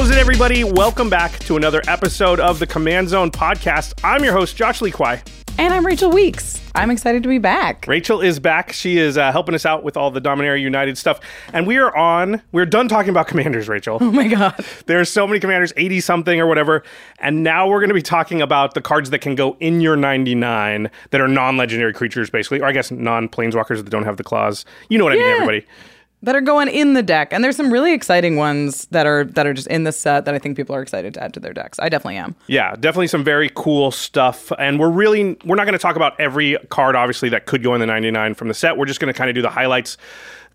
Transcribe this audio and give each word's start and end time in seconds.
How's 0.00 0.08
it, 0.08 0.16
everybody? 0.16 0.64
Welcome 0.64 1.10
back 1.10 1.38
to 1.40 1.58
another 1.58 1.82
episode 1.86 2.40
of 2.40 2.58
the 2.58 2.66
Command 2.66 3.10
Zone 3.10 3.30
podcast. 3.30 3.92
I'm 4.02 4.24
your 4.24 4.32
host, 4.32 4.56
Josh 4.56 4.80
Lee 4.80 4.90
Kwai. 4.90 5.22
And 5.58 5.74
I'm 5.74 5.84
Rachel 5.84 6.10
Weeks. 6.10 6.58
I'm 6.74 6.90
excited 6.90 7.22
to 7.22 7.28
be 7.28 7.36
back. 7.36 7.84
Rachel 7.86 8.22
is 8.22 8.40
back. 8.40 8.72
She 8.72 8.96
is 8.96 9.18
uh, 9.18 9.30
helping 9.30 9.54
us 9.54 9.66
out 9.66 9.84
with 9.84 9.98
all 9.98 10.10
the 10.10 10.20
Dominaria 10.22 10.62
United 10.62 10.96
stuff. 10.96 11.20
And 11.52 11.66
we 11.66 11.76
are 11.76 11.94
on, 11.94 12.40
we're 12.50 12.64
done 12.64 12.88
talking 12.88 13.10
about 13.10 13.26
commanders, 13.28 13.68
Rachel. 13.68 13.98
Oh 14.00 14.10
my 14.10 14.26
God. 14.26 14.64
There's 14.86 15.10
so 15.10 15.26
many 15.26 15.38
commanders, 15.38 15.74
80 15.76 16.00
something 16.00 16.40
or 16.40 16.46
whatever. 16.46 16.82
And 17.18 17.42
now 17.42 17.68
we're 17.68 17.80
going 17.80 17.88
to 17.90 17.94
be 17.94 18.00
talking 18.00 18.40
about 18.40 18.72
the 18.72 18.80
cards 18.80 19.10
that 19.10 19.18
can 19.18 19.34
go 19.34 19.58
in 19.60 19.82
your 19.82 19.96
99 19.96 20.90
that 21.10 21.20
are 21.20 21.28
non 21.28 21.58
legendary 21.58 21.92
creatures, 21.92 22.30
basically. 22.30 22.60
Or 22.60 22.64
I 22.64 22.72
guess 22.72 22.90
non 22.90 23.28
planeswalkers 23.28 23.76
that 23.76 23.90
don't 23.90 24.04
have 24.04 24.16
the 24.16 24.24
clause. 24.24 24.64
You 24.88 24.96
know 24.96 25.04
what 25.04 25.12
I 25.12 25.16
mean, 25.16 25.26
everybody. 25.26 25.66
That 26.22 26.36
are 26.36 26.42
going 26.42 26.68
in 26.68 26.92
the 26.92 27.02
deck. 27.02 27.32
And 27.32 27.42
there's 27.42 27.56
some 27.56 27.72
really 27.72 27.94
exciting 27.94 28.36
ones 28.36 28.86
that 28.90 29.06
are 29.06 29.24
that 29.24 29.46
are 29.46 29.54
just 29.54 29.68
in 29.68 29.84
the 29.84 29.92
set 29.92 30.26
that 30.26 30.34
I 30.34 30.38
think 30.38 30.56
people 30.56 30.76
are 30.76 30.82
excited 30.82 31.14
to 31.14 31.22
add 31.22 31.32
to 31.34 31.40
their 31.40 31.54
decks. 31.54 31.78
I 31.80 31.88
definitely 31.88 32.18
am. 32.18 32.36
Yeah, 32.46 32.74
definitely 32.76 33.06
some 33.06 33.24
very 33.24 33.50
cool 33.54 33.90
stuff. 33.90 34.52
And 34.58 34.78
we're 34.78 34.90
really 34.90 35.38
we're 35.44 35.56
not 35.56 35.64
going 35.64 35.72
to 35.72 35.78
talk 35.78 35.96
about 35.96 36.20
every 36.20 36.58
card 36.68 36.94
obviously 36.94 37.30
that 37.30 37.46
could 37.46 37.62
go 37.62 37.74
in 37.74 37.80
the 37.80 37.86
99 37.86 38.34
from 38.34 38.48
the 38.48 38.54
set. 38.54 38.76
We're 38.76 38.84
just 38.86 39.00
going 39.00 39.12
to 39.12 39.16
kind 39.16 39.30
of 39.30 39.34
do 39.34 39.42
the 39.42 39.50
highlights. 39.50 39.96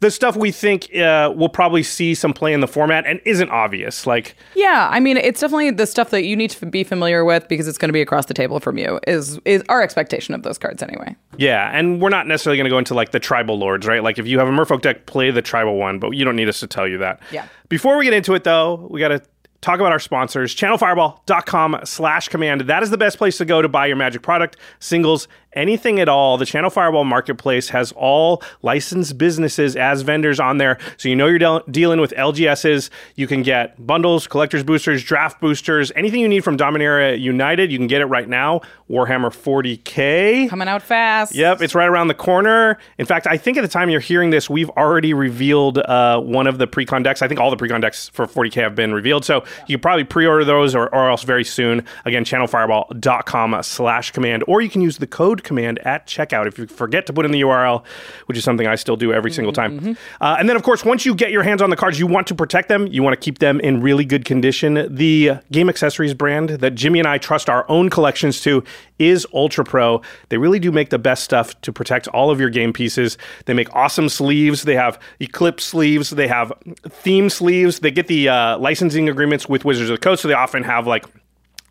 The 0.01 0.11
stuff 0.11 0.35
we 0.35 0.51
think 0.51 0.93
uh, 0.95 1.33
we'll 1.35 1.49
probably 1.49 1.81
see 1.81 2.13
some 2.15 2.33
play 2.33 2.53
in 2.53 2.59
the 2.59 2.67
format 2.67 3.05
and 3.05 3.21
isn't 3.25 3.49
obvious. 3.49 4.05
Like 4.05 4.35
Yeah, 4.53 4.87
I 4.91 4.99
mean, 4.99 5.17
it's 5.17 5.39
definitely 5.39 5.71
the 5.71 5.87
stuff 5.87 6.09
that 6.09 6.25
you 6.25 6.35
need 6.35 6.51
to 6.51 6.65
be 6.65 6.83
familiar 6.83 7.23
with 7.23 7.47
because 7.47 7.67
it's 7.67 7.77
going 7.77 7.89
to 7.89 7.93
be 7.93 8.01
across 8.01 8.25
the 8.25 8.33
table 8.33 8.59
from 8.59 8.77
you. 8.77 8.99
Is 9.07 9.39
is 9.45 9.63
our 9.69 9.81
expectation 9.81 10.33
of 10.33 10.43
those 10.43 10.57
cards 10.57 10.83
anyway? 10.83 11.15
yeah, 11.37 11.69
and 11.73 12.01
we're 12.01 12.09
not 12.09 12.27
necessarily 12.27 12.57
going 12.57 12.65
to 12.65 12.69
go 12.69 12.77
into 12.77 12.93
like 12.93 13.11
the 13.11 13.19
tribal 13.19 13.57
lords, 13.57 13.87
right? 13.87 14.03
Like 14.03 14.19
if 14.19 14.27
you 14.27 14.39
have 14.39 14.47
a 14.47 14.51
Merfolk 14.51 14.81
deck, 14.81 15.05
play 15.05 15.31
the 15.31 15.41
tribal 15.41 15.77
one, 15.77 15.99
but 15.99 16.11
you 16.11 16.25
don't 16.25 16.35
need 16.35 16.49
us 16.49 16.59
to 16.59 16.67
tell 16.67 16.87
you 16.87 16.97
that. 16.99 17.21
Yeah. 17.31 17.47
Before 17.69 17.97
we 17.97 18.05
get 18.05 18.13
into 18.13 18.33
it 18.35 18.43
though, 18.43 18.87
we 18.89 18.99
got 18.99 19.09
to 19.09 19.21
talk 19.65 19.79
about 19.79 19.91
our 19.91 19.99
sponsors 19.99 20.55
channelfireball.com 20.55 21.79
slash 21.85 22.29
command 22.29 22.61
that 22.61 22.83
is 22.83 22.91
the 22.91 22.99
best 22.99 23.17
place 23.17 23.37
to 23.39 23.45
go 23.45 23.63
to 23.63 23.67
buy 23.67 23.87
your 23.87 23.95
magic 23.95 24.21
product 24.21 24.57
singles 24.79 25.27
anything 25.55 25.99
at 25.99 26.09
all 26.09 26.37
the 26.37 26.45
channel 26.45 26.69
fireball 26.69 27.03
marketplace 27.03 27.69
has 27.69 27.91
all 27.93 28.41
licensed 28.61 29.17
businesses 29.17 29.75
as 29.75 30.01
vendors 30.01 30.39
on 30.39 30.57
there 30.57 30.77
so 30.97 31.09
you 31.09 31.15
know 31.15 31.27
you're 31.27 31.39
del- 31.39 31.63
dealing 31.71 31.99
with 31.99 32.11
lgs's 32.11 32.89
you 33.15 33.27
can 33.27 33.41
get 33.41 33.85
bundles 33.85 34.27
collectors 34.27 34.63
boosters 34.63 35.03
draft 35.03 35.39
boosters 35.41 35.91
anything 35.95 36.19
you 36.19 36.27
need 36.27 36.43
from 36.43 36.57
dominaria 36.57 37.19
united 37.19 37.71
you 37.71 37.77
can 37.77 37.87
get 37.87 38.01
it 38.01 38.05
right 38.05 38.29
now 38.29 38.61
warhammer 38.89 39.31
40k 39.31 40.49
Coming 40.49 40.67
out 40.67 40.81
fast. 40.81 41.33
Yep, 41.33 41.61
it's 41.61 41.75
right 41.75 41.87
around 41.87 42.07
the 42.07 42.13
corner. 42.13 42.77
In 42.97 43.05
fact, 43.05 43.27
I 43.27 43.37
think 43.37 43.57
at 43.57 43.61
the 43.61 43.67
time 43.67 43.89
you're 43.89 43.99
hearing 43.99 44.29
this, 44.29 44.49
we've 44.49 44.69
already 44.71 45.13
revealed 45.13 45.77
uh, 45.79 46.19
one 46.19 46.47
of 46.47 46.57
the 46.57 46.67
pre-con 46.67 47.03
decks. 47.03 47.21
I 47.21 47.27
think 47.27 47.39
all 47.39 47.49
the 47.49 47.57
pre-con 47.57 47.81
decks 47.81 48.09
for 48.09 48.25
40k 48.25 48.55
have 48.55 48.75
been 48.75 48.93
revealed, 48.93 49.25
so 49.25 49.43
you 49.67 49.77
can 49.77 49.81
probably 49.81 50.03
pre-order 50.03 50.45
those 50.45 50.75
or, 50.75 50.93
or 50.93 51.09
else 51.09 51.23
very 51.23 51.43
soon. 51.43 51.85
Again, 52.05 52.25
channelfireball.com 52.25 53.63
slash 53.63 54.11
command, 54.11 54.43
or 54.47 54.61
you 54.61 54.69
can 54.69 54.81
use 54.81 54.97
the 54.97 55.07
code 55.07 55.43
command 55.45 55.79
at 55.79 56.07
checkout 56.07 56.47
if 56.47 56.57
you 56.57 56.67
forget 56.67 57.05
to 57.05 57.13
put 57.13 57.25
in 57.25 57.31
the 57.31 57.41
URL, 57.41 57.85
which 58.25 58.37
is 58.37 58.43
something 58.43 58.67
I 58.67 58.75
still 58.75 58.97
do 58.97 59.13
every 59.13 59.31
single 59.31 59.53
time. 59.53 59.97
Uh, 60.19 60.35
and 60.37 60.49
then, 60.49 60.55
of 60.55 60.63
course, 60.63 60.83
once 60.83 61.05
you 61.05 61.15
get 61.15 61.31
your 61.31 61.43
hands 61.43 61.61
on 61.61 61.69
the 61.69 61.75
cards, 61.77 61.99
you 61.99 62.07
want 62.07 62.27
to 62.27 62.35
protect 62.35 62.67
them. 62.67 62.87
You 62.87 63.03
want 63.03 63.13
to 63.13 63.23
keep 63.23 63.39
them 63.39 63.59
in 63.61 63.81
really 63.81 64.03
good 64.03 64.25
condition. 64.25 64.93
The 64.93 65.39
game 65.51 65.69
accessories 65.69 66.13
brand 66.13 66.49
that 66.49 66.75
Jimmy 66.75 66.99
and 66.99 67.07
I 67.07 67.17
trust 67.17 67.49
our 67.49 67.65
own 67.69 67.89
collections 67.89 68.41
to 68.41 68.63
is 68.99 69.25
Ultra 69.33 69.63
Pro. 69.63 70.01
They 70.29 70.37
really 70.37 70.59
do 70.59 70.71
make 70.71 70.89
the 70.89 70.99
best 70.99 71.23
stuff 71.23 71.59
to 71.61 71.71
protect 71.73 72.07
all 72.09 72.31
of 72.31 72.39
your 72.39 72.49
game 72.49 72.73
pieces. 72.73 73.17
They 73.45 73.53
make 73.53 73.73
awesome 73.75 74.09
sleeves. 74.09 74.63
They 74.63 74.75
have 74.75 74.99
Eclipse 75.19 75.63
sleeves. 75.63 76.09
They 76.09 76.27
have 76.27 76.51
theme 76.89 77.29
sleeves. 77.29 77.79
They 77.79 77.91
get 77.91 78.07
the 78.07 78.29
uh, 78.29 78.57
licensing 78.57 79.09
agreements 79.09 79.47
with 79.47 79.65
Wizards 79.65 79.89
of 79.89 79.99
the 79.99 80.01
Coast, 80.01 80.21
so 80.21 80.27
they 80.27 80.33
often 80.33 80.63
have 80.63 80.87
like 80.87 81.05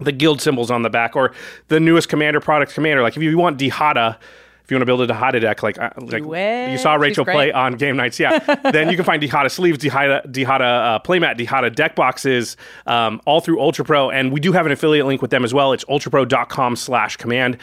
the 0.04 0.12
guild 0.12 0.41
symbols 0.41 0.70
on 0.70 0.82
the 0.82 0.91
back 0.91 1.16
or 1.16 1.32
the 1.69 1.81
newest 1.81 2.09
commander 2.09 2.41
product 2.41 2.75
commander. 2.75 3.03
Like 3.03 3.16
if 3.16 3.22
you 3.22 3.37
want 3.38 3.59
Dihada, 3.59 4.16
if 4.65 4.70
you 4.70 4.76
want 4.76 4.82
to 4.82 4.87
build 4.87 5.03
a 5.03 5.06
Dihada 5.06 5.41
deck, 5.41 5.62
like 5.62 5.78
uh, 5.78 5.91
like 5.98 6.22
you 6.22 6.78
saw 6.78 6.94
She's 6.94 7.00
Rachel 7.00 7.25
play 7.25 7.53
on 7.53 7.75
game 7.75 7.97
nights, 7.97 8.19
yeah, 8.19 8.38
then 8.70 8.88
you 8.91 8.97
can 8.97 9.04
find 9.04 9.22
Dihada 9.22 9.50
sleeves, 9.50 9.78
Dihada 9.78 10.26
Dihada 10.26 10.60
uh, 10.60 10.98
playmat, 11.00 11.38
Dihada 11.38 11.75
deck 11.75 11.94
boxes, 11.94 12.56
um, 12.87 13.20
all 13.26 13.41
through 13.41 13.60
Ultra 13.60 13.84
Pro, 13.84 14.10
and 14.10 14.32
we 14.32 14.41
do 14.41 14.53
have 14.53 14.66
an 14.66 14.72
affiliate 14.72 15.06
link 15.06 15.20
with 15.20 15.31
them 15.31 15.44
as 15.44 15.53
well. 15.53 15.72
It's 15.72 15.84
ultrapro.com/command. 15.84 17.59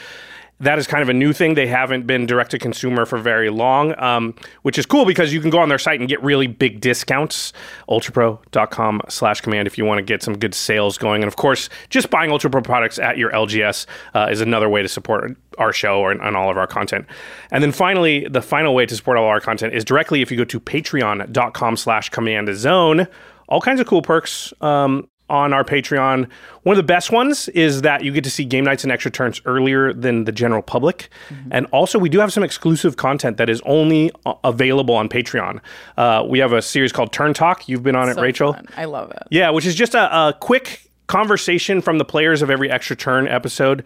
That 0.62 0.78
is 0.78 0.88
kind 0.88 1.02
of 1.02 1.10
a 1.10 1.14
new 1.14 1.34
thing. 1.34 1.56
They 1.56 1.68
haven't 1.68 2.06
been 2.06 2.28
direct 2.28 2.52
to 2.52 2.60
consumer 2.60 3.06
for 3.06 3.18
very 3.18 3.50
long, 3.50 4.00
um, 4.00 4.36
which 4.62 4.78
is 4.78 4.86
cool 4.86 5.06
because 5.06 5.34
you 5.34 5.42
can 5.42 5.50
go 5.50 5.58
on 5.58 5.70
their 5.70 5.80
site 5.80 6.00
and 6.00 6.08
get 6.08 6.22
really 6.24 6.46
big 6.48 6.80
discounts. 6.80 7.52
Ultrapro.com 7.90 9.02
slash 9.10 9.42
command 9.42 9.68
if 9.68 9.78
you 9.78 9.86
want 9.86 9.98
to 9.98 10.04
get 10.04 10.22
some 10.22 10.38
good 10.38 10.54
sales 10.54 10.98
going. 11.00 11.24
And 11.24 11.28
of 11.28 11.36
course, 11.36 11.70
just 11.90 12.12
buying 12.12 12.30
UltraPro 12.30 12.64
products 12.64 13.00
at 13.00 13.18
your 13.18 13.32
LGS 13.32 13.88
uh, 14.14 14.28
is 14.32 14.40
another 14.40 14.70
way 14.70 14.84
to 14.84 14.88
support 14.88 15.36
our 15.58 15.74
show 15.74 16.06
and 16.08 16.38
all 16.38 16.50
of 16.50 16.58
our 16.58 16.68
content. 16.68 17.06
And 17.52 17.64
then 17.64 17.72
finally, 17.72 18.28
the 18.30 18.42
final 18.42 18.76
way 18.76 18.86
to 18.86 18.96
support 18.96 19.18
all 19.18 19.26
our 19.26 19.42
content 19.42 19.74
is 19.74 19.84
directly 19.84 20.22
if 20.22 20.32
you 20.32 20.38
go 20.38 20.46
to 20.46 20.60
patreon.com 20.60 21.78
slash 21.78 22.10
command 22.10 22.56
zone. 22.56 23.08
All 23.50 23.62
kinds 23.62 23.82
of 23.82 23.88
cool 23.88 24.02
perks. 24.02 24.54
Um, 24.62 25.10
on 25.32 25.54
our 25.54 25.64
Patreon. 25.64 26.30
One 26.64 26.74
of 26.74 26.78
the 26.78 26.84
best 26.84 27.12
ones 27.12 27.48
is 27.50 27.82
that 27.82 28.04
you 28.04 28.12
get 28.12 28.24
to 28.26 28.30
see 28.30 28.46
game 28.46 28.66
nights 28.66 28.84
and 28.84 28.92
extra 28.92 29.10
turns 29.10 29.42
earlier 29.46 29.94
than 29.94 30.26
the 30.26 30.32
general 30.32 30.62
public. 30.62 31.10
And 31.50 31.66
also, 31.68 31.98
we 31.98 32.10
do 32.10 32.20
have 32.20 32.32
some 32.32 32.44
exclusive 32.44 32.98
content 32.98 33.38
that 33.38 33.50
is 33.50 33.62
only 33.66 34.12
uh, 34.26 34.34
available 34.44 34.94
on 34.94 35.10
Patreon. 35.10 35.62
Uh, 35.98 36.24
we 36.28 36.40
have 36.40 36.52
a 36.52 36.62
series 36.62 36.92
called 36.92 37.12
Turn 37.14 37.34
Talk. 37.34 37.68
You've 37.68 37.82
been 37.82 37.96
on 37.96 38.10
it, 38.10 38.18
Rachel. 38.18 38.54
fun. 38.54 38.68
I 38.76 38.86
love 38.86 39.10
it. 39.12 39.24
Yeah, 39.32 39.50
which 39.50 39.66
is 39.66 39.74
just 39.74 39.96
a, 39.96 40.14
a 40.16 40.34
quick 40.34 40.92
conversation 41.08 41.82
from 41.82 41.98
the 41.98 42.06
players 42.06 42.42
of 42.42 42.50
every 42.50 42.70
extra 42.70 42.96
turn 42.96 43.28
episode 43.28 43.84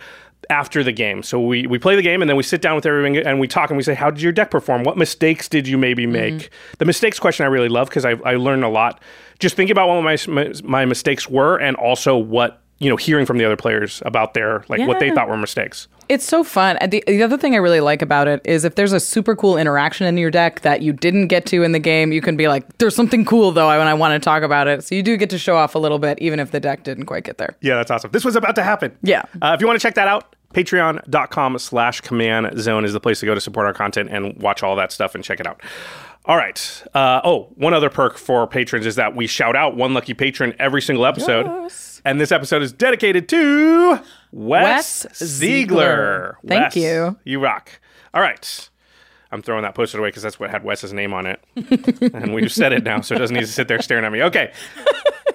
after 0.50 0.84
the 0.84 0.92
game. 0.92 1.24
So 1.24 1.40
we, 1.40 1.66
we 1.66 1.80
play 1.80 1.96
the 1.96 2.02
game 2.02 2.22
and 2.22 2.30
then 2.30 2.36
we 2.38 2.44
sit 2.44 2.62
down 2.62 2.76
with 2.76 2.86
everyone 2.86 3.16
and 3.18 3.40
we 3.40 3.48
talk 3.48 3.70
and 3.70 3.78
we 3.78 3.84
say, 3.84 3.96
How 3.96 4.12
did 4.12 4.22
your 4.22 4.32
deck 4.32 4.52
perform? 4.52 4.84
What 4.84 4.98
mistakes 4.98 5.48
did 5.48 5.68
you 5.68 5.78
maybe 5.78 6.06
make? 6.06 6.50
The 6.78 6.86
mistakes 6.86 7.20
question 7.20 7.46
I 7.46 7.50
really 7.50 7.70
love 7.70 7.90
because 7.90 8.06
I, 8.06 8.12
I 8.24 8.36
learned 8.36 8.64
a 8.64 8.70
lot. 8.70 9.02
Just 9.40 9.56
thinking 9.56 9.72
about 9.72 9.88
what 9.88 10.02
my, 10.02 10.18
my, 10.28 10.54
my 10.64 10.86
mistakes 10.86 11.30
were 11.30 11.58
and 11.58 11.76
also 11.76 12.18
what, 12.18 12.62
you 12.80 12.90
know, 12.90 12.96
hearing 12.96 13.26
from 13.26 13.38
the 13.38 13.46
other 13.46 13.56
players 13.56 14.02
about 14.06 14.34
their, 14.34 14.66
like 14.68 14.86
what 14.88 15.00
they 15.00 15.12
thought 15.12 15.30
were 15.30 15.38
mistakes. 15.38 15.88
It's 16.08 16.26
so 16.26 16.44
fun. 16.44 16.78
The, 16.88 17.04
the 17.08 17.24
other 17.24 17.38
thing 17.38 17.56
I 17.56 17.58
really 17.58 17.80
like 17.80 18.02
about 18.02 18.28
it 18.28 18.42
is 18.46 18.64
if 18.64 18.76
there's 18.76 18.94
a 18.94 19.00
super 19.00 19.36
cool 19.36 19.58
interaction 19.58 20.06
in 20.06 20.18
your 20.18 20.30
deck 20.30 20.62
that 20.62 20.82
you 20.82 20.94
didn't 20.94 21.28
get 21.28 21.46
to 21.48 21.64
in 21.64 21.72
the 21.72 21.80
game, 21.80 22.12
you 22.12 22.22
can 22.22 22.38
be 22.38 22.48
like, 22.48 22.78
there's 22.78 22.96
something 22.96 23.26
cool 23.26 23.52
though, 23.52 23.72
and 23.72 23.90
I 23.90 23.94
want 23.94 24.14
to 24.14 24.24
talk 24.24 24.44
about 24.44 24.68
it. 24.68 24.84
So 24.84 24.94
you 24.94 25.02
do 25.02 25.18
get 25.18 25.30
to 25.32 25.40
show 25.40 25.56
off 25.56 25.74
a 25.74 25.80
little 25.80 26.00
bit, 26.00 26.20
even 26.22 26.40
if 26.40 26.52
the 26.52 26.60
deck 26.60 26.84
didn't 26.84 27.06
quite 27.06 27.24
get 27.24 27.38
there. 27.40 27.56
Yeah, 27.62 27.76
that's 27.76 27.90
awesome. 27.90 28.12
This 28.12 28.24
was 28.24 28.36
about 28.36 28.56
to 28.56 28.64
happen. 28.64 28.96
Yeah. 29.02 29.24
Uh, 29.42 29.54
if 29.56 29.62
you 29.62 29.68
want 29.68 29.80
to 29.80 29.82
check 29.82 29.96
that 29.96 30.08
out, 30.08 30.36
Patreon.com 30.54 31.58
slash 31.60 32.02
command 32.02 32.58
zone 32.60 32.86
is 32.86 32.94
the 32.94 33.00
place 33.00 33.20
to 33.20 33.26
go 33.26 33.36
to 33.36 33.42
support 33.42 33.66
our 33.66 33.74
content 33.74 34.10
and 34.10 34.42
watch 34.42 34.64
all 34.64 34.76
that 34.78 34.92
stuff 34.92 35.14
and 35.16 35.24
check 35.24 35.40
it 35.40 35.48
out. 35.48 35.60
All 36.28 36.38
right. 36.38 36.84
Uh, 36.94 37.22
oh, 37.24 37.54
one 37.56 37.74
other 37.74 37.90
perk 37.90 38.18
for 38.18 38.48
patrons 38.48 38.86
is 38.86 38.96
that 38.96 39.16
we 39.16 39.28
shout 39.28 39.56
out 39.56 39.76
one 39.76 39.94
lucky 39.94 40.14
patron 40.14 40.56
every 40.60 40.82
single 40.82 41.06
episode. 41.06 41.46
Yes. 41.46 42.02
And 42.04 42.20
this 42.20 42.32
episode 42.32 42.64
is 42.64 42.72
dedicated 42.72 43.30
to 43.30 44.00
Wes, 44.32 45.06
Wes 45.06 45.18
Ziegler. 45.24 45.28
Ziegler. 45.28 46.38
Thank 46.48 46.64
Wes, 46.64 46.76
you. 46.76 47.20
You 47.24 47.40
rock. 47.40 47.70
All 48.14 48.22
right. 48.22 48.70
I'm 49.36 49.42
throwing 49.42 49.64
that 49.64 49.76
poster 49.76 50.00
away 50.00 50.08
because 50.08 50.24
that's 50.24 50.40
what 50.40 50.50
had 50.50 50.64
Wes's 50.64 50.94
name 50.94 51.14
on 51.14 51.26
it. 51.28 51.44
and 52.14 52.34
we've 52.34 52.52
said 52.52 52.74
it 52.74 52.84
now, 52.84 53.02
so 53.02 53.16
it 53.16 53.20
doesn't 53.20 53.36
need 53.36 53.42
to 53.42 53.48
sit 53.48 53.68
there 53.68 53.82
staring 53.82 54.06
at 54.06 54.12
me. 54.12 54.24
Okay. 54.24 54.52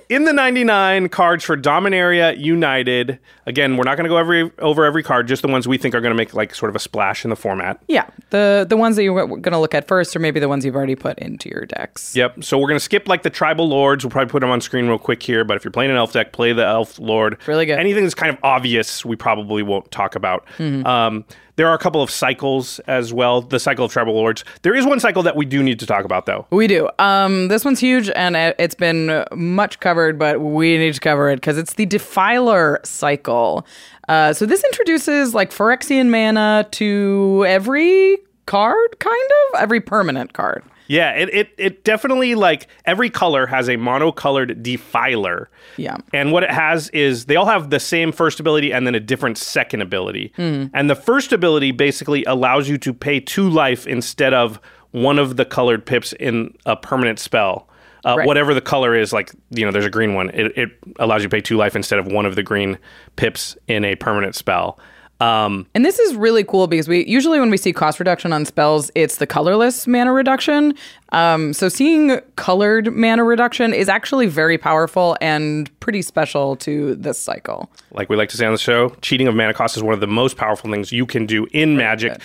In 0.09 0.25
the 0.25 0.33
99 0.33 1.09
cards 1.11 1.45
for 1.45 1.57
Dominaria 1.57 2.37
United, 2.37 3.21
again, 3.47 3.77
we're 3.77 3.85
not 3.85 3.97
going 3.97 4.07
to 4.07 4.09
go 4.09 4.17
every 4.17 4.51
over 4.59 4.85
every 4.85 5.05
card, 5.05 5.29
just 5.29 5.41
the 5.41 5.47
ones 5.47 5.69
we 5.69 5.79
think 5.79 5.95
are 5.95 6.01
going 6.01 6.11
to 6.11 6.17
make 6.17 6.35
like 6.35 6.53
sort 6.53 6.69
of 6.69 6.75
a 6.75 6.81
splash 6.81 7.23
in 7.23 7.31
the 7.31 7.37
format. 7.37 7.81
Yeah, 7.87 8.11
the 8.31 8.67
the 8.69 8.77
ones 8.77 8.97
that 8.97 9.05
you're 9.05 9.29
going 9.29 9.43
to 9.43 9.59
look 9.59 9.73
at 9.73 9.87
first, 9.87 10.17
or 10.17 10.19
maybe 10.19 10.41
the 10.41 10.49
ones 10.49 10.65
you've 10.65 10.75
already 10.75 10.97
put 10.97 11.17
into 11.21 11.49
your 11.49 11.65
decks. 11.65 12.17
Yep. 12.17 12.43
So 12.43 12.59
we're 12.59 12.67
going 12.67 12.79
to 12.79 12.85
skip 12.85 13.07
like 13.07 13.23
the 13.23 13.31
tribal 13.31 13.69
lords. 13.69 14.03
We'll 14.05 14.11
probably 14.11 14.33
put 14.33 14.41
them 14.41 14.51
on 14.51 14.61
screen 14.61 14.89
real 14.89 14.99
quick 14.99 15.23
here. 15.23 15.45
But 15.45 15.57
if 15.57 15.65
you're 15.65 15.71
playing 15.71 15.93
an 15.93 15.97
elf 15.97 16.13
deck, 16.13 16.33
play 16.33 16.53
the 16.53 16.67
elf 16.67 16.99
lord. 16.99 17.39
Really 17.47 17.67
good. 17.67 17.79
Anything 17.79 18.03
that's 18.03 18.17
kind 18.17 18.35
of 18.35 18.39
obvious, 18.43 19.05
we 19.05 19.15
probably 19.15 19.63
won't 19.63 19.93
talk 19.93 20.17
about. 20.17 20.45
Mm-hmm. 20.59 20.87
Um, 20.89 21.25
there 21.61 21.69
are 21.69 21.75
a 21.75 21.79
couple 21.79 22.01
of 22.03 22.11
cycles 22.11 22.79
as 22.87 23.13
well. 23.13 23.43
The 23.43 23.61
cycle 23.61 23.85
of 23.85 23.93
tribal 23.93 24.15
lords. 24.15 24.47
There 24.63 24.75
is 24.75 24.87
one 24.87 24.99
cycle 24.99 25.23
that 25.25 25.37
we 25.37 25.45
do 25.45 25.63
need 25.63 25.79
to 25.81 25.87
talk 25.87 26.07
about 26.07 26.25
though. 26.25 26.47
We 26.51 26.67
do. 26.67 26.89
Um, 26.99 27.49
this 27.49 27.67
one's 27.67 27.81
huge, 27.81 28.09
and 28.17 28.35
it- 28.35 28.57
it's 28.59 28.75
been 28.75 29.25
much 29.35 29.79
covered, 29.81 30.19
but 30.19 30.41
we 30.41 30.79
need 30.79 30.95
to 30.95 31.01
cover 31.01 31.29
it 31.29 31.37
because 31.37 31.59
it's 31.59 31.75
the 31.75 31.85
Defiler 31.85 32.81
cycle. 32.83 33.67
Uh, 34.09 34.33
so 34.33 34.47
this 34.47 34.65
introduces 34.65 35.35
like 35.35 35.51
Phyrexian 35.53 36.09
mana 36.09 36.67
to 36.71 37.45
every 37.47 38.17
card, 38.47 38.99
kind 38.99 39.31
of 39.53 39.61
every 39.61 39.81
permanent 39.83 40.33
card. 40.33 40.63
Yeah, 40.91 41.13
it, 41.13 41.33
it 41.33 41.55
it 41.57 41.85
definitely 41.85 42.35
like 42.35 42.67
every 42.85 43.11
color 43.11 43.47
has 43.47 43.69
a 43.69 43.77
monocolored 43.77 44.61
defiler. 44.61 45.49
Yeah. 45.77 45.99
And 46.13 46.33
what 46.33 46.43
it 46.43 46.51
has 46.51 46.89
is 46.89 47.27
they 47.27 47.37
all 47.37 47.47
have 47.47 47.71
the 47.71 47.79
same 47.79 48.11
first 48.11 48.41
ability 48.41 48.73
and 48.73 48.85
then 48.89 48.97
a 48.97 49.01
different 49.01 49.39
second 49.39 49.83
ability. 49.83 50.33
Hmm. 50.35 50.65
And 50.75 50.91
the 50.91 50.97
first 50.97 51.33
ability 51.33 51.71
basically 51.71 52.25
allows 52.25 52.69
you 52.69 52.77
to 52.79 52.93
pay 52.93 53.21
two 53.21 53.49
life 53.49 53.87
instead 53.87 54.35
of 54.35 54.59
one 54.91 55.21
of 55.21 55.37
the 55.37 55.45
colored 55.45 55.87
pips 55.87 56.13
in 56.15 56.57
a 56.67 56.75
permanent 56.75 57.21
spell. 57.21 57.69
Uh, 58.05 58.17
Right. 58.19 58.27
Whatever 58.27 58.53
the 58.53 58.61
color 58.61 58.97
is, 58.97 59.13
like, 59.13 59.31
you 59.51 59.65
know, 59.65 59.71
there's 59.71 59.85
a 59.87 59.91
green 59.91 60.15
one. 60.15 60.31
It, 60.31 60.59
it 60.59 60.71
allows 60.99 61.23
you 61.23 61.29
to 61.29 61.37
pay 61.37 61.43
two 61.43 61.57
life 61.57 61.77
instead 61.77 62.01
of 62.01 62.07
one 62.09 62.27
of 62.27 62.35
the 62.35 62.43
green 62.43 62.79
pips 63.15 63.57
in 63.69 63.85
a 63.85 63.95
permanent 63.95 64.35
spell. 64.35 64.81
Um, 65.21 65.67
And 65.75 65.85
this 65.85 65.99
is 65.99 66.15
really 66.15 66.45
cool 66.45 66.67
because 66.67 66.89
we 66.89 67.07
usually 67.07 67.39
when 67.39 67.51
we 67.51 67.57
see 67.57 67.73
cost 67.73 67.99
reduction 67.99 68.33
on 68.33 68.45
spells, 68.45 68.91
it's 68.95 69.17
the 69.17 69.27
colorless 69.27 69.87
mana 69.87 70.13
reduction. 70.13 70.75
Um, 71.13 71.53
so 71.53 71.69
seeing 71.69 72.21
colored 72.37 72.95
mana 72.95 73.25
reduction 73.25 73.75
is 73.75 73.89
actually 73.89 74.27
very 74.27 74.57
powerful 74.59 75.17
and 75.21 75.71
pretty 75.81 76.03
special 76.03 76.57
to 76.57 76.95
this 76.95 77.19
cycle. 77.19 77.71
like 77.93 78.09
we 78.09 78.17
like 78.17 78.29
to 78.31 78.37
say 78.37 78.47
on 78.47 78.53
the 78.53 78.59
show, 78.59 78.91
cheating 79.03 79.29
of 79.29 79.35
mana 79.35 79.53
cost 79.53 79.77
is 79.77 79.83
one 79.83 79.95
of 79.95 80.01
the 80.01 80.07
most 80.07 80.37
powerful 80.37 80.71
things 80.71 80.93
you 80.93 81.05
can 81.05 81.27
do 81.27 81.47
in 81.53 81.77
Magic. 81.77 82.21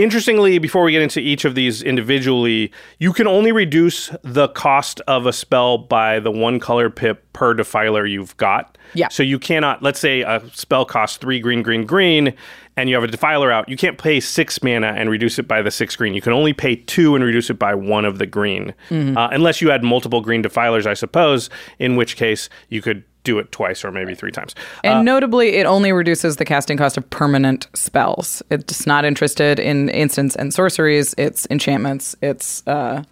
Interestingly, 0.00 0.58
before 0.58 0.82
we 0.82 0.92
get 0.92 1.02
into 1.02 1.20
each 1.20 1.44
of 1.44 1.54
these 1.54 1.82
individually, 1.82 2.72
you 2.98 3.12
can 3.12 3.26
only 3.26 3.52
reduce 3.52 4.10
the 4.22 4.48
cost 4.48 5.00
of 5.06 5.26
a 5.26 5.32
spell 5.32 5.76
by 5.76 6.20
the 6.20 6.30
one 6.30 6.58
color 6.58 6.88
pip 6.88 7.30
per 7.32 7.52
defiler 7.54 8.06
you've 8.06 8.36
got. 8.36 8.78
Yeah. 8.94 9.08
So 9.08 9.22
you 9.22 9.38
cannot, 9.38 9.82
let's 9.82 10.00
say 10.00 10.22
a 10.22 10.42
spell 10.54 10.84
costs 10.84 11.18
three 11.18 11.38
green, 11.38 11.62
green, 11.62 11.84
green, 11.84 12.34
and 12.76 12.88
you 12.88 12.94
have 12.94 13.04
a 13.04 13.08
defiler 13.08 13.52
out. 13.52 13.68
You 13.68 13.76
can't 13.76 13.98
pay 13.98 14.20
six 14.20 14.62
mana 14.62 14.94
and 14.96 15.10
reduce 15.10 15.38
it 15.38 15.46
by 15.46 15.60
the 15.60 15.70
six 15.70 15.96
green. 15.96 16.14
You 16.14 16.22
can 16.22 16.32
only 16.32 16.54
pay 16.54 16.76
two 16.76 17.14
and 17.14 17.22
reduce 17.22 17.50
it 17.50 17.58
by 17.58 17.74
one 17.74 18.04
of 18.06 18.18
the 18.18 18.26
green, 18.26 18.74
uh, 19.16 19.28
unless 19.32 19.60
you 19.60 19.68
had 19.68 19.84
multiple 19.84 20.22
green 20.22 20.40
defilers, 20.40 20.86
I 20.86 20.94
suppose. 20.94 21.50
In 21.78 21.96
which 21.96 22.16
case, 22.16 22.48
you 22.68 22.80
could 22.80 23.04
do 23.24 23.38
it 23.38 23.52
twice 23.52 23.84
or 23.84 23.90
maybe 23.90 24.14
three 24.14 24.30
times. 24.30 24.54
And 24.82 25.04
notably, 25.04 25.56
it 25.56 25.66
only 25.66 25.92
reduces 25.92 26.36
the 26.36 26.44
casting 26.44 26.76
cost 26.76 26.96
of 26.96 27.08
permanent 27.10 27.68
spells. 27.74 28.42
It's 28.50 28.86
not 28.86 29.04
interested 29.04 29.58
in 29.58 29.88
instants 29.90 30.36
and 30.36 30.52
sorceries. 30.52 31.14
It's 31.18 31.46
enchantments. 31.50 32.16
It's 32.22 32.66
uh, 32.66 33.02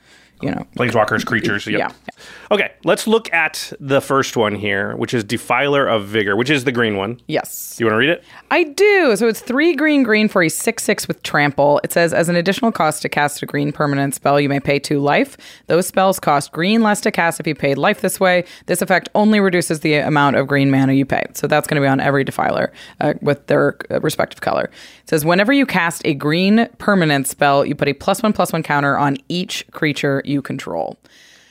you 0.40 0.50
know, 0.50 0.66
Planeswalkers, 0.76 1.26
creatures. 1.26 1.66
Yep. 1.66 1.78
Yeah. 1.78 2.47
Okay, 2.50 2.72
let's 2.84 3.06
look 3.06 3.30
at 3.32 3.74
the 3.78 4.00
first 4.00 4.34
one 4.34 4.54
here, 4.54 4.96
which 4.96 5.12
is 5.12 5.22
Defiler 5.22 5.86
of 5.86 6.06
Vigor, 6.06 6.34
which 6.34 6.48
is 6.48 6.64
the 6.64 6.72
green 6.72 6.96
one. 6.96 7.20
yes. 7.26 7.76
Do 7.76 7.84
you 7.84 7.86
want 7.86 7.94
to 7.94 7.98
read 7.98 8.08
it? 8.08 8.24
I 8.50 8.64
do. 8.64 9.16
So 9.16 9.28
it's 9.28 9.40
three 9.40 9.74
green 9.74 10.02
green 10.02 10.28
for 10.28 10.42
a 10.42 10.48
six 10.48 10.82
six 10.82 11.06
with 11.06 11.22
trample. 11.22 11.78
It 11.84 11.92
says 11.92 12.14
as 12.14 12.30
an 12.30 12.36
additional 12.36 12.72
cost 12.72 13.02
to 13.02 13.08
cast 13.10 13.42
a 13.42 13.46
green 13.46 13.70
permanent 13.70 14.14
spell, 14.14 14.40
you 14.40 14.48
may 14.48 14.60
pay 14.60 14.78
two 14.78 14.98
life. 14.98 15.36
Those 15.66 15.86
spells 15.86 16.18
cost 16.18 16.52
green 16.52 16.82
less 16.82 17.02
to 17.02 17.10
cast 17.10 17.38
if 17.38 17.46
you 17.46 17.54
paid 17.54 17.76
life 17.76 18.00
this 18.00 18.18
way. 18.18 18.44
This 18.64 18.80
effect 18.80 19.10
only 19.14 19.40
reduces 19.40 19.80
the 19.80 19.96
amount 19.96 20.36
of 20.36 20.46
green 20.46 20.70
mana 20.70 20.94
you 20.94 21.04
pay. 21.04 21.24
So 21.34 21.46
that's 21.46 21.66
going 21.66 21.80
to 21.80 21.84
be 21.84 21.90
on 21.90 22.00
every 22.00 22.24
defiler 22.24 22.72
uh, 23.00 23.14
with 23.20 23.46
their 23.48 23.76
uh, 23.90 24.00
respective 24.00 24.40
color. 24.40 24.70
It 25.02 25.08
says 25.08 25.24
whenever 25.24 25.52
you 25.52 25.66
cast 25.66 26.00
a 26.06 26.14
green 26.14 26.66
permanent 26.78 27.28
spell, 27.28 27.66
you 27.66 27.74
put 27.74 27.88
a 27.88 27.92
plus 27.92 28.22
one 28.22 28.32
plus 28.32 28.54
one 28.54 28.62
counter 28.62 28.96
on 28.96 29.18
each 29.28 29.66
creature 29.72 30.22
you 30.24 30.40
control. 30.40 30.98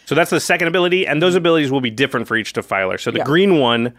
So 0.07 0.15
that's 0.15 0.30
the 0.31 0.39
second 0.39 0.69
ability, 0.69 1.06
and 1.06 1.21
those 1.21 1.36
abilities 1.36 1.69
will 1.69 1.81
be 1.81 1.89
different 1.92 2.30
for 2.30 2.38
each 2.38 2.54
Defiler. 2.54 2.98
So 2.98 3.12
the 3.12 3.18
Yeah. 3.19 3.25
green 3.25 3.59
one 3.59 3.92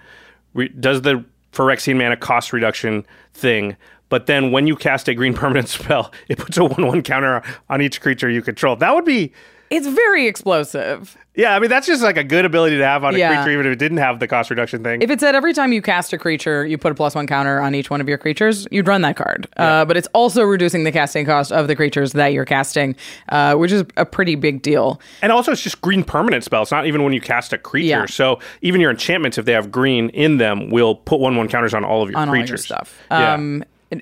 re- 0.55 0.69
does 0.69 1.03
the 1.03 1.23
Phyrexian 1.53 1.99
mana 1.99 2.17
cost 2.17 2.53
reduction 2.55 3.05
thing, 3.35 3.77
but 4.09 4.25
then 4.25 4.51
when 4.51 4.67
you 4.67 4.75
cast 4.75 5.07
a 5.09 5.15
green 5.15 5.35
permanent 5.43 5.69
spell, 5.69 6.11
it 6.29 6.39
puts 6.39 6.57
a 6.57 6.65
1 6.65 6.87
1 6.87 7.03
counter 7.03 7.43
on 7.69 7.83
each 7.83 8.01
creature 8.01 8.31
you 8.31 8.41
control. 8.41 8.75
That 8.75 8.95
would 8.95 9.05
be. 9.05 9.33
It's 9.71 9.87
very 9.87 10.27
explosive. 10.27 11.17
Yeah, 11.35 11.55
I 11.55 11.61
mean, 11.61 11.71
that's 11.71 11.87
just 11.87 12.03
like 12.03 12.17
a 12.17 12.25
good 12.25 12.45
ability 12.45 12.79
to 12.79 12.85
have 12.85 13.05
on 13.05 13.15
a 13.15 13.19
Yeah. 13.19 13.29
creature, 13.43 13.53
even 13.53 13.67
if 13.67 13.73
it 13.75 13.79
didn't 13.79 13.99
have 13.99 14.19
the 14.19 14.27
cost 14.27 14.51
reduction 14.51 14.83
thing. 14.83 15.03
If 15.03 15.11
it 15.11 15.21
said 15.21 15.35
every 15.37 15.53
time 15.53 15.73
you 15.73 15.81
cast 15.81 16.13
a 16.13 16.19
creature, 16.19 16.67
you 16.67 16.77
put 16.79 16.91
a 16.91 16.95
plus 16.97 17.15
one 17.15 17.27
counter 17.29 17.61
on 17.61 17.75
each 17.77 17.91
one 17.91 18.01
of 18.01 18.09
your 18.09 18.19
creatures, 18.19 18.67
you'd 18.73 18.89
run 18.89 19.03
that 19.03 19.15
card. 19.17 19.47
Uh, 19.57 19.85
but 19.85 19.97
it's 19.97 20.09
also 20.15 20.43
reducing 20.43 20.83
the 20.83 20.91
casting 20.91 21.25
cost 21.27 21.53
of 21.53 21.69
the 21.69 21.77
creatures 21.77 22.13
that 22.15 22.33
you're 22.33 22.45
casting, 22.45 22.97
uh, 23.29 23.55
which 23.55 23.71
is 23.71 23.85
a 23.97 24.05
pretty 24.05 24.35
big 24.35 24.63
deal. 24.63 25.01
And 25.23 25.31
also, 25.31 25.53
it's 25.53 25.63
just 25.63 25.81
green 25.81 26.03
permanent 26.03 26.43
spells, 26.43 26.73
not 26.73 26.87
even 26.87 27.05
when 27.05 27.13
you 27.13 27.21
cast 27.21 27.53
a 27.53 27.59
creature. 27.59 27.87
Yeah. 27.87 28.07
So 28.07 28.41
even 28.63 28.81
your 28.81 28.91
enchantments, 28.91 29.39
if 29.39 29.45
they 29.45 29.53
have 29.53 29.71
green 29.71 30.09
in 30.11 30.39
them, 30.39 30.71
will 30.71 30.97
put 30.97 31.21
one 31.21 31.37
one 31.37 31.47
counters 31.49 31.73
on 31.75 31.85
all 31.85 32.03
of 32.03 32.11
your 32.11 32.19
on 32.19 32.29
all 32.31 32.35
your 32.35 32.45
creatures. 32.45 32.65
stuff. 32.65 32.99
Yeah. 33.11 33.37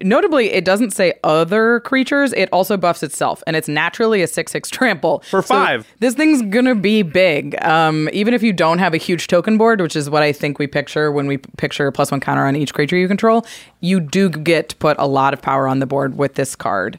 Notably, 0.03 0.51
it 0.53 0.65
doesn't 0.65 0.91
say 0.91 1.15
other 1.23 1.79
creatures. 1.81 2.33
It 2.33 2.49
also 2.53 2.77
buffs 2.77 3.05
itself, 3.05 3.43
and 3.47 3.55
it's 3.55 3.69
naturally 3.69 4.21
a 4.21 4.27
six 4.27 4.51
six 4.51 4.69
trample 4.77 5.21
For 5.31 5.43
So 5.43 5.55
five. 5.55 5.87
this 6.01 6.15
thing's 6.15 6.43
gonna 6.43 6.75
be 6.75 7.03
big. 7.03 7.57
Um, 7.65 8.09
even 8.13 8.35
if 8.35 8.43
you 8.43 8.53
don't 8.53 8.79
have 8.79 8.95
a 8.95 8.97
huge 8.97 9.29
token 9.29 9.57
board, 9.59 9.81
which 9.81 9.95
is 9.95 10.11
what 10.11 10.23
I 10.23 10.33
think 10.33 10.59
we 10.59 10.67
picture 10.67 11.13
when 11.13 11.27
we 11.29 11.39
picture 11.39 11.87
a 11.87 11.93
plus 11.93 12.11
one 12.11 12.21
counter 12.21 12.45
on 12.47 12.57
each 12.57 12.75
creature 12.75 12.97
you 12.97 13.07
control, 13.07 13.47
you 13.81 14.01
do 14.01 14.29
get 14.29 14.71
to 14.71 14.77
put 14.77 14.97
a 14.99 15.07
lot 15.07 15.33
of 15.33 15.41
power 15.41 15.69
on 15.69 15.79
the 15.79 15.87
board 15.87 16.19
with 16.19 16.35
this 16.35 16.57
card. 16.57 16.99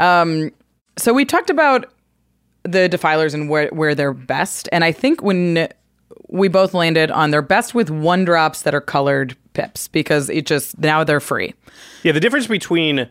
Um, 0.00 0.52
so 0.96 1.12
we 1.12 1.24
talked 1.26 1.50
about 1.50 1.92
the 2.62 2.88
defilers 2.88 3.34
and 3.34 3.48
where, 3.50 3.68
where 3.68 3.94
they're 3.94 4.12
best. 4.14 4.68
And 4.72 4.82
I 4.84 4.92
think 4.92 5.22
when 5.22 5.68
we 6.28 6.48
both 6.48 6.74
landed 6.74 7.10
on 7.10 7.30
they're 7.30 7.42
best 7.42 7.74
with 7.74 7.88
one 7.90 8.24
drops 8.24 8.62
that 8.62 8.74
are 8.74 8.80
colored 8.80 9.36
pips 9.56 9.88
because 9.88 10.30
it 10.30 10.46
just 10.46 10.78
now 10.78 11.02
they're 11.02 11.20
free. 11.20 11.54
Yeah, 12.02 12.12
the 12.12 12.20
difference 12.20 12.46
between 12.46 13.08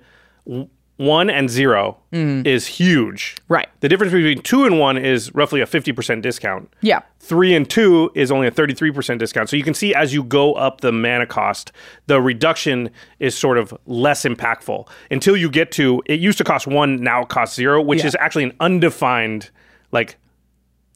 one 0.98 1.30
and 1.30 1.50
0 1.50 1.98
mm. 2.14 2.48
is 2.48 2.68
huge. 2.68 3.36
Right. 3.50 3.68
The 3.82 3.90
difference 3.90 4.14
between 4.14 4.42
two 4.42 4.66
and 4.66 4.80
one 4.80 4.98
is 4.98 5.34
roughly 5.36 5.60
a 5.60 5.66
50% 5.66 6.22
discount. 6.22 6.72
Yeah. 6.82 7.02
Three 7.20 7.54
and 7.54 7.70
two 7.70 8.12
is 8.16 8.32
only 8.32 8.48
a 8.48 8.52
33% 8.52 9.18
discount. 9.18 9.50
So 9.50 9.58
you 9.58 9.64
can 9.64 9.74
see 9.74 9.94
as 9.94 10.14
you 10.14 10.24
go 10.24 10.54
up 10.54 10.82
the 10.82 10.94
mana 10.94 11.26
cost, 11.26 11.72
the 12.08 12.22
reduction 12.22 12.90
is 13.20 13.38
sort 13.38 13.58
of 13.58 13.74
less 13.86 14.24
impactful 14.24 14.88
until 15.12 15.36
you 15.36 15.50
get 15.50 15.72
to 15.74 16.02
it 16.06 16.20
used 16.20 16.38
to 16.38 16.44
cost 16.46 16.66
one, 16.68 17.04
now 17.04 17.24
it 17.24 17.30
costs 17.30 17.56
zero, 17.56 17.82
which 17.82 18.00
Yeah. 18.00 18.08
is 18.08 18.16
actually 18.20 18.46
an 18.46 18.54
undefined, 18.62 19.50
like, 19.92 20.16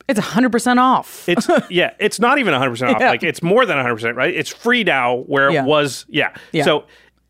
It's 0.09 0.19
100% 0.19 0.77
off. 0.77 1.29
it's, 1.29 1.47
yeah, 1.69 1.93
it's 1.99 2.19
not 2.19 2.39
even 2.39 2.53
100% 2.53 2.93
off. 2.95 2.99
Yeah. 2.99 3.09
Like, 3.09 3.23
it's 3.23 3.41
more 3.41 3.65
than 3.65 3.77
100%, 3.77 4.15
right? 4.15 4.33
It's 4.33 4.49
free 4.49 4.83
now 4.83 5.17
where 5.27 5.51
Yeah. 5.51 5.63
it 5.63 5.65
was, 5.67 6.05
yeah. 6.09 6.35
Yeah. 6.51 6.63
So, 6.65 6.85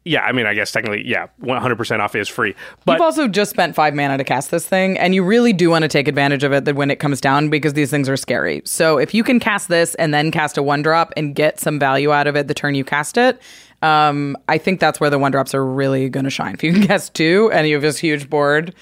yeah, 0.05 0.21
I 0.23 0.31
mean, 0.31 0.45
I 0.47 0.53
guess 0.53 0.71
technically, 0.71 1.05
yeah, 1.05 1.27
100% 1.43 1.99
off 1.99 2.15
is 2.15 2.27
free. 2.29 2.55
But 2.85 2.93
You've 2.93 3.01
also 3.01 3.27
just 3.27 3.51
spent 3.51 3.75
five 3.75 3.93
mana 3.93 4.17
to 4.17 4.23
cast 4.23 4.49
this 4.49 4.65
thing, 4.65 4.97
and 4.97 5.13
you 5.13 5.23
really 5.23 5.51
do 5.53 5.69
want 5.69 5.83
to 5.83 5.87
take 5.89 6.07
advantage 6.07 6.43
of 6.43 6.53
it 6.53 6.65
that 6.65 6.75
when 6.75 6.89
it 6.89 6.95
comes 6.99 7.19
down 7.21 7.49
because 7.49 7.73
these 7.73 7.91
things 7.91 8.07
are 8.09 8.17
scary. 8.17 8.61
So 8.65 8.97
if 8.97 9.13
you 9.13 9.23
can 9.23 9.39
cast 9.39 9.67
this 9.67 9.93
and 9.95 10.13
then 10.13 10.31
cast 10.31 10.57
a 10.57 10.63
one 10.63 10.81
drop 10.81 11.13
and 11.17 11.35
get 11.35 11.59
some 11.59 11.77
value 11.79 12.11
out 12.13 12.27
of 12.27 12.35
it 12.37 12.47
the 12.47 12.53
turn 12.53 12.75
you 12.75 12.85
cast 12.85 13.17
it, 13.17 13.41
um, 13.81 14.35
I 14.47 14.57
think 14.57 14.79
that's 14.79 14.99
where 14.99 15.09
the 15.09 15.19
one 15.19 15.31
drops 15.31 15.53
are 15.53 15.65
really 15.65 16.09
going 16.09 16.23
to 16.23 16.29
shine. 16.29 16.53
If 16.53 16.63
you 16.63 16.73
can 16.73 16.83
cast 16.87 17.13
two 17.13 17.51
and 17.53 17.67
you 17.67 17.75
have 17.75 17.83
this 17.83 17.97
huge 17.99 18.29
board, 18.29 18.73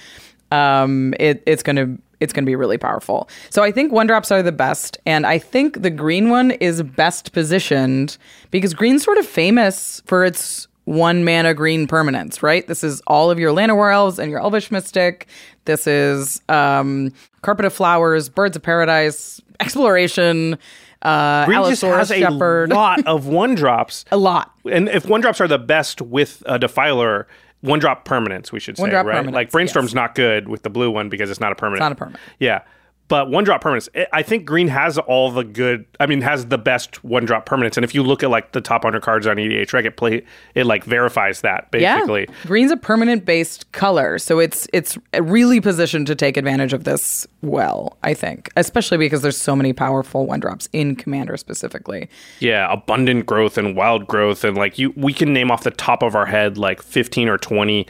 um, 0.52 1.14
it, 1.20 1.44
it's 1.46 1.64
going 1.64 1.76
to 1.76 1.98
it's 2.20 2.34
going 2.34 2.44
to 2.44 2.50
be 2.50 2.56
really 2.56 2.78
powerful. 2.78 3.30
So 3.50 3.64
I 3.64 3.72
think 3.72 3.92
one 3.92 4.08
drops 4.08 4.32
are 4.32 4.42
the 4.44 4.52
best, 4.52 4.98
and 5.06 5.26
I 5.26 5.38
think 5.38 5.82
the 5.82 5.90
green 5.90 6.30
one 6.30 6.52
is 6.52 6.82
best 6.84 7.34
positioned 7.34 8.18
because 8.52 8.74
green's 8.74 9.04
sort 9.04 9.18
of 9.18 9.26
famous 9.26 10.02
for 10.06 10.26
its 10.26 10.68
one 10.86 11.26
mana 11.26 11.54
green 11.54 11.86
permanence, 11.86 12.42
right? 12.42 12.66
This 12.68 12.84
is 12.84 13.02
all 13.08 13.30
of 13.30 13.38
your 13.40 13.54
Llanowar 13.54 13.94
elves 13.94 14.20
and 14.20 14.32
your 14.32 14.40
Elvish 14.40 14.72
Mystic. 14.72 15.28
This 15.66 15.86
is 15.86 16.42
um, 16.48 17.12
Carpet 17.42 17.66
of 17.66 17.74
Flowers, 17.74 18.30
Birds 18.30 18.56
of 18.56 18.64
Paradise, 18.64 19.42
Exploration, 19.60 20.58
uh, 21.02 21.46
Green 21.46 21.64
just 21.66 21.82
has 21.84 22.12
a 22.12 22.20
Shepherd. 22.20 22.70
lot 22.72 23.06
of 23.06 23.28
one 23.28 23.56
drops. 23.56 24.06
A 24.12 24.18
lot. 24.18 24.52
And 24.70 24.90
if 24.90 25.06
one 25.06 25.22
drops 25.22 25.40
are 25.40 25.48
the 25.48 25.60
best 25.60 26.02
with 26.02 26.42
a 26.46 26.58
defiler, 26.58 27.28
one 27.62 27.80
drop 27.80 28.06
permanence, 28.06 28.52
we 28.52 28.60
should 28.60 28.78
say, 28.78 28.82
One-drop 28.82 29.06
right? 29.06 29.26
permanents, 29.26 29.34
Like 29.34 29.52
Brainstorm's 29.52 29.90
yes. 29.90 29.96
not 29.96 30.16
good 30.16 30.48
with 30.48 30.64
the 30.64 30.70
blue 30.70 30.92
one 30.92 31.10
because 31.10 31.30
it's 31.30 31.40
not 31.40 31.52
a 31.52 31.56
permanent. 31.56 31.80
not 31.80 31.92
a 31.92 31.96
permanent. 31.96 32.22
Yeah. 32.40 32.62
But 33.10 33.30
one 33.30 33.46
drop 33.46 33.64
permanents, 33.64 33.88
I- 34.12 34.22
think 34.24 34.46
green 34.46 34.68
has 34.68 34.98
all 34.98 35.32
the 35.32 35.46
good. 35.46 35.86
I 36.00 36.08
mean, 36.08 36.22
has 36.22 36.48
the 36.48 36.58
best 36.58 37.04
one 37.06 37.24
drop 37.24 37.48
permanents. 37.48 37.78
And 37.78 37.86
if 37.86 37.96
you 37.96 38.04
look 38.04 38.22
at 38.22 38.30
like 38.30 38.52
the 38.52 38.60
top 38.60 38.84
hundred 38.84 39.02
cards 39.02 39.26
on 39.26 39.38
EDH 39.38 39.72
Rec, 39.72 39.86
it 39.86 39.96
play 39.96 40.24
it 40.56 40.66
like 40.66 40.84
verifies 40.84 41.42
that 41.42 41.72
basically. 41.72 42.26
Yeah. 42.28 42.36
Green's 42.46 42.72
a 42.72 42.78
permanent 42.78 43.24
based 43.24 43.72
color, 43.72 44.20
so 44.20 44.40
it's 44.40 44.68
it's 44.74 44.98
really 45.20 45.62
positioned 45.62 46.08
to 46.08 46.16
take 46.16 46.36
advantage 46.36 46.74
of 46.74 46.84
this 46.84 47.26
well, 47.42 47.98
I 48.04 48.14
think. 48.14 48.50
Especially 48.58 48.98
because 48.98 49.22
there's 49.22 49.38
so 49.38 49.56
many 49.56 49.72
powerful 49.72 50.26
one 50.26 50.42
drops 50.42 50.68
in 50.74 50.96
Commander 50.98 51.38
specifically. 51.38 52.10
Yeah, 52.40 52.72
abundant 52.72 53.26
growth 53.26 53.58
and 53.58 53.76
wild 53.76 54.08
growth, 54.08 54.44
and 54.44 54.58
like 54.58 54.78
you, 54.78 54.94
we 54.98 55.14
can 55.14 55.32
name 55.32 55.50
off 55.50 55.64
the 55.64 55.72
top 55.72 56.04
of 56.04 56.14
our 56.16 56.26
head 56.26 56.58
like 56.58 56.82
fifteen 56.82 57.30
or 57.30 57.38
twenty 57.38 57.88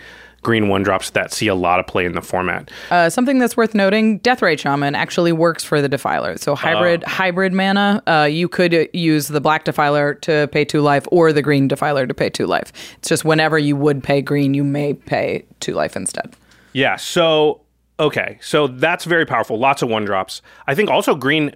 green 0.47 0.69
one 0.69 0.81
drops 0.81 1.09
that 1.09 1.33
see 1.33 1.47
a 1.47 1.53
lot 1.55 1.77
of 1.77 1.85
play 1.85 2.05
in 2.05 2.13
the 2.13 2.21
format. 2.21 2.71
Uh, 2.89 3.09
something 3.09 3.37
that's 3.37 3.57
worth 3.57 3.75
noting: 3.75 4.19
Deathrite 4.21 4.59
Shaman 4.59 4.95
actually 4.95 5.33
works 5.33 5.61
for 5.61 5.81
the 5.81 5.89
Defiler. 5.89 6.37
So 6.37 6.55
hybrid 6.55 7.03
Oh. 7.05 7.09
hybrid 7.09 7.51
mana, 7.51 8.01
uh, 8.07 8.23
you 8.31 8.47
could 8.47 8.73
uh, 8.73 8.85
use 8.93 9.27
the 9.27 9.41
black 9.41 9.65
Defiler 9.65 10.13
to 10.13 10.47
pay 10.53 10.63
two 10.63 10.79
life, 10.81 11.05
or 11.11 11.33
the 11.33 11.41
green 11.41 11.67
Defiler 11.67 12.07
to 12.07 12.13
pay 12.13 12.29
two 12.29 12.47
life. 12.47 12.71
It's 12.99 13.09
just 13.09 13.25
whenever 13.25 13.57
you 13.59 13.75
would 13.75 14.01
pay 14.01 14.21
green, 14.21 14.53
you 14.53 14.63
may 14.63 14.93
pay 14.93 15.43
two 15.59 15.73
life 15.73 15.97
instead. 15.97 16.33
Yeah. 16.71 16.95
So 16.95 17.59
okay, 17.99 18.37
so 18.41 18.67
that's 18.67 19.03
very 19.03 19.25
powerful. 19.25 19.59
Lots 19.59 19.81
of 19.81 19.89
one 19.89 20.05
drops. 20.05 20.41
I 20.65 20.75
think 20.75 20.89
also 20.89 21.13
green 21.13 21.53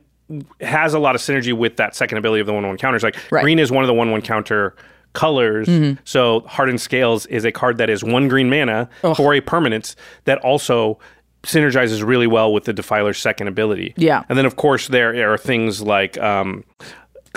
has 0.60 0.94
a 0.94 1.00
lot 1.00 1.16
of 1.16 1.22
synergy 1.22 1.54
with 1.54 1.78
that 1.78 1.96
second 1.96 2.18
ability 2.18 2.42
of 2.42 2.48
the 2.48 2.54
one 2.54 2.68
one 2.68 2.78
counters. 2.78 3.04
Like 3.04 3.16
Right. 3.32 3.42
green 3.44 3.58
is 3.60 3.72
one 3.72 3.84
of 3.86 3.88
the 3.88 3.94
one 3.94 4.12
one 4.12 4.22
counter 4.22 4.76
colors. 5.14 5.70
So 6.04 6.42
hardened 6.48 6.82
scales 6.82 7.26
is 7.28 7.44
a 7.46 7.52
card 7.52 7.78
that 7.78 7.90
is 7.90 8.04
one 8.04 8.28
green 8.28 8.50
mana 8.50 8.90
for 9.16 9.34
a 9.34 9.42
permanence 9.42 9.96
that 10.26 10.38
also 10.40 11.00
synergizes 11.44 12.06
really 12.06 12.28
well 12.28 12.54
with 12.54 12.66
the 12.66 12.74
defiler's 12.74 13.18
second 13.18 13.48
ability. 13.48 13.94
Yeah. 13.98 14.24
And 14.30 14.38
then 14.38 14.46
of 14.46 14.56
course 14.58 14.88
there 14.88 15.32
are 15.34 15.38
things 15.38 15.82
like 15.82 16.18
um 16.20 16.64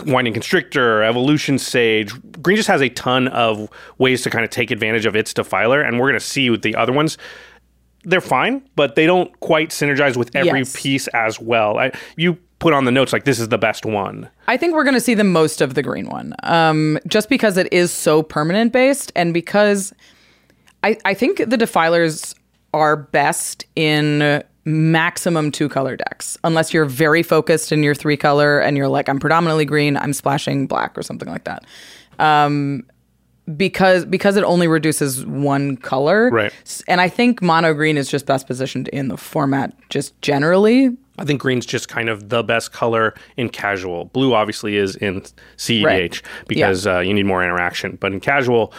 Winding 0.06 0.32
Constrictor, 0.34 1.04
Evolution 1.04 1.56
Sage. 1.56 2.12
Green 2.42 2.56
just 2.56 2.66
has 2.68 2.82
a 2.82 2.88
ton 2.88 3.28
of 3.28 3.68
ways 3.98 4.22
to 4.22 4.30
kind 4.30 4.44
of 4.44 4.50
take 4.50 4.72
advantage 4.72 5.06
of 5.06 5.14
its 5.14 5.32
defiler, 5.32 5.80
and 5.82 6.00
we're 6.00 6.08
going 6.08 6.18
to 6.18 6.26
see 6.26 6.50
with 6.50 6.62
the 6.62 6.74
other 6.74 6.92
ones 6.92 7.16
they're 8.06 8.20
fine, 8.20 8.60
but 8.76 8.96
they 8.96 9.06
don't 9.06 9.38
quite 9.40 9.70
synergize 9.70 10.14
with 10.16 10.34
every 10.36 10.58
Yes. 10.58 10.76
piece 10.78 11.06
as 11.08 11.40
well. 11.40 11.78
I, 11.78 11.90
you 12.16 12.36
put 12.64 12.72
on 12.72 12.86
the 12.86 12.90
notes 12.90 13.12
like 13.12 13.24
this 13.24 13.38
is 13.38 13.50
the 13.50 13.58
best 13.58 13.84
one. 13.84 14.26
I 14.48 14.56
think 14.56 14.72
we're 14.72 14.84
going 14.84 14.94
to 14.94 15.00
see 15.00 15.12
the 15.12 15.22
most 15.22 15.60
of 15.60 15.74
the 15.74 15.82
green 15.82 16.08
one, 16.08 16.34
um, 16.44 16.98
just 17.06 17.28
because 17.28 17.58
it 17.58 17.70
is 17.70 17.92
so 17.92 18.22
permanent 18.22 18.72
based, 18.72 19.12
and 19.14 19.34
because 19.34 19.92
I, 20.82 20.96
I 21.04 21.12
think 21.12 21.42
the 21.46 21.58
defilers 21.58 22.34
are 22.72 22.96
best 22.96 23.66
in 23.76 24.42
maximum 24.64 25.52
two 25.52 25.68
color 25.68 25.94
decks, 25.94 26.38
unless 26.42 26.72
you're 26.72 26.86
very 26.86 27.22
focused 27.22 27.70
in 27.70 27.82
your 27.82 27.94
three 27.94 28.16
color 28.16 28.60
and 28.60 28.78
you're 28.78 28.88
like, 28.88 29.10
I'm 29.10 29.20
predominantly 29.20 29.66
green, 29.66 29.98
I'm 29.98 30.14
splashing 30.14 30.66
black 30.66 30.96
or 30.96 31.02
something 31.02 31.28
like 31.28 31.44
that. 31.44 31.66
Um, 32.18 32.86
because 33.58 34.06
because 34.06 34.38
it 34.38 34.44
only 34.44 34.66
reduces 34.68 35.26
one 35.26 35.76
color, 35.76 36.30
Right. 36.30 36.82
And 36.88 37.02
I 37.02 37.10
think 37.10 37.42
mono 37.42 37.74
green 37.74 37.98
is 37.98 38.08
just 38.08 38.24
best 38.24 38.46
positioned 38.46 38.88
in 38.88 39.08
the 39.08 39.18
format, 39.18 39.74
just 39.90 40.18
generally. 40.22 40.96
I 41.18 41.24
think 41.24 41.40
green's 41.40 41.64
just 41.66 41.88
kind 41.88 42.08
of 42.08 42.28
the 42.28 42.42
best 42.42 42.72
color 42.72 43.14
in 43.36 43.48
casual. 43.48 44.06
Blue 44.06 44.34
obviously 44.34 44.76
is 44.76 44.96
in 44.96 45.22
CEDH 45.56 45.84
Right. 45.84 46.22
because 46.48 46.86
uh, 46.86 46.98
you 47.00 47.14
need 47.14 47.26
more 47.26 47.42
interaction, 47.42 47.96
but 48.00 48.12
in 48.12 48.20
casual. 48.20 48.72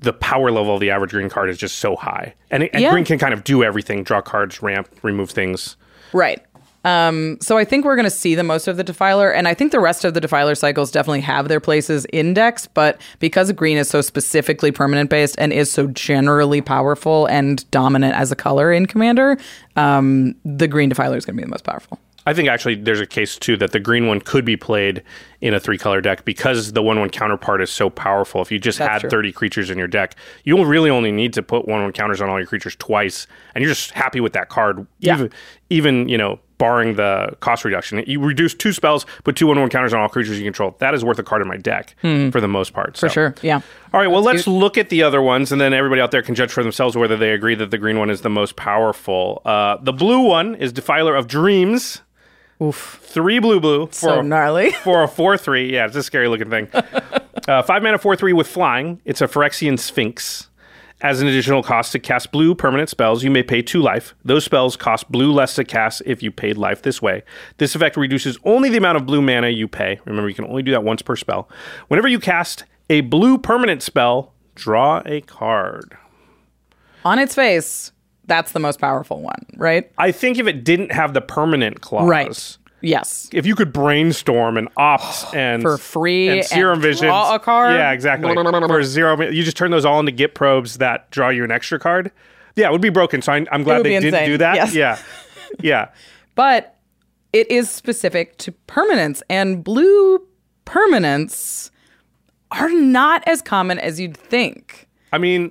The 0.00 0.12
power 0.12 0.50
level 0.50 0.74
of 0.74 0.80
the 0.80 0.90
average 0.90 1.12
green 1.12 1.30
card 1.30 1.48
is 1.48 1.56
just 1.56 1.78
so 1.78 1.96
high, 1.96 2.34
and, 2.50 2.64
it, 2.64 2.70
and 2.74 2.82
Yeah. 2.82 2.90
green 2.90 3.04
can 3.04 3.18
kind 3.18 3.32
of 3.32 3.42
do 3.44 3.62
everything: 3.64 4.02
draw 4.02 4.20
cards, 4.20 4.60
ramp, 4.60 4.88
remove 5.02 5.30
things. 5.30 5.76
Right. 6.12 6.42
Um, 6.84 7.38
so 7.40 7.56
I 7.56 7.64
think 7.64 7.84
we're 7.84 7.96
going 7.96 8.04
to 8.04 8.10
see 8.10 8.34
the 8.34 8.42
most 8.42 8.68
of 8.68 8.76
the 8.76 8.84
Defiler, 8.84 9.30
and 9.30 9.48
I 9.48 9.54
think 9.54 9.72
the 9.72 9.80
rest 9.80 10.04
of 10.04 10.14
the 10.14 10.20
Defiler 10.20 10.54
cycles 10.54 10.90
definitely 10.90 11.22
have 11.22 11.48
their 11.48 11.60
places 11.60 12.04
in 12.06 12.34
decks, 12.34 12.66
but 12.66 13.00
because 13.18 13.50
green 13.52 13.76
is 13.76 13.88
so 13.88 14.00
specifically 14.00 14.70
permanent 14.70 15.10
based 15.10 15.36
and 15.38 15.52
is 15.52 15.70
so 15.70 15.86
generally 15.88 16.60
powerful 16.60 17.26
and 17.26 17.68
dominant 17.70 18.14
as 18.14 18.30
a 18.30 18.36
color 18.36 18.72
in 18.72 18.86
Commander, 18.86 19.38
um, 19.76 20.34
the 20.44 20.68
green 20.68 20.88
Defiler 20.88 21.16
is 21.16 21.24
going 21.24 21.36
to 21.36 21.40
be 21.40 21.44
the 21.44 21.50
most 21.50 21.64
powerful. 21.64 21.98
I 22.26 22.32
think 22.32 22.48
actually 22.48 22.76
there's 22.76 23.00
a 23.00 23.06
case 23.06 23.36
too 23.36 23.56
that 23.58 23.72
the 23.72 23.80
green 23.80 24.06
one 24.06 24.20
could 24.20 24.44
be 24.44 24.56
played 24.56 25.02
in 25.40 25.52
a 25.52 25.60
three 25.60 25.76
color 25.76 26.00
deck 26.00 26.24
because 26.24 26.72
the 26.72 26.82
one 26.82 26.98
one 26.98 27.10
counterpart 27.10 27.60
is 27.60 27.70
so 27.70 27.90
powerful. 27.90 28.40
If 28.40 28.50
you 28.50 28.58
just 28.58 28.78
That's 28.78 28.92
had 28.92 29.00
true. 29.02 29.10
30 29.10 29.32
creatures 29.32 29.70
in 29.70 29.76
your 29.76 29.88
deck, 29.88 30.16
you'll 30.44 30.64
really 30.64 30.88
only 30.88 31.12
need 31.12 31.34
to 31.34 31.42
put 31.42 31.68
one 31.68 31.82
one 31.82 31.92
counters 31.92 32.22
on 32.22 32.30
all 32.30 32.38
your 32.38 32.46
creatures 32.46 32.76
twice, 32.76 33.26
and 33.54 33.62
you're 33.62 33.70
just 33.70 33.90
happy 33.90 34.20
with 34.20 34.32
that 34.32 34.48
card. 34.48 34.86
Yeah. 35.00 35.16
Even, 35.16 35.30
even 35.68 36.08
you 36.08 36.16
know, 36.16 36.40
barring 36.64 36.94
the 36.94 37.36
cost 37.40 37.62
reduction, 37.66 38.02
you 38.06 38.18
reduce 38.20 38.54
two 38.54 38.72
spells, 38.72 39.04
put 39.22 39.36
two 39.36 39.46
one 39.46 39.60
one 39.60 39.68
counters 39.68 39.92
on 39.92 40.00
all 40.00 40.08
creatures 40.08 40.38
you 40.38 40.44
control. 40.44 40.74
That 40.78 40.94
is 40.94 41.04
worth 41.04 41.18
a 41.18 41.22
card 41.22 41.42
in 41.42 41.48
my 41.48 41.58
deck 41.58 41.94
for 42.00 42.40
the 42.40 42.48
most 42.48 42.72
part. 42.72 42.96
Hmm. 42.96 43.00
For 43.00 43.08
sure. 43.10 43.34
Yeah. 43.42 43.60
All 43.92 44.00
right, 44.00 44.08
well, 44.10 44.22
let's 44.22 44.46
look 44.46 44.78
at 44.78 44.88
the 44.88 45.02
other 45.02 45.20
ones, 45.20 45.52
and 45.52 45.60
then 45.60 45.74
everybody 45.74 46.00
out 46.00 46.10
there 46.10 46.22
can 46.22 46.34
judge 46.34 46.50
for 46.50 46.62
themselves 46.62 46.96
whether 46.96 47.16
they 47.18 47.32
agree 47.32 47.54
that 47.54 47.70
the 47.70 47.78
green 47.78 47.98
one 47.98 48.08
is 48.08 48.22
the 48.22 48.30
most 48.30 48.56
powerful. 48.56 49.42
Uh, 49.44 49.76
the 49.82 49.92
blue 49.92 50.20
one 50.20 50.54
is 50.54 50.72
Defiler 50.72 51.14
of 51.14 51.28
Dreams. 51.28 52.00
Oof. 52.62 52.98
Three 53.02 53.40
blue 53.40 53.60
blue 53.60 53.86
for, 53.86 53.92
So 53.92 54.22
gnarly. 54.22 54.70
for 54.84 55.02
a 55.02 55.08
4 55.08 55.36
3. 55.36 55.72
Yeah, 55.72 55.86
it's 55.86 55.96
a 55.96 56.02
scary 56.02 56.28
looking 56.28 56.50
thing. 56.50 56.68
uh, 57.48 57.62
five 57.62 57.82
mana 57.82 57.98
4 57.98 58.16
3 58.16 58.32
with 58.32 58.46
flying. 58.46 59.00
It's 59.04 59.20
a 59.20 59.28
Phyrexian 59.28 59.78
Sphinx. 59.78 60.48
As 61.04 61.20
an 61.20 61.28
additional 61.28 61.62
cost 61.62 61.92
to 61.92 61.98
cast 61.98 62.32
blue 62.32 62.54
permanent 62.54 62.88
spells, 62.88 63.22
you 63.22 63.30
may 63.30 63.42
pay 63.42 63.60
two 63.60 63.82
life. 63.82 64.14
Those 64.24 64.42
spells 64.42 64.74
cost 64.74 65.12
blue 65.12 65.30
less 65.30 65.54
to 65.56 65.62
cast 65.62 66.00
if 66.06 66.22
you 66.22 66.30
paid 66.30 66.56
life 66.56 66.80
this 66.80 67.02
way. 67.02 67.22
This 67.58 67.74
effect 67.74 67.98
reduces 67.98 68.38
only 68.42 68.70
the 68.70 68.78
amount 68.78 68.96
of 68.96 69.04
blue 69.04 69.20
mana 69.20 69.50
you 69.50 69.68
pay. 69.68 70.00
Remember, 70.06 70.30
you 70.30 70.34
can 70.34 70.46
only 70.46 70.62
do 70.62 70.70
that 70.70 70.82
once 70.82 71.02
per 71.02 71.14
spell. 71.14 71.46
Whenever 71.88 72.08
you 72.08 72.18
cast 72.18 72.64
a 72.88 73.02
blue 73.02 73.36
permanent 73.36 73.82
spell, 73.82 74.32
draw 74.54 75.02
a 75.04 75.20
card. 75.20 75.94
On 77.04 77.18
its 77.18 77.34
face, 77.34 77.92
that's 78.24 78.52
the 78.52 78.58
most 78.60 78.80
powerful 78.80 79.20
one, 79.20 79.44
right? 79.58 79.92
I 79.98 80.10
think 80.10 80.38
if 80.38 80.46
it 80.46 80.64
didn't 80.64 80.90
have 80.90 81.12
the 81.12 81.20
permanent 81.20 81.82
clause, 81.82 82.08
Right. 82.08 82.56
Yes. 82.84 83.28
if 83.32 83.46
you 83.46 83.54
could 83.54 83.72
brainstorm 83.72 84.56
and 84.56 84.68
opt 84.76 85.34
and 85.34 85.62
For 85.62 85.78
free 85.78 86.28
and 86.28 86.44
serum 86.44 86.80
vision 86.80 87.06
draw 87.06 87.34
a 87.34 87.38
card? 87.38 87.74
yeah 87.76 87.92
exactly 87.92 88.32
for 88.34 88.82
zero 88.84 89.20
you 89.30 89.42
just 89.42 89.56
turn 89.56 89.70
those 89.70 89.84
all 89.84 89.98
into 90.00 90.12
git 90.12 90.34
probes 90.34 90.78
that 90.78 91.10
draw 91.10 91.28
you 91.30 91.44
an 91.44 91.50
extra 91.50 91.78
card 91.78 92.12
yeah 92.56 92.68
it 92.68 92.72
would 92.72 92.80
be 92.82 92.90
broken 92.90 93.22
so 93.22 93.32
i'm 93.32 93.62
glad 93.64 93.78
they 93.82 93.90
didn't 93.90 94.06
insane. 94.06 94.26
do 94.28 94.38
that 94.38 94.54
Yes. 94.56 94.74
yeah 94.74 94.98
yeah 95.60 95.88
but 96.34 96.76
it 97.32 97.50
is 97.50 97.70
specific 97.70 98.36
to 98.38 98.52
permanents 98.68 99.22
and 99.30 99.64
blue 99.64 100.20
permanents 100.66 101.70
are 102.50 102.70
not 102.70 103.22
as 103.26 103.40
common 103.42 103.78
as 103.78 103.98
you'd 103.98 104.16
think 104.16 104.86
i 105.12 105.18
mean 105.18 105.50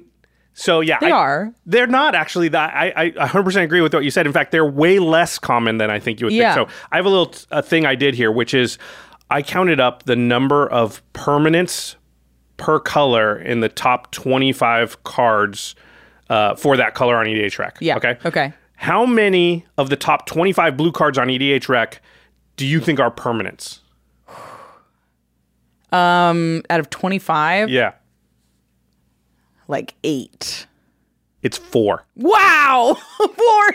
so 0.54 0.80
yeah 0.82 0.98
They 1.00 1.08
I- 1.08 1.12
are. 1.12 1.54
they're 1.66 1.88
not 1.88 2.14
actually 2.16 2.48
that 2.50 2.74
I, 2.76 2.94
I 2.96 3.10
100% 3.28 3.64
agree 3.64 3.82
with 3.82 3.94
what 3.94 4.04
you 4.04 4.12
said 4.12 4.26
in 4.28 4.34
fact 4.34 4.52
they're 4.52 4.66
way 4.66 5.00
less 5.00 5.40
common 5.40 5.78
than 5.78 5.90
i 5.90 6.00
think 6.00 6.20
you 6.20 6.28
would 6.28 6.34
Yeah. 6.34 6.54
think 6.56 6.70
so 6.70 6.76
i 6.92 6.96
have 6.98 7.06
a 7.06 7.10
little 7.10 7.28
t- 7.28 7.46
a 7.52 7.62
thing 7.64 7.86
i 7.86 7.96
did 7.96 8.14
here 8.16 8.32
which 8.32 8.54
is 8.54 8.78
i 9.32 9.42
counted 9.42 9.80
up 9.80 10.04
the 10.04 10.16
number 10.16 10.68
of 10.68 11.02
permanents 11.14 11.96
per 12.58 12.80
color 12.80 13.38
in 13.40 13.62
the 13.62 13.70
top 13.70 14.12
25 14.12 15.04
cards 15.04 15.74
uh, 16.30 16.56
for 16.56 16.78
that 16.78 16.94
color 16.94 17.18
on 17.18 17.26
EDH 17.26 17.58
Rec. 17.60 17.78
Yeah. 17.82 17.98
Okay. 17.98 18.18
Okay. 18.26 18.54
How 18.76 19.06
many 19.06 19.66
of 19.78 19.90
the 19.90 19.96
top 19.98 20.26
25 20.28 20.78
blue 20.78 20.92
cards 20.92 21.18
on 21.18 21.28
EDH 21.30 21.68
Rec 21.68 22.00
do 22.58 22.66
you 22.66 22.80
think 22.80 23.00
are 23.00 23.12
permanents? 23.12 23.80
Um, 25.92 26.64
out 26.70 26.80
of 26.80 26.90
25 26.90 27.70
Yeah. 27.70 27.94
Like 29.68 29.96
8 30.04 30.68
It's 31.42 31.58
four. 31.58 32.06
wow 32.16 32.96
4 33.18 33.28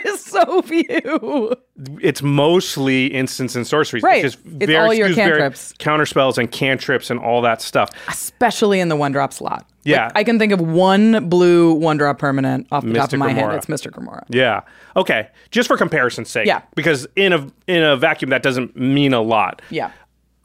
is 0.05 0.23
so 0.23 0.61
few 0.61 1.53
It's 2.01 2.21
mostly 2.21 3.07
instants 3.07 3.55
and 3.55 3.65
sorceries. 3.65 4.03
Right. 4.03 4.23
It's, 4.23 4.35
just 4.35 4.45
It's 4.45 4.65
very, 4.65 4.75
all 4.75 4.93
your 4.93 5.13
cantrips. 5.13 5.73
counter 5.79 6.05
spells 6.05 6.37
and 6.37 6.51
cantrips 6.51 7.09
and 7.09 7.19
all 7.19 7.41
that 7.41 7.61
stuff. 7.61 7.89
especially 8.07 8.79
in 8.79 8.89
the 8.89 8.95
one 8.95 9.11
drop 9.11 9.33
slot 9.33 9.59
Like, 9.59 9.65
Yeah. 9.85 10.11
i 10.15 10.23
can 10.23 10.37
think 10.39 10.51
of 10.51 10.61
one 10.61 11.27
blue 11.29 11.73
one 11.73 11.97
drop 11.97 12.19
permanent 12.19 12.67
off 12.71 12.83
the 12.83 12.89
top 12.93 13.11
Mystic 13.11 13.13
of 13.13 13.19
my 13.19 13.31
head 13.33 13.53
it's 13.55 13.69
Mystic 13.69 13.95
Remora. 13.97 14.25
Yeah. 14.29 14.61
Okay. 14.95 15.29
Just 15.51 15.67
for 15.67 15.77
comparison's 15.77 16.29
sake. 16.29 16.47
Yeah. 16.47 16.61
Because 16.75 17.07
in 17.15 17.33
a 17.33 17.47
in 17.67 17.83
a 17.83 17.95
vacuum 17.95 18.29
that 18.31 18.43
doesn't 18.43 18.75
mean 18.75 19.13
a 19.13 19.21
lot. 19.21 19.61
yeah 19.69 19.91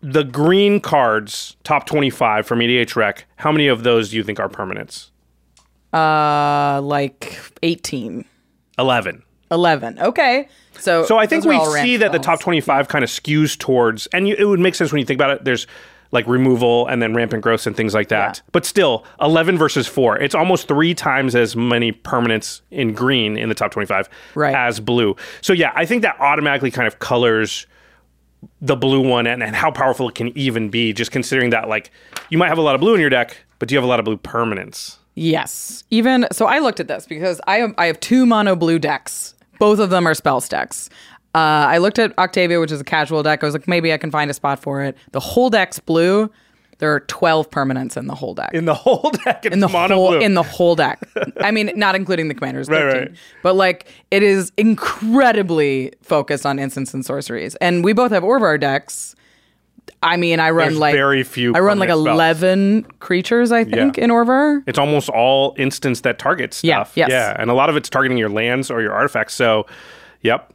the 0.07 0.23
green 0.23 0.81
cards, 0.81 1.57
top 1.65 1.87
25 1.87 2.47
from 2.47 2.59
EDH 2.59 2.95
Rec, 2.95 3.25
how 3.37 3.51
many 3.51 3.69
of 3.69 3.85
those 3.85 4.11
do 4.11 4.17
you 4.19 4.23
think 4.23 4.39
are 4.39 4.51
permanents? 4.51 5.09
Uh, 5.95 6.81
like 6.83 7.39
18, 7.63 8.25
11. 8.79 9.23
11. 9.51 9.99
Okay. 10.01 10.49
So, 10.79 11.05
So 11.05 11.19
I 11.19 11.27
think 11.27 11.45
we 11.45 11.63
see 11.67 11.97
that 11.99 12.11
the 12.13 12.19
top 12.19 12.41
25 12.41 12.89
kind 12.89 13.05
of 13.05 13.11
skews 13.11 13.57
towards, 13.57 14.07
and 14.09 14.27
you, 14.27 14.35
it 14.37 14.45
would 14.45 14.59
make 14.61 14.75
sense 14.75 14.91
when 14.93 14.99
you 14.99 15.07
think 15.07 15.19
about 15.19 15.31
it. 15.31 15.45
There's 15.45 15.67
like 16.11 16.27
removal 16.27 16.87
and 16.89 17.01
then 17.03 17.15
rampant 17.15 17.43
growth 17.43 17.67
and 17.67 17.77
things 17.77 17.95
like 17.95 18.09
that. 18.09 18.37
Yeah. 18.39 18.43
But 18.53 18.65
still, 18.65 19.05
11 19.21 19.57
versus 19.59 19.87
4. 19.87 20.19
It's 20.19 20.35
almost 20.35 20.69
three 20.69 20.95
times 20.95 21.35
as 21.35 21.55
many 21.57 21.93
permanents 21.93 22.61
in 22.71 22.93
green 22.95 23.37
in 23.37 23.49
the 23.49 23.55
top 23.55 23.71
25 23.73 24.09
Right. 24.35 24.55
as 24.55 24.81
blue. 24.81 25.17
So 25.41 25.53
yeah, 25.53 25.73
I 25.75 25.87
think 25.87 26.03
that 26.03 26.17
automatically 26.21 26.71
kind 26.71 26.87
of 26.87 26.99
colors 26.99 27.67
the 28.61 28.77
blue 28.77 29.01
one 29.01 29.27
and, 29.27 29.43
and 29.43 29.57
how 29.57 29.71
powerful 29.71 30.09
it 30.09 30.15
can 30.15 30.37
even 30.37 30.69
be, 30.71 30.93
just 30.93 31.11
considering 31.11 31.51
that 31.51 31.69
like 31.69 31.91
you 32.31 32.39
might 32.39 32.49
have 32.49 32.59
a 32.59 32.63
lot 32.63 32.75
of 32.75 32.81
blue 32.81 32.95
in 32.95 33.01
your 33.01 33.11
deck, 33.11 33.37
but 33.59 33.69
do 33.69 33.75
you 33.75 33.79
have 33.79 33.85
a 33.85 33.89
lot 33.89 33.99
of 33.99 34.05
blue 34.05 34.19
permanents? 34.19 34.99
Yes. 35.15 35.85
Even 35.91 36.27
so, 36.33 36.47
I 36.47 36.59
looked 36.59 36.81
at 36.81 36.89
this 36.89 37.07
because 37.07 37.41
I 37.47 37.59
have, 37.59 37.75
I 37.79 37.87
have 37.87 38.01
two 38.01 38.27
mono 38.27 38.57
blue 38.57 38.79
decks. 38.79 39.35
Both 39.59 39.79
of 39.79 39.91
them 39.91 40.07
are 40.07 40.15
spell 40.15 40.41
stacks. 40.41 40.91
Uh, 41.35 41.39
I 41.69 41.79
looked 41.79 41.99
at 41.99 42.17
Octavia, 42.19 42.61
which 42.61 42.73
is 42.73 42.81
a 42.81 42.85
casual 42.85 43.23
deck. 43.23 43.43
I 43.43 43.47
was 43.47 43.55
like, 43.55 43.67
maybe 43.69 43.93
I 43.93 43.97
can 43.99 44.11
find 44.11 44.31
a 44.31 44.35
spot 44.35 44.61
for 44.61 44.83
it. 44.83 44.97
The 45.13 45.21
whole 45.21 45.51
deck's 45.51 45.79
blue. 45.79 46.31
There 46.79 46.93
are 46.93 47.01
twelve 47.01 47.51
permanents 47.51 47.97
in 47.97 48.09
the 48.09 48.15
whole 48.17 48.35
deck. 48.35 48.51
In 48.53 48.65
the 48.65 48.75
whole 48.75 49.11
deck, 49.25 49.47
in 49.47 49.61
the 49.61 49.69
mono 49.69 49.95
whole 49.95 50.09
blue. 50.11 50.21
in 50.21 50.35
the 50.35 50.43
whole 50.43 50.75
deck. 50.75 51.01
I 51.41 51.53
mean, 51.53 51.71
not 51.77 51.95
including 51.95 52.27
the 52.29 52.35
commanders, 52.35 52.69
13. 52.69 53.01
right. 53.01 53.11
But 53.45 53.55
like, 53.55 53.87
it 54.11 54.25
is 54.25 54.51
incredibly 54.57 55.93
focused 56.03 56.45
on 56.47 56.59
instants 56.59 56.93
and 56.95 57.05
sorceries. 57.07 57.55
And 57.57 57.85
we 57.85 57.93
both 57.93 58.11
have 58.11 58.23
Orvar 58.25 58.59
decks. 58.59 59.15
I 60.03 60.17
mean, 60.19 60.39
I 60.41 60.51
run 60.51 60.69
There's 60.69 60.79
like 60.79 60.95
very 60.95 61.23
few 61.23 61.55
I 61.55 61.61
run 61.61 61.79
like 61.79 61.89
spells. 61.89 62.07
eleven 62.07 62.83
creatures, 63.01 63.53
I 63.53 63.65
think, 63.65 63.97
Yeah. 63.97 64.05
in 64.05 64.11
Orvar. 64.11 64.63
It's 64.67 64.79
almost 64.79 65.09
all 65.09 65.55
instance 65.59 66.03
that 66.03 66.19
target 66.19 66.61
Yeah, 66.63 66.85
yes. 66.95 67.09
Yeah, 67.11 67.35
and 67.39 67.51
a 67.51 67.55
lot 67.55 67.71
of 67.71 67.77
it's 67.77 67.89
targeting 67.89 68.19
your 68.19 68.29
lands 68.29 68.71
or 68.71 68.83
your 68.83 68.93
artifacts. 68.93 69.35
So, 69.35 69.67
yep. 70.21 70.53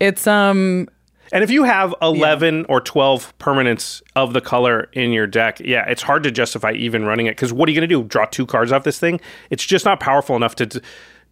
It's 0.00 0.26
um 0.26 0.86
And 1.32 1.44
if 1.44 1.50
you 1.50 1.62
have 1.64 1.94
11 2.02 2.66
or 2.68 2.80
12 2.80 3.32
permanents 3.38 4.02
of 4.16 4.32
the 4.32 4.40
color 4.40 4.88
in 4.92 5.12
your 5.12 5.26
deck, 5.28 5.60
yeah, 5.60 5.84
it's 5.88 6.02
hard 6.02 6.22
to 6.24 6.30
justify 6.30 6.72
even 6.72 7.04
running 7.04 7.26
it 7.26 7.32
because 7.36 7.52
what 7.52 7.68
are 7.68 7.72
you 7.72 7.80
going 7.80 7.88
to 7.88 7.94
do? 7.94 8.02
Draw 8.02 8.26
two 8.26 8.46
cards 8.46 8.72
off 8.72 8.82
this 8.84 8.98
thing? 8.98 9.20
It's 9.50 9.64
just 9.64 9.84
not 9.84 10.00
powerful 10.00 10.36
enough 10.36 10.56
to 10.56 10.82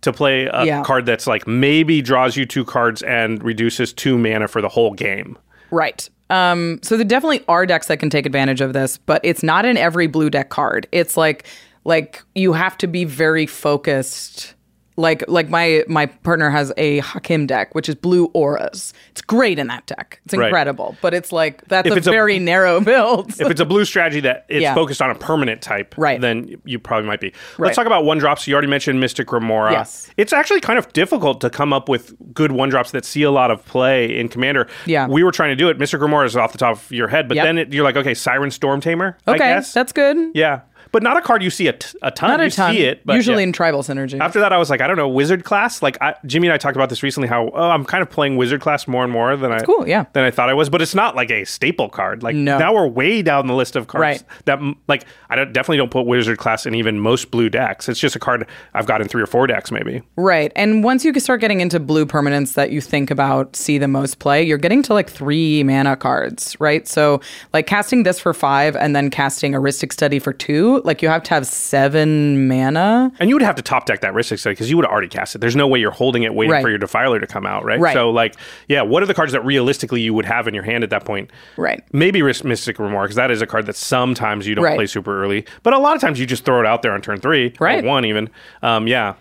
to 0.02 0.12
play 0.12 0.44
a 0.46 0.64
Yeah. 0.64 0.82
card 0.84 1.04
that's 1.06 1.26
like 1.26 1.46
maybe 1.48 2.00
draws 2.00 2.36
you 2.36 2.46
two 2.46 2.64
cards 2.64 3.02
and 3.02 3.42
reduces 3.42 3.92
two 3.92 4.16
mana 4.16 4.46
for 4.46 4.62
the 4.62 4.68
whole 4.68 4.92
game. 4.94 5.36
Right. 5.72 6.08
Um, 6.30 6.80
so 6.82 6.96
there 6.96 7.06
definitely 7.06 7.44
are 7.48 7.66
decks 7.66 7.86
that 7.86 7.98
can 7.98 8.10
take 8.10 8.26
advantage 8.26 8.60
of 8.60 8.72
this, 8.72 8.98
but 8.98 9.20
it's 9.24 9.42
not 9.42 9.64
in 9.64 9.76
every 9.76 10.06
blue 10.06 10.30
deck 10.30 10.50
card. 10.50 10.86
It's 10.92 11.16
like 11.16 11.46
like 11.84 12.22
you 12.34 12.52
have 12.52 12.76
to 12.78 12.86
be 12.86 13.04
very 13.04 13.46
focused. 13.46 14.54
Like 14.98 15.22
like 15.28 15.48
my 15.48 15.84
my 15.86 16.06
partner 16.06 16.50
has 16.50 16.72
a 16.76 16.98
Hakim 16.98 17.46
deck, 17.46 17.72
which 17.74 17.88
is 17.88 17.94
blue 17.94 18.26
auras. 18.34 18.92
It's 19.12 19.22
great 19.22 19.58
in 19.60 19.68
that 19.68 19.86
deck. 19.86 20.20
It's 20.24 20.34
Right. 20.36 20.46
incredible. 20.48 20.96
But 21.00 21.14
it's 21.14 21.30
like 21.30 21.62
that's 21.68 21.86
If 21.86 21.94
a 21.94 21.96
it's 21.98 22.06
a- 22.08 22.10
very 22.10 22.40
narrow 22.40 22.80
build. 22.92 23.30
If 23.40 23.48
it's 23.48 23.60
a 23.60 23.64
blue 23.64 23.84
strategy 23.84 24.18
that 24.22 24.44
it's 24.48 24.62
Yeah. 24.62 24.74
focused 24.74 25.00
on 25.00 25.10
a 25.10 25.14
permanent 25.14 25.62
type, 25.62 25.94
Right. 25.96 26.20
then 26.20 26.56
you 26.64 26.80
probably 26.80 27.06
might 27.06 27.20
be. 27.20 27.28
Right. 27.58 27.66
Let's 27.66 27.76
talk 27.76 27.86
about 27.86 28.04
one 28.04 28.18
drops. 28.18 28.48
You 28.48 28.54
already 28.54 28.66
mentioned 28.68 28.98
Mystic 28.98 29.30
Remora. 29.32 29.70
Yes. 29.70 30.10
It's 30.16 30.32
actually 30.32 30.60
kind 30.60 30.80
of 30.80 30.92
difficult 30.92 31.40
to 31.42 31.48
come 31.50 31.72
up 31.72 31.88
with 31.88 32.14
good 32.34 32.50
one 32.50 32.68
drops 32.68 32.90
that 32.90 33.04
see 33.04 33.22
a 33.22 33.30
lot 33.30 33.52
of 33.52 33.64
play 33.66 34.18
in 34.18 34.28
Commander. 34.28 34.66
Yeah. 34.84 35.06
We 35.06 35.22
were 35.22 35.30
trying 35.30 35.50
to 35.50 35.56
do 35.56 35.68
it. 35.68 35.78
Mystic 35.78 36.00
Remora 36.00 36.26
is 36.26 36.36
off 36.36 36.50
the 36.50 36.58
top 36.58 36.74
of 36.76 36.90
your 36.90 37.06
head, 37.06 37.28
but 37.28 37.36
Yep. 37.36 37.44
then 37.44 37.58
it, 37.58 37.72
you're 37.72 37.84
like, 37.84 37.96
okay, 37.96 38.14
Siren 38.14 38.50
Stormtamer. 38.50 39.14
Okay, 39.28 39.60
that's 39.72 39.92
good. 39.92 40.18
yeah. 40.34 40.62
But 40.92 41.02
not 41.02 41.16
a 41.16 41.20
card 41.20 41.42
you 41.42 41.50
see 41.50 41.66
a, 41.68 41.72
t- 41.72 41.98
a 42.02 42.10
ton. 42.10 42.30
Not 42.30 42.40
you 42.40 42.46
a 42.46 42.50
ton. 42.50 42.74
see 42.74 42.82
it, 42.84 43.04
but 43.04 43.14
Usually 43.14 43.38
yeah. 43.42 43.48
in 43.48 43.52
tribal 43.52 43.82
synergy. 43.82 44.20
After 44.20 44.40
that, 44.40 44.52
I 44.52 44.58
was 44.58 44.70
like, 44.70 44.80
I 44.80 44.86
don't 44.86 44.96
know, 44.96 45.08
wizard 45.08 45.44
class. 45.44 45.82
Like 45.82 45.96
I, 46.00 46.14
Jimmy 46.26 46.48
and 46.48 46.54
I 46.54 46.58
talked 46.58 46.76
about 46.76 46.88
this 46.88 47.02
recently. 47.02 47.28
How 47.28 47.48
oh, 47.54 47.70
I'm 47.70 47.84
kind 47.84 48.02
of 48.02 48.10
playing 48.10 48.36
wizard 48.36 48.60
class 48.60 48.88
more 48.88 49.04
and 49.04 49.12
more 49.12 49.36
than 49.36 49.52
I 49.52 49.60
cool, 49.60 49.86
yeah. 49.88 50.06
than 50.12 50.24
I 50.24 50.30
thought 50.30 50.48
I 50.48 50.54
was. 50.54 50.68
But 50.70 50.82
it's 50.82 50.94
not 50.94 51.14
like 51.16 51.30
a 51.30 51.44
staple 51.44 51.88
card. 51.88 52.22
Like 52.22 52.36
No. 52.36 52.58
now 52.58 52.74
we're 52.74 52.86
way 52.88 53.22
down 53.22 53.46
the 53.46 53.54
list 53.54 53.76
of 53.76 53.86
cards 53.86 54.00
Right. 54.00 54.22
that 54.46 54.60
like 54.88 55.04
I 55.30 55.36
don't, 55.36 55.52
definitely 55.52 55.78
don't 55.78 55.90
put 55.90 56.06
wizard 56.06 56.38
class 56.38 56.66
in 56.66 56.74
even 56.74 57.00
most 57.00 57.30
blue 57.30 57.48
decks. 57.48 57.88
It's 57.88 58.00
just 58.00 58.16
a 58.16 58.18
card 58.18 58.46
I've 58.74 58.86
got 58.86 59.00
in 59.00 59.08
three 59.08 59.22
or 59.22 59.26
four 59.26 59.46
decks 59.46 59.70
maybe. 59.70 60.02
Right. 60.16 60.52
And 60.56 60.82
once 60.82 61.04
you 61.04 61.12
start 61.20 61.40
getting 61.40 61.60
into 61.60 61.78
blue 61.80 62.06
permanents 62.06 62.54
that 62.54 62.70
you 62.70 62.80
think 62.80 63.10
about 63.10 63.56
see 63.56 63.78
the 63.78 63.88
most 63.88 64.18
play, 64.18 64.42
you're 64.42 64.58
getting 64.58 64.82
to 64.84 64.94
like 64.94 65.10
three 65.10 65.62
mana 65.64 65.96
cards, 65.96 66.56
right? 66.60 66.86
So, 66.86 67.20
like 67.52 67.66
casting 67.66 68.04
this 68.04 68.18
for 68.20 68.32
five 68.32 68.76
and 68.76 68.94
then 68.94 69.10
casting 69.10 69.54
a 69.54 69.58
Rhystic 69.60 69.92
Study 69.92 70.18
for 70.18 70.32
two, 70.32 70.77
like 70.84 71.02
you 71.02 71.08
have 71.08 71.22
to 71.24 71.34
have 71.34 71.46
seven 71.46 72.48
mana. 72.48 73.12
And 73.18 73.28
you 73.28 73.34
would 73.34 73.42
have 73.42 73.56
to 73.56 73.62
top 73.62 73.86
deck 73.86 74.00
that 74.00 74.14
Rhystic 74.14 74.38
Study 74.38 74.54
because 74.54 74.70
you 74.70 74.76
would 74.76 74.84
have 74.84 74.92
already 74.92 75.08
cast 75.08 75.34
it. 75.34 75.38
There's 75.38 75.56
no 75.56 75.66
way 75.66 75.78
you're 75.78 75.90
holding 75.90 76.22
it 76.22 76.34
waiting 76.34 76.52
Right. 76.52 76.62
for 76.62 76.68
your 76.68 76.78
Defiler 76.78 77.20
to 77.20 77.26
come 77.26 77.46
out, 77.46 77.64
right? 77.64 77.78
Right. 77.80 77.92
So 77.94 78.10
like, 78.10 78.34
yeah, 78.68 78.82
what 78.82 79.02
are 79.02 79.06
the 79.06 79.14
cards 79.14 79.32
that 79.32 79.44
realistically 79.44 80.00
you 80.00 80.14
would 80.14 80.24
have 80.24 80.48
in 80.48 80.54
your 80.54 80.62
hand 80.64 80.84
at 80.84 80.90
that 80.90 81.04
point? 81.04 81.30
Right. 81.56 81.82
Maybe 81.92 82.22
Ris- 82.22 82.44
Mystic 82.44 82.78
Remora 82.78 83.04
because 83.04 83.16
that 83.16 83.30
is 83.30 83.42
a 83.42 83.46
card 83.46 83.66
that 83.66 83.76
sometimes 83.76 84.46
you 84.46 84.54
don't 84.54 84.64
Right. 84.64 84.76
play 84.76 84.86
super 84.86 85.22
early, 85.22 85.44
but 85.62 85.72
a 85.72 85.78
lot 85.78 85.94
of 85.94 86.00
times 86.00 86.18
you 86.20 86.26
just 86.26 86.44
throw 86.44 86.60
it 86.60 86.66
out 86.66 86.82
there 86.82 86.92
on 86.92 87.00
turn 87.00 87.20
three, 87.20 87.54
or 87.60 87.64
Right. 87.66 87.84
one 87.84 88.04
even. 88.04 88.28
Um, 88.62 88.86
yeah, 88.86 89.14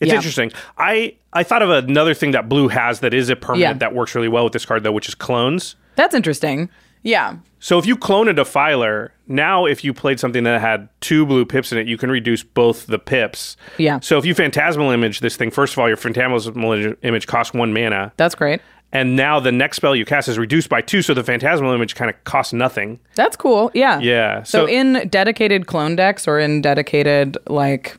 it's 0.00 0.10
Yeah. 0.10 0.16
interesting. 0.16 0.52
I 0.76 1.14
I 1.30 1.42
thought 1.42 1.60
of 1.62 1.68
another 1.70 2.14
thing 2.14 2.30
that 2.30 2.48
blue 2.48 2.68
has 2.68 3.00
that 3.00 3.12
is 3.12 3.28
a 3.28 3.36
permanent 3.36 3.60
Yeah. 3.60 3.72
that 3.74 3.94
works 3.94 4.14
really 4.14 4.28
well 4.28 4.44
with 4.44 4.54
this 4.54 4.64
card 4.64 4.82
though, 4.82 4.92
which 4.92 5.08
is 5.08 5.14
clones. 5.14 5.76
That's 5.94 6.14
interesting. 6.14 6.70
Yeah. 7.02 7.34
So 7.60 7.78
if 7.78 7.84
you 7.86 7.96
clone 7.96 8.28
a 8.28 8.32
Defiler, 8.32 9.12
now 9.28 9.66
if 9.66 9.84
you 9.84 9.92
played 9.94 10.18
something 10.18 10.44
that 10.44 10.60
had 10.60 10.88
two 11.00 11.24
blue 11.26 11.44
pips 11.44 11.70
in 11.72 11.78
it, 11.78 11.86
you 11.86 11.96
can 11.98 12.10
reduce 12.10 12.42
both 12.42 12.86
the 12.86 12.98
pips. 12.98 13.56
Yeah. 13.76 14.00
So 14.00 14.18
if 14.18 14.24
you 14.24 14.34
Phantasmal 14.34 14.90
Image 14.90 15.20
this 15.20 15.36
thing, 15.36 15.50
first 15.50 15.74
of 15.74 15.78
all, 15.78 15.88
your 15.88 15.96
Phantasmal 15.96 16.94
Image 17.02 17.26
costs 17.26 17.54
one 17.54 17.72
mana. 17.72 18.12
That's 18.16 18.34
great. 18.34 18.60
And 18.90 19.16
now 19.16 19.38
the 19.38 19.52
next 19.52 19.76
spell 19.76 19.94
you 19.94 20.06
cast 20.06 20.28
is 20.28 20.38
reduced 20.38 20.70
by 20.70 20.80
two, 20.80 21.02
so 21.02 21.12
the 21.12 21.22
Phantasmal 21.22 21.72
Image 21.74 21.94
kind 21.94 22.08
of 22.10 22.24
costs 22.24 22.54
nothing. 22.54 22.98
That's 23.16 23.36
cool. 23.36 23.70
Yeah. 23.74 24.00
Yeah, 24.00 24.42
So, 24.44 24.64
so- 24.64 24.72
in 24.72 25.06
dedicated 25.10 25.66
clone 25.66 25.94
decks 25.94 26.26
or 26.26 26.38
in 26.38 26.62
dedicated 26.62 27.36
like 27.48 27.98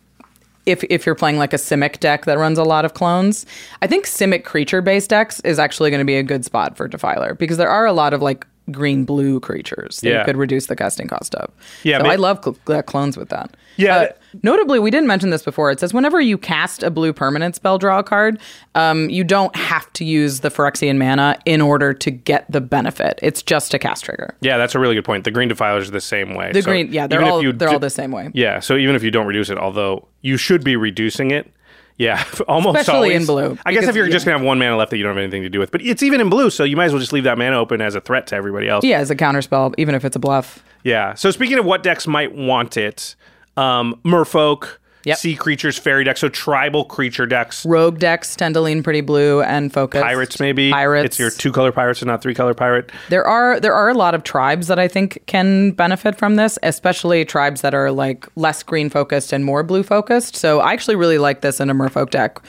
if 0.65 0.83
if 0.89 1.05
you're 1.05 1.15
playing 1.15 1.37
like 1.37 1.53
a 1.53 1.57
Simic 1.57 1.99
deck 1.99 2.25
that 2.25 2.37
runs 2.37 2.57
a 2.57 2.63
lot 2.63 2.85
of 2.85 2.93
clones, 2.93 3.45
I 3.81 3.87
think 3.87 4.05
Simic 4.05 4.43
creature 4.43 4.81
based 4.81 5.09
decks 5.09 5.39
is 5.41 5.57
actually 5.59 5.89
going 5.91 5.99
to 6.01 6.05
be 6.05 6.17
a 6.17 6.23
good 6.23 6.43
spot 6.45 6.75
for 6.75 6.87
Defiler 6.87 7.33
because 7.35 7.57
there 7.57 7.69
are 7.69 7.85
a 7.85 7.93
lot 7.93 8.13
of 8.13 8.21
like 8.21 8.45
green 8.71 9.05
blue 9.05 9.39
creatures 9.39 9.99
that 10.01 10.09
Yeah. 10.09 10.19
you 10.19 10.25
could 10.25 10.37
reduce 10.37 10.67
the 10.67 10.75
casting 10.75 11.07
cost 11.07 11.35
of. 11.35 11.51
Yeah, 11.83 11.97
So 11.99 12.03
ma- 12.05 12.09
I 12.11 12.15
love 12.15 12.39
cl- 12.43 12.57
cl- 12.67 12.83
clones 12.83 13.17
with 13.17 13.29
that. 13.29 13.55
Yeah. 13.77 13.95
Uh, 13.95 14.07
notably, 14.43 14.79
we 14.79 14.91
didn't 14.91 15.07
mention 15.07 15.29
this 15.29 15.43
before. 15.43 15.71
It 15.71 15.79
says 15.79 15.93
whenever 15.93 16.19
you 16.19 16.37
cast 16.37 16.83
a 16.83 16.89
blue 16.91 17.13
permanent 17.13 17.55
spell 17.55 17.77
draw 17.77 18.01
card, 18.03 18.39
um, 18.75 19.09
you 19.09 19.23
don't 19.23 19.55
have 19.55 19.91
to 19.93 20.05
use 20.05 20.41
the 20.41 20.49
Phyrexian 20.49 20.97
mana 20.97 21.37
in 21.45 21.61
order 21.61 21.93
to 21.93 22.11
get 22.11 22.45
the 22.51 22.61
benefit. 22.61 23.19
It's 23.23 23.41
just 23.41 23.73
a 23.73 23.79
cast 23.79 24.05
trigger. 24.05 24.35
Yeah, 24.41 24.57
that's 24.57 24.75
a 24.75 24.79
really 24.79 24.95
good 24.95 25.05
point. 25.05 25.23
The 25.23 25.31
green 25.31 25.47
defilers 25.49 25.87
are 25.87 25.91
the 25.91 26.01
same 26.01 26.35
way. 26.35 26.51
The 26.51 26.61
So 26.61 26.69
green, 26.71 26.91
yeah, 26.91 27.07
they're 27.07 27.23
all 27.23 27.41
they're 27.53 27.69
all 27.69 27.79
the 27.79 27.89
same 27.89 28.11
way. 28.11 28.29
Yeah, 28.33 28.59
so 28.59 28.75
even 28.75 28.95
if 28.95 29.03
you 29.03 29.11
don't 29.11 29.27
reduce 29.27 29.49
it, 29.49 29.57
although 29.57 30.07
you 30.21 30.37
should 30.37 30.63
be 30.63 30.75
reducing 30.75 31.31
it. 31.31 31.51
Yeah, 31.99 32.23
almost 32.47 32.79
Especially 32.79 33.09
in 33.13 33.27
always. 33.27 33.27
blue, 33.27 33.57
I 33.65 33.71
guess 33.73 33.81
because- 33.81 33.89
if 33.89 33.95
you're 33.95 34.07
just 34.09 34.25
gonna 34.25 34.37
have 34.39 34.45
one 34.45 34.57
mana 34.57 34.75
left 34.77 34.89
that 34.89 34.97
you 34.97 35.03
don't 35.03 35.11
have 35.15 35.21
anything 35.21 35.43
to 35.43 35.49
do 35.49 35.59
with, 35.59 35.69
but 35.69 35.81
it's 35.83 36.01
even 36.01 36.19
in 36.21 36.29
blue, 36.29 36.49
so 36.49 36.63
you 36.63 36.75
might 36.75 36.85
as 36.85 36.93
well 36.93 36.99
just 37.01 37.13
leave 37.13 37.25
that 37.25 37.37
mana 37.37 37.59
open 37.59 37.81
as 37.81 37.93
a 37.93 38.01
threat 38.01 38.25
to 38.27 38.35
everybody 38.35 38.67
else. 38.67 38.83
Yeah, 38.83 38.97
as 38.99 39.11
a 39.11 39.15
counterspell, 39.15 39.75
even 39.77 39.93
if 39.93 40.03
it's 40.03 40.15
a 40.15 40.19
bluff. 40.19 40.63
Yeah. 40.83 41.13
So 41.13 41.29
speaking 41.29 41.59
of 41.59 41.65
what 41.65 41.83
decks 41.83 42.07
might 42.07 42.33
want 42.33 42.77
it, 42.77 43.15
um, 43.57 43.99
Merfolk, 44.05 44.77
Yep. 45.05 45.17
sea 45.17 45.35
creatures, 45.35 45.77
fairy 45.77 46.03
decks, 46.03 46.19
so 46.19 46.27
tribal 46.29 46.83
creature 46.83 47.25
decks, 47.25 47.65
Rogue 47.65 47.99
decks 47.99 48.35
tend 48.35 48.53
to 48.55 48.61
lean 48.61 48.83
pretty 48.83 48.99
blue 49.01 49.41
and 49.41 49.71
focus. 49.71 50.01
pirates 50.01 50.39
maybe. 50.41 50.71
Pirates. 50.71 51.05
It's 51.05 51.19
your 51.19 51.29
two 51.31 51.51
color 51.53 51.71
pirates 51.71 52.01
and 52.01 52.07
not 52.07 52.21
three 52.21 52.33
color 52.33 52.53
pirate. 52.53 52.91
There 53.07 53.25
are 53.25 53.59
there 53.61 53.73
are 53.73 53.87
a 53.89 53.93
lot 53.93 54.13
of 54.13 54.23
tribes 54.23 54.67
that 54.67 54.77
I 54.77 54.87
think 54.89 55.23
can 55.25 55.71
benefit 55.71 56.17
from 56.17 56.35
this, 56.35 56.59
especially 56.63 57.23
tribes 57.23 57.61
that 57.61 57.73
are 57.73 57.91
like 57.91 58.27
less 58.35 58.61
green 58.61 58.89
focused 58.89 59.31
and 59.31 59.45
more 59.45 59.63
blue 59.63 59.83
focused. 59.83 60.35
So 60.35 60.59
I 60.59 60.73
actually 60.73 60.97
really 60.97 61.17
like 61.17 61.41
this 61.41 61.59
in 61.61 61.69
a 61.69 61.73
Merfolk 61.73 62.09
deck, 62.09 62.39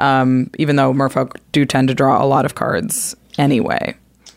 um, 0.00 0.50
even 0.58 0.74
though 0.76 0.92
Merfolk 0.92 1.36
do 1.52 1.64
tend 1.64 1.86
to 1.88 1.94
draw 1.94 2.20
a 2.22 2.26
lot 2.26 2.44
of 2.44 2.56
cards 2.56 3.14
anyway. 3.38 3.94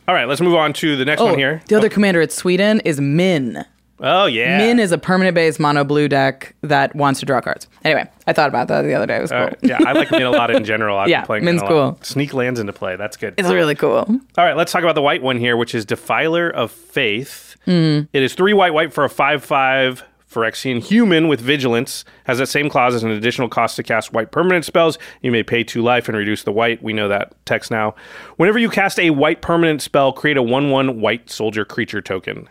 All 0.08 0.14
right, 0.14 0.28
let's 0.28 0.42
move 0.42 0.56
on 0.56 0.74
to 0.74 0.96
the 0.96 1.06
next 1.06 1.22
Oh, 1.22 1.26
one 1.28 1.38
here. 1.40 1.62
the 1.70 1.76
other 1.78 1.90
commander 1.90 2.22
at 2.22 2.32
Sweden 2.32 2.82
is 2.82 3.00
Minn. 3.02 3.66
Oh 4.00 4.26
yeah. 4.26 4.58
Minn 4.58 4.80
is 4.80 4.92
a 4.92 4.98
permanent 4.98 5.36
base 5.36 5.60
mono 5.60 5.84
blue 5.84 6.08
deck 6.10 6.56
that 6.62 6.96
wants 6.96 7.20
to 7.22 7.26
draw 7.26 7.40
cards. 7.42 7.68
Anyway, 7.86 8.10
I 8.28 8.34
thought 8.34 8.50
about 8.50 8.68
that 8.68 8.82
the 8.82 8.94
other 8.94 9.06
day. 9.06 9.18
It 9.18 9.22
was 9.22 9.32
cool. 9.32 9.40
All 9.40 9.46
right. 9.46 9.58
Yeah, 9.62 9.78
I 9.86 9.94
like 9.94 10.12
Minn 10.12 10.24
a 10.24 10.32
lot 10.32 10.50
in 10.54 10.64
general. 10.66 10.98
I've 10.98 11.10
Yeah, 11.10 11.24
playing 11.24 11.46
Minn's 11.46 11.62
Minn 11.62 11.72
a 11.72 11.76
lot. 11.76 11.96
cool. 11.96 12.04
Sneak 12.04 12.34
lands 12.34 12.60
into 12.60 12.74
play. 12.74 12.96
That's 12.96 13.18
good. 13.18 13.36
It's 13.38 13.50
really 13.50 13.76
cool. 13.76 13.98
All 13.98 14.20
right, 14.38 14.58
let's 14.58 14.72
talk 14.72 14.84
about 14.84 14.96
the 14.96 15.02
white 15.02 15.22
one 15.22 15.38
here, 15.38 15.56
which 15.56 15.74
is 15.76 15.86
Defiler 15.86 16.50
of 16.50 16.72
Faith. 16.72 17.56
Hmm. 17.66 18.02
It 18.12 18.24
is 18.24 18.34
three 18.34 18.54
white, 18.54 18.74
white 18.74 18.92
for 18.92 19.04
a 19.06 19.10
five-five 19.10 20.04
Phyrexian 20.30 20.82
Human 20.84 21.28
with 21.28 21.40
Vigilance 21.40 22.04
has 22.24 22.40
that 22.40 22.48
same 22.48 22.68
clause 22.68 22.96
as 22.96 23.04
an 23.04 23.12
additional 23.12 23.48
cost 23.48 23.76
to 23.76 23.84
cast 23.84 24.14
white 24.14 24.32
permanent 24.32 24.66
spells. 24.66 24.98
You 25.22 25.32
may 25.32 25.44
pay 25.44 25.64
two 25.64 25.84
life 25.84 26.08
and 26.10 26.18
reduce 26.18 26.42
the 26.44 26.52
white. 26.52 26.82
We 26.82 26.92
know 26.92 27.08
that 27.08 27.34
text 27.46 27.70
now. 27.70 27.94
Whenever 28.38 28.58
you 28.58 28.70
cast 28.72 29.00
a 29.00 29.12
white 29.12 29.42
permanent 29.44 29.84
spell, 29.84 30.12
create 30.12 30.36
a 30.38 30.42
1 30.42 30.72
1 30.72 31.00
white 31.00 31.30
soldier 31.30 31.64
creature 31.66 32.02
token. 32.02 32.50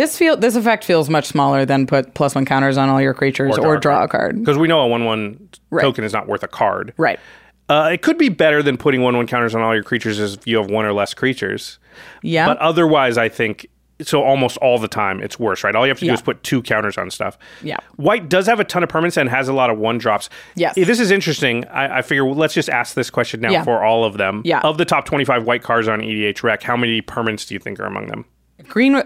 This 0.00 0.16
feel 0.16 0.34
this 0.34 0.56
effect 0.56 0.82
feels 0.84 1.10
much 1.10 1.26
smaller 1.26 1.66
than 1.66 1.86
put 1.86 2.14
plus 2.14 2.34
one 2.34 2.46
counters 2.46 2.78
on 2.78 2.88
all 2.88 3.02
your 3.02 3.12
creatures 3.12 3.58
or 3.58 3.76
draw, 3.76 4.02
a 4.04 4.08
card. 4.08 4.38
Because 4.38 4.56
we 4.56 4.66
know 4.66 4.80
a 4.80 4.86
1 4.86 5.04
1 5.04 5.48
Right. 5.68 5.82
token 5.82 6.04
is 6.04 6.14
not 6.14 6.26
worth 6.26 6.42
a 6.42 6.48
card. 6.48 6.94
Right. 6.96 7.20
Uh, 7.68 7.90
it 7.92 8.00
could 8.00 8.16
be 8.16 8.30
better 8.30 8.62
than 8.62 8.78
putting 8.78 9.02
1 9.02 9.14
1 9.14 9.26
counters 9.26 9.54
on 9.54 9.60
all 9.60 9.74
your 9.74 9.82
creatures 9.82 10.18
if 10.18 10.46
you 10.46 10.56
have 10.56 10.70
one 10.70 10.86
or 10.86 10.94
less 10.94 11.12
creatures. 11.12 11.78
Yeah. 12.22 12.46
But 12.46 12.56
otherwise, 12.58 13.18
I 13.18 13.28
think 13.28 13.66
so. 14.00 14.22
Almost 14.22 14.56
all 14.56 14.78
the 14.78 14.88
time, 14.88 15.22
it's 15.22 15.38
worse, 15.38 15.62
right? 15.64 15.74
All 15.76 15.84
you 15.84 15.90
have 15.90 15.98
to 15.98 16.06
do 16.06 16.12
Yeah. 16.12 16.14
is 16.14 16.22
put 16.22 16.42
two 16.42 16.62
counters 16.62 16.96
on 16.96 17.10
stuff. 17.10 17.36
Yeah. 17.62 17.76
White 17.96 18.30
does 18.30 18.46
have 18.46 18.58
a 18.58 18.64
ton 18.64 18.82
of 18.82 18.88
permanents 18.88 19.18
and 19.18 19.28
has 19.28 19.48
a 19.48 19.52
lot 19.52 19.68
of 19.68 19.76
one 19.78 19.98
drops. 19.98 20.30
Yes. 20.56 20.78
Eh, 20.78 20.84
This 20.84 20.98
is 21.00 21.10
interesting. 21.10 21.66
I, 21.66 21.98
I 21.98 22.00
figure 22.00 22.24
well, 22.24 22.36
let's 22.36 22.54
just 22.54 22.70
ask 22.70 22.94
this 22.94 23.10
question 23.10 23.42
now 23.42 23.50
Yeah. 23.50 23.64
for 23.64 23.84
all 23.84 24.04
of 24.06 24.16
them. 24.16 24.40
Yeah. 24.46 24.60
Of 24.60 24.78
the 24.78 24.86
top 24.86 25.04
twenty-five 25.04 25.44
white 25.44 25.62
cards 25.62 25.88
on 25.88 26.00
EDH 26.00 26.42
Rec, 26.42 26.62
how 26.62 26.76
many 26.78 27.02
permanents 27.02 27.46
do 27.46 27.52
you 27.54 27.60
think 27.60 27.78
are 27.78 27.84
among 27.84 28.06
them? 28.06 28.24
Green 28.70 28.94
uh 28.94 29.00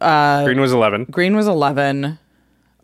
uh 0.00 0.44
Green 0.44 0.60
was 0.60 0.72
eleven. 0.72 1.04
green 1.10 1.36
was 1.36 1.46
11 1.46 2.18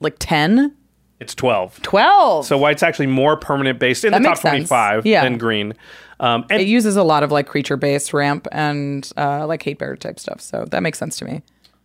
like 0.01 0.17
10 0.19 0.75
It's 1.21 1.35
twelve. 1.35 1.81
12 1.83 2.45
So 2.47 2.59
white's 2.59 2.83
actually 2.83 3.07
more 3.07 3.37
permanent 3.37 3.79
based 3.79 4.05
in 4.05 4.13
That 4.13 4.19
the 4.23 4.29
top 4.29 4.37
sense. 4.39 4.51
twenty-five 4.51 5.07
Yeah. 5.07 5.25
than 5.25 5.39
green. 5.39 5.75
Um, 6.21 6.45
and 6.51 6.61
it 6.61 6.67
uses 6.69 6.97
a 6.97 7.03
lot 7.05 7.23
of 7.23 7.31
like 7.31 7.47
creature 7.47 7.77
based 7.77 8.13
ramp 8.13 8.47
and 8.53 9.11
uh 9.17 9.47
like 9.47 9.63
hate 9.63 9.79
bear 9.79 9.97
type 9.97 10.19
stuff 10.19 10.41
so 10.41 10.65
that 10.71 10.83
makes 10.83 10.99
sense 10.99 11.17
to 11.19 11.25
me 11.25 11.43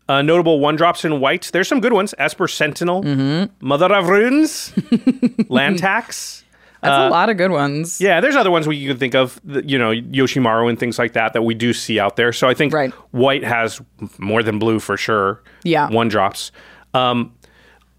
Uh, 0.10 0.22
notable 0.22 0.60
one 0.60 0.76
drops 0.76 1.06
in 1.06 1.20
white. 1.22 1.50
There's 1.54 1.68
some 1.70 1.80
good 1.80 1.94
ones. 1.94 2.14
Esper 2.18 2.48
Sentinel, 2.50 3.04
Mm-hmm. 3.04 3.66
Mother 3.66 3.94
of 3.94 4.10
Runes, 4.10 4.74
Land 5.50 5.78
Tax. 5.80 6.44
That's 6.84 7.08
a 7.08 7.10
lot 7.10 7.30
of 7.30 7.38
good 7.38 7.52
ones 7.52 8.00
Uh, 8.02 8.06
Yeah, 8.06 8.22
there's 8.22 8.36
other 8.36 8.52
ones 8.52 8.68
we 8.68 8.86
can 8.86 8.98
think 8.98 9.16
of, 9.16 9.40
you 9.46 9.78
know, 9.78 9.92
Yoshimaru 9.92 10.70
and 10.70 10.78
things 10.80 11.00
like 11.00 11.14
that 11.14 11.34
that 11.34 11.42
we 11.44 11.54
do 11.54 11.74
see 11.74 12.00
out 12.00 12.16
there. 12.16 12.32
So 12.34 12.48
I 12.48 12.54
think 12.54 12.74
Right. 12.74 12.92
white 13.12 13.44
has 13.44 13.82
more 14.18 14.44
than 14.44 14.60
blue 14.60 14.80
for 14.80 14.98
sure. 14.98 15.42
Yeah. 15.64 15.90
one 15.90 16.08
drops. 16.10 16.52
Um, 16.94 17.34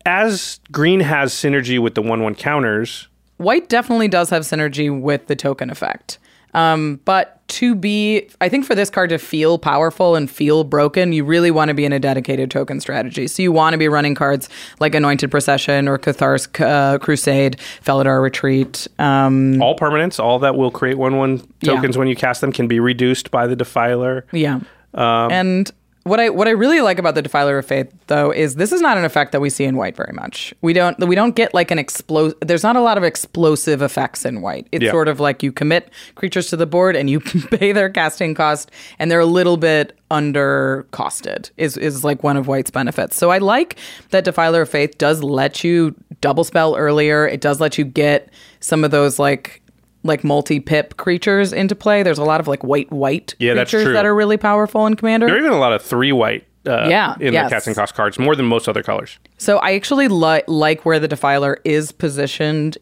as 0.07 0.61
green 0.71 1.01
has 1.01 1.33
synergy 1.33 1.79
with 1.79 1.95
the 1.95 2.03
one 2.03 2.23
one 2.23 2.35
counters. 2.35 3.09
White 3.39 3.69
definitely 3.69 4.09
does 4.09 4.31
have 4.31 4.43
synergy 4.43 4.89
with 4.97 5.27
the 5.27 5.35
token 5.37 5.71
effect. 5.71 6.19
Um, 6.55 7.01
but 7.05 7.47
to 7.49 7.75
be, 7.75 8.29
I 8.41 8.49
think 8.49 8.65
for 8.65 8.75
this 8.75 8.89
card 8.91 9.11
to 9.11 9.19
feel 9.19 9.59
powerful 9.59 10.17
and 10.17 10.31
feel 10.31 10.65
broken, 10.65 11.13
you 11.13 11.25
really 11.25 11.51
want 11.51 11.69
to 11.69 11.75
be 11.75 11.85
in 11.85 11.93
a 11.93 11.99
dedicated 12.01 12.51
token 12.51 12.81
strategy. 12.81 13.27
So 13.27 13.43
you 13.43 13.53
want 13.53 13.75
to 13.75 13.79
be 13.79 13.87
running 13.89 14.15
cards 14.15 14.49
like 14.81 14.95
Anointed 14.95 15.31
Procession 15.31 15.87
or 15.87 15.99
Cathar's 15.99 16.49
uh, 16.61 16.99
Crusade, 16.99 17.57
Felidar 17.85 18.23
Retreat. 18.23 18.89
Um, 18.99 19.61
All 19.63 19.77
permanents, 19.77 20.19
all 20.19 20.39
that 20.41 20.57
will 20.57 20.71
create 20.71 20.97
one 20.97 21.17
one 21.17 21.43
Yeah. 21.61 21.75
tokens 21.75 21.99
when 21.99 22.09
you 22.09 22.17
cast 22.17 22.41
them 22.41 22.51
can 22.53 22.67
be 22.67 22.81
reduced 22.81 23.31
by 23.31 23.47
the 23.47 23.57
defiler. 23.57 24.25
yeah. 24.33 24.61
Um, 24.95 25.31
and 25.33 25.71
what 26.05 26.21
I 26.21 26.29
what 26.31 26.47
I 26.49 26.53
really 26.53 26.81
like 26.81 26.99
about 26.99 27.15
the 27.15 27.23
Defiler 27.23 27.59
of 27.59 27.67
Faith 27.67 27.93
though 28.07 28.31
is 28.31 28.55
this 28.57 28.73
is 28.73 28.81
not 28.81 28.97
an 28.99 29.05
effect 29.05 29.33
that 29.33 29.41
we 29.41 29.51
see 29.51 29.65
in 29.65 29.77
white 29.77 29.97
very 29.97 30.13
much. 30.13 30.55
We 30.61 30.73
don't 30.73 30.99
we 31.07 31.15
don't 31.15 31.35
get 31.35 31.53
like 31.55 31.71
an 31.71 31.79
explosive. 31.79 32.39
There's 32.41 32.63
not 32.63 32.77
a 32.77 32.81
lot 32.81 32.99
of 32.99 33.05
explosive 33.05 33.81
effects 33.83 34.25
in 34.25 34.41
white. 34.43 34.67
It's 34.71 34.85
Yeah. 34.85 34.91
sort 34.91 35.09
of 35.09 35.19
like 35.19 35.43
you 35.43 35.51
commit 35.51 35.91
creatures 36.15 36.49
to 36.49 36.57
the 36.57 36.67
board 36.67 36.95
and 36.95 37.09
you 37.11 37.21
pay 37.51 37.73
their 37.73 37.89
casting 37.91 38.35
cost, 38.35 38.71
and 38.99 39.11
they're 39.11 39.19
a 39.21 39.27
little 39.27 39.57
bit 39.57 39.99
under 40.11 40.87
costed. 40.93 41.51
Is 41.57 41.77
is 41.77 42.05
like 42.05 42.23
one 42.23 42.37
of 42.37 42.47
white's 42.47 42.71
benefits. 42.71 43.17
So 43.17 43.31
I 43.31 43.39
like 43.39 43.77
that 44.11 44.25
Defiler 44.25 44.63
of 44.63 44.69
Faith 44.69 44.99
does 44.99 45.23
let 45.23 45.65
you 45.65 45.95
double 46.21 46.45
spell 46.45 46.77
earlier. 46.77 47.27
It 47.27 47.41
does 47.41 47.61
let 47.61 47.79
you 47.79 47.85
get 47.85 48.31
some 48.61 48.85
of 48.85 48.91
those 48.91 49.19
like. 49.19 49.61
Like 50.05 50.23
multi 50.23 50.61
pip 50.61 50.97
creatures 50.99 51.53
into 51.53 51.75
play. 51.75 52.03
There's 52.03 52.19
a 52.19 52.25
lot 52.25 52.39
of 52.41 52.47
like 52.47 52.63
white 52.63 52.93
white 52.93 53.35
Yeah, 53.39 53.55
creatures 53.55 53.93
that 53.95 54.05
are 54.05 54.15
really 54.15 54.37
powerful 54.37 54.87
in 54.87 54.95
Commander. 54.97 55.27
There 55.27 55.35
are 55.35 55.39
even 55.39 55.53
a 55.53 55.59
lot 55.59 55.73
of 55.73 55.83
three 55.83 56.13
white. 56.13 56.47
Uh, 56.67 56.87
Yeah, 56.89 57.15
in 57.21 57.33
yes. 57.35 57.51
the 57.51 57.55
casting 57.57 57.75
cost 57.75 57.95
cards, 57.95 58.19
more 58.19 58.35
than 58.37 58.47
most 58.47 58.69
other 58.69 58.83
colors. 58.83 59.19
So 59.39 59.59
I 59.59 59.75
actually 59.75 60.09
li- 60.09 60.43
like 60.47 60.85
where 60.87 60.99
the 60.99 61.09
Defiler 61.09 61.59
is 61.65 61.93
positioned 61.93 62.79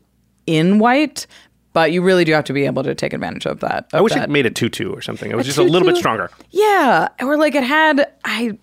in 0.47 0.79
white, 0.79 1.27
but 1.73 1.91
you 1.93 2.01
really 2.03 2.25
do 2.25 2.33
have 2.33 2.45
to 2.45 2.53
be 2.53 2.65
able 2.67 2.83
to 2.85 2.95
take 2.95 3.13
advantage 3.13 3.47
of 3.47 3.59
that. 3.61 3.89
I 3.93 4.01
wish 4.01 4.13
that. 4.15 4.25
it 4.25 4.31
made 4.31 4.47
it 4.47 4.55
two 4.55 4.69
two 4.69 4.93
or 4.93 5.01
something. 5.01 5.31
It 5.31 5.37
was 5.37 5.47
just 5.47 5.59
a 5.59 5.63
little 5.65 5.87
bit 5.87 5.97
stronger. 5.97 6.31
Yeah, 6.51 7.09
or 7.21 7.37
like 7.37 7.55
it 7.55 7.65
had 7.65 8.13
I. 8.25 8.59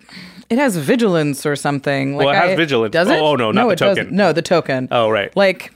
It 0.48 0.58
has 0.58 0.76
vigilance 0.76 1.46
or 1.46 1.54
something. 1.54 2.16
Like 2.16 2.26
Well, 2.26 2.34
it 2.34 2.38
has 2.38 2.50
I- 2.50 2.56
vigilance. 2.56 2.92
Does 2.92 3.08
it? 3.08 3.18
Oh, 3.20 3.28
oh, 3.28 3.36
no, 3.36 3.52
not 3.52 3.66
the 3.66 3.72
it 3.72 3.78
doesn't. 3.78 4.10
No, 4.12 4.32
the 4.32 4.42
token. 4.42 4.88
Oh, 4.90 5.08
right. 5.08 5.34
Like, 5.36 5.72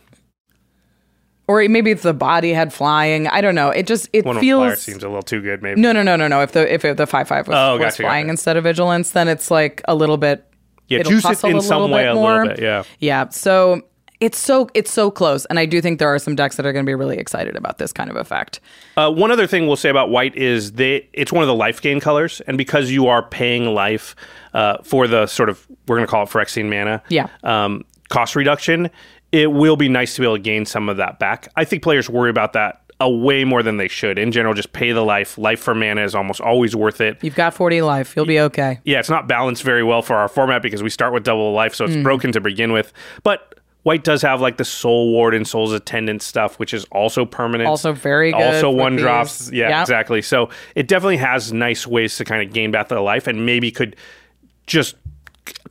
or 1.47 1.67
maybe 1.69 1.93
the 1.93 2.15
body 2.15 2.53
had 2.53 2.73
flying. 2.73 3.27
I 3.29 3.41
don't 3.41 3.55
know. 3.55 3.71
It 3.71 3.87
just 3.87 4.09
it 4.13 4.25
One 4.25 4.39
feels. 4.41 4.81
seems 4.83 5.03
a 5.03 5.09
little 5.09 5.23
too 5.23 5.41
good, 5.41 5.63
maybe. 5.63 5.81
no, 5.81 5.93
no, 5.93 6.03
no, 6.03 6.17
no, 6.17 6.29
no. 6.29 6.41
If 6.43 6.53
the 6.53 6.73
if 6.73 6.83
the 6.97 7.07
five 7.07 7.29
five 7.29 7.47
was, 7.49 7.57
Oh, 7.57 7.73
was 7.75 7.81
gotcha, 7.81 8.03
flying 8.03 8.27
gotcha. 8.27 8.31
instead 8.33 8.57
of 8.57 8.65
vigilance, 8.65 9.11
then 9.11 9.29
it's 9.29 9.51
like 9.51 9.83
a 9.87 9.95
little 9.95 10.17
bit. 10.17 10.47
Yeah, 10.89 11.03
juice 11.03 11.25
it 11.25 11.43
in 11.45 11.61
some 11.63 11.91
way 11.91 12.07
a 12.07 12.15
little 12.15 12.47
bit, 12.49 12.61
yeah. 12.61 12.83
Yeah. 12.99 13.29
So 13.31 13.81
it's 14.21 14.39
so 14.39 14.69
it's 14.75 14.91
so 14.93 15.11
close, 15.11 15.45
and 15.47 15.59
I 15.59 15.65
do 15.67 15.81
think 15.81 15.99
there 15.99 16.13
are 16.13 16.19
some 16.19 16.37
decks 16.37 16.57
that 16.57 16.67
are 16.67 16.73
going 16.73 16.85
to 16.85 16.89
be 16.89 16.95
really 16.95 17.17
excited 17.19 17.57
about 17.57 17.79
this 17.79 17.93
kind 17.93 18.11
of 18.11 18.17
effect. 18.17 18.61
Uh, 18.97 19.11
one 19.11 19.31
other 19.31 19.47
thing 19.47 19.67
we'll 19.67 19.77
say 19.77 19.89
about 19.89 20.11
white 20.11 20.37
is 20.37 20.73
they 20.73 21.09
it's 21.15 21.33
one 21.33 21.43
of 21.43 21.49
the 21.49 21.55
life 21.55 21.81
gain 21.81 22.01
colors, 22.01 22.41
and 22.47 22.57
because 22.59 22.91
you 22.91 23.07
are 23.07 23.23
paying 23.23 23.75
life 23.75 24.15
uh, 24.53 24.77
for 24.83 25.09
the 25.09 25.27
sort 25.27 25.49
of 25.49 25.67
we're 25.89 25.97
going 25.97 26.07
to 26.07 26.11
call 26.11 26.23
it 26.23 26.29
Phyrexian 26.29 26.69
mana, 26.69 27.03
Yeah. 27.09 27.29
um, 27.43 27.85
cost 28.11 28.37
reduction, 28.37 28.91
it 29.35 29.51
will 29.51 29.75
be 29.77 29.89
nice 29.89 30.15
to 30.15 30.21
be 30.21 30.27
able 30.27 30.37
to 30.37 30.43
gain 30.43 30.65
some 30.65 30.89
of 30.89 30.97
that 30.99 31.19
back. 31.19 31.49
I 31.57 31.65
think 31.65 31.83
players 31.83 32.09
worry 32.09 32.31
about 32.31 32.53
that 32.53 32.81
a 33.01 33.11
way 33.11 33.43
more 33.45 33.63
than 33.65 33.77
they 33.79 33.89
should. 33.89 34.17
In 34.19 34.31
general, 34.31 34.55
just 34.55 34.73
pay 34.73 34.93
the 34.93 35.03
life. 35.03 35.37
Life 35.37 35.59
for 35.61 35.75
mana 35.75 36.05
is 36.05 36.15
almost 36.15 36.41
always 36.41 36.77
worth 36.77 37.01
it. 37.01 37.19
You've 37.23 37.35
got 37.35 37.53
forty 37.53 37.83
life. 37.83 38.15
You'll 38.15 38.27
be 38.27 38.39
okay. 38.39 38.79
Yeah, 38.85 39.01
it's 39.01 39.11
not 39.11 39.27
balanced 39.27 39.65
very 39.65 39.83
well 39.83 40.03
for 40.03 40.15
our 40.15 40.29
format 40.29 40.63
because 40.63 40.83
we 40.85 40.91
start 40.91 41.13
with 41.13 41.25
double 41.25 41.53
life, 41.53 41.75
so 41.75 41.85
it's 41.85 41.97
Mm. 41.97 42.05
broken 42.05 42.31
to 42.33 42.41
begin 42.41 42.71
with. 42.73 42.93
But 43.25 43.57
white 43.83 44.05
does 44.05 44.23
have 44.23 44.41
like 44.41 44.57
the 44.57 44.65
soul 44.65 45.11
ward 45.11 45.35
and 45.35 45.47
soul's 45.47 45.73
attendant 45.73 46.23
stuff, 46.23 46.59
which 46.61 46.73
is 46.73 46.85
also 46.93 47.25
permanent. 47.25 47.69
Also 47.69 47.93
very 47.93 48.31
good 48.31 48.41
Also 48.41 48.71
one 48.71 48.93
these. 48.95 49.03
drops. 49.03 49.51
Yeah, 49.53 49.71
Yep. 49.71 49.81
exactly. 49.83 50.23
So 50.23 50.49
it 50.77 50.87
definitely 50.87 51.17
has 51.19 51.53
nice 51.53 51.87
ways 51.89 52.17
to 52.19 52.25
kind 52.25 52.47
of 52.47 52.55
gain 52.55 52.71
back 52.71 52.87
the 52.89 53.01
life 53.01 53.27
and 53.27 53.45
maybe 53.45 53.73
could 53.73 53.97
just 54.69 54.95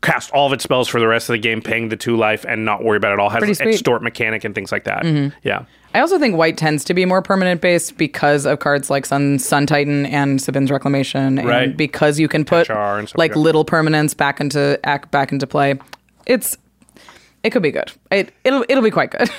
cast 0.04 0.30
all 0.32 0.46
of 0.46 0.54
its 0.54 0.64
spells 0.64 0.88
for 0.88 1.00
the 1.00 1.08
rest 1.08 1.30
of 1.30 1.34
the 1.34 1.40
game, 1.40 1.62
paying 1.62 1.90
the 1.90 1.98
two 1.98 2.16
life 2.16 2.46
and 2.48 2.64
not 2.66 2.84
worry 2.84 2.98
about 2.98 3.14
it 3.14 3.20
all. 3.20 3.30
Has 3.30 3.40
Pretty 3.40 3.54
sweet. 3.56 3.70
Extort 3.70 4.04
mechanic 4.04 4.44
and 4.44 4.54
things 4.54 4.72
like 4.72 4.84
that. 4.84 5.04
Mm-hmm. 5.04 5.36
Yeah. 5.44 5.66
I 5.96 6.00
also 6.00 6.20
think 6.20 6.36
white 6.36 6.58
tends 6.58 6.84
to 6.86 6.94
be 6.94 7.06
more 7.06 7.22
permanent 7.22 7.62
based 7.62 7.98
because 7.98 8.46
of 8.46 8.60
cards 8.60 8.90
like 8.90 9.06
Sun 9.06 9.40
Sun 9.40 9.66
Titan 9.68 10.06
and 10.08 10.42
Sevinne's 10.42 10.70
Reclamation, 10.72 11.40
and 11.40 11.48
Right. 11.48 11.76
because 11.76 12.20
you 12.20 12.28
can 12.28 12.46
put 12.46 12.68
Pachar 12.68 13.00
and 13.00 13.08
stuff 13.10 13.18
like 13.18 13.36
little 13.36 13.64
permanents 13.66 14.16
back 14.16 14.40
into 14.42 14.80
act 14.84 15.10
back 15.12 15.32
into 15.32 15.48
play. 15.48 15.76
It's 16.26 16.58
it 17.44 17.50
could 17.52 17.62
be 17.64 17.72
good. 17.72 17.92
It 18.12 18.34
it'll 18.44 18.66
it'll 18.70 18.84
be 18.84 18.92
quite 18.92 19.12
good. 19.12 19.30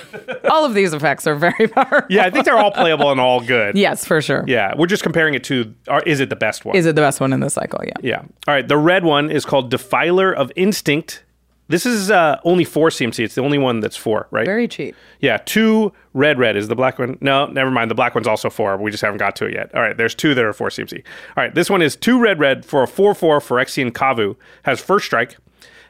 all 0.51 0.65
of 0.65 0.75
these 0.75 0.93
effects 0.93 1.27
are 1.27 1.35
very 1.35 1.67
powerful. 1.69 2.07
Yeah, 2.11 2.25
I 2.27 2.31
think 2.31 2.45
they're 2.45 2.59
all 2.59 2.71
playable 2.71 3.11
and 3.11 3.21
all 3.21 3.41
good. 3.41 3.77
Yes, 3.77 4.05
for 4.05 4.21
sure. 4.21 4.45
Yeah. 4.47 4.75
We're 4.77 4.87
just 4.87 5.03
comparing 5.03 5.35
it 5.35 5.45
to 5.45 5.75
are, 5.89 6.03
is 6.03 6.21
it 6.21 6.29
the 6.29 6.37
best 6.37 6.65
one? 6.65 6.77
Is 6.77 6.87
it 6.87 6.95
the 6.95 7.01
best 7.01 7.19
one 7.21 7.33
in 7.33 7.41
the 7.41 7.51
cycle? 7.51 7.81
Yeah. 7.85 7.93
Yeah. 8.03 8.19
All 8.21 8.55
right. 8.55 8.67
The 8.67 8.77
red 8.77 9.05
one 9.05 9.31
is 9.31 9.45
called 9.45 9.71
Defiler 9.71 10.33
of 10.35 10.53
Instinct. 10.55 11.25
This 11.67 11.87
is 11.87 12.11
uh, 12.11 12.39
only 12.45 12.65
four 12.65 12.91
CMC. 12.91 13.25
It's 13.25 13.37
the 13.37 13.41
only 13.41 13.57
one 13.57 13.81
that's 13.81 13.97
four, 13.97 14.29
right? 14.31 14.45
Very 14.45 14.69
cheap. 14.69 14.95
yeah. 15.21 15.39
Two 15.39 15.95
red, 16.13 16.39
red 16.39 16.57
is 16.59 16.69
the 16.69 16.75
black 16.77 16.99
one. 16.99 17.17
No, 17.23 17.47
never 17.47 17.71
mind. 17.71 17.91
The 17.91 17.95
black 17.95 18.15
one's 18.15 18.27
also 18.27 18.51
four. 18.51 18.77
We 18.77 18.91
just 18.91 19.01
haven't 19.03 19.17
got 19.17 19.35
to 19.37 19.47
it 19.47 19.55
yet. 19.55 19.75
All 19.75 19.81
right. 19.81 19.97
There's 19.97 20.15
two 20.15 20.35
that 20.35 20.45
are 20.45 20.53
four 20.53 20.69
CMC. 20.69 20.99
All 20.99 21.43
right. 21.43 21.55
This 21.55 21.71
one 21.71 21.81
is 21.81 21.97
two 21.97 22.21
red, 22.21 22.39
red 22.39 22.67
for 22.67 22.83
a 22.83 22.87
four, 22.87 23.15
four 23.15 23.41
Phyrexian 23.41 23.93
Kavu. 23.93 24.37
Has 24.65 24.79
first 24.83 25.07
strike. 25.07 25.39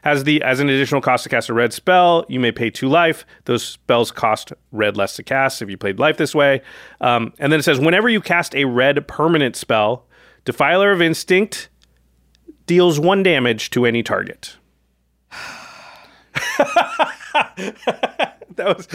Has 0.05 0.25
the 0.25 0.43
as 0.43 0.61
an 0.61 0.69
additional 0.69 1.01
cost 1.01 1.25
to 1.25 1.31
cast 1.31 1.49
a 1.49 1.55
red 1.55 1.73
spell. 1.73 2.27
You 2.29 2.39
may 2.39 2.53
pay 2.53 2.69
two 2.69 2.91
life. 2.91 3.25
Those 3.47 3.65
spells 3.65 4.13
cost 4.13 4.53
red 4.71 4.99
less 4.99 5.17
to 5.17 5.23
cast 5.23 5.63
if 5.63 5.71
you 5.71 5.79
played 5.79 5.99
life 5.99 6.19
this 6.19 6.35
way. 6.35 6.61
Um, 7.01 7.33
and 7.39 7.51
then 7.51 7.61
it 7.61 7.63
says 7.63 7.81
whenever 7.81 8.11
you 8.11 8.21
cast 8.21 8.55
a 8.55 8.67
red 8.67 9.09
permanent 9.09 9.57
spell, 9.57 10.05
Defiler 10.45 10.93
of 10.93 11.01
Instinct 11.01 11.71
deals 12.67 13.01
one 13.01 13.23
damage 13.23 13.71
to 13.71 13.87
any 13.87 14.03
target. 14.03 14.59
that 16.59 17.55
was. 18.59 18.87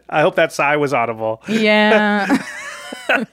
I 0.08 0.20
hope 0.20 0.34
that 0.34 0.52
sigh 0.52 0.76
was 0.76 0.92
audible. 0.92 1.42
Yeah. 1.48 2.44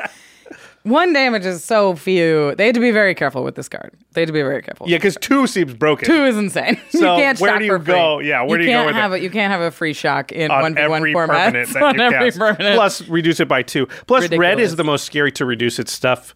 One 0.85 1.13
damage 1.13 1.45
is 1.47 1.63
so 1.63 1.95
few. 1.95 2.53
They 2.55 2.67
had 2.67 2.75
to 2.75 2.79
be 2.81 2.91
very 2.91 3.15
careful 3.15 3.43
with 3.43 3.55
this 3.55 3.67
card. 3.67 3.91
They 4.13 4.21
had 4.21 4.27
to 4.27 4.33
be 4.33 4.43
very 4.43 4.61
careful. 4.61 4.87
Yeah, 4.87 4.97
because 4.97 5.17
two 5.19 5.47
seems 5.47 5.73
broken. 5.73 6.05
Two 6.07 6.25
is 6.25 6.37
insane. 6.37 6.79
So, 6.91 6.99
you 7.15 7.21
can't 7.21 7.39
where 7.39 7.51
shock 7.51 7.59
do 7.59 7.65
you 7.65 7.71
for 7.71 7.79
free. 7.79 7.93
go? 7.93 8.19
Yeah, 8.19 8.43
where 8.43 8.59
do 8.59 8.63
you 8.65 8.69
go 8.69 8.85
with 8.85 8.95
it? 8.95 8.99
have 8.99 9.17
You 9.21 9.29
can't 9.31 9.51
have 9.51 9.61
a 9.61 9.71
free 9.71 9.93
shock 9.93 10.31
in 10.31 10.51
on 10.51 10.61
one 10.61 10.75
v 10.75 10.87
one 10.87 11.11
format. 11.11 11.75
on 11.75 11.99
every 11.99 12.27
cast. 12.29 12.37
permanent. 12.37 12.75
Plus, 12.75 13.07
reduce 13.09 13.39
it 13.39 13.47
by 13.47 13.63
two. 13.63 13.87
Plus, 14.05 14.29
red 14.31 14.59
is 14.59 14.75
the 14.75 14.83
most 14.83 15.05
scary 15.05 15.31
to 15.33 15.45
reduce 15.45 15.79
its 15.79 15.91
stuff, 15.91 16.35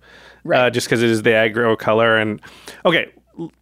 uh, 0.51 0.69
just 0.71 0.87
because 0.87 1.03
it 1.03 1.09
is 1.11 1.21
the 1.21 1.29
aggro 1.29 1.77
color. 1.77 2.17
And 2.17 2.41
okay, 2.85 3.11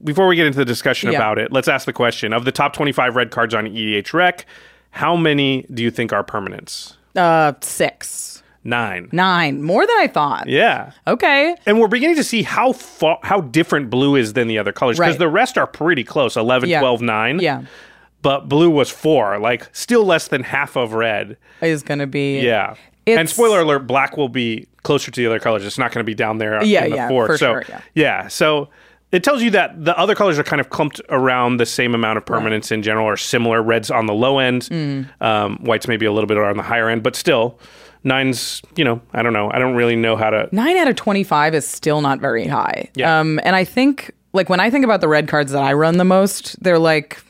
before 0.04 0.28
we 0.28 0.38
get 0.38 0.48
into 0.48 0.58
the 0.60 0.66
discussion 0.66 1.12
Yeah. 1.12 1.18
about 1.18 1.38
it, 1.38 1.52
let's 1.52 1.68
ask 1.68 1.86
the 1.86 1.94
question 1.94 2.32
of 2.32 2.46
the 2.46 2.52
top 2.54 2.72
25 2.74 3.16
red 3.18 3.30
cards 3.30 3.54
on 3.54 3.66
EDH 3.68 4.14
Rec, 4.14 4.46
how 4.92 5.16
many 5.18 5.66
do 5.74 5.84
you 5.84 5.92
think 5.92 6.14
are 6.14 6.24
permanents? 6.24 6.96
Uh, 7.16 7.54
six, 7.62 8.37
Nine. 8.68 9.08
nine, 9.12 9.62
more 9.64 9.88
than 9.88 9.96
I 9.98 10.08
thought. 10.08 10.48
Yeah. 10.48 10.92
Okay. 11.08 11.56
And 11.66 11.80
we're 11.80 11.88
beginning 11.88 12.18
to 12.18 12.24
see 12.24 12.44
how 12.44 12.74
fa- 12.74 13.18
how 13.24 13.42
different 13.42 13.90
blue 13.90 14.16
is 14.16 14.34
than 14.34 14.48
the 14.48 14.60
other 14.60 14.72
colors 14.74 14.98
because 14.98 15.14
Right. 15.14 15.20
the 15.20 15.30
rest 15.30 15.58
are 15.58 15.66
pretty 15.66 16.04
close 16.04 16.36
11, 16.36 16.70
Yeah. 16.70 16.82
12, 16.82 17.02
9. 17.02 17.40
Yeah, 17.40 17.62
But 18.22 18.50
blue 18.50 18.70
was 18.70 18.90
4, 18.92 19.40
like 19.40 19.68
still 19.74 20.04
less 20.06 20.28
than 20.28 20.44
half 20.44 20.76
of 20.76 20.94
red. 20.94 21.38
is 21.62 21.82
gonna 21.82 22.08
be. 22.08 22.42
Yeah. 22.42 22.76
and 23.08 23.30
spoiler 23.30 23.62
alert, 23.62 23.88
black 23.88 24.18
will 24.18 24.28
be 24.28 24.68
closer 24.84 25.10
to 25.12 25.22
the 25.22 25.26
other 25.28 25.40
colors. 25.40 25.66
It's 25.66 25.78
not 25.78 25.94
going 25.94 26.04
to 26.04 26.06
be 26.06 26.14
down 26.14 26.40
there 26.40 26.62
Yeah, 26.62 26.84
in 26.84 26.90
the 26.92 26.96
yeah, 26.98 27.08
fourth. 27.08 27.28
for 27.30 27.38
so, 27.38 27.46
sure, 27.54 27.64
yeah. 27.70 27.80
yeah. 27.96 28.28
So 28.28 28.68
it 29.14 29.24
tells 29.24 29.42
you 29.42 29.50
that 29.52 29.86
the 29.86 29.98
other 29.98 30.14
colors 30.14 30.38
are 30.38 30.44
kind 30.44 30.60
of 30.60 30.70
clumped 30.72 31.00
around 31.08 31.56
the 31.56 31.66
same 31.66 31.96
amount 31.96 32.18
of 32.18 32.26
permanence 32.26 32.70
in 32.70 32.82
general 32.84 33.06
or 33.08 33.16
similar. 33.16 33.64
Red's 33.64 33.90
on 33.90 34.08
the 34.08 34.14
low 34.14 34.40
end. 34.40 34.64
Mm. 34.64 35.08
Um, 35.22 35.58
white's 35.62 35.88
maybe 35.88 36.06
a 36.06 36.12
little 36.12 36.28
bit 36.28 36.38
on 36.38 36.58
the 36.58 36.64
higher 36.64 36.90
end, 36.90 37.02
but 37.02 37.16
still, 37.16 37.58
nine's, 38.04 38.62
you 38.76 38.84
know, 38.84 39.02
I 39.14 39.22
don't 39.22 39.34
know. 39.34 39.50
I 39.52 39.60
don't 39.60 39.76
really 39.76 39.96
know 39.96 40.16
how 40.16 40.30
to. 40.30 40.50
Nine 40.52 40.78
out 40.78 40.88
of 40.88 40.96
25 40.96 41.56
is 41.56 41.68
still 41.68 42.02
not 42.02 42.20
very 42.20 42.48
high. 42.48 42.90
Yeah. 42.96 43.20
Um, 43.20 43.40
and 43.44 43.56
I 43.56 43.64
think, 43.64 44.12
like, 44.34 44.50
when 44.50 44.60
I 44.60 44.70
think 44.70 44.86
about 44.86 45.02
the 45.02 45.08
red 45.08 45.28
cards 45.28 45.52
that 45.52 45.64
I 45.64 45.74
run 45.74 45.98
the 45.98 46.06
most, 46.06 46.62
they're 46.64 46.80
like 46.80 47.22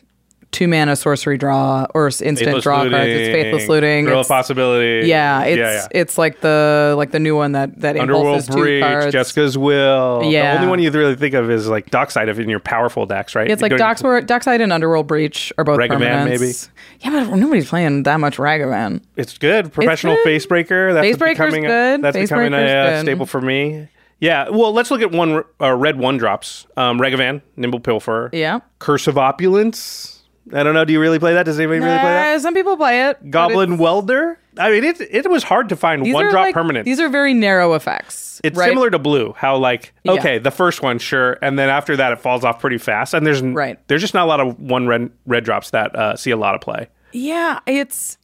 two 0.51 0.67
mana 0.67 0.95
sorcery 0.95 1.37
draw 1.37 1.85
or 1.93 2.07
instant 2.07 2.39
Faithless 2.39 2.63
draw 2.63 2.77
cards. 2.89 2.95
It's 2.95 3.33
faithless 3.33 3.67
looting. 3.67 4.07
Of 4.07 4.19
It's, 4.19 4.27
possibility. 4.27 5.07
yeah, 5.07 5.43
it's 5.43 5.57
yeah, 5.57 5.71
yeah. 5.73 5.87
it's 5.91 6.17
like 6.17 6.39
the 6.41 6.95
like 6.97 7.11
the 7.11 7.19
new 7.19 7.35
one 7.35 7.51
that 7.51 7.79
that 7.81 7.97
Underworld 7.97 8.47
Breach. 8.47 9.11
Jeska's 9.11 9.57
Will. 9.57 10.23
Yeah. 10.23 10.53
The 10.53 10.59
only 10.59 10.69
one 10.69 10.79
you 10.79 10.89
really 10.91 11.15
think 11.15 11.33
of 11.33 11.51
is 11.51 11.67
like 11.67 11.89
Dockside 11.89 12.29
if 12.29 12.39
in 12.39 12.49
your 12.49 12.59
powerful 12.59 13.05
decks, 13.05 13.35
right? 13.35 13.49
It's 13.49 13.61
like 13.61 13.75
Dockside, 13.75 14.25
Dockside 14.25 14.61
and 14.61 14.71
Underworld 14.71 15.07
Breach 15.07 15.51
are 15.57 15.63
both 15.63 15.79
Ragavan, 15.79 16.27
permanents. 16.27 16.69
Yeah, 16.99 17.11
but 17.11 17.35
nobody's 17.35 17.69
playing 17.69 18.03
that 18.03 18.19
much 18.19 18.37
Ragavan. 18.37 19.01
It's 19.15 19.37
good. 19.37 19.71
Professional 19.71 20.15
good. 20.15 20.41
Facebreaker. 20.41 20.93
That's 20.93 21.05
Facebreaker's 21.07 21.37
becoming 21.37 21.65
a, 21.65 21.67
good. 21.67 22.01
That's 22.01 22.17
becoming 22.17 22.53
a 22.53 22.57
uh, 22.57 23.01
staple 23.01 23.25
for 23.25 23.41
me. 23.41 23.87
Yeah. 24.19 24.49
Well, 24.49 24.73
let's 24.73 24.89
look 24.89 25.01
at 25.01 25.11
one 25.11 25.43
uh, 25.61 25.73
red 25.75 25.97
one 25.97 26.17
drops. 26.17 26.65
Um, 26.75 26.99
Ragavan, 26.99 27.41
Nimble 27.55 27.79
Pilfer. 27.79 28.29
Yeah. 28.33 28.61
Curse 28.79 29.07
of 29.07 29.17
Opulence. 29.17 30.16
I 30.53 30.63
don't 30.63 30.73
know. 30.73 30.85
Do 30.85 30.93
you 30.93 30.99
really 30.99 31.19
play 31.19 31.33
that? 31.33 31.43
Does 31.43 31.59
anybody 31.59 31.79
really 31.79 31.97
play 31.97 32.09
that? 32.13 32.35
Uh, 32.35 32.39
some 32.39 32.53
people 32.53 32.77
play 32.77 33.09
it. 33.09 33.31
Goblin 33.31 33.77
Welder. 33.77 34.39
I 34.57 34.71
mean, 34.71 34.83
it 34.83 34.99
it 35.01 35.29
was 35.29 35.43
hard 35.43 35.69
to 35.69 35.75
find 35.75 36.05
these 36.05 36.13
one 36.13 36.25
are 36.25 36.31
drop 36.31 36.45
like- 36.45 36.53
permanent. 36.53 36.85
These 36.85 36.99
are 36.99 37.09
very 37.09 37.33
narrow 37.33 37.73
effects. 37.73 38.41
it's 38.43 38.57
right? 38.57 38.67
similar 38.69 38.89
to 38.89 38.99
blue. 38.99 39.33
How 39.37 39.57
like 39.57 39.93
Yeah. 40.03 40.13
okay, 40.13 40.39
the 40.39 40.51
first 40.51 40.81
one 40.81 40.99
sure, 40.99 41.37
and 41.41 41.59
then 41.59 41.69
after 41.69 41.95
that 41.97 42.11
it 42.13 42.19
falls 42.19 42.43
off 42.43 42.59
pretty 42.59 42.77
fast. 42.77 43.13
And 43.13 43.25
there's 43.25 43.41
Right. 43.41 43.79
There's 43.87 44.01
just 44.01 44.13
not 44.13 44.25
a 44.25 44.29
lot 44.29 44.39
of 44.39 44.59
one 44.59 44.87
red 44.87 45.09
red 45.25 45.43
drops 45.43 45.71
that 45.71 45.95
uh, 45.95 46.15
see 46.15 46.31
a 46.31 46.37
lot 46.37 46.55
of 46.55 46.61
play. 46.61 46.87
Yeah, 47.13 47.59
it's. 47.65 48.16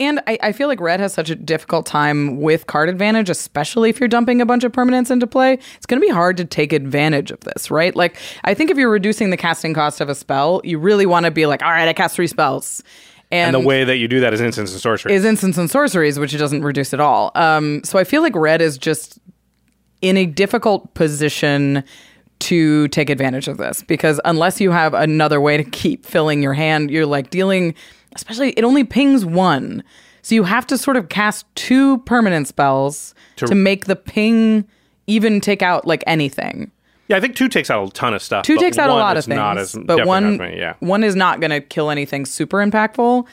And 0.00 0.20
I, 0.28 0.38
I 0.42 0.52
feel 0.52 0.68
like 0.68 0.80
red 0.80 1.00
has 1.00 1.12
such 1.12 1.28
a 1.28 1.34
difficult 1.34 1.84
time 1.84 2.40
with 2.40 2.66
card 2.68 2.88
advantage, 2.88 3.28
especially 3.28 3.90
if 3.90 3.98
you're 3.98 4.08
dumping 4.08 4.40
a 4.40 4.46
bunch 4.46 4.62
of 4.62 4.70
permanents 4.70 5.10
into 5.10 5.26
play. 5.26 5.54
It's 5.54 5.86
going 5.86 6.00
to 6.00 6.06
be 6.06 6.12
hard 6.12 6.36
to 6.36 6.44
take 6.44 6.72
advantage 6.72 7.32
of 7.32 7.40
this, 7.40 7.70
right? 7.70 7.94
Like, 7.96 8.16
I 8.44 8.54
think 8.54 8.70
if 8.70 8.76
you're 8.76 8.90
reducing 8.90 9.30
the 9.30 9.36
casting 9.36 9.74
cost 9.74 10.00
of 10.00 10.08
a 10.08 10.14
spell, 10.14 10.60
you 10.62 10.78
really 10.78 11.04
want 11.04 11.26
to 11.26 11.32
be 11.32 11.46
like, 11.46 11.62
all 11.62 11.70
right, 11.70 11.88
I 11.88 11.92
cast 11.92 12.14
three 12.14 12.28
spells. 12.28 12.82
And 13.30 13.54
the 13.54 13.60
way 13.60 13.84
that 13.84 13.96
you 13.96 14.08
do 14.08 14.20
that 14.20 14.32
is 14.32 14.40
instants 14.40 14.72
and 14.72 14.80
sorcery. 14.80 15.12
is 15.12 15.24
instants 15.24 15.58
and 15.58 15.70
sorceries, 15.70 16.18
which 16.18 16.32
it 16.32 16.38
doesn't 16.38 16.62
reduce 16.62 16.94
at 16.94 17.00
all. 17.00 17.32
Um, 17.34 17.82
so 17.84 17.98
I 17.98 18.04
feel 18.04 18.22
like 18.22 18.34
red 18.34 18.62
is 18.62 18.78
just 18.78 19.18
in 20.00 20.16
a 20.16 20.26
difficult 20.26 20.94
position 20.94 21.84
to 22.38 22.86
take 22.88 23.10
advantage 23.10 23.48
of 23.48 23.56
this 23.56 23.82
because 23.82 24.20
unless 24.24 24.60
you 24.60 24.70
have 24.70 24.94
another 24.94 25.40
way 25.40 25.56
to 25.56 25.64
keep 25.64 26.06
filling 26.06 26.42
your 26.42 26.54
hand, 26.54 26.90
you're 26.90 27.04
like 27.04 27.30
dealing, 27.30 27.74
especially 28.18 28.50
it 28.50 28.64
only 28.64 28.84
pings 28.84 29.24
one. 29.24 29.82
So 30.22 30.34
you 30.34 30.42
have 30.44 30.66
to 30.66 30.76
sort 30.76 30.96
of 30.96 31.08
cast 31.08 31.46
two 31.54 31.98
permanent 31.98 32.48
spells 32.48 33.14
to, 33.36 33.54
make 33.54 33.86
the 33.86 33.96
ping 33.96 34.66
even 35.06 35.40
take 35.40 35.62
out 35.62 35.86
like 35.86 36.04
anything. 36.06 36.70
yeah, 37.06 37.16
I 37.16 37.20
think 37.20 37.36
two 37.36 37.48
takes 37.48 37.70
out 37.70 37.88
a 37.88 37.92
ton 37.92 38.12
of 38.12 38.22
stuff. 38.22 38.44
Two 38.44 38.58
takes 38.58 38.76
out 38.76 38.90
a 38.90 38.94
lot 38.94 39.16
of 39.16 39.24
things, 39.24 39.38
as 39.38 39.76
but 39.84 40.06
one 40.06 40.36
many, 40.36 40.58
yeah. 40.58 40.74
one 40.80 41.04
is 41.04 41.16
not 41.16 41.40
going 41.40 41.50
to 41.50 41.60
kill 41.60 41.90
anything 41.90 42.26
super 42.26 42.58
impactful. 42.58 43.26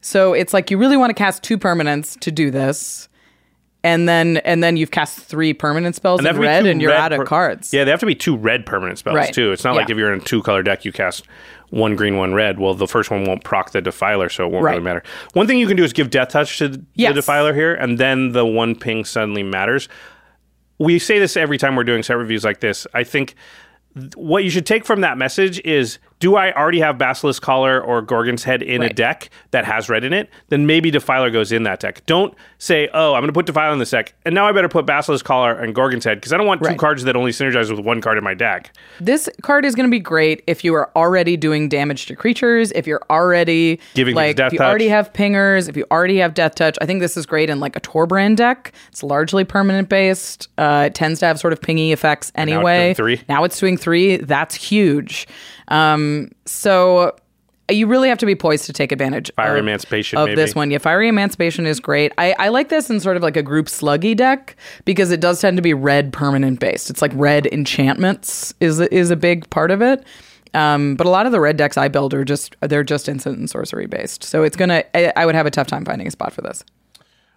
So 0.00 0.32
it's 0.32 0.52
like 0.52 0.70
you 0.70 0.78
really 0.78 0.96
want 0.96 1.10
to 1.10 1.14
cast 1.14 1.42
two 1.44 1.56
permanents 1.56 2.18
to 2.20 2.32
do 2.32 2.50
this, 2.50 3.08
and 3.84 4.08
then 4.08 4.36
and 4.38 4.62
then 4.62 4.76
you've 4.76 4.90
cast 4.90 5.18
three 5.18 5.52
permanent 5.52 5.94
spells 5.96 6.20
And 6.20 6.26
in 6.26 6.34
have 6.34 6.36
to 6.36 6.40
be 6.40 6.46
red, 6.46 6.66
and 6.66 6.80
you're 6.80 6.90
red 6.92 7.00
out 7.00 7.12
of 7.12 7.18
per- 7.18 7.24
cards. 7.26 7.72
Yeah, 7.72 7.84
they 7.84 7.90
have 7.90 8.00
to 8.00 8.06
be 8.06 8.14
two 8.14 8.36
red 8.36 8.64
permanent 8.66 8.98
spells 8.98 9.16
Right. 9.16 9.32
too. 9.34 9.52
It's 9.52 9.64
not 9.64 9.74
like 9.74 9.90
if 9.90 9.96
you're 9.98 10.12
in 10.12 10.20
a 10.20 10.22
two 10.24 10.42
color 10.42 10.62
deck, 10.62 10.84
you 10.84 10.92
cast 10.92 11.26
one 11.70 11.96
green, 11.96 12.16
one 12.16 12.34
red. 12.34 12.58
Well, 12.60 12.74
the 12.74 12.86
first 12.86 13.10
one 13.10 13.24
won't 13.24 13.44
proc 13.44 13.70
the 13.72 13.80
defiler, 13.80 14.28
so 14.28 14.44
it 14.46 14.52
won't 14.52 14.64
Right. 14.64 14.72
really 14.72 14.84
matter. 14.84 15.02
One 15.32 15.46
thing 15.46 15.58
you 15.58 15.66
can 15.66 15.76
do 15.76 15.84
is 15.84 15.92
give 15.92 16.10
death 16.10 16.28
touch 16.28 16.58
to 16.58 16.82
Yes. 16.94 17.10
the 17.10 17.14
defiler 17.14 17.54
here, 17.54 17.74
and 17.74 17.98
then 17.98 18.32
the 18.32 18.44
one 18.46 18.74
ping 18.76 19.04
suddenly 19.04 19.42
matters. 19.42 19.88
We 20.78 20.98
say 20.98 21.18
this 21.18 21.36
every 21.36 21.58
time 21.58 21.74
we're 21.76 21.84
doing 21.84 22.02
set 22.02 22.16
reviews 22.16 22.44
like 22.44 22.60
this. 22.60 22.86
I 22.92 23.04
think 23.04 23.34
th- 23.98 24.12
what 24.16 24.44
you 24.44 24.50
should 24.50 24.66
take 24.66 24.84
from 24.84 25.00
that 25.00 25.16
message 25.16 25.60
is 25.64 25.98
do 26.22 26.36
I 26.36 26.52
already 26.52 26.78
have 26.78 26.98
Basilisk 26.98 27.42
Collar 27.42 27.80
or 27.82 28.00
Gorgon's 28.00 28.44
Head 28.44 28.62
in 28.62 28.80
a 28.80 28.88
deck 28.88 29.28
that 29.50 29.64
has 29.64 29.88
red 29.88 30.04
in 30.04 30.12
it? 30.12 30.30
Then 30.50 30.66
maybe 30.68 30.88
Defiler 30.88 31.30
goes 31.30 31.50
in 31.50 31.64
that 31.64 31.80
deck. 31.80 32.06
Don't 32.06 32.32
say, 32.58 32.88
oh, 32.94 33.14
I'm 33.14 33.22
going 33.22 33.26
to 33.26 33.32
put 33.32 33.46
Defiler 33.46 33.72
in 33.72 33.80
this 33.80 33.90
deck, 33.90 34.14
and 34.24 34.32
now 34.32 34.46
I 34.46 34.52
better 34.52 34.68
put 34.68 34.86
Basilisk 34.86 35.24
Collar 35.24 35.52
and 35.58 35.74
Gorgon's 35.74 36.04
Head 36.04 36.18
because 36.18 36.32
I 36.32 36.36
don't 36.36 36.46
want 36.46 36.62
two 36.62 36.68
Right. 36.68 36.78
cards 36.78 37.02
that 37.02 37.16
only 37.16 37.32
synergize 37.32 37.74
with 37.74 37.84
one 37.84 38.00
card 38.00 38.18
in 38.18 38.22
my 38.22 38.34
deck. 38.34 38.72
This 39.00 39.28
card 39.42 39.64
is 39.64 39.74
going 39.74 39.88
to 39.88 39.90
be 39.90 39.98
great 39.98 40.44
if 40.46 40.62
you 40.62 40.74
are 40.74 40.92
already 40.94 41.36
doing 41.36 41.68
damage 41.68 42.06
to 42.06 42.14
creatures, 42.14 42.70
if 42.70 42.86
you're 42.86 43.02
already 43.10 43.80
Giving 43.94 44.14
like 44.14 44.36
death 44.36 44.46
if 44.48 44.52
you 44.52 44.58
touch. 44.60 44.68
already 44.68 44.86
have 44.88 45.12
pingers, 45.12 45.68
if 45.68 45.76
you 45.76 45.84
already 45.90 46.18
have 46.18 46.34
death 46.34 46.54
touch. 46.54 46.78
I 46.80 46.86
think 46.86 47.00
this 47.00 47.16
is 47.16 47.26
great 47.26 47.50
in 47.50 47.58
like 47.58 47.74
a 47.74 47.80
Torbrand 47.80 48.36
deck. 48.36 48.72
It's 48.90 49.02
largely 49.02 49.42
permanent 49.42 49.88
based. 49.88 50.46
Uh, 50.56 50.84
it 50.86 50.94
tends 50.94 51.18
to 51.18 51.26
have 51.26 51.40
sort 51.40 51.52
of 51.52 51.60
pingy 51.60 51.90
effects 51.92 52.30
now 52.36 52.42
it's 52.44 52.52
anyway. 52.52 52.94
three. 52.94 53.20
Now 53.28 53.42
it's 53.42 53.58
doing 53.58 53.76
three. 53.76 54.18
That's 54.18 54.54
huge. 54.54 55.26
Um, 55.68 56.11
so 56.46 57.14
you 57.70 57.86
really 57.86 58.08
have 58.08 58.18
to 58.18 58.26
be 58.26 58.34
poised 58.34 58.66
to 58.66 58.72
take 58.72 58.92
advantage 58.92 59.30
Fiery 59.34 59.58
of, 59.58 59.64
Emancipation, 59.64 60.18
of 60.18 60.26
maybe. 60.26 60.36
this 60.36 60.54
one. 60.54 60.70
Yeah, 60.70 60.78
Fiery 60.78 61.08
Emancipation 61.08 61.66
is 61.66 61.80
great. 61.80 62.12
I, 62.18 62.34
I 62.38 62.48
like 62.48 62.68
this 62.68 62.90
in 62.90 63.00
sort 63.00 63.16
of 63.16 63.22
like 63.22 63.36
a 63.36 63.42
group 63.42 63.66
sluggy 63.66 64.16
deck 64.16 64.56
because 64.84 65.10
it 65.10 65.20
does 65.20 65.40
tend 65.40 65.56
to 65.56 65.62
be 65.62 65.74
red 65.74 66.12
permanent 66.12 66.60
based. 66.60 66.90
It's 66.90 67.00
like 67.00 67.12
red 67.14 67.46
enchantments 67.46 68.54
is 68.60 68.80
is 68.80 69.10
a 69.10 69.16
big 69.16 69.48
part 69.50 69.70
of 69.70 69.80
it. 69.82 70.04
Um, 70.54 70.96
but 70.96 71.06
a 71.06 71.10
lot 71.10 71.24
of 71.24 71.32
the 71.32 71.40
red 71.40 71.56
decks 71.56 71.78
I 71.78 71.88
build 71.88 72.12
are 72.12 72.24
just 72.24 72.56
they're 72.60 72.84
just 72.84 73.08
instant 73.08 73.38
and 73.38 73.48
sorcery 73.48 73.86
based. 73.86 74.22
So 74.24 74.42
it's 74.42 74.56
gonna 74.56 74.84
I, 74.94 75.12
I 75.16 75.26
would 75.26 75.34
have 75.34 75.46
a 75.46 75.50
tough 75.50 75.66
time 75.66 75.84
finding 75.84 76.06
a 76.06 76.10
spot 76.10 76.32
for 76.32 76.42
this. 76.42 76.64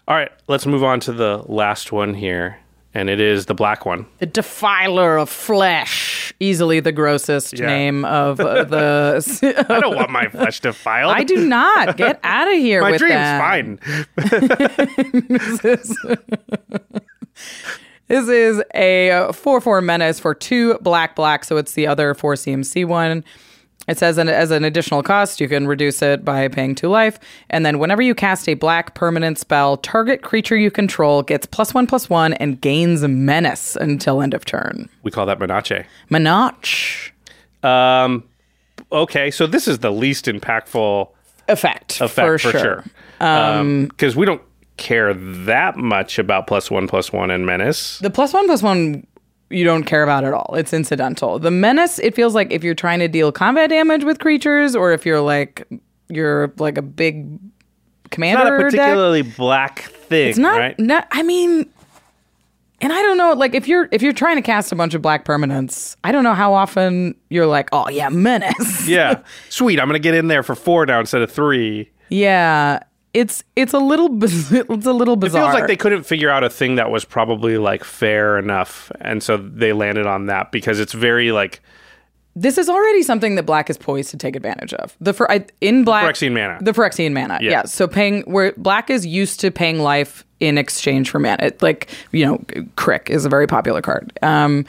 All 0.08 0.16
right, 0.16 0.32
let's 0.48 0.66
move 0.66 0.84
on 0.84 1.00
to 1.02 1.14
the 1.14 1.44
last 1.48 1.92
one 1.92 2.14
here, 2.14 2.60
and 2.94 3.10
it 3.10 3.20
is 3.20 3.48
the 3.48 3.56
black 3.56 3.86
one. 3.86 4.06
The 4.20 4.28
Defiler 4.28 5.18
of 5.18 5.30
Flesh, 5.30 6.05
easily 6.40 6.80
the 6.80 6.92
grossest 6.92 7.58
Yeah. 7.58 7.66
name 7.68 8.06
of 8.06 8.40
uh, 8.40 8.64
the. 8.66 9.66
I 9.70 9.80
don't 9.80 9.96
want 9.96 10.10
my 10.10 10.28
flesh 10.28 10.60
defiled. 10.60 11.14
I 11.16 11.24
do 11.24 11.48
not 11.48 11.98
get 11.98 12.20
out 12.24 12.48
of 12.48 12.54
here 12.56 12.82
My 12.82 12.92
with 12.92 13.00
dream's 13.00 13.14
that. 13.16 13.40
fine. 13.40 13.80
This 18.08 18.30
is 18.30 18.62
a 18.76 19.32
4 19.34 19.62
4 19.62 19.82
menace 19.82 20.20
for 20.20 20.36
two 20.36 20.78
black 20.78 21.16
black, 21.16 21.44
so 21.44 21.58
it's 21.58 21.72
the 21.74 21.88
other 21.88 22.14
4 22.14 22.36
CMC 22.36 22.86
one. 22.86 23.24
It 23.88 23.98
says 23.98 24.18
an, 24.18 24.30
as 24.30 24.52
an 24.52 24.64
additional 24.64 25.04
cost, 25.04 25.40
you 25.40 25.48
can 25.48 25.68
reduce 25.68 26.02
it 26.02 26.26
by 26.26 26.48
paying 26.48 26.76
two 26.76 26.90
life. 26.90 27.20
And 27.50 27.66
then 27.66 27.80
whenever 27.80 28.02
you 28.02 28.16
cast 28.16 28.50
a 28.50 28.56
black 28.56 28.96
permanent 28.96 29.38
spell, 29.38 29.78
target 29.78 30.22
creature 30.24 30.56
you 30.56 30.72
control 30.72 31.22
gets 31.22 31.46
plus 31.46 31.74
one 31.74 31.86
plus 31.88 32.10
one 32.10 32.34
and 32.34 32.60
gains 32.60 33.04
menace 33.08 33.76
until 33.76 34.22
end 34.22 34.34
of 34.34 34.46
turn. 34.46 34.90
We 35.04 35.12
call 35.12 35.26
that 35.28 35.40
Menache. 35.40 35.86
Menach 36.10 37.12
Um, 37.64 38.24
okay, 38.92 39.30
so 39.32 39.46
this 39.48 39.68
is 39.68 39.80
the 39.80 39.92
least 39.92 40.26
impactful 40.26 41.10
effect, 41.48 42.02
effect 42.02 42.14
for, 42.14 42.40
for, 42.40 42.52
sure. 42.52 42.84
sure. 43.20 43.88
Because 43.88 44.16
we 44.16 44.26
don't 44.26 44.42
care 44.78 45.14
that 45.14 45.78
much 45.78 46.20
about 46.20 46.48
plus 46.48 46.70
one, 46.70 46.88
plus 46.88 47.14
one, 47.14 47.32
and 47.32 47.46
menace. 47.46 48.00
The 48.00 48.10
plus 48.10 48.34
one 48.34 48.46
plus 48.48 48.62
one 48.62 49.06
you 49.56 49.64
don't 49.64 49.84
care 49.86 50.04
about 50.04 50.24
at 50.24 50.34
all. 50.34 50.54
It's 50.56 50.74
incidental. 50.74 51.40
The 51.40 51.52
menace, 51.52 51.98
it 52.00 52.14
feels 52.16 52.36
like 52.36 52.52
if 52.52 52.64
you're 52.64 52.76
trying 52.76 53.00
to 53.00 53.08
deal 53.08 53.32
combat 53.32 53.70
damage 53.70 54.04
with 54.04 54.20
creatures, 54.20 54.76
or 54.76 54.92
if 54.92 55.06
you're 55.06 55.22
like 55.22 55.68
you're 56.10 56.54
like 56.58 56.78
a 56.78 56.82
big 56.84 57.40
It's 58.06 58.12
commander 58.12 58.44
not 58.44 58.54
a 58.54 58.58
deck. 58.70 58.72
particularly 58.72 59.22
black 59.24 59.80
thing, 59.84 60.30
It's 60.30 60.38
not, 60.38 60.58
right? 60.60 60.80
not. 60.80 61.08
I 61.12 61.24
mean, 61.24 61.68
and 62.82 62.92
I 62.94 63.02
don't 63.02 63.18
know. 63.18 63.34
Like 63.34 63.56
if 63.56 63.68
you're 63.68 63.88
if 63.92 64.02
you're 64.02 64.14
trying 64.14 64.36
to 64.36 64.42
cast 64.42 64.72
a 64.72 64.76
bunch 64.76 64.94
of 64.94 65.02
black 65.02 65.26
permanents, 65.26 65.96
I 66.04 66.12
don't 66.12 66.24
know 66.24 66.34
how 66.34 66.54
often 66.54 67.16
you're 67.30 67.48
like, 67.48 67.70
oh 67.72 67.90
yeah, 67.90 68.10
menace. 68.10 68.88
yeah, 68.88 69.22
sweet. 69.50 69.80
I'm 69.80 69.88
gonna 69.88 70.00
get 70.00 70.14
in 70.14 70.28
there 70.28 70.44
for 70.44 70.54
four 70.56 70.86
now 70.86 71.00
instead 71.00 71.22
of 71.22 71.32
three. 71.32 71.90
Yeah. 72.10 72.80
It's 73.16 73.46
it's 73.56 73.74
a 73.74 73.80
little 73.80 74.10
it's 74.24 74.86
a 74.86 74.92
little 74.92 75.16
bizarre. 75.16 75.42
It 75.42 75.46
feels 75.46 75.54
like 75.54 75.68
they 75.68 75.78
couldn't 75.78 76.04
figure 76.04 76.30
out 76.30 76.44
a 76.44 76.50
thing 76.50 76.76
that 76.76 76.92
was 76.92 77.06
probably 77.06 77.58
like 77.58 77.86
fair 77.86 78.38
enough, 78.38 78.92
and 79.00 79.24
so 79.24 79.38
they 79.38 79.72
landed 79.72 80.06
on 80.06 80.26
that 80.26 80.52
because 80.52 80.82
it's 80.82 80.92
very 80.92 81.32
like 81.32 81.62
this 82.36 82.58
is 82.58 82.68
already 82.68 83.02
something 83.02 83.36
that 83.36 83.44
black 83.44 83.70
is 83.70 83.78
poised 83.78 84.12
to 84.12 84.18
take 84.18 84.36
advantage 84.36 84.74
of. 84.74 84.98
The 85.00 85.14
for 85.14 85.32
I, 85.32 85.46
in 85.62 85.86
black 85.86 86.14
Phyrexian 86.14 86.34
mana. 86.34 86.58
The 86.62 86.74
Phyrexian 86.74 87.14
mana. 87.14 87.40
Yeah. 87.42 87.52
Yeah. 87.52 87.64
So 87.64 87.88
paying 87.88 88.24
where 88.24 88.52
black 88.58 88.90
is 88.90 89.06
used 89.06 89.40
to 89.40 89.50
paying 89.50 89.80
life 89.80 90.26
in 90.42 90.58
exchange 90.58 91.10
for 91.10 91.20
mana. 91.20 91.46
It, 91.46 91.62
like 91.62 91.90
you 92.12 92.26
know, 92.26 92.40
K'rrik 92.76 93.10
is 93.10 93.24
a 93.24 93.30
very 93.30 93.48
popular 93.48 93.82
card. 93.82 94.12
Um, 94.22 94.66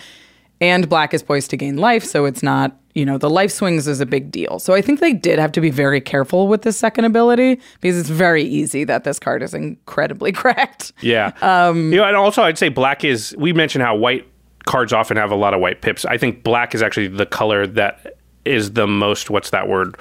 and 0.61 0.88
black 0.88 1.12
is 1.12 1.22
poised 1.24 1.50
to 1.50 1.56
gain 1.56 1.78
life, 1.78 2.04
so 2.04 2.24
it's 2.24 2.44
not 2.44 2.76
you 2.96 3.04
know 3.04 3.18
the 3.18 3.28
life 3.28 3.50
swings 3.50 3.87
is 3.87 4.00
a 4.00 4.06
big 4.06 4.30
deal. 4.30 4.59
So 4.59 4.72
I 4.72 4.80
think 4.80 5.00
they 5.00 5.12
did 5.12 5.38
have 5.38 5.52
to 5.52 5.61
be 5.61 5.68
very 5.68 6.00
careful 6.00 6.48
with 6.48 6.62
this 6.62 6.78
second 6.78 7.04
ability 7.04 7.61
because 7.80 7.98
it's 7.98 8.09
very 8.09 8.42
easy 8.42 8.85
that 8.85 9.04
this 9.04 9.18
card 9.18 9.42
is 9.42 9.52
incredibly 9.52 10.32
cracked. 10.42 10.94
Yeah. 11.02 11.32
Um, 11.42 11.92
you 11.92 11.98
know, 11.98 12.04
and 12.04 12.16
also 12.16 12.42
I'd 12.42 12.56
say 12.56 12.70
black 12.70 13.04
is. 13.04 13.37
We 13.38 13.52
mentioned 13.52 13.85
how 13.85 13.96
white 13.96 14.26
cards 14.64 14.94
often 14.94 15.18
have 15.18 15.30
a 15.30 15.37
lot 15.37 15.52
of 15.52 15.61
white 15.61 15.82
pips. 15.82 16.06
I 16.06 16.16
think 16.16 16.42
black 16.42 16.74
is 16.74 16.82
actually 16.82 17.09
the 17.09 17.26
color 17.26 17.66
that 17.66 18.16
is 18.46 18.72
the 18.72 18.87
most. 18.87 19.28
What's 19.28 19.50
that 19.50 19.68
word? 19.68 19.98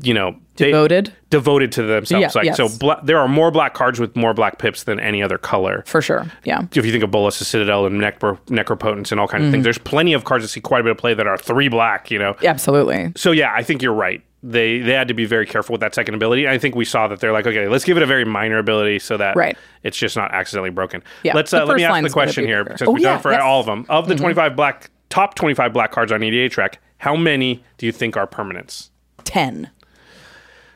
You 0.00 0.14
know, 0.14 0.36
Devoted? 0.56 1.12
devoted 1.30 1.70
to 1.72 1.82
themselves. 1.82 2.34
Yeah, 2.34 2.38
like 2.40 2.46
yes. 2.46 2.56
so, 2.56 2.68
bla- 2.78 3.00
there 3.04 3.18
are 3.18 3.28
more 3.28 3.50
black 3.50 3.74
cards 3.74 4.00
with 4.00 4.16
more 4.16 4.32
black 4.34 4.58
pips 4.58 4.84
than 4.84 4.98
any 4.98 5.22
other 5.22 5.38
color. 5.38 5.82
For 5.86 6.00
sure. 6.02 6.26
Yeah. 6.44 6.62
If 6.74 6.84
you 6.84 6.90
think 6.92 7.04
of 7.04 7.10
Bolas, 7.10 7.38
the 7.38 7.44
Citadel, 7.44 7.86
and 7.86 8.00
Necro- 8.00 8.38
Necropotence, 8.46 9.12
and 9.12 9.20
all 9.20 9.28
kinds 9.28 9.42
of 9.42 9.46
Mm-hmm. 9.46 9.52
things, 9.52 9.64
there's 9.64 9.78
plenty 9.78 10.12
of 10.14 10.24
cards 10.24 10.44
that 10.44 10.48
see 10.48 10.60
quite 10.60 10.80
a 10.80 10.84
bit 10.84 10.90
of 10.92 10.98
play 10.98 11.14
that 11.14 11.26
are 11.26 11.36
three 11.36 11.68
black. 11.68 12.10
You 12.10 12.18
know, 12.18 12.36
Absolutely. 12.42 13.12
so 13.16 13.32
yeah, 13.32 13.52
I 13.54 13.62
think 13.62 13.82
you're 13.82 13.92
right. 13.94 14.22
They 14.42 14.80
they 14.80 14.92
had 14.92 15.08
to 15.08 15.14
be 15.14 15.24
very 15.24 15.46
careful 15.46 15.74
with 15.74 15.80
that 15.82 15.94
second 15.94 16.14
ability. 16.14 16.48
I 16.48 16.58
think 16.58 16.74
we 16.74 16.84
saw 16.84 17.06
that 17.08 17.20
they're 17.20 17.32
like, 17.32 17.46
okay, 17.46 17.68
let's 17.68 17.84
give 17.84 17.96
it 17.96 18.02
a 18.02 18.06
very 18.06 18.24
minor 18.24 18.58
ability 18.58 18.98
so 18.98 19.16
that 19.18 19.36
Right. 19.36 19.56
it's 19.84 19.96
just 19.96 20.16
not 20.16 20.32
accidentally 20.34 20.70
broken. 20.70 21.02
Yeah, 21.22 21.34
Let's 21.34 21.52
uh, 21.52 21.64
let 21.64 21.76
me 21.76 21.84
ask 21.84 22.02
the 22.02 22.10
question 22.10 22.44
here 22.46 22.64
since 22.76 22.82
Oh, 22.82 22.90
we've 22.92 23.02
done 23.02 23.12
yeah, 23.12 23.18
it 23.18 23.22
for 23.22 23.30
yes. 23.30 23.40
Mm-hmm. 23.40 23.48
all 23.48 23.60
of 23.60 23.66
them. 23.66 23.86
Of 23.88 24.08
the 24.08 24.16
25 24.16 24.56
black 24.56 24.90
top 25.10 25.34
25 25.36 25.72
black 25.72 25.92
cards 25.92 26.10
on 26.10 26.20
EDH 26.20 26.56
Rec, 26.56 26.80
how 26.98 27.14
many 27.14 27.62
do 27.78 27.86
you 27.86 27.92
think 27.92 28.16
are 28.16 28.26
permanents? 28.26 28.90
10. 29.24 29.70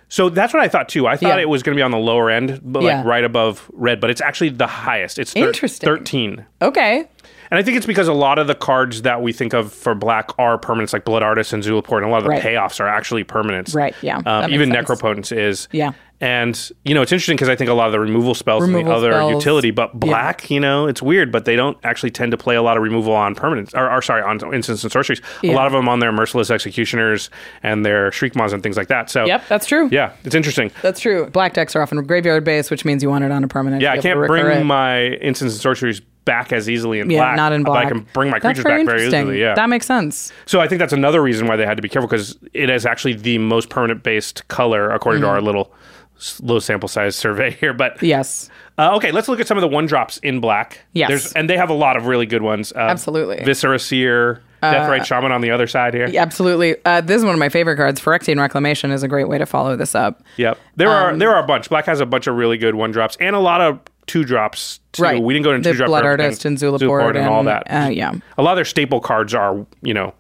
So 0.09 0.29
that's 0.29 0.55
what 0.55 0.63
I 0.63 0.69
thought 0.69 0.89
too. 0.89 1.07
I 1.07 1.17
thought 1.17 1.37
Yeah. 1.37 1.43
it 1.43 1.49
was 1.49 1.63
going 1.65 1.75
to 1.75 1.79
be 1.79 1.83
on 1.83 1.91
the 1.91 1.99
lower 1.99 2.31
end, 2.31 2.61
but 2.63 2.83
Yeah. 2.83 2.99
like 2.99 3.07
right 3.07 3.25
above 3.25 3.69
red, 3.73 4.01
but 4.01 4.09
it's 4.09 4.21
actually 4.21 4.51
the 4.51 4.67
highest. 4.69 5.19
It's 5.19 5.33
thir- 5.33 5.49
Interesting. 5.49 5.87
13. 5.87 6.47
Okay. 6.63 7.09
And 7.51 7.59
I 7.59 7.63
think 7.63 7.77
it's 7.77 7.87
because 7.87 8.09
a 8.09 8.13
lot 8.13 8.39
of 8.39 8.47
the 8.47 8.55
cards 8.55 9.03
that 9.03 9.23
we 9.23 9.33
think 9.33 9.53
of 9.55 9.73
for 9.73 9.95
black 9.95 10.31
are 10.39 10.59
permanents, 10.59 10.93
like 10.93 11.05
Blood 11.05 11.23
Artist 11.23 11.53
and 11.53 11.63
Zulaport, 11.63 11.99
and 11.99 12.07
a 12.07 12.09
lot 12.09 12.19
of 12.19 12.25
the 12.25 12.31
Right. 12.31 12.43
payoffs 12.43 12.81
are 12.81 12.89
actually 12.89 13.25
permanents. 13.25 13.75
Right, 13.75 13.95
yeah, 14.03 14.21
Um, 14.27 14.53
even 14.53 14.71
sense. 14.73 14.89
Necropotence 14.89 15.37
is. 15.37 15.69
Yeah. 15.73 15.93
And, 16.19 16.59
you 16.83 16.95
know, 16.95 17.03
it's 17.03 17.13
interesting 17.13 17.37
because 17.37 17.51
I 17.51 17.57
think 17.57 17.69
a 17.69 17.75
lot 17.75 17.87
of 17.89 17.93
the 17.93 18.01
removal 18.01 18.35
spells 18.35 18.65
and 18.65 18.73
Removal 18.75 18.93
the 18.93 19.07
other 19.09 19.13
spells. 19.13 19.33
utility, 19.33 19.71
but 19.71 20.01
black, 20.01 20.51
you 20.51 20.59
know, 20.59 20.87
it's 20.87 21.03
weird, 21.03 21.31
but 21.31 21.45
they 21.45 21.57
don't 21.57 21.77
actually 21.85 22.11
tend 22.11 22.31
to 22.31 22.39
play 22.39 22.57
a 22.57 22.63
lot 22.63 22.79
of 22.79 22.83
removal 22.83 23.13
on 23.13 23.35
permanents, 23.35 23.75
or, 23.77 23.91
or 23.93 24.01
sorry, 24.01 24.23
on 24.23 24.41
instants 24.55 24.83
and 24.83 24.91
sorceries. 24.91 25.21
A 25.45 25.53
lot 25.53 25.67
of 25.67 25.73
them 25.75 25.91
on 25.91 25.99
their 26.01 26.13
Merciless 26.13 26.51
Executioners 26.51 27.29
and 27.63 27.85
their 27.85 28.11
Shriekmaws 28.13 28.55
and 28.55 28.63
things 28.63 28.79
like 28.79 28.89
that. 28.89 29.11
So, 29.11 29.27
Yep, 29.27 29.43
that's 29.51 29.67
true. 29.67 29.91
yeah, 29.93 30.13
it's 30.25 30.35
interesting. 30.35 30.71
That's 30.81 31.01
true. 31.01 31.27
Black 31.27 31.53
decks 31.53 31.77
are 31.77 31.83
often 31.83 32.03
graveyard 32.05 32.45
based, 32.45 32.71
which 32.71 32.87
means 32.87 33.03
you 33.03 33.11
want 33.11 33.25
it 33.25 33.31
on 33.31 33.45
a 33.45 33.49
permanent. 33.49 33.83
Yeah, 33.83 33.93
I 33.93 33.99
can't 33.99 34.19
bring 34.27 34.65
my 34.67 35.03
instants 35.05 35.53
and 35.55 35.61
sorceries 35.61 36.01
back 36.27 36.53
as 36.53 36.69
easily 36.69 37.01
in 37.01 37.09
yeah, 37.09 37.21
black. 37.21 37.37
not 37.37 37.53
in 37.55 37.63
black. 37.63 37.87
I 37.87 37.89
can 37.89 38.07
bring 38.13 38.31
my 38.31 38.39
creatures 38.39 38.65
back 38.65 38.85
very 38.85 39.07
easily. 39.07 39.41
Yeah. 39.41 39.55
that 39.55 39.71
makes 39.71 39.87
sense. 39.87 40.31
So 40.45 40.61
I 40.61 40.69
think 40.69 40.79
that's 40.81 40.93
another 40.93 41.23
reason 41.23 41.47
why 41.47 41.57
they 41.57 41.65
had 41.65 41.79
to 41.79 41.83
be 41.83 41.89
careful 41.89 42.09
because 42.09 42.37
it 42.53 42.69
is 42.69 42.85
actually 42.85 43.15
the 43.15 43.39
most 43.39 43.71
permanent 43.71 44.03
based 44.03 44.47
color 44.49 44.91
according 44.91 45.23
to 45.23 45.29
our 45.29 45.41
little 45.41 45.73
low 46.43 46.59
sample 46.59 46.89
size 46.89 47.17
survey 47.25 47.53
here. 47.53 47.73
But 47.73 47.95
Mm-hmm. 47.97 48.07
Yes, 48.07 48.51
uh, 48.79 48.95
okay, 48.97 49.11
let's 49.13 49.29
look 49.29 49.41
at 49.41 49.47
some 49.47 49.57
of 49.57 49.63
the 49.63 49.69
one 49.69 49.87
drops 49.87 50.19
in 50.19 50.41
black. 50.41 50.81
Yes. 50.93 51.33
and 51.33 51.49
they 51.49 51.57
have 51.57 51.71
a 51.71 51.75
lot 51.75 51.97
of 51.97 52.07
really 52.07 52.27
good 52.27 52.43
ones. 52.43 52.73
Uh, 52.73 52.81
Absolutely. 52.81 53.43
Viscera 53.45 53.79
Seer, 53.79 54.43
Deathrite 54.63 55.05
Shaman 55.07 55.31
on 55.33 55.41
the 55.43 55.51
other 55.53 55.67
side 55.69 55.95
here. 55.95 56.11
absolutely. 56.19 56.75
Uh, 56.85 57.01
this 57.01 57.19
is 57.19 57.25
one 57.25 57.35
of 57.35 57.39
my 57.39 57.49
favorite 57.49 57.77
cards. 57.77 58.01
Phyrexian 58.01 58.39
Reclamation 58.41 58.91
is 58.91 59.03
a 59.05 59.09
great 59.09 59.29
way 59.29 59.39
to 59.39 59.47
follow 59.47 59.77
this 59.77 59.95
up. 59.95 60.23
Yep. 60.39 60.59
There 60.75 60.91
are 60.91 61.11
Um, 61.13 61.19
there 61.21 61.33
are 61.35 61.43
a 61.43 61.47
bunch. 61.47 61.69
Black 61.69 61.87
has 61.87 62.01
a 62.01 62.07
bunch 62.07 62.27
of 62.27 62.35
really 62.35 62.59
good 62.59 62.75
one 62.75 62.91
drops 62.91 63.17
and 63.21 63.37
a 63.37 63.41
lot 63.41 63.61
of 63.61 63.79
two 64.07 64.25
drops 64.25 64.81
too. 64.93 65.03
Right. 65.03 65.23
We 65.23 65.35
didn't 65.35 65.45
go 65.45 65.53
into 65.53 65.69
The 65.69 65.73
two 65.73 65.79
drop 65.79 65.89
Blood. 65.89 66.05
Artist 66.05 66.45
and 66.45 66.57
Zulaport 66.59 67.17
and 67.17 67.29
all 67.29 67.45
that. 67.45 67.65
uh, 67.71 67.89
yeah. 67.89 68.13
A 68.39 68.43
lot 68.43 68.53
of 68.53 68.57
their 68.57 68.65
staple 68.65 69.01
cards 69.01 69.35
are, 69.35 69.67
you 69.83 69.95
know, 69.95 70.15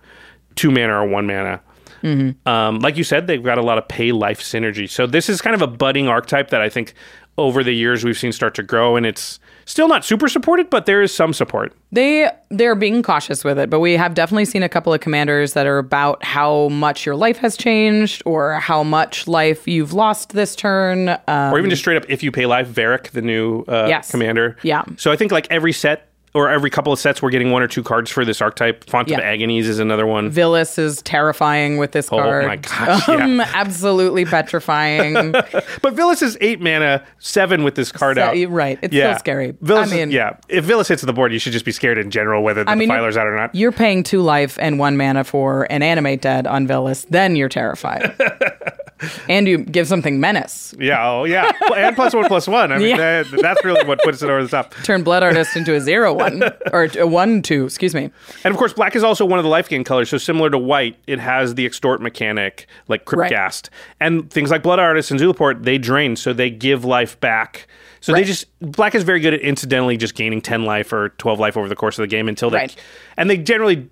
two 0.54 0.70
mana 0.70 0.94
or 0.94 1.06
one 1.06 1.26
mana. 1.26 1.60
Mm-hmm. 2.02 2.48
Um, 2.48 2.78
like 2.80 2.96
you 2.96 3.04
said, 3.04 3.26
they've 3.26 3.42
got 3.42 3.58
a 3.58 3.62
lot 3.62 3.78
of 3.78 3.88
pay 3.88 4.12
life 4.12 4.40
synergy. 4.40 4.88
So 4.88 5.06
this 5.06 5.28
is 5.28 5.40
kind 5.40 5.54
of 5.54 5.62
a 5.62 5.66
budding 5.66 6.08
archetype 6.08 6.50
that 6.50 6.60
I 6.60 6.68
think 6.68 6.94
over 7.38 7.64
the 7.64 7.72
years 7.72 8.04
we've 8.04 8.18
seen 8.18 8.32
start 8.32 8.54
to 8.56 8.62
grow, 8.62 8.96
and 8.96 9.04
it's 9.06 9.40
still 9.66 9.88
not 9.88 10.04
super 10.04 10.28
supported, 10.28 10.70
but 10.70 10.86
there 10.86 11.02
is 11.02 11.14
some 11.14 11.34
support. 11.34 11.74
They 11.92 12.30
they're 12.48 12.74
being 12.74 13.02
cautious 13.02 13.44
with 13.44 13.58
it, 13.58 13.68
but 13.68 13.80
we 13.80 13.92
have 13.94 14.14
definitely 14.14 14.44
seen 14.46 14.62
a 14.62 14.68
couple 14.68 14.94
of 14.94 15.00
commanders 15.00 15.52
that 15.52 15.66
are 15.66 15.78
about 15.78 16.24
how 16.24 16.68
much 16.68 17.04
your 17.04 17.16
life 17.16 17.36
has 17.38 17.56
changed 17.56 18.22
or 18.24 18.54
how 18.54 18.82
much 18.82 19.26
life 19.28 19.68
you've 19.68 19.92
lost 19.92 20.30
this 20.32 20.56
turn. 20.56 21.10
Um, 21.28 21.52
or 21.52 21.58
even 21.58 21.68
just 21.70 21.82
straight 21.82 21.96
up 21.98 22.08
if 22.08 22.22
you 22.22 22.32
pay 22.32 22.46
life 22.46 22.68
Varric, 22.68 23.10
the 23.10 23.22
new 23.22 23.60
uh, 23.68 23.86
Yes. 23.88 24.10
commander. 24.10 24.56
Yeah. 24.62 24.84
So 24.96 25.12
I 25.12 25.16
think 25.16 25.32
like 25.32 25.46
every 25.50 25.72
set 25.72 26.05
or 26.36 26.48
every 26.50 26.70
couple 26.70 26.92
of 26.92 26.98
sets, 26.98 27.22
we're 27.22 27.30
getting 27.30 27.50
one 27.50 27.62
or 27.62 27.68
two 27.68 27.82
cards 27.82 28.10
for 28.10 28.24
this 28.24 28.40
archetype. 28.42 28.88
Font 28.88 29.10
of 29.10 29.18
Agonies 29.18 29.66
is 29.68 29.78
another 29.78 30.06
one. 30.06 30.30
Vilis 30.30 30.78
is 30.78 31.00
terrifying 31.02 31.78
with 31.78 31.92
this 31.92 32.08
Oh 32.12 32.18
card. 32.18 32.46
my 32.46 32.56
gosh, 32.56 33.08
yeah. 33.08 33.14
Um, 33.24 33.40
absolutely 33.40 34.24
petrifying. 34.24 35.14
But 35.82 35.94
Vilis 35.94 36.22
is 36.22 36.36
eight 36.40 36.60
mana, 36.60 37.04
seven 37.18 37.62
with 37.64 37.74
this 37.74 37.90
card 37.92 38.16
So- 38.16 38.22
out. 38.22 38.50
right. 38.50 38.78
It's 38.82 38.94
still 38.94 39.18
scary. 39.18 39.52
Vilis 39.54 39.78
I 39.78 39.82
is- 39.84 39.92
mean- 39.92 40.10
yeah. 40.10 40.36
If 40.48 40.64
Vilis 40.66 40.88
hits 40.88 41.02
the 41.02 41.12
board, 41.12 41.32
you 41.32 41.38
should 41.38 41.52
just 41.52 41.64
be 41.64 41.72
scared 41.72 41.98
in 41.98 42.10
general, 42.10 42.42
whether 42.42 42.64
the 42.64 42.70
I 42.70 42.74
mean, 42.74 42.88
defiler's 42.88 43.16
out 43.16 43.26
or 43.26 43.36
not. 43.36 43.54
You're 43.54 43.72
paying 43.72 44.02
two 44.02 44.20
life 44.22 44.58
and 44.60 44.78
one 44.78 44.96
mana 44.96 45.24
for 45.24 45.64
an 45.70 45.82
animate 45.82 46.22
dead 46.22 46.46
on 46.46 46.66
Vilis, 46.68 47.06
then 47.08 47.36
you're 47.36 47.48
terrified. 47.48 48.14
and 49.28 49.46
you 49.46 49.58
give 49.58 49.86
something 49.86 50.18
menace. 50.20 50.74
Yeah, 50.78 51.08
oh 51.10 51.24
yeah, 51.24 51.52
and 51.76 51.94
plus 51.96 52.14
one 52.14 52.24
plus 52.26 52.48
one. 52.48 52.72
I 52.72 52.78
mean, 52.78 52.88
Yeah. 52.96 53.22
that, 53.22 53.40
that's 53.42 53.64
really 53.64 53.84
what 53.86 54.00
puts 54.02 54.22
it 54.22 54.30
over 54.30 54.42
the 54.42 54.48
top. 54.48 54.74
Turn 54.84 55.02
Blood 55.02 55.22
Artist 55.22 55.56
into 55.56 55.74
a 55.74 55.80
zero 55.80 56.12
one 56.14 56.42
or 56.72 56.88
a 56.98 57.06
one 57.06 57.42
two. 57.42 57.64
Excuse 57.64 57.94
me. 57.94 58.10
And 58.44 58.52
of 58.52 58.58
course, 58.58 58.72
black 58.72 58.96
is 58.96 59.04
also 59.04 59.24
one 59.24 59.38
of 59.38 59.44
the 59.44 59.50
life 59.50 59.68
gain 59.68 59.84
colors. 59.84 60.08
So 60.10 60.18
similar 60.18 60.50
to 60.50 60.58
white, 60.58 60.96
it 61.06 61.18
has 61.18 61.54
the 61.54 61.66
extort 61.66 62.00
mechanic, 62.00 62.66
like 62.88 63.04
Crypt 63.04 63.30
Ghast, 63.30 63.70
and 64.00 64.30
things 64.30 64.50
like 64.50 64.62
Blood 64.62 64.78
Artist 64.78 65.10
and 65.10 65.20
Zulaport. 65.20 65.64
They 65.64 65.78
drain, 65.78 66.16
so 66.16 66.32
they 66.32 66.50
give 66.50 66.84
life 66.84 67.18
back. 67.20 67.66
So 68.00 68.12
they 68.12 68.22
just 68.24 68.46
black 68.60 68.94
is 68.94 69.02
very 69.02 69.18
good 69.20 69.34
at 69.34 69.40
incidentally 69.40 69.96
just 69.96 70.14
gaining 70.14 70.40
ten 70.40 70.64
life 70.64 70.92
or 70.92 71.08
twelve 71.18 71.40
life 71.40 71.56
over 71.56 71.68
the 71.68 71.74
course 71.76 71.98
of 71.98 72.02
the 72.02 72.06
game 72.08 72.28
until 72.28 72.50
they, 72.50 72.58
Right. 72.58 72.76
and 73.16 73.28
they 73.28 73.36
generally. 73.36 73.88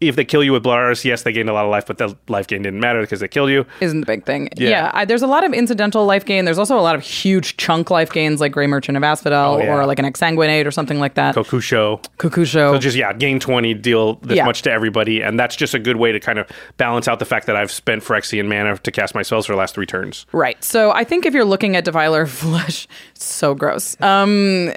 If 0.00 0.16
they 0.16 0.24
kill 0.24 0.42
you 0.44 0.52
with 0.52 0.62
Blood 0.62 0.78
Artist, 0.78 1.04
yes, 1.04 1.22
they 1.22 1.32
gained 1.32 1.48
a 1.48 1.52
lot 1.52 1.64
of 1.64 1.70
life, 1.70 1.86
but 1.86 1.98
the 1.98 2.16
life 2.28 2.46
gain 2.46 2.62
didn't 2.62 2.80
matter 2.80 3.00
because 3.00 3.20
they 3.20 3.28
killed 3.28 3.50
you. 3.50 3.64
Isn't 3.80 4.00
the 4.00 4.06
big 4.06 4.24
thing. 4.26 4.48
Yeah. 4.56 4.68
Yeah. 4.68 4.90
I, 4.92 5.04
there's 5.04 5.22
a 5.22 5.26
lot 5.26 5.44
of 5.44 5.52
incidental 5.52 6.04
life 6.04 6.24
gain. 6.24 6.44
There's 6.44 6.58
also 6.58 6.78
a 6.78 6.82
lot 6.82 6.94
of 6.94 7.02
huge 7.02 7.56
chunk 7.56 7.90
life 7.90 8.10
gains 8.12 8.40
like 8.40 8.52
Gray 8.52 8.66
Merchant 8.66 8.96
of 8.96 9.02
Asphodel 9.04 9.54
Oh, 9.54 9.58
yeah. 9.58 9.74
or 9.74 9.86
like 9.86 9.98
an 9.98 10.04
Exsanguinate 10.04 10.66
or 10.66 10.70
something 10.70 10.98
like 10.98 11.14
that. 11.14 11.34
Kokusho. 11.34 12.04
Kukusho. 12.18 12.72
So 12.74 12.78
just 12.78 12.96
yeah, 12.96 13.12
gain 13.12 13.38
twenty, 13.40 13.74
deal 13.74 14.14
this 14.16 14.36
Yeah. 14.36 14.44
much 14.46 14.62
to 14.62 14.70
everybody, 14.72 15.22
and 15.22 15.38
that's 15.38 15.56
just 15.56 15.74
a 15.74 15.78
good 15.78 15.96
way 15.96 16.12
to 16.12 16.20
kind 16.20 16.38
of 16.38 16.48
balance 16.76 17.08
out 17.08 17.18
the 17.18 17.24
fact 17.24 17.46
that 17.46 17.56
I've 17.56 17.70
spent 17.70 18.02
Phyrexian 18.02 18.46
mana 18.48 18.76
to 18.78 18.90
cast 18.90 19.14
my 19.14 19.22
spells 19.22 19.46
for 19.46 19.52
the 19.52 19.58
last 19.58 19.74
three 19.74 19.86
turns. 19.86 20.26
Right. 20.32 20.62
So 20.64 20.90
I 20.92 21.04
think 21.04 21.24
if 21.26 21.34
you're 21.34 21.44
looking 21.44 21.76
at 21.76 21.84
Defiler 21.84 22.26
Flesh, 22.34 22.86
so 23.14 23.54
gross. 23.54 23.96
Um, 24.00 24.72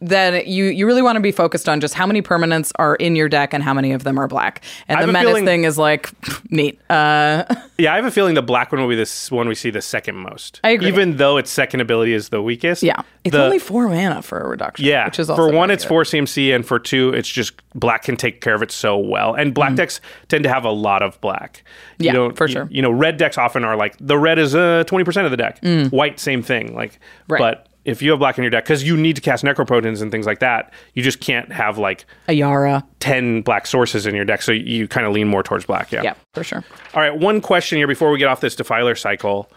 then 0.00 0.42
you 0.46 0.64
you 0.66 0.86
really 0.86 1.02
want 1.02 1.16
to 1.16 1.20
be 1.20 1.32
focused 1.32 1.68
on 1.68 1.80
just 1.80 1.94
how 1.94 2.06
many 2.06 2.22
permanents 2.22 2.72
are 2.76 2.94
in 2.96 3.16
your 3.16 3.28
deck 3.28 3.52
and 3.52 3.62
how 3.62 3.74
many 3.74 3.92
of 3.92 4.04
them 4.04 4.18
are 4.18 4.26
black. 4.28 4.62
And 4.88 4.96
the 4.96 5.00
have 5.02 5.08
a 5.08 5.12
menace 5.12 5.28
feeling- 5.28 5.44
thing 5.44 5.64
is 5.64 5.76
like 5.78 6.10
neat. 6.50 6.80
Uh, 6.90 7.44
Yeah, 7.80 7.94
I 7.94 7.96
have 7.96 8.04
a 8.04 8.10
feeling 8.10 8.34
the 8.34 8.42
black 8.42 8.72
one 8.72 8.80
will 8.82 8.88
be 8.90 8.94
this 8.94 9.30
one 9.30 9.48
we 9.48 9.54
see 9.54 9.70
the 9.70 9.80
second 9.80 10.16
most. 10.16 10.60
I 10.62 10.70
agree. 10.70 10.88
Even 10.88 11.16
though 11.16 11.38
its 11.38 11.50
second 11.50 11.80
ability 11.80 12.12
is 12.12 12.28
the 12.28 12.42
weakest. 12.42 12.82
yeah, 12.82 13.00
it's 13.24 13.32
the- 13.34 13.42
only 13.42 13.58
four 13.58 13.88
mana 13.88 14.20
for 14.20 14.38
a 14.38 14.46
reduction. 14.48 14.84
Yeah, 14.84 15.06
which 15.06 15.18
is 15.18 15.30
also 15.30 15.48
for 15.48 15.54
one, 15.56 15.70
it's 15.70 15.84
good. 15.84 15.88
four 15.88 16.02
CMC, 16.02 16.54
and 16.54 16.66
for 16.66 16.78
two, 16.78 17.08
it's 17.14 17.28
just 17.28 17.54
black 17.74 18.02
can 18.02 18.16
take 18.18 18.42
care 18.42 18.54
of 18.54 18.62
it 18.62 18.70
so 18.70 18.98
well. 18.98 19.32
And 19.34 19.54
black 19.54 19.76
decks 19.76 20.00
tend 20.28 20.44
to 20.44 20.50
have 20.50 20.64
a 20.64 20.70
lot 20.70 21.02
of 21.02 21.18
black. 21.22 21.62
You 21.98 22.02
Mm. 22.02 22.06
Yeah, 22.06 22.12
don't- 22.12 22.36
for 22.36 22.48
sure. 22.48 22.68
You 22.70 22.82
know, 22.82 22.90
red 22.90 23.16
decks 23.16 23.38
often 23.38 23.64
are 23.64 23.76
like 23.76 23.96
the 23.98 24.18
red 24.18 24.38
is 24.38 24.54
uh 24.54 24.84
twenty 24.86 25.04
percent 25.04 25.24
of 25.24 25.30
the 25.30 25.36
deck. 25.38 25.58
White, 25.90 26.20
same 26.20 26.42
thing. 26.42 26.74
Like, 26.74 26.92
Mm. 26.94 26.98
Right. 27.28 27.38
but 27.38 27.66
if 27.84 28.02
you 28.02 28.10
have 28.10 28.18
black 28.18 28.36
in 28.36 28.44
your 28.44 28.50
deck, 28.50 28.64
because 28.64 28.84
you 28.84 28.96
need 28.96 29.16
to 29.16 29.22
cast 29.22 29.42
Necropotence 29.42 30.02
and 30.02 30.10
things 30.10 30.26
like 30.26 30.40
that, 30.40 30.72
you 30.94 31.02
just 31.02 31.20
can't 31.20 31.50
have 31.50 31.78
like 31.78 32.04
Ayara. 32.28 32.84
ten 33.00 33.42
black 33.42 33.66
sources 33.66 34.06
in 34.06 34.14
your 34.14 34.24
deck. 34.24 34.42
So 34.42 34.52
you 34.52 34.86
kind 34.86 35.06
of 35.06 35.12
lean 35.12 35.28
more 35.28 35.42
towards 35.42 35.64
black. 35.64 35.90
Yeah. 35.90 36.02
Yeah, 36.02 36.14
for 36.34 36.44
sure. 36.44 36.64
All 36.94 37.00
right, 37.00 37.16
one 37.16 37.40
question 37.40 37.78
here 37.78 37.86
before 37.86 38.10
we 38.10 38.18
get 38.18 38.28
off 38.28 38.40
this 38.40 38.54
defiler 38.54 38.94
cycle. 38.94 39.50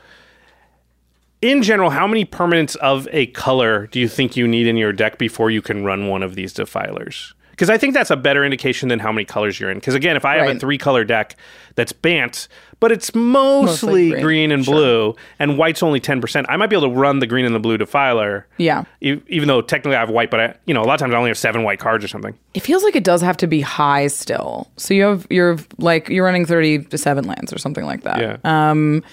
In 1.42 1.62
general, 1.62 1.90
how 1.90 2.08
many 2.08 2.24
permanents 2.24 2.78
of 2.78 3.10
a 3.12 3.26
color 3.28 3.88
do 3.88 4.00
you 4.00 4.08
think 4.08 4.38
you 4.38 4.48
need 4.48 4.66
in 4.66 4.78
your 4.78 4.94
deck 4.94 5.18
before 5.18 5.52
you 5.52 5.62
can 5.62 5.84
run 5.84 6.08
one 6.08 6.24
of 6.24 6.36
these 6.36 6.54
defilers? 6.54 7.34
Because 7.54 7.70
I 7.70 7.78
think 7.78 7.94
that's 7.94 8.10
a 8.10 8.16
better 8.16 8.44
indication 8.44 8.90
than 8.90 8.98
how 8.98 9.12
many 9.12 9.26
colors 9.26 9.60
you're 9.60 9.70
in. 9.70 9.78
Because 9.78 9.94
again, 9.94 10.16
if 10.16 10.26
I 10.26 10.38
have 10.38 10.56
a 10.56 10.60
three 10.60 10.80
color 10.80 11.04
deck 11.04 11.36
that's 11.76 11.94
Bant, 11.94 12.48
but 12.80 12.92
it's 12.92 13.14
mostly, 13.14 13.66
Mostly 13.66 14.10
green, 14.10 14.24
green, 14.24 14.52
and 14.52 14.66
sure. 14.66 14.74
blue, 14.74 15.16
and 15.38 15.56
white's 15.58 15.84
only 15.84 16.02
10%, 16.02 16.46
I 16.50 16.58
might 16.58 16.68
be 16.72 16.76
able 16.76 16.90
to 16.90 16.96
run 16.96 17.20
the 17.20 17.28
green 17.28 17.46
and 17.46 17.54
the 17.54 17.60
blue 17.60 17.78
defiler. 17.78 18.48
Yeah. 18.58 18.86
E- 19.02 19.22
even 19.28 19.48
though 19.48 19.62
technically 19.62 19.96
I 19.96 20.00
have 20.00 20.10
white, 20.10 20.32
but 20.32 20.40
I, 20.40 20.56
you 20.66 20.74
know, 20.74 20.82
a 20.82 20.86
lot 20.86 20.96
of 20.96 21.00
times 21.00 21.14
I 21.14 21.18
only 21.18 21.30
have 21.30 21.38
seven 21.38 21.62
white 21.64 21.80
cards 21.80 22.04
or 22.04 22.08
something. 22.08 22.38
It 22.56 22.62
feels 22.62 22.84
like 22.84 22.96
it 22.96 23.04
does 23.04 23.22
have 23.22 23.38
to 23.38 23.48
be 23.48 23.62
high 23.62 24.08
still. 24.08 24.70
So 24.78 24.94
you 24.96 25.04
have 25.04 25.28
you're 25.30 25.58
like 25.78 26.10
you're 26.10 26.26
running 26.26 26.46
thirty 26.46 26.80
to 26.80 26.98
seven 26.98 27.26
lands 27.26 27.54
or 27.54 27.60
something 27.60 27.86
like 27.86 28.02
that. 28.02 28.20
Yeah. 28.20 28.38
Um, 28.44 29.04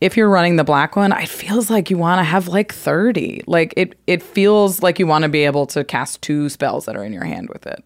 if 0.00 0.16
you're 0.16 0.30
running 0.30 0.56
the 0.56 0.64
black 0.64 0.94
one, 0.96 1.12
it 1.12 1.28
feels 1.28 1.70
like 1.70 1.90
you 1.90 1.98
want 1.98 2.18
to 2.20 2.24
have 2.24 2.48
like 2.48 2.72
thirty. 2.72 3.42
Like 3.46 3.74
it 3.76 3.98
it 4.06 4.22
feels 4.22 4.82
like 4.82 4.98
you 4.98 5.06
want 5.06 5.22
to 5.24 5.28
be 5.28 5.44
able 5.44 5.66
to 5.68 5.84
cast 5.84 6.22
two 6.22 6.48
spells 6.48 6.84
that 6.86 6.96
are 6.96 7.04
in 7.04 7.12
your 7.12 7.24
hand 7.24 7.48
with 7.48 7.66
it. 7.66 7.82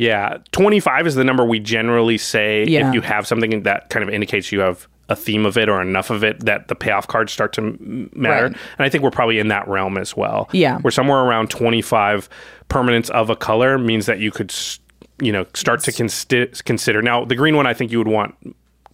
Yeah, 0.00 0.38
25 0.52 1.08
is 1.08 1.16
the 1.16 1.24
number 1.24 1.44
we 1.44 1.58
generally 1.58 2.18
say 2.18 2.64
Yeah. 2.68 2.88
if 2.88 2.94
you 2.94 3.00
have 3.00 3.26
something 3.26 3.64
that 3.64 3.90
kind 3.90 4.04
of 4.06 4.14
indicates 4.14 4.52
you 4.52 4.60
have 4.60 4.86
a 5.08 5.16
theme 5.16 5.44
of 5.44 5.58
it 5.58 5.68
or 5.68 5.82
enough 5.82 6.10
of 6.10 6.22
it 6.22 6.38
that 6.44 6.68
the 6.68 6.76
payoff 6.76 7.08
cards 7.08 7.32
start 7.32 7.52
to 7.54 7.62
m- 7.62 8.08
matter. 8.14 8.44
Right. 8.44 8.52
And 8.78 8.86
I 8.86 8.88
think 8.90 9.02
we're 9.02 9.10
probably 9.10 9.40
in 9.40 9.48
that 9.48 9.66
realm 9.66 9.98
as 9.98 10.16
well. 10.16 10.48
Yeah. 10.52 10.78
We're 10.84 10.92
somewhere 10.92 11.18
around 11.18 11.50
25 11.50 12.28
permanents 12.68 13.10
of 13.10 13.28
a 13.28 13.34
color 13.34 13.76
means 13.76 14.06
that 14.06 14.20
you 14.20 14.30
could, 14.30 14.54
you 15.20 15.32
know, 15.32 15.46
start 15.54 15.80
to 15.84 15.90
consti- 15.90 16.62
consider. 16.64 17.02
Now, 17.02 17.24
the 17.24 17.34
green 17.34 17.56
one, 17.56 17.66
I 17.66 17.74
think 17.74 17.90
you 17.90 17.98
would 17.98 18.06
want 18.06 18.36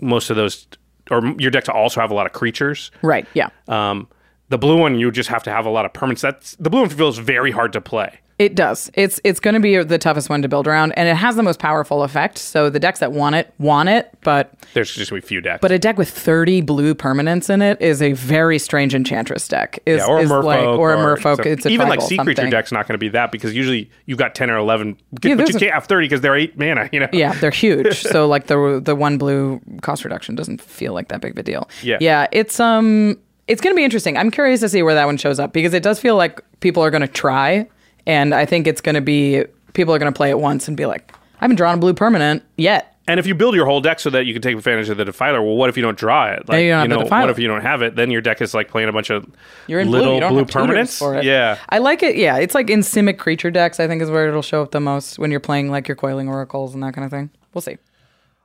most 0.00 0.30
of 0.30 0.36
those, 0.36 0.66
or 1.10 1.34
your 1.38 1.50
deck 1.50 1.64
to 1.64 1.72
also 1.72 2.00
have 2.00 2.10
a 2.10 2.14
lot 2.14 2.26
of 2.26 2.32
creatures. 2.32 2.90
Right. 3.02 3.26
Yeah. 3.34 3.50
Um, 3.68 4.08
the 4.48 4.58
blue 4.58 4.78
one, 4.78 4.98
you 4.98 5.10
just 5.10 5.28
have 5.28 5.42
to 5.44 5.50
have 5.50 5.66
a 5.66 5.70
lot 5.70 5.84
of 5.84 5.92
permanents. 5.92 6.20
That's 6.20 6.56
the 6.56 6.70
blue 6.70 6.80
one 6.80 6.90
feels 6.90 7.18
very 7.18 7.50
hard 7.50 7.72
to 7.72 7.80
play. 7.80 8.20
It 8.36 8.56
does. 8.56 8.90
It's 8.94 9.20
it's 9.22 9.38
going 9.38 9.54
to 9.54 9.60
be 9.60 9.80
the 9.80 9.96
toughest 9.96 10.28
one 10.28 10.42
to 10.42 10.48
build 10.48 10.66
around, 10.66 10.90
and 10.92 11.08
it 11.08 11.14
has 11.14 11.36
the 11.36 11.42
most 11.44 11.60
powerful 11.60 12.02
effect. 12.02 12.36
So 12.38 12.68
the 12.68 12.80
decks 12.80 12.98
that 12.98 13.12
want 13.12 13.36
it 13.36 13.54
want 13.58 13.88
it, 13.90 14.10
but 14.22 14.52
There's 14.74 14.92
just 14.92 15.12
a 15.12 15.20
few 15.20 15.40
decks. 15.40 15.60
but 15.62 15.70
a 15.70 15.78
deck 15.78 15.98
with 15.98 16.10
thirty 16.10 16.60
blue 16.60 16.96
permanents 16.96 17.48
in 17.48 17.62
it 17.62 17.80
is 17.80 18.02
a 18.02 18.12
very 18.14 18.58
strange 18.58 18.92
enchantress 18.92 19.46
deck. 19.46 19.78
Is, 19.86 19.98
Yeah, 19.98 20.06
or 20.06 20.18
a 20.18 20.22
is 20.22 20.30
merfolk, 20.30 20.44
like, 20.44 20.66
or 20.78 20.94
a 20.94 20.96
merfolk. 20.96 21.36
some- 21.36 21.46
it's 21.46 21.64
a 21.64 21.68
even 21.68 21.88
like 21.88 22.00
sea 22.02 22.18
creature 22.18 22.50
deck's 22.50 22.72
not 22.72 22.88
going 22.88 22.94
to 22.94 22.98
be 22.98 23.08
that 23.10 23.30
because 23.30 23.54
usually 23.54 23.88
you've 24.06 24.18
got 24.18 24.34
ten 24.34 24.50
or 24.50 24.56
eleven, 24.56 24.96
but 25.12 25.24
you 25.24 25.36
can't 25.36 25.62
have 25.72 25.84
thirty 25.86 26.06
because 26.06 26.20
they're 26.20 26.34
eight 26.36 26.58
mana. 26.58 26.88
You 26.92 27.00
know. 27.00 27.08
Yeah, 27.12 27.34
they're 27.34 27.52
huge. 27.52 28.02
so 28.02 28.26
like 28.26 28.48
the 28.48 28.80
the 28.84 28.96
one 28.96 29.16
blue 29.16 29.60
cost 29.82 30.02
reduction 30.02 30.34
doesn't 30.34 30.60
feel 30.60 30.92
like 30.92 31.06
that 31.08 31.20
big 31.20 31.30
of 31.32 31.38
a 31.38 31.42
deal. 31.44 31.68
Yeah. 31.84 31.98
yeah. 32.00 32.26
It's 32.32 32.58
um, 32.58 33.16
it's 33.46 33.60
gonna 33.60 33.76
be 33.76 33.84
interesting. 33.84 34.16
I'm 34.16 34.32
curious 34.32 34.58
to 34.60 34.68
see 34.68 34.82
where 34.82 34.94
that 34.94 35.04
one 35.04 35.18
shows 35.18 35.38
up 35.38 35.52
because 35.52 35.72
it 35.72 35.84
does 35.84 36.00
feel 36.00 36.16
like 36.16 36.40
people 36.58 36.82
are 36.82 36.90
gonna 36.90 37.06
try, 37.06 37.68
and 38.06 38.34
I 38.34 38.44
think 38.46 38.66
it's 38.66 38.80
gonna 38.80 39.00
be 39.00 39.44
people 39.72 39.94
are 39.94 39.98
gonna 39.98 40.12
play 40.12 40.30
it 40.30 40.38
once 40.38 40.68
and 40.68 40.76
be 40.76 40.86
like, 40.86 41.12
I 41.12 41.44
haven't 41.44 41.56
drawn 41.56 41.74
a 41.74 41.78
blue 41.78 41.94
permanent 41.94 42.42
yet. 42.56 42.90
And 43.06 43.20
if 43.20 43.26
you 43.26 43.34
build 43.34 43.54
your 43.54 43.66
whole 43.66 43.82
deck 43.82 44.00
so 44.00 44.08
that 44.10 44.24
you 44.24 44.32
can 44.32 44.40
take 44.40 44.56
advantage 44.56 44.88
of 44.88 44.96
the 44.96 45.04
defiler, 45.04 45.42
well, 45.42 45.56
what 45.56 45.68
if 45.68 45.76
you 45.76 45.82
don't 45.82 45.98
draw 45.98 46.28
it? 46.28 46.48
Like, 46.48 46.62
you 46.62 46.70
don't 46.70 46.88
have 46.88 46.88
know, 46.88 47.04
what 47.04 47.28
if 47.28 47.38
you 47.38 47.46
don't 47.48 47.60
have 47.60 47.82
it? 47.82 47.96
Then 47.96 48.10
your 48.10 48.22
deck 48.22 48.40
is 48.40 48.54
like 48.54 48.68
playing 48.68 48.88
a 48.88 48.92
bunch 48.92 49.10
of 49.10 49.26
You're 49.66 49.80
in 49.80 49.90
little 49.90 50.18
blue. 50.18 50.30
You 50.30 50.38
have 50.38 50.46
permanents. 50.46 50.98
for 50.98 51.14
it. 51.16 51.24
Yeah. 51.24 51.58
I 51.68 51.78
like 51.78 52.02
it. 52.02 52.16
Yeah, 52.16 52.38
it's 52.38 52.54
like 52.54 52.70
in 52.70 52.80
Simic 52.80 53.18
creature 53.18 53.50
decks. 53.50 53.78
I 53.78 53.86
think 53.88 54.00
is 54.00 54.10
where 54.10 54.26
it'll 54.26 54.40
show 54.40 54.62
up 54.62 54.70
the 54.70 54.80
most 54.80 55.18
when 55.18 55.30
you're 55.30 55.40
playing 55.40 55.70
like 55.70 55.86
your 55.86 55.96
coiling 55.96 56.28
oracles 56.28 56.72
and 56.72 56.82
that 56.82 56.94
kind 56.94 57.04
of 57.04 57.10
thing. 57.10 57.28
We'll 57.52 57.60
see. 57.60 57.76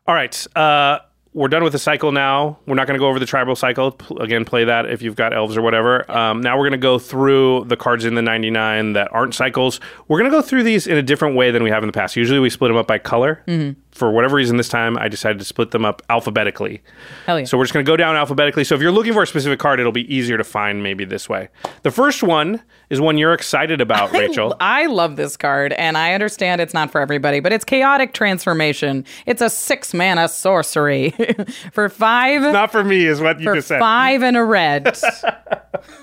All 0.08 0.16
right. 0.16 0.48
Uh, 0.58 1.00
we're 1.34 1.48
done 1.48 1.64
with 1.64 1.74
the 1.74 1.80
cycle 1.80 2.12
now. 2.12 2.58
We're 2.66 2.76
not 2.76 2.88
going 2.88 2.96
to 2.96 3.00
go 3.00 3.08
over 3.08 3.20
the 3.20 3.26
tribal 3.26 3.56
cycle. 3.56 3.96
Again, 4.20 4.46
play 4.46 4.64
that 4.64 4.88
if 4.88 5.02
you've 5.02 5.16
got 5.16 5.32
elves 5.32 5.56
or 5.56 5.62
whatever. 5.62 6.10
Um, 6.12 6.42
now 6.42 6.58
we're 6.58 6.64
going 6.64 6.72
to 6.72 6.78
go 6.78 6.98
through 6.98 7.66
the 7.66 7.78
cards 7.78 8.04
in 8.04 8.16
the 8.16 8.22
99 8.22 8.94
that 8.94 9.14
aren't 9.14 9.36
cycles. 9.36 9.80
We're 10.08 10.18
going 10.18 10.32
to 10.32 10.36
go 10.36 10.42
through 10.42 10.64
these 10.64 10.88
in 10.88 10.98
a 10.98 11.04
different 11.04 11.36
way 11.36 11.52
than 11.52 11.62
we 11.64 11.70
have 11.70 11.84
in 11.84 11.88
the 11.88 11.94
past. 11.94 12.16
Usually 12.16 12.40
we 12.40 12.50
split 12.50 12.70
them 12.70 12.78
up 12.78 12.88
by 12.88 12.98
color. 12.98 13.44
Mm-hmm. 13.48 13.80
For 13.92 14.12
whatever 14.12 14.36
reason, 14.36 14.58
this 14.58 14.70
time 14.70 14.98
I 14.98 15.08
decided 15.08 15.40
to 15.40 15.46
split 15.46 15.72
them 15.72 15.84
up 15.84 16.02
alphabetically. 16.10 16.82
Hell 17.26 17.40
yeah. 17.40 17.46
So 17.46 17.58
we're 17.58 17.64
just 17.64 17.74
going 17.74 17.86
to 17.86 17.90
go 17.92 17.98
down 17.98 18.16
alphabetically. 18.16 18.64
So 18.64 18.76
if 18.76 18.82
you're 18.82 18.92
looking 18.92 19.14
for 19.14 19.24
a 19.24 19.28
specific 19.28 19.60
card, 19.60 19.80
it'll 19.80 19.92
be 19.92 20.14
easier 20.14 20.38
to 20.38 20.44
find 20.44 20.84
maybe 20.84 21.06
this 21.06 21.28
way. 21.28 21.50
The 21.82 21.92
first 21.92 22.22
one 22.22 22.62
is 22.92 23.02
one 23.02 23.18
you're 23.18 23.34
excited 23.34 23.82
about, 23.82 24.12
Rachel. 24.14 24.56
I 24.60 24.86
love 24.86 25.16
this 25.16 25.36
card, 25.36 25.74
and 25.74 25.98
I 25.98 26.14
understand 26.14 26.62
it's 26.62 26.74
not 26.74 26.92
for 26.92 27.02
everybody, 27.02 27.40
but 27.40 27.52
it's 27.52 27.66
Chaotic 27.66 28.14
Transformation. 28.14 29.06
It's 29.26 29.42
a 29.42 29.50
six 29.50 29.94
mana 29.94 30.30
sorcery 30.30 31.10
for 31.74 31.90
five. 31.90 32.42
Not 32.42 32.72
for 32.72 32.84
me, 32.84 33.06
is 33.06 33.20
what 33.22 33.40
you 33.40 33.54
just 33.56 33.70
said. 33.70 33.80
five 33.80 34.22
and 34.22 34.38
a 34.38 34.44
red. 34.44 34.88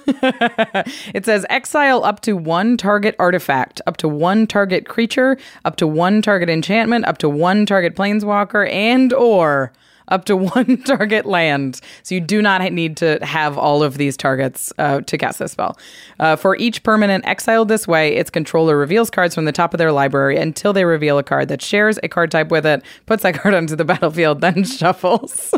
it 0.06 1.24
says 1.24 1.46
exile 1.48 2.02
up 2.04 2.20
to 2.20 2.36
one 2.36 2.76
target 2.76 3.14
artifact, 3.18 3.80
up 3.86 3.96
to 3.98 4.08
one 4.08 4.46
target 4.46 4.88
creature, 4.88 5.36
up 5.64 5.76
to 5.76 5.86
one 5.86 6.20
target 6.22 6.48
enchantment, 6.48 7.04
up 7.06 7.18
to 7.18 7.28
one 7.28 7.64
target 7.66 7.75
planeswalker, 7.84 8.70
and 8.70 9.12
or 9.12 9.72
up 10.08 10.24
to 10.26 10.36
one 10.54 10.82
target 10.82 11.26
land. 11.26 11.80
So 12.02 12.14
you 12.14 12.20
do 12.20 12.42
not 12.42 12.60
need 12.72 12.96
to 12.98 13.18
have 13.22 13.58
all 13.58 13.82
of 13.82 13.98
these 13.98 14.16
targets 14.16 14.72
uh, 14.78 15.00
to 15.02 15.18
cast 15.18 15.38
this 15.38 15.52
spell. 15.52 15.78
Uh, 16.18 16.36
for 16.36 16.56
each 16.56 16.82
permanent 16.82 17.26
exiled 17.26 17.68
this 17.68 17.86
way, 17.86 18.14
its 18.14 18.30
controller 18.30 18.76
reveals 18.76 19.10
cards 19.10 19.34
from 19.34 19.44
the 19.44 19.52
top 19.52 19.74
of 19.74 19.78
their 19.78 19.92
library 19.92 20.36
until 20.36 20.72
they 20.72 20.84
reveal 20.84 21.18
a 21.18 21.22
card 21.22 21.48
that 21.48 21.62
shares 21.62 21.98
a 22.02 22.08
card 22.08 22.30
type 22.30 22.50
with 22.50 22.66
it, 22.66 22.82
puts 23.06 23.22
that 23.22 23.34
card 23.40 23.54
onto 23.54 23.76
the 23.76 23.84
battlefield, 23.84 24.40
then 24.40 24.64
shuffles. 24.64 25.54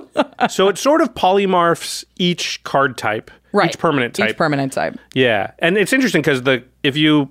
so 0.48 0.68
it 0.68 0.78
sort 0.78 1.00
of 1.00 1.14
polymorphs 1.14 2.04
each 2.16 2.62
card 2.64 2.96
type, 2.96 3.30
right. 3.52 3.70
each 3.70 3.78
permanent 3.78 4.14
type. 4.14 4.30
Each 4.30 4.36
permanent 4.36 4.72
type. 4.72 4.98
yeah, 5.14 5.52
and 5.58 5.76
it's 5.76 5.92
interesting 5.92 6.22
because 6.22 6.42
the 6.42 6.64
if 6.82 6.96
you 6.96 7.30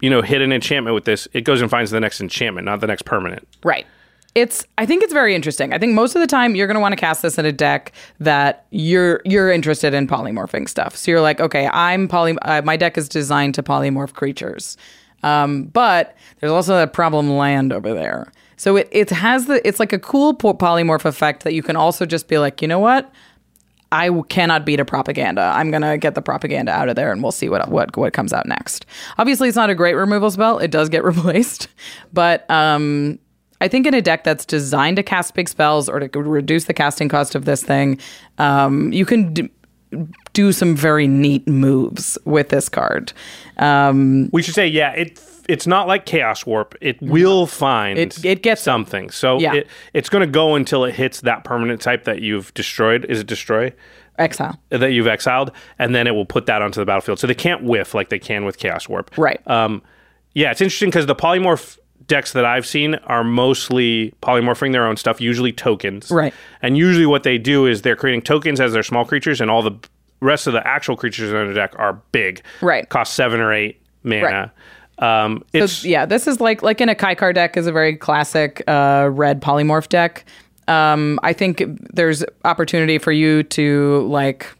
you 0.00 0.10
know 0.10 0.22
hit 0.22 0.42
an 0.42 0.52
enchantment 0.52 0.94
with 0.94 1.04
this, 1.04 1.28
it 1.32 1.42
goes 1.42 1.60
and 1.60 1.70
finds 1.70 1.90
the 1.90 2.00
next 2.00 2.20
enchantment, 2.20 2.64
not 2.64 2.80
the 2.80 2.86
next 2.86 3.04
permanent. 3.04 3.46
Right. 3.62 3.86
It's 4.36 4.66
I 4.76 4.84
think 4.84 5.02
it's 5.02 5.14
very 5.14 5.34
interesting. 5.34 5.72
I 5.72 5.78
think 5.78 5.94
most 5.94 6.14
of 6.14 6.20
the 6.20 6.26
time 6.26 6.54
you're 6.54 6.66
going 6.66 6.74
to 6.74 6.80
want 6.80 6.92
to 6.92 7.00
cast 7.00 7.22
this 7.22 7.38
in 7.38 7.46
a 7.46 7.52
deck 7.52 7.90
that 8.20 8.66
you're 8.70 9.22
you're 9.24 9.50
interested 9.50 9.94
in 9.94 10.06
polymorphing 10.06 10.68
stuff. 10.68 10.94
So 10.94 11.10
you're 11.10 11.22
like, 11.22 11.40
okay, 11.40 11.70
I'm 11.72 12.06
poly 12.06 12.36
uh, 12.42 12.60
my 12.60 12.76
deck 12.76 12.98
is 12.98 13.08
designed 13.08 13.54
to 13.54 13.62
polymorph 13.62 14.12
creatures. 14.12 14.76
Um, 15.22 15.64
but 15.64 16.14
there's 16.38 16.52
also 16.52 16.74
that 16.74 16.92
problem 16.92 17.30
land 17.30 17.72
over 17.72 17.94
there. 17.94 18.30
So 18.58 18.76
it 18.76 18.90
it 18.92 19.08
has 19.08 19.46
the 19.46 19.66
it's 19.66 19.80
like 19.80 19.94
a 19.94 19.98
cool 19.98 20.34
po- 20.34 20.52
polymorph 20.52 21.06
effect 21.06 21.42
that 21.44 21.54
you 21.54 21.62
can 21.62 21.74
also 21.74 22.04
just 22.04 22.28
be 22.28 22.36
like, 22.36 22.60
you 22.60 22.68
know 22.68 22.78
what? 22.78 23.10
I 23.90 24.10
cannot 24.28 24.66
beat 24.66 24.80
a 24.80 24.84
propaganda. 24.84 25.50
I'm 25.54 25.70
gonna 25.70 25.96
get 25.96 26.14
the 26.14 26.20
propaganda 26.20 26.72
out 26.72 26.90
of 26.90 26.96
there, 26.96 27.10
and 27.10 27.22
we'll 27.22 27.32
see 27.32 27.48
what 27.48 27.70
what 27.70 27.96
what 27.96 28.12
comes 28.12 28.34
out 28.34 28.44
next. 28.44 28.84
Obviously, 29.16 29.48
it's 29.48 29.56
not 29.56 29.70
a 29.70 29.74
great 29.74 29.94
removal 29.94 30.30
spell. 30.30 30.58
It 30.58 30.70
does 30.70 30.90
get 30.90 31.04
replaced, 31.12 31.68
but 32.12 32.50
um, 32.50 33.18
I 33.60 33.68
think 33.68 33.86
in 33.86 33.94
a 33.94 34.02
deck 34.02 34.24
that's 34.24 34.44
designed 34.44 34.96
to 34.96 35.02
cast 35.02 35.34
big 35.34 35.48
spells 35.48 35.88
or 35.88 36.00
to 36.00 36.18
reduce 36.20 36.64
the 36.64 36.74
casting 36.74 37.08
cost 37.08 37.34
of 37.34 37.44
this 37.44 37.62
thing, 37.62 37.98
um, 38.38 38.92
you 38.92 39.06
can 39.06 39.32
d- 39.32 39.50
do 40.32 40.52
some 40.52 40.76
very 40.76 41.06
neat 41.06 41.46
moves 41.48 42.18
with 42.24 42.48
this 42.50 42.68
card. 42.68 43.12
Um, 43.58 44.28
We 44.32 44.42
should 44.42 44.54
say, 44.54 44.66
yeah, 44.66 44.92
it 44.92 45.20
it's 45.48 45.64
not 45.66 45.86
like 45.86 46.06
Chaos 46.06 46.44
Warp. 46.44 46.74
It 46.80 47.00
will 47.00 47.46
find 47.46 47.98
It- 48.00 48.24
it 48.24 48.42
gets- 48.42 48.60
something. 48.62 49.10
So 49.10 49.38
Yeah. 49.38 49.54
it, 49.54 49.68
it's 49.94 50.08
going 50.08 50.22
to 50.22 50.26
go 50.30 50.56
until 50.56 50.84
it 50.84 50.96
hits 50.96 51.20
that 51.20 51.44
permanent 51.44 51.80
type 51.80 52.02
that 52.02 52.20
you've 52.20 52.52
destroyed. 52.54 53.04
Is 53.08 53.20
it 53.20 53.26
destroy? 53.28 53.72
exile. 54.18 54.58
that 54.70 54.92
you've 54.92 55.06
exiled, 55.06 55.52
and 55.78 55.94
then 55.94 56.06
it 56.06 56.14
will 56.14 56.24
put 56.24 56.46
that 56.46 56.62
onto 56.62 56.80
the 56.80 56.86
battlefield. 56.86 57.18
So 57.18 57.26
they 57.26 57.34
can't 57.34 57.62
whiff 57.62 57.94
like 57.94 58.08
they 58.08 58.18
can 58.18 58.44
with 58.46 58.56
Chaos 58.58 58.88
Warp. 58.88 59.10
Right. 59.18 59.40
Um, 59.46 59.82
yeah, 60.34 60.50
it's 60.50 60.62
interesting 60.62 60.88
because 60.88 61.04
the 61.06 61.14
polymorph 61.14 61.76
decks 62.08 62.32
that 62.32 62.44
I've 62.44 62.66
seen 62.66 62.94
are 63.06 63.24
mostly 63.24 64.14
polymorphing 64.22 64.72
their 64.72 64.86
own 64.86 64.96
stuff, 64.96 65.20
usually 65.20 65.52
tokens. 65.52 66.10
Right. 66.10 66.32
And 66.62 66.76
usually 66.76 67.06
what 67.06 67.22
they 67.22 67.38
do 67.38 67.66
is 67.66 67.82
they're 67.82 67.96
creating 67.96 68.22
tokens 68.22 68.60
as 68.60 68.72
their 68.72 68.82
small 68.82 69.04
creatures, 69.04 69.40
and 69.40 69.50
all 69.50 69.62
the 69.62 69.76
rest 70.20 70.46
of 70.46 70.52
the 70.52 70.66
actual 70.66 70.96
creatures 70.96 71.32
in 71.32 71.48
the 71.48 71.54
deck 71.54 71.74
are 71.76 72.00
big. 72.12 72.42
Right. 72.62 72.88
Cost 72.88 73.14
seven 73.14 73.40
or 73.40 73.52
eight 73.52 73.80
mana. 74.02 74.52
Um, 74.98 75.44
it's 75.52 75.72
So, 75.72 75.88
yeah, 75.88 76.06
this 76.06 76.26
is 76.26 76.40
like 76.40 76.62
like 76.62 76.80
in 76.80 76.88
a 76.88 76.94
Kykar 76.94 77.34
deck 77.34 77.56
is 77.56 77.66
a 77.66 77.72
very 77.72 77.96
classic 77.96 78.62
uh, 78.66 79.10
red 79.12 79.42
polymorph 79.42 79.88
deck. 79.88 80.24
Um, 80.68 81.20
I 81.22 81.32
think 81.32 81.62
there's 81.92 82.24
opportunity 82.44 82.98
for 82.98 83.12
you 83.12 83.42
to 83.44 84.06
like 84.08 84.55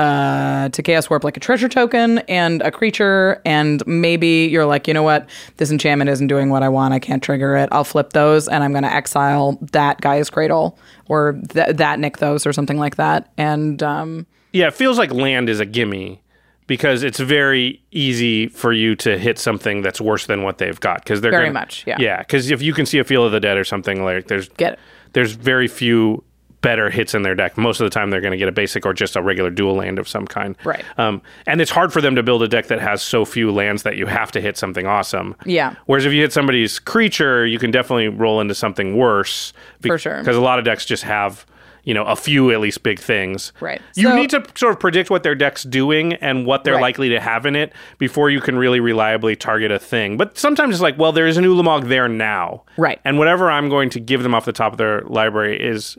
uh, 0.00 0.68
to 0.70 0.82
chaos 0.82 1.10
warp 1.10 1.24
like 1.24 1.36
a 1.36 1.40
treasure 1.40 1.68
token 1.68 2.18
and 2.20 2.62
a 2.62 2.70
creature, 2.70 3.40
and 3.44 3.86
maybe 3.86 4.48
you're 4.50 4.64
like, 4.66 4.88
you 4.88 4.94
know 4.94 5.02
what, 5.02 5.28
this 5.58 5.70
enchantment 5.70 6.08
isn't 6.10 6.26
doing 6.28 6.48
what 6.50 6.62
I 6.62 6.68
want. 6.68 6.94
I 6.94 6.98
can't 6.98 7.22
trigger 7.22 7.56
it. 7.56 7.68
I'll 7.70 7.84
flip 7.84 8.12
those, 8.12 8.48
and 8.48 8.64
I'm 8.64 8.72
going 8.72 8.84
to 8.84 8.92
exile 8.92 9.58
that 9.72 10.00
Gaia's 10.00 10.30
Cradle 10.30 10.78
or 11.08 11.32
th- 11.52 11.76
that 11.76 11.98
Nykthos 11.98 12.46
or 12.46 12.52
something 12.52 12.78
like 12.78 12.96
that. 12.96 13.30
And 13.36 13.82
um, 13.82 14.26
yeah, 14.52 14.68
it 14.68 14.74
feels 14.74 14.96
like 14.98 15.12
land 15.12 15.48
is 15.48 15.60
a 15.60 15.66
gimme 15.66 16.22
because 16.66 17.02
it's 17.02 17.18
very 17.20 17.82
easy 17.90 18.46
for 18.46 18.72
you 18.72 18.94
to 18.96 19.18
hit 19.18 19.38
something 19.38 19.82
that's 19.82 20.00
worse 20.00 20.26
than 20.26 20.42
what 20.44 20.58
they've 20.58 20.78
got 20.80 21.02
because 21.02 21.20
they're 21.20 21.30
Very 21.32 21.46
gonna- 21.46 21.54
much, 21.60 21.84
yeah. 21.86 21.96
yeah 21.98 22.18
because 22.20 22.50
if 22.50 22.62
you 22.62 22.72
can 22.72 22.86
see 22.86 22.98
a 22.98 23.04
Field 23.04 23.26
of 23.26 23.32
the 23.32 23.40
Dead 23.40 23.56
or 23.58 23.64
something 23.64 24.04
like 24.04 24.28
there's 24.28 24.48
Get 24.50 24.74
it. 24.74 24.78
there's 25.12 25.32
very 25.32 25.66
few 25.68 26.22
better 26.62 26.90
hits 26.90 27.14
in 27.14 27.22
their 27.22 27.34
deck. 27.34 27.56
Most 27.56 27.80
of 27.80 27.84
the 27.84 27.90
time, 27.90 28.10
they're 28.10 28.20
going 28.20 28.32
to 28.32 28.36
get 28.36 28.48
a 28.48 28.52
basic 28.52 28.84
or 28.84 28.92
just 28.92 29.16
a 29.16 29.22
regular 29.22 29.50
dual 29.50 29.74
land 29.76 29.98
of 29.98 30.06
some 30.08 30.26
kind. 30.26 30.56
Right. 30.64 30.84
Um, 30.98 31.22
and 31.46 31.60
it's 31.60 31.70
hard 31.70 31.92
for 31.92 32.00
them 32.00 32.14
to 32.16 32.22
build 32.22 32.42
a 32.42 32.48
deck 32.48 32.66
that 32.66 32.80
has 32.80 33.00
so 33.02 33.24
few 33.24 33.50
lands 33.50 33.82
that 33.84 33.96
you 33.96 34.06
have 34.06 34.30
to 34.32 34.40
hit 34.40 34.56
something 34.56 34.86
awesome. 34.86 35.34
Yeah. 35.46 35.74
Whereas 35.86 36.04
if 36.04 36.12
you 36.12 36.20
hit 36.20 36.32
somebody's 36.32 36.78
creature, 36.78 37.46
you 37.46 37.58
can 37.58 37.70
definitely 37.70 38.08
roll 38.08 38.40
into 38.40 38.54
something 38.54 38.96
worse. 38.96 39.52
For 39.80 39.96
sure. 39.98 40.18
Because 40.18 40.36
a 40.36 40.40
lot 40.42 40.58
of 40.58 40.64
decks 40.66 40.84
just 40.84 41.02
have, 41.04 41.46
you 41.84 41.94
know, 41.94 42.04
a 42.04 42.14
few 42.14 42.50
at 42.52 42.60
least 42.60 42.82
big 42.82 42.98
things. 42.98 43.54
Right. 43.60 43.80
You 43.94 44.08
So- 44.10 44.16
need 44.16 44.28
to 44.30 44.44
sort 44.54 44.74
of 44.74 44.80
predict 44.80 45.08
what 45.08 45.22
their 45.22 45.34
deck's 45.34 45.62
doing 45.62 46.12
and 46.14 46.44
what 46.44 46.64
they're 46.64 46.74
Right. 46.74 46.82
likely 46.82 47.08
to 47.08 47.20
have 47.20 47.46
in 47.46 47.56
it 47.56 47.72
before 47.96 48.28
you 48.28 48.42
can 48.42 48.58
really 48.58 48.80
reliably 48.80 49.34
target 49.34 49.72
a 49.72 49.78
thing. 49.78 50.18
But 50.18 50.36
sometimes 50.36 50.74
it's 50.74 50.82
like, 50.82 50.98
well, 50.98 51.12
there 51.12 51.26
is 51.26 51.38
an 51.38 51.44
Ulamog 51.46 51.88
there 51.88 52.06
now. 52.06 52.64
Right. 52.76 53.00
And 53.02 53.18
whatever 53.18 53.50
I'm 53.50 53.70
going 53.70 53.88
to 53.90 54.00
give 54.00 54.22
them 54.22 54.34
off 54.34 54.44
the 54.44 54.52
top 54.52 54.72
of 54.72 54.78
their 54.78 55.00
library 55.06 55.58
is 55.58 55.96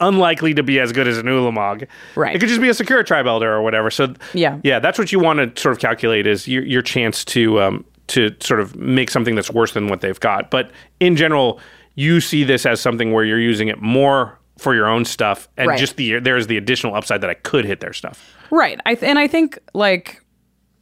unlikely 0.00 0.54
to 0.54 0.62
be 0.62 0.80
as 0.80 0.92
good 0.92 1.06
as 1.08 1.18
an 1.18 1.26
Ulamog. 1.26 1.86
Right. 2.16 2.34
It 2.34 2.38
could 2.38 2.48
just 2.48 2.60
be 2.60 2.68
a 2.68 2.74
Sakura 2.74 3.04
Tribe 3.04 3.26
Elder 3.26 3.52
or 3.52 3.62
whatever. 3.62 3.90
So 3.90 4.14
Yeah. 4.32 4.58
yeah, 4.62 4.78
that's 4.78 4.98
what 4.98 5.12
you 5.12 5.18
want 5.20 5.54
to 5.56 5.60
sort 5.60 5.72
of 5.74 5.78
calculate 5.80 6.26
is 6.26 6.46
your 6.48 6.64
your 6.64 6.82
chance 6.82 7.24
to 7.26 7.60
um 7.60 7.84
to 8.08 8.34
sort 8.40 8.60
of 8.60 8.76
make 8.76 9.10
something 9.10 9.34
that's 9.34 9.50
worse 9.50 9.72
than 9.72 9.88
what 9.88 10.00
they've 10.02 10.20
got. 10.20 10.50
But 10.50 10.70
in 11.00 11.16
general, 11.16 11.58
you 11.94 12.20
see 12.20 12.44
this 12.44 12.66
as 12.66 12.80
something 12.80 13.12
where 13.12 13.24
you're 13.24 13.40
using 13.40 13.68
it 13.68 13.80
more 13.80 14.38
for 14.58 14.74
your 14.74 14.86
own 14.86 15.04
stuff 15.04 15.48
and 15.56 15.68
Right. 15.68 15.78
just 15.78 15.96
the 15.96 16.18
there's 16.20 16.46
the 16.46 16.56
additional 16.56 16.94
upside 16.94 17.20
that 17.22 17.30
I 17.30 17.34
could 17.34 17.64
hit 17.64 17.80
their 17.80 17.92
stuff. 17.92 18.36
Right. 18.50 18.78
I 18.86 18.94
th- 18.94 19.08
and 19.08 19.18
I 19.18 19.26
think 19.26 19.58
like 19.74 20.20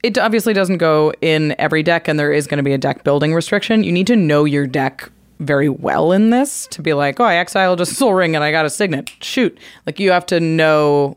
it 0.03 0.19
obviously 0.19 0.53
doesn't 0.53 0.79
go 0.79 1.13
in 1.21 1.55
every 1.61 1.85
deck, 1.85 2.09
and 2.09 2.19
there 2.19 2.33
is 2.33 2.49
going 2.49 2.57
to 2.59 2.65
be 2.65 2.73
a 2.73 2.79
deck 2.79 3.05
building 3.05 3.33
restriction. 3.35 3.85
You 3.85 3.93
need 3.93 4.09
to 4.09 4.17
know 4.17 4.45
your 4.45 4.67
deck 4.67 5.09
very 5.43 5.69
well 5.69 6.13
in 6.13 6.31
this 6.31 6.67
to 6.69 6.83
be 6.83 6.95
like, 6.95 7.21
oh, 7.21 7.25
I 7.25 7.37
exiled 7.37 7.81
a 7.81 7.87
Sol 7.87 8.15
Ring 8.15 8.35
and 8.35 8.45
I 8.45 8.51
got 8.51 8.65
a 8.65 8.71
Signet. 8.71 9.13
Shoot. 9.21 9.59
Like 9.87 10.01
you 10.01 10.11
have 10.11 10.27
to 10.27 10.41
know 10.41 11.17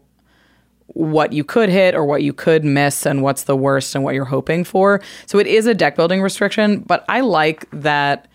what 0.88 1.34
you 1.34 1.44
could 1.44 1.70
hit 1.70 1.94
or 1.94 2.06
what 2.06 2.24
you 2.24 2.34
could 2.34 2.64
miss 2.64 3.06
and 3.06 3.22
what's 3.22 3.44
the 3.44 3.56
worst 3.56 3.96
and 3.96 4.04
what 4.04 4.16
you're 4.16 4.26
hoping 4.26 4.64
for. 4.64 5.02
So 5.26 5.40
it 5.40 5.48
is 5.48 5.66
a 5.66 5.74
deck 5.74 5.96
building 5.96 6.22
restriction, 6.22 6.80
but 6.80 7.04
I 7.10 7.22
like 7.22 7.70
that 7.72 8.28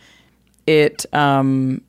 it 0.66 1.06
um 1.14 1.80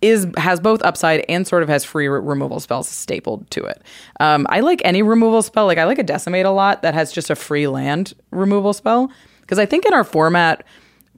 is 0.00 0.26
has 0.38 0.58
both 0.60 0.80
upside 0.82 1.24
and 1.28 1.46
sort 1.46 1.62
of 1.62 1.68
has 1.68 1.84
free 1.84 2.08
re- 2.08 2.20
removal 2.20 2.58
spells 2.60 2.88
stapled 2.88 3.50
to 3.50 3.62
it. 3.64 3.82
Um, 4.18 4.46
I 4.48 4.60
like 4.60 4.80
any 4.84 5.02
removal 5.02 5.42
spell. 5.42 5.66
Like 5.66 5.78
I 5.78 5.84
like 5.84 5.98
a 5.98 6.02
decimate 6.02 6.46
a 6.46 6.50
lot 6.50 6.82
that 6.82 6.94
has 6.94 7.12
just 7.12 7.28
a 7.28 7.36
free 7.36 7.66
land 7.66 8.14
removal 8.30 8.72
spell 8.72 9.12
because 9.42 9.58
I 9.58 9.66
think 9.66 9.84
in 9.84 9.92
our 9.92 10.04
format 10.04 10.64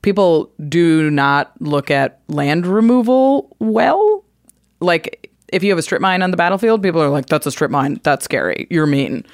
people 0.03 0.53
do 0.69 1.11
not 1.11 1.53
look 1.61 1.91
at 1.91 2.21
land 2.29 2.67
removal 2.67 3.57
well. 3.59 4.25
Like 4.81 5.31
if 5.49 5.63
you 5.63 5.71
have 5.71 5.79
a 5.79 5.83
strip 5.83 6.01
mine 6.01 6.23
on 6.23 6.31
the 6.31 6.37
battlefield, 6.37 6.83
people 6.83 7.01
are 7.03 7.09
like, 7.09 7.27
"That's 7.27 7.47
a 7.47 7.51
strip 7.51 7.71
mine. 7.71 8.01
That's 8.03 8.25
scary. 8.25 8.67
You're 8.71 8.87
mean." 8.87 9.25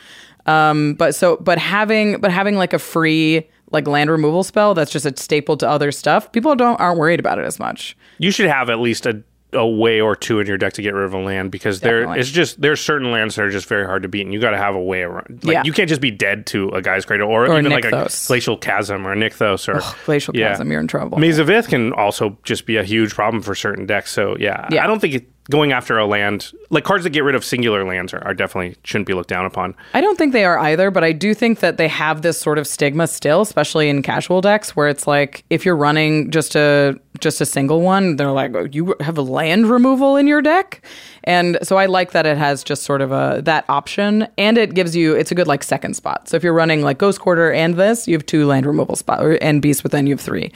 Um, 0.46 0.94
but 0.94 1.14
so 1.14 1.36
but 1.38 1.58
having 1.58 2.20
but 2.20 2.30
having 2.30 2.56
like 2.56 2.72
a 2.72 2.78
free 2.78 3.48
like 3.70 3.86
land 3.86 4.10
removal 4.10 4.42
spell 4.42 4.72
that's 4.72 4.90
just 4.90 5.04
a 5.04 5.14
staple 5.16 5.56
to 5.58 5.68
other 5.68 5.92
stuff, 5.92 6.30
people 6.32 6.54
don't 6.54 6.80
aren't 6.80 6.98
worried 6.98 7.20
about 7.20 7.38
it 7.38 7.44
as 7.44 7.58
much. 7.58 7.96
You 8.18 8.30
should 8.30 8.48
have 8.48 8.70
at 8.70 8.78
least 8.78 9.06
a 9.06 9.22
a 9.54 9.66
way 9.66 10.00
or 10.00 10.14
two 10.14 10.40
in 10.40 10.46
your 10.46 10.58
deck 10.58 10.74
to 10.74 10.82
get 10.82 10.92
rid 10.92 11.04
of 11.04 11.14
a 11.14 11.18
land 11.18 11.50
because 11.50 11.80
there 11.80 12.14
it's 12.14 12.30
just 12.30 12.60
there's 12.60 12.80
certain 12.80 13.10
lands 13.10 13.34
that 13.36 13.44
are 13.44 13.50
just 13.50 13.66
very 13.66 13.86
hard 13.86 14.02
to 14.02 14.08
beat 14.08 14.20
and 14.22 14.32
you 14.34 14.38
got 14.40 14.50
to 14.50 14.58
have 14.58 14.74
a 14.74 14.82
way 14.82 15.00
around. 15.02 15.40
Like 15.42 15.54
Yeah. 15.54 15.62
you 15.64 15.72
can't 15.72 15.88
just 15.88 16.02
be 16.02 16.10
dead 16.10 16.44
to 16.48 16.68
a 16.70 16.82
Gaia's 16.82 17.06
Cradle 17.06 17.30
or, 17.30 17.46
Or 17.46 17.58
even 17.58 17.72
like 17.72 17.86
a 17.86 18.10
glacial 18.26 18.58
chasm 18.58 19.06
or 19.06 19.12
a 19.12 19.16
Nykthos 19.16 19.66
or 19.68 19.80
Glacial 20.04 20.36
Yeah. 20.36 20.50
Chasm, 20.50 20.70
you're 20.70 20.80
in 20.80 20.86
trouble. 20.86 21.18
Maze 21.18 21.38
of 21.38 21.48
Ith 21.48 21.68
can 21.68 21.92
also 21.94 22.36
just 22.42 22.66
be 22.66 22.76
a 22.76 22.84
huge 22.84 23.14
problem 23.14 23.42
for 23.42 23.54
certain 23.54 23.86
decks. 23.86 24.10
So 24.10 24.36
yeah, 24.38 24.66
Yeah. 24.70 24.84
I 24.84 24.86
don't 24.86 25.00
think 25.00 25.14
it, 25.14 25.26
going 25.50 25.72
after 25.72 25.96
a 25.96 26.04
land 26.04 26.52
like 26.68 26.84
cards 26.84 27.04
that 27.04 27.10
get 27.10 27.24
rid 27.24 27.34
of 27.34 27.42
singular 27.42 27.82
lands 27.82 28.12
are, 28.12 28.22
are 28.22 28.34
definitely 28.34 28.76
shouldn't 28.84 29.06
be 29.06 29.14
looked 29.14 29.30
down 29.30 29.46
upon. 29.46 29.74
I 29.94 30.02
don't 30.02 30.18
think 30.18 30.34
they 30.34 30.44
are 30.44 30.58
either, 30.58 30.90
but 30.90 31.02
I 31.04 31.12
do 31.12 31.32
think 31.32 31.60
that 31.60 31.78
they 31.78 31.88
have 31.88 32.20
this 32.20 32.38
sort 32.38 32.58
of 32.58 32.66
stigma 32.66 33.06
still, 33.06 33.40
especially 33.40 33.88
in 33.88 34.02
casual 34.02 34.42
decks, 34.42 34.76
where 34.76 34.88
it's 34.88 35.06
like 35.06 35.44
if 35.48 35.64
you're 35.64 35.74
running 35.74 36.30
just 36.30 36.54
a 36.54 37.00
just 37.20 37.40
a 37.40 37.46
single 37.46 37.80
one, 37.80 38.16
they're 38.16 38.32
like, 38.32 38.54
oh, 38.54 38.68
you 38.70 38.94
have 39.00 39.18
a 39.18 39.22
land 39.22 39.70
removal 39.70 40.16
in 40.16 40.26
your 40.26 40.42
deck, 40.42 40.82
and 41.24 41.58
so 41.62 41.76
I 41.76 41.86
like 41.86 42.12
that 42.12 42.26
it 42.26 42.38
has 42.38 42.64
just 42.64 42.82
sort 42.84 43.00
of 43.00 43.12
a 43.12 43.40
that 43.44 43.64
option, 43.68 44.26
and 44.38 44.58
it 44.58 44.74
gives 44.74 44.96
you 44.96 45.14
it's 45.14 45.30
a 45.30 45.34
good 45.34 45.46
like 45.46 45.62
second 45.62 45.94
spot. 45.94 46.28
So 46.28 46.36
if 46.36 46.42
you're 46.42 46.54
running 46.54 46.82
like 46.82 46.98
Ghost 46.98 47.20
Quarter 47.20 47.52
and 47.52 47.74
this, 47.74 48.08
you 48.08 48.14
have 48.14 48.26
two 48.26 48.46
land 48.46 48.66
removal 48.66 48.96
spot, 48.96 49.24
or, 49.24 49.32
and 49.42 49.60
Beast 49.60 49.82
Within, 49.82 50.06
you 50.06 50.14
have 50.14 50.20
three. 50.20 50.52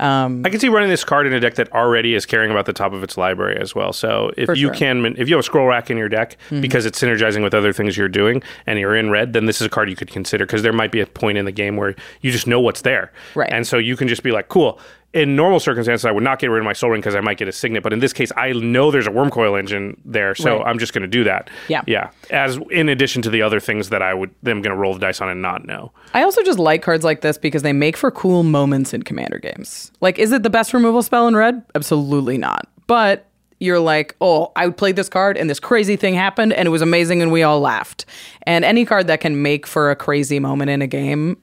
Um, 0.00 0.42
I 0.46 0.48
can 0.48 0.58
see 0.58 0.70
running 0.70 0.88
this 0.88 1.04
card 1.04 1.26
in 1.26 1.34
a 1.34 1.40
deck 1.40 1.56
that 1.56 1.70
already 1.72 2.14
is 2.14 2.24
caring 2.24 2.50
about 2.50 2.64
the 2.64 2.72
top 2.72 2.94
of 2.94 3.02
its 3.02 3.18
library 3.18 3.60
as 3.60 3.74
well. 3.74 3.92
So 3.92 4.32
if 4.36 4.48
you 4.48 4.68
sure. 4.68 4.74
can, 4.74 5.04
if 5.18 5.28
you 5.28 5.34
have 5.34 5.40
a 5.40 5.42
scroll 5.42 5.66
rack 5.66 5.90
in 5.90 5.98
your 5.98 6.08
deck 6.08 6.38
because 6.48 6.86
it's 6.86 6.98
synergizing 6.98 7.42
with 7.42 7.52
other 7.52 7.74
things 7.74 7.98
you're 7.98 8.08
doing 8.08 8.42
and 8.66 8.78
you're 8.78 8.96
in 8.96 9.10
red, 9.10 9.34
then 9.34 9.44
this 9.44 9.60
is 9.60 9.66
a 9.66 9.70
card 9.70 9.90
you 9.90 9.96
could 9.96 10.10
consider 10.10 10.46
because 10.46 10.62
there 10.62 10.72
might 10.72 10.90
be 10.90 11.00
a 11.00 11.06
point 11.06 11.36
in 11.36 11.44
the 11.44 11.52
game 11.52 11.76
where 11.76 11.94
you 12.22 12.32
just 12.32 12.46
know 12.46 12.60
what's 12.60 12.80
there. 12.80 13.12
Right. 13.34 13.52
And 13.52 13.66
so 13.66 13.76
you 13.76 13.94
can 13.94 14.08
just 14.08 14.22
be 14.22 14.32
like, 14.32 14.48
cool. 14.48 14.80
In 15.12 15.34
normal 15.34 15.58
circumstances, 15.58 16.04
I 16.04 16.12
would 16.12 16.22
not 16.22 16.38
get 16.38 16.48
rid 16.50 16.60
of 16.60 16.64
my 16.64 16.72
Sol 16.72 16.90
Ring 16.90 17.00
because 17.00 17.16
I 17.16 17.20
might 17.20 17.36
get 17.36 17.48
a 17.48 17.52
signet. 17.52 17.82
But 17.82 17.92
in 17.92 17.98
this 17.98 18.12
case, 18.12 18.30
I 18.36 18.52
know 18.52 18.92
there's 18.92 19.08
a 19.08 19.10
Wurmcoil 19.10 19.58
Engine 19.58 20.00
there, 20.04 20.36
so 20.36 20.58
Right. 20.58 20.66
I'm 20.68 20.78
just 20.78 20.92
going 20.92 21.02
to 21.02 21.08
do 21.08 21.24
that. 21.24 21.50
Yeah. 21.68 21.82
yeah. 21.88 22.10
As 22.30 22.58
in 22.70 22.88
addition 22.88 23.20
to 23.22 23.30
the 23.30 23.42
other 23.42 23.58
things 23.58 23.88
that 23.88 24.02
I 24.02 24.14
would, 24.14 24.30
them 24.44 24.62
going 24.62 24.74
to 24.74 24.80
roll 24.80 24.94
the 24.94 25.00
dice 25.00 25.20
on 25.20 25.28
and 25.28 25.42
not 25.42 25.66
know. 25.66 25.90
I 26.14 26.22
also 26.22 26.44
just 26.44 26.60
like 26.60 26.82
cards 26.82 27.04
like 27.04 27.22
this 27.22 27.38
because 27.38 27.62
they 27.62 27.72
make 27.72 27.96
for 27.96 28.12
cool 28.12 28.44
moments 28.44 28.94
in 28.94 29.02
commander 29.02 29.38
games. 29.38 29.90
Like, 30.00 30.18
is 30.20 30.30
it 30.30 30.44
the 30.44 30.50
best 30.50 30.72
removal 30.72 31.02
spell 31.02 31.26
in 31.26 31.34
red? 31.34 31.60
Absolutely 31.74 32.38
not. 32.38 32.68
But 32.86 33.26
you're 33.58 33.80
like, 33.80 34.14
oh, 34.20 34.52
I 34.56 34.70
played 34.70 34.94
this 34.96 35.08
card 35.08 35.36
and 35.36 35.50
this 35.50 35.60
crazy 35.60 35.96
thing 35.96 36.14
happened 36.14 36.52
and 36.52 36.66
it 36.66 36.70
was 36.70 36.82
amazing 36.82 37.20
and 37.20 37.30
we 37.32 37.42
all 37.42 37.60
laughed. 37.60 38.06
And 38.44 38.64
any 38.64 38.84
card 38.84 39.08
that 39.08 39.20
can 39.20 39.42
make 39.42 39.66
for 39.66 39.90
a 39.90 39.96
crazy 39.96 40.38
moment 40.38 40.70
in 40.70 40.82
a 40.82 40.86
game, 40.86 41.36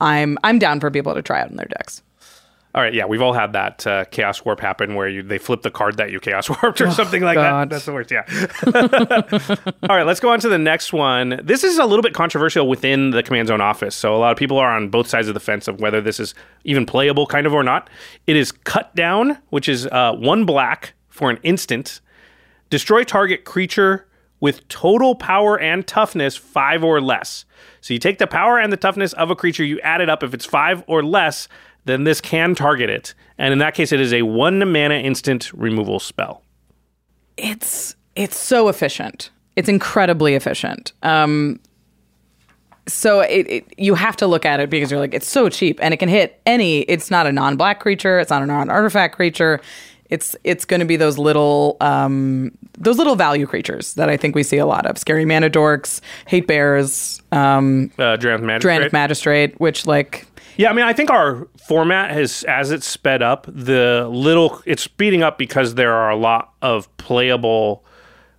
I'm 0.00 0.38
I'm 0.44 0.58
down 0.58 0.78
for 0.80 0.90
people 0.90 1.14
to 1.14 1.22
try 1.22 1.40
out 1.40 1.50
in 1.50 1.56
their 1.56 1.68
decks. 1.78 2.02
All 2.74 2.82
right, 2.82 2.92
yeah, 2.92 3.06
we've 3.06 3.22
all 3.22 3.32
had 3.32 3.52
that 3.52 3.86
uh, 3.86 4.04
chaos 4.06 4.44
warp 4.44 4.58
happen 4.58 4.96
where 4.96 5.06
you 5.06 5.22
they 5.22 5.38
flip 5.38 5.62
the 5.62 5.70
card 5.70 5.96
that 5.98 6.10
you 6.10 6.18
chaos 6.18 6.50
warped 6.62 6.80
or 6.80 6.90
something 6.90 7.22
like 7.22 7.36
God. 7.36 7.70
that. 7.70 7.74
That's 7.74 7.84
the 7.84 7.92
worst. 7.92 8.10
Yeah. 8.10 8.24
all 9.88 9.96
right, 9.96 10.04
let's 10.04 10.18
go 10.18 10.30
on 10.30 10.40
to 10.40 10.48
the 10.48 10.58
next 10.58 10.92
one. 10.92 11.40
This 11.44 11.62
is 11.62 11.78
a 11.78 11.86
little 11.86 12.02
bit 12.02 12.14
controversial 12.14 12.68
within 12.68 13.10
the 13.10 13.22
command 13.22 13.46
zone 13.46 13.60
office, 13.60 13.94
so 13.94 14.16
a 14.16 14.18
lot 14.18 14.32
of 14.32 14.38
people 14.38 14.58
are 14.58 14.72
on 14.72 14.88
both 14.88 15.06
sides 15.08 15.28
of 15.28 15.34
the 15.34 15.40
fence 15.40 15.68
of 15.68 15.80
whether 15.80 16.00
this 16.00 16.18
is 16.18 16.34
even 16.64 16.84
playable, 16.84 17.26
kind 17.26 17.46
of 17.46 17.54
or 17.54 17.62
not. 17.62 17.88
It 18.26 18.34
is 18.34 18.50
cut 18.50 18.92
down, 18.96 19.38
which 19.50 19.68
is 19.68 19.86
uh, 19.86 20.14
one 20.14 20.44
black 20.44 20.94
for 21.08 21.30
an 21.30 21.38
instant. 21.44 22.00
Destroy 22.70 23.04
target 23.04 23.44
creature 23.44 24.08
with 24.40 24.66
total 24.68 25.14
power 25.14 25.58
and 25.58 25.86
toughness 25.86 26.36
five 26.36 26.82
or 26.82 27.00
less. 27.00 27.44
So 27.80 27.94
you 27.94 28.00
take 28.00 28.18
the 28.18 28.26
power 28.26 28.58
and 28.58 28.72
the 28.72 28.76
toughness 28.76 29.12
of 29.12 29.30
a 29.30 29.36
creature, 29.36 29.64
you 29.64 29.80
add 29.80 30.00
it 30.00 30.10
up. 30.10 30.22
If 30.22 30.34
it's 30.34 30.44
five 30.44 30.82
or 30.86 31.04
less, 31.04 31.48
then 31.84 32.04
this 32.04 32.20
can 32.20 32.54
target 32.54 32.90
it. 32.90 33.14
And 33.38 33.52
in 33.52 33.58
that 33.58 33.74
case, 33.74 33.92
it 33.92 34.00
is 34.00 34.12
a 34.12 34.22
one 34.22 34.58
mana 34.70 34.94
instant 34.94 35.52
removal 35.52 36.00
spell. 36.00 36.42
It's 37.36 37.96
it's 38.14 38.36
so 38.36 38.68
efficient. 38.68 39.30
It's 39.56 39.68
incredibly 39.68 40.34
efficient. 40.34 40.92
Um, 41.02 41.60
so 42.86 43.20
it, 43.20 43.46
it 43.48 43.74
you 43.76 43.94
have 43.94 44.16
to 44.16 44.26
look 44.26 44.44
at 44.44 44.60
it 44.60 44.70
because 44.70 44.90
you're 44.90 45.00
like 45.00 45.14
it's 45.14 45.28
so 45.28 45.48
cheap 45.48 45.78
and 45.82 45.94
it 45.94 45.98
can 45.98 46.08
hit 46.08 46.40
any. 46.46 46.80
It's 46.82 47.10
not 47.10 47.26
a 47.26 47.32
non-black 47.32 47.80
creature. 47.80 48.18
It's 48.18 48.30
not 48.30 48.42
a 48.42 48.46
non-artifact 48.46 49.16
creature. 49.16 49.60
It's 50.10 50.36
it's 50.44 50.64
going 50.64 50.80
to 50.80 50.86
be 50.86 50.96
those 50.96 51.18
little 51.18 51.76
um, 51.80 52.52
those 52.78 52.98
little 52.98 53.16
value 53.16 53.46
creatures 53.46 53.94
that 53.94 54.08
I 54.08 54.16
think 54.16 54.34
we 54.34 54.42
see 54.42 54.58
a 54.58 54.66
lot 54.66 54.86
of. 54.86 54.98
Scary 54.98 55.24
mana 55.24 55.48
dorks, 55.50 56.00
hate 56.26 56.46
bears, 56.46 57.22
um, 57.32 57.90
Uh, 57.98 58.16
Drannith 58.16 58.42
Magistrate. 58.42 58.92
Magistrate, 58.92 59.60
which 59.60 59.86
like 59.86 60.26
Yeah, 60.56 60.70
I 60.70 60.72
mean, 60.74 60.84
I 60.84 60.92
think 60.92 61.10
our 61.10 61.48
format 61.66 62.10
has, 62.10 62.44
as 62.44 62.70
it's 62.70 62.86
sped 62.86 63.22
up, 63.22 63.46
the 63.48 64.06
little 64.10 64.62
it's 64.66 64.82
speeding 64.82 65.22
up 65.22 65.38
because 65.38 65.74
there 65.74 65.94
are 65.94 66.10
a 66.10 66.16
lot 66.16 66.52
of 66.62 66.94
playable 66.98 67.84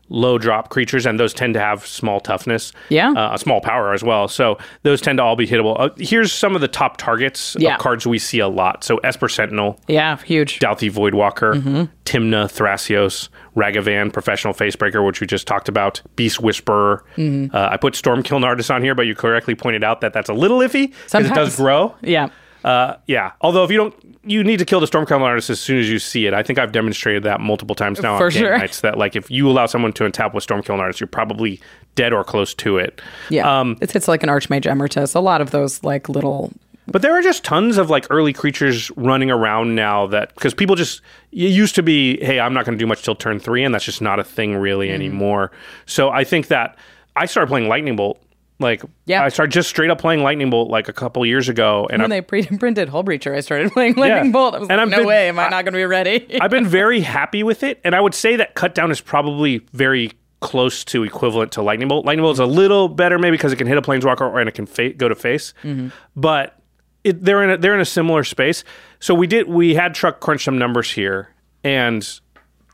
low 0.09 0.37
drop 0.37 0.69
creatures, 0.69 1.05
and 1.05 1.19
those 1.19 1.33
tend 1.33 1.53
to 1.55 1.59
have 1.59 1.85
small 1.85 2.19
toughness, 2.19 2.71
Yeah. 2.89 3.11
uh, 3.11 3.33
a 3.33 3.39
small 3.39 3.59
power 3.59 3.93
as 3.93 4.03
well. 4.03 4.27
So 4.27 4.57
those 4.83 5.01
tend 5.01 5.17
to 5.17 5.23
all 5.23 5.35
be 5.35 5.47
hittable. 5.47 5.75
Uh, 5.79 5.89
here's 5.97 6.31
some 6.31 6.53
of 6.55 6.61
the 6.61 6.67
top 6.67 6.97
targets 6.97 7.55
Yeah. 7.59 7.73
of 7.75 7.79
cards 7.79 8.05
we 8.05 8.19
see 8.19 8.39
a 8.39 8.47
lot. 8.47 8.83
So 8.83 8.97
Esper 8.97 9.27
Sentinel, 9.27 9.79
yeah, 9.87 10.17
huge. 10.17 10.59
Dauthi 10.59 10.91
Voidwalker, 10.91 11.55
Mm-hmm. 11.55 11.83
Timna, 12.05 12.45
Thrasios, 12.45 13.29
Ragavan, 13.55 14.13
Professional 14.13 14.53
Facebreaker, 14.53 15.03
which 15.03 15.21
we 15.21 15.27
just 15.27 15.47
talked 15.47 15.67
about, 15.69 16.01
Beast 16.15 16.39
Whisperer. 16.39 17.03
Mm-hmm. 17.17 17.55
Uh, 17.55 17.69
I 17.71 17.77
put 17.77 17.95
Stormkiln 17.95 18.43
Artist 18.43 18.69
on 18.69 18.83
here, 18.83 18.93
but 18.93 19.07
you 19.07 19.15
correctly 19.15 19.55
pointed 19.55 19.83
out 19.83 20.01
that 20.01 20.13
that's 20.13 20.29
a 20.29 20.33
little 20.33 20.59
iffy 20.59 20.93
because 21.05 21.25
it 21.25 21.33
does 21.33 21.55
grow. 21.55 21.95
Yeah. 22.01 22.29
Uh, 22.65 22.97
yeah. 23.05 23.31
Although 23.41 23.63
if 23.63 23.69
you 23.69 23.77
don't, 23.77 23.93
you 24.23 24.43
need 24.43 24.57
to 24.57 24.65
kill 24.65 24.79
the 24.79 24.87
Stormkiln 24.87 25.21
Artist 25.21 25.49
as 25.51 25.59
soon 25.59 25.77
as 25.79 25.87
you 25.89 25.99
see 25.99 26.25
it. 26.25 26.33
I 26.33 26.41
think 26.41 26.57
I've 26.57 26.71
demonstrated 26.71 27.21
that 27.23 27.39
multiple 27.39 27.75
times 27.75 28.01
now 28.01 28.17
For 28.17 28.25
on 28.25 28.31
game 28.31 28.41
sure. 28.41 28.57
nights. 28.57 28.81
That 28.81 28.97
like 28.97 29.15
if 29.15 29.29
you 29.29 29.47
allow 29.47 29.67
someone 29.67 29.93
to 29.93 30.03
untap 30.03 30.33
with 30.33 30.45
Stormkiln 30.45 30.79
Artist, 30.79 30.99
you're 30.99 31.07
probably 31.07 31.61
dead 31.93 32.11
or 32.11 32.23
close 32.23 32.53
to 32.55 32.77
it. 32.77 33.01
Yeah. 33.29 33.59
Um, 33.59 33.77
it's 33.81 33.95
it's 33.95 34.07
like 34.07 34.23
an 34.23 34.29
Archmage 34.29 34.65
Emeritus. 34.65 35.13
A 35.13 35.19
lot 35.19 35.41
of 35.41 35.51
those 35.51 35.83
like 35.83 36.09
little 36.09 36.51
But 36.87 37.03
there 37.03 37.13
are 37.13 37.21
just 37.21 37.43
tons 37.43 37.77
of 37.77 37.91
like 37.91 38.07
early 38.09 38.33
creatures 38.33 38.89
running 38.97 39.29
around 39.29 39.75
now 39.75 40.07
that 40.07 40.33
because 40.33 40.55
people 40.55 40.75
just 40.75 41.01
it 41.31 41.51
used 41.51 41.75
to 41.75 41.83
be, 41.83 42.17
hey, 42.25 42.39
I'm 42.39 42.53
not 42.55 42.65
going 42.65 42.75
to 42.77 42.81
do 42.81 42.87
much 42.87 43.03
till 43.03 43.13
turn 43.15 43.37
three, 43.39 43.63
and 43.63 43.75
that's 43.75 43.85
just 43.85 44.01
not 44.01 44.19
a 44.19 44.23
thing 44.23 44.55
really 44.55 44.87
Mm-hmm. 44.87 44.95
anymore. 44.95 45.51
So 45.85 46.09
I 46.09 46.23
think 46.23 46.47
that 46.47 46.75
I 47.15 47.27
started 47.27 47.47
playing 47.47 47.67
Lightning 47.67 47.95
Bolt. 47.95 48.19
Like, 48.59 48.83
Yeah. 49.05 49.23
I 49.23 49.29
started 49.29 49.51
just 49.51 49.67
straight 49.69 49.89
up 49.89 49.99
playing 49.99 50.23
Lightning 50.23 50.49
Bolt 50.49 50.69
like 50.69 50.87
a 50.87 50.93
couple 50.93 51.25
years 51.25 51.49
ago, 51.49 51.87
and 51.91 52.01
when 52.01 52.11
I, 52.11 52.15
they 52.17 52.21
pre-printed 52.21 52.89
Hull 52.93 53.03
Breacher, 53.03 53.35
I 53.35 53.41
started 53.41 53.71
playing 53.73 53.95
Lightning 53.95 54.27
Yeah. 54.27 54.31
Bolt. 54.31 54.55
I 54.55 54.59
was 54.59 54.69
And 54.69 54.77
like, 54.77 54.83
I've 54.85 54.89
no 54.89 54.97
been- 54.99 55.07
way, 55.07 55.27
am 55.27 55.39
I, 55.39 55.49
not 55.49 55.65
going 55.65 55.73
to 55.73 55.77
be 55.79 55.85
ready? 55.85 56.37
I've 56.41 56.51
been 56.51 56.65
very 56.65 57.01
happy 57.01 57.43
with 57.43 57.63
it, 57.63 57.81
and 57.83 57.93
I 57.93 58.01
would 58.01 58.13
say 58.13 58.37
that 58.37 58.55
cut 58.55 58.73
down 58.73 58.91
is 58.91 59.01
probably 59.01 59.57
very 59.73 60.11
close 60.39 60.83
to 60.85 61.03
equivalent 61.03 61.51
to 61.53 61.61
lightning 61.61 61.87
bolt. 61.87 62.05
Lightning 62.05 62.23
bolt 62.23 62.35
is 62.35 62.39
a 62.39 62.43
mm-hmm. 62.43 62.51
little 62.53 62.87
better 62.87 63.17
maybe 63.17 63.35
because 63.35 63.51
it 63.51 63.55
can 63.55 63.67
hit 63.67 63.77
a 63.77 63.81
planeswalker 63.81 64.21
or 64.21 64.39
and 64.39 64.47
it 64.47 64.53
can 64.53 64.65
fa- 64.67 64.93
go 64.93 65.09
to 65.09 65.15
face, 65.15 65.53
mm-hmm. 65.63 65.89
but 66.15 66.59
it, 67.03 67.23
they're 67.23 67.43
in 67.43 67.49
a, 67.51 67.57
they're 67.57 67.73
in 67.73 67.81
a 67.81 67.85
similar 67.85 68.23
space. 68.23 68.63
So 68.99 69.13
we 69.15 69.27
did 69.27 69.47
we 69.47 69.73
had 69.75 69.95
truck 69.95 70.19
crunch 70.19 70.43
some 70.43 70.57
numbers 70.57 70.91
here, 70.91 71.29
and 71.63 72.07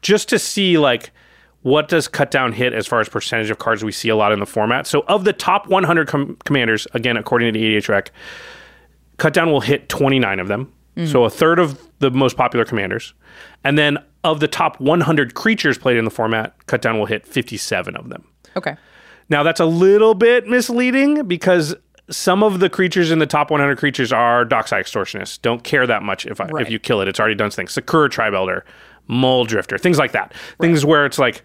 just 0.01 0.29
to 0.29 0.39
see 0.39 0.77
like 0.77 1.11
what 1.63 1.87
does 1.87 2.07
cut 2.07 2.31
down 2.31 2.53
hit 2.53 2.73
as 2.73 2.87
far 2.87 2.99
as 3.01 3.07
percentage 3.09 3.49
of 3.49 3.59
cards 3.59 3.83
we 3.83 3.91
see 3.91 4.09
a 4.09 4.15
lot 4.15 4.31
in 4.31 4.39
the 4.39 4.45
format. 4.45 4.87
So 4.87 5.01
of 5.07 5.25
the 5.25 5.33
top 5.33 5.67
100 5.67 6.07
com- 6.07 6.37
commanders, 6.45 6.87
again 6.93 7.17
according 7.17 7.53
to 7.53 7.59
the 7.59 7.77
EDH 7.77 7.87
Rec, 7.89 8.11
cut 9.17 9.33
down 9.33 9.51
will 9.51 9.61
hit 9.61 9.87
29 9.89 10.39
of 10.39 10.47
them. 10.47 10.71
Mm-hmm. 10.97 11.11
So 11.11 11.23
a 11.23 11.29
third 11.29 11.59
of 11.59 11.79
the 11.99 12.09
most 12.11 12.35
popular 12.35 12.65
commanders. 12.65 13.13
And 13.63 13.77
then 13.77 13.99
of 14.23 14.39
the 14.39 14.47
top 14.47 14.79
100 14.79 15.33
creatures 15.35 15.77
played 15.77 15.97
in 15.97 16.05
the 16.05 16.11
format, 16.11 16.55
cut 16.65 16.81
down 16.81 16.97
will 16.97 17.05
hit 17.05 17.25
57 17.25 17.95
of 17.95 18.09
them. 18.09 18.25
okay. 18.55 18.75
Now 19.29 19.43
that's 19.43 19.61
a 19.61 19.65
little 19.65 20.13
bit 20.13 20.47
misleading 20.47 21.25
because 21.25 21.73
some 22.09 22.43
of 22.43 22.59
the 22.59 22.69
creatures 22.69 23.09
in 23.11 23.19
the 23.19 23.25
top 23.25 23.49
100 23.49 23.77
creatures 23.77 24.11
are 24.11 24.43
Dockside 24.43 24.83
Extortionists. 24.83 25.41
Don't 25.41 25.63
care 25.63 25.87
that 25.87 26.03
much 26.03 26.25
if 26.25 26.41
I, 26.41 26.47
Right. 26.47 26.61
if 26.65 26.69
you 26.69 26.77
kill 26.79 26.99
it. 26.99 27.07
It's 27.07 27.17
already 27.19 27.35
done 27.35 27.49
things. 27.49 27.71
Sakura 27.71 28.09
Tribe 28.09 28.33
Elder, 28.33 28.65
Mulldrifter, 29.11 29.79
things 29.79 29.97
like 29.97 30.13
that. 30.13 30.33
Things 30.59 30.85
where 30.85 31.05
it's 31.05 31.19
like, 31.19 31.43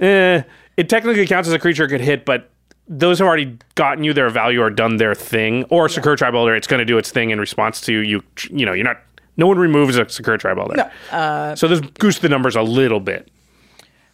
eh, 0.00 0.42
it 0.76 0.88
technically 0.88 1.26
counts 1.26 1.48
as 1.48 1.54
a 1.54 1.58
creature 1.58 1.84
it 1.84 1.88
could 1.88 2.00
hit, 2.00 2.24
but 2.24 2.50
those 2.88 3.18
have 3.18 3.26
already 3.26 3.58
gotten 3.74 4.04
you 4.04 4.12
their 4.12 4.30
value 4.30 4.60
or 4.60 4.70
done 4.70 4.98
their 4.98 5.14
thing. 5.14 5.64
Or 5.64 5.88
Sakura 5.88 6.16
Tribe 6.16 6.34
Elder, 6.34 6.54
it's 6.54 6.66
going 6.66 6.78
to 6.78 6.84
do 6.84 6.98
its 6.98 7.10
thing 7.10 7.30
in 7.30 7.40
response 7.40 7.80
to 7.82 7.92
you. 7.92 8.22
You 8.50 8.66
know, 8.66 8.72
you're 8.72 8.84
not. 8.84 8.98
No 9.36 9.46
one 9.46 9.58
removes 9.58 9.96
a 9.96 10.08
Sakura 10.08 10.38
Tribe 10.38 10.58
Elder. 10.58 11.56
so 11.56 11.68
this 11.68 11.80
goose 11.98 12.18
the 12.20 12.28
numbers 12.28 12.56
a 12.56 12.62
little 12.62 13.00
bit. 13.00 13.30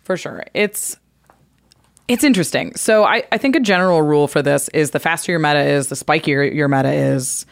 For 0.03 0.16
sure. 0.16 0.44
It's 0.55 0.96
it's 2.09 2.24
interesting. 2.24 2.74
So 2.74 3.05
I, 3.05 3.22
I 3.30 3.38
think 3.38 3.57
a 3.57 3.61
general 3.61 4.03
rule 4.03 4.28
for 4.28 4.42
this 4.42 4.68
is 4.70 4.90
the 4.90 4.98
faster 5.00 5.32
your 5.32 5.38
meta 5.38 5.62
is, 5.62 5.88
the 5.88 5.94
spikier 5.94 6.53
your 6.53 6.68
meta 6.68 6.92
is, 6.92 7.46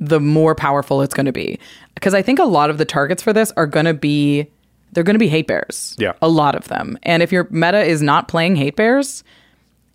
the 0.00 0.20
more 0.20 0.54
powerful 0.54 1.00
it's 1.02 1.14
going 1.14 1.26
to 1.26 1.32
be. 1.32 1.58
Because 1.94 2.12
I 2.12 2.20
think 2.20 2.38
a 2.38 2.44
lot 2.44 2.70
of 2.70 2.78
the 2.78 2.84
targets 2.84 3.22
for 3.22 3.32
this 3.32 3.52
are 3.56 3.66
going 3.66 3.86
to 3.86 3.94
be 3.94 4.50
they're 4.94 5.04
going 5.04 5.14
to 5.14 5.20
be 5.20 5.28
hate 5.28 5.46
bears. 5.46 5.94
Yeah. 5.98 6.12
A 6.22 6.28
lot 6.28 6.54
of 6.54 6.68
them. 6.68 6.98
And 7.02 7.22
if 7.22 7.32
your 7.32 7.46
meta 7.50 7.82
is 7.82 8.02
not 8.02 8.28
playing 8.28 8.56
hate 8.56 8.76
bears, 8.76 9.24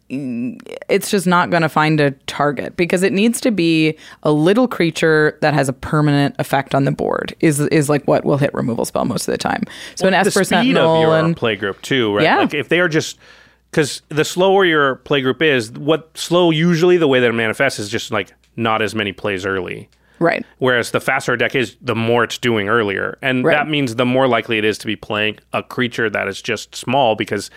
it's 0.09 1.11
just 1.11 1.27
not 1.27 1.51
going 1.51 1.61
to 1.61 1.69
find 1.69 1.99
a 1.99 2.11
target 2.25 2.75
because 2.75 3.03
it 3.03 3.13
needs 3.13 3.39
to 3.41 3.51
be 3.51 3.95
a 4.23 4.31
little 4.31 4.67
creature 4.67 5.37
that 5.41 5.53
has 5.53 5.69
a 5.69 5.73
permanent 5.73 6.35
effect 6.39 6.73
on 6.73 6.85
the 6.85 6.91
board 6.91 7.35
is 7.41 7.59
is 7.59 7.89
like 7.89 8.07
what 8.07 8.25
will 8.25 8.37
hit 8.37 8.51
removal 8.55 8.85
spell 8.85 9.05
most 9.05 9.27
of 9.27 9.31
the 9.31 9.37
time. 9.37 9.63
So 9.93 10.07
an 10.07 10.13
the 10.13 10.17
Esper 10.17 10.43
Sentinel 10.43 10.95
of 10.95 11.01
your 11.01 11.15
and 11.15 11.37
play 11.37 11.55
group 11.55 11.79
too, 11.83 12.15
right? 12.15 12.23
Yeah. 12.23 12.37
Like 12.37 12.55
if 12.55 12.69
they 12.69 12.79
are 12.79 12.89
just 12.89 13.19
because 13.69 14.01
the 14.09 14.25
slower 14.25 14.65
your 14.65 14.95
play 14.95 15.21
group 15.21 15.43
is, 15.43 15.71
what 15.71 16.17
slow 16.17 16.49
usually 16.49 16.97
the 16.97 17.07
way 17.07 17.19
that 17.19 17.29
it 17.29 17.33
manifests 17.33 17.77
is 17.77 17.87
just 17.87 18.09
like 18.09 18.33
not 18.55 18.81
as 18.81 18.95
many 18.95 19.11
plays 19.11 19.45
early. 19.45 19.89
Right. 20.19 20.45
Whereas 20.59 20.91
the 20.91 20.99
faster 20.99 21.33
a 21.33 21.37
deck 21.37 21.55
is, 21.55 21.75
the 21.81 21.95
more 21.95 22.23
it's 22.23 22.37
doing 22.37 22.69
earlier, 22.69 23.17
and 23.21 23.43
Right. 23.43 23.53
that 23.55 23.67
means 23.69 23.95
the 23.95 24.05
more 24.05 24.27
likely 24.27 24.57
it 24.57 24.65
is 24.65 24.77
to 24.79 24.87
be 24.87 24.95
playing 24.95 25.39
a 25.53 25.63
creature 25.63 26.09
that 26.09 26.27
is 26.27 26.41
just 26.41 26.75
small 26.75 27.15
because 27.15 27.49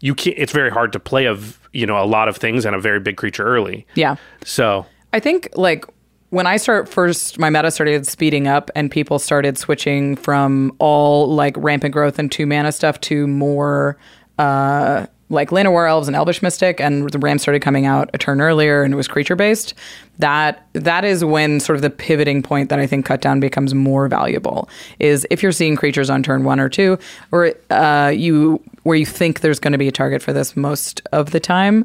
you 0.00 0.14
can't. 0.14 0.36
It's 0.38 0.52
very 0.52 0.70
hard 0.70 0.92
to 0.92 1.00
play 1.00 1.26
of 1.26 1.58
you 1.72 1.86
know 1.86 2.02
a 2.02 2.06
lot 2.06 2.28
of 2.28 2.36
things 2.36 2.64
and 2.64 2.74
a 2.74 2.80
very 2.80 3.00
big 3.00 3.16
creature 3.16 3.44
early. 3.44 3.86
Yeah. 3.94 4.16
So 4.44 4.86
I 5.12 5.20
think 5.20 5.48
like 5.54 5.84
when 6.30 6.46
I 6.46 6.56
start 6.58 6.88
first, 6.88 7.38
my 7.38 7.50
meta 7.50 7.70
started 7.70 8.06
speeding 8.06 8.46
up 8.46 8.70
and 8.74 8.90
people 8.90 9.18
started 9.18 9.58
switching 9.58 10.16
from 10.16 10.72
all 10.78 11.32
like 11.34 11.54
rampant 11.58 11.92
growth 11.92 12.18
and 12.18 12.30
two 12.30 12.46
mana 12.46 12.70
stuff 12.72 13.00
to 13.02 13.26
more 13.26 13.96
uh, 14.38 15.06
like 15.30 15.50
Llanowar 15.50 15.88
Elves 15.88 16.08
and 16.08 16.16
Elvish 16.16 16.42
Mystic, 16.42 16.80
and 16.80 17.08
the 17.10 17.18
Ram 17.18 17.38
started 17.38 17.62
coming 17.62 17.86
out 17.86 18.10
a 18.12 18.18
turn 18.18 18.40
earlier 18.40 18.82
and 18.82 18.92
it 18.92 18.96
was 18.96 19.08
creature 19.08 19.36
based. 19.36 19.74
That 20.18 20.66
that 20.74 21.04
is 21.04 21.24
when 21.24 21.60
sort 21.60 21.76
of 21.76 21.82
the 21.82 21.90
pivoting 21.90 22.42
point 22.42 22.68
that 22.68 22.78
I 22.78 22.86
think 22.86 23.06
cut 23.06 23.22
down 23.22 23.40
becomes 23.40 23.74
more 23.74 24.06
valuable 24.08 24.68
is 24.98 25.26
if 25.30 25.42
you're 25.42 25.52
seeing 25.52 25.76
creatures 25.76 26.10
on 26.10 26.22
turn 26.22 26.44
one 26.44 26.60
or 26.60 26.68
two, 26.68 26.98
or 27.32 27.54
uh, 27.70 28.12
you 28.14 28.62
where 28.82 28.96
you 28.96 29.06
think 29.06 29.40
there's 29.40 29.58
going 29.58 29.72
to 29.72 29.78
be 29.78 29.88
a 29.88 29.92
target 29.92 30.22
for 30.22 30.32
this 30.32 30.56
most 30.56 31.00
of 31.12 31.30
the 31.30 31.40
time 31.40 31.84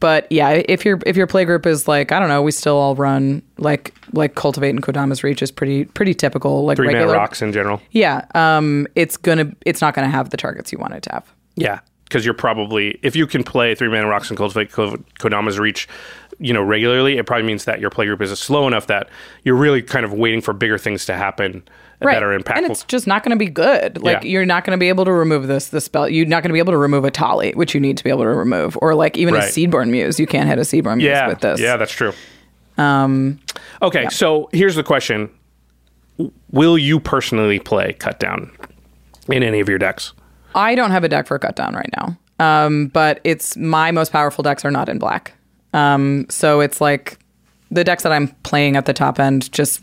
but 0.00 0.30
yeah, 0.30 0.62
if 0.68 0.84
your 0.84 0.98
if 1.06 1.16
your 1.16 1.26
play 1.26 1.44
group 1.44 1.66
is 1.66 1.88
like 1.88 2.12
I 2.12 2.18
don't 2.18 2.28
know, 2.28 2.42
we 2.42 2.52
still 2.52 2.76
all 2.76 2.94
run 2.94 3.42
like 3.58 3.94
like 4.12 4.34
cultivate 4.34 4.70
and 4.70 4.82
Kodama's 4.82 5.24
reach 5.24 5.42
is 5.42 5.50
pretty 5.50 5.84
pretty 5.84 6.14
typical 6.14 6.64
like 6.64 6.76
three 6.76 6.88
regular 6.88 7.06
mana 7.06 7.18
rocks 7.18 7.42
in 7.42 7.52
general. 7.52 7.80
Yeah, 7.90 8.26
um, 8.34 8.86
it's 8.94 9.16
gonna 9.16 9.52
it's 9.64 9.80
not 9.80 9.94
gonna 9.94 10.10
have 10.10 10.30
the 10.30 10.36
targets 10.36 10.72
you 10.72 10.78
want 10.78 10.94
it 10.94 11.02
to 11.04 11.12
have. 11.12 11.32
Yeah, 11.56 11.80
because 12.08 12.24
you're 12.24 12.34
probably 12.34 12.98
if 13.02 13.14
you 13.16 13.26
can 13.26 13.42
play 13.44 13.74
three 13.74 13.88
mana 13.88 14.06
rocks 14.06 14.28
and 14.30 14.36
cultivate 14.38 14.72
Ko- 14.72 14.96
Kodama's 15.18 15.58
reach, 15.58 15.88
you 16.38 16.52
know, 16.52 16.62
regularly, 16.62 17.18
it 17.18 17.26
probably 17.26 17.46
means 17.46 17.64
that 17.66 17.80
your 17.80 17.90
play 17.90 18.06
group 18.06 18.20
is 18.22 18.36
slow 18.38 18.66
enough 18.66 18.86
that 18.86 19.08
you're 19.44 19.56
really 19.56 19.82
kind 19.82 20.04
of 20.04 20.12
waiting 20.12 20.40
for 20.40 20.52
bigger 20.52 20.78
things 20.78 21.04
to 21.06 21.14
happen 21.16 21.62
that 22.00 22.22
are 22.22 22.38
impactful. 22.38 22.56
and 22.58 22.66
it's 22.66 22.84
just 22.84 23.06
not 23.06 23.22
going 23.24 23.30
to 23.30 23.42
be 23.42 23.50
good. 23.50 24.02
Like 24.02 24.22
Yeah. 24.22 24.28
you're 24.28 24.44
not 24.46 24.64
going 24.64 24.76
to 24.76 24.80
be 24.80 24.88
able 24.90 25.06
to 25.06 25.12
remove 25.12 25.46
this 25.46 25.68
the 25.68 25.80
spell. 25.80 26.06
You're 26.08 26.26
not 26.26 26.42
going 26.42 26.50
to 26.50 26.52
be 26.52 26.58
able 26.58 26.72
to 26.74 26.78
remove 26.78 27.04
a 27.06 27.10
Tali, 27.10 27.52
which 27.52 27.74
you 27.74 27.80
need 27.80 27.96
to 27.96 28.04
be 28.04 28.10
able 28.10 28.22
to 28.24 28.28
remove, 28.28 28.76
or 28.82 28.94
like 28.94 29.16
even 29.16 29.34
a 29.34 29.38
Right. 29.38 29.48
Seedborn 29.50 29.88
Muse. 29.88 30.20
You 30.20 30.26
can't 30.26 30.46
hit 30.48 30.58
a 30.58 30.62
Seedborn 30.62 30.98
Muse 30.98 31.06
yeah, 31.08 31.26
with 31.28 31.40
this. 31.40 31.58
yeah, 31.58 31.76
that's 31.78 31.92
true. 31.92 32.12
Um, 32.78 33.40
okay, 33.80 34.08
so 34.10 34.50
here's 34.52 34.74
the 34.76 34.82
question: 34.84 35.30
Will 36.50 36.76
you 36.76 37.00
personally 37.00 37.58
play 37.58 37.94
cut 37.94 38.20
down 38.20 38.50
in 39.30 39.42
any 39.42 39.60
of 39.60 39.68
your 39.70 39.78
decks? 39.78 40.12
I 40.56 40.74
don't 40.74 40.90
have 40.90 41.04
a 41.04 41.08
deck 41.08 41.26
for 41.26 41.38
cut 41.38 41.54
down 41.54 41.74
right 41.74 41.90
now. 41.96 42.18
Um, 42.38 42.88
but 42.88 43.20
it's 43.24 43.56
my 43.56 43.90
most 43.92 44.12
powerful 44.12 44.42
decks 44.42 44.64
are 44.64 44.70
not 44.70 44.88
in 44.88 44.98
black. 44.98 45.32
Um, 45.72 46.26
so 46.28 46.60
it's 46.60 46.80
like 46.80 47.18
the 47.70 47.84
decks 47.84 48.02
that 48.02 48.12
I'm 48.12 48.28
playing 48.42 48.76
at 48.76 48.86
the 48.86 48.92
top 48.92 49.20
end 49.20 49.52
just 49.52 49.82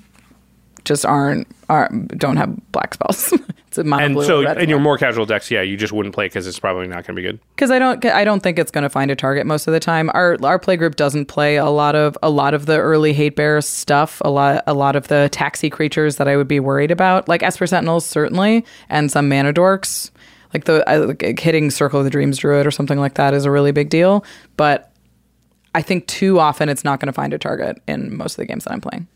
just 0.85 1.05
aren't 1.05 1.47
are 1.69 1.89
don't 2.17 2.37
have 2.37 2.71
black 2.71 2.93
spells. 2.93 3.33
it's 3.67 3.77
a 3.77 3.83
mono 3.83 4.03
And 4.03 4.13
blue 4.15 4.25
so, 4.25 4.43
red 4.43 4.57
in 4.57 4.69
your 4.69 4.79
more 4.79 4.97
casual 4.97 5.25
decks, 5.25 5.49
yeah, 5.49 5.61
you 5.61 5.77
just 5.77 5.93
wouldn't 5.93 6.13
play 6.13 6.25
because 6.25 6.45
it's 6.45 6.59
probably 6.59 6.87
not 6.87 7.07
going 7.07 7.15
to 7.15 7.21
be 7.21 7.21
good. 7.21 7.39
because 7.55 7.71
I 7.71 7.79
don't 7.79 8.03
I 8.05 8.23
don't 8.23 8.41
think 8.41 8.59
it's 8.59 8.71
going 8.71 8.83
to 8.83 8.89
find 8.89 9.09
a 9.09 9.15
target 9.15 9.45
most 9.45 9.65
of 9.67 9.73
the 9.73 9.79
time. 9.79 10.09
Our 10.13 10.37
our 10.43 10.59
play 10.59 10.75
group 10.75 10.95
doesn't 10.95 11.27
play 11.27 11.55
a 11.55 11.69
lot 11.69 11.95
of 11.95 12.17
a 12.21 12.29
lot 12.29 12.53
of 12.53 12.65
the 12.65 12.77
early 12.79 13.13
hate 13.13 13.35
bear 13.35 13.61
stuff. 13.61 14.21
A 14.25 14.29
lot 14.29 14.63
a 14.67 14.73
lot 14.73 14.95
of 14.95 15.07
the 15.07 15.29
taxi 15.31 15.69
creatures 15.69 16.17
that 16.17 16.27
I 16.27 16.35
would 16.35 16.47
be 16.47 16.59
worried 16.59 16.91
about, 16.91 17.27
like 17.29 17.43
Esper 17.43 17.67
Sentinels 17.67 18.05
certainly, 18.05 18.65
and 18.89 19.11
some 19.11 19.29
mana 19.29 19.53
dorks. 19.53 20.11
Like 20.53 20.65
the 20.65 20.83
I, 20.89 20.97
like 20.97 21.39
hitting 21.39 21.71
Circle 21.71 21.99
of 21.99 22.03
the 22.05 22.11
Dreams 22.11 22.37
Druid 22.37 22.65
or 22.67 22.71
something 22.71 22.99
like 22.99 23.15
that 23.15 23.33
is 23.33 23.45
a 23.45 23.51
really 23.51 23.71
big 23.71 23.89
deal. 23.89 24.23
But 24.57 24.91
I 25.75 25.81
think 25.81 26.07
too 26.07 26.39
often 26.39 26.69
it's 26.69 26.83
not 26.83 26.99
going 26.99 27.07
to 27.07 27.13
find 27.13 27.33
a 27.33 27.37
target 27.39 27.81
in 27.87 28.15
most 28.15 28.33
of 28.33 28.37
the 28.37 28.45
games 28.45 28.63
that 28.65 28.73
I'm 28.73 28.81
playing. 28.81 29.07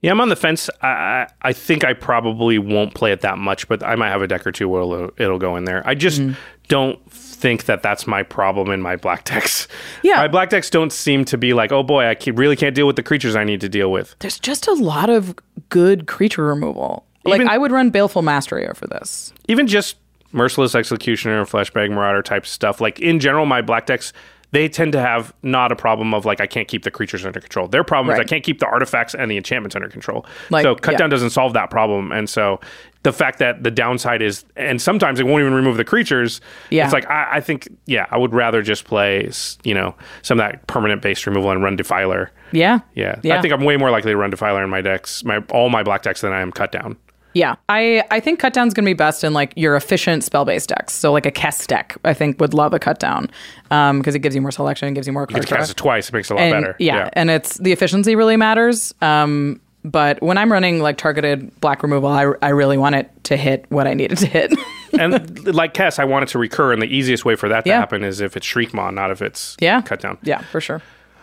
Yeah, 0.00 0.10
I'm 0.10 0.20
on 0.20 0.30
the 0.30 0.36
fence. 0.36 0.68
I, 0.80 1.28
I 1.42 1.52
think 1.52 1.84
I 1.84 1.92
probably 1.92 2.58
won't 2.58 2.92
play 2.94 3.12
it 3.12 3.20
that 3.20 3.38
much, 3.38 3.68
but 3.68 3.84
I 3.84 3.94
might 3.94 4.08
have 4.08 4.20
a 4.20 4.26
deck 4.26 4.44
or 4.46 4.50
two 4.50 4.68
where 4.68 4.80
it'll, 4.82 5.10
it'll 5.16 5.38
go 5.38 5.54
in 5.54 5.64
there. 5.64 5.86
I 5.86 5.94
just 5.94 6.20
Mm-hmm. 6.20 6.32
don't 6.66 7.12
think 7.12 7.66
that 7.66 7.82
that's 7.84 8.04
my 8.06 8.22
problem 8.24 8.70
in 8.70 8.80
my 8.80 8.96
black 8.96 9.24
decks. 9.24 9.68
Yeah. 10.02 10.16
my 10.16 10.26
black 10.26 10.50
decks 10.50 10.70
don't 10.70 10.92
seem 10.92 11.24
to 11.26 11.38
be 11.38 11.52
like, 11.54 11.70
oh 11.70 11.84
boy, 11.84 12.06
I 12.06 12.14
ke- 12.16 12.28
really 12.36 12.56
can't 12.56 12.74
deal 12.74 12.86
with 12.88 12.96
the 12.96 13.02
creatures 13.04 13.36
I 13.36 13.44
need 13.44 13.60
to 13.60 13.68
deal 13.68 13.92
with. 13.92 14.16
There's 14.18 14.40
just 14.40 14.66
a 14.66 14.72
lot 14.72 15.08
of 15.08 15.36
good 15.68 16.08
creature 16.08 16.46
removal. 16.46 17.06
Like 17.24 17.42
I 17.42 17.56
would 17.56 17.70
run 17.70 17.90
Baleful 17.90 18.22
Mastery 18.22 18.66
over 18.66 18.86
this. 18.88 19.32
Even 19.46 19.68
just 19.68 19.94
merciless 20.32 20.74
executioner, 20.74 21.44
Fleshbag 21.44 21.90
Marauder 21.90 22.22
type 22.22 22.46
stuff. 22.46 22.80
Like 22.80 23.00
in 23.00 23.20
general, 23.20 23.46
my 23.46 23.62
black 23.62 23.86
decks 23.86 24.12
they 24.52 24.68
tend 24.68 24.92
to 24.92 25.00
have 25.00 25.32
not 25.42 25.72
a 25.72 25.76
problem 25.76 26.12
of 26.12 26.26
like 26.26 26.40
I 26.40 26.46
can't 26.46 26.68
keep 26.68 26.84
the 26.84 26.90
creatures 26.90 27.24
under 27.24 27.40
control. 27.40 27.68
Their 27.68 27.84
problem 27.84 28.14
is 28.14 28.20
I 28.20 28.24
can't 28.24 28.44
keep 28.44 28.60
the 28.60 28.66
artifacts 28.66 29.14
and 29.14 29.30
the 29.30 29.36
enchantments 29.38 29.74
under 29.74 29.88
control. 29.88 30.26
Like, 30.50 30.62
so 30.62 30.74
cut 30.74 30.92
yeah. 30.92 30.98
down 30.98 31.10
doesn't 31.10 31.30
solve 31.30 31.54
that 31.54 31.70
problem, 31.70 32.12
and 32.12 32.28
so 32.28 32.60
the 33.02 33.12
fact 33.12 33.38
that 33.38 33.64
the 33.64 33.70
downside 33.70 34.20
is, 34.20 34.44
and 34.54 34.80
sometimes 34.80 35.18
it 35.18 35.26
won't 35.26 35.40
even 35.40 35.54
remove 35.54 35.78
the 35.78 35.84
creatures. 35.84 36.42
Yeah. 36.70 36.84
it's 36.84 36.92
like 36.92 37.08
I, 37.10 37.28
I 37.32 37.40
think 37.40 37.68
yeah, 37.86 38.06
I 38.10 38.18
would 38.18 38.34
rather 38.34 38.60
just 38.60 38.84
play 38.84 39.30
you 39.64 39.74
know 39.74 39.94
some 40.20 40.38
of 40.38 40.46
that 40.46 40.66
permanent 40.66 41.00
based 41.00 41.26
removal 41.26 41.50
and 41.50 41.62
run 41.62 41.76
Defiler. 41.76 42.30
Yeah. 42.52 42.80
Yeah. 42.94 43.18
Yeah. 43.22 43.38
I 43.38 43.40
think 43.40 43.54
I'm 43.54 43.64
way 43.64 43.78
more 43.78 43.90
likely 43.90 44.12
to 44.12 44.16
run 44.18 44.28
Defiler 44.28 44.62
in 44.62 44.68
my 44.68 44.82
decks, 44.82 45.24
my 45.24 45.38
all 45.50 45.70
my 45.70 45.82
black 45.82 46.02
decks 46.02 46.20
than 46.20 46.34
I 46.34 46.42
am 46.42 46.52
cut 46.52 46.70
down. 46.70 46.98
Yeah, 47.34 47.56
I 47.68 48.04
I 48.10 48.20
think 48.20 48.38
cut 48.38 48.52
down's 48.52 48.74
gonna 48.74 48.86
be 48.86 48.94
best 48.94 49.24
in 49.24 49.32
like 49.32 49.52
your 49.56 49.76
efficient 49.76 50.24
spell 50.24 50.44
based 50.44 50.68
decks. 50.68 50.92
So 50.94 51.12
like 51.12 51.26
a 51.26 51.32
Kess 51.32 51.66
deck, 51.66 51.96
I 52.04 52.14
think 52.14 52.40
would 52.40 52.54
love 52.54 52.74
a 52.74 52.78
cut 52.78 52.98
down 52.98 53.30
because 53.68 54.14
it 54.14 54.20
gives 54.20 54.34
you 54.34 54.40
more 54.42 54.50
selection, 54.50 54.88
it 54.88 54.94
gives 54.94 55.06
you 55.06 55.12
more 55.12 55.22
You 55.22 55.34
card 55.34 55.46
can 55.46 55.56
cast 55.58 55.70
it 55.70 55.76
twice. 55.76 56.08
It 56.08 56.12
makes 56.12 56.30
it 56.30 56.34
a 56.34 56.36
lot 56.36 56.42
and, 56.42 56.52
better. 56.52 56.76
Yeah, 56.78 57.08
and 57.14 57.30
it's 57.30 57.58
the 57.58 57.72
efficiency 57.72 58.16
really 58.16 58.36
matters. 58.36 58.94
Um, 59.00 59.60
but 59.84 60.22
when 60.22 60.38
I'm 60.38 60.52
running 60.52 60.80
like 60.80 60.96
targeted 60.96 61.58
black 61.60 61.82
removal, 61.82 62.08
I, 62.08 62.32
I 62.40 62.50
really 62.50 62.78
want 62.78 62.94
it 62.94 63.10
to 63.24 63.36
hit 63.36 63.66
what 63.68 63.86
I 63.86 63.94
need 63.94 64.12
it 64.12 64.18
to 64.18 64.26
hit. 64.26 64.52
and 64.98 65.44
like 65.54 65.74
Kess, 65.74 65.98
I 65.98 66.04
want 66.04 66.22
it 66.24 66.28
to 66.30 66.38
recur, 66.38 66.72
and 66.72 66.80
the 66.80 66.86
easiest 66.86 67.24
way 67.24 67.34
for 67.34 67.48
that 67.48 67.64
to 67.64 67.70
Yeah. 67.70 67.80
happen 67.80 68.04
is 68.04 68.20
if 68.20 68.36
it's 68.36 68.46
Shriekmaw, 68.46 68.94
not 68.94 69.10
if 69.10 69.22
it's 69.22 69.56
yeah, 69.60 69.80
cut 69.82 70.00
down. 70.00 70.18
Yeah, 70.22 70.42
for 70.42 70.60
sure. 70.60 70.82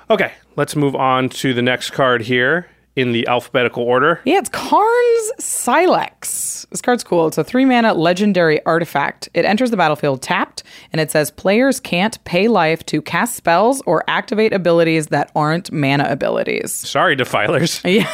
Okay, 0.09 0.33
let's 0.55 0.75
move 0.75 0.95
on 0.95 1.29
to 1.29 1.53
the 1.53 1.61
next 1.61 1.91
card 1.91 2.23
here 2.23 2.67
in 2.99 3.13
the 3.13 3.27
alphabetical 3.27 3.83
order. 3.83 4.19
Yeah, 4.25 4.37
it's 4.39 4.49
Karn's 4.49 5.31
Sylex. 5.39 6.67
This 6.69 6.81
card's 6.81 7.03
cool. 7.03 7.27
It's 7.27 7.37
a 7.37 7.43
three 7.43 7.65
mana 7.65 7.93
legendary 7.93 8.63
artifact. 8.65 9.29
It 9.33 9.45
enters 9.45 9.71
the 9.71 9.77
battlefield 9.77 10.21
tapped, 10.21 10.63
and 10.91 10.99
it 10.99 11.09
says 11.11 11.31
players 11.31 11.79
can't 11.79 12.23
pay 12.25 12.47
life 12.47 12.85
to 12.87 13.01
cast 13.01 13.35
spells 13.35 13.81
or 13.85 14.03
activate 14.07 14.53
abilities 14.53 15.07
that 15.07 15.31
aren't 15.35 15.71
mana 15.71 16.05
abilities. 16.09 16.71
Sorry, 16.71 17.15
defilers. 17.15 17.81
Yeah. 17.89 18.07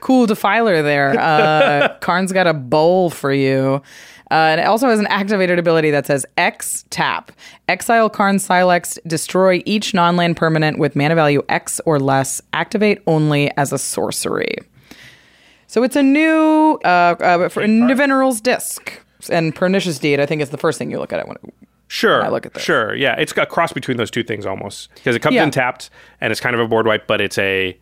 cool 0.00 0.26
defiler 0.26 0.82
there. 0.82 1.18
Uh, 1.18 1.96
Karn's 2.00 2.32
got 2.32 2.46
a 2.46 2.54
bowl 2.54 3.10
for 3.10 3.32
you. 3.32 3.82
Uh, 4.30 4.34
and 4.34 4.60
it 4.60 4.64
also 4.66 4.88
has 4.88 4.98
an 5.00 5.06
activated 5.06 5.58
ability 5.58 5.90
that 5.90 6.06
says 6.06 6.26
X 6.36 6.84
tap. 6.90 7.32
Exile 7.68 8.10
Karn 8.10 8.36
Sylex, 8.36 8.98
destroy 9.06 9.62
each 9.64 9.94
non 9.94 10.16
land 10.16 10.36
permanent 10.36 10.78
with 10.78 10.94
mana 10.94 11.14
value 11.14 11.42
X 11.48 11.80
or 11.86 11.98
less. 11.98 12.42
Activate 12.52 13.00
only 13.06 13.50
as 13.56 13.72
a 13.72 13.78
sorcery. 13.78 14.56
So 15.66 15.82
it's 15.82 15.96
a 15.96 16.02
new 16.02 16.78
uh, 16.84 16.88
uh, 17.20 17.48
for 17.48 17.62
Nevinyrral's 17.64 18.40
Disc. 18.40 18.92
And 19.30 19.54
Pernicious 19.54 19.98
Deed, 19.98 20.20
I 20.20 20.26
think, 20.26 20.40
is 20.42 20.50
the 20.50 20.56
first 20.58 20.78
thing 20.78 20.90
you 20.90 20.98
look 20.98 21.12
at 21.12 21.18
it 21.20 21.26
when 21.28 21.36
Sure. 21.88 22.22
I 22.22 22.28
look 22.28 22.44
at 22.46 22.54
this. 22.54 22.62
Sure. 22.62 22.94
Yeah. 22.94 23.14
It's 23.18 23.32
a 23.36 23.46
cross 23.46 23.72
between 23.72 23.96
those 23.96 24.10
two 24.10 24.22
things 24.22 24.44
almost. 24.46 24.94
Because 24.94 25.16
it 25.16 25.20
comes 25.20 25.34
Yeah. 25.34 25.44
in 25.44 25.50
tapped 25.50 25.90
and 26.20 26.30
it's 26.30 26.40
kind 26.40 26.54
of 26.54 26.60
a 26.60 26.68
board 26.68 26.86
wipe, 26.86 27.06
but 27.06 27.20
it's 27.20 27.38
a 27.38 27.76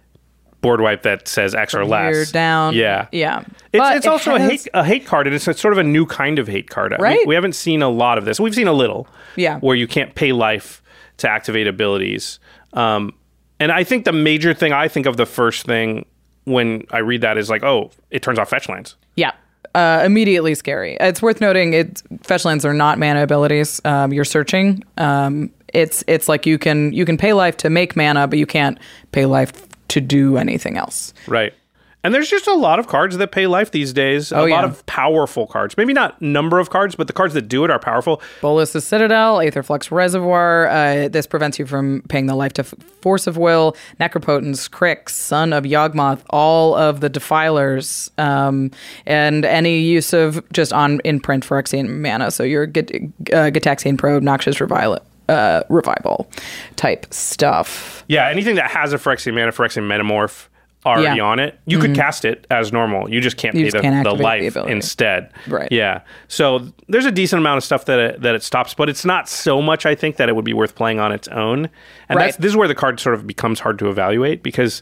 board 0.60 0.80
wipe 0.80 1.02
that 1.02 1.28
says 1.28 1.54
X 1.54 1.74
or 1.74 1.84
less. 1.84 2.14
you're 2.14 2.24
down. 2.26 2.74
Yeah. 2.74 3.06
Yeah. 3.12 3.40
It's, 3.72 3.96
it's 3.96 4.06
it 4.06 4.08
also 4.08 4.34
a 4.34 4.40
hate 4.40 4.66
a 4.74 4.84
hate 4.84 5.06
card, 5.06 5.26
and 5.26 5.34
it's 5.36 5.46
a, 5.46 5.54
sort 5.54 5.72
of 5.72 5.78
a 5.78 5.84
new 5.84 6.06
kind 6.06 6.38
of 6.38 6.48
hate 6.48 6.70
card. 6.70 6.92
We- 6.92 7.02
Right. 7.02 7.26
We, 7.26 7.34
haven't 7.34 7.54
seen 7.54 7.82
a 7.82 7.88
lot 7.88 8.18
of 8.18 8.24
this. 8.24 8.40
We've 8.40 8.54
seen 8.54 8.66
a 8.68 8.72
little. 8.72 9.06
Yeah. 9.36 9.58
Where 9.60 9.76
you 9.76 9.86
can't 9.86 10.14
pay 10.14 10.32
life 10.32 10.82
to 11.18 11.28
activate 11.30 11.66
abilities. 11.66 12.38
Um, 12.72 13.12
and 13.60 13.70
I 13.72 13.84
think 13.84 14.04
the 14.04 14.12
major 14.12 14.52
thing 14.54 14.72
I 14.72 14.88
think 14.88 15.06
of 15.06 15.16
the 15.16 15.26
first 15.26 15.64
thing 15.66 16.04
when 16.44 16.84
I 16.90 16.98
read 16.98 17.20
that 17.22 17.38
is 17.38 17.48
like, 17.48 17.62
oh, 17.62 17.90
it 18.10 18.22
turns 18.22 18.38
off 18.38 18.50
fetch 18.50 18.68
lands. 18.68 18.96
Yeah. 19.16 19.32
Uh, 19.74 20.02
immediately 20.06 20.54
scary. 20.54 20.96
It's 21.00 21.20
worth 21.20 21.40
noting 21.40 21.74
it 21.74 22.02
fetch 22.22 22.44
lands 22.44 22.64
are 22.64 22.72
not 22.74 22.98
mana 22.98 23.22
abilities. 23.22 23.80
Um, 23.84 24.12
you're 24.12 24.24
searching. 24.24 24.82
Um, 24.96 25.50
it's 25.74 26.02
it's 26.06 26.28
like 26.28 26.46
you 26.46 26.58
can 26.58 26.92
you 26.92 27.04
can 27.04 27.18
pay 27.18 27.32
life 27.34 27.56
to 27.58 27.68
make 27.70 27.94
mana, 27.96 28.26
but 28.26 28.38
you 28.38 28.46
can't 28.46 28.78
pay 29.12 29.26
life 29.26 29.52
to 29.88 30.00
do 30.00 30.36
anything 30.36 30.76
else. 30.76 31.12
Right. 31.26 31.52
And 32.04 32.14
there's 32.14 32.30
just 32.30 32.46
a 32.46 32.54
lot 32.54 32.78
of 32.78 32.86
cards 32.86 33.16
that 33.16 33.32
pay 33.32 33.48
life 33.48 33.72
these 33.72 33.92
days. 33.92 34.30
a 34.30 34.38
Oh, 34.38 34.44
lot 34.44 34.62
of 34.64 34.86
powerful 34.86 35.48
cards. 35.48 35.76
Maybe 35.76 35.92
not 35.92 36.22
number 36.22 36.60
of 36.60 36.70
cards, 36.70 36.94
but 36.94 37.08
the 37.08 37.12
cards 37.12 37.34
that 37.34 37.48
do 37.48 37.64
it 37.64 37.70
are 37.70 37.80
powerful. 37.80 38.22
Bolas's 38.40 38.84
Citadel, 38.84 39.38
Aetherflux 39.38 39.90
Reservoir. 39.90 40.68
Uh, 40.68 41.08
this 41.08 41.26
prevents 41.26 41.58
you 41.58 41.66
from 41.66 42.02
paying 42.08 42.26
the 42.26 42.36
life 42.36 42.52
to 42.52 42.60
F- 42.62 42.74
Force 43.02 43.26
of 43.26 43.36
Will, 43.36 43.74
Necropotence, 43.98 44.70
K'rrik, 44.70 45.08
Son 45.08 45.52
of 45.52 45.64
Yawgmoth, 45.64 46.20
all 46.30 46.76
of 46.76 47.00
the 47.00 47.08
Defilers, 47.08 48.08
um, 48.18 48.70
and 49.04 49.44
any 49.44 49.80
use 49.80 50.12
of 50.12 50.40
just 50.52 50.72
on 50.72 51.00
in 51.00 51.18
print 51.18 51.44
Phyrexian 51.44 51.88
mana. 51.88 52.30
So 52.30 52.44
your 52.44 52.66
Get- 52.66 52.92
uh, 53.32 53.50
Gitaxian 53.50 53.98
Probe, 53.98 54.22
Noxious 54.22 54.60
Revival, 54.60 55.00
uh, 55.28 55.62
Revival 55.68 56.30
type 56.76 57.06
stuff. 57.12 58.04
Yeah, 58.08 58.28
anything 58.28 58.56
that 58.56 58.70
has 58.70 58.92
a 58.92 58.98
Phyrexian 58.98 59.34
mana, 59.34 59.52
Phyrexian 59.52 59.82
Metamorph 59.86 60.48
already 60.84 61.02
Yeah. 61.04 61.14
Mm-hmm. 61.14 61.24
on 61.24 61.38
it, 61.40 61.58
you 61.66 61.80
could 61.80 61.96
cast 61.96 62.24
it 62.24 62.46
as 62.48 62.72
normal. 62.72 63.10
You 63.10 63.20
just 63.20 63.36
can't 63.36 63.56
You 63.56 63.62
pay 63.62 63.70
just 63.70 63.76
the, 63.76 63.82
can't 63.82 64.04
the 64.04 64.10
activate 64.10 64.52
the 64.54 64.60
life 64.62 64.70
instead. 64.70 65.32
Right. 65.48 65.70
Yeah. 65.72 66.02
So 66.28 66.60
there's 66.88 67.06
a 67.06 67.10
decent 67.10 67.40
amount 67.40 67.56
of 67.58 67.64
stuff 67.64 67.86
that 67.86 67.98
it, 67.98 68.22
that 68.22 68.36
it 68.36 68.42
stops, 68.44 68.72
but 68.74 68.88
it's 68.88 69.04
not 69.04 69.28
so 69.28 69.60
much, 69.60 69.84
I 69.84 69.96
think, 69.96 70.16
that 70.16 70.28
it 70.28 70.36
would 70.36 70.44
be 70.44 70.52
worth 70.52 70.76
playing 70.76 71.00
on 71.00 71.10
its 71.10 71.26
own. 71.28 71.68
And 72.08 72.16
Right. 72.16 72.26
that's 72.26 72.36
this 72.36 72.50
is 72.50 72.56
where 72.56 72.68
the 72.68 72.74
card 72.76 73.00
sort 73.00 73.16
of 73.16 73.26
becomes 73.26 73.58
hard 73.58 73.80
to 73.80 73.88
evaluate 73.90 74.44
because 74.44 74.80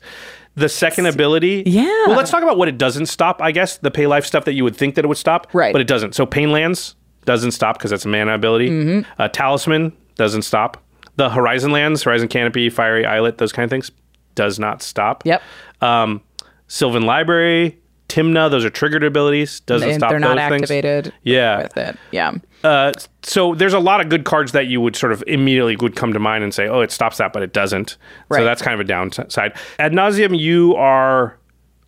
the 0.56 0.68
second 0.68 1.06
ability. 1.06 1.62
Yeah. 1.66 1.84
Well, 2.06 2.16
let's 2.18 2.30
talk 2.30 2.42
about 2.42 2.58
what 2.58 2.68
it 2.68 2.76
doesn't 2.76 3.06
stop. 3.06 3.40
I 3.40 3.50
guess 3.50 3.78
the 3.78 3.90
pay 3.90 4.06
life 4.06 4.26
stuff 4.26 4.44
that 4.44 4.52
you 4.52 4.62
would 4.62 4.76
think 4.76 4.96
that 4.96 5.06
it 5.06 5.08
would 5.08 5.16
stop, 5.16 5.46
Right. 5.54 5.72
But 5.72 5.80
it 5.80 5.86
doesn't. 5.88 6.14
So 6.14 6.26
pain 6.26 6.52
lands 6.52 6.96
doesn't 7.24 7.52
stop 7.52 7.78
because 7.78 7.90
that's 7.90 8.04
a 8.04 8.08
mana 8.08 8.34
ability. 8.34 8.68
Mm-hmm. 8.68 9.10
Uh, 9.22 9.28
Talisman 9.28 9.92
doesn't 10.16 10.42
stop. 10.42 10.82
The 11.16 11.30
Horizon 11.30 11.70
lands, 11.70 12.02
Horizon 12.02 12.28
Canopy, 12.28 12.70
Fiery 12.70 13.06
Islet, 13.06 13.38
those 13.38 13.52
kind 13.52 13.64
of 13.64 13.70
things, 13.70 13.90
does 14.34 14.58
not 14.58 14.82
stop. 14.82 15.24
Yep. 15.24 15.42
Um, 15.80 16.20
Sylvan 16.66 17.04
Library, 17.04 17.78
Timna, 18.08 18.50
those 18.50 18.64
are 18.64 18.70
triggered 18.70 19.04
abilities. 19.04 19.60
Doesn't 19.60 19.88
And 19.88 19.98
stop 20.00 20.10
they're 20.10 20.18
not 20.18 20.36
things. 20.50 20.62
activated 20.62 21.12
Yeah. 21.22 21.62
with 21.62 21.76
it. 21.76 21.96
Yeah. 22.10 22.32
Uh, 22.64 22.92
so 23.22 23.54
there's 23.54 23.74
a 23.74 23.78
lot 23.78 24.00
of 24.00 24.08
good 24.08 24.24
cards 24.24 24.52
that 24.52 24.66
you 24.66 24.80
would 24.80 24.96
sort 24.96 25.12
of 25.12 25.22
immediately 25.26 25.76
would 25.76 25.94
come 25.94 26.12
to 26.12 26.18
mind 26.18 26.42
and 26.42 26.52
say, 26.52 26.66
oh, 26.66 26.80
it 26.80 26.90
stops 26.90 27.18
that, 27.18 27.32
but 27.32 27.42
it 27.42 27.52
doesn't. 27.52 27.96
Right. 28.28 28.38
So 28.38 28.44
that's 28.44 28.62
kind 28.62 28.74
of 28.74 28.80
a 28.80 28.84
downside. 28.84 29.54
Ad 29.78 29.92
Nauseam, 29.92 30.34
you 30.34 30.74
are 30.76 31.36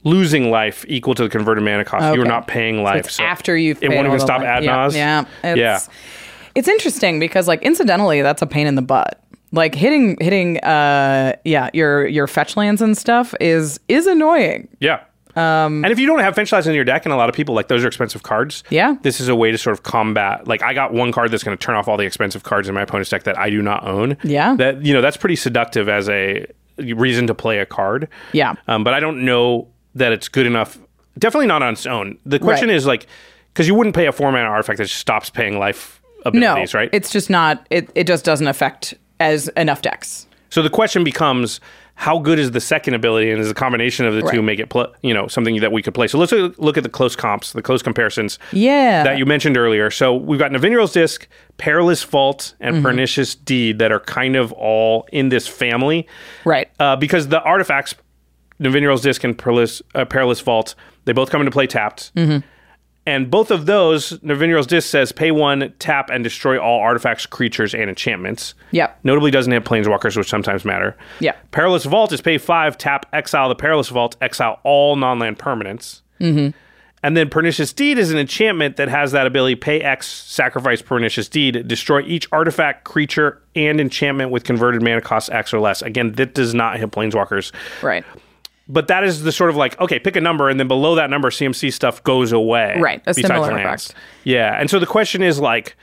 losing 0.05 0.51
life 0.51 0.85
equal 0.89 1.14
to 1.16 1.22
the 1.24 1.29
converted 1.29 1.64
mana 1.64 1.85
cost. 1.85 2.14
You 2.14 2.22
are 2.22 2.27
not 2.27 2.47
paying 2.47 2.83
life. 2.85 3.07
It's 3.07 3.18
after 3.18 3.57
you've 3.57 3.83
it 3.83 3.89
won't 3.91 4.07
even 4.07 4.20
stop 4.20 4.41
life. 4.41 4.49
ad 4.49 4.64
yeah. 4.64 4.89
Yeah, 4.93 5.24
it's, 5.43 5.59
Yeah. 5.59 5.81
It's 6.57 6.68
interesting 6.68 7.20
because, 7.20 7.46
like, 7.46 7.62
incidentally, 7.62 8.22
that's 8.22 8.42
a 8.42 8.46
pain 8.46 8.66
in 8.66 8.74
the 8.74 8.82
butt. 8.82 9.22
Like 9.52 9.74
hitting 9.76 10.16
hitting, 10.20 10.59
uh, 10.59 11.36
yeah, 11.44 11.70
your 11.72 12.07
your 12.09 12.26
fetch 12.26 12.57
lands 12.57 12.82
and 12.82 12.98
stuff 12.98 13.32
is 13.40 13.78
is 13.88 14.07
annoying. 14.09 14.66
Yeah. 14.80 15.00
Um, 15.36 15.84
and 15.84 15.92
if 15.92 15.98
you 15.98 16.07
don't 16.07 16.20
have 16.20 16.34
Fetch 16.34 16.50
Lands 16.50 16.66
in 16.66 16.74
your 16.74 16.84
deck, 16.84 17.04
and 17.04 17.12
a 17.12 17.16
lot 17.16 17.28
of 17.28 17.34
people 17.34 17.54
like 17.54 17.68
those 17.68 17.84
are 17.84 17.86
expensive 17.86 18.22
cards, 18.22 18.64
Yeah. 18.70 18.96
this 19.02 19.20
is 19.20 19.28
a 19.28 19.36
way 19.36 19.50
to 19.52 19.59
sort 19.59 19.74
of 19.74 19.82
combat. 19.82 20.48
Like 20.48 20.62
I 20.62 20.72
got 20.72 20.94
one 20.94 21.12
card 21.12 21.30
that's 21.30 21.44
going 21.44 21.57
to 21.57 21.62
turn 21.62 21.74
off 21.76 21.88
all 21.88 21.98
the 21.98 22.07
expensive 22.07 22.42
cards 22.42 22.68
in 22.68 22.74
my 22.74 22.80
opponent's 22.82 23.11
deck 23.11 23.24
that 23.24 23.38
I 23.38 23.50
do 23.50 23.61
not 23.61 23.86
own. 23.86 24.16
Yeah. 24.24 24.57
that 24.57 24.82
you 24.84 24.94
know 24.94 25.02
that's 25.02 25.18
pretty 25.18 25.36
seductive 25.36 25.88
as 25.90 26.09
a 26.09 26.46
reason 26.78 27.26
to 27.28 27.34
play 27.34 27.59
a 27.59 27.66
card. 27.66 28.09
Yeah. 28.32 28.54
um, 28.66 28.82
but 28.82 28.94
I 28.94 29.00
don't 29.00 29.24
know 29.26 29.68
that 29.94 30.11
it's 30.12 30.28
good 30.28 30.46
enough. 30.46 30.78
Definitely 31.18 31.46
not 31.48 31.62
on 31.62 31.74
its 31.74 31.84
own. 31.86 32.16
The 32.26 32.38
question 32.38 32.68
Right. 32.68 32.76
is 32.76 32.86
like 32.86 33.07
because 33.52 33.68
you 33.68 33.74
wouldn't 33.74 33.94
pay 33.94 34.07
a 34.07 34.12
four 34.12 34.32
mana 34.32 34.48
artifact 34.48 34.78
that 34.78 34.84
just 34.84 34.96
stops 35.00 35.28
paying 35.30 35.59
life 35.59 35.95
No, 36.35 36.53
abilities, 36.53 36.74
right? 36.74 36.91
It's 36.93 37.11
just 37.11 37.31
not. 37.31 37.66
It 37.70 37.91
it 37.95 38.07
just 38.07 38.24
doesn't 38.24 38.47
affect 38.49 38.95
as 39.20 39.49
enough 39.57 39.83
decks. 39.83 40.27
So 40.51 40.62
the 40.62 40.70
question 40.70 41.03
becomes, 41.05 41.61
how 41.97 42.18
good 42.18 42.39
is 42.39 42.53
the 42.53 42.61
second 42.61 42.95
ability, 42.95 43.31
and 43.31 43.39
does 43.39 43.49
the 43.49 43.55
combination 43.55 44.07
of 44.07 44.14
the 44.14 44.22
two 44.31 44.41
make 44.43 44.59
it, 44.61 44.68
pl- 44.70 44.95
you 45.03 45.12
know, 45.12 45.27
something 45.27 45.59
that 45.61 45.72
we 45.72 45.83
could 45.83 45.93
play? 45.93 46.07
So 46.07 46.18
let's 46.18 46.33
look 46.33 46.77
at 46.77 46.83
the 46.83 46.89
close 46.89 47.16
comps, 47.16 47.53
the 47.53 47.62
close 47.62 47.83
comparisons. 47.83 48.39
Yeah. 48.53 49.03
that 49.03 49.18
you 49.18 49.27
mentioned 49.27 49.57
earlier. 49.57 49.91
So 49.91 50.14
we've 50.14 50.39
got 50.39 50.53
Nevinyrral's 50.53 50.93
Disc, 50.93 51.27
Perilous 51.59 52.03
Vault, 52.05 52.55
and 52.61 52.77
Mm-hmm. 52.77 52.85
Pernicious 52.87 53.35
Deed 53.35 53.79
that 53.81 53.91
are 53.93 54.01
kind 54.01 54.37
of 54.37 54.53
all 54.53 55.07
in 55.12 55.31
this 55.31 55.49
family, 55.49 56.07
Right. 56.45 56.68
uh, 56.79 56.97
because 56.97 57.29
the 57.29 57.43
artifacts, 57.43 57.95
Nevinyrral's 58.61 59.03
Disc 59.03 59.24
and 59.24 59.37
Perilous, 59.37 59.83
uh, 59.95 60.05
Perilous 60.05 60.41
Vault, 60.41 60.74
they 61.07 61.12
both 61.12 61.31
come 61.31 61.41
into 61.41 61.51
play 61.51 61.66
tapped. 61.66 62.14
Mm-hmm. 62.14 62.47
And 63.07 63.30
both 63.30 63.52
of 63.52 63.66
those, 63.66 64.18
Nevinyrral's 64.18 64.66
Disc 64.66 64.90
says 64.90 65.12
pay 65.12 65.30
one, 65.30 65.72
tap, 65.78 66.11
and 66.11 66.24
destroy 66.24 66.59
all 66.59 66.80
artifacts, 66.80 67.24
creatures, 67.24 67.72
and 67.72 67.88
enchantments. 67.88 68.54
Yep. 68.72 68.98
Notably 69.04 69.30
doesn't 69.30 69.52
have 69.52 69.62
planeswalkers, 69.62 70.16
which 70.16 70.28
sometimes 70.28 70.64
matter. 70.64 70.96
Yeah. 71.20 71.36
Perilous 71.52 71.84
Vault 71.84 72.12
is 72.12 72.20
pay 72.20 72.36
five, 72.36 72.76
tap, 72.76 73.07
exile 73.12 73.48
the 73.48 73.54
Perilous 73.54 73.88
Vault, 73.88 74.16
exile 74.20 74.59
all 74.64 74.96
non 74.96 75.20
land 75.20 75.38
permanents. 75.38 76.02
Mm-hmm. 76.20 76.57
And 77.02 77.16
then 77.16 77.30
Pernicious 77.30 77.72
Deed 77.72 77.98
is 77.98 78.11
an 78.11 78.18
enchantment 78.18 78.76
that 78.78 78.88
has 78.88 79.12
that 79.12 79.28
ability 79.28 79.54
pay 79.54 79.80
X, 79.80 80.09
sacrifice 80.09 80.82
Pernicious 80.82 81.28
Deed, 81.28 81.68
destroy 81.68 82.02
each 82.02 82.26
artifact, 82.32 82.82
creature, 82.82 83.40
and 83.54 83.80
enchantment 83.80 84.32
with 84.32 84.42
converted 84.42 84.82
mana 84.82 85.00
cost 85.00 85.30
X 85.30 85.54
or 85.54 85.61
less. 85.61 85.82
Again, 85.82 86.12
that 86.12 86.34
does 86.34 86.54
not 86.54 86.80
hit 86.80 86.90
planeswalkers. 86.90 87.52
Right. 87.80 88.04
But 88.68 88.88
that 88.88 89.04
is 89.04 89.22
the 89.22 89.30
sort 89.30 89.50
of 89.50 89.56
like, 89.56 89.80
okay, 89.80 89.98
pick 89.98 90.16
a 90.16 90.20
number, 90.20 90.48
and 90.48 90.58
then 90.58 90.66
below 90.66 90.96
that 90.96 91.08
number, 91.08 91.30
CMC 91.30 91.72
stuff 91.72 92.02
goes 92.02 92.32
away. 92.32 92.76
Right, 92.80 93.00
a 93.06 93.14
similar 93.14 93.52
lands. 93.52 93.90
effect. 93.90 93.94
Yeah. 94.24 94.58
And 94.58 94.68
so 94.68 94.80
the 94.80 94.86
question 94.86 95.22
is 95.22 95.38
like, 95.38 95.76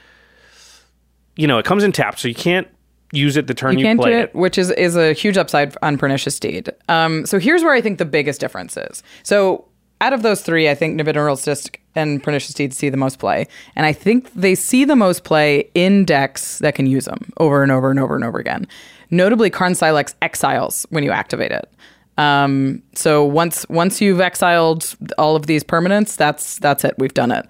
you 1.36 1.48
know, 1.48 1.58
it 1.60 1.66
comes 1.66 1.84
in 1.84 1.94
tap, 1.94 2.20
so 2.20 2.28
you 2.28 2.36
can't 2.36 2.68
use 3.14 3.38
it 3.38 3.48
the 3.48 3.54
turn 3.54 3.78
you, 3.78 3.86
can't 3.86 4.00
play 4.00 4.12
do 4.12 4.18
it. 4.18 4.24
it, 4.24 4.36
which 4.36 4.58
is 4.58 4.72
is 4.72 4.96
a 4.96 5.14
huge 5.14 5.38
upside 5.38 5.76
on 5.82 5.98
Pernicious 5.98 6.40
Deed. 6.40 6.72
Um, 6.90 7.26
so 7.26 7.40
here's 7.40 7.64
where 7.64 7.74
I 7.74 7.80
think 7.80 8.00
the 8.00 8.06
biggest 8.06 8.42
difference 8.42 8.76
is. 8.76 9.04
So 9.22 9.66
out 10.02 10.14
of 10.14 10.24
those 10.24 10.42
three, 10.42 10.70
I 10.70 10.76
think 10.76 11.00
Nevinyrral's 11.00 11.44
Disc 11.44 11.80
and 11.96 12.22
Pernicious 12.22 12.54
Deed 12.54 12.74
see 12.74 12.90
the 12.90 12.98
most 12.98 13.20
play, 13.20 13.48
and 13.76 13.86
I 13.86 13.94
think 13.94 14.34
they 14.34 14.56
see 14.56 14.84
the 14.84 14.96
most 14.96 15.24
play 15.24 15.70
in 15.76 16.06
decks 16.06 16.60
that 16.60 16.76
can 16.76 16.88
use 16.88 17.06
them 17.06 17.32
over 17.38 17.64
and 17.64 17.72
over 17.72 17.90
and 17.90 18.00
over 18.00 18.16
and 18.16 18.24
over 18.26 18.40
again. 18.40 18.68
Notably, 19.12 19.50
Karn 19.50 19.74
Sylex 19.74 20.16
exiles 20.22 20.88
when 20.90 21.04
you 21.04 21.12
activate 21.12 21.52
it. 21.52 21.72
Um, 22.18 22.84
so 22.94 23.26
once 23.26 23.68
once 23.70 24.02
you've 24.02 24.22
exiled 24.22 24.96
all 25.18 25.36
of 25.36 25.48
these 25.48 25.64
permanents, 25.64 26.16
that's 26.16 26.60
that's 26.60 26.84
it. 26.84 26.96
We've 26.98 27.14
done 27.14 27.32
it. 27.32 27.46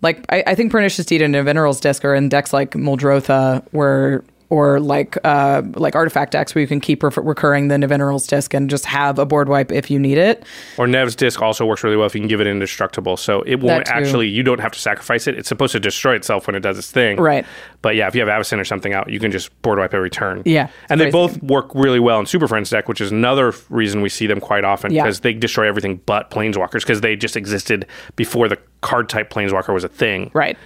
Like 0.00 0.24
I, 0.30 0.44
I 0.46 0.54
think 0.54 0.72
Pernicious 0.72 1.04
Deed 1.06 1.22
and 1.22 1.34
Nevinyrral's 1.34 1.80
Disc 1.80 2.04
are 2.04 2.14
in 2.14 2.28
decks 2.28 2.52
like 2.52 2.72
Muldrotha, 2.72 3.66
where 3.72 4.24
or 4.50 4.80
like 4.80 5.16
uh, 5.24 5.62
like 5.74 5.94
artifact 5.94 6.32
decks 6.32 6.54
where 6.54 6.62
you 6.62 6.68
can 6.68 6.80
keep 6.80 7.02
re- 7.02 7.10
recurring 7.16 7.68
the 7.68 7.74
Nevinyrral's 7.76 8.26
disc 8.26 8.54
and 8.54 8.70
just 8.70 8.86
have 8.86 9.18
a 9.18 9.26
board 9.26 9.48
wipe 9.48 9.70
if 9.70 9.90
you 9.90 9.98
need 9.98 10.16
it. 10.16 10.44
Or 10.78 10.86
Nev's 10.86 11.14
disc 11.14 11.42
also 11.42 11.66
works 11.66 11.84
really 11.84 11.96
well 11.96 12.06
if 12.06 12.14
you 12.14 12.20
can 12.20 12.28
give 12.28 12.40
it 12.40 12.46
indestructible. 12.46 13.16
So 13.18 13.42
it 13.42 13.56
won't 13.56 13.88
actually, 13.88 14.28
you 14.28 14.42
don't 14.42 14.60
have 14.60 14.72
to 14.72 14.78
sacrifice 14.78 15.26
it. 15.26 15.36
It's 15.36 15.48
supposed 15.48 15.72
to 15.72 15.80
destroy 15.80 16.14
itself 16.14 16.46
when 16.46 16.56
it 16.56 16.60
does 16.60 16.78
its 16.78 16.90
thing. 16.90 17.18
Right. 17.18 17.44
But 17.82 17.94
yeah, 17.94 18.08
if 18.08 18.14
you 18.14 18.24
have 18.26 18.28
Avacyn 18.28 18.58
or 18.58 18.64
something 18.64 18.92
out, 18.94 19.10
you 19.10 19.20
can 19.20 19.30
just 19.30 19.50
board 19.62 19.78
wipe 19.78 19.92
every 19.94 20.10
turn. 20.10 20.42
Yeah, 20.44 20.68
And 20.88 21.00
they 21.00 21.10
both 21.10 21.42
work 21.42 21.74
really 21.74 22.00
well 22.00 22.18
in 22.18 22.26
Super 22.26 22.48
Friends 22.48 22.70
deck, 22.70 22.88
which 22.88 23.00
is 23.00 23.12
another 23.12 23.52
reason 23.68 24.00
we 24.00 24.08
see 24.08 24.26
them 24.26 24.40
quite 24.40 24.64
often 24.64 24.92
Yeah. 24.92 25.02
because 25.04 25.20
they 25.20 25.34
destroy 25.34 25.68
everything 25.68 26.00
but 26.06 26.30
Planeswalkers 26.30 26.80
because 26.80 27.02
they 27.02 27.16
just 27.16 27.36
existed 27.36 27.86
before 28.16 28.48
the 28.48 28.58
card 28.80 29.08
type 29.08 29.30
Planeswalker 29.30 29.74
was 29.74 29.84
a 29.84 29.88
thing. 29.88 30.30
Right. 30.32 30.56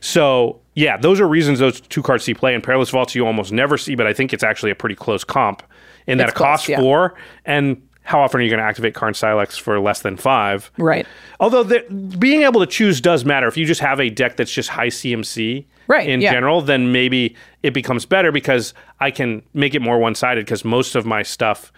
So 0.00 0.60
yeah, 0.74 0.96
those 0.96 1.20
are 1.20 1.28
reasons 1.28 1.58
those 1.58 1.80
two 1.80 2.02
cards 2.02 2.24
see 2.24 2.34
play. 2.34 2.54
And 2.54 2.62
Perilous 2.62 2.90
Vaults 2.90 3.14
you 3.14 3.26
almost 3.26 3.52
never 3.52 3.76
see, 3.76 3.94
but 3.94 4.06
I 4.06 4.12
think 4.12 4.32
it's 4.32 4.44
actually 4.44 4.70
a 4.70 4.74
pretty 4.74 4.94
close 4.94 5.24
comp 5.24 5.62
in 6.06 6.18
that 6.18 6.28
It's 6.28 6.32
it 6.32 6.38
costs 6.38 6.66
close, 6.66 6.76
yeah. 6.76 6.80
four. 6.80 7.14
And 7.44 7.82
how 8.04 8.20
often 8.20 8.40
are 8.40 8.44
you 8.44 8.50
going 8.50 8.58
to 8.58 8.64
activate 8.64 8.94
Karn 8.94 9.14
Sylex 9.14 9.58
for 9.58 9.78
less 9.78 10.02
than 10.02 10.16
five? 10.16 10.70
Right. 10.78 11.06
Although 11.40 11.62
the, 11.62 11.80
being 12.18 12.42
able 12.42 12.60
to 12.60 12.66
choose 12.66 13.00
does 13.00 13.24
matter. 13.24 13.46
If 13.46 13.56
you 13.56 13.64
just 13.64 13.80
have 13.80 14.00
a 14.00 14.10
deck 14.10 14.36
that's 14.36 14.52
just 14.52 14.70
high 14.70 14.88
CMC 14.88 15.66
Right, 15.88 16.08
in 16.08 16.20
yeah. 16.20 16.32
general, 16.32 16.62
then 16.62 16.92
maybe 16.92 17.36
it 17.62 17.74
becomes 17.74 18.06
better 18.06 18.32
because 18.32 18.72
I 19.00 19.10
can 19.10 19.42
make 19.52 19.74
it 19.74 19.82
more 19.82 19.98
one 19.98 20.14
sided 20.14 20.44
because 20.46 20.64
most 20.64 20.94
of 20.94 21.04
my 21.04 21.22
stuff, 21.22 21.72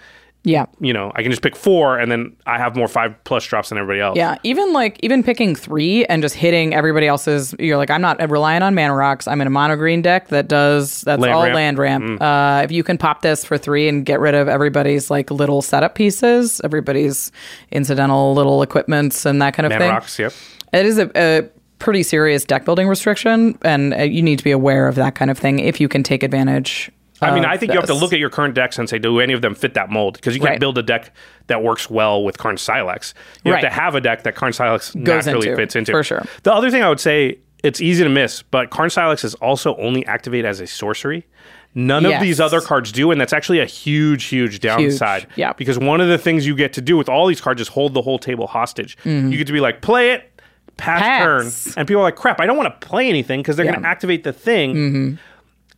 Yeah. 0.45 0.67
you 0.79 0.93
know, 0.93 1.11
I 1.15 1.23
can 1.23 1.31
just 1.33 1.43
pick 1.43 1.57
four 1.57 1.99
and 1.99 2.13
then 2.13 2.37
I 2.47 2.59
have 2.59 2.77
more 2.77 2.87
five 2.87 3.15
plus 3.25 3.47
drops 3.47 3.71
than 3.71 3.79
everybody 3.79 4.01
else. 4.01 4.17
Yeah, 4.17 4.37
even 4.43 4.73
like 4.75 4.99
even 5.03 5.23
picking 5.23 5.55
three 5.55 6.05
and 6.05 6.21
just 6.23 6.35
hitting 6.35 6.75
everybody 6.75 7.07
else's. 7.07 7.55
You're 7.59 7.79
like, 7.79 7.91
I'm 7.91 8.03
not 8.03 8.21
relying 8.31 8.63
on 8.63 8.75
mana 8.75 8.95
rocks. 8.95 9.27
I'm 9.27 9.41
in 9.41 9.47
a 9.47 9.51
mono 9.51 9.77
green 9.77 10.03
deck 10.03 10.29
that 10.29 10.49
does 10.49 11.01
that's 11.01 11.21
Land 11.21 11.35
all 11.35 11.43
ramp. 11.45 11.55
Land 11.55 11.79
ramp. 11.79 12.21
Uh, 12.21 12.61
if 12.63 12.71
you 12.71 12.85
can 12.85 12.99
pop 12.99 13.23
this 13.23 13.45
for 13.45 13.57
three 13.57 13.89
and 13.89 14.05
get 14.05 14.21
rid 14.21 14.35
of 14.35 14.47
everybody's 14.49 15.11
like 15.11 15.31
little 15.31 15.63
setup 15.63 15.95
pieces, 15.95 16.61
everybody's 16.63 17.33
incidental 17.71 18.35
little 18.35 18.63
equipments 18.63 19.25
and 19.25 19.41
that 19.41 19.55
kind 19.55 19.65
of 19.67 19.71
Man 19.71 19.79
thing. 19.81 19.91
rocks, 19.91 20.19
yep. 20.19 20.33
It 20.75 20.85
is 20.85 20.99
a, 20.99 21.11
a 21.17 21.49
pretty 21.79 22.03
serious 22.03 22.45
deck 22.45 22.65
building 22.65 22.89
restriction, 22.89 23.59
and 23.63 23.95
uh, 23.95 24.03
you 24.03 24.23
need 24.23 24.39
to 24.39 24.45
be 24.45 24.51
aware 24.51 24.89
of 24.89 24.95
that 24.97 25.15
kind 25.15 25.31
of 25.31 25.39
thing 25.39 25.59
if 25.59 25.81
you 25.81 25.89
can 25.89 26.03
take 26.03 26.23
advantage. 26.23 26.91
I 27.25 27.35
mean, 27.35 27.45
I 27.45 27.57
think 27.57 27.72
you 27.72 27.79
have 27.79 27.89
to 27.89 27.95
look 27.95 28.12
at 28.12 28.18
your 28.18 28.31
current 28.31 28.55
decks 28.55 28.79
and 28.79 28.89
say, 28.89 28.99
do 28.99 29.18
any 29.20 29.33
of 29.33 29.43
them 29.43 29.55
fit 29.55 29.75
that 29.75 29.91
mold? 29.91 30.14
Because 30.14 30.35
you 30.35 30.41
can't 30.41 30.51
Right. 30.53 30.61
build 30.61 30.79
a 30.79 30.83
deck 30.83 31.12
that 31.49 31.62
works 31.62 31.89
well 31.91 32.22
with 32.25 32.39
Karn 32.39 32.57
Sylex. 32.57 33.14
You 33.45 33.53
Right. 33.53 33.62
have 33.64 33.72
to 33.72 33.81
have 33.81 33.95
a 33.95 34.01
deck 34.01 34.22
that 34.25 34.35
Karn 34.35 34.53
Sylex 34.53 34.95
naturally 34.95 35.49
into, 35.49 35.57
fits 35.57 35.77
into. 35.77 35.93
for 35.93 36.03
sure. 36.03 36.22
The 36.43 36.53
other 36.53 36.70
thing 36.70 36.83
I 36.83 36.89
would 36.89 37.01
say, 37.01 37.39
it's 37.62 37.81
easy 37.81 38.05
to 38.05 38.11
miss, 38.11 38.43
but 38.43 38.70
Karn 38.70 38.91
Sylex 38.91 39.25
is 39.25 39.35
also 39.37 39.75
only 39.77 40.05
activate 40.07 40.45
as 40.45 40.61
a 40.61 40.66
sorcery. 40.66 41.27
None 41.75 42.07
of 42.07 42.20
these 42.20 42.39
other 42.41 42.61
cards 42.61 42.93
do, 42.93 43.11
and 43.11 43.20
that's 43.20 43.33
actually 43.33 43.59
a 43.59 43.64
huge, 43.66 44.25
huge 44.25 44.61
downside. 44.61 45.27
yeah. 45.35 45.53
Because 45.55 45.77
one 45.79 46.01
of 46.01 46.07
the 46.09 46.18
things 46.18 46.47
you 46.47 46.55
get 46.55 46.72
to 46.75 46.81
do 46.81 46.97
with 46.97 47.09
all 47.09 47.27
these 47.27 47.41
cards 47.41 47.61
is 47.61 47.66
hold 47.68 47.95
the 47.95 48.03
whole 48.03 48.18
table 48.18 48.47
hostage. 48.47 48.97
You 49.05 49.37
get 49.37 49.47
to 49.49 49.53
be 49.53 49.59
like, 49.61 49.81
play 49.83 50.11
it, 50.12 50.31
pass, 50.77 51.01
Mm-hmm. 51.03 51.09
Pass. 51.49 51.64
turn, 51.64 51.75
and 51.81 51.89
people 51.89 52.01
are 52.03 52.05
like, 52.05 52.16
crap, 52.16 52.41
I 52.41 52.47
don't 52.47 52.57
want 52.57 52.81
to 52.81 52.87
play 52.87 53.09
anything 53.09 53.41
because 53.41 53.57
they're 53.57 53.66
Yeah. 53.66 53.72
going 53.72 53.83
to 53.83 53.89
activate 53.89 54.22
the 54.25 54.33
thing 54.33 55.18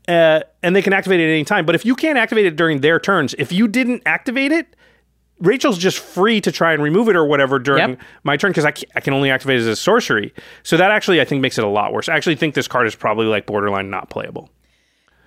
uh, 0.09 0.41
and 0.63 0.75
they 0.77 0.83
can 0.83 0.93
activate 0.93 1.21
it 1.21 1.25
at 1.25 1.33
any 1.33 1.45
time. 1.45 1.67
But 1.67 1.75
if 1.75 1.85
you 1.85 1.95
can't 1.95 2.19
activate 2.19 2.47
it 2.47 2.57
during 2.57 2.81
their 2.81 2.99
turns, 3.01 3.35
if 3.39 3.53
you 3.53 3.69
didn't 3.69 4.03
activate 4.07 4.53
it, 4.53 4.77
Rachel's 5.41 5.77
just 5.79 5.99
free 5.99 6.41
to 6.41 6.51
try 6.51 6.73
and 6.73 6.83
remove 6.83 7.09
it 7.11 7.17
or 7.17 7.25
whatever 7.27 7.59
during 7.59 7.91
Yep. 7.91 8.01
my 8.25 8.37
turn 8.39 8.51
because 8.53 8.65
I, 8.65 8.73
I 8.95 9.01
can 9.01 9.13
only 9.13 9.31
activate 9.31 9.59
it 9.59 9.61
as 9.61 9.67
a 9.67 9.77
sorcery. 9.77 10.33
So 10.63 10.77
that 10.79 10.91
actually 10.91 11.21
I 11.21 11.25
think 11.27 11.43
makes 11.43 11.59
it 11.59 11.65
a 11.65 11.69
lot 11.69 11.93
worse. 11.93 12.09
I 12.09 12.17
actually 12.17 12.37
think 12.37 12.55
this 12.55 12.69
card 12.69 12.87
is 12.87 12.95
probably 12.95 13.27
like 13.27 13.45
borderline 13.47 13.91
not 13.91 14.09
playable. 14.09 14.49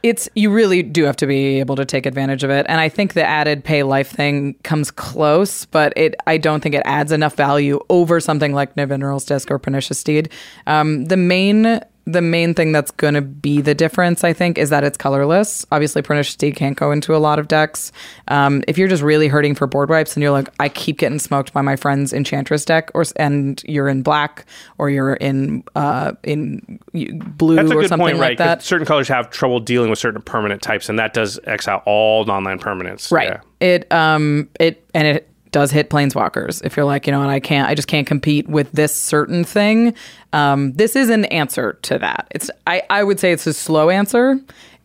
it's 0.02 0.30
you 0.34 0.50
really 0.50 0.82
do 0.82 1.04
have 1.04 1.18
to 1.18 1.28
be 1.28 1.60
able 1.60 1.76
to 1.76 1.84
take 1.86 2.06
advantage 2.06 2.42
of 2.46 2.50
it 2.50 2.66
and 2.70 2.80
i 2.80 2.88
think 2.88 3.14
the 3.14 3.24
added 3.24 3.66
pay 3.66 3.84
life 3.84 4.10
thing 4.12 4.54
comes 4.64 4.90
close 4.92 5.66
but 5.66 5.92
it 5.98 6.16
i 6.26 6.38
don't 6.38 6.62
think 6.62 6.74
it 6.74 6.82
adds 6.86 7.12
enough 7.12 7.36
value 7.36 7.78
over 7.90 8.22
something 8.22 8.54
like 8.54 8.74
Nevinyrral's 8.76 9.26
disc 9.26 9.52
or 9.52 9.60
Pernicious 9.60 10.02
Deed 10.02 10.30
um, 10.68 11.04
the 11.06 11.18
main 11.18 11.82
the 12.12 12.22
main 12.22 12.54
thing 12.54 12.72
that's 12.72 12.92
going 12.92 13.14
to 13.14 13.22
be 13.22 13.62
the 13.62 13.76
difference, 13.76 14.24
I 14.24 14.34
think, 14.34 14.58
is 14.58 14.70
that 14.70 14.84
it's 14.84 14.98
colorless. 14.98 15.66
Obviously, 15.72 16.02
Pernicious 16.02 16.36
Deed 16.36 16.56
can't 16.56 16.78
go 16.78 16.92
into 16.92 17.16
a 17.16 17.18
lot 17.18 17.40
of 17.40 17.48
decks. 17.48 17.92
Um, 18.28 18.64
if 18.68 18.78
you're 18.78 18.88
just 18.88 19.04
really 19.04 19.28
hurting 19.28 19.56
for 19.56 19.68
board 19.68 19.90
wipes 19.90 20.16
and 20.16 20.24
you're 20.24 20.32
like, 20.32 20.50
I 20.60 20.70
keep 20.70 20.98
getting 20.98 21.20
smoked 21.20 21.54
by 21.54 21.62
my 21.62 21.76
friend's 21.76 22.14
Enchantress 22.14 22.66
deck, 22.66 22.92
or 22.94 23.06
and 23.16 23.64
you're 23.66 23.88
in 23.88 24.02
black 24.02 24.46
or 24.78 24.90
you're 24.90 25.14
in 25.14 25.64
uh, 25.76 26.14
in 26.24 26.80
blue 26.94 27.56
That's 27.56 27.72
a 27.72 27.76
or 27.76 27.82
good 27.82 27.90
something 27.90 28.08
point, 28.08 28.18
like 28.18 28.38
that. 28.40 28.64
Certain 28.64 28.86
colors 28.86 29.08
have 29.08 29.30
trouble 29.30 29.60
dealing 29.60 29.90
with 29.90 30.00
certain 30.00 30.22
permanent 30.22 30.62
types, 30.62 30.90
and 30.90 31.00
that 31.00 31.14
does 31.14 31.40
exile 31.46 31.84
all 31.86 32.26
non-land 32.26 32.62
permanents. 32.62 33.12
Right. 33.12 33.30
Yeah. 33.30 33.42
It 33.60 33.92
um 33.92 34.50
it 34.60 34.90
and 34.94 35.06
it 35.06 35.29
does 35.52 35.72
hit 35.72 35.90
planeswalkers. 35.90 36.64
If 36.66 36.76
you're 36.78 36.86
like, 36.86 37.08
you 37.08 37.12
know, 37.12 37.22
and 37.22 37.32
I 37.32 37.40
can't 37.40 37.68
I 37.70 37.76
just 37.76 37.88
can't 37.88 38.08
compete 38.08 38.48
with 38.48 38.72
this 38.72 38.96
certain 38.96 39.44
thing. 39.44 39.94
Um 40.34 40.74
this 40.74 40.96
is 40.96 41.10
an 41.10 41.26
answer 41.26 41.74
to 41.84 41.98
that. 42.00 42.28
It's 42.32 42.50
I 42.68 42.84
I 42.90 43.04
would 43.04 43.20
say 43.20 43.32
it's 43.32 43.48
a 43.48 43.54
slow 43.54 43.90
answer 43.90 44.40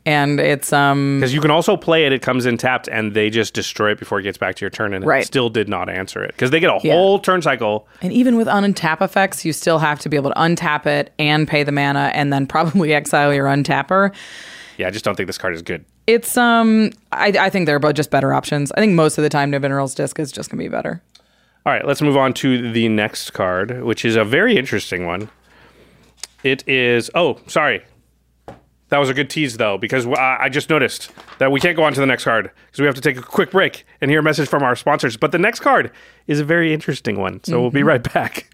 and 0.07 0.39
it's 0.39 0.71
um 0.73 1.19
Because 1.21 1.33
you 1.33 1.41
can 1.41 1.51
also 1.51 1.77
play 1.77 2.05
it, 2.05 2.13
it 2.13 2.21
comes 2.21 2.45
in 2.45 2.59
tapped, 2.59 2.89
and 2.89 3.15
they 3.15 3.31
just 3.31 3.55
destroy 3.55 3.93
it 3.93 3.99
before 3.99 4.21
it 4.21 4.23
gets 4.23 4.37
back 4.37 4.55
to 4.57 4.61
your 4.61 4.69
turn, 4.71 4.93
and 4.93 5.03
it 5.03 5.27
still 5.27 5.49
did 5.49 5.67
not 5.67 5.89
answer 5.89 6.23
it. 6.23 6.33
Because 6.33 6.51
they 6.51 6.61
get 6.61 6.69
a 6.69 6.79
Yeah. 6.83 6.93
whole 6.93 7.19
turn 7.19 7.41
cycle. 7.41 7.89
and 8.03 8.13
even 8.13 8.37
with 8.37 8.47
untap 8.47 9.01
effects, 9.01 9.47
you 9.47 9.55
still 9.55 9.79
have 9.79 9.99
to 10.01 10.11
be 10.11 10.17
able 10.19 10.31
to 10.31 10.37
untap 10.39 10.85
it 10.85 11.11
and 11.19 11.49
pay 11.49 11.63
the 11.63 11.73
mana 11.73 12.11
and 12.13 12.31
then 12.33 12.47
probably 12.47 12.93
exile 13.01 13.33
your 13.33 13.47
untapper. 13.47 14.13
Yeah, 14.77 14.89
I 14.89 14.91
just 14.91 15.07
don't 15.07 15.15
think 15.15 15.27
this 15.27 15.39
card 15.39 15.55
is 15.55 15.63
good. 15.63 15.87
It's 16.07 16.37
um 16.37 16.91
I 17.13 17.33
I 17.39 17.51
think 17.51 17.67
they're 17.67 17.79
both 17.79 17.95
just 17.95 18.11
better 18.11 18.35
options. 18.35 18.73
I 18.73 18.81
think 18.81 18.93
most 18.93 19.19
of 19.19 19.23
the 19.23 19.31
time 19.31 19.51
Nevinyrral's 19.51 19.95
disc 19.95 20.19
is 20.19 20.31
just 20.31 20.51
gonna 20.51 20.63
be 20.63 20.69
better. 20.69 21.03
All 21.67 21.73
right, 21.73 21.87
let's 21.87 22.03
move 22.03 22.17
on 22.17 22.35
to 22.35 22.73
the 22.73 22.89
next 22.91 23.31
card, 23.31 23.83
which 23.85 24.05
is 24.05 24.17
a 24.17 24.25
very 24.25 24.59
interesting 24.59 25.07
one. 25.07 25.31
It 26.43 26.67
is. 26.69 27.11
Oh, 27.15 27.41
sorry. 27.47 27.83
That 28.91 28.99
was 28.99 29.09
a 29.09 29.15
good 29.15 29.31
tease, 29.31 29.57
though, 29.57 29.79
because 29.79 30.07
I 30.07 30.37
I 30.43 30.49
just 30.51 30.69
noticed 30.69 31.11
that 31.39 31.51
we 31.51 31.59
can't 31.59 31.75
go 31.75 31.85
on 31.85 31.95
to 31.95 32.01
the 32.01 32.07
next 32.07 32.25
card 32.25 32.51
because 32.67 32.81
we 32.81 32.87
have 32.87 32.95
to 32.97 33.01
take 33.01 33.17
a 33.17 33.23
quick 33.23 33.51
break 33.51 33.87
and 34.03 34.11
hear 34.11 34.21
a 34.21 34.23
message 34.23 34.49
from 34.49 34.63
our 34.63 34.77
sponsors. 34.77 35.17
But 35.17 35.33
the 35.33 35.39
next 35.39 35.61
card 35.61 35.91
is 36.27 36.39
a 36.39 36.45
very 36.45 36.75
interesting 36.75 37.19
one, 37.19 37.43
so 37.45 37.61
we'll 37.63 37.71
be 37.71 37.83
right 37.83 38.03
back. 38.13 38.54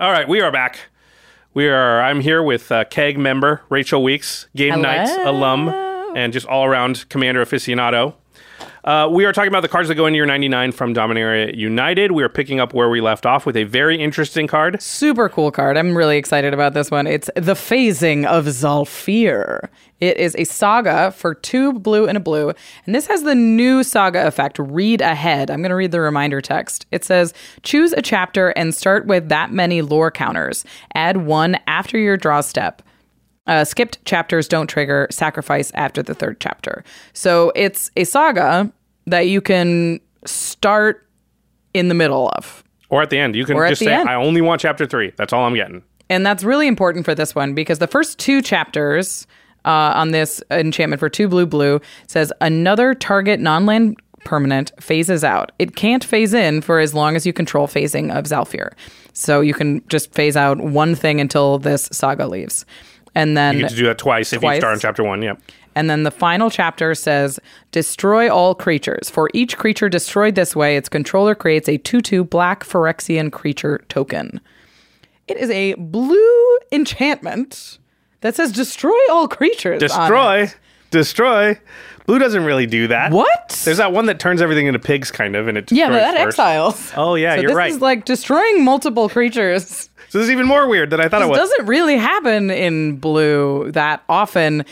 All 0.00 0.12
right, 0.12 0.28
we 0.28 0.40
are 0.40 0.52
back. 0.52 0.78
We 1.54 1.66
are. 1.68 2.00
I'm 2.00 2.20
here 2.20 2.40
with 2.40 2.70
uh, 2.70 2.84
KEG 2.84 3.16
member 3.16 3.62
Rachel 3.68 4.00
Weeks, 4.00 4.46
Game 4.54 4.74
Hello. 4.74 4.82
Nights 4.82 5.10
alum, 5.24 5.70
and 6.14 6.32
just 6.32 6.46
all 6.46 6.64
around 6.64 7.08
commander 7.08 7.44
aficionado. 7.44 8.14
Uh, 8.88 9.06
we 9.06 9.26
are 9.26 9.34
talking 9.34 9.48
about 9.48 9.60
the 9.60 9.68
cards 9.68 9.86
that 9.88 9.96
go 9.96 10.06
into 10.06 10.16
your 10.16 10.24
99 10.24 10.72
from 10.72 10.94
Dominaria 10.94 11.54
United. 11.54 12.12
We 12.12 12.22
are 12.22 12.28
picking 12.30 12.58
up 12.58 12.72
where 12.72 12.88
we 12.88 13.02
left 13.02 13.26
off 13.26 13.44
with 13.44 13.54
a 13.54 13.64
very 13.64 14.00
interesting 14.00 14.46
card. 14.46 14.80
Super 14.80 15.28
cool 15.28 15.50
card. 15.50 15.76
I'm 15.76 15.94
really 15.94 16.16
excited 16.16 16.54
about 16.54 16.72
this 16.72 16.90
one. 16.90 17.06
It's 17.06 17.28
the 17.34 17.52
phasing 17.52 18.24
of 18.24 18.46
Zhalfir. 18.46 19.68
It 20.00 20.16
is 20.16 20.34
a 20.38 20.44
saga 20.44 21.10
for 21.10 21.34
two 21.34 21.74
blue 21.74 22.08
and 22.08 22.16
a 22.16 22.20
blue, 22.20 22.54
and 22.86 22.94
this 22.94 23.06
has 23.08 23.24
the 23.24 23.34
new 23.34 23.84
saga 23.84 24.26
effect. 24.26 24.58
Read 24.58 25.02
ahead. 25.02 25.50
I'm 25.50 25.60
going 25.60 25.68
to 25.68 25.76
read 25.76 25.92
the 25.92 26.00
reminder 26.00 26.40
text. 26.40 26.86
It 26.90 27.04
says 27.04 27.34
choose 27.62 27.92
a 27.92 28.00
chapter 28.00 28.54
and 28.56 28.74
start 28.74 29.04
with 29.04 29.28
that 29.28 29.52
many 29.52 29.82
lore 29.82 30.10
counters. 30.10 30.64
Add 30.94 31.26
one 31.26 31.58
after 31.66 31.98
your 31.98 32.16
draw 32.16 32.40
step. 32.40 32.80
Uh, 33.46 33.64
skipped 33.64 34.02
chapters 34.06 34.48
don't 34.48 34.66
trigger 34.66 35.08
sacrifice 35.10 35.70
after 35.74 36.02
the 36.02 36.14
third 36.14 36.38
chapter. 36.38 36.84
So 37.12 37.52
it's 37.54 37.90
a 37.96 38.04
saga 38.04 38.72
that 39.10 39.28
you 39.28 39.40
can 39.40 40.00
start 40.24 41.06
in 41.74 41.88
the 41.88 41.94
middle 41.94 42.28
of. 42.30 42.64
Or 42.90 43.02
at 43.02 43.10
the 43.10 43.18
end. 43.18 43.36
You 43.36 43.44
can 43.44 43.56
just 43.56 43.80
say, 43.80 43.92
end. 43.92 44.08
I 44.08 44.14
only 44.14 44.40
want 44.40 44.60
chapter 44.60 44.86
three. 44.86 45.12
That's 45.16 45.32
all 45.32 45.44
I'm 45.44 45.54
getting. 45.54 45.82
And 46.10 46.24
that's 46.24 46.42
really 46.42 46.66
important 46.66 47.04
for 47.04 47.14
this 47.14 47.34
one 47.34 47.54
because 47.54 47.78
the 47.78 47.86
first 47.86 48.18
two 48.18 48.40
chapters 48.40 49.26
uh, 49.64 49.92
on 49.94 50.12
this 50.12 50.42
enchantment 50.50 51.00
for 51.00 51.10
two 51.10 51.28
blue 51.28 51.44
blue 51.44 51.80
says 52.06 52.32
another 52.40 52.94
target 52.94 53.40
non 53.40 53.66
land 53.66 53.96
permanent 54.24 54.72
phases 54.80 55.22
out. 55.24 55.52
It 55.58 55.76
can't 55.76 56.02
phase 56.02 56.34
in 56.34 56.60
for 56.62 56.80
as 56.80 56.94
long 56.94 57.16
as 57.16 57.26
you 57.26 57.32
control 57.32 57.66
phasing 57.66 58.14
of 58.16 58.24
Zhalfir. 58.24 58.72
So 59.12 59.40
you 59.40 59.54
can 59.54 59.86
just 59.88 60.12
phase 60.12 60.36
out 60.36 60.58
one 60.58 60.94
thing 60.94 61.20
until 61.20 61.58
this 61.58 61.88
saga 61.92 62.26
leaves. 62.26 62.64
And 63.14 63.36
then 63.36 63.56
You 63.56 63.62
get 63.62 63.70
to 63.70 63.76
do 63.76 63.86
that 63.86 63.98
twice, 63.98 64.32
if 64.32 64.42
you 64.42 64.56
start 64.56 64.74
in 64.74 64.80
chapter 64.80 65.02
one. 65.02 65.22
Yep. 65.22 65.40
And 65.74 65.88
then 65.88 66.02
the 66.02 66.10
final 66.10 66.50
chapter 66.50 66.94
says 66.94 67.38
destroy 67.72 68.30
all 68.30 68.54
creatures. 68.54 69.08
For 69.10 69.30
each 69.34 69.56
creature 69.56 69.88
destroyed 69.88 70.34
this 70.34 70.54
way, 70.56 70.76
its 70.76 70.88
controller 70.88 71.34
creates 71.34 71.68
a 71.68 71.78
2 71.78 72.00
2 72.00 72.24
black 72.24 72.64
Phyrexian 72.64 73.30
creature 73.32 73.84
token. 73.88 74.40
It 75.26 75.36
is 75.36 75.50
a 75.50 75.74
blue 75.74 76.58
enchantment 76.72 77.78
that 78.20 78.34
says 78.34 78.52
destroy 78.52 78.96
all 79.10 79.28
creatures. 79.28 79.80
Destroy. 79.80 80.50
Destroy. 80.90 81.58
Blue 82.06 82.18
doesn't 82.18 82.44
really 82.44 82.64
do 82.66 82.86
that. 82.88 83.12
What? 83.12 83.60
There's 83.66 83.76
that 83.76 83.92
one 83.92 84.06
that 84.06 84.18
turns 84.18 84.40
everything 84.40 84.66
into 84.66 84.78
pigs, 84.78 85.10
kind 85.10 85.36
of, 85.36 85.46
and 85.46 85.58
it 85.58 85.70
yeah, 85.70 85.88
but 85.88 85.98
that 85.98 86.14
first. 86.16 86.38
exiles. 86.38 86.92
Oh, 86.96 87.14
yeah, 87.16 87.34
so 87.34 87.42
you're 87.42 87.50
this 87.50 87.56
right. 87.56 87.70
is 87.70 87.82
like 87.82 88.06
destroying 88.06 88.64
multiple 88.64 89.08
creatures. 89.08 89.90
So 90.10 90.16
this 90.16 90.24
is 90.28 90.30
even 90.30 90.46
more 90.46 90.66
weird 90.66 90.88
than 90.88 91.00
I 91.02 91.08
thought 91.10 91.20
it 91.20 91.26
This 91.26 91.38
was. 91.38 91.50
doesn't 91.50 91.66
really 91.66 91.98
happen 91.98 92.50
in 92.50 92.96
blue 92.96 93.70
that 93.72 94.02
often. 94.08 94.64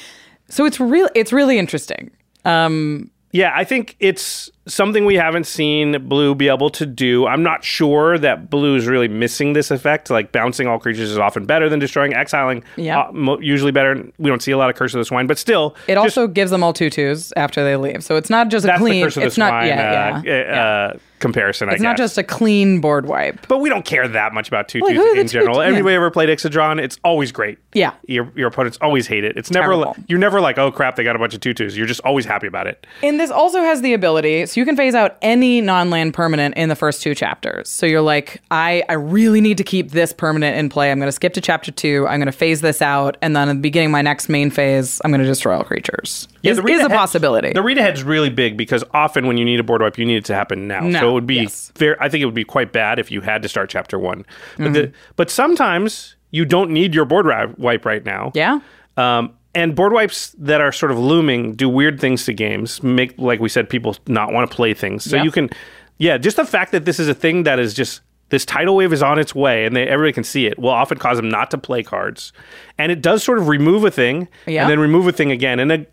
So 0.48 0.64
it's 0.64 0.80
real 0.80 1.08
it's 1.14 1.32
really 1.32 1.58
interesting. 1.58 2.10
Um 2.44 3.10
Yeah, 3.32 3.52
I 3.54 3.64
think 3.64 3.96
it's 4.00 4.50
something 4.66 5.04
we 5.04 5.14
haven't 5.14 5.46
seen 5.46 6.06
Blue 6.08 6.34
be 6.34 6.48
able 6.48 6.70
to 6.70 6.86
do. 6.86 7.26
I'm 7.26 7.42
not 7.42 7.64
sure 7.64 8.18
that 8.18 8.50
Blue 8.50 8.74
is 8.76 8.86
really 8.86 9.08
missing 9.08 9.52
this 9.52 9.70
effect. 9.70 10.10
Like 10.10 10.32
bouncing 10.32 10.66
all 10.66 10.78
creatures 10.78 11.10
is 11.10 11.18
often 11.18 11.46
better 11.46 11.68
than 11.68 11.78
destroying. 11.78 12.14
Exiling, 12.14 12.64
Yeah. 12.76 13.00
uh, 13.00 13.12
mo- 13.12 13.38
usually 13.40 13.72
better. 13.72 14.06
We 14.18 14.28
don't 14.30 14.42
see 14.42 14.52
a 14.52 14.58
lot 14.58 14.70
of 14.70 14.76
Curse 14.76 14.94
of 14.94 14.98
the 14.98 15.04
Swine, 15.04 15.26
but 15.26 15.38
still, 15.38 15.74
it 15.86 15.94
just- 15.94 15.98
also 15.98 16.26
gives 16.26 16.50
them 16.50 16.62
all 16.62 16.72
tutus 16.72 17.32
after 17.36 17.62
they 17.64 17.76
leave. 17.76 18.02
So 18.04 18.16
it's 18.16 18.30
not 18.30 18.48
just 18.48 18.66
a 18.66 18.76
clean 18.76 19.04
Curse 19.04 19.16
of 19.16 19.20
the 19.22 19.26
it's 19.26 19.38
not 19.38 19.50
Swine 19.50 19.66
yeah, 19.68 20.12
uh, 20.16 20.22
yeah. 20.24 20.64
uh, 20.94 20.98
comparison. 21.18 21.68
It's 21.70 21.80
not 21.80 21.96
just 21.96 22.18
a 22.18 22.22
clean 22.22 22.80
board 22.80 23.06
wipe. 23.06 23.46
But 23.48 23.58
we 23.60 23.70
don't 23.70 23.84
care 23.86 24.06
that 24.06 24.34
much 24.34 24.48
about 24.48 24.68
tutus 24.68 24.88
Like, 24.88 24.96
who 24.96 25.02
are 25.02 25.14
the 25.14 25.20
in 25.22 25.28
general. 25.28 25.54
tutu- 25.62 25.84
yeah. 25.88 25.94
Ever 25.96 26.10
played 26.10 26.28
Ixidron? 26.28 26.78
It's 26.80 26.98
always 27.04 27.32
great. 27.32 27.58
Yeah. 27.72 27.92
Your, 28.06 28.30
your 28.36 28.48
opponents 28.48 28.76
always 28.82 29.06
hate 29.06 29.24
it. 29.24 29.36
It's 29.36 29.50
never 29.50 29.68
Terrible. 29.68 29.94
like, 29.96 29.96
you're 30.08 30.18
never 30.18 30.40
like, 30.42 30.58
oh 30.58 30.70
crap, 30.70 30.96
they 30.96 31.04
got 31.04 31.16
a 31.16 31.18
bunch 31.18 31.32
of 31.34 31.40
tutus. 31.40 31.74
You're 31.74 31.86
just 31.86 32.00
always 32.02 32.26
happy 32.26 32.46
about 32.46 32.66
it. 32.66 32.86
And 33.02 33.18
this 33.18 33.30
also 33.30 33.60
has 33.62 33.80
the 33.80 33.94
ability, 33.94 34.44
so 34.46 34.55
you 34.60 34.64
can 34.64 34.76
phase 34.76 34.94
out 34.94 35.16
any 35.22 35.60
non-land 35.60 36.14
permanent 36.14 36.54
in 36.56 36.68
the 36.68 36.76
first 36.76 37.02
two 37.02 37.14
chapters. 37.14 37.68
So 37.68 37.86
you're 37.86 38.00
like, 38.00 38.40
I, 38.50 38.82
I 38.88 38.94
really 38.94 39.40
need 39.40 39.58
to 39.58 39.64
keep 39.64 39.90
this 39.90 40.12
permanent 40.12 40.56
in 40.56 40.68
play. 40.68 40.90
I'm 40.90 40.98
going 40.98 41.08
to 41.08 41.12
skip 41.12 41.32
to 41.34 41.40
chapter 41.40 41.70
two. 41.70 42.06
I'm 42.08 42.18
going 42.18 42.26
to 42.26 42.32
phase 42.32 42.60
this 42.60 42.80
out, 42.82 43.16
and 43.22 43.34
then 43.36 43.48
at 43.48 43.54
the 43.54 43.60
beginning 43.60 43.88
of 43.88 43.92
my 43.92 44.02
next 44.02 44.28
main 44.28 44.50
phase, 44.50 45.00
I'm 45.04 45.10
going 45.10 45.20
to 45.20 45.26
destroy 45.26 45.56
all 45.56 45.64
creatures. 45.64 46.28
is, 46.42 46.56
the 46.58 46.66
is 46.66 46.80
a 46.82 46.86
ahead- 46.86 46.96
possibility. 46.96 47.52
The 47.52 47.62
read 47.62 47.78
ahead's 47.78 48.02
really 48.02 48.30
big 48.30 48.56
because 48.56 48.84
often 48.92 49.26
when 49.26 49.36
you 49.36 49.44
need 49.44 49.60
a 49.60 49.64
board 49.64 49.82
wipe, 49.82 49.98
you 49.98 50.04
need 50.06 50.16
it 50.16 50.24
to 50.26 50.34
happen 50.34 50.66
now. 50.68 50.90
So 51.00 51.10
it 51.10 51.12
would 51.12 51.26
be 51.26 51.42
yes. 51.42 51.72
fair. 51.74 52.02
I 52.02 52.08
think 52.08 52.22
it 52.22 52.26
would 52.26 52.34
be 52.34 52.44
quite 52.44 52.72
bad 52.72 52.98
if 52.98 53.10
you 53.10 53.20
had 53.20 53.42
to 53.42 53.48
start 53.48 53.70
chapter 53.70 53.98
one. 53.98 54.24
But 54.56 54.62
Mm-hmm. 54.64 54.72
the, 54.72 54.92
but 55.16 55.30
sometimes 55.30 56.16
you 56.30 56.44
don't 56.44 56.70
need 56.70 56.94
your 56.94 57.04
board 57.04 57.26
wipe 57.58 57.84
right 57.84 58.04
now. 58.04 58.32
yeah. 58.34 58.60
Um, 58.96 59.34
and 59.56 59.74
board 59.74 59.92
wipes 59.92 60.36
that 60.38 60.60
are 60.60 60.70
sort 60.70 60.92
of 60.92 60.98
looming 60.98 61.54
do 61.54 61.68
weird 61.68 61.98
things 61.98 62.24
to 62.26 62.34
games. 62.34 62.82
Make 62.82 63.18
like 63.18 63.40
we 63.40 63.48
said, 63.48 63.68
people 63.68 63.96
not 64.06 64.32
want 64.32 64.48
to 64.48 64.54
play 64.54 64.74
things. 64.74 65.02
So 65.04 65.16
Yep. 65.16 65.24
you 65.24 65.30
can, 65.32 65.50
yeah, 65.98 66.18
just 66.18 66.36
the 66.36 66.44
fact 66.44 66.70
that 66.72 66.84
this 66.84 67.00
is 67.00 67.08
a 67.08 67.14
thing 67.14 67.42
that 67.44 67.58
is 67.58 67.72
just 67.74 68.02
this 68.28 68.44
tidal 68.44 68.76
wave 68.76 68.92
is 68.92 69.02
on 69.02 69.18
its 69.18 69.34
way 69.34 69.64
and 69.64 69.74
they 69.74 69.86
everybody 69.88 70.12
can 70.12 70.24
see 70.24 70.46
it 70.46 70.58
will 70.58 70.70
often 70.70 70.98
cause 70.98 71.16
them 71.16 71.28
not 71.28 71.50
to 71.52 71.58
play 71.58 71.82
cards. 71.82 72.32
And 72.76 72.92
it 72.92 73.00
does 73.00 73.22
sort 73.24 73.38
of 73.38 73.48
remove 73.48 73.84
a 73.84 73.90
thing 73.90 74.28
and 74.62 74.70
then 74.70 74.78
remove 74.78 75.06
a 75.08 75.12
thing 75.12 75.30
again. 75.32 75.58
And 75.58 75.70
then 75.70 75.86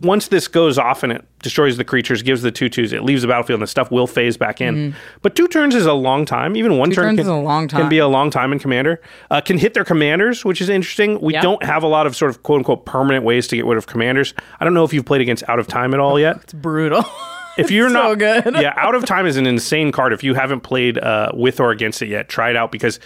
once 0.00 0.28
this 0.28 0.48
goes 0.48 0.78
off 0.78 1.02
and 1.02 1.12
it 1.12 1.24
destroys 1.42 1.76
the 1.76 1.84
creatures, 1.84 2.22
gives 2.22 2.42
the 2.42 2.50
two 2.50 2.68
twos, 2.68 2.92
it 2.92 3.02
leaves 3.04 3.22
the 3.22 3.28
battlefield 3.28 3.58
and 3.58 3.62
the 3.62 3.66
stuff 3.68 3.90
will 3.90 4.06
phase 4.06 4.36
back 4.36 4.60
in. 4.60 4.94
But 5.22 5.34
two 5.36 5.46
turns 5.48 5.74
is 5.74 5.86
a 5.86 5.92
long 5.92 6.24
time. 6.24 6.56
Even 6.56 6.76
one. 6.78 6.90
Two 6.90 6.96
turn 6.96 7.16
can, 7.16 7.20
is 7.20 7.28
a 7.28 7.34
long 7.34 7.68
can 7.68 7.88
be 7.88 7.98
a 7.98 8.08
long 8.08 8.30
time 8.30 8.52
in 8.52 8.58
Commander. 8.58 9.00
Uh, 9.30 9.40
can 9.40 9.58
hit 9.58 9.74
their 9.74 9.84
commanders, 9.84 10.44
which 10.44 10.60
is 10.60 10.68
interesting. 10.68 11.20
We 11.20 11.34
Yeah. 11.34 11.42
don't 11.42 11.62
have 11.64 11.82
a 11.82 11.86
lot 11.86 12.06
of 12.06 12.16
sort 12.16 12.30
of 12.30 12.42
quote 12.42 12.58
unquote 12.58 12.84
permanent 12.86 13.24
ways 13.24 13.46
to 13.48 13.56
get 13.56 13.64
rid 13.64 13.78
of 13.78 13.86
commanders. 13.86 14.34
I 14.60 14.64
don't 14.64 14.74
know 14.74 14.84
if 14.84 14.92
you've 14.92 15.04
played 15.06 15.20
against 15.20 15.44
out 15.48 15.58
of 15.58 15.66
time 15.68 15.94
at 15.94 16.00
all 16.00 16.18
yet. 16.18 16.36
It's 16.42 16.52
brutal. 16.52 17.04
if 17.58 17.70
you're 17.70 17.88
so 17.88 17.94
not 17.94 18.18
good. 18.18 18.54
yeah, 18.60 18.74
out 18.76 18.94
of 18.94 19.04
time 19.04 19.26
is 19.26 19.36
an 19.36 19.46
insane 19.46 19.92
card. 19.92 20.12
If 20.12 20.24
you 20.24 20.34
haven't 20.34 20.60
played 20.60 20.98
uh, 20.98 21.30
with 21.34 21.60
or 21.60 21.70
against 21.70 22.02
it 22.02 22.08
yet, 22.08 22.28
try 22.28 22.50
it 22.50 22.56
out 22.56 22.72
because 22.72 22.98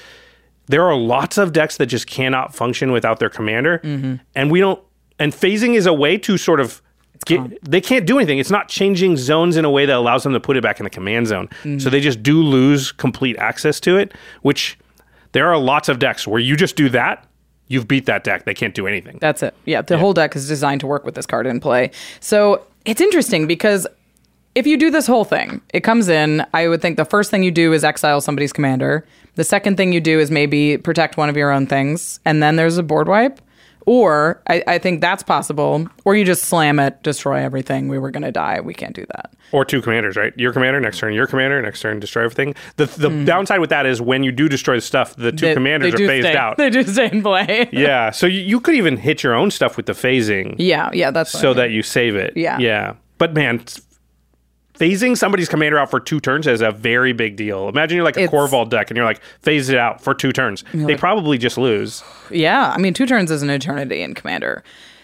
there 0.68 0.82
are 0.84 0.96
lots 0.96 1.36
of 1.38 1.52
decks 1.52 1.76
that 1.76 1.86
just 1.86 2.06
cannot 2.06 2.54
function 2.54 2.90
without 2.90 3.18
their 3.20 3.28
commander, 3.30 3.80
Mm-hmm. 3.84 4.14
and 4.34 4.50
we 4.50 4.60
don't. 4.60 4.80
And 5.18 5.32
phasing 5.32 5.74
is 5.74 5.86
a 5.86 5.94
way 5.94 6.18
to 6.18 6.36
sort 6.36 6.60
of. 6.60 6.82
Get, 7.24 7.64
they 7.68 7.80
can't 7.80 8.06
do 8.06 8.18
anything. 8.18 8.38
It's 8.38 8.50
not 8.50 8.68
changing 8.68 9.16
zones 9.16 9.56
in 9.56 9.64
a 9.64 9.70
way 9.70 9.86
that 9.86 9.96
allows 9.96 10.22
them 10.22 10.34
to 10.34 10.38
put 10.38 10.56
it 10.56 10.62
back 10.62 10.78
in 10.78 10.84
the 10.84 10.90
command 10.90 11.26
zone. 11.26 11.48
Mm-hmm. 11.48 11.78
So 11.78 11.90
they 11.90 12.00
just 12.00 12.22
do 12.22 12.42
lose 12.42 12.92
complete 12.92 13.36
access 13.38 13.80
to 13.80 13.96
it, 13.96 14.12
which 14.42 14.78
there 15.32 15.48
are 15.48 15.58
lots 15.58 15.88
of 15.88 15.98
decks 15.98 16.26
where 16.26 16.40
you 16.40 16.56
just 16.56 16.76
do 16.76 16.88
that, 16.90 17.26
you've 17.68 17.88
beat 17.88 18.06
that 18.06 18.22
deck. 18.22 18.44
They 18.44 18.54
can't 18.54 18.74
do 18.74 18.86
anything. 18.86 19.18
That's 19.20 19.42
it. 19.42 19.54
Yeah, 19.64 19.82
the 19.82 19.98
whole 19.98 20.12
deck 20.12 20.36
is 20.36 20.46
designed 20.46 20.82
to 20.82 20.86
work 20.86 21.04
with 21.04 21.14
this 21.14 21.26
card 21.26 21.46
in 21.46 21.58
play. 21.58 21.90
So 22.20 22.64
it's 22.84 23.00
interesting 23.00 23.46
because 23.46 23.86
if 24.54 24.66
you 24.66 24.76
do 24.76 24.90
this 24.90 25.06
whole 25.06 25.24
thing, 25.24 25.62
it 25.72 25.80
comes 25.80 26.08
in. 26.08 26.46
I 26.54 26.68
would 26.68 26.80
think 26.80 26.96
the 26.96 27.04
first 27.04 27.30
thing 27.30 27.42
you 27.42 27.50
do 27.50 27.72
is 27.72 27.82
exile 27.82 28.20
somebody's 28.20 28.52
commander. 28.52 29.06
The 29.34 29.44
second 29.44 29.76
thing 29.76 29.92
you 29.92 30.00
do 30.00 30.20
is 30.20 30.30
maybe 30.30 30.76
protect 30.78 31.16
one 31.16 31.28
of 31.28 31.36
your 31.36 31.50
own 31.50 31.66
things, 31.66 32.20
and 32.24 32.42
then 32.42 32.56
there's 32.56 32.78
a 32.78 32.82
board 32.82 33.08
wipe. 33.08 33.40
Or 33.86 34.42
I, 34.48 34.62
I 34.66 34.78
think 34.78 35.00
that's 35.00 35.22
possible. 35.22 35.86
Or 36.04 36.14
you 36.14 36.24
just 36.24 36.44
slam 36.44 36.78
it, 36.78 37.02
destroy 37.02 37.38
everything. 37.38 37.88
We 37.88 37.98
were 37.98 38.10
going 38.10 38.24
to 38.24 38.32
die. 38.32 38.60
We 38.60 38.74
can't 38.74 38.94
do 38.94 39.06
that. 39.14 39.32
Or 39.52 39.64
two 39.64 39.80
commanders, 39.80 40.16
right? 40.16 40.34
Your 40.36 40.52
commander, 40.52 40.80
next 40.80 40.98
turn, 40.98 41.14
your 41.14 41.28
commander, 41.28 41.62
next 41.62 41.80
turn, 41.80 42.00
destroy 42.00 42.24
everything. 42.24 42.54
The 42.76 42.86
the 42.86 43.10
hmm. 43.10 43.24
downside 43.24 43.60
with 43.60 43.70
that 43.70 43.86
is 43.86 44.02
when 44.02 44.24
you 44.24 44.32
do 44.32 44.48
destroy 44.48 44.74
the 44.74 44.80
stuff, 44.80 45.14
the 45.14 45.30
two. 45.30 45.46
They- 45.46 45.54
commanders 45.54 45.94
they 45.94 46.04
are 46.04 46.08
phased 46.08 46.26
stay- 46.26 46.36
out. 46.36 46.56
They 46.66 46.70
do 46.70 46.82
stay 46.82 47.10
in 47.12 47.22
play. 47.22 47.68
yeah, 47.72 48.10
so 48.10 48.26
you, 48.26 48.40
you 48.40 48.60
could 48.60 48.74
even 48.74 48.96
hit 48.96 49.22
your 49.22 49.34
own 49.34 49.50
stuff 49.50 49.76
with 49.76 49.86
the 49.86 49.92
phasing 49.92 50.56
yeah, 50.58 50.90
yeah, 50.92 51.10
that's 51.10 51.32
what 51.32 51.38
I 51.38 51.42
so 51.42 51.48
mean. 51.48 51.56
that 51.58 51.70
you 51.70 51.82
save 51.82 52.16
it. 52.16 52.36
Yeah. 52.36 52.58
Yeah. 52.58 52.94
But 53.18 53.34
man, 53.34 53.64
phasing 54.78 55.16
somebody's 55.16 55.48
commander 55.48 55.78
out 55.78 55.90
for 55.90 56.00
two 56.00 56.20
turns 56.20 56.46
is 56.46 56.60
a 56.60 56.70
very 56.70 57.12
big 57.12 57.36
deal. 57.36 57.68
Imagine 57.68 57.96
you're 57.96 58.04
like 58.04 58.16
a 58.16 58.22
It's- 58.24 58.34
Korvold 58.34 58.70
deck 58.70 58.90
and 58.90 58.96
you're 58.96 59.06
like, 59.06 59.20
phase 59.40 59.68
it 59.68 59.78
out 59.78 60.00
for 60.00 60.14
two 60.14 60.32
turns. 60.32 60.64
They 60.72 60.96
probably 60.96 61.38
just 61.38 61.58
lose. 61.58 62.02
Yeah, 62.30 62.72
I 62.74 62.78
mean, 62.78 62.94
two 62.94 63.06
turns 63.06 63.30
is 63.30 63.42
an 63.42 63.50
eternity 63.50 64.02
in 64.02 64.14
Commander. 64.14 64.62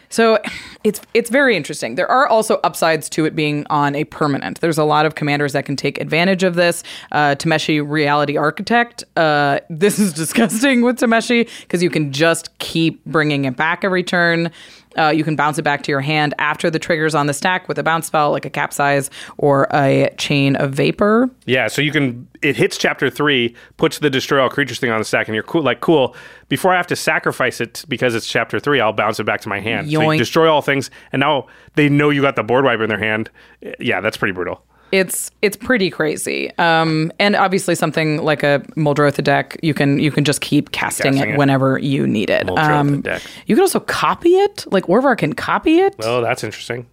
So 0.08 0.38
it's 0.84 1.00
it's 1.14 1.30
very 1.30 1.56
interesting. 1.56 1.94
There 1.94 2.10
are 2.10 2.26
also 2.28 2.56
upsides 2.64 3.08
to 3.08 3.24
it 3.24 3.34
being 3.34 3.66
on 3.70 3.94
a 3.94 4.04
permanent. 4.04 4.60
There's 4.60 4.76
a 4.76 4.84
lot 4.84 5.06
of 5.06 5.14
commanders 5.14 5.54
that 5.54 5.64
can 5.64 5.74
take 5.74 5.98
advantage 6.02 6.42
of 6.42 6.54
this. 6.54 6.82
Uh, 7.12 7.34
Tameshi 7.34 7.82
Reality 7.82 8.36
Architect. 8.36 9.04
Uh, 9.16 9.60
this 9.70 9.98
is 9.98 10.12
disgusting 10.22 10.82
with 10.82 10.98
Tameshi 10.98 11.48
because 11.62 11.82
you 11.82 11.88
can 11.88 12.12
just 12.12 12.58
keep 12.58 13.02
bringing 13.06 13.46
it 13.46 13.56
back 13.56 13.84
every 13.84 14.02
turn. 14.02 14.50
Uh, 14.96 15.08
you 15.08 15.24
can 15.24 15.36
bounce 15.36 15.58
it 15.58 15.62
back 15.62 15.82
to 15.84 15.90
your 15.90 16.00
hand 16.00 16.34
after 16.38 16.70
the 16.70 16.78
triggers 16.78 17.14
on 17.14 17.26
the 17.26 17.34
stack 17.34 17.68
with 17.68 17.78
a 17.78 17.82
bounce 17.82 18.06
spell 18.06 18.30
like 18.30 18.44
a 18.44 18.50
capsize 18.50 19.10
or 19.38 19.66
a 19.72 20.12
chain 20.18 20.56
of 20.56 20.72
vapor. 20.72 21.30
Yeah, 21.46 21.68
so 21.68 21.82
you 21.82 21.92
can 21.92 22.28
it 22.42 22.56
hits 22.56 22.76
chapter 22.76 23.08
three, 23.08 23.54
puts 23.76 23.98
the 23.98 24.10
destroy 24.10 24.42
all 24.42 24.50
creatures 24.50 24.78
thing 24.78 24.90
on 24.90 24.98
the 24.98 25.04
stack, 25.04 25.28
and 25.28 25.34
you're 25.34 25.44
cool 25.44 25.62
like 25.62 25.80
cool. 25.80 26.14
Before 26.48 26.72
I 26.72 26.76
have 26.76 26.86
to 26.88 26.96
sacrifice 26.96 27.60
it 27.60 27.84
because 27.88 28.14
it's 28.14 28.26
chapter 28.26 28.58
three, 28.60 28.80
I'll 28.80 28.92
bounce 28.92 29.20
it 29.20 29.24
back 29.24 29.40
to 29.42 29.48
my 29.48 29.60
hand. 29.60 29.90
So 29.90 30.10
you 30.10 30.18
destroy 30.18 30.50
all 30.50 30.62
things, 30.62 30.90
and 31.12 31.20
now 31.20 31.46
they 31.74 31.88
know 31.88 32.10
you 32.10 32.20
got 32.22 32.36
the 32.36 32.42
board 32.42 32.64
wipe 32.64 32.80
in 32.80 32.88
their 32.88 32.98
hand. 32.98 33.30
Yeah, 33.78 34.00
that's 34.00 34.16
pretty 34.16 34.32
brutal. 34.32 34.64
It's 34.92 35.30
it's 35.40 35.56
pretty 35.56 35.90
crazy. 35.90 36.56
Um, 36.58 37.10
and 37.18 37.34
obviously 37.34 37.74
something 37.74 38.22
like 38.22 38.42
a 38.42 38.60
Muldrotha 38.76 39.24
deck, 39.24 39.56
you 39.62 39.74
can 39.74 39.98
you 39.98 40.10
can 40.12 40.22
just 40.24 40.40
keep 40.40 40.70
casting, 40.70 41.14
Casting 41.14 41.30
it, 41.30 41.34
it. 41.34 41.38
whenever 41.38 41.78
you 41.78 42.06
need 42.06 42.30
it. 42.30 42.48
Um, 42.50 43.00
deck. 43.00 43.22
You 43.46 43.56
can 43.56 43.62
also 43.62 43.80
copy 43.80 44.30
it. 44.36 44.64
Like 44.70 44.84
Orvar 44.84 45.16
can 45.18 45.32
copy 45.32 45.78
it. 45.78 45.96
Oh, 46.04 46.20
that's 46.20 46.44
interesting. 46.44 46.86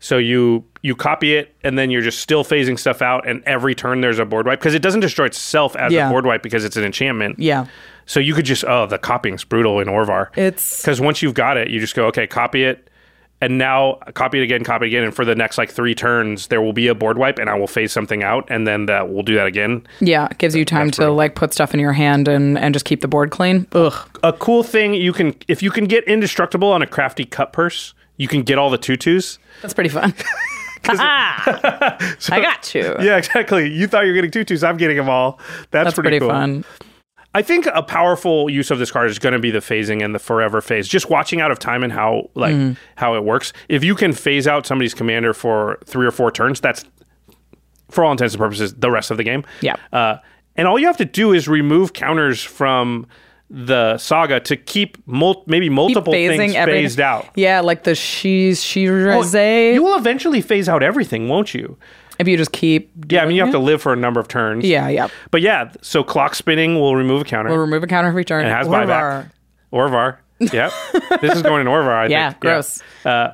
So 0.00 0.16
you 0.16 0.64
you 0.82 0.94
copy 0.94 1.34
it, 1.34 1.56
and 1.64 1.76
then 1.76 1.90
you're 1.90 2.02
just 2.02 2.20
still 2.20 2.44
phasing 2.44 2.78
stuff 2.78 3.02
out, 3.02 3.28
and 3.28 3.42
every 3.46 3.74
turn 3.74 4.00
there's 4.00 4.20
a 4.20 4.24
board 4.24 4.46
wipe 4.46 4.60
because 4.60 4.74
it 4.74 4.80
doesn't 4.80 5.00
destroy 5.00 5.26
itself 5.26 5.74
as 5.74 5.92
Yeah. 5.92 6.06
a 6.06 6.10
board 6.10 6.24
wipe 6.24 6.40
because 6.42 6.64
it's 6.64 6.76
an 6.76 6.84
enchantment. 6.84 7.40
yeah, 7.40 7.66
So 8.06 8.20
you 8.20 8.32
could 8.32 8.44
just 8.44 8.64
oh 8.64 8.86
the 8.86 8.96
copying's 8.98 9.42
brutal 9.42 9.80
in 9.80 9.88
Orvar. 9.88 10.28
It's- 10.38 10.80
because 10.82 11.00
once 11.00 11.20
you've 11.20 11.34
got 11.34 11.56
it, 11.56 11.68
you 11.70 11.80
just 11.80 11.96
go 11.96 12.06
okay 12.06 12.28
copy 12.28 12.62
it, 12.62 12.88
and 13.40 13.58
now 13.58 13.94
copy 14.14 14.40
it 14.40 14.42
again, 14.42 14.64
copy 14.64 14.86
it 14.86 14.88
again, 14.88 15.04
and 15.04 15.14
for 15.14 15.24
the 15.24 15.34
next 15.34 15.58
like 15.58 15.70
three 15.70 15.94
turns 15.94 16.48
there 16.48 16.60
will 16.60 16.72
be 16.72 16.88
a 16.88 16.94
board 16.94 17.18
wipe, 17.18 17.38
and 17.38 17.48
I 17.48 17.54
will 17.54 17.66
phase 17.66 17.92
something 17.92 18.22
out, 18.22 18.46
and 18.50 18.66
then 18.66 18.86
that 18.86 19.08
we'll 19.08 19.22
do 19.22 19.34
that 19.34 19.46
again. 19.46 19.86
yeah. 20.00 20.26
It 20.30 20.38
gives 20.38 20.54
you 20.54 20.64
time 20.64 20.88
That's 20.88 20.98
to 20.98 21.10
like 21.10 21.34
put 21.34 21.52
stuff 21.52 21.74
in 21.74 21.80
your 21.80 21.92
hand 21.92 22.28
and 22.28 22.58
and 22.58 22.74
just 22.74 22.84
keep 22.84 23.00
the 23.00 23.08
board 23.08 23.30
clean. 23.30 23.66
Ugh. 23.72 23.94
A 24.22 24.32
cool 24.32 24.62
thing 24.62 24.94
you 24.94 25.12
can 25.12 25.34
if 25.48 25.62
you 25.62 25.70
can 25.70 25.84
get 25.84 26.04
indestructible 26.04 26.68
on 26.68 26.82
a 26.82 26.86
crafty 26.86 27.24
cutpurse, 27.24 27.92
you 28.16 28.28
can 28.28 28.42
get 28.42 28.58
all 28.58 28.70
the 28.70 28.78
tutus. 28.78 29.38
That's 29.62 29.74
pretty 29.74 29.90
fun. 29.90 30.14
I 30.88 32.16
got 32.28 32.74
you. 32.74 32.94
Yeah, 33.00 33.16
exactly. 33.16 33.68
You 33.68 33.86
thought 33.88 34.02
you 34.02 34.10
were 34.10 34.14
getting 34.14 34.30
tutus. 34.30 34.62
I'm 34.62 34.76
getting 34.76 34.96
them 34.96 35.08
all. 35.08 35.38
That's, 35.70 35.86
That's 35.86 35.94
pretty, 35.94 36.08
pretty 36.08 36.20
cool. 36.20 36.30
fun. 36.30 36.64
I 37.34 37.42
think 37.42 37.66
a 37.66 37.82
powerful 37.82 38.48
use 38.48 38.70
of 38.70 38.78
this 38.78 38.90
card 38.90 39.10
is 39.10 39.18
going 39.18 39.34
to 39.34 39.38
be 39.38 39.50
the 39.50 39.58
phasing 39.58 40.02
and 40.02 40.14
the 40.14 40.18
forever 40.18 40.60
phase. 40.60 40.88
Just 40.88 41.10
watching 41.10 41.40
out 41.40 41.50
of 41.50 41.58
time 41.58 41.84
and 41.84 41.92
how 41.92 42.30
like 42.34 42.54
Mm-hmm. 42.54 42.72
how 42.96 43.14
it 43.16 43.24
works. 43.24 43.52
If 43.68 43.84
you 43.84 43.94
can 43.94 44.12
phase 44.12 44.48
out 44.48 44.66
somebody's 44.66 44.94
commander 44.94 45.34
for 45.34 45.78
three 45.84 46.06
or 46.06 46.10
four 46.10 46.30
turns, 46.32 46.60
that's 46.60 46.84
for 47.90 48.04
all 48.04 48.12
intents 48.12 48.34
and 48.34 48.40
purposes 48.40 48.74
the 48.74 48.90
rest 48.90 49.10
of 49.10 49.16
the 49.18 49.24
game. 49.24 49.44
Yeah. 49.60 49.76
Uh, 49.92 50.16
and 50.56 50.66
all 50.66 50.78
you 50.78 50.86
have 50.86 50.96
to 50.96 51.04
do 51.04 51.32
is 51.32 51.48
remove 51.48 51.92
counters 51.92 52.42
from 52.42 53.06
the 53.50 53.96
saga 53.98 54.40
to 54.40 54.56
keep 54.56 54.98
mul- 55.06 55.42
maybe 55.46 55.66
Keep 55.66 55.72
multiple 55.74 56.12
things 56.12 56.54
every- 56.54 56.72
phased 56.82 57.00
out. 57.00 57.28
Yeah, 57.34 57.60
like 57.60 57.84
the 57.84 57.94
she's 57.94 58.62
she 58.62 58.88
Well, 58.90 59.24
you 59.74 59.82
will 59.82 59.96
eventually 59.96 60.40
phase 60.42 60.68
out 60.68 60.82
everything, 60.82 61.28
won't 61.28 61.54
you? 61.54 61.78
If 62.18 62.28
you 62.28 62.36
just 62.36 62.52
keep 62.52 62.90
Yeah, 63.10 63.22
I 63.22 63.26
mean 63.26 63.36
you 63.36 63.42
have 63.42 63.52
to 63.52 63.58
live 63.58 63.80
for 63.82 63.92
a 63.92 63.96
number 63.96 64.20
of 64.20 64.28
turns. 64.28 64.64
Yeah, 64.64 64.88
yeah. 64.88 65.08
But 65.30 65.40
yeah, 65.42 65.72
so 65.82 66.02
clock 66.02 66.34
spinning 66.34 66.74
will 66.76 66.96
remove 66.96 67.22
a 67.22 67.24
counter. 67.24 67.50
We'll 67.50 67.58
remove 67.60 67.82
a 67.82 67.86
counter 67.86 68.08
every 68.08 68.24
turn. 68.24 68.40
and 68.44 68.50
it 68.50 68.54
has 68.54 68.66
Orvar. 68.66 68.86
buyback. 68.86 69.30
Orvar. 69.72 70.16
Yep. 70.52 70.72
this 71.20 71.34
is 71.36 71.42
going 71.42 71.60
in 71.62 71.66
Orvar, 71.66 72.04
I 72.04 72.06
Yeah, 72.06 72.30
think. 72.30 72.40
gross. 72.40 72.82
Uh, 73.04 73.30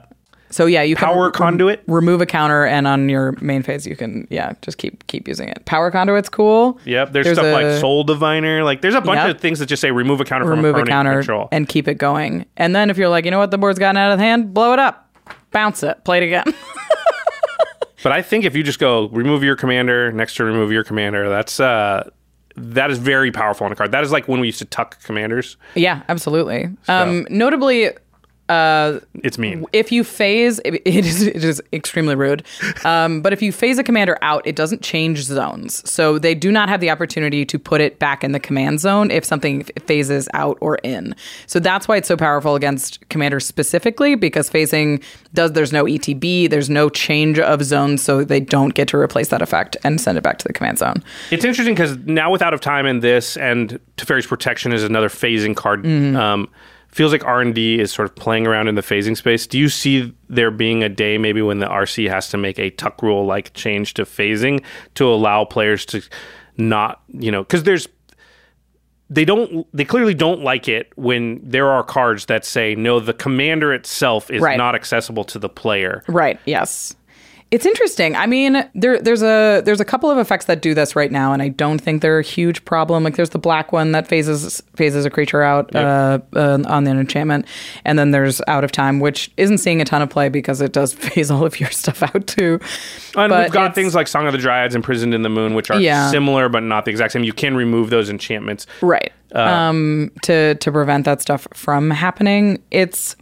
So 0.50 0.66
yeah, 0.66 0.82
you 0.82 0.94
can 0.96 1.06
Power 1.08 1.26
re- 1.26 1.32
conduit? 1.32 1.82
remove 1.88 2.20
a 2.20 2.26
counter, 2.26 2.64
and 2.64 2.86
on 2.86 3.08
your 3.08 3.32
main 3.40 3.62
phase, 3.64 3.86
you 3.86 3.96
can 3.96 4.26
yeah 4.30 4.52
just 4.62 4.78
keep 4.78 5.04
keep 5.08 5.26
using 5.26 5.48
it. 5.48 5.64
Power 5.64 5.90
conduit's 5.90 6.28
cool. 6.28 6.78
yep. 6.84 7.12
There's, 7.12 7.26
stuff 7.32 7.52
like 7.52 7.80
Soul 7.80 8.04
Diviner. 8.04 8.62
Like 8.64 8.80
there's 8.80 8.94
a 8.94 9.00
bunch 9.00 9.18
Yep. 9.18 9.34
of 9.36 9.40
things 9.40 9.58
that 9.58 9.66
just 9.66 9.80
say 9.80 9.90
remove 9.90 10.20
a 10.20 10.24
counter 10.24 10.46
remove 10.46 10.60
from 10.62 10.66
a 10.66 10.70
opponent 10.70 10.88
counter 10.90 11.14
control. 11.18 11.48
and 11.52 11.68
keep 11.68 11.88
it 11.88 11.94
going. 11.98 12.46
And 12.56 12.74
then 12.74 12.88
if 12.88 12.96
you're 12.98 13.08
like, 13.08 13.24
you 13.24 13.30
know 13.32 13.38
what, 13.38 13.50
the 13.50 13.58
board's 13.58 13.78
gotten 13.80 13.96
out 13.96 14.12
of 14.12 14.18
hand, 14.20 14.54
blow 14.54 14.72
it 14.72 14.78
up, 14.78 15.10
bounce 15.50 15.82
it, 15.82 16.04
play 16.04 16.18
it 16.18 16.22
again. 16.24 16.44
but 18.04 18.12
I 18.12 18.22
think 18.22 18.44
if 18.44 18.54
you 18.54 18.62
just 18.62 18.78
go 18.78 19.08
remove 19.08 19.42
your 19.42 19.56
commander, 19.56 20.12
next 20.12 20.36
to 20.36 20.44
remove 20.44 20.70
your 20.70 20.84
commander, 20.84 21.28
that's 21.28 21.58
uh 21.58 22.08
that 22.56 22.90
is 22.90 22.98
very 22.98 23.32
powerful 23.32 23.64
on 23.64 23.72
a 23.72 23.74
card. 23.74 23.90
That 23.90 24.04
is 24.04 24.12
like 24.12 24.28
when 24.28 24.38
we 24.38 24.46
used 24.46 24.60
to 24.60 24.64
tuck 24.64 25.02
commanders. 25.02 25.56
yeah, 25.74 26.02
absolutely. 26.08 26.68
Um, 26.86 27.26
notably, 27.28 27.90
It's 29.22 29.38
mean. 29.38 29.64
if 29.72 29.90
you 29.90 30.04
phase 30.04 30.58
it 30.64 30.82
is 30.86 31.22
it 31.22 31.44
is 31.44 31.62
extremely 31.72 32.14
rude 32.14 32.44
um, 32.84 33.22
but 33.22 33.32
if 33.32 33.40
you 33.40 33.52
phase 33.52 33.78
a 33.78 33.84
commander 33.84 34.18
out 34.22 34.46
it 34.46 34.54
doesn't 34.56 34.82
change 34.82 35.22
zones 35.22 35.88
so 35.88 36.18
they 36.18 36.34
do 36.34 36.52
not 36.52 36.68
have 36.68 36.80
the 36.80 36.90
opportunity 36.90 37.44
to 37.46 37.58
put 37.58 37.80
it 37.80 37.98
back 37.98 38.22
in 38.22 38.32
the 38.32 38.40
command 38.40 38.80
zone 38.80 39.10
if 39.10 39.24
something 39.24 39.64
phases 39.86 40.28
out 40.34 40.58
or 40.60 40.76
in 40.82 41.14
so 41.46 41.58
that's 41.58 41.88
why 41.88 41.96
it's 41.96 42.08
so 42.08 42.16
powerful 42.16 42.54
against 42.54 43.06
commanders 43.08 43.46
specifically 43.46 44.14
because 44.14 44.50
phasing 44.50 45.02
does 45.32 45.52
there's 45.52 45.72
no 45.72 45.84
etb 45.84 46.50
there's 46.50 46.68
no 46.68 46.88
change 46.90 47.38
of 47.38 47.62
zones 47.62 48.02
so 48.02 48.24
they 48.24 48.40
don't 48.40 48.74
get 48.74 48.88
to 48.88 48.96
replace 48.96 49.28
that 49.28 49.40
effect 49.40 49.76
and 49.84 50.00
send 50.00 50.18
it 50.18 50.22
back 50.22 50.38
to 50.38 50.46
the 50.46 50.52
command 50.52 50.78
zone 50.78 51.02
It's 51.30 51.44
interesting 51.44 51.74
because 51.74 51.96
now 51.98 52.30
with 52.30 52.42
Out 52.42 52.54
of 52.54 52.60
Time 52.60 52.86
and 52.86 53.02
this 53.02 53.36
and 53.36 53.78
Teferi's 53.96 54.26
Protection 54.26 54.72
is 54.72 54.84
another 54.84 55.08
phasing 55.08 55.56
card. 55.56 55.84
Mm-hmm. 55.84 56.16
Um, 56.16 56.48
feels 56.94 57.12
like 57.12 57.24
R 57.24 57.40
and 57.40 57.54
D 57.54 57.78
is 57.80 57.92
sort 57.92 58.08
of 58.08 58.14
playing 58.14 58.46
around 58.46 58.68
in 58.68 58.74
the 58.76 58.80
phasing 58.82 59.16
space. 59.16 59.46
Do 59.46 59.58
you 59.58 59.68
see 59.68 60.14
there 60.28 60.50
being 60.50 60.82
a 60.82 60.88
day 60.88 61.18
maybe 61.18 61.42
when 61.42 61.58
the 61.58 61.66
RC 61.66 62.08
has 62.08 62.28
to 62.30 62.36
make 62.38 62.58
a 62.58 62.70
tuck 62.70 63.02
rule 63.02 63.26
like 63.26 63.52
change 63.54 63.94
to 63.94 64.04
phasing 64.04 64.62
to 64.94 65.06
allow 65.08 65.44
players 65.44 65.84
to 65.86 66.02
not 66.56 67.02
you 67.08 67.30
know 67.32 67.42
because 67.42 67.64
there's 67.64 67.88
they 69.10 69.24
don't 69.24 69.66
they 69.76 69.84
clearly 69.84 70.14
don't 70.14 70.40
like 70.42 70.68
it 70.68 70.92
when 70.96 71.40
there 71.42 71.68
are 71.68 71.82
cards 71.82 72.26
that 72.26 72.44
say 72.44 72.74
no 72.74 73.00
the 73.00 73.12
commander 73.12 73.72
itself 73.74 74.30
is 74.30 74.40
Right. 74.40 74.56
not 74.56 74.74
accessible 74.74 75.24
to 75.24 75.38
the 75.38 75.48
player 75.48 76.02
Right. 76.08 76.38
Yes. 76.46 76.94
It's 77.50 77.66
interesting. 77.66 78.16
I 78.16 78.26
mean, 78.26 78.68
there 78.74 79.00
there's 79.00 79.22
a 79.22 79.62
there's 79.64 79.78
a 79.80 79.84
couple 79.84 80.10
of 80.10 80.18
effects 80.18 80.46
that 80.46 80.60
do 80.60 80.74
this 80.74 80.96
right 80.96 81.12
now, 81.12 81.32
and 81.32 81.40
I 81.40 81.48
don't 81.48 81.78
think 81.80 82.02
they're 82.02 82.18
a 82.18 82.22
huge 82.22 82.64
problem. 82.64 83.04
Like 83.04 83.14
there's 83.14 83.30
the 83.30 83.38
black 83.38 83.70
one 83.70 83.92
that 83.92 84.08
phases 84.08 84.60
phases 84.74 85.04
a 85.04 85.10
creature 85.10 85.40
out 85.40 85.72
uh, 85.76 86.18
uh, 86.34 86.58
on 86.66 86.82
the 86.82 86.90
enchantment, 86.90 87.46
and 87.84 87.96
then 87.96 88.10
there's 88.10 88.40
out 88.48 88.64
of 88.64 88.72
time, 88.72 88.98
which 88.98 89.30
isn't 89.36 89.58
seeing 89.58 89.80
a 89.80 89.84
ton 89.84 90.02
of 90.02 90.10
play 90.10 90.28
because 90.28 90.60
it 90.60 90.72
does 90.72 90.92
phase 90.94 91.30
all 91.30 91.44
of 91.46 91.60
your 91.60 91.70
stuff 91.70 92.02
out 92.02 92.26
too. 92.26 92.58
And 93.16 93.28
But 93.30 93.44
we've 93.44 93.52
got 93.52 93.74
things 93.74 93.94
like 93.94 94.08
Song 94.08 94.26
of 94.26 94.32
the 94.32 94.38
Dryads, 94.38 94.74
Imprisoned 94.74 95.14
in 95.14 95.22
the 95.22 95.28
Moon, 95.28 95.54
which 95.54 95.70
are 95.70 95.78
Yeah. 95.78 96.10
similar 96.10 96.48
but 96.48 96.64
not 96.64 96.86
the 96.86 96.90
exact 96.90 97.12
same. 97.12 97.22
You 97.22 97.32
can 97.34 97.56
remove 97.56 97.90
those 97.90 98.10
enchantments. 98.10 98.66
right 98.80 99.12
um 99.32 100.10
to 100.22 100.54
to 100.56 100.70
prevent 100.72 101.04
that 101.04 101.20
stuff 101.20 101.48
from 101.54 101.90
happening 101.90 102.62
it's 102.70 103.16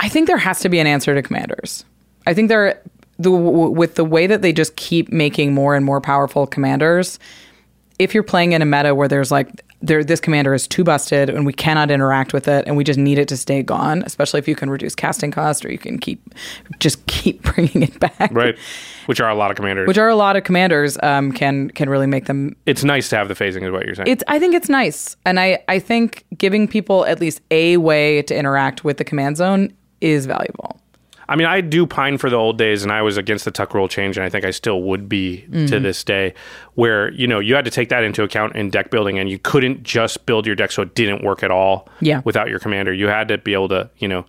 i 0.00 0.08
think 0.08 0.26
there 0.28 0.38
has 0.38 0.60
to 0.60 0.70
be 0.70 0.78
an 0.78 0.86
answer 0.86 1.14
to 1.14 1.20
commanders 1.20 1.84
i 2.26 2.32
think 2.32 2.48
there 2.48 2.80
the 3.18 3.30
with 3.30 3.94
the 3.94 4.04
way 4.04 4.26
that 4.26 4.42
they 4.42 4.52
just 4.52 4.76
keep 4.76 5.10
making 5.10 5.54
more 5.54 5.74
and 5.74 5.84
more 5.84 6.00
powerful 6.00 6.46
commanders, 6.46 7.18
if 7.98 8.14
you're 8.14 8.22
playing 8.22 8.52
in 8.52 8.62
a 8.62 8.66
meta 8.66 8.94
where 8.94 9.08
there's 9.08 9.30
like 9.30 9.62
there 9.82 10.02
this 10.02 10.20
commander 10.20 10.54
is 10.54 10.66
too 10.66 10.84
busted 10.84 11.28
and 11.30 11.46
we 11.46 11.52
cannot 11.52 11.90
interact 11.90 12.32
with 12.32 12.48
it 12.48 12.66
and 12.66 12.76
we 12.76 12.84
just 12.84 12.98
need 12.98 13.18
it 13.18 13.28
to 13.28 13.36
stay 13.36 13.62
gone, 13.62 14.02
especially 14.04 14.38
if 14.38 14.48
you 14.48 14.54
can 14.54 14.70
reduce 14.70 14.94
casting 14.94 15.30
cost 15.30 15.64
or 15.64 15.70
you 15.70 15.78
can 15.78 15.98
keep 15.98 16.34
just 16.78 17.04
keep 17.06 17.42
bringing 17.54 17.82
it 17.82 17.98
back. 18.00 18.30
Right. 18.32 18.56
Which 19.06 19.20
are 19.20 19.28
a 19.28 19.34
lot 19.34 19.50
of 19.50 19.56
commanders. 19.56 19.86
Which 19.86 19.98
are 19.98 20.08
a 20.08 20.16
lot 20.16 20.36
of 20.36 20.44
commanders 20.44 20.98
um, 21.02 21.32
can 21.32 21.70
can 21.70 21.88
really 21.88 22.06
make 22.06 22.26
them 22.26 22.56
it's 22.66 22.84
nice 22.84 23.08
to 23.10 23.16
have 23.16 23.28
the 23.28 23.34
phasing, 23.34 23.62
is 23.62 23.70
what 23.70 23.86
you're 23.86 23.94
saying. 23.94 24.08
it's 24.08 24.24
I 24.28 24.38
think 24.38 24.54
it's 24.54 24.68
nice. 24.68 25.16
And 25.24 25.38
I, 25.38 25.62
I 25.68 25.78
think 25.78 26.24
giving 26.36 26.68
people 26.68 27.04
at 27.06 27.20
least 27.20 27.40
a 27.50 27.76
way 27.76 28.22
to 28.22 28.36
interact 28.36 28.84
with 28.84 28.98
the 28.98 29.04
command 29.04 29.36
zone 29.36 29.72
is 30.00 30.26
valuable. 30.26 30.80
I 31.28 31.36
mean, 31.36 31.46
I 31.46 31.60
do 31.60 31.86
pine 31.86 32.18
for 32.18 32.30
the 32.30 32.36
old 32.36 32.56
days, 32.58 32.82
and 32.82 32.92
I 32.92 33.02
was 33.02 33.16
against 33.16 33.44
the 33.44 33.50
tuck 33.50 33.74
rule 33.74 33.88
change, 33.88 34.16
and 34.16 34.24
I 34.24 34.28
think 34.28 34.44
I 34.44 34.50
still 34.50 34.82
would 34.82 35.08
be 35.08 35.44
Mm-hmm. 35.50 35.66
to 35.66 35.80
this 35.80 36.04
day, 36.04 36.34
where 36.74 37.10
you 37.12 37.26
know 37.26 37.38
you 37.40 37.54
had 37.54 37.64
to 37.64 37.70
take 37.70 37.88
that 37.88 38.04
into 38.04 38.22
account 38.22 38.54
in 38.56 38.70
deck 38.70 38.90
building, 38.90 39.18
and 39.18 39.28
you 39.30 39.38
couldn't 39.38 39.82
just 39.82 40.24
build 40.26 40.46
your 40.46 40.54
deck 40.56 40.72
so 40.72 40.82
it 40.82 40.94
didn't 40.94 41.22
work 41.24 41.42
at 41.42 41.50
all. 41.50 41.88
Yeah. 42.00 42.22
Without 42.24 42.48
your 42.48 42.58
commander, 42.58 42.92
you 42.92 43.08
had 43.08 43.28
to 43.28 43.38
be 43.38 43.52
able 43.54 43.68
to, 43.68 43.90
you 43.98 44.08
know. 44.08 44.24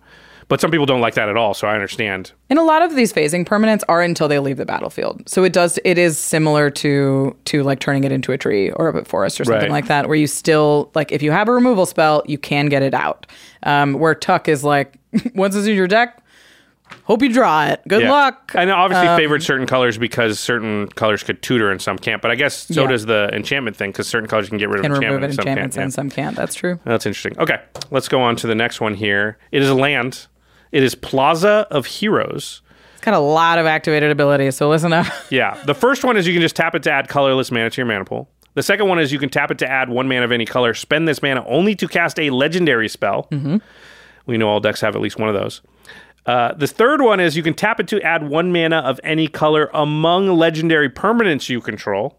But 0.48 0.62
some 0.62 0.70
people 0.70 0.86
don't 0.86 1.02
like 1.02 1.12
that 1.14 1.28
at 1.28 1.36
all, 1.36 1.52
so 1.52 1.68
I 1.68 1.74
understand. 1.74 2.32
And 2.48 2.58
a 2.58 2.62
lot 2.62 2.80
of 2.80 2.96
these 2.96 3.12
phasing 3.12 3.44
permanents 3.44 3.82
are 3.86 4.00
until 4.00 4.28
they 4.28 4.38
leave 4.38 4.56
the 4.56 4.64
battlefield. 4.64 5.28
So 5.28 5.44
it 5.44 5.52
does 5.52 5.78
it 5.84 5.98
is 5.98 6.16
similar 6.16 6.70
to 6.70 7.36
to 7.44 7.62
like 7.62 7.80
turning 7.80 8.04
it 8.04 8.12
into 8.12 8.32
a 8.32 8.38
tree 8.38 8.70
or 8.70 8.88
a 8.88 9.04
forest 9.04 9.38
or 9.40 9.44
something 9.44 9.64
Right. 9.64 9.70
like 9.70 9.88
that, 9.88 10.08
where 10.08 10.16
you 10.16 10.26
still 10.26 10.90
like 10.94 11.12
if 11.12 11.22
you 11.22 11.32
have 11.32 11.48
a 11.48 11.52
removal 11.52 11.84
spell, 11.84 12.22
you 12.26 12.38
can 12.38 12.66
get 12.66 12.82
it 12.82 12.94
out. 12.94 13.26
Um, 13.64 13.92
where 13.94 14.14
tuck 14.14 14.48
is 14.48 14.64
like 14.64 14.94
once 15.34 15.54
it's 15.54 15.66
in 15.66 15.74
your 15.76 15.86
deck, 15.86 16.22
hope 17.04 17.22
you 17.22 17.32
draw 17.32 17.66
it. 17.66 17.80
Good 17.88 18.02
Yeah. 18.02 18.10
luck. 18.10 18.52
And 18.54 18.70
obviously 18.70 19.08
Um, 19.08 19.16
favored 19.16 19.42
certain 19.42 19.66
colors 19.66 19.98
because 19.98 20.38
certain 20.40 20.88
colors 20.88 21.22
could 21.22 21.42
tutor 21.42 21.70
and 21.70 21.80
some 21.80 21.98
can't. 21.98 22.20
But 22.22 22.30
I 22.30 22.34
guess 22.34 22.66
so 22.72 22.82
Yeah. 22.82 22.88
does 22.88 23.06
the 23.06 23.30
enchantment 23.32 23.76
thing 23.76 23.90
because 23.90 24.06
certain 24.06 24.28
colors 24.28 24.48
can 24.48 24.58
get 24.58 24.68
rid 24.68 24.78
of 24.80 24.82
Can 24.84 24.92
remove 24.92 25.04
enchantment 25.22 25.22
it 25.22 25.24
and 25.26 25.34
some 25.34 25.46
enchantments 25.48 25.76
can't. 25.76 25.84
and 25.84 25.92
some 25.94 26.10
can't. 26.10 26.36
That's 26.36 26.54
true. 26.54 26.78
That's 26.84 27.06
interesting. 27.06 27.34
Okay, 27.38 27.58
let's 27.90 28.08
go 28.08 28.20
on 28.20 28.36
to 28.36 28.46
the 28.46 28.54
next 28.54 28.80
one 28.80 28.94
here. 28.94 29.38
It 29.52 29.62
is 29.62 29.68
a 29.68 29.74
land. 29.74 30.26
It 30.72 30.82
is 30.82 30.94
Plaza 30.94 31.66
of 31.70 31.86
Heroes. 31.86 32.62
It's 32.94 33.04
got 33.04 33.14
a 33.14 33.18
lot 33.18 33.58
of 33.58 33.66
activated 33.66 34.10
abilities. 34.10 34.56
So 34.56 34.68
listen 34.68 34.92
up. 34.92 35.06
Yeah. 35.30 35.56
The 35.64 35.74
first 35.74 36.04
one 36.04 36.16
is 36.16 36.26
you 36.26 36.32
can 36.32 36.42
just 36.42 36.56
tap 36.56 36.74
it 36.74 36.82
to 36.82 36.90
add 36.90 37.08
colorless 37.08 37.50
mana 37.50 37.70
to 37.70 37.76
your 37.80 37.86
mana 37.86 38.04
pool. 38.04 38.28
The 38.54 38.62
second 38.62 38.88
one 38.88 38.98
is 38.98 39.12
you 39.12 39.20
can 39.20 39.28
tap 39.28 39.50
it 39.52 39.58
to 39.58 39.70
add 39.70 39.88
one 39.88 40.08
mana 40.08 40.24
of 40.24 40.32
any 40.32 40.44
color. 40.44 40.74
Spend 40.74 41.06
this 41.06 41.22
mana 41.22 41.44
only 41.46 41.76
to 41.76 41.86
cast 41.86 42.18
a 42.18 42.30
legendary 42.30 42.88
spell. 42.88 43.28
Mm-hmm. 43.30 43.58
We 44.26 44.36
know 44.36 44.48
all 44.48 44.58
decks 44.60 44.80
have 44.80 44.96
at 44.96 45.00
least 45.00 45.18
one 45.18 45.28
of 45.28 45.34
those. 45.34 45.62
Uh, 46.28 46.52
the 46.52 46.66
third 46.66 47.00
one 47.00 47.20
is 47.20 47.38
you 47.38 47.42
can 47.42 47.54
tap 47.54 47.80
it 47.80 47.88
to 47.88 48.02
add 48.02 48.28
one 48.28 48.52
mana 48.52 48.76
of 48.80 49.00
any 49.02 49.26
color 49.26 49.70
among 49.72 50.28
legendary 50.28 50.90
permanents 50.90 51.48
you 51.48 51.58
control. 51.58 52.18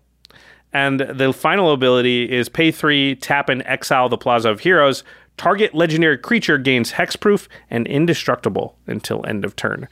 And 0.73 0.99
the 0.99 1.31
final 1.31 1.71
ability 1.71 2.31
is 2.31 2.49
pay 2.49 2.71
three, 2.71 3.15
tap 3.15 3.49
and 3.49 3.61
exile 3.67 4.09
the 4.09 4.17
Plaza 4.17 4.49
of 4.49 4.61
Heroes. 4.61 5.03
Target 5.37 5.75
legendary 5.75 6.17
creature 6.17 6.57
gains 6.57 6.93
hexproof 6.93 7.47
and 7.69 7.85
indestructible 7.85 8.75
until 8.87 9.23
end 9.27 9.45
of 9.45 9.55
turn. 9.55 9.87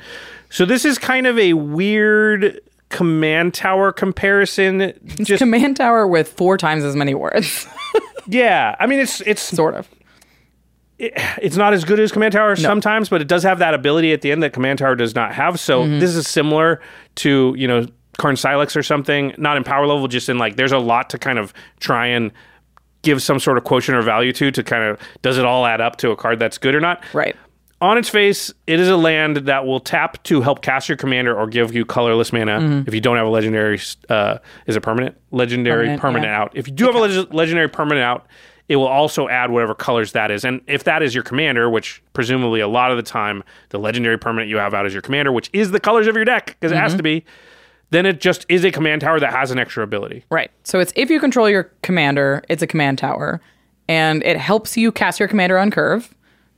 So 0.49 0.65
this 0.65 0.83
is 0.83 0.97
kind 0.97 1.27
of 1.27 1.37
a 1.37 1.53
weird 1.53 2.59
command 2.89 3.53
tower 3.53 3.91
comparison. 3.91 4.93
Just 5.21 5.39
Command 5.39 5.77
tower 5.77 6.07
with 6.07 6.27
four 6.33 6.57
times 6.57 6.83
as 6.83 6.95
many 6.95 7.13
words. 7.13 7.67
yeah, 8.27 8.75
I 8.79 8.87
mean 8.87 8.99
it's 8.99 9.21
it's 9.21 9.43
sort 9.43 9.75
of. 9.75 9.87
It's 10.99 11.55
not 11.57 11.73
as 11.73 11.83
good 11.85 11.99
as 11.99 12.11
Command 12.11 12.33
Tower 12.33 12.55
sometimes, 12.55 13.07
but 13.09 13.21
it 13.21 13.27
does 13.27 13.43
have 13.43 13.59
that 13.59 13.73
ability 13.73 14.13
at 14.13 14.21
the 14.21 14.31
end 14.31 14.41
that 14.43 14.53
Command 14.53 14.79
Tower 14.79 14.95
does 14.95 15.13
not 15.13 15.33
have. 15.33 15.59
So 15.59 15.83
Mm-hmm. 15.83 15.99
this 15.99 16.15
is 16.15 16.27
similar 16.27 16.81
to 17.15 17.53
you 17.57 17.67
know 17.67 17.85
Karn 18.17 18.35
Sylex 18.35 18.75
or 18.75 18.81
something, 18.81 19.33
not 19.37 19.57
in 19.57 19.63
power 19.63 19.85
level, 19.85 20.07
just 20.07 20.27
in 20.27 20.37
like 20.39 20.55
there's 20.55 20.71
a 20.71 20.79
lot 20.79 21.09
to 21.11 21.19
kind 21.19 21.37
of 21.37 21.53
try 21.79 22.07
and 22.07 22.31
give 23.03 23.21
some 23.21 23.39
sort 23.39 23.57
of 23.59 23.63
quotient 23.63 23.95
or 23.95 24.01
value 24.01 24.33
to 24.33 24.49
to 24.51 24.63
kind 24.63 24.83
of 24.83 24.99
does 25.21 25.37
it 25.37 25.45
all 25.45 25.65
add 25.67 25.81
up 25.81 25.97
to 25.97 26.09
a 26.09 26.15
card 26.15 26.39
that's 26.39 26.57
good 26.57 26.73
or 26.73 26.79
not? 26.79 27.03
Right. 27.13 27.35
On 27.79 27.95
its 27.95 28.09
face, 28.09 28.51
it 28.65 28.79
is 28.79 28.89
a 28.89 28.97
land 28.97 29.37
that 29.45 29.67
will 29.67 29.79
tap 29.79 30.23
to 30.23 30.41
help 30.41 30.63
cast 30.63 30.89
your 30.89 30.97
commander 30.97 31.37
or 31.37 31.45
give 31.45 31.75
you 31.75 31.85
colorless 31.85 32.33
mana 32.33 32.83
if 32.87 32.93
you 32.95 32.99
don't 33.01 33.17
have 33.17 33.27
a 33.27 33.29
legendary. 33.29 33.79
Uh, 34.09 34.39
is 34.65 34.75
it 34.75 34.81
permanent? 34.81 35.15
Legendary 35.29 35.89
Mm-hmm. 35.89 35.99
Permanent, 35.99 36.23
permanent, 36.23 36.25
yeah. 36.25 36.41
out. 36.41 36.51
If 36.55 36.67
you 36.67 36.73
do 36.73 36.85
have 36.87 36.95
a 36.95 36.99
leg- 36.99 37.31
legendary 37.31 37.69
permanent 37.69 38.03
out, 38.03 38.25
it 38.69 38.75
will 38.75 38.87
also 38.87 39.29
add 39.29 39.49
whatever 39.51 39.73
colors 39.73 40.11
that 40.11 40.29
is. 40.31 40.43
And 40.43 40.61
if 40.67 40.83
that 40.83 41.01
is 41.01 41.13
your 41.15 41.23
commander, 41.23 41.69
which 41.69 42.01
presumably 42.13 42.59
a 42.59 42.67
lot 42.67 42.91
of 42.91 42.97
the 42.97 43.03
time 43.03 43.43
the 43.69 43.79
legendary 43.79 44.17
permanent 44.19 44.49
you 44.49 44.57
have 44.57 44.73
out 44.73 44.85
is 44.85 44.93
your 44.93 45.01
commander, 45.01 45.31
which 45.31 45.49
is 45.53 45.71
the 45.71 45.79
colors 45.79 46.07
of 46.07 46.15
your 46.15 46.25
deck 46.25 46.47
because 46.59 46.71
it 46.71 46.77
has 46.77 46.91
Mm-hmm. 46.91 46.97
to 46.97 47.03
be, 47.03 47.25
then 47.91 48.05
it 48.05 48.19
just 48.19 48.45
is 48.49 48.65
a 48.65 48.71
command 48.71 49.01
tower 49.01 49.19
that 49.19 49.31
has 49.31 49.51
an 49.51 49.57
extra 49.59 49.83
ability. 49.83 50.25
Right. 50.29 50.51
So 50.63 50.79
it's 50.79 50.91
if 50.97 51.09
you 51.09 51.19
control 51.21 51.49
your 51.49 51.71
commander, 51.81 52.43
it's 52.49 52.61
a 52.61 52.67
command 52.67 52.97
tower, 52.97 53.39
and 53.87 54.21
it 54.23 54.35
helps 54.37 54.75
you 54.75 54.91
cast 54.91 55.19
your 55.19 55.29
commander 55.29 55.57
on 55.57 55.71
curve 55.71 56.13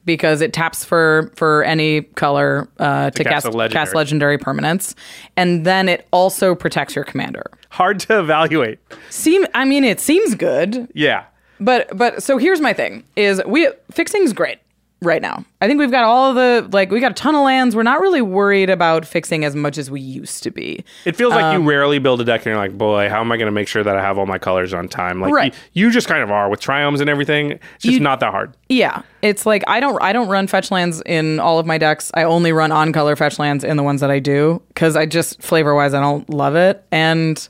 because 0.06 0.41
it 0.41 0.53
taps 0.53 0.84
for 0.84 1.31
for 1.36 1.64
any 1.65 2.02
color 2.02 2.68
uh, 2.80 3.11
to, 3.11 3.23
cast 3.23 3.45
cast 3.45 3.56
legendary. 3.56 3.69
cast 3.86 3.94
legendary 3.94 4.38
permanents, 4.40 4.95
and 5.38 5.64
then 5.68 5.88
it 5.88 6.07
also 6.11 6.56
protects 6.56 6.95
your 6.95 7.06
commander. 7.06 7.44
Hard 7.69 7.99
to 7.99 8.19
evaluate. 8.19 8.80
Seem 9.11 9.45
I 9.53 9.65
mean 9.65 9.84
it 9.84 9.99
seems 9.99 10.34
good, 10.34 10.90
Yeah. 10.95 11.26
But 11.60 11.95
but 11.98 12.23
so 12.23 12.38
here's 12.38 12.61
my 12.61 12.73
thing: 12.73 13.03
is 13.15 13.41
we 13.45 13.69
fixing's 13.91 14.34
great 14.34 14.60
right 15.02 15.22
now. 15.22 15.45
I 15.61 15.68
think 15.68 15.80
we've 15.80 15.91
got 15.91 16.03
all 16.03 16.34
the 16.34 16.68
like 16.73 16.91
we 16.91 16.99
got 16.99 17.11
a 17.11 17.14
ton 17.14 17.34
of 17.34 17.44
lands. 17.45 17.73
We're 17.73 17.84
not 17.84 18.02
really 18.02 18.22
worried 18.22 18.69
about 18.69 19.06
fixing 19.06 19.45
as 19.45 19.56
much 19.56 19.77
as 19.77 19.90
we 19.90 20.02
used 20.02 20.44
to 20.44 20.52
be. 20.52 20.84
It 21.06 21.15
feels 21.15 21.31
like 21.34 21.45
Um, 21.45 21.61
you 21.64 21.69
rarely 21.69 21.99
build 21.99 22.19
a 22.19 22.26
deck 22.26 22.41
and 22.41 22.48
you're 22.48 22.57
like, 22.57 22.77
boy, 22.77 23.07
how 23.07 23.22
am 23.22 23.31
I 23.31 23.38
going 23.38 23.45
to 23.45 23.52
make 23.53 23.69
sure 23.69 23.81
that 23.81 23.95
I 23.95 24.02
have 24.02 24.18
all 24.18 24.26
my 24.26 24.38
colors 24.38 24.73
on 24.73 24.90
time? 24.90 25.22
Like 25.22 25.34
Right. 25.34 25.53
you, 25.72 25.86
you 25.86 25.91
just 25.91 26.10
kind 26.10 26.22
of 26.22 26.31
are 26.31 26.49
with 26.49 26.60
triomes 26.60 26.99
and 26.99 27.10
everything. 27.10 27.52
It's 27.52 27.61
just 27.84 27.94
You- 27.94 27.99
not 28.02 28.19
that 28.19 28.31
hard. 28.31 28.57
Yeah, 28.68 29.03
it's 29.22 29.45
like 29.45 29.64
I 29.68 29.80
don't 29.80 30.02
I 30.03 30.11
don't 30.11 30.27
run 30.27 30.48
fetch 30.48 30.69
lands 30.69 31.02
in 31.06 31.40
all 31.40 31.60
of 31.60 31.65
my 31.65 31.77
decks. 31.77 32.11
I 32.14 32.23
only 32.23 32.52
run 32.52 32.73
on 32.73 32.91
color 32.91 33.15
fetch 33.15 33.40
lands 33.40 33.64
in 33.64 33.77
the 33.77 33.84
ones 33.84 34.02
that 34.02 34.11
I 34.11 34.19
do 34.19 34.61
because 34.68 34.98
I 34.98 35.06
just 35.06 35.41
flavor 35.41 35.73
wise 35.76 35.94
I 35.94 36.02
don't 36.02 36.30
love 36.30 36.56
it, 36.56 36.84
and 36.91 37.48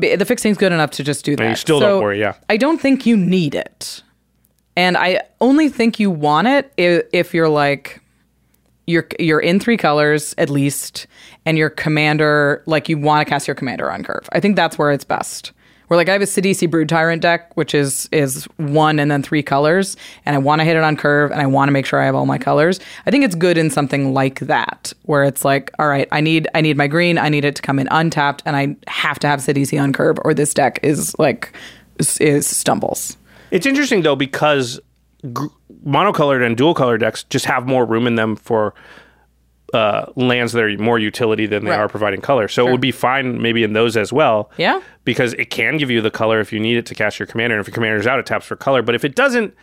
the 0.00 0.24
fixing's 0.24 0.58
good 0.58 0.72
enough 0.72 0.90
to 0.92 1.04
just 1.04 1.24
do 1.24 1.36
that. 1.36 1.48
you 1.48 1.56
still 1.56 1.80
don't 1.80 2.02
worry, 2.02 2.20
yeah. 2.20 2.34
I 2.48 2.56
don't 2.56 2.80
think 2.80 3.06
you 3.06 3.16
need 3.16 3.54
it, 3.54 4.02
and 4.76 4.96
I 4.96 5.22
only 5.40 5.68
think 5.68 5.98
you 6.00 6.10
want 6.10 6.48
it 6.48 6.72
if, 6.76 7.06
if 7.12 7.34
you're 7.34 7.48
like 7.48 8.00
you're 8.86 9.06
you're 9.18 9.40
in 9.40 9.60
three 9.60 9.76
colors 9.76 10.34
at 10.38 10.50
least, 10.50 11.06
and 11.44 11.58
your 11.58 11.70
commander 11.70 12.62
like 12.66 12.88
you 12.88 12.98
want 12.98 13.26
to 13.26 13.30
cast 13.30 13.46
your 13.46 13.54
commander 13.54 13.90
on 13.90 14.02
curve. 14.02 14.28
I 14.32 14.40
think 14.40 14.56
that's 14.56 14.78
where 14.78 14.90
it's 14.90 15.04
best. 15.04 15.52
Where 15.88 15.96
like 15.96 16.08
I 16.08 16.12
have 16.12 16.22
a 16.22 16.26
Sidisi 16.26 16.70
Brood 16.70 16.88
Tyrant 16.88 17.20
deck, 17.22 17.54
which 17.56 17.74
is 17.74 18.08
is 18.12 18.44
one 18.56 18.98
and 18.98 19.10
then 19.10 19.22
three 19.22 19.42
colors, 19.42 19.96
and 20.24 20.36
I 20.36 20.38
want 20.38 20.60
to 20.60 20.64
hit 20.64 20.76
it 20.76 20.82
on 20.82 20.96
curve, 20.96 21.30
and 21.30 21.40
I 21.40 21.46
want 21.46 21.68
to 21.68 21.72
make 21.72 21.86
sure 21.86 22.00
I 22.00 22.04
have 22.04 22.14
all 22.14 22.26
my 22.26 22.38
colors. 22.38 22.78
I 23.06 23.10
think 23.10 23.24
it's 23.24 23.34
good 23.34 23.58
in 23.58 23.70
something 23.70 24.14
like 24.14 24.40
that, 24.40 24.92
where 25.02 25.24
it's 25.24 25.44
like, 25.44 25.70
all 25.78 25.88
right, 25.88 26.06
I 26.12 26.20
need 26.20 26.46
I 26.54 26.60
need 26.60 26.76
my 26.76 26.86
green, 26.86 27.18
I 27.18 27.28
need 27.28 27.44
it 27.44 27.56
to 27.56 27.62
come 27.62 27.78
in 27.78 27.88
untapped, 27.90 28.42
and 28.46 28.54
I 28.54 28.76
have 28.86 29.18
to 29.20 29.26
have 29.26 29.40
Sidisi 29.40 29.82
on 29.82 29.92
curve, 29.92 30.18
or 30.24 30.34
this 30.34 30.54
deck 30.54 30.78
is 30.82 31.18
like 31.18 31.52
is, 31.98 32.18
is 32.18 32.46
stumbles. 32.46 33.16
It's 33.50 33.66
interesting 33.66 34.02
though 34.02 34.16
because 34.16 34.78
gr- 35.32 35.46
monocolored 35.86 36.44
and 36.44 36.56
dual 36.56 36.74
color 36.74 36.98
decks 36.98 37.24
just 37.24 37.46
have 37.46 37.66
more 37.66 37.84
room 37.84 38.06
in 38.06 38.14
them 38.16 38.36
for 38.36 38.74
uh, 39.74 40.06
lands 40.16 40.52
that 40.52 40.62
are 40.64 40.78
more 40.78 40.98
utility 40.98 41.46
than 41.46 41.64
they 41.64 41.70
Right. 41.72 41.80
are 41.80 41.88
providing 41.88 42.20
color. 42.20 42.48
So 42.48 42.66
it 42.66 42.70
would 42.72 42.80
be 42.80 42.90
fine 42.92 43.42
maybe 43.42 43.62
in 43.62 43.74
those 43.74 43.96
as 43.96 44.12
well. 44.12 44.50
Yeah. 44.56 44.80
Because 45.04 45.34
it 45.34 45.50
can 45.50 45.76
give 45.76 45.90
you 45.90 46.00
the 46.00 46.10
color 46.10 46.40
if 46.40 46.52
you 46.52 46.58
need 46.60 46.76
it 46.78 46.86
to 46.86 46.94
cast 46.94 47.18
your 47.18 47.26
commander. 47.26 47.56
And 47.56 47.60
if 47.60 47.66
your 47.68 47.74
commander's 47.74 48.06
out, 48.06 48.18
it 48.18 48.26
taps 48.26 48.46
for 48.46 48.56
color. 48.56 48.80
But 48.82 48.94
if 48.94 49.04
it 49.04 49.14
doesn't, 49.14 49.54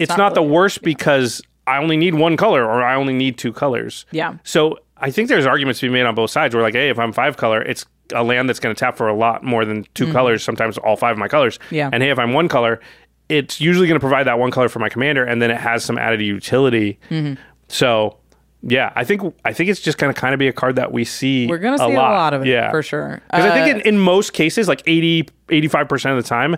it's 0.00 0.16
not, 0.16 0.34
the 0.34 0.42
worst 0.42 0.82
because 0.82 1.40
I 1.68 1.78
only 1.78 1.96
need 1.96 2.14
one 2.14 2.36
color 2.36 2.64
or 2.64 2.82
I 2.82 2.96
only 2.96 3.12
need 3.14 3.38
two 3.38 3.52
colors. 3.52 4.06
Yeah. 4.10 4.34
So 4.42 4.78
I 4.96 5.10
think 5.12 5.28
there's 5.28 5.46
arguments 5.46 5.78
to 5.80 5.86
be 5.86 5.92
made 5.92 6.04
on 6.04 6.14
both 6.16 6.30
sides. 6.30 6.52
Where 6.54 6.62
like, 6.64 6.74
hey, 6.74 6.88
if 6.90 6.98
I'm 6.98 7.12
five 7.12 7.36
color, 7.36 7.62
it's 7.62 7.86
a 8.12 8.24
land 8.24 8.48
that's 8.48 8.58
going 8.60 8.74
to 8.74 8.78
tap 8.78 8.96
for 8.96 9.08
a 9.08 9.14
lot 9.14 9.44
more 9.44 9.64
than 9.64 9.86
2 9.94 10.12
colors. 10.12 10.42
Sometimes 10.42 10.78
all 10.78 10.96
five 10.96 11.12
of 11.12 11.18
my 11.18 11.28
colors. 11.28 11.58
Mm-hmm. 11.58 11.74
Yeah. 11.76 11.90
And 11.92 12.02
hey, 12.02 12.10
if 12.10 12.18
I'm 12.18 12.32
one 12.32 12.48
color, 12.48 12.80
it's 13.28 13.60
usually 13.60 13.86
going 13.86 13.96
to 13.98 14.00
provide 14.00 14.24
that 14.26 14.38
one 14.38 14.50
color 14.50 14.68
for 14.68 14.80
my 14.80 14.88
commander, 14.88 15.24
and 15.24 15.40
then 15.40 15.50
it 15.50 15.56
has 15.58 15.84
some 15.84 15.96
added 15.96 16.20
utility. 16.20 16.98
Mm-hmm. 17.08 17.40
So. 17.68 18.18
Yeah, 18.66 18.92
I 18.96 19.04
think 19.04 19.22
I 19.44 19.52
think 19.52 19.68
it's 19.68 19.80
just 19.80 19.98
going 19.98 20.12
to 20.14 20.18
kind 20.18 20.32
of 20.32 20.38
be 20.38 20.48
a 20.48 20.52
card 20.52 20.76
that 20.76 20.90
we 20.90 21.04
see. 21.04 21.46
We're 21.46 21.58
gonna 21.58 21.76
see 21.78 21.84
a 21.84 21.88
lot 21.88 22.32
of 22.32 22.42
it, 22.42 22.48
yeah, 22.48 22.70
for 22.70 22.82
sure. 22.82 23.20
Because 23.30 23.44
I 23.44 23.48
Uh, 23.50 23.52
think 23.64 23.76
in, 23.84 23.94
in 23.94 23.98
most 24.00 24.32
cases, 24.32 24.68
like 24.68 24.82
80, 24.86 25.28
85 25.50 25.88
percent 25.88 26.16
of 26.16 26.22
the 26.24 26.28
time, 26.28 26.56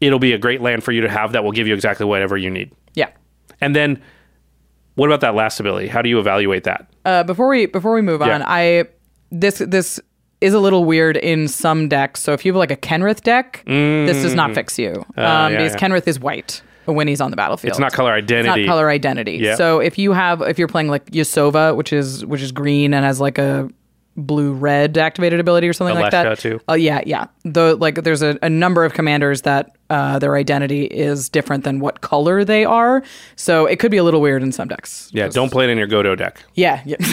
it'll 0.00 0.18
be 0.20 0.32
a 0.32 0.38
great 0.38 0.60
land 0.60 0.84
for 0.84 0.92
you 0.92 1.00
to 1.00 1.08
have 1.08 1.32
that 1.32 1.42
will 1.42 1.52
give 1.52 1.66
you 1.66 1.74
exactly 1.74 2.06
whatever 2.06 2.36
you 2.36 2.48
need. 2.50 2.70
Yeah. 2.94 3.08
And 3.60 3.74
then, 3.74 4.00
what 4.94 5.06
about 5.06 5.20
that 5.22 5.34
last 5.34 5.58
ability? 5.58 5.88
How 5.88 6.00
do 6.00 6.08
you 6.08 6.18
evaluate 6.20 6.62
that? 6.64 6.88
Uh, 7.04 7.22
before 7.24 7.48
we 7.48 7.66
before 7.66 7.92
we 7.94 8.02
move 8.02 8.22
on, 8.22 8.42
I 8.46 8.84
this 9.32 9.58
this 9.58 9.98
is 10.40 10.54
a 10.54 10.60
little 10.60 10.84
weird 10.84 11.16
in 11.16 11.48
some 11.48 11.88
decks. 11.88 12.20
So 12.22 12.34
if 12.34 12.44
you 12.44 12.52
have 12.52 12.58
like 12.58 12.70
a 12.70 12.76
Kenrith 12.76 13.22
deck, 13.22 13.64
this 13.66 14.22
does 14.22 14.34
not 14.34 14.54
fix 14.54 14.78
you 14.78 14.90
um, 14.90 15.04
Mm. 15.16 15.16
yeah, 15.16 15.48
because 15.56 15.72
yeah. 15.72 15.78
Kenrith 15.78 16.06
is 16.06 16.20
white 16.20 16.62
when 16.86 17.08
he's 17.08 17.20
on 17.20 17.30
the 17.30 17.36
battlefield. 17.36 17.70
It's 17.70 17.78
not 17.78 17.92
color 17.92 18.12
identity. 18.12 18.62
It's 18.62 18.66
not 18.66 18.72
color 18.72 18.88
identity. 18.90 19.38
Yeah. 19.38 19.56
So 19.56 19.80
if 19.80 19.98
you 19.98 20.12
have 20.12 20.42
if 20.42 20.58
you're 20.58 20.68
playing 20.68 20.88
like 20.88 21.06
Yasova, 21.10 21.76
which 21.76 21.92
is 21.92 22.24
which 22.24 22.42
is 22.42 22.52
green 22.52 22.94
and 22.94 23.04
has 23.04 23.20
like 23.20 23.38
a 23.38 23.68
blue 24.18 24.54
red 24.54 24.96
activated 24.96 25.38
ability 25.40 25.68
or 25.68 25.74
something 25.74 25.94
like 25.94 26.06
Alesha, 26.06 26.22
that. 26.24 26.38
too. 26.38 26.60
Oh 26.68 26.74
yeah, 26.74 27.02
yeah. 27.04 27.26
The 27.44 27.76
like 27.76 28.02
there's 28.02 28.22
a, 28.22 28.38
a 28.42 28.48
number 28.48 28.84
of 28.84 28.94
commanders 28.94 29.42
that 29.42 29.76
uh, 29.90 30.18
their 30.18 30.36
identity 30.36 30.84
is 30.84 31.28
different 31.28 31.64
than 31.64 31.80
what 31.80 32.00
color 32.00 32.44
they 32.44 32.64
are. 32.64 33.02
So 33.36 33.66
it 33.66 33.78
could 33.78 33.90
be 33.90 33.98
a 33.98 34.02
little 34.04 34.20
weird 34.20 34.42
in 34.42 34.52
some 34.52 34.68
decks. 34.68 35.10
Yeah, 35.12 35.28
don't 35.28 35.50
play 35.52 35.64
it 35.64 35.70
in 35.70 35.78
your 35.78 35.86
Godo 35.86 36.16
deck. 36.16 36.42
Yeah, 36.54 36.82
yeah. 36.86 36.96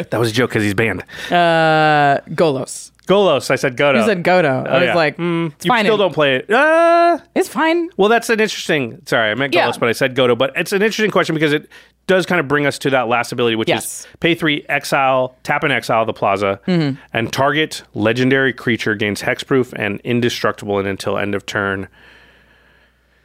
That 0.10 0.16
was 0.18 0.30
a 0.30 0.32
joke 0.32 0.50
because 0.50 0.62
he's 0.64 0.74
banned. 0.74 1.02
uh, 1.30 2.20
Golos. 2.30 2.90
Golos, 3.10 3.50
I 3.50 3.56
said 3.56 3.76
Godo. 3.76 3.96
You 3.98 4.04
said 4.06 4.22
Godo. 4.22 4.66
I 4.66 4.70
Oh, 4.70 4.74
was 4.78 4.82
yeah. 4.86 4.94
like, 4.94 5.16
Mm, 5.16 5.52
it's 5.52 5.64
you 5.64 5.68
fine. 5.68 5.84
still 5.84 5.96
don't 5.96 6.14
play 6.14 6.36
it. 6.36 6.50
Uh, 6.50 7.18
It's 7.34 7.48
fine. 7.48 7.88
well, 7.96 8.08
that's 8.08 8.30
an 8.30 8.38
interesting. 8.40 9.02
Sorry, 9.06 9.30
I 9.30 9.34
meant 9.34 9.52
Golos, 9.52 9.74
Yeah. 9.74 9.78
but 9.80 9.88
I 9.88 9.92
said 9.92 10.14
Godo. 10.14 10.38
But 10.38 10.52
it's 10.54 10.72
an 10.72 10.80
interesting 10.82 11.10
question 11.10 11.34
because 11.34 11.52
it 11.52 11.68
does 12.06 12.24
kind 12.26 12.38
of 12.40 12.46
bring 12.46 12.66
us 12.66 12.78
to 12.78 12.90
that 12.90 13.08
last 13.08 13.32
ability, 13.32 13.56
which 13.56 13.68
Yes. 13.68 13.84
is 14.02 14.06
pay 14.20 14.34
three, 14.36 14.64
exile, 14.68 15.34
tap 15.42 15.64
and 15.64 15.72
exile 15.72 16.04
the 16.06 16.12
plaza, 16.12 16.60
Mm-hmm. 16.68 16.96
and 17.12 17.32
target 17.32 17.82
legendary 17.94 18.52
creature 18.52 18.94
gains 18.94 19.22
hexproof 19.22 19.72
and 19.74 20.00
indestructible 20.04 20.78
and 20.78 20.86
until 20.86 21.18
end 21.18 21.34
of 21.34 21.44
turn. 21.46 21.88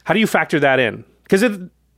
How 0.06 0.14
do 0.14 0.20
you 0.20 0.28
factor 0.28 0.60
that 0.60 0.80
in? 0.80 1.04
Because 1.24 1.44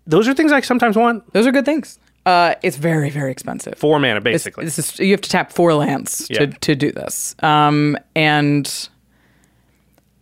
those 0.05 0.27
are 0.27 0.34
things 0.34 0.51
I 0.51 0.61
sometimes 0.61 0.95
want. 0.97 1.31
Those 1.34 1.47
are 1.47 1.51
good 1.51 1.65
things. 1.65 1.99
Uh, 2.28 2.56
it's 2.62 2.76
very 2.78 3.10
very 3.10 3.32
expensive. 3.32 3.76
Four 3.78 3.99
mana, 3.99 4.18
It's- 4.18 4.24
basically. 4.34 4.66
This 4.66 4.78
is 4.78 4.99
you 4.99 5.12
have 5.12 5.22
to 5.22 5.30
tap 5.30 5.52
four 5.52 5.74
lands 5.74 6.28
Yeah. 6.30 6.40
to, 6.40 6.48
to 6.48 6.76
do 6.76 6.91
this. 6.91 7.36
Um, 7.41 7.98
and 8.16 8.90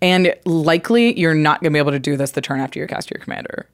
and 0.02 0.36
likely 0.46 1.18
you're 1.20 1.34
not 1.34 1.62
going 1.62 1.72
to 1.72 1.76
be 1.76 1.80
able 1.80 1.92
to 1.92 2.00
do 2.00 2.16
this 2.18 2.32
the 2.32 2.42
turn 2.42 2.60
after 2.60 2.80
you 2.80 2.88
cast 2.88 3.10
your 3.10 3.20
commander. 3.20 3.68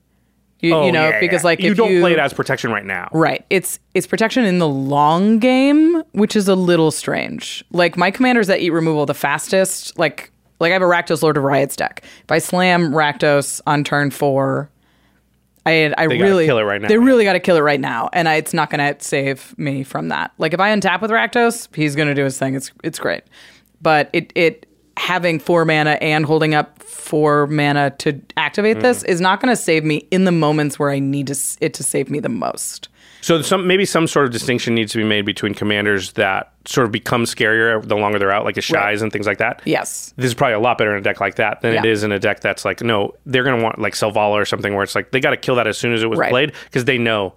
You, 0.60 0.76
Oh, 0.76 0.86
you 0.86 0.92
know 0.92 1.10
yeah, 1.10 1.20
because 1.20 1.42
yeah. 1.42 1.48
like 1.48 1.60
you 1.60 1.72
if 1.72 1.78
don't 1.78 1.92
you 1.92 2.02
play 2.02 2.14
it 2.14 2.20
as 2.20 2.34
protection 2.34 2.72
right 2.72 2.86
now. 2.86 3.10
Right. 3.12 3.44
It's 3.50 3.80
it's 3.96 4.06
protection 4.06 4.46
in 4.46 4.60
the 4.60 4.68
long 4.68 5.40
game, 5.40 6.04
which 6.12 6.36
is 6.36 6.48
a 6.48 6.54
little 6.56 6.92
strange. 6.92 7.66
Like 7.72 7.98
my 7.98 8.12
commanders 8.12 8.46
that 8.48 8.60
eat 8.62 8.70
removal 8.70 9.06
the 9.08 9.16
fastest, 9.16 9.98
like 9.98 10.32
like 10.60 10.70
I 10.70 10.74
have 10.74 10.84
a 10.84 10.86
Rakdos 10.86 11.24
Lord 11.24 11.36
of 11.38 11.44
Riots 11.44 11.76
deck. 11.76 12.04
If 12.24 12.32
I 12.32 12.38
slam 12.38 12.92
Rakdos 12.92 13.60
on 13.66 13.84
turn 13.84 14.12
four, 14.12 14.70
I 15.66 15.94
I 15.98 16.08
They 16.08 16.18
really 16.20 16.46
kill 16.46 16.58
it 16.58 16.64
right 16.64 16.82
now. 16.82 16.88
They 16.88 16.98
really 16.98 17.24
got 17.24 17.34
to 17.34 17.40
kill 17.40 17.56
it 17.56 17.62
right 17.62 17.80
now, 17.80 18.10
and 18.14 18.28
I, 18.28 18.36
it's 18.36 18.54
not 18.54 18.70
going 18.70 18.80
to 18.96 19.04
save 19.04 19.58
me 19.58 19.84
from 19.84 20.10
that. 20.10 20.32
Like 20.38 20.54
if 20.54 20.60
I 20.60 20.76
untap 20.76 21.02
with 21.02 21.12
Rakdos, 21.12 21.74
he's 21.76 21.96
going 21.96 22.08
to 22.08 22.16
do 22.16 22.24
his 22.24 22.38
thing. 22.40 22.56
It's 22.56 22.72
it's 22.84 23.00
great, 23.00 23.24
but 23.82 24.10
it 24.14 24.32
it 24.36 24.66
having 24.98 25.40
four 25.40 25.66
mana 25.66 25.92
and 26.02 26.26
holding 26.26 26.54
up 26.54 26.82
four 26.84 27.48
mana 27.48 27.92
to 28.00 28.20
activate 28.38 28.78
Mm-hmm. 28.78 28.84
this 28.84 29.04
is 29.04 29.22
not 29.22 29.40
going 29.42 29.52
to 29.52 29.56
save 29.62 29.84
me 29.84 30.08
in 30.12 30.26
the 30.26 30.32
moments 30.32 30.78
where 30.78 30.92
I 30.92 31.00
need 31.00 31.28
to, 31.28 31.36
it 31.60 31.74
to 31.76 31.84
save 31.84 32.10
me 32.10 32.20
the 32.20 32.30
most. 32.30 32.90
So 33.22 33.42
some 33.42 33.68
maybe 33.68 33.86
some 33.86 34.08
sort 34.08 34.26
of 34.26 34.32
distinction 34.32 34.76
needs 34.76 34.92
to 34.94 34.98
be 34.98 35.04
made 35.04 35.26
between 35.26 35.54
commanders 35.54 36.14
that 36.14 36.52
sort 36.66 36.86
of 36.86 36.92
become 36.92 37.24
scarier 37.26 37.82
the 37.88 37.96
longer 37.96 38.20
they're 38.20 38.32
out, 38.32 38.46
like 38.46 38.56
the 38.56 38.62
shies 38.62 38.76
Right. 38.76 39.02
and 39.04 39.12
things 39.12 39.26
like 39.28 39.38
that. 39.38 39.62
Yes. 39.66 40.14
This 40.18 40.26
is 40.28 40.34
probably 40.34 40.54
a 40.56 40.60
lot 40.60 40.78
better 40.78 40.92
in 40.92 40.98
a 40.98 41.02
deck 41.02 41.20
like 41.22 41.36
that 41.36 41.62
than 41.62 41.74
it 41.74 41.84
Yeah. 41.86 41.92
is 41.92 42.04
in 42.04 42.12
a 42.12 42.20
deck 42.20 42.42
that's 42.42 42.66
like, 42.66 42.82
no, 42.82 43.14
they're 43.26 43.44
going 43.44 43.58
to 43.58 43.64
want 43.64 43.80
like 43.80 43.94
Selvala 43.94 44.32
or 44.34 44.46
something 44.46 44.74
where 44.74 44.84
it's 44.84 44.96
like 44.96 45.12
they 45.12 45.20
got 45.20 45.32
to 45.32 45.38
kill 45.38 45.56
that 45.56 45.68
as 45.68 45.78
soon 45.78 45.94
as 45.94 46.04
it 46.04 46.10
was 46.10 46.20
Right. 46.20 46.30
played 46.30 46.54
because 46.66 46.86
they 46.86 46.98
know 46.98 47.34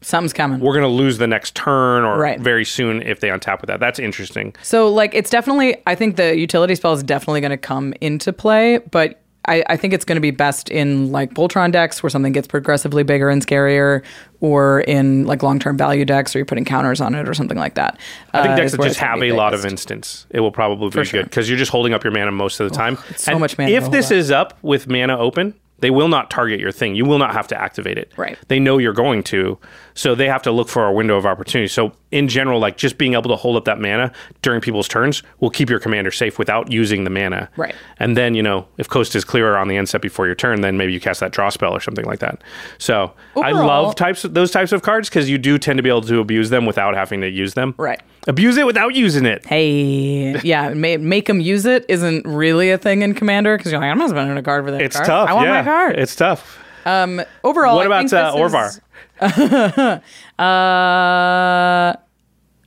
Something's 0.00 0.32
coming. 0.32 0.58
we're 0.58 0.72
going 0.72 0.82
to 0.82 0.88
lose 0.88 1.18
the 1.18 1.26
next 1.28 1.54
turn 1.54 2.02
or 2.04 2.18
Right. 2.18 2.40
very 2.40 2.64
soon 2.64 3.02
if 3.02 3.20
they 3.20 3.28
untap 3.28 3.60
with 3.60 3.68
that. 3.68 3.78
That's 3.80 3.98
interesting. 4.00 4.54
So, 4.62 4.88
like, 4.88 5.14
it's 5.14 5.30
definitely, 5.30 5.76
I 5.86 5.94
think 5.94 6.16
the 6.16 6.36
utility 6.36 6.74
spell 6.74 6.92
is 6.92 7.02
definitely 7.04 7.40
going 7.40 7.52
to 7.52 7.56
come 7.56 7.94
into 8.00 8.32
play, 8.32 8.78
but 8.90 9.20
I, 9.48 9.64
I 9.68 9.76
think 9.76 9.92
it's 9.92 10.04
going 10.04 10.16
to 10.16 10.20
be 10.20 10.30
best 10.30 10.68
in 10.70 11.10
like 11.10 11.34
Voltron 11.34 11.72
decks 11.72 12.02
where 12.02 12.10
something 12.10 12.32
gets 12.32 12.46
progressively 12.46 13.02
bigger 13.02 13.28
and 13.28 13.44
scarier, 13.44 14.02
or 14.40 14.82
in 14.82 15.24
like 15.26 15.42
long 15.42 15.58
term 15.58 15.76
value 15.76 16.04
decks 16.04 16.32
where 16.34 16.38
you're 16.40 16.46
putting 16.46 16.64
counters 16.64 17.00
on 17.00 17.14
it 17.14 17.28
or 17.28 17.34
something 17.34 17.58
like 17.58 17.74
that. 17.74 17.98
I 18.32 18.42
think 18.42 18.52
Uh, 18.52 18.56
decks 18.56 18.72
that 18.72 18.80
just 18.82 19.00
have 19.00 19.20
a 19.22 19.32
lot 19.32 19.52
of 19.54 19.66
instants, 19.66 20.26
it 20.30 20.40
will 20.40 20.52
probably 20.52 20.90
be 20.90 21.04
sure. 21.04 21.22
good 21.22 21.30
because 21.30 21.48
you're 21.48 21.58
just 21.58 21.72
holding 21.72 21.92
up 21.92 22.04
your 22.04 22.12
mana 22.12 22.30
most 22.30 22.60
of 22.60 22.68
the 22.70 22.74
time. 22.76 22.98
it's 23.10 23.24
so 23.24 23.38
much 23.38 23.58
mana 23.58 23.70
If 23.72 23.90
this 23.90 24.06
up. 24.06 24.12
is 24.16 24.30
up 24.30 24.58
with 24.62 24.86
mana 24.88 25.18
open, 25.18 25.54
they 25.82 25.90
will 25.90 26.08
not 26.08 26.30
target 26.30 26.60
your 26.60 26.72
thing. 26.72 26.94
You 26.94 27.04
will 27.04 27.18
not 27.18 27.32
have 27.32 27.48
to 27.48 27.60
activate 27.60 27.98
it. 27.98 28.12
Right. 28.16 28.38
They 28.48 28.60
know 28.60 28.78
you're 28.78 28.92
going 28.92 29.24
to, 29.24 29.58
so 29.94 30.14
they 30.14 30.28
have 30.28 30.40
to 30.42 30.52
look 30.52 30.68
for 30.68 30.86
a 30.86 30.92
window 30.92 31.16
of 31.16 31.26
opportunity. 31.26 31.68
So 31.68 31.92
in 32.12 32.28
general, 32.28 32.60
like 32.60 32.76
just 32.76 32.98
being 32.98 33.14
able 33.14 33.28
to 33.30 33.36
hold 33.36 33.56
up 33.56 33.64
that 33.64 33.80
mana 33.80 34.12
during 34.42 34.60
people's 34.60 34.86
turns 34.86 35.22
will 35.40 35.50
keep 35.50 35.68
your 35.68 35.80
commander 35.80 36.12
safe 36.12 36.38
without 36.38 36.70
using 36.70 37.02
the 37.02 37.10
mana. 37.10 37.50
Right. 37.56 37.74
And 37.98 38.16
then 38.16 38.34
you 38.34 38.42
know 38.42 38.66
if 38.78 38.88
coast 38.88 39.14
is 39.16 39.24
clear 39.24 39.56
on 39.56 39.68
the 39.68 39.76
end 39.76 39.88
step 39.88 40.02
before 40.02 40.26
your 40.26 40.36
turn, 40.36 40.60
then 40.60 40.76
maybe 40.76 40.92
you 40.92 41.00
cast 41.00 41.20
that 41.20 41.32
draw 41.32 41.50
spell 41.50 41.72
or 41.72 41.80
something 41.80 42.06
like 42.06 42.20
that. 42.20 42.42
So 42.78 43.12
I 43.36 43.50
love 43.50 43.96
types 43.96 44.24
of 44.24 44.34
those 44.34 44.52
types 44.52 44.70
of 44.70 44.82
cards 44.82 45.08
because 45.08 45.28
you 45.28 45.36
do 45.36 45.58
tend 45.58 45.78
to 45.78 45.82
be 45.82 45.88
able 45.88 46.02
to 46.02 46.20
abuse 46.20 46.50
them 46.50 46.64
without 46.64 46.94
having 46.94 47.20
to 47.22 47.28
use 47.28 47.54
them. 47.54 47.74
Right. 47.76 48.00
Abuse 48.28 48.56
it 48.56 48.66
without 48.66 48.94
using 48.94 49.26
it. 49.26 49.44
Hey, 49.46 50.38
yeah, 50.42 50.72
ma- 50.74 50.96
make 50.98 51.26
them 51.26 51.40
use 51.40 51.66
it 51.66 51.84
isn't 51.88 52.24
really 52.26 52.70
a 52.70 52.78
thing 52.78 53.02
in 53.02 53.14
Commander 53.14 53.56
because 53.56 53.72
you're 53.72 53.80
like, 53.80 53.90
I'm 53.90 53.98
not 53.98 54.10
spending 54.10 54.36
a 54.36 54.42
card 54.42 54.64
for 54.64 54.70
that 54.70 54.80
It's 54.80 54.94
card. 54.96 55.06
tough. 55.06 55.28
I 55.28 55.32
want 55.32 55.46
yeah. 55.48 55.58
my 55.60 55.64
card. 55.64 55.98
It's 55.98 56.14
tough. 56.14 56.58
um, 56.86 57.20
overall, 57.42 57.76
what 57.76 57.90
I 57.90 58.00
about 58.00 58.12
uh, 58.12 58.34
Orvar? 58.36 58.68
is- 58.68 58.80
Uh, 60.38 61.94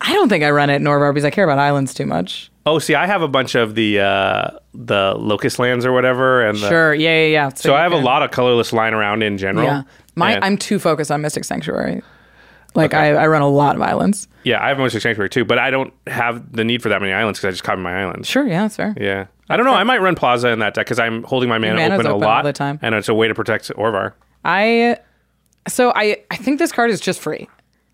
I 0.02 0.14
don't 0.14 0.30
think 0.30 0.44
I 0.44 0.49
run 0.52 0.69
it 0.69 0.76
in 0.76 0.84
Orvar 0.84 1.14
because 1.14 1.26
I 1.26 1.30
care 1.30 1.44
about 1.45 1.57
islands 1.60 1.94
too 1.94 2.06
much. 2.06 2.52
Oh, 2.65 2.80
see, 2.80 2.95
I 2.95 3.06
have 3.06 3.22
a 3.22 3.27
bunch 3.27 3.56
of 3.56 3.76
the 3.76 3.99
uh, 3.99 4.49
the 4.73 5.14
locust 5.18 5.60
lands 5.60 5.86
or 5.86 5.91
whatever, 5.91 6.45
and 6.45 6.57
the, 6.57 6.68
Sure, 6.69 6.94
yeah, 6.94 7.22
yeah, 7.22 7.27
yeah. 7.27 7.49
so 7.49 7.69
you 7.69 7.76
I 7.76 7.82
have 7.84 7.91
a 7.94 7.98
lot 7.98 8.23
of 8.23 8.32
colorless 8.32 8.73
lying 8.73 8.94
around 8.94 9.23
in 9.23 9.38
general. 9.38 9.65
Yeah, 9.65 9.84
my 10.15 10.34
And- 10.34 10.44
I'm 10.44 10.57
too 10.57 10.80
focused 10.80 11.11
on 11.11 11.22
Mystic 11.22 11.44
Sanctuary. 11.45 12.02
Like 12.76 12.93
Okay. 12.93 13.11
I, 13.15 13.23
I 13.23 13.27
run 13.27 13.41
a 13.41 13.47
lot 13.49 13.76
of 13.76 13.81
islands. 13.81 14.27
yeah, 14.43 14.64
I 14.64 14.69
have 14.69 14.77
Mystic 14.77 15.02
Sanctuary 15.02 15.30
too, 15.30 15.45
but 15.45 15.57
I 15.57 15.72
don't 15.72 15.93
have 16.07 16.52
the 16.52 16.64
need 16.64 16.81
for 16.84 16.89
that 16.89 17.02
many 17.02 17.14
islands 17.14 17.39
because 17.39 17.47
I 17.47 17.52
just 17.52 17.64
copy 17.64 17.81
my 17.81 18.02
islands. 18.02 18.27
Sure, 18.27 18.45
yeah, 18.45 18.61
that's 18.64 18.76
fair. 18.76 18.93
Yeah, 18.99 19.27
I 19.49 19.57
don't 19.57 19.65
know. 19.65 19.73
I 19.73 19.84
might 19.84 20.02
run 20.02 20.15
Plaza 20.15 20.49
in 20.49 20.60
that 20.60 20.73
deck 20.73 20.85
because 20.85 20.99
I'm 20.99 21.23
holding 21.23 21.49
my 21.49 21.57
mana 21.57 21.81
open, 21.81 21.93
open 21.93 22.06
a 22.07 22.14
all 22.14 22.19
lot 22.19 22.43
the 22.43 22.53
time. 22.53 22.77
and 22.81 22.93
it's 22.95 23.10
a 23.10 23.14
way 23.14 23.27
to 23.27 23.34
protect 23.35 23.69
Orvar. 23.76 24.14
I 24.43 24.97
so 25.68 25.91
I 25.95 26.18
I 26.30 26.35
think 26.35 26.60
this 26.60 26.72
card 26.72 26.91
is 26.91 26.99
just 26.99 27.19
free. 27.19 27.47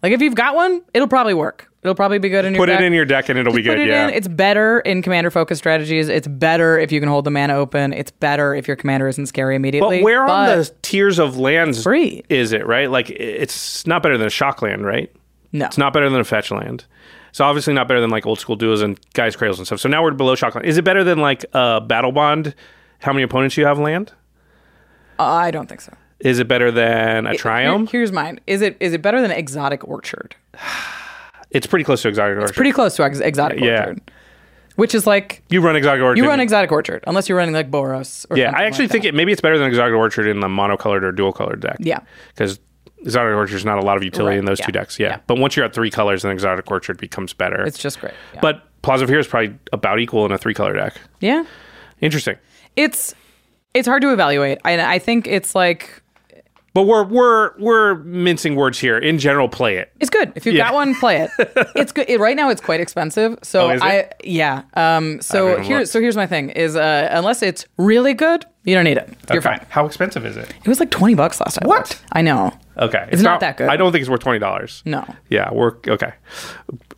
Like 0.04 0.14
if 0.14 0.22
you've 0.22 0.36
got 0.36 0.56
one, 0.56 0.82
it'll 0.94 1.08
probably 1.08 1.34
work. 1.34 1.68
It'll 1.84 1.96
probably 1.96 2.20
be 2.20 2.30
good 2.30 2.46
in 2.46 2.54
your 2.54 2.62
Put 2.62 2.68
deck. 2.68 2.80
it 2.80 2.84
in 2.86 2.94
your 2.94 3.06
deck 3.06 3.30
and 3.30 3.40
it'll 3.40 3.54
be 3.54 3.62
Put 3.64 3.70
good. 3.76 3.80
it 3.80 3.88
Yeah. 3.88 4.08
in. 4.08 4.14
It's 4.14 4.28
better 4.28 4.80
in 4.82 5.02
commander 5.02 5.32
focused 5.32 5.60
strategies. 5.60 6.10
It's 6.10 6.28
better 6.28 6.78
if 6.78 6.92
you 6.92 7.00
can 7.00 7.10
hold 7.10 7.26
the 7.26 7.32
mana 7.32 7.56
open. 7.56 7.92
It's 7.94 8.12
better 8.12 8.54
if 8.54 8.68
your 8.68 8.76
commander 8.78 9.08
isn't 9.08 9.26
scary 9.28 9.56
immediately. 9.56 9.98
but 10.00 10.04
where 10.04 10.24
on 10.28 10.58
the 10.60 10.72
tiers 10.84 11.18
of 11.20 11.38
lands 11.38 11.82
free. 11.84 12.24
is 12.30 12.52
it? 12.52 12.68
Right, 12.68 12.90
like 12.90 13.10
it's 13.10 13.86
not 13.88 14.04
better 14.04 14.18
than 14.18 14.28
a 14.28 14.32
shock 14.32 14.62
land, 14.62 14.86
right? 14.86 15.12
No. 15.54 15.66
It's 15.66 15.78
not 15.78 15.92
better 15.94 16.10
than 16.10 16.20
a 16.20 16.24
fetch 16.24 16.52
land. 16.52 16.86
It's 17.30 17.40
obviously 17.40 17.74
not 17.74 17.88
better 17.88 18.02
than 18.02 18.10
like 18.10 18.26
old 18.26 18.40
school 18.40 18.56
duels 18.56 18.82
and 18.82 19.00
Gaia's 19.14 19.36
cradles 19.36 19.58
and 19.58 19.66
stuff. 19.66 19.80
So 19.80 19.90
now 19.90 20.04
we're 20.04 20.12
below 20.12 20.36
shock 20.36 20.54
land. 20.54 20.68
Is 20.68 20.78
it 20.78 20.84
better 20.84 21.04
than 21.04 21.20
like 21.20 21.46
uh, 21.54 21.80
battle 21.80 22.12
bond? 22.12 22.54
How 23.00 23.12
many 23.14 23.24
opponents 23.24 23.56
you 23.58 23.66
have 23.66 23.80
land? 23.80 24.12
I 25.18 25.50
don't 25.52 25.68
think 25.68 25.82
so. 25.82 25.94
Is 26.24 26.40
it 26.40 26.48
better 26.48 26.72
than 26.72 27.28
a 27.28 27.32
triome? 27.32 27.88
Here- 27.90 28.00
here's 28.00 28.12
mine. 28.12 28.40
Is 28.48 28.62
it 28.62 28.78
is 28.80 28.94
it 28.94 29.02
better 29.02 29.22
than 29.22 29.32
Exotic 29.32 29.88
Orchard? 29.88 30.36
it's 31.52 31.68
pretty 31.68 31.84
close 31.84 32.02
to 32.04 32.08
exotic 32.08 32.36
orchard. 32.36 32.50
It's 32.50 32.56
pretty 32.56 32.72
close 32.72 32.96
to 32.96 33.04
ex- 33.04 33.20
Exotic 33.20 33.60
Yeah. 33.60 33.80
Orchard. 33.80 34.02
Which 34.78 34.96
is 34.96 35.06
like 35.06 35.44
you 35.50 35.62
run 35.62 35.76
exotic 35.76 36.02
orchard. 36.02 36.18
you 36.18 36.28
run 36.28 36.40
Exotic 36.40 36.72
Orchard 36.72 37.04
unless 37.06 37.28
you're 37.28 37.38
running 37.38 37.54
like 37.54 37.70
Boros. 37.70 38.26
Or 38.30 38.38
Yeah, 38.38 38.52
I 38.56 38.64
actually 38.64 38.86
like 38.86 38.92
think 38.92 39.04
that. 39.04 39.10
it 39.10 39.16
maybe 39.16 39.32
it's 39.32 39.42
better 39.42 39.58
than 39.58 39.68
exotic 39.68 39.94
orchard 39.96 40.28
in 40.28 40.40
the 40.40 40.48
monocolored 40.48 41.04
or 41.04 41.12
dual 41.12 41.34
colored 41.34 41.60
deck. 41.60 41.76
Yeah. 41.80 42.00
because 42.34 42.60
exotic 43.04 43.36
orchard 43.36 43.56
is 43.56 43.66
not 43.66 43.80
a 43.80 43.82
lot 43.82 43.98
of 43.98 44.04
utility 44.04 44.36
Right, 44.36 44.40
in 44.40 44.46
those 44.46 44.60
yeah, 44.60 44.66
two 44.68 44.72
decks. 44.72 44.98
Yeah. 45.00 45.08
yeah. 45.10 45.18
but 45.28 45.38
once 45.40 45.56
you're 45.56 45.66
at 45.66 45.74
three 45.74 45.90
colors, 45.92 46.22
then 46.22 46.32
exotic 46.32 46.70
orchard 46.72 46.98
becomes 46.98 47.34
better. 47.34 47.64
it's 47.64 47.78
just 47.80 48.00
great. 48.00 48.14
Yeah. 48.34 48.40
but 48.42 48.64
Plaza 48.82 49.04
of 49.04 49.10
Heroes 49.10 49.26
is 49.26 49.30
probably 49.30 49.54
about 49.74 50.00
equal 50.00 50.26
in 50.26 50.32
a 50.32 50.38
three 50.38 50.54
color 50.54 50.74
deck. 50.74 50.94
yeah, 51.20 51.44
Interesting. 52.00 52.38
it's 52.76 53.14
it's 53.74 53.88
hard 53.88 54.02
to 54.04 54.12
evaluate. 54.14 54.60
I 54.66 54.96
I 54.96 55.00
think 55.00 55.28
it's 55.28 55.54
like 55.54 56.01
But 56.74 56.84
we're 56.84 57.04
we're 57.04 57.52
we're 57.60 57.96
mincing 57.96 58.56
words 58.56 58.80
here. 58.80 58.98
In 58.98 59.18
general, 59.20 59.50
play 59.50 59.76
it. 59.76 59.92
It's 60.00 60.10
good. 60.10 60.32
If 60.36 60.46
you've 60.46 60.56
Yeah. 60.56 60.66
got 60.70 60.74
one, 60.76 60.96
play 60.96 61.18
it. 61.22 61.32
It's 61.76 61.92
good. 61.92 62.10
It, 62.10 62.20
right 62.22 62.36
now, 62.36 62.50
it's 62.50 62.62
quite 62.62 62.80
expensive. 62.80 63.38
So 63.44 63.70
Oh? 63.72 63.78
I, 63.82 64.10
yeah. 64.24 64.64
Um. 64.76 65.20
So 65.22 65.58
here's 65.62 65.92
so 65.92 66.00
here's 66.00 66.16
my 66.16 66.28
thing: 66.28 66.50
is 66.52 66.78
uh, 66.78 67.10
unless 67.12 67.42
it's 67.42 67.66
really 67.78 68.14
good, 68.14 68.46
you 68.64 68.74
don't 68.74 68.86
need 68.86 68.98
it. 68.98 69.10
You're 69.30 69.40
Okay. 69.40 69.58
fine. 69.58 69.66
How 69.70 69.86
expensive 69.86 70.26
is 70.26 70.38
it? 70.38 70.50
It 70.64 70.68
was 70.68 70.80
like 70.80 70.92
twenty 70.92 71.14
bucks 71.16 71.42
last 71.42 71.56
time. 71.60 71.68
What? 71.68 71.90
looked. 71.90 72.02
I 72.14 72.22
know. 72.22 72.52
Okay, 72.78 73.06
It's 73.12 73.22
not 73.22 73.42
that 73.42 73.58
good. 73.58 73.68
I 73.70 73.76
don't 73.76 73.92
think 73.92 74.02
it's 74.02 74.10
worth 74.10 74.22
twenty 74.22 74.40
dollars. 74.40 74.82
No. 74.86 75.04
Yeah, 75.30 75.50
we're 75.54 75.74
okay. 75.88 76.14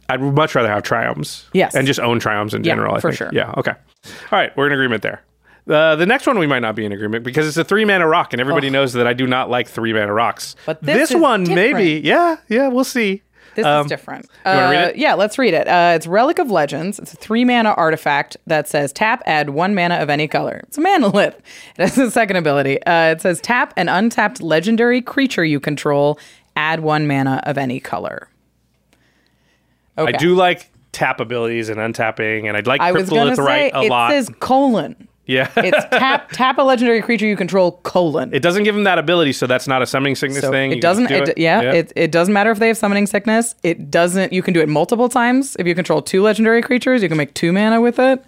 I'd 0.07 0.21
much 0.21 0.53
rather 0.53 0.67
have 0.69 0.83
triomes. 0.83 1.45
Yes. 1.53 1.73
and 1.73 1.87
just 1.87 1.99
own 1.99 2.19
triomes 2.19 2.53
in 2.53 2.63
Yeah, 2.63 2.73
general. 2.73 2.93
I 2.95 2.99
for 2.99 3.09
think. 3.09 3.17
sure. 3.17 3.29
Yeah. 3.33 3.53
Okay. 3.57 3.71
All 3.71 4.11
right, 4.39 4.55
we're 4.55 4.67
in 4.67 4.73
agreement 4.73 5.01
there. 5.01 5.23
Uh, 5.67 5.95
the 5.95 6.05
next 6.05 6.27
one 6.27 6.37
we 6.39 6.47
might 6.47 6.59
not 6.59 6.75
be 6.75 6.85
in 6.85 6.91
agreement 6.91 7.23
because 7.23 7.47
it's 7.47 7.55
a 7.57 7.63
three 7.63 7.85
mana 7.85 8.05
rock, 8.07 8.33
and 8.33 8.41
everybody 8.41 8.69
knows 8.69 8.93
that 8.93 9.07
I 9.07 9.13
do 9.13 9.25
not 9.25 9.49
like 9.49 9.67
three 9.67 9.93
mana 9.93 10.13
rocks. 10.13 10.55
But 10.65 10.81
this 10.81 11.11
is 11.11 11.17
one, 11.17 11.43
maybe, 11.43 12.01
yeah, 12.03 12.37
yeah, 12.49 12.67
we'll 12.67 12.83
see. 12.83 13.21
This 13.55 13.65
Um, 13.65 13.85
is 13.85 13.89
different. 13.89 14.29
Uh, 14.45 14.87
it? 14.89 14.95
Yeah, 14.97 15.13
let's 15.13 15.37
read 15.37 15.53
it. 15.53 15.67
Uh, 15.67 15.93
it's 15.95 16.07
Relic 16.07 16.39
of 16.39 16.49
Legends. 16.49 16.97
It's 16.99 17.13
a 17.13 17.17
three 17.17 17.45
mana 17.45 17.69
artifact 17.77 18.35
that 18.47 18.67
says 18.67 18.91
tap, 18.91 19.21
add 19.25 19.51
one 19.51 19.75
mana 19.75 19.95
of 19.95 20.09
any 20.09 20.27
color. 20.27 20.61
It's 20.67 20.77
a 20.77 20.81
mana 20.81 21.11
Manalith. 21.11 21.35
It 21.77 21.81
has 21.89 21.97
a 21.97 22.11
second 22.11 22.37
ability. 22.37 22.83
Uh, 22.83 23.11
it 23.11 23.21
says 23.21 23.39
tap 23.41 23.73
an 23.77 23.89
untapped 23.89 24.41
legendary 24.41 25.01
creature 25.01 25.45
you 25.45 25.59
control, 25.59 26.19
add 26.55 26.79
one 26.81 27.07
mana 27.07 27.41
of 27.45 27.57
any 27.57 27.79
color. 27.79 28.27
Okay. 29.97 30.13
I 30.13 30.17
do 30.17 30.33
like 30.35 30.69
tap 30.91 31.19
abilities 31.19 31.69
and 31.69 31.77
untapping, 31.79 32.47
and 32.47 32.57
I'd 32.57 32.67
like 32.67 32.81
I 32.81 32.91
was 32.91 33.07
say 33.07 33.15
Cryptolith 33.15 33.37
Rite 33.37 33.73
a 33.75 33.81
it 33.83 33.89
lot. 33.89 34.11
says 34.11 34.29
colon. 34.39 35.07
Yeah, 35.25 35.49
It's 35.57 35.77
tap 35.91 36.29
tap 36.31 36.57
a 36.57 36.61
legendary 36.63 37.01
creature 37.01 37.25
you 37.25 37.35
control 37.37 37.73
colon. 37.83 38.33
it 38.33 38.41
doesn't 38.41 38.63
give 38.63 38.75
them 38.75 38.83
that 38.83 38.97
ability, 38.99 39.33
so 39.33 39.47
that's 39.47 39.67
not 39.67 39.81
a 39.81 39.85
summoning 39.85 40.15
sickness 40.15 40.41
so 40.41 40.51
thing. 40.51 40.71
You 40.71 40.77
it 40.77 40.81
can 40.81 40.81
doesn't. 40.81 41.07
do 41.07 41.15
It, 41.15 41.37
yeah, 41.37 41.61
It, 41.61 41.93
it 41.95 42.11
doesn't 42.11 42.33
matter 42.33 42.51
if 42.51 42.59
they 42.59 42.67
have 42.67 42.77
summoning 42.77 43.07
sickness. 43.07 43.55
It 43.63 43.89
doesn't. 43.89 44.33
You 44.33 44.41
can 44.43 44.53
do 44.53 44.59
it 44.61 44.67
multiple 44.69 45.09
times. 45.09 45.55
If 45.59 45.65
you 45.67 45.75
control 45.75 46.01
two 46.01 46.21
legendary 46.21 46.61
creatures, 46.61 47.01
you 47.01 47.07
can 47.07 47.17
make 47.17 47.33
two 47.33 47.53
mana 47.53 47.79
with 47.81 47.99
it. 47.99 48.23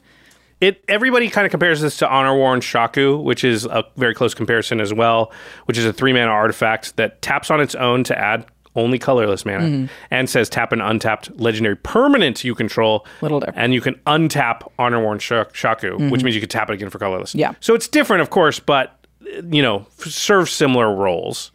It 0.61 0.83
everybody 0.87 1.29
kind 1.29 1.45
of 1.45 1.51
compares 1.51 1.81
this 1.81 1.97
to 1.97 2.09
Honor 2.09 2.33
Worn 2.33 2.61
Shaku, 2.61 3.17
which 3.17 3.43
is 3.43 3.65
a 3.65 3.83
very 3.97 4.15
close 4.15 4.33
comparison 4.33 4.79
as 4.79 4.93
well, 4.93 5.33
which 5.65 5.77
is 5.77 5.85
a 5.85 5.91
three 5.91 6.13
mana 6.13 6.31
artifact 6.31 6.95
that 6.95 7.21
taps 7.21 7.51
on 7.51 7.59
its 7.59 7.75
own 7.75 8.05
to 8.05 8.17
add 8.17 8.45
only 8.75 8.99
colorless 8.99 9.45
mana 9.45 9.63
Mm-hmm. 9.65 9.85
and 10.11 10.29
says 10.29 10.49
tap 10.49 10.71
an 10.71 10.81
untapped 10.81 11.31
legendary 11.39 11.75
permanent 11.77 12.43
you 12.43 12.53
control. 12.55 13.05
Little 13.21 13.39
different. 13.39 13.57
And 13.57 13.73
you 13.73 13.81
can 13.81 13.95
untap 14.05 14.69
Honor 14.77 15.01
Worn 15.01 15.19
Sh- 15.19 15.31
Shaku, 15.53 16.09
which 16.09 16.23
means 16.23 16.35
you 16.35 16.41
can 16.41 16.49
tap 16.49 16.69
it 16.69 16.73
again 16.73 16.89
for 16.89 16.99
colorless. 16.99 17.29
Mm-hmm. 17.31 17.39
Yeah. 17.39 17.53
So 17.61 17.73
it's 17.73 17.87
different, 17.87 18.21
of 18.21 18.29
course, 18.29 18.59
but 18.59 19.05
you 19.49 19.61
know, 19.61 19.85
f- 19.99 20.05
serves 20.07 20.51
similar 20.51 20.93
roles. 20.93 21.51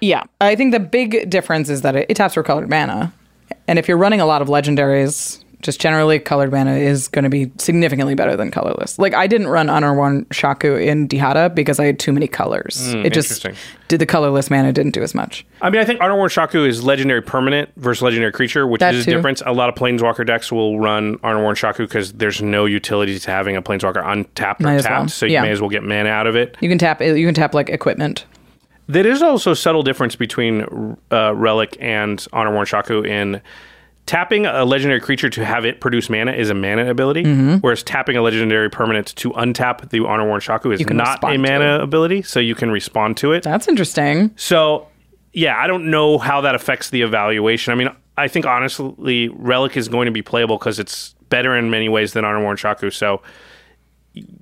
Yeah, 0.00 0.24
I 0.40 0.54
think 0.54 0.72
the 0.72 0.80
big 0.80 1.28
difference 1.28 1.68
is 1.68 1.82
that 1.82 1.96
it, 1.96 2.06
it 2.08 2.14
taps 2.14 2.34
for 2.34 2.42
colored 2.42 2.68
mana, 2.70 3.12
and 3.66 3.78
if 3.78 3.88
you're 3.88 3.96
running 3.96 4.20
a 4.20 4.26
lot 4.26 4.42
of 4.42 4.48
legendaries, 4.48 5.42
just 5.60 5.80
generally 5.80 6.18
colored 6.20 6.52
mana 6.52 6.74
is 6.76 7.08
going 7.08 7.24
to 7.24 7.28
be 7.28 7.50
significantly 7.58 8.14
better 8.14 8.36
than 8.36 8.50
colorless. 8.50 8.98
Like 8.98 9.12
I 9.14 9.26
didn't 9.26 9.48
run 9.48 9.68
Honor 9.68 9.92
Worn 9.94 10.24
Shaku 10.30 10.76
in 10.76 11.08
Dihada 11.08 11.52
because 11.54 11.80
I 11.80 11.86
had 11.86 11.98
too 11.98 12.12
many 12.12 12.28
colors. 12.28 12.94
it 12.94 13.12
just 13.12 13.44
did 13.88 13.98
the 14.00 14.06
colorless 14.06 14.50
mana 14.50 14.72
didn't 14.72 14.92
do 14.92 15.02
as 15.02 15.14
much. 15.14 15.44
I 15.60 15.70
mean, 15.70 15.80
I 15.80 15.84
think 15.84 16.00
Honor 16.00 16.16
Worn 16.16 16.28
Shaku 16.28 16.64
is 16.64 16.84
legendary 16.84 17.22
permanent 17.22 17.70
versus 17.76 18.02
legendary 18.02 18.30
creature, 18.32 18.66
which 18.66 18.78
That 18.80 18.94
is 18.94 19.06
a 19.08 19.10
difference. 19.10 19.42
A 19.46 19.52
lot 19.52 19.68
of 19.68 19.74
Planeswalker 19.74 20.24
decks 20.24 20.52
will 20.52 20.78
run 20.78 21.18
Honor 21.24 21.42
Worn 21.42 21.56
Shaku 21.56 21.86
because 21.86 22.12
there's 22.12 22.40
no 22.40 22.64
utility 22.64 23.18
to 23.18 23.30
having 23.30 23.56
a 23.56 23.62
Planeswalker 23.62 24.06
untapped 24.06 24.60
Might 24.60 24.76
or 24.76 24.82
tapped, 24.82 24.90
well. 25.00 25.08
so 25.08 25.26
you 25.26 25.32
Yeah. 25.32 25.42
may 25.42 25.50
as 25.50 25.60
well 25.60 25.70
get 25.70 25.82
mana 25.82 26.08
out 26.10 26.26
of 26.28 26.36
it. 26.36 26.56
You 26.60 26.68
can 26.68 26.78
tap. 26.78 27.00
You 27.00 27.26
can 27.26 27.34
tap 27.34 27.52
like 27.54 27.68
equipment. 27.68 28.24
There 28.86 29.06
is 29.06 29.20
also 29.22 29.50
a 29.50 29.56
subtle 29.56 29.82
difference 29.82 30.16
between 30.16 30.96
uh, 31.12 31.34
Relic 31.34 31.76
and 31.80 32.24
Honor 32.32 32.54
Worn 32.54 32.64
Shaku 32.64 33.02
in 33.02 33.42
tapping 34.08 34.46
a 34.46 34.64
legendary 34.64 35.00
creature 35.00 35.30
to 35.30 35.44
have 35.44 35.64
it 35.64 35.80
produce 35.80 36.08
mana 36.10 36.32
is 36.32 36.50
a 36.50 36.54
mana 36.54 36.90
ability, 36.90 37.22
Mm-hmm. 37.22 37.56
whereas 37.58 37.82
tapping 37.84 38.16
a 38.16 38.22
legendary 38.22 38.68
permanent 38.70 39.14
to 39.16 39.30
untap 39.32 39.90
the 39.90 40.00
Honor 40.04 40.26
Worn 40.26 40.40
Shaku 40.40 40.72
is 40.72 40.80
not 40.88 41.22
a 41.22 41.36
mana 41.36 41.78
ability, 41.80 42.22
so 42.22 42.40
you 42.40 42.54
can 42.56 42.70
respond 42.70 43.16
to 43.18 43.32
it. 43.32 43.42
That's 43.44 43.68
interesting. 43.68 44.32
So, 44.36 44.88
yeah, 45.32 45.56
I 45.62 45.66
don't 45.68 45.90
know 45.90 46.18
how 46.18 46.40
that 46.40 46.54
affects 46.54 46.90
the 46.90 47.02
evaluation. 47.02 47.72
I 47.72 47.76
mean, 47.76 47.90
I 48.16 48.26
think 48.26 48.46
honestly, 48.46 49.28
Relic 49.28 49.76
is 49.76 49.86
going 49.88 50.06
to 50.06 50.12
be 50.12 50.22
playable 50.22 50.58
because 50.58 50.78
it's 50.80 51.14
better 51.28 51.54
in 51.56 51.68
many 51.70 51.88
ways 51.88 52.14
than 52.14 52.24
Honor 52.24 52.42
Worn 52.42 52.56
Shaku. 52.56 52.90
So, 52.90 53.22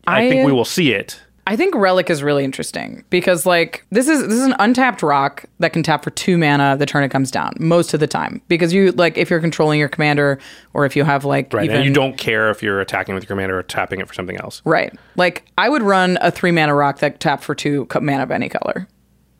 I, 0.06 0.22
I- 0.24 0.28
think 0.30 0.46
we 0.46 0.52
will 0.52 0.64
see 0.64 0.92
it. 0.92 1.20
I 1.48 1.54
think 1.54 1.76
Relic 1.76 2.10
is 2.10 2.24
really 2.24 2.44
interesting 2.44 3.04
because 3.08 3.46
like 3.46 3.86
this 3.90 4.08
is 4.08 4.22
this 4.22 4.32
is 4.32 4.44
an 4.44 4.56
untapped 4.58 5.00
rock 5.02 5.44
that 5.60 5.72
can 5.72 5.84
tap 5.84 6.02
for 6.02 6.10
two 6.10 6.36
mana 6.36 6.76
the 6.76 6.86
turn 6.86 7.04
it 7.04 7.10
comes 7.10 7.30
down 7.30 7.52
most 7.60 7.94
of 7.94 8.00
the 8.00 8.08
time. 8.08 8.42
Because 8.48 8.72
you 8.72 8.90
like 8.92 9.16
if 9.16 9.30
you're 9.30 9.40
controlling 9.40 9.78
your 9.78 9.88
commander 9.88 10.40
or 10.74 10.84
if 10.86 10.96
you 10.96 11.04
have 11.04 11.24
like 11.24 11.52
Right, 11.52 11.66
even 11.66 11.76
and 11.76 11.84
you 11.84 11.92
don't 11.92 12.18
care 12.18 12.50
if 12.50 12.62
you're 12.64 12.80
attacking 12.80 13.14
with 13.14 13.22
your 13.24 13.28
commander 13.28 13.56
or 13.58 13.62
tapping 13.62 14.00
it 14.00 14.08
for 14.08 14.14
something 14.14 14.36
else. 14.38 14.60
right. 14.64 14.92
Like 15.14 15.44
I 15.56 15.68
would 15.68 15.82
run 15.82 16.18
a 16.20 16.32
three 16.32 16.50
mana 16.50 16.74
rock 16.74 16.98
that 16.98 17.20
tapped 17.20 17.44
for 17.44 17.54
two 17.54 17.86
mana 17.94 18.24
of 18.24 18.32
any 18.32 18.48
color. 18.48 18.88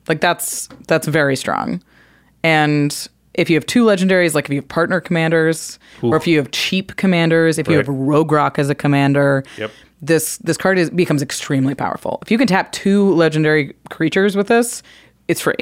Like 0.07 0.21
that's 0.21 0.69
that's 0.87 1.07
very 1.07 1.35
strong. 1.35 1.83
And 2.41 3.07
if 3.33 3.49
you 3.49 3.55
have 3.55 3.65
two 3.65 3.83
legendaries 3.85 4.33
like 4.33 4.45
if 4.45 4.51
you 4.51 4.61
have 4.61 4.67
partner 4.69 5.01
commanders 5.01 5.77
or 6.01 6.15
if 6.15 6.25
you 6.25 6.37
have 6.37 6.51
cheap 6.51 6.95
commanders 6.95 7.59
if 7.59 7.67
you 7.67 7.77
have 7.77 7.85
Rograkh 7.85 8.57
as 8.57 8.69
a 8.69 8.75
commander 8.75 9.43
Yep. 9.57 9.71
This 10.01 10.37
this 10.37 10.57
card 10.57 10.77
is 10.77 10.89
becomes 10.91 11.21
extremely 11.23 11.73
powerful. 11.73 12.19
If 12.21 12.29
you 12.31 12.37
can 12.37 12.47
tap 12.47 12.71
two 12.71 13.13
legendary 13.15 13.73
creatures 13.89 14.35
with 14.35 14.47
this, 14.47 14.83
it's 15.27 15.41
free. 15.41 15.55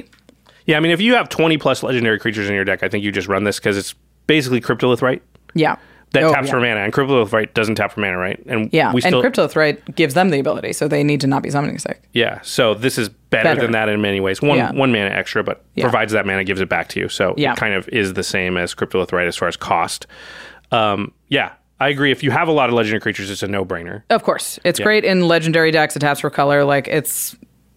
Yeah, 0.65 0.77
I 0.77 0.79
mean, 0.79 0.91
if 0.91 0.99
you 0.99 1.13
have 1.13 1.29
20 1.29 1.57
plus 1.57 1.83
legendary 1.83 2.19
creatures 2.19 2.49
in 2.49 2.55
your 2.55 2.65
deck, 2.65 2.81
I 2.83 2.89
think 2.89 3.03
you 3.03 3.11
just 3.11 3.27
run 3.27 3.43
this 3.43 3.59
because 3.59 3.77
it's 3.77 3.93
basically 4.27 4.59
Cryptolith 4.59 5.01
Rite 5.03 5.21
Yeah. 5.53 5.75
that 6.13 6.23
Oh, 6.23 6.33
taps 6.33 6.47
yeah. 6.47 6.51
for 6.53 6.59
mana, 6.59 6.79
and 6.81 6.91
Cryptolith 6.91 7.31
Rite 7.31 7.53
doesn't 7.53 7.75
tap 7.75 7.91
for 7.91 8.01
mana, 8.01 8.17
right? 8.17 8.41
And 8.47 8.69
Yeah, 8.73 8.91
we 8.91 8.99
still, 9.01 9.23
and 9.23 9.31
Cryptolith 9.33 9.55
Rite 9.55 9.95
gives 9.95 10.15
them 10.15 10.31
the 10.31 10.39
ability, 10.39 10.73
so 10.73 10.87
they 10.87 11.03
need 11.03 11.21
to 11.21 11.27
not 11.27 11.43
be 11.43 11.51
summoning 11.51 11.77
sick. 11.77 12.01
yeah. 12.13 12.39
So 12.41 12.73
this 12.73 12.97
is 12.97 13.09
better, 13.09 13.43
Better. 13.49 13.61
than 13.61 13.71
that 13.73 13.89
in 13.89 14.01
many 14.01 14.19
ways. 14.19 14.41
One 14.41 14.57
Yeah. 14.57 14.71
one 14.71 14.91
mana 14.91 15.11
extra, 15.11 15.43
but 15.43 15.63
Yeah. 15.75 15.83
provides 15.83 16.13
that 16.13 16.25
mana, 16.25 16.43
gives 16.43 16.61
it 16.61 16.67
back 16.67 16.87
to 16.89 16.99
you. 16.99 17.09
So 17.09 17.35
it 17.37 17.55
kind 17.57 17.75
of 17.75 17.87
is 17.89 18.13
the 18.13 18.23
same 18.23 18.57
as 18.57 18.73
Cryptolith 18.73 19.11
Rite 19.13 19.27
as 19.27 19.35
far 19.37 19.47
as 19.47 19.55
cost. 19.55 20.07
Um, 20.71 21.11
yeah, 21.29 21.51
I 21.79 21.89
agree. 21.89 22.11
If 22.11 22.23
you 22.23 22.31
have 22.31 22.47
a 22.47 22.51
lot 22.51 22.69
of 22.69 22.75
legendary 22.75 23.01
creatures, 23.01 23.29
it's 23.29 23.43
a 23.43 23.47
no 23.47 23.65
brainer. 23.65 24.03
Of 24.09 24.23
course, 24.23 24.59
it's 24.63 24.79
great 24.79 25.03
in 25.03 25.27
legendary 25.27 25.71
decks. 25.71 25.95
It 25.95 25.99
taps 25.99 26.21
for 26.21 26.29
color. 26.29 26.63
Like 26.63 26.87
it's, 26.87 27.35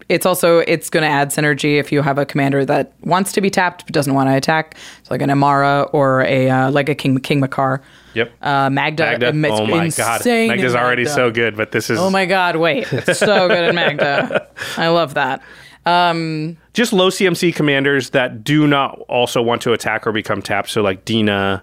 it's 0.09 0.25
also 0.25 0.59
it's 0.59 0.89
going 0.89 1.03
to 1.03 1.09
add 1.09 1.31
synergy 1.31 1.79
if 1.81 1.91
you 1.91 2.01
have 2.03 2.17
a 2.17 2.25
commander 2.25 2.65
that 2.65 2.93
wants 3.03 3.33
to 3.33 3.41
be 3.41 3.51
tapped 3.51 3.85
but 3.85 3.93
doesn't 3.93 4.15
want 4.15 4.29
to 4.29 4.37
attack. 4.37 4.77
So 5.03 5.13
like 5.15 5.23
an 5.23 5.31
Amara 5.31 5.83
or 5.93 6.23
a 6.23 6.49
uh, 6.49 6.71
like 6.71 6.89
a 6.89 6.95
King 6.95 7.19
King 7.19 7.41
Makar. 7.41 7.83
Yep. 8.15 8.33
Uh, 8.41 8.71
Magda. 8.71 9.19
Magda. 9.19 9.29
it's 9.29 9.61
Oh 9.61 9.67
my 9.67 9.89
god, 9.89 10.25
Magda's 10.25 10.75
already 10.75 11.03
Magda. 11.05 11.15
so 11.15 11.31
good, 11.31 11.57
but 11.57 11.73
this 11.73 11.91
is 11.91 11.99
Oh 11.99 12.11
my 12.11 12.25
god! 12.25 12.57
Wait, 12.57 12.91
it's 12.93 13.19
so 13.19 13.49
good 13.49 13.69
in 13.69 13.75
Magda. 13.75 14.49
I 14.77 14.89
love 14.89 15.15
that. 15.15 15.43
just 16.73 16.93
low 16.93 17.11
CMC 17.11 17.55
commanders 17.55 18.11
that 18.11 18.45
do 18.45 18.67
not 18.67 18.99
also 19.09 19.43
want 19.43 19.63
to 19.63 19.73
attack 19.73 20.07
or 20.07 20.13
become 20.13 20.41
tapped. 20.43 20.71
So 20.71 20.83
like 20.83 21.05
Dina, 21.05 21.63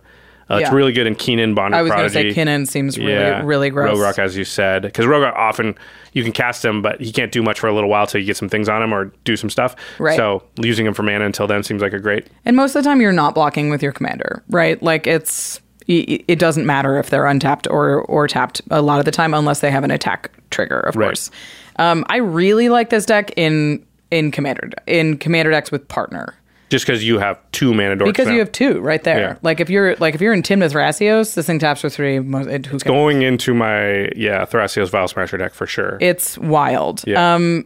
uh, 0.50 0.58
it's 0.58 0.72
really 0.72 0.92
good 0.92 1.08
in 1.08 1.16
Kinnan 1.16 1.56
Bond 1.56 1.74
I 1.76 1.82
was 1.82 1.92
going 1.92 2.04
to 2.04 2.10
say 2.10 2.34
Kinnan 2.34 2.68
seems 2.68 2.98
really 2.98 3.44
really 3.46 3.70
gross. 3.70 3.98
Rograkh, 3.98 4.20
as 4.20 4.38
you 4.38 4.44
said, 4.46 4.84
because 4.84 5.06
Rograkh 5.06 5.34
often 5.36 5.76
you 6.14 6.24
can 6.24 6.32
cast 6.32 6.64
him, 6.64 6.82
but 6.82 7.02
he 7.02 7.12
can't 7.12 7.32
do 7.32 7.42
much 7.44 7.60
for 7.60 7.68
a 7.68 7.74
little 7.74 7.90
while 7.90 8.08
till 8.08 8.22
you 8.22 8.28
get 8.28 8.38
some 8.38 8.50
things 8.50 8.70
on 8.70 8.82
him 8.82 8.94
or 8.94 9.06
do 9.24 9.36
some 9.36 9.50
stuff. 9.50 9.76
Right. 10.00 10.16
So 10.16 10.44
using 10.62 10.86
him 10.86 10.94
for 10.94 11.04
mana 11.04 11.26
until 11.26 11.48
then 11.48 11.64
seems 11.64 11.82
like 11.82 11.94
a 11.94 12.00
great. 12.00 12.28
And 12.46 12.56
most 12.56 12.76
of 12.76 12.84
the 12.84 12.90
time, 12.90 13.02
you're 13.02 13.12
not 13.12 13.36
blocking 13.36 13.70
with 13.70 13.82
your 13.84 13.92
commander, 13.92 14.44
right? 14.50 14.82
Like 14.82 15.08
it's 15.08 15.60
it 15.88 16.40
doesn't 16.40 16.66
matter 16.66 16.98
if 16.98 17.10
they're 17.12 17.28
untapped 17.28 17.68
or 17.70 18.02
or 18.04 18.28
tapped 18.28 18.62
a 18.72 18.82
lot 18.82 19.00
of 19.00 19.06
the 19.06 19.12
time, 19.12 19.34
unless 19.34 19.60
they 19.60 19.70
have 19.70 19.84
an 19.84 19.92
attack 19.92 20.32
trigger, 20.50 20.80
of 20.80 20.96
Right. 20.96 21.08
course. 21.08 21.30
Um, 21.78 22.06
I 22.10 22.18
really 22.18 22.70
like 22.70 22.90
this 22.90 23.06
deck 23.06 23.32
in 23.36 23.86
in 24.12 24.32
commander 24.32 24.70
in 24.88 25.18
commander 25.18 25.52
decks 25.52 25.72
with 25.72 25.88
partner 25.88 26.34
Just 26.70 26.86
because 26.86 27.04
you 27.04 27.20
have 27.20 27.40
two 27.52 27.74
mana 27.74 27.96
dorks 27.96 28.06
because 28.06 28.26
now. 28.28 28.34
you 28.34 28.40
have 28.40 28.52
two 28.52 28.80
right 28.80 29.04
there. 29.04 29.20
Yeah. 29.20 29.38
Like 29.44 29.60
if 29.60 29.70
you're 29.70 29.96
like 29.98 30.16
if 30.16 30.22
you're 30.22 30.34
in 30.34 30.42
Timnath 30.42 30.72
Thrasios, 30.74 31.36
this 31.36 31.46
thing 31.46 31.60
taps 31.60 31.82
for 31.82 31.90
three. 31.90 32.20
Most, 32.20 32.48
it, 32.48 32.66
who 32.66 32.80
cares? 32.80 32.84
going 32.84 33.22
into 33.22 33.54
my 33.54 34.10
yeah 34.16 34.46
Thrasios 34.46 34.90
Vial 34.90 35.08
Smasher 35.08 35.38
deck 35.38 35.54
for 35.54 35.68
sure. 35.68 35.98
It's 36.02 36.38
wild. 36.40 37.04
yeah. 37.06 37.36
Um, 37.36 37.66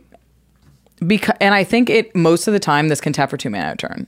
because 1.07 1.35
and 1.39 1.55
I 1.55 1.63
think 1.63 1.89
it 1.89 2.13
most 2.15 2.47
of 2.47 2.53
the 2.53 2.59
time 2.59 2.89
this 2.89 2.99
can 2.99 3.13
tap 3.13 3.29
for 3.29 3.37
two 3.37 3.49
mana 3.49 3.71
a 3.71 3.77
turn, 3.77 4.05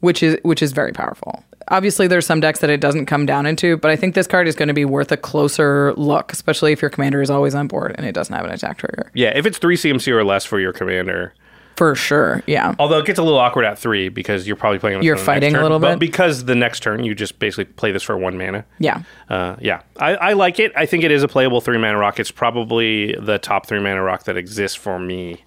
which 0.00 0.22
is 0.22 0.38
which 0.42 0.62
is 0.62 0.72
very 0.72 0.92
powerful. 0.92 1.44
Obviously, 1.68 2.06
there's 2.08 2.26
some 2.26 2.40
decks 2.40 2.60
that 2.60 2.70
it 2.70 2.80
doesn't 2.80 3.06
come 3.06 3.26
down 3.26 3.46
into, 3.46 3.76
but 3.76 3.90
I 3.90 3.96
think 3.96 4.14
this 4.14 4.26
card 4.26 4.48
is 4.48 4.56
going 4.56 4.68
to 4.68 4.74
be 4.74 4.84
worth 4.86 5.12
a 5.12 5.16
closer 5.16 5.92
look, 5.94 6.32
especially 6.32 6.72
if 6.72 6.80
your 6.82 6.90
commander 6.90 7.20
is 7.22 7.30
always 7.30 7.54
on 7.54 7.68
board 7.68 7.94
and 7.96 8.06
it 8.06 8.12
doesn't 8.12 8.34
have 8.34 8.44
an 8.44 8.50
attack 8.50 8.78
trigger. 8.78 9.12
yeah, 9.14 9.36
if 9.36 9.44
it's 9.46 9.58
three 9.58 9.76
CMC 9.76 10.08
or 10.08 10.24
less 10.24 10.44
for 10.46 10.58
your 10.58 10.72
commander. 10.72 11.34
For 11.80 11.94
sure, 11.94 12.42
yeah. 12.46 12.74
Although 12.78 12.98
it 12.98 13.06
gets 13.06 13.18
a 13.18 13.22
little 13.22 13.38
awkward 13.38 13.64
at 13.64 13.78
three 13.78 14.10
because 14.10 14.46
you're 14.46 14.54
probably 14.54 14.78
playing. 14.78 14.98
on 14.98 15.02
You're 15.02 15.14
the 15.14 15.20
next 15.20 15.24
fighting 15.24 15.56
a 15.56 15.62
little 15.62 15.78
but 15.78 15.92
bit. 15.92 15.98
because 15.98 16.44
the 16.44 16.54
next 16.54 16.80
turn 16.82 17.04
you 17.04 17.14
just 17.14 17.38
basically 17.38 17.64
play 17.64 17.90
this 17.90 18.02
for 18.02 18.18
one 18.18 18.36
mana. 18.36 18.66
Yeah. 18.78 19.00
Uh, 19.30 19.56
yeah, 19.62 19.80
I, 19.98 20.14
I 20.16 20.32
like 20.34 20.60
it. 20.60 20.72
I 20.76 20.84
think 20.84 21.04
it 21.04 21.10
is 21.10 21.22
a 21.22 21.28
playable 21.28 21.62
three 21.62 21.78
mana 21.78 21.96
rock. 21.96 22.20
It's 22.20 22.30
probably 22.30 23.14
the 23.18 23.38
top 23.38 23.64
three 23.64 23.80
mana 23.80 24.02
rock 24.02 24.24
that 24.24 24.36
exists 24.36 24.76
for 24.76 24.98
me 24.98 25.42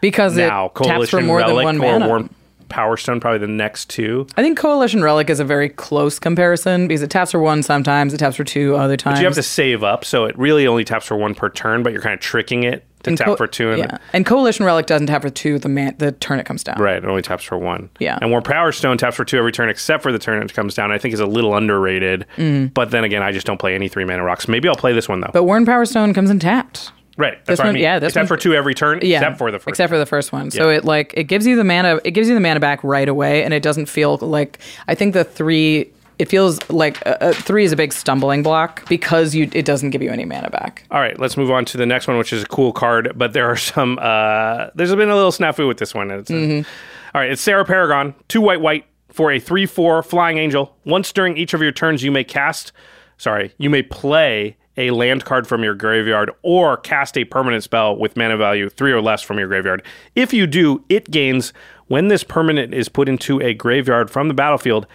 Because 0.00 0.36
now. 0.36 0.66
it 0.66 0.74
taps 0.74 0.80
for 0.80 0.84
Coalition 1.18 1.26
more 1.26 1.36
Relic 1.38 1.64
than 1.64 1.64
one 1.64 1.76
or 1.76 1.92
mana. 2.00 2.08
Warm 2.08 2.34
Power 2.68 2.96
Stone, 2.96 3.20
probably 3.20 3.38
the 3.38 3.46
next 3.46 3.88
two. 3.88 4.26
I 4.36 4.42
think 4.42 4.58
Coalition 4.58 5.00
Relic 5.04 5.30
is 5.30 5.38
a 5.38 5.44
very 5.44 5.68
close 5.68 6.18
comparison 6.18 6.88
because 6.88 7.02
it 7.02 7.10
taps 7.10 7.30
for 7.30 7.38
one 7.38 7.62
sometimes, 7.62 8.12
it 8.12 8.18
taps 8.18 8.34
for 8.34 8.42
two 8.42 8.74
other 8.74 8.96
times. 8.96 9.18
But 9.18 9.20
you 9.20 9.26
have 9.26 9.36
to 9.36 9.44
save 9.44 9.84
up, 9.84 10.04
so 10.04 10.24
it 10.24 10.36
really 10.36 10.66
only 10.66 10.82
taps 10.82 11.06
for 11.06 11.16
one 11.16 11.36
per 11.36 11.48
turn. 11.50 11.84
But 11.84 11.92
you're 11.92 12.02
kind 12.02 12.14
of 12.14 12.20
tricking 12.20 12.64
it 12.64 12.84
to 13.08 13.12
And 13.12 13.18
tap 13.18 13.26
Co- 13.28 13.36
for 13.36 13.46
two, 13.46 13.70
and 13.70 13.78
yeah. 13.78 13.98
And 14.12 14.24
Coalition 14.24 14.64
Relic 14.64 14.86
doesn't 14.86 15.06
tap 15.08 15.22
for 15.22 15.30
two 15.30 15.58
the 15.58 15.68
man- 15.68 15.94
the 15.98 16.12
turn 16.12 16.38
it 16.38 16.46
comes 16.46 16.62
down. 16.64 16.80
right, 16.80 16.96
it 16.96 17.04
only 17.04 17.22
taps 17.22 17.44
for 17.44 17.58
one. 17.58 17.90
Yeah. 17.98 18.18
and 18.20 18.30
Worn 18.30 18.42
Powerstone 18.42 18.98
taps 18.98 19.16
for 19.16 19.24
two 19.24 19.38
every 19.38 19.52
turn 19.52 19.68
except 19.68 20.02
for 20.02 20.12
the 20.12 20.18
turn 20.18 20.42
it 20.42 20.52
comes 20.54 20.74
down. 20.74 20.92
I 20.92 20.98
think 20.98 21.14
is 21.14 21.20
a 21.20 21.26
little 21.26 21.54
underrated. 21.56 22.26
But 22.74 22.90
then 22.90 23.04
again, 23.04 23.22
I 23.22 23.32
just 23.32 23.46
don't 23.46 23.58
play 23.58 23.74
any 23.74 23.88
three 23.88 24.04
mana 24.04 24.22
rocks. 24.22 24.48
Maybe 24.48 24.68
I'll 24.68 24.74
play 24.76 24.92
this 24.92 25.08
one 25.08 25.20
though. 25.20 25.28
Mm. 25.28 25.32
But 25.32 25.44
Worn 25.44 25.66
Powerstone 25.66 26.14
comes 26.14 26.30
in 26.30 26.38
tapped. 26.38 26.92
right, 27.16 27.34
that's 27.38 27.46
this 27.46 27.58
what 27.58 27.64
I 27.64 27.68
one- 27.68 27.74
mean. 27.74 27.82
yeah, 27.82 27.98
this 27.98 28.08
except 28.10 28.30
one- 28.30 28.38
for 28.38 28.42
two 28.42 28.54
every 28.54 28.74
turn, 28.74 29.00
Yeah, 29.02 29.18
except 29.18 29.38
for 29.38 29.50
the 29.50 29.58
first. 29.58 29.68
except 29.68 29.90
for 29.90 29.98
the 29.98 30.06
first 30.06 30.32
one. 30.32 30.50
So 30.50 30.70
Yeah. 30.70 30.76
it 30.76 30.84
like 30.84 31.12
it 31.16 31.24
gives 31.24 31.46
you 31.46 31.56
the 31.56 31.64
mana. 31.64 32.00
It 32.04 32.12
gives 32.12 32.28
you 32.28 32.34
the 32.34 32.40
mana 32.40 32.60
back 32.60 32.80
right 32.84 33.08
away, 33.08 33.42
and 33.42 33.52
it 33.52 33.62
doesn't 33.62 33.86
feel 33.86 34.16
like 34.18 34.58
I 34.86 34.94
think 34.94 35.14
the 35.14 35.24
three. 35.24 35.90
It 36.18 36.28
feels 36.28 36.58
like 36.68 37.04
uh, 37.06 37.16
uh, 37.20 37.32
three 37.32 37.64
is 37.64 37.72
a 37.72 37.76
big 37.76 37.92
stumbling 37.92 38.42
block 38.42 38.88
because 38.88 39.34
you 39.34 39.48
it 39.52 39.64
doesn't 39.64 39.90
give 39.90 40.02
you 40.02 40.10
any 40.10 40.24
mana 40.24 40.50
back. 40.50 40.84
All 40.90 41.00
right, 41.00 41.18
let's 41.18 41.36
move 41.36 41.50
on 41.50 41.64
to 41.66 41.76
the 41.76 41.86
next 41.86 42.08
one, 42.08 42.18
which 42.18 42.32
is 42.32 42.42
a 42.42 42.46
cool 42.46 42.72
card. 42.72 43.12
But 43.16 43.32
there 43.32 43.46
are 43.50 43.56
some. 43.56 43.98
Uh, 44.00 44.68
there's 44.74 44.94
been 44.94 45.10
a 45.10 45.14
little 45.16 45.30
snafu 45.32 45.68
with 45.68 45.78
this 45.78 45.94
one. 45.94 46.10
It's, 46.10 46.30
uh, 46.30 46.34
Mm-hmm. 46.34 46.68
all 47.14 47.20
right, 47.20 47.30
it's 47.30 47.40
Serra 47.42 47.64
Paragon, 47.64 48.14
two 48.28 48.40
white 48.40 48.60
white 48.60 48.86
for 49.10 49.30
a 49.32 49.38
three 49.38 49.66
four 49.66 50.02
flying 50.02 50.38
angel. 50.38 50.76
Once 50.84 51.12
during 51.12 51.36
each 51.36 51.54
of 51.54 51.62
your 51.62 51.72
turns, 51.72 52.02
you 52.02 52.10
may 52.10 52.24
cast 52.24 52.72
sorry, 53.16 53.52
you 53.58 53.68
may 53.70 53.82
play 53.82 54.56
a 54.76 54.90
land 54.92 55.24
card 55.24 55.44
from 55.46 55.64
your 55.64 55.74
graveyard 55.74 56.30
or 56.42 56.76
cast 56.76 57.18
a 57.18 57.24
permanent 57.24 57.64
spell 57.64 57.96
with 57.96 58.16
mana 58.16 58.36
value 58.36 58.68
three 58.68 58.92
or 58.92 59.00
less 59.00 59.22
from 59.22 59.36
your 59.36 59.48
graveyard. 59.48 59.82
If 60.14 60.32
you 60.32 60.46
do, 60.46 60.84
it 60.88 61.10
gains 61.10 61.52
when 61.88 62.06
this 62.08 62.22
permanent 62.22 62.72
is 62.72 62.88
put 62.88 63.08
into 63.08 63.40
a 63.40 63.54
graveyard 63.54 64.08
from 64.08 64.28
the 64.28 64.34
battlefield, 64.34 64.86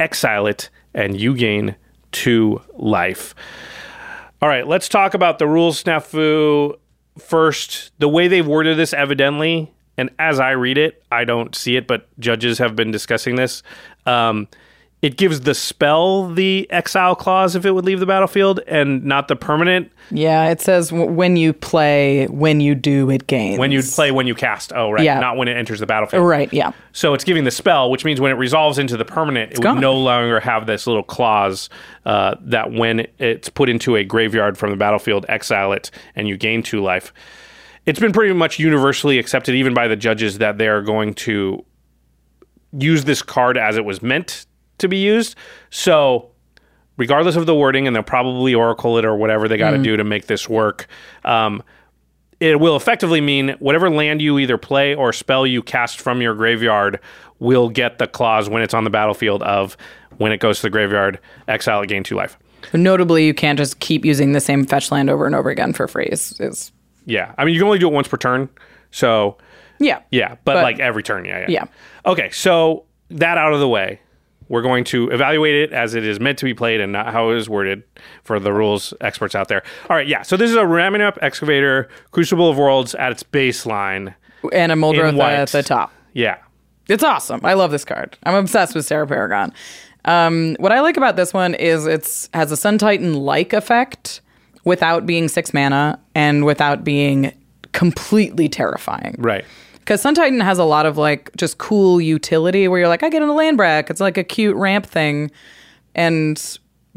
exile 0.00 0.46
it, 0.46 0.70
and 0.94 1.20
you 1.20 1.36
gain 1.36 1.76
two 2.10 2.60
life. 2.74 3.34
All 4.42 4.48
right, 4.48 4.66
let's 4.66 4.88
talk 4.88 5.14
about 5.14 5.38
the 5.38 5.46
rules 5.46 5.82
snafu 5.82 6.74
first. 7.18 7.92
The 7.98 8.08
way 8.08 8.26
they've 8.26 8.46
worded 8.46 8.78
this, 8.78 8.92
evidently, 8.92 9.72
and 9.96 10.10
as 10.18 10.40
I 10.40 10.52
read 10.52 10.78
it, 10.78 11.04
I 11.12 11.24
don't 11.24 11.54
see 11.54 11.76
it, 11.76 11.86
but 11.86 12.08
judges 12.18 12.58
have 12.58 12.74
been 12.74 12.90
discussing 12.90 13.36
this. 13.36 13.62
Um, 14.06 14.48
it 15.02 15.16
gives 15.16 15.40
the 15.40 15.54
spell 15.54 16.28
the 16.28 16.70
exile 16.70 17.14
clause 17.14 17.56
if 17.56 17.64
it 17.64 17.70
would 17.70 17.86
leave 17.86 18.00
the 18.00 18.06
battlefield 18.06 18.60
and 18.66 19.02
not 19.02 19.28
the 19.28 19.36
permanent. 19.36 19.90
Yeah, 20.10 20.50
it 20.50 20.60
says 20.60 20.90
w- 20.90 21.10
when 21.10 21.36
you 21.36 21.54
play, 21.54 22.26
when 22.26 22.60
you 22.60 22.74
do, 22.74 23.08
it 23.08 23.26
gains. 23.26 23.58
When 23.58 23.72
you 23.72 23.82
play, 23.82 24.10
when 24.10 24.26
you 24.26 24.34
cast. 24.34 24.74
Oh, 24.74 24.90
right. 24.90 25.02
Yeah. 25.02 25.18
Not 25.18 25.38
when 25.38 25.48
it 25.48 25.56
enters 25.56 25.80
the 25.80 25.86
battlefield. 25.86 26.26
Right, 26.28 26.52
yeah. 26.52 26.72
So 26.92 27.14
it's 27.14 27.24
giving 27.24 27.44
the 27.44 27.50
spell, 27.50 27.90
which 27.90 28.04
means 28.04 28.20
when 28.20 28.30
it 28.30 28.34
resolves 28.34 28.78
into 28.78 28.98
the 28.98 29.06
permanent, 29.06 29.52
it 29.52 29.58
would 29.58 29.64
gone. 29.64 29.80
no 29.80 29.94
longer 29.96 30.38
have 30.40 30.66
this 30.66 30.86
little 30.86 31.02
clause 31.02 31.70
uh, 32.04 32.34
that 32.42 32.70
when 32.70 33.06
it's 33.18 33.48
put 33.48 33.70
into 33.70 33.96
a 33.96 34.04
graveyard 34.04 34.58
from 34.58 34.70
the 34.70 34.76
battlefield, 34.76 35.24
exile 35.30 35.72
it 35.72 35.90
and 36.14 36.28
you 36.28 36.36
gain 36.36 36.62
two 36.62 36.82
life. 36.82 37.14
It's 37.86 37.98
been 37.98 38.12
pretty 38.12 38.34
much 38.34 38.58
universally 38.58 39.18
accepted, 39.18 39.54
even 39.54 39.72
by 39.72 39.88
the 39.88 39.96
judges, 39.96 40.38
that 40.38 40.58
they 40.58 40.68
are 40.68 40.82
going 40.82 41.14
to 41.14 41.64
use 42.78 43.04
this 43.04 43.22
card 43.22 43.56
as 43.56 43.76
it 43.78 43.84
was 43.86 44.02
meant 44.02 44.44
to 44.80 44.88
be 44.88 44.98
used. 44.98 45.36
So, 45.70 46.30
regardless 46.96 47.36
of 47.36 47.46
the 47.46 47.54
wording, 47.54 47.86
and 47.86 47.94
they'll 47.96 48.02
probably 48.02 48.54
oracle 48.54 48.98
it 48.98 49.04
or 49.04 49.16
whatever 49.16 49.48
they 49.48 49.56
got 49.56 49.70
to 49.70 49.78
do 49.78 49.96
to 49.96 50.04
make 50.04 50.26
this 50.26 50.48
work. 50.48 50.86
Um, 51.24 51.62
it 52.40 52.58
will 52.58 52.74
effectively 52.74 53.20
mean 53.20 53.50
whatever 53.58 53.90
land 53.90 54.22
you 54.22 54.38
either 54.38 54.56
play 54.56 54.94
or 54.94 55.12
spell 55.12 55.46
you 55.46 55.62
cast 55.62 56.00
from 56.00 56.22
your 56.22 56.34
graveyard 56.34 56.98
will 57.38 57.68
get 57.68 57.98
the 57.98 58.06
clause 58.06 58.48
when 58.48 58.62
it's 58.62 58.72
on 58.72 58.84
the 58.84 58.90
battlefield 58.90 59.42
of 59.42 59.76
when 60.16 60.32
it 60.32 60.38
goes 60.38 60.56
to 60.56 60.62
the 60.62 60.70
graveyard, 60.70 61.18
exile 61.48 61.82
it, 61.82 61.88
gain 61.88 62.02
two 62.02 62.14
life. 62.14 62.38
Notably, 62.72 63.26
you 63.26 63.34
can't 63.34 63.58
just 63.58 63.80
keep 63.80 64.04
using 64.04 64.32
the 64.32 64.40
same 64.40 64.64
fetch 64.64 64.90
land 64.90 65.10
over 65.10 65.26
and 65.26 65.34
over 65.34 65.50
again 65.50 65.72
for 65.72 65.86
free. 65.88 66.08
Is, 66.10 66.38
is 66.40 66.72
Yeah. 67.06 67.34
I 67.38 67.44
mean, 67.44 67.54
you 67.54 67.60
can 67.60 67.66
only 67.66 67.78
do 67.78 67.88
it 67.88 67.92
once 67.92 68.08
per 68.08 68.16
turn. 68.16 68.48
So, 68.90 69.36
yeah, 69.78 70.00
yeah, 70.10 70.36
but, 70.44 70.54
But- 70.54 70.62
like 70.62 70.78
every 70.78 71.02
turn. 71.02 71.24
Yeah, 71.24 71.40
yeah. 71.40 71.46
Yeah. 71.48 71.64
Okay. 72.06 72.30
So, 72.30 72.84
that 73.10 73.38
out 73.38 73.52
of 73.52 73.60
the 73.60 73.68
way, 73.68 74.00
we're 74.50 74.62
going 74.62 74.82
to 74.82 75.08
evaluate 75.10 75.54
it 75.54 75.72
as 75.72 75.94
it 75.94 76.04
is 76.04 76.18
meant 76.18 76.36
to 76.36 76.44
be 76.44 76.52
played 76.52 76.80
and 76.80 76.92
not 76.92 77.12
how 77.12 77.30
it 77.30 77.36
is 77.38 77.48
worded 77.48 77.84
for 78.24 78.40
the 78.40 78.52
rules 78.52 78.92
experts 79.00 79.34
out 79.36 79.46
there. 79.46 79.62
All 79.88 79.96
right. 79.96 80.08
Yeah. 80.08 80.22
So, 80.22 80.36
this 80.36 80.50
is 80.50 80.56
a 80.56 80.64
Ramunap 80.64 81.16
Excavator, 81.22 81.88
Crucible 82.10 82.50
of 82.50 82.58
Worlds 82.58 82.94
at 82.96 83.12
its 83.12 83.22
baseline. 83.22 84.12
and 84.52 84.72
a 84.72 84.74
Muldroth 84.74 85.16
white. 85.16 85.34
at 85.34 85.48
the 85.50 85.62
top. 85.62 85.92
Yeah. 86.12 86.38
It's 86.88 87.04
awesome. 87.04 87.40
I 87.44 87.54
love 87.54 87.70
this 87.70 87.84
card. 87.84 88.18
I'm 88.24 88.34
obsessed 88.34 88.74
with 88.74 88.84
Serra 88.84 89.06
Paragon. 89.06 89.52
Um, 90.04 90.56
what 90.58 90.72
I 90.72 90.80
like 90.80 90.96
about 90.96 91.14
this 91.14 91.32
one 91.32 91.54
is 91.54 91.86
it's 91.86 92.28
has 92.34 92.50
a 92.50 92.56
Sun 92.56 92.78
Titan 92.78 93.14
like 93.14 93.52
effect 93.52 94.20
without 94.64 95.06
being 95.06 95.28
six 95.28 95.54
mana 95.54 96.00
and 96.16 96.44
without 96.44 96.82
being 96.82 97.32
completely 97.72 98.48
terrifying. 98.48 99.14
Right. 99.18 99.44
Because 99.90 100.02
Sun 100.02 100.14
Titan 100.14 100.38
has 100.38 100.60
a 100.60 100.64
lot 100.64 100.86
of 100.86 100.96
like 100.98 101.34
just 101.36 101.58
cool 101.58 102.00
utility 102.00 102.68
where 102.68 102.78
you're 102.78 102.86
like, 102.86 103.02
I 103.02 103.08
get 103.08 103.22
in 103.22 103.28
a 103.28 103.32
land 103.32 103.56
brack. 103.56 103.90
It's 103.90 104.00
like 104.00 104.16
a 104.16 104.22
cute 104.22 104.54
ramp 104.54 104.86
thing. 104.86 105.32
And 105.96 106.40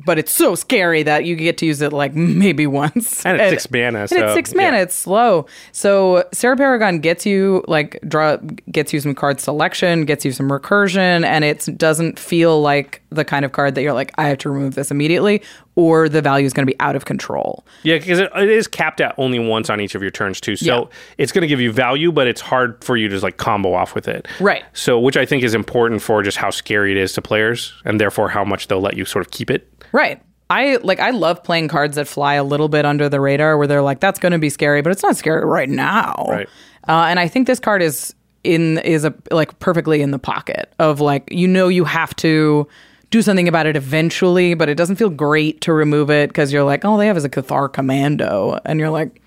but 0.06 0.20
it's 0.20 0.32
so 0.32 0.54
scary 0.54 1.02
that 1.02 1.26
you 1.26 1.36
get 1.36 1.58
to 1.58 1.66
use 1.66 1.82
it 1.82 1.92
like 1.92 2.14
maybe 2.16 2.68
once. 2.68 3.26
And 3.26 3.42
it's 3.42 3.64
six 3.64 3.72
mana, 3.72 4.02
And 4.02 4.10
so, 4.10 4.26
it's 4.26 4.34
six 4.36 4.54
mana. 4.54 4.78
yeah. 4.78 4.84
It's 4.84 4.94
slow. 4.94 5.48
So 5.72 6.24
Serra 6.32 6.56
Paragon 6.56 7.00
gets 7.00 7.26
you 7.26 7.66
like 7.68 8.00
draw 8.08 8.38
gets 8.72 8.94
you 8.94 9.00
some 9.00 9.16
card 9.16 9.40
selection, 9.40 10.06
gets 10.06 10.24
you 10.24 10.32
some 10.32 10.52
recursion, 10.52 11.26
and 11.26 11.44
it 11.44 11.68
doesn't 11.76 12.20
feel 12.20 12.62
like 12.62 13.02
the 13.10 13.26
kind 13.26 13.44
of 13.44 13.54
card 13.54 13.74
that 13.74 13.82
you're 13.82 13.94
like, 13.94 14.12
I 14.20 14.28
have 14.28 14.38
to 14.40 14.52
remove 14.52 14.76
this 14.76 14.92
immediately, 14.92 15.42
or 15.76 16.08
the 16.08 16.22
value 16.22 16.46
is 16.46 16.54
going 16.54 16.66
to 16.68 16.72
be 16.72 16.80
out 16.80 16.96
of 16.96 17.06
control. 17.06 17.66
Yeah, 17.82 17.98
because 17.98 18.20
it, 18.20 18.32
it 18.36 18.50
is 18.50 18.68
capped 18.68 19.02
at 19.02 19.16
only 19.18 19.40
once 19.40 19.70
on 19.70 19.82
each 19.82 19.96
of 19.96 20.02
your 20.02 20.12
turns 20.12 20.40
too. 20.40 20.56
So 20.56 20.66
Yeah. 20.84 20.98
it's 21.18 21.32
going 21.32 21.42
to 21.42 21.48
give 21.48 21.60
you 21.60 21.72
value, 21.72 22.12
but 22.12 22.28
it's 22.28 22.42
hard 22.42 22.84
for 22.84 22.96
you 22.96 23.08
to 23.08 23.16
just 23.16 23.24
like 23.24 23.38
combo 23.38 23.74
off 23.74 23.96
with 23.96 24.08
it. 24.08 24.28
Right. 24.40 24.64
So 24.74 25.00
which 25.00 25.18
I 25.18 25.26
think 25.26 25.44
is 25.44 25.54
important 25.56 26.02
for 26.02 26.22
just 26.22 26.38
how 26.38 26.50
scary 26.52 26.92
it 26.92 26.98
is 26.98 27.14
to 27.14 27.22
players, 27.22 27.74
and 27.86 28.00
therefore 28.00 28.30
how 28.30 28.44
much 28.44 28.68
they'll 28.68 28.82
let 28.82 28.96
you 28.98 29.06
sort 29.06 29.26
of 29.26 29.32
keep 29.32 29.50
it. 29.50 29.68
Right. 29.92 30.22
I 30.50 30.76
like 30.84 31.00
I 31.00 31.10
love 31.10 31.44
playing 31.44 31.70
cards 31.70 31.96
that 31.96 32.08
fly 32.08 32.36
a 32.36 32.44
little 32.44 32.70
bit 32.70 32.86
under 32.86 33.10
the 33.10 33.20
radar 33.20 33.58
where 33.58 33.66
they're 33.66 33.82
like 33.82 34.00
that's 34.00 34.20
going 34.20 34.34
to 34.34 34.38
be 34.40 34.50
scary 34.50 34.82
but 34.84 34.92
it's 34.92 35.02
not 35.02 35.16
scary 35.18 35.44
right 35.46 35.70
now. 35.70 36.26
Right. 36.30 36.50
Uh, 36.88 37.06
and 37.10 37.20
I 37.20 37.28
think 37.28 37.48
this 37.48 37.60
card 37.60 37.82
is 37.82 38.14
in 38.44 38.78
is 38.80 39.06
a 39.06 39.14
like 39.32 39.58
perfectly 39.60 40.02
in 40.02 40.12
the 40.12 40.20
pocket 40.20 40.72
of 40.78 41.00
like 41.00 41.24
you 41.32 41.48
know 41.48 41.70
you 41.70 41.86
have 41.86 42.14
to 42.18 42.68
do 43.14 43.22
something 43.22 43.48
about 43.48 43.66
it 43.66 43.76
eventually 43.76 44.54
but 44.56 44.68
it 44.70 44.76
doesn't 44.76 44.96
feel 44.98 45.10
great 45.10 45.62
to 45.62 45.72
remove 45.72 46.10
it 46.10 46.30
because 46.30 46.52
you're 46.52 46.64
like 46.64 46.84
oh 46.84 46.98
they 46.98 47.08
have 47.08 47.16
is 47.18 47.24
a 47.26 47.30
Cathar 47.30 47.72
commando 47.72 48.60
and 48.66 48.80
you're 48.80 48.90
like 48.90 49.22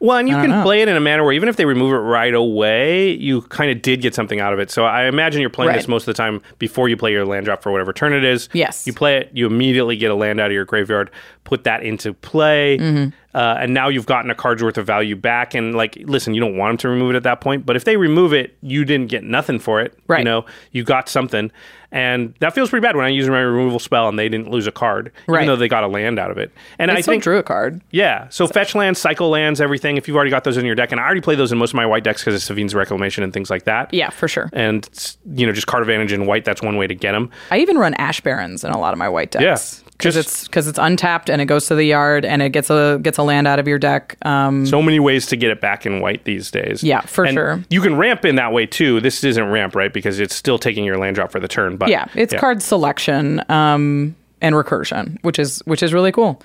Well, 0.00 0.16
and 0.18 0.28
you 0.28 0.36
can 0.36 0.50
know. 0.50 0.62
play 0.62 0.80
it 0.82 0.86
in 0.88 0.96
a 0.96 1.00
manner 1.00 1.24
where 1.24 1.32
even 1.32 1.48
if 1.48 1.56
they 1.56 1.64
remove 1.64 1.92
it 1.92 1.96
right 1.96 2.32
away, 2.32 3.10
you 3.10 3.42
kind 3.42 3.68
of 3.72 3.82
did 3.82 4.00
get 4.00 4.14
something 4.14 4.38
out 4.38 4.52
of 4.52 4.60
it. 4.60 4.70
So 4.70 4.84
I 4.84 5.06
imagine 5.06 5.40
you're 5.40 5.50
playing 5.50 5.72
this 5.72 5.88
most 5.88 6.02
of 6.06 6.14
the 6.14 6.22
time 6.22 6.40
before 6.60 6.88
you 6.88 6.96
play 6.96 7.10
your 7.10 7.26
land 7.26 7.46
drop 7.46 7.62
for 7.64 7.72
whatever 7.72 7.92
turn 7.92 8.12
it 8.12 8.22
is. 8.22 8.48
Yes. 8.52 8.86
You 8.86 8.92
play 8.92 9.16
it, 9.16 9.30
you 9.32 9.44
immediately 9.48 9.96
get 9.96 10.12
a 10.12 10.14
land 10.14 10.38
out 10.38 10.46
of 10.46 10.52
your 10.52 10.64
graveyard, 10.64 11.10
put 11.42 11.64
that 11.64 11.82
into 11.82 12.14
play, 12.14 12.78
Mm-hmm. 12.78 13.08
uh, 13.36 13.56
and 13.58 13.74
now 13.74 13.88
you've 13.88 14.06
gotten 14.06 14.30
a 14.30 14.36
card's 14.36 14.62
worth 14.62 14.78
of 14.78 14.86
value 14.86 15.16
back. 15.16 15.52
And 15.54 15.74
like, 15.74 15.96
listen, 16.04 16.32
you 16.32 16.40
don't 16.40 16.56
want 16.56 16.70
them 16.70 16.78
to 16.78 16.88
remove 16.90 17.14
it 17.14 17.16
at 17.16 17.24
that 17.24 17.40
point, 17.40 17.66
but 17.66 17.74
if 17.74 17.82
they 17.82 17.96
remove 17.96 18.32
it, 18.32 18.56
you 18.62 18.84
didn't 18.84 19.08
get 19.08 19.24
nothing 19.24 19.58
for 19.58 19.80
it. 19.80 19.98
Right. 20.06 20.20
You 20.20 20.24
know, 20.26 20.44
you 20.70 20.84
got 20.84 21.08
something. 21.08 21.50
And 21.90 22.34
that 22.40 22.54
feels 22.54 22.68
pretty 22.68 22.82
bad 22.86 22.96
when 22.96 23.06
I 23.06 23.08
use 23.08 23.28
my 23.30 23.40
removal 23.40 23.78
spell 23.78 24.08
and 24.10 24.18
they 24.18 24.28
didn't 24.28 24.50
lose 24.50 24.66
a 24.66 24.70
card, 24.72 25.10
Right. 25.26 25.38
even 25.38 25.46
though 25.46 25.56
they 25.56 25.68
got 25.68 25.84
a 25.84 25.88
land 25.88 26.18
out 26.18 26.30
of 26.30 26.36
it. 26.36 26.52
And 26.78 26.90
I 26.90 26.96
I 26.96 27.02
think 27.02 27.22
drew 27.22 27.38
a 27.38 27.42
card. 27.42 27.80
yeah. 27.90 28.28
So, 28.28 28.46
fetch 28.46 28.74
lands, 28.74 28.98
cycle 29.00 29.30
lands, 29.30 29.58
everything. 29.60 29.96
If 29.96 30.06
you've 30.06 30.16
already 30.16 30.30
got 30.30 30.44
those 30.44 30.58
in 30.58 30.66
your 30.66 30.74
deck, 30.74 30.92
and 30.92 31.00
I 31.00 31.04
already 31.04 31.22
play 31.22 31.34
those 31.34 31.50
in 31.50 31.56
most 31.56 31.70
of 31.70 31.76
my 31.76 31.86
white 31.86 32.04
decks 32.04 32.20
because 32.22 32.34
of 32.34 32.42
Sevinne's 32.42 32.74
Reclamation 32.74 33.24
and 33.24 33.32
things 33.32 33.48
like 33.48 33.64
that. 33.64 33.92
Yeah, 33.94 34.10
for 34.10 34.28
sure. 34.28 34.50
And 34.52 34.86
you 35.34 35.46
know, 35.46 35.52
just 35.52 35.66
card 35.66 35.82
advantage 35.82 36.12
in 36.12 36.26
white. 36.26 36.44
That's 36.44 36.60
one 36.60 36.76
way 36.76 36.86
to 36.86 36.94
get 36.94 37.12
them. 37.12 37.30
I 37.50 37.58
even 37.58 37.78
run 37.78 37.94
Ash 37.94 38.20
Barrens 38.20 38.64
in 38.64 38.70
a 38.70 38.78
lot 38.78 38.92
of 38.92 38.98
my 38.98 39.08
white 39.08 39.30
decks. 39.30 39.82
Yeah, 39.84 39.87
Because 39.98 40.16
it's 40.16 40.44
because 40.46 40.68
it's 40.68 40.78
untapped 40.78 41.28
and 41.28 41.42
it 41.42 41.46
goes 41.46 41.66
to 41.66 41.74
the 41.74 41.84
yard 41.84 42.24
and 42.24 42.40
it 42.40 42.50
gets 42.50 42.70
a 42.70 43.00
gets 43.02 43.18
a 43.18 43.22
land 43.24 43.48
out 43.48 43.58
of 43.58 43.66
your 43.66 43.78
deck. 43.78 44.16
Um, 44.24 44.64
So 44.64 44.80
many 44.80 45.00
ways 45.00 45.26
to 45.26 45.36
get 45.36 45.50
it 45.50 45.60
back 45.60 45.86
in 45.86 46.00
white 46.00 46.22
these 46.24 46.52
days. 46.52 46.84
Yeah, 46.84 47.00
for 47.00 47.24
And 47.24 47.34
sure. 47.34 47.64
You 47.68 47.80
can 47.80 47.96
ramp 47.96 48.24
in 48.24 48.36
that 48.36 48.52
way 48.52 48.64
too. 48.64 49.00
This 49.00 49.24
isn't 49.24 49.48
ramp, 49.50 49.74
right? 49.74 49.92
Because 49.92 50.20
it's 50.20 50.36
still 50.36 50.58
taking 50.58 50.84
your 50.84 50.98
land 50.98 51.16
drop 51.16 51.32
for 51.32 51.40
the 51.40 51.48
turn. 51.48 51.76
But 51.76 51.88
yeah, 51.88 52.06
it's 52.14 52.32
card 52.32 52.62
selection 52.62 53.42
um, 53.50 54.14
and 54.40 54.54
recursion, 54.54 55.18
which 55.24 55.38
is 55.38 55.58
which 55.64 55.82
is 55.82 55.92
really 55.92 56.12
cool. 56.12 56.40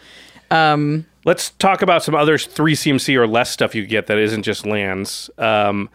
Let's 1.26 1.52
talk 1.52 1.82
about 1.82 2.04
some 2.04 2.16
other 2.16 2.38
three 2.38 2.76
CMC 2.76 3.16
or 3.16 3.28
less 3.28 3.50
stuff 3.50 3.74
you 3.76 3.86
get 3.86 4.08
that 4.08 4.18
isn't 4.18 4.44
just 4.44 4.66
lands. 4.66 5.30
Um, 5.38 5.90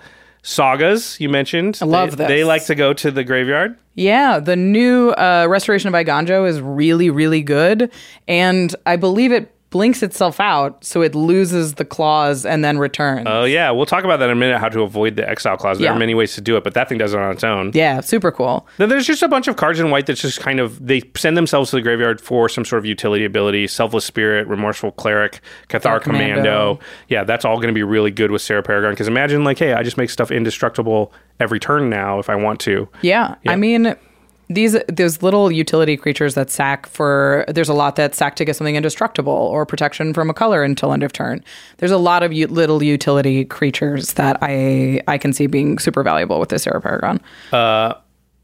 sagas 0.48 1.20
you 1.20 1.28
mentioned. 1.28 1.78
I 1.82 1.84
love 1.84 2.12
they, 2.12 2.16
this. 2.16 2.28
They 2.28 2.44
like 2.44 2.64
to 2.66 2.74
go 2.74 2.92
to 2.94 3.10
the 3.10 3.22
graveyard. 3.22 3.76
Yeah, 3.94 4.38
the 4.38 4.56
new 4.56 5.10
uh, 5.10 5.46
Restoration 5.48 5.88
of 5.88 5.94
Eiganjo 5.94 6.48
is 6.48 6.60
really, 6.60 7.10
really 7.10 7.42
good. 7.42 7.92
And 8.26 8.74
I 8.86 8.96
believe 8.96 9.30
it 9.30 9.54
blinks 9.70 10.03
itself 10.03 10.40
out 10.40 10.82
so 10.82 11.03
it 11.03 11.15
loses 11.15 11.74
the 11.74 11.85
clause 11.85 12.47
and 12.47 12.65
then 12.65 12.78
returns. 12.78 13.27
Oh 13.31 13.45
yeah, 13.45 13.70
we'll 13.70 13.85
talk 13.86 14.05
about 14.05 14.19
that 14.19 14.27
in 14.27 14.31
a 14.31 14.35
minute. 14.35 14.59
How 14.59 14.69
to 14.70 14.81
avoid 14.81 15.16
the 15.16 15.28
exile 15.28 15.57
clause. 15.59 15.78
There 15.78 15.85
Yeah. 15.86 15.95
are 15.95 15.99
many 15.99 16.15
ways 16.15 16.35
to 16.36 16.40
do 16.40 16.57
it, 16.57 16.65
but 16.65 16.73
that 16.74 16.89
thing 16.89 16.97
does 16.97 17.12
it 17.12 17.20
on 17.20 17.31
its 17.32 17.45
own. 17.45 17.73
yeah, 17.74 18.01
super 18.01 18.31
cool. 18.32 18.66
Then 18.78 18.89
there's 18.89 19.07
just 19.07 19.23
a 19.23 19.28
bunch 19.28 19.47
of 19.47 19.57
cards 19.57 19.78
in 19.78 19.90
white 19.90 20.07
that's 20.07 20.23
just 20.23 20.40
kind 20.40 20.59
of 20.61 20.86
they 20.86 21.03
send 21.16 21.36
themselves 21.36 21.70
to 21.70 21.77
the 21.77 21.82
graveyard 21.82 22.20
for 22.20 22.49
some 22.49 22.65
sort 22.65 22.78
of 22.78 22.86
utility 22.86 23.24
ability. 23.24 23.66
Selfless 23.66 24.05
Spirit, 24.05 24.47
Remorseful 24.49 24.93
Cleric, 24.93 25.40
Cathar 25.69 25.99
Cathar 25.99 26.03
Commando. 26.03 26.35
Commando. 26.36 26.78
Yeah, 27.09 27.24
that's 27.24 27.45
all 27.45 27.57
going 27.57 27.69
to 27.69 27.74
be 27.74 27.82
really 27.82 28.11
good 28.11 28.31
with 28.31 28.40
Serra 28.43 28.62
Paragon. 28.62 28.93
Because 28.93 29.09
imagine 29.09 29.45
like, 29.45 29.59
hey, 29.59 29.74
I 29.74 29.82
just 29.82 29.99
make 29.99 30.09
stuff 30.11 30.31
indestructible 30.31 31.12
every 31.40 31.61
turn 31.61 31.90
now 31.90 32.19
if 32.19 32.31
I 32.31 32.35
want 32.36 32.61
to. 32.61 32.89
Yeah. 33.03 33.35
Yeah. 33.43 33.53
I 33.53 33.57
mean, 33.57 33.95
these 34.50 34.76
those 34.88 35.22
little 35.22 35.52
utility 35.52 35.96
creatures 35.96 36.34
that 36.34 36.50
sack 36.50 36.86
for 36.86 37.44
there's 37.48 37.68
a 37.68 37.74
lot 37.74 37.96
that 37.96 38.14
sack 38.14 38.34
to 38.36 38.44
get 38.44 38.56
something 38.56 38.76
indestructible 38.76 39.32
or 39.32 39.66
protection 39.66 40.14
from 40.14 40.30
a 40.30 40.34
color 40.34 40.62
until 40.62 40.92
end 40.92 41.02
of 41.02 41.12
turn. 41.12 41.44
There's 41.78 41.90
a 41.90 41.98
lot 41.98 42.22
of 42.22 42.32
u- 42.32 42.46
little 42.46 42.82
utility 42.82 43.44
creatures 43.44 44.14
that 44.14 44.38
I 44.40 45.00
I 45.06 45.18
can 45.18 45.32
see 45.32 45.46
being 45.46 45.78
super 45.78 46.02
valuable 46.02 46.40
with 46.40 46.48
this 46.48 46.62
Serra 46.62 46.80
Paragon. 46.80 47.20
Uh, 47.52 47.94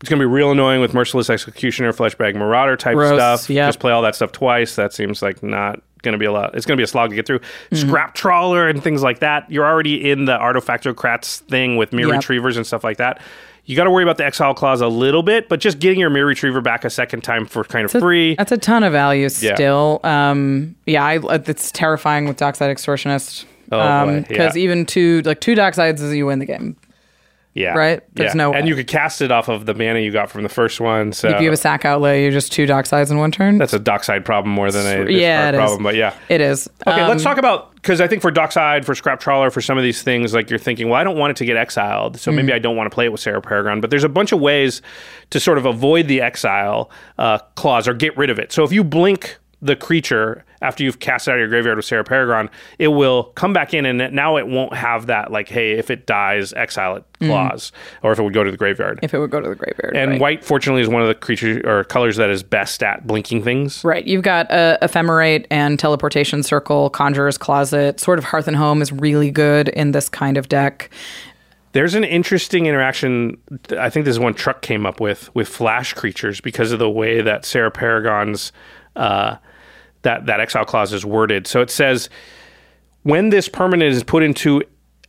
it's 0.00 0.10
going 0.10 0.20
to 0.20 0.26
be 0.26 0.30
real 0.30 0.50
annoying 0.52 0.82
with 0.82 0.92
Merciless 0.92 1.30
Executioner, 1.30 1.92
Fleshbag 1.94 2.34
Marauder 2.34 2.76
type 2.76 2.94
Gross, 2.94 3.16
stuff. 3.16 3.48
yep. 3.48 3.68
Just 3.68 3.78
play 3.78 3.90
all 3.92 4.02
that 4.02 4.14
stuff 4.14 4.32
twice. 4.32 4.76
That 4.76 4.92
seems 4.92 5.22
like 5.22 5.42
not 5.42 5.80
going 6.02 6.12
to 6.12 6.18
be 6.18 6.26
a 6.26 6.32
lot. 6.32 6.54
It's 6.54 6.66
going 6.66 6.76
to 6.76 6.80
be 6.80 6.84
a 6.84 6.86
slog 6.86 7.08
to 7.10 7.16
get 7.16 7.26
through. 7.26 7.38
Mm-hmm. 7.38 7.76
Scrap 7.88 8.14
Trawler 8.14 8.68
and 8.68 8.82
things 8.82 9.02
like 9.02 9.20
that. 9.20 9.50
You're 9.50 9.64
already 9.64 10.10
in 10.10 10.26
the 10.26 10.36
Artifactocrats 10.36 11.38
thing 11.48 11.76
with 11.78 11.94
mirror 11.94 12.08
Yep. 12.10 12.18
retrievers 12.18 12.58
and 12.58 12.66
stuff 12.66 12.84
like 12.84 12.98
that. 12.98 13.22
You 13.66 13.76
got 13.76 13.84
to 13.84 13.90
worry 13.90 14.02
about 14.02 14.18
the 14.18 14.26
exile 14.26 14.52
clause 14.54 14.80
a 14.82 14.88
little 14.88 15.22
bit, 15.22 15.48
but 15.48 15.58
just 15.58 15.78
getting 15.78 15.98
your 15.98 16.10
Myr 16.10 16.26
Retriever 16.26 16.60
back 16.60 16.84
a 16.84 16.90
second 16.90 17.22
time 17.22 17.46
for 17.46 17.64
kind 17.64 17.84
of 17.86 17.92
That's 17.92 18.02
a- 18.02 18.04
free. 18.04 18.34
That's 18.34 18.52
a 18.52 18.58
ton 18.58 18.82
of 18.84 18.92
value 18.92 19.22
Yeah. 19.40 19.54
still. 19.54 20.00
Um, 20.04 20.74
yeah, 20.86 21.02
I, 21.04 21.18
it's 21.34 21.70
terrifying 21.72 22.26
with 22.28 22.36
Dockside 22.36 22.74
Extortionist. 22.76 23.44
Oh, 23.72 24.20
because 24.28 24.54
yeah. 24.56 24.62
even 24.62 24.84
two 24.84 25.22
like 25.22 25.40
two 25.40 25.54
Docksides 25.54 26.00
is 26.02 26.14
you 26.14 26.26
win 26.26 26.38
the 26.38 26.44
game. 26.46 26.76
Yeah, 27.54 27.74
right? 27.74 28.02
There's 28.14 28.32
yeah. 28.32 28.36
no 28.38 28.52
and 28.52 28.66
you 28.66 28.74
could 28.74 28.88
cast 28.88 29.22
it 29.22 29.30
off 29.30 29.48
of 29.48 29.64
the 29.64 29.74
mana 29.74 30.00
you 30.00 30.10
got 30.10 30.28
from 30.28 30.42
the 30.42 30.48
first 30.48 30.80
one. 30.80 31.12
So 31.12 31.28
if 31.28 31.38
you 31.40 31.46
have 31.46 31.54
a 31.54 31.56
sack 31.56 31.84
outlay, 31.84 32.22
you're 32.22 32.32
just 32.32 32.50
two 32.52 32.66
Docksides 32.66 33.12
in 33.12 33.18
one 33.18 33.30
turn. 33.30 33.58
that's 33.58 33.72
a 33.72 33.78
dockside 33.78 34.24
problem 34.24 34.52
more 34.52 34.72
than 34.72 34.84
a 34.86 35.10
yeah, 35.10 35.50
it 35.50 35.54
is. 35.54 35.58
problem. 35.60 35.82
But 35.84 35.94
yeah, 35.94 36.14
it 36.28 36.40
is. 36.40 36.68
Okay, 36.86 37.00
Um, 37.00 37.08
let's 37.08 37.22
talk 37.22 37.38
about 37.38 37.72
because 37.76 38.00
I 38.00 38.08
think 38.08 38.22
for 38.22 38.32
Dockside, 38.32 38.84
for 38.84 38.94
Scrap 38.96 39.20
Trawler, 39.20 39.50
for 39.50 39.60
some 39.60 39.78
of 39.78 39.84
these 39.84 40.02
things, 40.02 40.34
like 40.34 40.50
you're 40.50 40.58
thinking, 40.58 40.88
well, 40.88 41.00
I 41.00 41.04
don't 41.04 41.16
want 41.16 41.30
it 41.30 41.36
to 41.36 41.44
get 41.44 41.56
exiled, 41.56 42.18
so 42.18 42.32
Mm. 42.32 42.36
maybe 42.36 42.52
I 42.54 42.58
don't 42.58 42.76
want 42.76 42.90
to 42.90 42.94
play 42.94 43.04
it 43.04 43.12
with 43.12 43.20
Serra 43.20 43.40
Paragon. 43.40 43.80
But 43.80 43.90
there's 43.90 44.04
a 44.04 44.08
bunch 44.08 44.32
of 44.32 44.40
ways 44.40 44.82
to 45.30 45.38
sort 45.38 45.56
of 45.58 45.64
avoid 45.66 46.08
the 46.08 46.22
exile 46.22 46.90
uh, 47.18 47.38
clause 47.54 47.86
or 47.86 47.94
get 47.94 48.16
rid 48.16 48.30
of 48.30 48.38
it. 48.40 48.50
So 48.52 48.64
if 48.64 48.72
you 48.72 48.82
blink 48.82 49.38
the 49.64 49.74
creature 49.74 50.44
after 50.60 50.82
you've 50.82 50.98
cast 50.98 51.28
it 51.28 51.32
out 51.32 51.34
of 51.34 51.40
your 51.40 51.48
graveyard 51.48 51.76
with 51.76 51.84
Serra 51.84 52.04
Paragon, 52.04 52.48
it 52.78 52.88
will 52.88 53.24
come 53.34 53.52
back 53.52 53.74
in, 53.74 53.84
and 53.84 54.00
it- 54.00 54.12
now 54.12 54.36
it 54.36 54.46
won't 54.46 54.74
have 54.74 55.06
that 55.06 55.30
like, 55.30 55.48
hey, 55.48 55.72
if 55.72 55.90
it 55.90 56.06
dies, 56.06 56.52
exile 56.54 56.96
it 56.96 57.04
clause, 57.20 57.72
or 58.02 58.12
if 58.12 58.18
it 58.18 58.22
would 58.22 58.32
go 58.34 58.44
to 58.44 58.50
the 58.50 58.56
graveyard. 58.56 58.98
Mm. 58.98 59.04
If 59.04 59.14
it 59.14 59.18
would 59.18 59.30
go 59.30 59.40
to 59.40 59.48
the 59.48 59.54
graveyard, 59.54 59.96
and 59.96 60.12
right. 60.12 60.20
white, 60.20 60.44
fortunately, 60.44 60.82
is 60.82 60.88
one 60.88 61.02
of 61.02 61.08
the 61.08 61.14
creatures 61.14 61.62
or 61.64 61.84
colors 61.84 62.16
that 62.16 62.30
is 62.30 62.42
best 62.42 62.82
at 62.82 63.06
blinking 63.06 63.42
things. 63.42 63.82
Right. 63.84 64.06
You've 64.06 64.22
got 64.22 64.50
uh, 64.50 64.78
Ephemerate 64.82 65.46
and 65.50 65.78
Teleportation 65.78 66.42
Circle, 66.42 66.90
Conjurer's 66.90 67.38
Closet. 67.38 68.00
Sort 68.00 68.18
of 68.18 68.24
Hearth 68.24 68.48
and 68.48 68.56
Home 68.56 68.82
is 68.82 68.92
really 68.92 69.30
good 69.30 69.68
in 69.70 69.92
this 69.92 70.08
kind 70.08 70.36
of 70.36 70.48
deck. 70.48 70.90
There's 71.72 71.94
an 71.94 72.04
interesting 72.04 72.66
interaction. 72.66 73.36
I 73.76 73.90
think 73.90 74.04
this 74.04 74.12
is 74.12 74.20
one 74.20 74.34
Truck 74.34 74.62
came 74.62 74.86
up 74.86 75.00
with 75.00 75.34
with 75.34 75.48
flash 75.48 75.92
creatures 75.92 76.40
because 76.40 76.70
of 76.70 76.78
the 76.78 76.88
way 76.88 77.20
that 77.20 77.44
Serra 77.44 77.70
Paragon's 77.70 78.52
uh, 78.94 79.36
that 80.04 80.26
that 80.26 80.40
exile 80.40 80.64
clause 80.64 80.92
is 80.92 81.04
worded. 81.04 81.46
So 81.46 81.60
it 81.60 81.70
says 81.70 82.08
when 83.02 83.28
this 83.30 83.48
permanent 83.48 83.92
is 83.92 84.02
put 84.04 84.22
into 84.22 84.62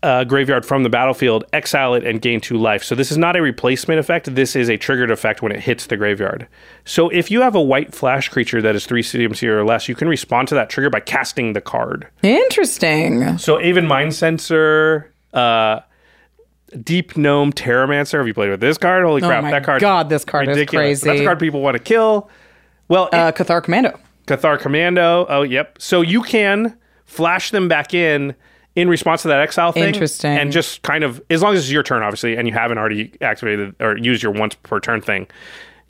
a 0.03 0.23
graveyard 0.25 0.65
from 0.65 0.83
the 0.83 0.89
battlefield, 0.89 1.45
exile 1.53 1.95
it 1.95 2.05
and 2.05 2.21
gain 2.21 2.39
two 2.39 2.57
life. 2.57 2.83
So 2.83 2.93
this 2.93 3.11
is 3.11 3.17
not 3.17 3.35
a 3.35 3.41
replacement 3.41 3.99
effect. 3.99 4.35
This 4.35 4.55
is 4.55 4.69
a 4.69 4.77
triggered 4.77 5.09
effect 5.09 5.41
when 5.41 5.51
it 5.51 5.61
hits 5.61 5.87
the 5.87 5.97
graveyard. 5.97 6.47
So 6.83 7.09
if 7.09 7.31
you 7.31 7.41
have 7.41 7.55
a 7.55 7.61
white 7.61 7.95
flash 7.95 8.29
creature 8.29 8.61
that 8.61 8.75
is 8.75 8.85
three 8.85 9.01
CMC 9.01 9.47
or 9.47 9.65
less, 9.65 9.87
you 9.87 9.95
can 9.95 10.07
respond 10.07 10.47
to 10.49 10.55
that 10.55 10.69
trigger 10.69 10.89
by 10.91 10.99
casting 10.99 11.53
the 11.53 11.61
card. 11.61 12.07
Interesting. 12.21 13.37
So 13.39 13.59
Aven 13.59 13.87
Mindcensor, 13.87 15.05
uh, 15.33 15.79
Deep 16.83 17.15
Gnome 17.17 17.51
Terramancer. 17.53 18.17
Have 18.19 18.27
you 18.27 18.33
played 18.33 18.49
with 18.51 18.59
this 18.59 18.77
card? 18.77 19.05
Holy 19.05 19.23
Oh 19.23 19.27
crap, 19.27 19.43
my 19.43 19.51
that 19.51 19.63
card! 19.63 19.81
God, 19.81 20.09
this 20.09 20.25
card 20.25 20.47
is 20.49 20.55
ridiculous. 20.57 20.99
That's 21.01 21.09
crazy. 21.13 21.23
a 21.23 21.27
card 21.27 21.39
people 21.39 21.61
want 21.61 21.77
to 21.77 21.83
kill. 21.83 22.29
Well, 22.89 23.09
Uh, 23.11 23.31
Cathar 23.31 23.63
Commando. 23.63 23.97
Cathar 24.27 24.59
Commando. 24.59 25.25
Oh, 25.29 25.43
yep. 25.43 25.77
So 25.79 26.01
you 26.01 26.21
can 26.21 26.77
flash 27.05 27.51
them 27.51 27.67
back 27.67 27.93
in 27.93 28.35
in 28.75 28.89
response 28.89 29.21
to 29.21 29.29
that 29.29 29.39
exile 29.39 29.71
thing. 29.71 29.83
Interesting. 29.85 30.37
And 30.37 30.51
just 30.51 30.81
kind 30.81 31.03
of, 31.03 31.21
as 31.29 31.41
long 31.41 31.53
as 31.53 31.61
it's 31.61 31.71
your 31.71 31.83
turn, 31.83 32.03
obviously, 32.03 32.35
and 32.35 32.47
you 32.47 32.53
haven't 32.53 32.77
already 32.77 33.13
activated 33.21 33.75
or 33.79 33.97
used 33.97 34.21
your 34.21 34.33
once 34.33 34.55
per 34.55 34.79
turn 34.79 35.01
thing, 35.01 35.27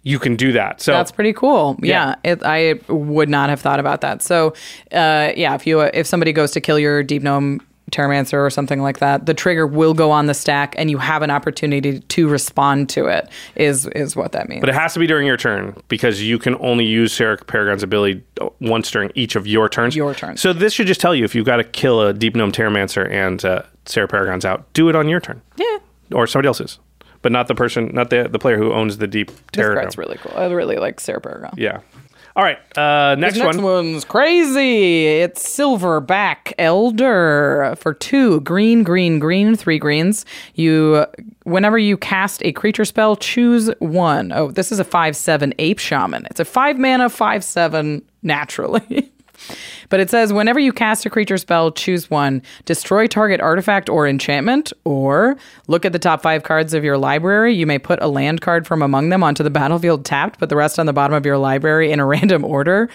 you 0.03 0.20
can 0.20 0.36
do 0.36 0.52
that. 0.52 0.82
So 0.82 0.91
That's 0.91 1.12
pretty 1.12 1.34
cool. 1.34 1.78
Yeah. 1.82 2.16
Yeah, 2.24 2.32
it, 2.32 2.44
I 2.44 2.80
would 2.91 3.28
not 3.28 3.49
have 3.49 3.60
thought 3.60 3.80
about 3.80 4.02
that. 4.02 4.22
So, 4.22 4.49
uh, 4.91 5.32
yeah, 5.36 5.56
if 5.56 5.66
you 5.66 5.82
if 5.82 6.06
somebody 6.06 6.32
goes 6.32 6.52
to 6.52 6.62
kill 6.62 6.78
your 6.78 7.02
Deep 7.02 7.24
Gnome 7.24 7.60
Terramancer 7.96 8.34
or 8.46 8.50
something 8.50 8.82
like 8.82 9.00
that, 9.00 9.26
the 9.26 9.34
trigger 9.34 9.66
will 9.66 9.94
go 9.94 10.12
on 10.12 10.26
the 10.26 10.34
stack, 10.34 10.76
and 10.78 10.92
you 10.92 10.98
have 10.98 11.22
an 11.22 11.32
opportunity 11.32 12.00
to 12.00 12.28
respond 12.28 12.90
to 12.90 13.06
it. 13.06 13.30
Is 13.56 13.88
is 13.88 14.16
what 14.16 14.34
that 14.34 14.50
means. 14.50 14.60
But 14.62 14.70
it 14.70 14.76
has 14.76 14.94
to 14.94 15.00
be 15.00 15.08
during 15.08 15.26
your 15.28 15.38
turn 15.38 15.76
because 15.88 16.22
you 16.22 16.38
can 16.38 16.56
only 16.60 16.86
use 16.86 17.14
Serra 17.14 17.38
Paragon's 17.38 17.84
ability 17.84 18.24
once 18.60 18.92
during 18.92 19.12
each 19.16 19.36
of 19.36 19.48
your 19.48 19.70
turns. 19.70 19.96
Your 19.96 20.14
turn. 20.14 20.38
So 20.38 20.52
this 20.54 20.74
should 20.74 20.88
just 20.88 21.00
tell 21.02 21.16
you 21.16 21.24
if 21.24 21.34
you've 21.36 21.46
got 21.46 21.58
to 21.58 21.64
kill 21.64 22.02
a 22.02 22.14
Deep 22.14 22.36
Gnome 22.36 22.52
Terramancer 22.52 23.10
and 23.10 23.44
uh, 23.46 23.62
Serra 23.86 24.08
Paragon's 24.08 24.46
out, 24.46 24.72
do 24.74 24.90
it 24.90 24.96
on 24.96 25.08
your 25.08 25.20
turn. 25.20 25.42
yeah, 25.58 25.78
Or 26.12 26.28
somebody 26.28 26.48
else's. 26.48 26.80
But 27.22 27.32
not 27.32 27.48
the 27.48 27.56
person, 27.56 27.90
not 27.94 28.12
the 28.12 28.28
the 28.30 28.38
player 28.38 28.58
who 28.58 28.72
owns 28.72 28.98
the 29.00 29.08
Deep 29.08 29.32
Terra. 29.52 29.76
card's 29.76 29.98
really 29.98 30.18
cool. 30.18 30.34
I 30.38 30.46
really 30.52 30.76
like 30.76 31.00
Serra 31.00 31.20
Paragon. 31.22 31.54
Yeah. 31.58 31.80
All 32.38 32.44
right. 32.44 32.57
Uh, 32.78 33.16
next, 33.16 33.36
This 33.36 33.44
next 33.44 33.57
one. 33.57 33.64
one's 33.66 34.03
crazy. 34.03 35.06
It's 35.07 35.41
Silverback 35.57 36.52
Elder 36.57 37.76
for 37.78 37.94
two 37.94 38.41
green, 38.41 38.84
green, 38.84 39.20
green, 39.20 39.56
three 39.56 39.80
greens. 39.80 40.26
You, 40.56 41.06
whenever 41.44 41.78
you 41.78 41.95
cast 41.95 42.44
a 42.44 42.52
creature 42.52 42.84
spell, 42.84 43.16
choose 43.16 43.70
one. 43.80 44.34
Oh, 44.34 44.52
this 44.52 44.74
is 44.74 44.80
a 44.80 44.84
five 44.84 45.16
seven 45.16 45.53
ape 45.60 45.80
shaman. 45.80 46.26
It's 46.30 46.41
a 46.41 46.45
five 46.45 46.78
mana 46.78 47.10
five 47.10 47.41
seven 47.44 48.02
naturally. 48.22 49.12
But 49.90 49.99
it 49.99 50.10
says 50.10 50.34
whenever 50.34 50.60
you 50.60 50.74
cast 50.74 51.06
a 51.06 51.10
creature 51.10 51.38
spell, 51.38 51.72
choose 51.72 52.10
one, 52.10 52.41
destroy 52.66 53.07
target 53.07 53.41
artifact 53.41 53.90
or 53.90 54.07
enchantment, 54.07 54.74
or 54.84 55.38
look 55.68 55.86
at 55.86 55.94
the 55.94 55.99
top 55.99 56.22
five 56.22 56.44
cards 56.44 56.74
of 56.74 56.84
your 56.84 56.98
library. 56.98 57.53
You 57.53 57.66
may 57.66 57.80
put 57.80 58.02
a 58.02 58.07
land 58.07 58.41
card 58.41 58.68
from 58.68 58.82
among 58.82 59.10
them 59.10 59.24
onto 59.24 59.44
the 59.44 59.49
battlefield 59.56 60.06
tapped, 60.06 60.40
put 60.40 60.49
the 60.49 60.56
rest 60.56 60.80
on 60.80 60.86
the 60.86 60.94
bottom 60.94 61.16
of 61.16 61.26
your 61.26 61.38
library 61.38 61.91
in 61.91 61.99
a 61.99 62.06
random 62.16 62.44
order, 62.44 62.90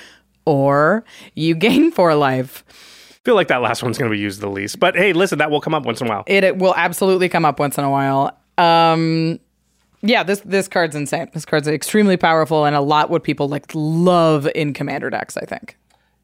or 0.44 1.04
you 1.34 1.54
gain 1.54 1.90
four 1.90 2.14
life. 2.14 2.64
feel 3.24 3.34
like 3.34 3.48
that 3.48 3.62
last 3.62 3.82
one's 3.82 3.98
going 3.98 4.10
to 4.10 4.14
be 4.14 4.20
used 4.20 4.40
the 4.40 4.48
least. 4.48 4.80
But 4.80 4.96
hey, 4.96 5.12
listen, 5.12 5.38
that 5.38 5.50
will 5.50 5.60
come 5.60 5.74
up 5.74 5.84
once 5.84 6.00
in 6.00 6.06
a 6.06 6.10
while. 6.10 6.24
It, 6.26 6.44
it 6.44 6.56
will 6.58 6.74
absolutely 6.76 7.28
come 7.28 7.44
up 7.44 7.58
once 7.58 7.78
in 7.78 7.84
a 7.84 7.90
while. 7.90 8.38
Um, 8.58 9.38
yeah, 10.02 10.22
this 10.22 10.40
this 10.40 10.66
card's 10.68 10.96
insane. 10.96 11.28
This 11.32 11.44
card's 11.44 11.68
extremely 11.68 12.16
powerful 12.16 12.64
and 12.64 12.74
a 12.74 12.80
lot 12.80 13.10
what 13.10 13.22
people 13.22 13.48
like 13.48 13.66
love 13.74 14.48
in 14.54 14.72
commander 14.72 15.10
decks. 15.10 15.36
I 15.36 15.44
think. 15.44 15.76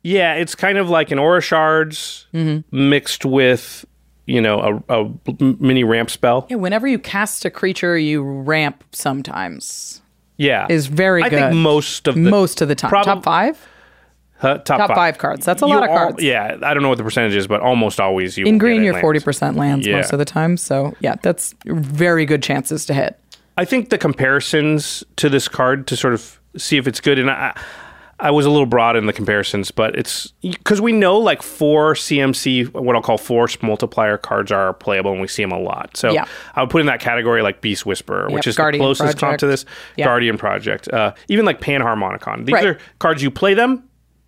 Yeah, 0.06 0.34
it's 0.34 0.54
kind 0.54 0.78
of 0.78 0.88
like 0.88 1.10
an 1.10 1.18
Aura 1.18 1.40
Shards 1.40 2.26
Mm-hmm. 2.32 2.88
mixed 2.88 3.24
with, 3.24 3.84
you 4.26 4.40
know, 4.40 4.82
a, 4.88 5.02
a 5.02 5.54
mini 5.58 5.82
ramp 5.84 6.10
spell. 6.10 6.46
Yeah, 6.48 6.56
whenever 6.56 6.86
you 6.86 6.98
cast 6.98 7.44
a 7.44 7.50
creature, 7.50 7.98
you 7.98 8.22
ramp 8.22 8.84
sometimes. 8.92 10.00
Yeah. 10.36 10.66
Is 10.68 10.86
very 10.86 11.22
I 11.22 11.28
good. 11.28 11.38
think 11.50 11.54
most 11.54 12.06
of 12.06 12.14
the 12.14 12.20
Most 12.20 12.60
of 12.60 12.68
the 12.68 12.74
time. 12.74 12.90
Prob- 12.90 13.04
top 13.04 13.24
five? 13.24 13.58
huh, 14.38 14.58
top, 14.58 14.78
top 14.86 14.94
five 14.94 15.16
cards. 15.18 15.44
That's 15.46 15.62
a 15.62 15.66
You 15.66 15.74
lot 15.74 15.82
of 15.84 15.88
al- 15.90 15.96
cards. 15.96 16.22
Yeah, 16.22 16.58
I 16.62 16.74
don't 16.74 16.82
know 16.82 16.88
what 16.90 16.98
the 16.98 17.04
percentage 17.04 17.34
is, 17.34 17.46
but 17.46 17.60
almost 17.62 17.98
always 17.98 18.36
you 18.36 18.44
In 18.46 18.58
green, 18.58 18.76
get 18.80 18.84
you're 18.84 18.92
lands. 18.94 19.02
forty 19.02 19.20
percent 19.20 19.56
lands 19.56 19.86
Yeah. 19.86 19.96
most 19.96 20.12
of 20.12 20.18
the 20.18 20.24
time. 20.26 20.56
So 20.58 20.94
yeah, 21.00 21.16
that's 21.22 21.54
very 21.64 22.26
good 22.26 22.42
chances 22.42 22.84
to 22.86 22.94
hit. 22.94 23.18
I 23.56 23.64
think 23.64 23.88
the 23.88 23.96
comparisons 23.98 25.02
to 25.16 25.28
this 25.30 25.48
card 25.48 25.86
to 25.88 25.96
sort 25.96 26.12
of 26.14 26.38
see 26.56 26.76
if 26.76 26.86
it's 26.86 27.00
good, 27.00 27.18
and 27.18 27.30
I, 27.30 27.58
I 28.18 28.30
was 28.30 28.46
a 28.46 28.50
little 28.50 28.66
broad 28.66 28.96
in 28.96 29.04
the 29.06 29.12
comparisons, 29.12 29.70
but 29.70 29.94
it's 29.96 30.32
because 30.42 30.80
we 30.80 30.92
know 30.92 31.18
like 31.18 31.42
four 31.42 31.94
CMC, 31.94 32.72
what 32.72 32.96
I'll 32.96 33.02
call 33.02 33.18
force 33.18 33.60
multiplier 33.62 34.16
cards 34.16 34.50
are 34.50 34.72
playable, 34.72 35.12
and 35.12 35.20
we 35.20 35.28
see 35.28 35.42
them 35.42 35.52
a 35.52 35.58
lot. 35.58 35.96
So 35.96 36.12
Yeah. 36.12 36.24
I 36.54 36.62
would 36.62 36.70
put 36.70 36.80
in 36.80 36.86
that 36.86 37.00
category 37.00 37.42
like 37.42 37.60
Beast 37.60 37.84
Whisperer, 37.84 38.28
which 38.30 38.46
is 38.46 38.56
Guardian 38.56 38.80
the 38.80 38.86
closest 38.86 39.18
comp 39.18 39.38
to 39.40 39.46
this. 39.46 39.66
Yeah. 39.96 40.06
Guardian 40.06 40.38
Project, 40.38 40.88
uh, 40.92 41.12
even 41.28 41.44
like 41.44 41.60
Panharmonicon. 41.60 42.46
These 42.46 42.54
Right. 42.54 42.66
are 42.66 42.78
cards 42.98 43.22
you 43.22 43.30
play 43.30 43.52
them. 43.54 43.82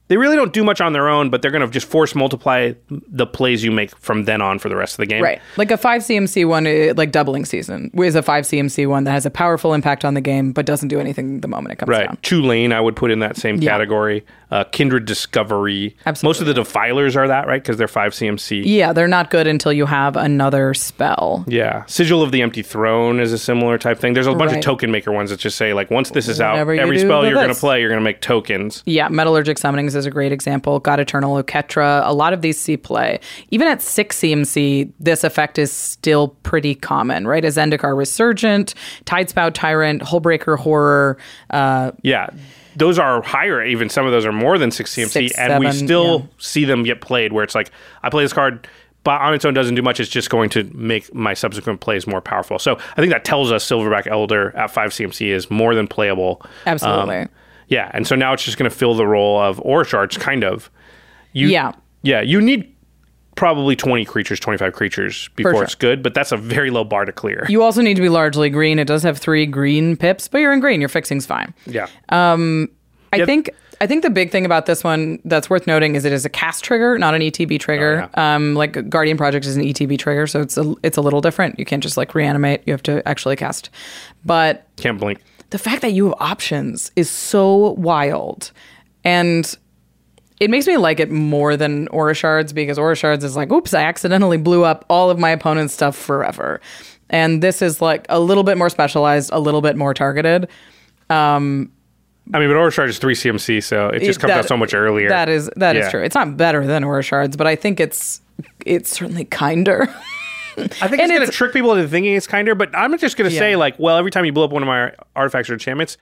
They 0.09 0.17
really 0.17 0.37
don't 0.37 0.53
do 0.53 0.65
much 0.65 0.81
on 0.81 0.93
their 0.93 1.09
own, 1.09 1.31
but 1.31 1.43
they're 1.43 1.51
going 1.51 1.65
to 1.67 1.71
just 1.71 1.87
force 1.87 2.15
multiply 2.15 2.73
the 2.91 3.27
plays 3.27 3.63
you 3.63 3.71
make 3.71 3.95
from 3.99 4.25
then 4.25 4.41
on 4.43 4.59
for 4.59 4.69
the 4.69 4.77
rest 4.77 4.95
of 4.95 4.97
the 4.99 5.07
game. 5.07 5.23
Right, 5.23 5.41
like 5.57 5.71
a 5.71 5.77
five 5.77 6.03
CMC 6.03 6.47
one, 6.47 6.67
uh, 6.67 6.95
like 6.97 7.13
doubling 7.13 7.45
season, 7.45 7.91
is 7.95 8.15
a 8.15 8.23
five 8.23 8.45
CMC 8.45 8.87
one 8.89 9.05
that 9.05 9.13
has 9.13 9.27
a 9.27 9.31
powerful 9.31 9.75
impact 9.75 10.05
on 10.05 10.15
the 10.15 10.21
game, 10.21 10.53
but 10.53 10.67
doesn't 10.67 10.89
do 10.89 10.99
anything 11.01 11.41
the 11.41 11.49
moment 11.49 11.73
it 11.73 11.77
comes 11.77 11.89
Right. 11.91 12.07
down. 12.07 12.19
Tulane, 12.23 12.73
I 12.73 12.81
would 12.81 12.97
put 12.97 13.11
in 13.11 13.19
that 13.21 13.37
same 13.37 13.57
Yeah. 13.57 13.71
category. 13.71 14.25
Uh, 14.51 14.65
Kindred 14.65 15.05
Discovery. 15.05 15.95
Absolutely. 16.07 16.29
Most 16.29 16.41
of 16.41 16.47
the 16.47 16.55
Defilers 16.55 17.17
are 17.17 17.29
that, 17.29 17.47
right? 17.47 17.63
Because 17.63 17.77
they're 17.77 17.87
5 17.87 18.15
CMC. 18.15 18.63
Yeah, 18.65 18.95
they're 18.95 19.07
not 19.07 19.29
good 19.31 19.47
until 19.47 19.75
you 19.75 19.85
have 19.85 20.17
another 20.17 20.73
spell. 20.73 21.45
Yeah. 21.47 21.83
Sigil 21.87 22.23
of 22.23 22.33
the 22.33 22.41
Empty 22.41 22.63
Throne 22.63 23.21
is 23.21 23.33
a 23.35 23.39
similar 23.39 23.77
type 23.77 23.99
thing. 23.99 24.15
There's 24.15 24.27
a 24.27 24.33
bunch 24.35 24.53
of 24.53 24.61
token 24.61 24.91
maker 24.91 25.13
ones 25.13 25.29
that 25.29 25.39
just 25.39 25.59
say, 25.59 25.75
like, 25.75 25.91
once 25.91 26.11
this 26.11 26.29
is 26.29 26.39
Whatever 26.39 26.73
out, 26.73 26.79
every 26.79 26.99
spell 26.99 27.27
you're 27.27 27.35
going 27.35 27.49
to 27.53 27.55
play, 27.55 27.81
you're 27.81 27.91
going 27.91 28.01
to 28.01 28.05
make 28.05 28.23
tokens. 28.23 28.83
Yeah, 28.87 29.09
Metallurgic 29.09 29.59
Summonings 29.59 29.95
is 29.95 29.98
a 30.07 30.11
great 30.11 30.33
example. 30.33 30.81
God 30.81 31.01
Eternal, 31.01 31.43
Oketra, 31.43 32.07
a 32.07 32.13
lot 32.13 32.33
of 32.33 32.43
these 32.43 32.61
see 32.61 32.77
play. 32.77 33.21
Even 33.51 33.69
at 33.69 33.83
6 33.83 34.17
CMC, 34.19 34.93
this 35.01 35.25
effect 35.25 35.59
is 35.59 35.73
still 35.73 36.29
pretty 36.43 36.75
common, 36.75 37.27
right? 37.27 37.45
As 37.45 37.57
Zendikar 37.57 37.97
Resurgent, 37.97 38.75
Tidespout 39.05 39.55
Tyrant, 39.55 40.03
Hullbreaker 40.03 40.59
Horror. 40.59 41.19
Uh, 41.51 41.93
Yeah. 42.03 42.31
Those 42.77 42.97
are 42.97 43.23
higher, 43.23 43.65
even 43.65 43.89
some 43.89 44.07
of 44.07 44.13
those 44.13 44.25
are 44.25 44.33
more 44.33 44.57
than 44.57 44.71
6 44.71 44.95
CMC, 44.95 45.09
Six, 45.11 45.39
and 45.39 45.59
we 45.59 45.73
still 45.73 46.21
yeah. 46.21 46.27
see 46.39 46.65
them 46.65 46.85
get 46.85 47.01
played 47.01 47.33
where 47.33 47.43
it's 47.43 47.57
like, 47.57 47.73
I 48.05 48.09
play 48.11 48.23
this 48.23 48.33
card, 48.33 48.69
but 49.03 49.21
on 49.21 49.35
its 49.35 49.45
own 49.45 49.55
doesn't 49.55 49.75
do 49.75 49.83
much. 49.83 50.01
It's 50.01 50.11
just 50.11 50.31
going 50.31 50.51
to 50.51 50.65
make 50.75 51.13
my 51.15 51.35
subsequent 51.35 51.81
plays 51.81 52.07
more 52.07 52.21
powerful. 52.21 52.59
So 52.59 52.77
I 52.77 52.97
think 52.97 53.11
that 53.11 53.25
tells 53.25 53.51
us 53.51 53.67
Silverback 53.67 54.07
Elder 54.07 54.55
at 54.57 54.71
5 54.71 54.91
CMC 54.91 55.29
is 55.29 55.51
more 55.51 55.75
than 55.75 55.89
playable. 55.89 56.43
Absolutely. 56.67 57.21
Um, 57.21 57.29
yeah, 57.69 57.91
and 57.95 58.07
so 58.07 58.17
now 58.17 58.33
it's 58.33 58.43
just 58.43 58.59
going 58.59 58.71
to 58.71 58.77
fill 58.77 58.95
the 58.95 59.07
role 59.07 59.41
of 59.41 59.61
Aura 59.65 59.85
Shards, 59.85 60.17
kind 60.17 60.45
of. 60.45 60.71
You, 61.33 61.49
Yeah. 61.49 61.73
Yeah, 62.03 62.21
you 62.21 62.41
need 62.41 62.75
probably 63.35 63.77
20 63.77 64.05
creatures, 64.05 64.41
25 64.41 64.73
creatures 64.73 65.29
before 65.37 65.53
sure. 65.55 65.63
it's 65.65 65.75
good, 65.75 66.03
but 66.03 66.13
that's 66.15 66.33
a 66.33 66.37
very 66.37 66.71
low 66.71 66.83
bar 66.85 67.05
to 67.05 67.13
clear. 67.13 67.45
You 67.49 67.63
also 67.63 67.83
need 67.83 67.95
to 67.95 68.03
be 68.03 68.09
largely 68.09 68.51
green. 68.51 68.79
It 68.79 68.87
does 68.87 69.03
have 69.05 69.19
three 69.19 69.47
green 69.47 69.97
pips, 69.97 70.27
but 70.29 70.39
you're 70.39 70.53
in 70.53 70.61
green. 70.61 70.81
Your 70.81 70.89
fixing's 70.89 71.27
fine. 71.27 71.55
yeah. 71.67 71.87
Um, 72.09 72.69
I 73.13 73.17
Yep. 73.19 73.27
think 73.27 73.51
I 73.81 73.87
think 73.87 74.03
the 74.03 74.11
big 74.11 74.33
thing 74.33 74.45
about 74.45 74.67
this 74.67 74.83
one 74.83 75.21
that's 75.25 75.49
worth 75.49 75.67
noting 75.69 75.95
is 75.95 76.05
it 76.05 76.13
is 76.13 76.25
a 76.25 76.29
cast 76.29 76.65
trigger, 76.65 76.99
not 76.99 77.15
an 77.15 77.23
ETB 77.23 77.61
trigger. 77.61 78.11
Oh, 78.17 78.21
Um, 78.23 78.55
like 78.57 78.89
Guardian 78.91 79.17
Project 79.17 79.47
is 79.47 79.57
an 79.57 79.63
ETB 79.63 79.97
trigger, 79.99 80.27
so 80.27 80.41
it's 80.41 80.57
a 80.59 80.75
it's 80.83 80.97
a 80.97 81.01
little 81.01 81.21
different. 81.21 81.59
You 81.61 81.65
can't 81.65 81.83
just 81.83 81.97
like 81.97 82.13
reanimate; 82.15 82.63
you 82.67 82.73
have 82.73 82.83
to 82.85 83.07
actually 83.09 83.37
cast. 83.37 83.71
But 84.25 84.67
Can't 84.77 84.99
blink. 84.99 85.21
The 85.51 85.59
fact 85.59 85.83
that 85.83 85.93
you 85.93 86.07
have 86.07 86.15
options 86.21 86.91
is 86.97 87.09
so 87.09 87.73
wild, 87.73 88.53
and 89.05 89.57
it 90.41 90.51
makes 90.51 90.67
me 90.67 90.77
like 90.77 91.01
it 91.01 91.11
more 91.11 91.57
than 91.57 91.89
Aura 91.89 92.15
Shards 92.15 92.53
because 92.53 92.79
Aura 92.79 92.95
Shards 92.95 93.25
is 93.25 93.35
like, 93.35 93.51
oops, 93.51 93.73
I 93.75 93.83
accidentally 93.83 94.37
blew 94.37 94.65
up 94.65 94.85
all 94.89 95.11
of 95.11 95.19
my 95.19 95.31
opponent's 95.31 95.75
stuff 95.75 95.97
forever. 95.97 96.61
And 97.11 97.43
this 97.43 97.63
is 97.63 97.81
like 97.81 98.05
a 98.11 98.21
little 98.21 98.45
bit 98.45 98.59
more 98.59 98.69
specialized, 98.69 99.31
a 99.33 99.41
little 99.41 99.63
bit 99.63 99.77
more 99.77 99.95
targeted. 99.95 100.49
Um, 101.11 101.73
I 102.35 102.39
mean, 102.39 102.51
but 102.51 102.57
Aura 102.57 102.71
Shards 102.71 102.91
is 102.93 102.99
3 102.99 103.15
CMC, 103.15 103.63
so 103.65 103.89
it 103.89 104.01
just 104.01 104.21
comes 104.21 104.33
That- 104.33 104.41
out 104.41 104.47
so 104.49 104.57
much 104.59 104.75
earlier. 104.75 105.09
That 105.09 105.31
is 105.31 105.49
that 105.57 105.77
is 105.77 105.87
Yeah. 105.87 105.91
true. 105.91 106.03
It's 106.03 106.15
not 106.15 106.37
better 106.37 106.67
than 106.67 106.85
Aura 106.85 107.03
Shards, 107.03 107.37
but 107.37 107.47
I 107.47 107.57
think 107.57 107.81
it's 107.81 108.21
it's 108.67 108.91
certainly 108.91 109.25
kinder. 109.25 109.89
I 110.59 110.89
think 110.89 110.93
and 111.03 111.11
it's 111.11 111.19
going 111.19 111.27
to 111.27 111.33
trick 111.33 111.53
people 111.53 111.73
into 111.75 111.89
thinking 111.89 112.15
it's 112.15 112.27
kinder, 112.27 112.55
but 112.55 112.71
I'm 112.77 112.97
just 112.99 113.17
going 113.17 113.29
to 113.31 113.35
Yeah. 113.35 113.41
say, 113.41 113.57
like, 113.57 113.79
well, 113.79 113.97
every 113.97 114.11
time 114.11 114.25
you 114.25 114.33
blow 114.33 114.45
up 114.45 114.51
one 114.53 114.63
of 114.63 114.67
my 114.67 114.93
artifacts 115.17 115.49
or 115.51 115.55
enchantments, 115.55 115.97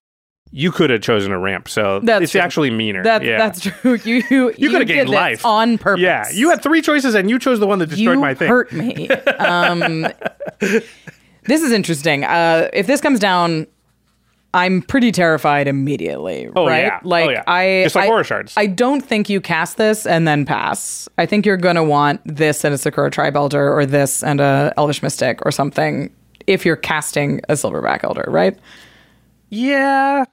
you 0.53 0.71
could 0.71 0.91
have 0.91 1.01
chosen 1.01 1.33
a 1.33 1.39
ramp. 1.39 1.69
So 1.69 2.01
That's 2.01 2.23
it's 2.25 2.33
true. 2.33 2.41
actually 2.41 2.71
meaner. 2.71 3.03
That 3.03 3.23
yeah. 3.25 3.37
that's 3.39 3.61
true. 3.61 3.99
You 4.05 4.23
you 4.31 4.55
You 4.57 4.71
could 4.71 4.81
have 4.81 4.89
gained 4.89 5.09
life 5.09 5.45
on 5.45 5.77
purpose. 5.77 6.03
Yeah, 6.03 6.29
you 6.33 6.51
had 6.51 6.63
three 6.63 6.81
choices 6.83 7.15
and 7.15 7.29
you 7.29 7.39
chose 7.39 7.59
the 7.59 7.67
one 7.67 7.81
that 7.81 7.89
destroyed 7.89 8.15
you 8.17 8.21
my 8.21 8.35
thing. 8.35 8.49
hurt 8.49 8.73
me. 8.73 9.09
Um, 9.39 10.07
this 10.61 11.63
is 11.63 11.73
interesting. 11.73 12.25
Uh, 12.25 12.69
if 12.73 12.87
this 12.87 13.01
comes 13.01 13.19
down, 13.21 13.67
I'm 14.57 14.81
pretty 14.81 15.13
terrified 15.13 15.69
immediately. 15.69 16.49
Oh, 16.57 16.67
right? 16.67 16.87
yeah. 16.87 17.01
Oh, 17.05 17.09
Like 17.09 17.31
yeah. 17.31 17.45
I, 17.47 17.83
Just 17.85 17.95
like 17.95 18.07
I, 18.07 18.09
Aura 18.09 18.25
Shards. 18.25 18.55
I 18.57 18.67
don't 18.67 19.03
think 19.03 19.29
you 19.29 19.39
cast 19.39 19.77
this 19.77 20.07
and 20.07 20.27
then 20.27 20.47
pass. 20.47 21.11
I 21.19 21.27
think 21.27 21.45
you're 21.45 21.59
gonna 21.59 21.85
want 21.85 22.23
this 22.25 22.65
and 22.65 22.75
a 22.75 22.79
Sakura 22.79 23.11
Tribe 23.11 23.37
Elder 23.37 23.71
or 23.71 23.85
this 23.85 24.23
and 24.25 24.41
a 24.41 24.73
Elvish 24.79 25.03
Mystic 25.03 25.45
or 25.45 25.53
something. 25.53 26.11
If 26.47 26.65
you're 26.65 26.77
casting 26.77 27.41
a 27.51 27.53
Silverback 27.53 28.03
Elder, 28.03 28.25
right? 28.29 28.59
Yeah. 29.51 30.25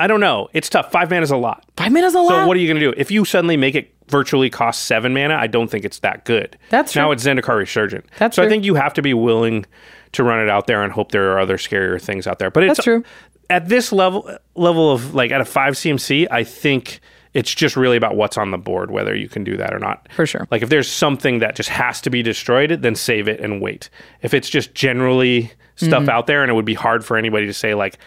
I 0.00 0.08
don't 0.08 0.20
know. 0.20 0.48
It's 0.52 0.68
tough. 0.68 0.90
Five 0.90 1.08
mana 1.08 1.22
is 1.22 1.30
a 1.30 1.36
lot. 1.36 1.64
Five 1.76 1.92
minutes 1.92 2.16
a 2.16 2.20
lot. 2.20 2.30
So 2.30 2.46
what 2.48 2.56
are 2.56 2.60
you 2.60 2.66
going 2.66 2.80
to 2.80 2.92
do? 2.92 2.94
If 2.96 3.12
you 3.12 3.24
suddenly 3.24 3.56
make 3.56 3.76
it 3.76 3.94
virtually 4.08 4.50
cost 4.50 4.86
seven 4.86 5.14
mana, 5.14 5.36
I 5.36 5.46
don't 5.46 5.70
think 5.70 5.84
it's 5.84 6.00
that 6.00 6.24
good. 6.24 6.58
That's 6.70 6.96
now 6.96 7.12
it's 7.12 7.24
Zendikar 7.24 7.56
Resurgent. 7.58 8.06
That's 8.18 8.34
so 8.36 8.42
I 8.42 8.48
think 8.48 8.64
you 8.64 8.74
have 8.74 8.92
to 8.94 9.02
be 9.02 9.14
willing 9.14 9.66
to 10.14 10.24
run 10.24 10.40
it 10.40 10.48
out 10.48 10.66
there 10.66 10.82
and 10.82 10.92
hope 10.92 11.12
there 11.12 11.32
are 11.32 11.38
other 11.40 11.56
scarier 11.56 12.00
things 12.00 12.26
out 12.26 12.38
there. 12.38 12.50
But 12.50 12.64
it's 12.64 12.78
That's 12.78 12.84
true. 12.84 13.04
At 13.50 13.68
this 13.68 13.92
level 13.92 14.28
level 14.54 14.90
of 14.92 15.14
like 15.14 15.30
at 15.30 15.40
a 15.40 15.44
five 15.44 15.74
CMC, 15.74 16.26
I 16.30 16.44
think 16.44 17.00
it's 17.34 17.52
just 17.54 17.76
really 17.76 17.96
about 17.96 18.16
what's 18.16 18.38
on 18.38 18.52
the 18.52 18.58
board, 18.58 18.90
whether 18.90 19.14
you 19.14 19.28
can 19.28 19.44
do 19.44 19.56
that 19.56 19.74
or 19.74 19.78
not. 19.78 20.08
For 20.14 20.24
sure. 20.26 20.46
Like 20.50 20.62
if 20.62 20.68
there's 20.68 20.88
something 20.90 21.40
that 21.40 21.56
just 21.56 21.68
has 21.68 22.00
to 22.02 22.10
be 22.10 22.22
destroyed, 22.22 22.70
then 22.82 22.94
save 22.94 23.28
it 23.28 23.40
and 23.40 23.60
wait. 23.60 23.90
If 24.22 24.34
it's 24.34 24.48
just 24.48 24.74
generally 24.74 25.52
stuff 25.76 26.02
Mm-hmm. 26.02 26.10
out 26.10 26.26
there 26.28 26.42
and 26.42 26.50
it 26.50 26.54
would 26.54 26.64
be 26.64 26.74
hard 26.74 27.04
for 27.04 27.16
anybody 27.16 27.46
to 27.46 27.52
say 27.52 27.74
like 27.74 27.98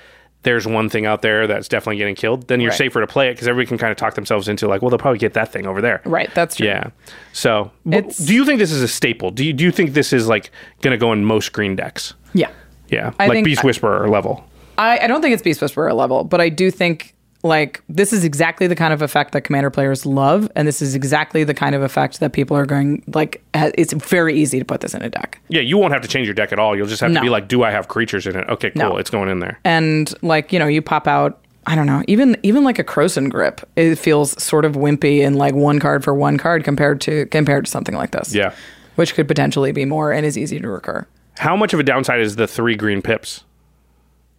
there's 0.43 0.65
one 0.67 0.87
thing 0.89 1.05
out 1.05 1.21
there 1.21 1.45
that's 1.47 1.67
definitely 1.67 1.97
getting 1.97 2.15
killed, 2.15 2.47
then 2.47 2.61
you're 2.61 2.69
Right. 2.69 2.77
safer 2.77 3.01
to 3.01 3.07
play 3.07 3.27
it 3.29 3.33
because 3.33 3.47
everybody 3.47 3.67
can 3.67 3.77
kind 3.77 3.91
of 3.91 3.97
talk 3.97 4.13
themselves 4.15 4.47
into 4.47 4.67
like, 4.67 4.81
well, 4.81 4.89
they'll 4.89 4.99
probably 4.99 5.17
get 5.19 5.33
that 5.33 5.51
thing 5.51 5.67
over 5.67 5.81
there. 5.81 6.01
Right, 6.05 6.33
that's 6.33 6.55
true. 6.55 6.67
Yeah. 6.67 6.89
So, 7.33 7.71
It's- 7.91 8.17
do 8.17 8.33
you 8.33 8.45
think 8.45 8.59
this 8.59 8.71
is 8.71 8.81
a 8.81 8.87
staple? 8.87 9.31
Do 9.31 9.43
you 9.45 9.51
do 9.53 9.63
you 9.63 9.71
think 9.71 9.93
this 9.93 10.13
is 10.13 10.27
like 10.27 10.51
going 10.81 10.91
to 10.91 10.97
go 10.97 11.11
in 11.11 11.25
most 11.25 11.51
green 11.53 11.75
decks? 11.75 12.13
Yeah. 12.33 12.49
Yeah, 12.89 13.11
I 13.19 13.27
like 13.27 13.43
Beast 13.43 13.63
Whisperer 13.65 14.07
level. 14.07 14.45
I, 14.77 14.99
I 14.99 15.07
don't 15.07 15.21
think 15.21 15.33
it's 15.33 15.43
Beast 15.43 15.61
Whisperer 15.61 15.93
level, 15.93 16.23
but 16.23 16.39
I 16.39 16.47
do 16.49 16.71
think 16.71 17.15
like 17.43 17.81
this 17.87 18.11
is 18.13 18.23
exactly 18.23 18.67
the 18.67 18.75
kind 18.75 18.93
of 18.93 19.01
effect 19.01 19.31
that 19.33 19.41
commander 19.41 19.69
players 19.69 20.05
love, 20.05 20.49
and 20.55 20.67
this 20.67 20.81
is 20.81 20.95
exactly 20.95 21.43
the 21.43 21.53
kind 21.53 21.75
of 21.75 21.81
effect 21.83 22.19
that 22.19 22.33
people 22.33 22.57
are 22.57 22.65
going 22.65 23.03
like. 23.13 23.41
ha- 23.55 23.71
It's 23.75 23.93
very 23.93 24.35
easy 24.35 24.59
to 24.59 24.65
put 24.65 24.81
this 24.81 24.93
in 24.93 25.01
a 25.01 25.09
deck, 25.09 25.39
Yeah, 25.49 25.61
you 25.61 25.77
won't 25.77 25.93
have 25.93 26.01
to 26.01 26.07
change 26.07 26.27
your 26.27 26.33
deck 26.33 26.51
at 26.51 26.59
all. 26.59 26.75
You'll 26.75 26.87
just 26.87 27.01
have 27.01 27.13
to 27.13 27.21
be 27.21 27.29
like, 27.29 27.47
do 27.47 27.63
I 27.63 27.71
have 27.71 27.87
creatures 27.87 28.25
in 28.27 28.35
it? 28.35 28.47
Okay, 28.49 28.71
cool. 28.71 28.89
No. 28.89 28.97
It's 28.97 29.09
going 29.09 29.29
in 29.29 29.39
there. 29.39 29.59
and 29.63 30.13
like 30.21 30.51
you 30.51 30.59
know 30.59 30.67
you 30.67 30.81
pop 30.81 31.07
out. 31.07 31.39
I 31.69 31.75
don't 31.75 31.85
know, 31.85 32.01
even 32.07 32.37
even 32.43 32.63
like 32.63 32.79
a 32.79 32.83
Krosan 32.83 33.29
Grip, 33.29 33.59
it 33.75 33.95
feels 33.97 34.41
sort 34.41 34.63
of 34.63 34.73
wimpy 34.75 35.25
and 35.25 35.35
like 35.35 35.53
one 35.53 35.79
card 35.79 36.01
for 36.03 36.13
one 36.13 36.37
card 36.37 36.63
compared 36.63 37.01
to 37.01 37.25
compared 37.27 37.65
to 37.65 37.71
something 37.71 37.93
like 37.95 38.11
this. 38.11 38.33
Yeah. 38.33 38.53
which 38.95 39.13
could 39.13 39.27
potentially 39.27 39.71
be 39.73 39.83
more 39.85 40.11
and 40.13 40.25
is 40.25 40.37
easy 40.37 40.59
to 40.59 40.67
recur. 40.69 41.05
How 41.37 41.55
much 41.55 41.73
of 41.73 41.79
a 41.79 41.83
downside 41.83 42.19
is 42.21 42.35
the 42.37 42.47
three 42.47 42.75
green 42.75 43.01
pips? 43.01 43.43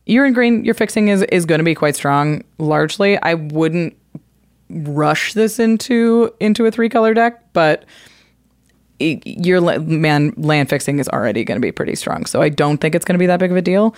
You're 0.09 0.31
green. 0.31 0.65
Your 0.65 0.75
fixing 0.75 1.09
is 1.09 1.23
is 1.25 1.45
going 1.47 1.59
to 1.59 1.65
be 1.65 1.75
quite 1.75 1.95
strong. 1.95 2.43
Largely, 2.59 3.21
I 3.23 3.35
wouldn't 3.35 3.95
rush 4.71 5.35
this 5.35 5.59
into 5.59 6.35
into 6.41 6.67
a 6.67 6.71
three 6.71 6.89
color 6.89 7.15
deck, 7.15 7.43
but 7.53 7.85
your 9.01 9.61
man 9.81 10.33
land 10.37 10.69
fixing 10.69 10.99
is 10.99 11.09
already 11.11 11.45
going 11.45 11.57
to 11.57 11.65
be 11.65 11.71
pretty 11.71 11.95
strong. 11.95 12.27
So 12.27 12.43
I 12.43 12.49
don't 12.49 12.79
think 12.79 12.95
it's 12.97 13.05
going 13.05 13.15
to 13.15 13.19
be 13.19 13.27
that 13.27 13.39
big 13.39 13.51
of 13.53 13.57
a 13.57 13.63
deal. 13.63 13.95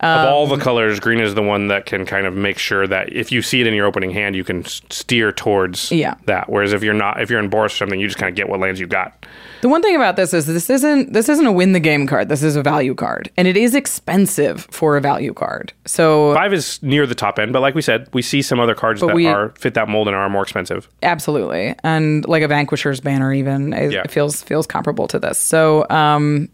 of 0.00 0.28
all 0.28 0.42
um, 0.52 0.58
the 0.58 0.62
colors, 0.62 1.00
green 1.00 1.20
is 1.20 1.34
the 1.34 1.42
one 1.42 1.68
that 1.68 1.86
can 1.86 2.04
kind 2.04 2.26
of 2.26 2.34
make 2.34 2.58
sure 2.58 2.86
that 2.86 3.10
if 3.12 3.32
you 3.32 3.40
see 3.40 3.62
it 3.62 3.66
in 3.66 3.72
your 3.72 3.86
opening 3.86 4.10
hand, 4.10 4.36
you 4.36 4.44
can 4.44 4.64
steer 4.66 5.32
towards 5.32 5.90
Yeah. 5.90 6.16
that. 6.26 6.50
Whereas 6.50 6.74
if 6.74 6.82
you're 6.82 6.92
not, 6.92 7.22
if 7.22 7.30
you're 7.30 7.40
in 7.40 7.48
Boros 7.48 7.66
or 7.66 7.68
something, 7.70 7.98
you 7.98 8.06
just 8.06 8.18
kind 8.18 8.28
of 8.28 8.36
get 8.36 8.48
what 8.50 8.60
lands 8.60 8.78
you 8.80 8.86
got. 8.86 9.24
The 9.64 9.70
one 9.70 9.80
thing 9.80 9.96
about 9.96 10.16
this 10.16 10.34
is 10.34 10.44
this 10.44 10.68
isn't 10.68 11.14
this 11.14 11.26
isn't 11.30 11.46
a 11.46 11.50
win 11.50 11.72
the 11.72 11.80
game 11.80 12.06
card. 12.06 12.28
This 12.28 12.42
is 12.42 12.54
a 12.54 12.62
value 12.62 12.94
card, 12.94 13.30
and 13.38 13.48
it 13.48 13.56
is 13.56 13.74
expensive 13.74 14.66
for 14.70 14.98
a 14.98 15.00
value 15.00 15.32
card. 15.32 15.72
So 15.86 16.34
Five 16.34 16.52
is 16.52 16.82
near 16.82 17.06
the 17.06 17.14
top 17.14 17.38
end, 17.38 17.54
but 17.54 17.62
like 17.62 17.74
we 17.74 17.80
said, 17.80 18.06
we 18.12 18.20
see 18.20 18.42
some 18.42 18.60
other 18.60 18.74
cards 18.74 19.00
that 19.00 19.14
we- 19.14 19.26
are 19.26 19.54
fit 19.58 19.72
that 19.72 19.88
mold 19.88 20.06
and 20.06 20.14
are 20.14 20.28
more 20.28 20.42
expensive. 20.42 20.86
Absolutely, 21.02 21.74
and 21.82 22.28
like 22.28 22.42
a 22.42 22.46
Vanquisher's 22.46 23.00
banner, 23.00 23.32
even 23.32 23.72
it 23.72 23.90
Yeah. 23.92 24.02
feels 24.06 24.42
feels 24.42 24.66
comparable 24.66 25.08
to 25.08 25.18
this. 25.18 25.38
So 25.38 25.86
um, 25.88 26.50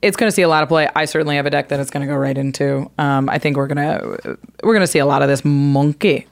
it's 0.00 0.16
going 0.16 0.28
to 0.30 0.32
see 0.32 0.42
a 0.42 0.48
lot 0.48 0.62
of 0.62 0.68
play. 0.68 0.88
I 0.94 1.06
certainly 1.06 1.34
have 1.34 1.46
a 1.46 1.50
deck 1.50 1.70
that 1.70 1.80
it's 1.80 1.90
going 1.90 2.06
to 2.06 2.12
go 2.12 2.16
right 2.16 2.38
into. 2.38 2.88
Um, 2.98 3.28
I 3.28 3.38
think 3.38 3.56
we're 3.56 3.66
gonna 3.66 4.16
we're 4.62 4.74
gonna 4.74 4.86
see 4.86 5.00
a 5.00 5.06
lot 5.06 5.22
of 5.22 5.28
this 5.28 5.44
monkey 5.44 6.28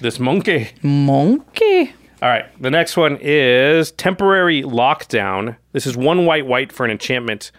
This 0.00 0.20
monkey. 0.20 0.68
monkey. 0.82 1.94
All 2.20 2.28
right. 2.28 2.46
The 2.60 2.70
next 2.70 2.96
one 2.96 3.16
is 3.20 3.92
Temporary 3.92 4.62
Lockdown. 4.62 5.56
This 5.72 5.86
is 5.86 5.96
one 5.96 6.26
white 6.26 6.46
white 6.46 6.72
for 6.72 6.84
an 6.84 6.90
enchantment. 6.90 7.52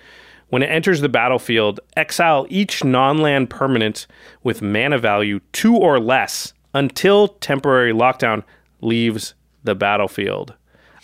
When 0.49 0.63
it 0.63 0.67
enters 0.67 0.99
the 0.99 1.09
battlefield, 1.09 1.79
exile 1.95 2.45
each 2.49 2.83
non 2.83 3.19
land 3.19 3.49
permanent 3.49 4.05
with 4.43 4.61
mana 4.61 4.97
value 4.97 5.39
two 5.53 5.75
or 5.75 5.99
less 5.99 6.53
until 6.73 7.29
Temporary 7.29 7.93
Lockdown 7.93 8.43
leaves 8.81 9.33
the 9.63 9.75
battlefield. 9.75 10.53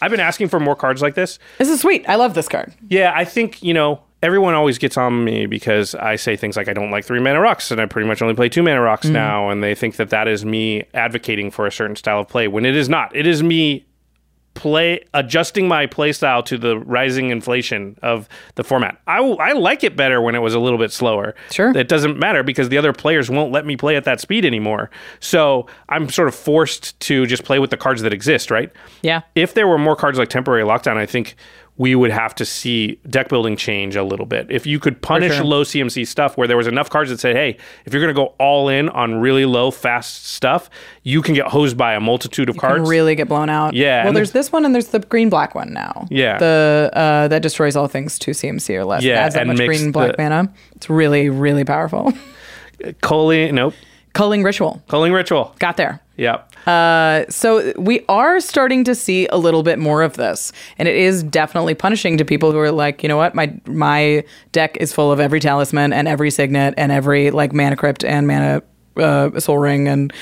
I've 0.02 0.12
been 0.12 0.20
asking 0.20 0.50
for 0.50 0.60
more 0.60 0.76
cards 0.76 1.02
like 1.02 1.16
this. 1.16 1.40
This 1.58 1.70
is 1.70 1.80
sweet. 1.80 2.08
I 2.10 2.16
love 2.16 2.34
this 2.34 2.50
card. 2.50 2.74
Yeah, 2.90 3.14
I 3.16 3.24
think, 3.24 3.64
you 3.64 3.74
know, 3.74 4.02
everyone 4.26 4.56
always 4.56 4.80
gets 4.80 4.98
on 4.98 5.24
me 5.24 5.46
because 5.46 5.94
I 5.94 6.16
say 6.16 6.36
things 6.36 6.58
like 6.58 6.68
I 6.68 6.74
don't 6.74 6.90
like 6.90 7.06
three 7.06 7.20
mana 7.20 7.40
rocks 7.40 7.70
and 7.70 7.80
I 7.80 7.86
pretty 7.86 8.08
much 8.08 8.24
only 8.24 8.34
play 8.34 8.50
two 8.50 8.64
mana 8.64 8.82
rocks 8.82 9.06
mm-hmm. 9.06 9.14
now. 9.14 9.50
And 9.50 9.64
they 9.64 9.76
think 9.76 9.98
that 9.98 10.10
that 10.10 10.28
is 10.28 10.44
me 10.44 10.84
advocating 10.96 11.52
for 11.52 11.68
a 11.68 11.72
certain 11.72 11.96
style 11.96 12.22
of 12.22 12.28
play 12.28 12.48
when 12.48 12.66
it 12.66 12.76
is 12.76 12.90
not. 12.90 13.16
It 13.16 13.28
is 13.28 13.44
me 13.44 13.86
play 14.56 15.04
adjusting 15.14 15.68
my 15.68 15.86
play 15.86 16.12
style 16.12 16.42
to 16.42 16.58
the 16.58 16.80
rising 16.80 17.30
inflation 17.30 18.00
of 18.02 18.28
the 18.56 18.64
format. 18.64 19.00
I, 19.06 19.20
I 19.20 19.52
like 19.52 19.84
it 19.84 19.96
better 19.96 20.22
when 20.22 20.34
it 20.34 20.40
was 20.40 20.56
a 20.56 20.60
little 20.60 20.80
bit 20.80 20.92
slower. 20.92 21.36
Sure. 21.52 21.78
It 21.78 21.88
doesn't 21.88 22.18
matter 22.18 22.42
because 22.42 22.70
the 22.70 22.78
other 22.78 22.94
players 22.94 23.30
won't 23.30 23.52
let 23.52 23.66
me 23.66 23.76
play 23.76 23.96
at 23.96 24.06
that 24.06 24.20
speed 24.22 24.46
anymore. 24.46 24.90
So 25.20 25.68
I'm 25.90 26.10
sort 26.10 26.30
of 26.30 26.36
forced 26.36 27.00
to 27.02 27.28
just 27.28 27.44
play 27.44 27.60
with 27.60 27.70
the 27.70 27.78
cards 27.78 28.02
that 28.02 28.14
exist, 28.14 28.50
right? 28.50 28.72
Yeah. 29.04 29.22
if 29.36 29.54
there 29.54 29.68
were 29.68 29.78
more 29.78 29.96
cards 29.96 30.18
like 30.18 30.30
temporary 30.30 30.64
lockdown, 30.64 30.98
I 30.98 31.06
think 31.06 31.36
we 31.78 31.94
would 31.94 32.12
have 32.12 32.34
to 32.36 32.46
see 32.46 32.98
deck 33.10 33.28
building 33.28 33.58
change 33.58 33.98
a 33.98 34.04
little 34.04 34.26
bit. 34.26 34.48
If 34.50 34.66
you 34.66 34.80
could 34.80 35.02
punish 35.02 35.36
sure. 35.36 35.44
low 35.44 35.64
CMC 35.64 36.08
stuff 36.08 36.38
where 36.38 36.48
there 36.48 36.56
was 36.56 36.68
enough 36.68 36.90
cards 36.90 37.10
that 37.10 37.20
said, 37.20 37.36
hey, 37.36 37.58
if 37.84 37.94
you're 37.94 38.02
going 38.02 38.16
to 38.16 38.18
go 38.18 38.34
all 38.40 38.70
in 38.70 38.88
on 38.90 39.16
really 39.16 39.46
low, 39.46 39.72
fast 39.72 40.26
stuff, 40.28 40.70
you 41.04 41.22
can 41.22 41.34
get 41.36 41.48
hosed 41.48 41.76
by 41.78 41.94
a 41.94 42.00
multitude 42.00 42.48
of 42.48 42.56
Can 42.56 42.62
cards. 42.62 42.90
really 42.90 43.14
get 43.16 43.28
blown 43.28 43.50
out. 43.50 43.74
Yeah, 43.74 44.06
Well, 44.06 44.14
there's 44.14 44.32
this 44.32 44.54
one 44.54 44.64
and 44.64 44.74
there's 44.74 44.88
the 44.88 45.00
green 45.00 45.30
black 45.30 45.54
one 45.54 45.74
now. 45.74 46.08
Yeah. 46.10 46.38
The 46.38 46.90
uh, 46.94 47.28
that 47.28 47.42
destroys 47.42 47.76
all 47.76 47.88
things 47.90 48.18
to 48.20 48.32
CMC 48.32 48.74
or 48.76 48.86
less. 48.86 49.04
Yeah, 49.04 49.16
Adds 49.16 49.36
that 49.36 49.46
much 49.46 49.58
green 49.58 49.92
black 49.92 50.16
the- 50.16 50.24
mana. 50.24 50.54
It's 50.78 50.90
really 50.90 51.30
really 51.30 51.66
powerful. 51.66 52.14
Culling, 53.02 53.56
nope. 53.56 53.74
Culling 54.14 54.44
ritual. 54.44 54.82
Culling 54.88 55.12
Ritual. 55.12 55.54
Got 55.60 55.76
there. 55.76 56.02
Yep. 56.16 56.54
Uh, 56.66 57.26
so 57.30 57.74
we 57.78 58.04
are 58.10 58.40
starting 58.40 58.84
to 58.84 58.96
see 58.96 59.28
a 59.28 59.38
little 59.38 59.64
bit 59.64 59.80
more 59.80 60.02
of 60.02 60.14
this, 60.16 60.52
and 60.78 60.88
it 60.88 60.96
is 60.96 61.24
definitely 61.24 61.76
punishing 61.76 62.18
to 62.18 62.26
people 62.26 62.52
who 62.52 62.60
are 62.60 62.72
like, 62.72 63.04
you 63.04 63.10
know 63.10 63.18
what, 63.18 63.36
my 63.36 63.54
my 63.68 64.24
deck 64.52 64.78
is 64.78 64.92
full 64.94 65.12
of 65.12 65.20
every 65.20 65.40
talisman 65.40 65.94
and 65.94 66.08
every 66.08 66.32
signet 66.32 66.74
and 66.78 66.92
every 66.92 67.32
like 67.32 67.54
mana 67.54 67.76
crypt 67.76 68.04
and 68.04 68.28
mana 68.28 68.62
uh, 68.98 69.40
Sol 69.40 69.58
Ring 69.58 69.88
and 69.88 70.14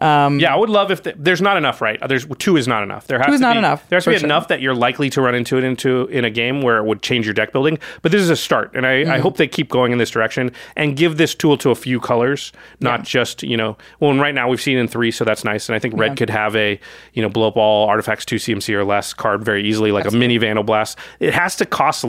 yeah, 0.00 0.52
I 0.52 0.56
would 0.56 0.68
love 0.70 0.90
if 0.90 1.02
the, 1.02 1.14
there's 1.16 1.40
not 1.40 1.56
enough, 1.56 1.80
right? 1.80 1.98
There's 2.08 2.26
two 2.38 2.56
is 2.56 2.68
not 2.68 2.82
enough. 2.82 3.06
There 3.06 3.18
has 3.18 3.26
Two 3.26 3.32
is 3.34 3.40
to 3.40 3.46
not 3.46 3.52
be, 3.54 3.58
enough, 3.58 3.88
There 3.88 3.96
has 3.96 4.04
to 4.04 4.10
be 4.10 4.18
sure. 4.18 4.26
enough 4.26 4.48
that 4.48 4.60
you're 4.60 4.74
likely 4.74 5.08
to 5.10 5.20
run 5.22 5.34
into 5.34 5.56
it 5.58 5.64
into 5.64 6.06
in 6.06 6.24
a 6.24 6.30
game 6.30 6.60
where 6.62 6.78
it 6.78 6.84
would 6.84 7.02
change 7.02 7.26
your 7.26 7.34
deck 7.34 7.52
building. 7.52 7.78
But 8.02 8.12
this 8.12 8.20
is 8.20 8.30
a 8.30 8.36
start, 8.36 8.72
and 8.74 8.86
I, 8.86 8.96
Mm-hmm. 8.96 9.10
I 9.12 9.18
hope 9.18 9.36
they 9.36 9.46
keep 9.48 9.68
going 9.68 9.92
in 9.92 9.98
this 9.98 10.10
direction 10.10 10.50
and 10.74 10.96
give 10.96 11.16
this 11.16 11.34
tool 11.34 11.56
to 11.58 11.70
a 11.70 11.74
few 11.74 12.00
colors, 12.00 12.52
not 12.80 13.04
just 13.04 13.42
you 13.42 13.56
know. 13.56 13.76
Well, 14.00 14.10
and 14.10 14.20
right 14.20 14.34
now 14.34 14.48
we've 14.48 14.60
seen 14.60 14.78
in 14.78 14.88
three, 14.88 15.10
so 15.10 15.24
that's 15.24 15.44
nice. 15.44 15.68
And 15.68 15.76
I 15.76 15.78
think 15.78 15.94
red 15.96 16.16
could 16.16 16.30
have 16.30 16.56
a 16.56 16.80
you 17.12 17.22
know 17.22 17.28
blow 17.28 17.48
up 17.48 17.56
all 17.56 17.88
artifacts 17.88 18.24
two 18.24 18.36
CMC 18.36 18.74
or 18.74 18.84
less 18.84 19.14
card 19.14 19.44
very 19.44 19.66
easily, 19.68 19.92
like 19.92 20.06
a 20.06 20.10
mini 20.10 20.38
Vandal 20.38 20.64
Blast. 20.64 20.98
It 21.20 21.34
has 21.34 21.56
to 21.56 21.66
cost 21.66 22.04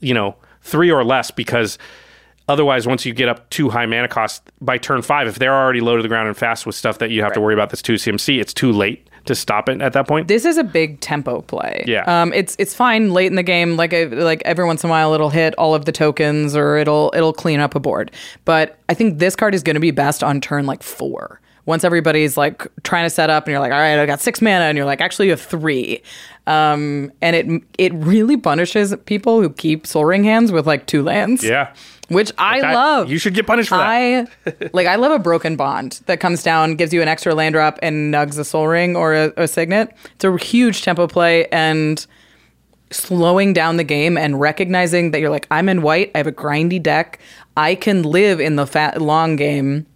you 0.00 0.14
know 0.14 0.36
three 0.62 0.90
or 0.90 1.04
less 1.04 1.30
because 1.30 1.76
otherwise 2.48 2.86
once 2.86 3.04
you 3.06 3.12
get 3.12 3.28
up 3.28 3.48
too 3.50 3.70
high 3.70 3.86
mana 3.86 4.08
cost 4.08 4.42
by 4.60 4.76
turn 4.78 5.00
five 5.02 5.26
if 5.28 5.36
they're 5.38 5.54
already 5.54 5.80
low 5.80 5.96
to 5.96 6.02
the 6.02 6.08
ground 6.08 6.28
and 6.28 6.36
fast 6.36 6.66
with 6.66 6.74
stuff 6.74 6.98
that 6.98 7.10
you 7.10 7.22
have 7.22 7.32
to 7.32 7.40
worry 7.40 7.54
about 7.54 7.70
that's 7.70 7.82
2 7.82 7.94
cmc 7.94 8.40
it's 8.40 8.52
too 8.54 8.72
late 8.72 9.06
to 9.24 9.34
stop 9.36 9.68
it 9.68 9.80
at 9.80 9.92
that 9.92 10.08
point 10.08 10.26
This 10.26 10.44
is 10.44 10.56
a 10.58 10.64
big 10.64 10.98
tempo 10.98 11.42
play. 11.42 11.84
Yeah. 11.86 12.02
Um, 12.06 12.32
it's 12.32 12.56
it's 12.58 12.74
fine 12.74 13.12
late 13.12 13.26
in 13.28 13.36
the 13.36 13.44
game. 13.44 13.76
Like 13.76 13.94
I, 13.94 14.06
like 14.06 14.42
every 14.44 14.64
once 14.64 14.82
in 14.82 14.90
a 14.90 14.90
while, 14.90 15.14
it'll 15.14 15.30
hit 15.30 15.54
all 15.54 15.76
of 15.76 15.84
the 15.84 15.92
tokens 15.92 16.56
or 16.56 16.76
it'll 16.76 17.12
it'll 17.14 17.32
clean 17.32 17.60
up 17.60 17.76
a 17.76 17.78
board. 17.78 18.10
But 18.44 18.80
I 18.88 18.94
think 18.94 19.20
this 19.20 19.36
card 19.36 19.54
is 19.54 19.62
going 19.62 19.74
to 19.74 19.80
be 19.80 19.92
best 19.92 20.24
on 20.24 20.40
turn 20.40 20.66
like 20.66 20.82
four. 20.82 21.40
Once 21.66 21.84
everybody's 21.84 22.36
like 22.36 22.66
trying 22.82 23.04
to 23.04 23.10
set 23.10 23.30
up, 23.30 23.44
and 23.44 23.52
you're 23.52 23.60
like, 23.60 23.70
all 23.70 23.78
right, 23.78 23.96
I 23.96 24.06
got 24.06 24.20
six 24.20 24.42
mana, 24.42 24.64
and 24.64 24.76
you're 24.76 24.86
like, 24.86 25.00
actually, 25.00 25.26
you 25.26 25.30
have 25.30 25.40
three. 25.40 26.02
Um, 26.48 27.12
and 27.22 27.36
it 27.36 27.62
it 27.78 27.94
really 27.94 28.36
punishes 28.36 28.92
people 29.06 29.40
who 29.40 29.50
keep 29.50 29.86
Sol 29.86 30.04
Ring 30.04 30.24
hands 30.24 30.50
with 30.50 30.66
like 30.66 30.86
two 30.88 31.04
lands. 31.04 31.44
yeah 31.44 31.72
which 32.12 32.30
I 32.38 32.60
That- 32.60 32.74
love. 32.74 33.10
you 33.10 33.18
should 33.18 33.34
get 33.34 33.46
punished 33.46 33.68
for 33.68 33.76
that 33.78 33.86
I 33.88 34.26
like. 34.72 34.86
I 34.86 34.96
love 34.96 35.12
a 35.12 35.18
broken 35.18 35.56
bond 35.56 36.00
that 36.06 36.20
comes 36.20 36.42
down, 36.42 36.76
gives 36.76 36.92
you 36.92 37.02
an 37.02 37.08
extra 37.08 37.34
land 37.34 37.54
drop, 37.54 37.78
and 37.82 38.12
nugs 38.12 38.38
a 38.38 38.44
Sol 38.44 38.68
Ring 38.68 38.96
or 38.96 39.14
a, 39.14 39.32
a 39.36 39.48
signet. 39.48 39.94
It's 40.14 40.24
a 40.24 40.36
huge 40.36 40.82
tempo 40.82 41.06
play 41.06 41.46
and 41.48 42.04
slowing 42.90 43.52
down 43.52 43.76
the 43.78 43.84
game 43.84 44.18
and 44.18 44.38
recognizing 44.40 45.12
that 45.12 45.20
you're 45.20 45.30
like, 45.30 45.46
I'm 45.50 45.68
in 45.68 45.82
white. 45.82 46.10
I 46.14 46.18
have 46.18 46.26
a 46.26 46.32
grindy 46.32 46.82
deck. 46.82 47.18
I 47.56 47.74
can 47.74 48.02
live 48.02 48.40
in 48.40 48.56
the 48.56 48.66
fat 48.66 49.00
long 49.00 49.36
game, 49.36 49.86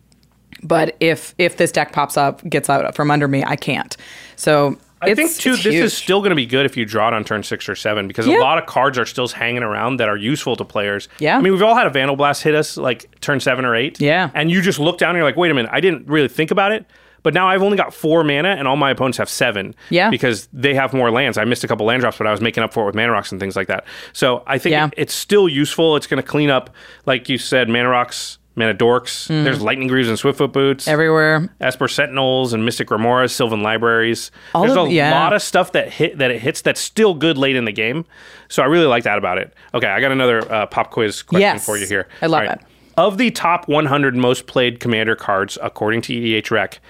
but 0.62 0.96
if 1.00 1.34
if 1.38 1.56
this 1.58 1.72
deck 1.72 1.92
pops 1.92 2.16
up, 2.16 2.42
gets 2.48 2.68
out 2.70 2.94
from 2.94 3.10
under 3.10 3.28
me, 3.28 3.44
I 3.44 3.56
can't. 3.56 3.96
So 4.36 4.78
I 5.02 5.10
it's, 5.10 5.16
think 5.20 5.30
too. 5.36 5.52
This 5.56 5.64
huge. 5.64 5.74
is 5.74 5.92
still 5.94 6.20
going 6.20 6.30
to 6.30 6.36
be 6.36 6.46
good 6.46 6.64
if 6.66 6.76
you 6.76 6.84
draw 6.86 7.08
it 7.08 7.14
on 7.14 7.22
turn 7.24 7.42
six 7.42 7.68
or 7.68 7.74
seven 7.76 8.08
because 8.08 8.26
Yeah. 8.26 8.38
a 8.38 8.40
lot 8.40 8.56
of 8.58 8.66
cards 8.66 8.98
are 8.98 9.04
still 9.06 9.28
hanging 9.28 9.62
around 9.62 9.98
that 9.98 10.08
are 10.08 10.16
useful 10.16 10.56
to 10.56 10.64
players. 10.64 11.08
Yeah. 11.18 11.36
I 11.36 11.40
mean, 11.40 11.52
we've 11.52 11.62
all 11.62 11.74
had 11.74 11.86
a 11.86 11.90
Vandal 11.90 12.16
Blast 12.16 12.42
hit 12.42 12.54
us 12.54 12.76
like 12.76 13.20
turn 13.20 13.40
seven 13.40 13.64
or 13.64 13.74
eight. 13.76 14.00
Yeah. 14.00 14.30
and 14.34 14.50
you 14.50 14.62
just 14.62 14.78
look 14.78 14.96
down 14.98 15.10
and 15.10 15.16
you're 15.18 15.24
like, 15.26 15.36
wait 15.36 15.50
a 15.50 15.54
minute, 15.54 15.70
I 15.74 15.80
didn't 15.80 16.06
really 16.08 16.28
think 16.28 16.50
about 16.50 16.72
it. 16.72 16.86
But 17.22 17.34
now 17.34 17.48
I've 17.48 17.62
only 17.62 17.76
got 17.76 17.92
four 17.92 18.22
mana, 18.22 18.50
and 18.50 18.68
all 18.68 18.76
my 18.76 18.90
opponents 18.92 19.18
have 19.18 19.28
seven. 19.28 19.74
Yeah. 19.90 20.10
because 20.10 20.48
they 20.52 20.74
have 20.74 20.92
more 20.94 21.10
lands. 21.10 21.36
I 21.36 21.44
missed 21.44 21.64
a 21.64 21.68
couple 21.68 21.84
land 21.84 22.00
drops, 22.02 22.18
but 22.18 22.26
I 22.28 22.30
was 22.30 22.40
making 22.40 22.62
up 22.62 22.72
for 22.72 22.84
it 22.84 22.86
with 22.86 22.94
mana 22.94 23.10
rocks 23.10 23.32
and 23.32 23.40
things 23.40 23.56
like 23.56 23.66
that. 23.66 23.84
So 24.12 24.44
I 24.46 24.58
think 24.58 24.72
Yeah. 24.74 24.86
it- 24.86 24.94
it's 24.96 25.14
still 25.14 25.48
useful. 25.48 25.96
It's 25.96 26.06
going 26.06 26.22
to 26.22 26.26
clean 26.28 26.50
up, 26.50 26.70
like 27.04 27.28
you 27.28 27.36
said, 27.36 27.68
mana 27.68 27.88
rocks, 27.88 28.38
mana 28.56 28.74
dorks. 28.74 29.28
There's 29.28 29.60
lightning 29.62 29.86
greaves 29.86 30.08
and 30.08 30.18
swiftfoot 30.18 30.50
boots 30.52 30.86
Mm. 30.86 30.92
everywhere. 30.92 31.48
Esper 31.60 31.86
Sentinels 31.88 32.52
and 32.52 32.64
Mystic 32.64 32.88
Remoras, 32.88 33.30
Sylvan 33.30 33.62
Libraries. 33.62 34.30
All 34.54 34.62
There's 34.64 34.76
of- 34.76 34.88
a 34.88 34.92
yeah. 34.92 35.10
lot 35.12 35.32
of 35.32 35.42
stuff 35.42 35.72
that 35.72 35.90
hit 35.92 36.18
that 36.18 36.30
it 36.30 36.40
hits 36.40 36.62
that's 36.62 36.80
still 36.80 37.14
good 37.14 37.36
late 37.38 37.54
in 37.54 37.64
the 37.66 37.72
game. 37.72 38.04
So 38.48 38.62
I 38.62 38.66
really 38.66 38.86
like 38.86 39.04
that 39.04 39.18
about 39.18 39.38
it. 39.38 39.52
Okay, 39.74 39.86
I 39.88 40.00
got 40.00 40.10
another 40.12 40.50
uh, 40.52 40.66
pop 40.66 40.90
quiz 40.90 41.22
question 41.22 41.42
Yes. 41.42 41.64
for 41.66 41.76
you 41.76 41.86
here. 41.86 42.08
I 42.22 42.26
love 42.26 42.44
All 42.46 42.52
it. 42.52 42.60
Of 42.96 43.18
the 43.18 43.30
top 43.30 43.68
100 43.68 44.16
most 44.16 44.46
played 44.46 44.80
Commander 44.80 45.14
cards 45.14 45.58
according 45.62 46.00
to 46.02 46.14
EDH 46.14 46.50
Rec, 46.50 46.80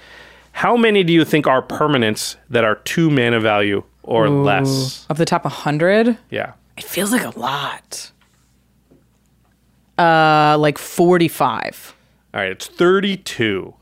how 0.52 0.76
many 0.76 1.02
do 1.02 1.12
you 1.12 1.24
think 1.24 1.46
are 1.48 1.60
permanents 1.62 2.36
that 2.48 2.62
are 2.64 2.76
two 2.76 3.10
mana 3.10 3.40
value 3.40 3.82
or 4.04 4.28
less? 4.28 5.04
Of 5.10 5.18
the 5.18 5.24
top 5.24 5.44
100, 5.44 6.16
Yeah. 6.30 6.52
it 6.76 6.84
feels 6.84 7.10
like 7.10 7.24
a 7.24 7.36
lot. 7.38 8.12
Uh, 9.98 10.56
like 10.58 10.78
45. 10.78 11.94
All 12.34 12.40
right, 12.40 12.50
it's 12.50 12.66
32. 12.66 13.72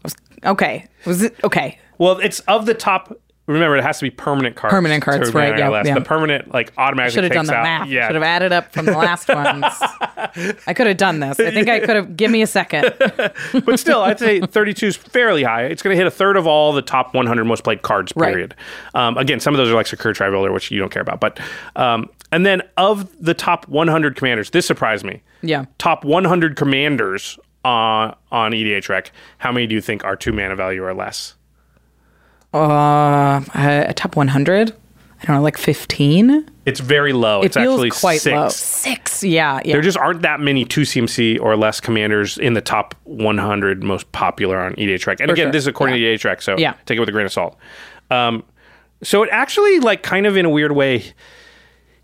Okay. 0.44 0.86
Was 1.06 1.22
it 1.22 1.36
okay? 1.42 1.78
Well, 1.98 2.18
it's 2.20 2.40
of 2.40 2.66
the 2.66 2.74
top. 2.74 3.16
Remember, 3.46 3.76
it 3.76 3.82
has 3.84 3.98
to 3.98 4.04
be 4.04 4.10
permanent 4.10 4.56
cards. 4.56 4.72
Permanent 4.72 5.02
cards, 5.04 5.34
mana 5.34 5.50
right, 5.50 5.58
yeah, 5.58 5.82
yeah. 5.84 5.94
The 5.94 6.00
permanent, 6.00 6.54
like, 6.54 6.72
automatically 6.78 7.14
Should 7.14 7.24
have 7.24 7.32
done 7.34 7.44
the 7.44 7.54
out. 7.54 7.62
math. 7.62 7.88
Yeah, 7.88 8.06
Should 8.06 8.14
have 8.14 8.22
added 8.24 8.52
up 8.52 8.72
from 8.72 8.86
the 8.86 8.96
last 8.96 9.28
ones. 9.28 9.64
I 10.66 10.72
could 10.72 10.86
have 10.86 10.96
done 10.96 11.20
this. 11.20 11.38
I 11.38 11.50
think 11.50 11.68
I 11.68 11.80
could 11.84 11.94
have. 11.96 12.16
Give 12.16 12.30
me 12.30 12.40
a 12.40 12.46
second. 12.46 12.94
but 13.66 13.78
still, 13.78 14.00
I'd 14.00 14.18
say 14.18 14.40
32 14.40 14.86
is 14.86 14.96
fairly 14.96 15.42
high. 15.42 15.64
It's 15.64 15.82
going 15.82 15.92
to 15.92 15.98
hit 15.98 16.06
a 16.06 16.10
third 16.10 16.38
of 16.38 16.46
all 16.46 16.72
the 16.72 16.80
top 16.80 17.12
100 17.12 17.44
most 17.44 17.64
played 17.64 17.82
cards. 17.82 18.14
Right. 18.16 18.32
Period. 18.32 18.54
Um, 18.94 19.18
again, 19.18 19.40
some 19.40 19.52
of 19.52 19.58
those 19.58 19.68
are 19.68 19.74
like 19.74 19.88
Sakura 19.88 20.14
Tribe 20.14 20.32
Elder, 20.32 20.50
which 20.50 20.70
you 20.70 20.78
don't 20.78 20.90
care 20.90 21.02
about. 21.02 21.20
But 21.20 21.38
um, 21.76 22.08
and 22.34 22.44
then 22.44 22.62
of 22.76 23.08
the 23.24 23.32
top 23.32 23.68
100 23.68 24.16
commanders, 24.16 24.50
this 24.50 24.66
surprised 24.66 25.04
me. 25.04 25.22
Yeah. 25.40 25.66
Top 25.78 26.04
100 26.04 26.56
commanders 26.56 27.38
on 27.64 28.16
on 28.32 28.50
EDH 28.52 28.88
Rec. 28.88 29.12
How 29.38 29.52
many 29.52 29.68
do 29.68 29.74
you 29.76 29.80
think 29.80 30.04
are 30.04 30.16
two 30.16 30.32
mana 30.32 30.56
value 30.56 30.82
or 30.84 30.92
less? 30.94 31.36
Uh, 32.52 33.40
a 33.54 33.92
top 33.94 34.16
100. 34.16 34.70
I 35.22 35.26
don't 35.26 35.36
know, 35.36 35.42
like 35.42 35.56
15. 35.56 36.50
It's 36.66 36.80
very 36.80 37.12
low. 37.12 37.40
It 37.42 37.46
it's 37.46 37.56
feels 37.56 37.74
actually 37.78 37.90
quite 37.90 38.20
six. 38.20 38.34
low. 38.34 38.48
Six. 38.48 39.22
Yeah. 39.24 39.60
Yeah. 39.64 39.72
There 39.74 39.80
just 39.80 39.96
aren't 39.96 40.22
that 40.22 40.40
many 40.40 40.64
2 40.64 40.82
CMC 40.82 41.40
or 41.40 41.56
less 41.56 41.80
commanders 41.80 42.36
in 42.36 42.52
the 42.54 42.60
top 42.60 42.94
100 43.04 43.82
most 43.84 44.10
popular 44.12 44.58
on 44.58 44.74
EDH 44.74 45.06
Rec. 45.06 45.20
And 45.20 45.28
For 45.28 45.32
again, 45.34 45.44
sure. 45.46 45.52
this 45.52 45.62
is 45.62 45.66
according 45.68 45.96
to 45.96 46.02
EDH 46.02 46.24
Rec, 46.24 46.42
so 46.42 46.56
Yeah. 46.58 46.74
take 46.84 46.96
it 46.96 47.00
with 47.00 47.08
a 47.08 47.12
grain 47.12 47.26
of 47.26 47.32
salt. 47.32 47.56
Um, 48.10 48.42
so 49.02 49.22
it 49.22 49.28
actually, 49.32 49.80
like, 49.80 50.02
kind 50.02 50.26
of 50.26 50.36
in 50.36 50.44
a 50.44 50.50
weird 50.50 50.72
way, 50.72 51.04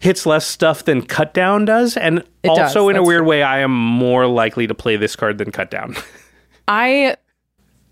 hits 0.01 0.27
less 0.27 0.47
stuff 0.47 0.85
than 0.85 1.03
Cut 1.03 1.33
Down 1.33 1.65
does. 1.65 1.97
And 1.97 2.25
It 2.43 2.49
also, 2.49 2.89
does, 2.89 2.91
in 2.91 2.97
a 2.97 3.03
weird 3.03 3.21
true. 3.21 3.29
way, 3.29 3.43
I 3.43 3.61
am 3.61 3.71
more 3.71 4.27
likely 4.27 4.67
to 4.67 4.75
play 4.75 4.97
this 4.97 5.15
card 5.15 5.39
than 5.39 5.53
Cut 5.53 5.71
Down. 5.71 5.95
I 6.69 7.17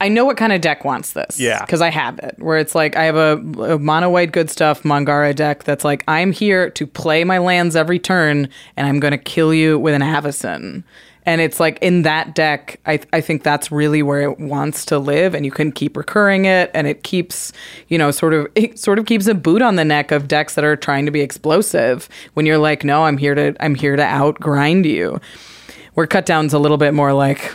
I 0.00 0.08
know 0.08 0.24
what 0.24 0.36
kind 0.36 0.52
of 0.52 0.60
deck 0.60 0.84
wants 0.84 1.12
this. 1.12 1.40
Yeah. 1.40 1.60
Because 1.64 1.80
I 1.80 1.90
have 1.90 2.18
it. 2.20 2.36
Where 2.38 2.56
it's 2.56 2.74
like 2.74 2.96
I 2.96 3.04
have 3.04 3.16
a, 3.16 3.32
a 3.62 3.78
mono 3.78 4.10
white 4.10 4.32
good 4.32 4.48
stuff 4.48 4.84
Mangara 4.84 5.34
deck 5.34 5.64
that's 5.64 5.84
like 5.84 6.04
I'm 6.06 6.32
here 6.32 6.70
to 6.70 6.86
play 6.86 7.24
my 7.24 7.38
lands 7.38 7.74
every 7.74 7.98
turn 7.98 8.48
and 8.76 8.86
I'm 8.86 9.00
going 9.00 9.10
to 9.10 9.18
kill 9.18 9.52
you 9.52 9.78
with 9.78 9.94
an 9.94 10.02
Avacyn. 10.02 10.84
And 11.28 11.42
it's 11.42 11.60
like 11.60 11.78
in 11.82 12.02
that 12.02 12.34
deck, 12.34 12.80
I, 12.86 13.00
I 13.12 13.20
think 13.20 13.42
that's 13.42 13.70
really 13.70 14.02
where 14.02 14.22
it 14.22 14.40
wants 14.40 14.86
to 14.86 14.98
live, 14.98 15.34
and 15.34 15.44
you 15.44 15.50
can 15.50 15.72
keep 15.72 15.94
recurring 15.94 16.46
it, 16.46 16.70
and 16.72 16.86
it 16.86 17.02
keeps, 17.02 17.52
you 17.88 17.98
know, 17.98 18.10
sort 18.10 18.32
of 18.32 18.46
it 18.54 18.78
sort 18.78 18.98
of 18.98 19.04
keeps 19.04 19.26
a 19.26 19.34
boot 19.34 19.60
on 19.60 19.76
the 19.76 19.84
neck 19.84 20.10
of 20.10 20.26
decks 20.26 20.54
that 20.54 20.64
are 20.64 20.74
trying 20.74 21.04
to 21.04 21.12
be 21.12 21.20
explosive. 21.20 22.08
When 22.32 22.46
you're 22.46 22.56
like, 22.56 22.82
no, 22.82 23.04
I'm 23.04 23.18
here 23.18 23.34
to 23.34 23.54
I'm 23.60 23.74
here 23.74 23.94
to 23.94 24.02
out 24.02 24.40
grind 24.40 24.86
you. 24.86 25.20
Where 25.92 26.06
cut 26.06 26.24
down's 26.24 26.54
a 26.54 26.58
little 26.58 26.78
bit 26.78 26.94
more 26.94 27.12
like, 27.12 27.54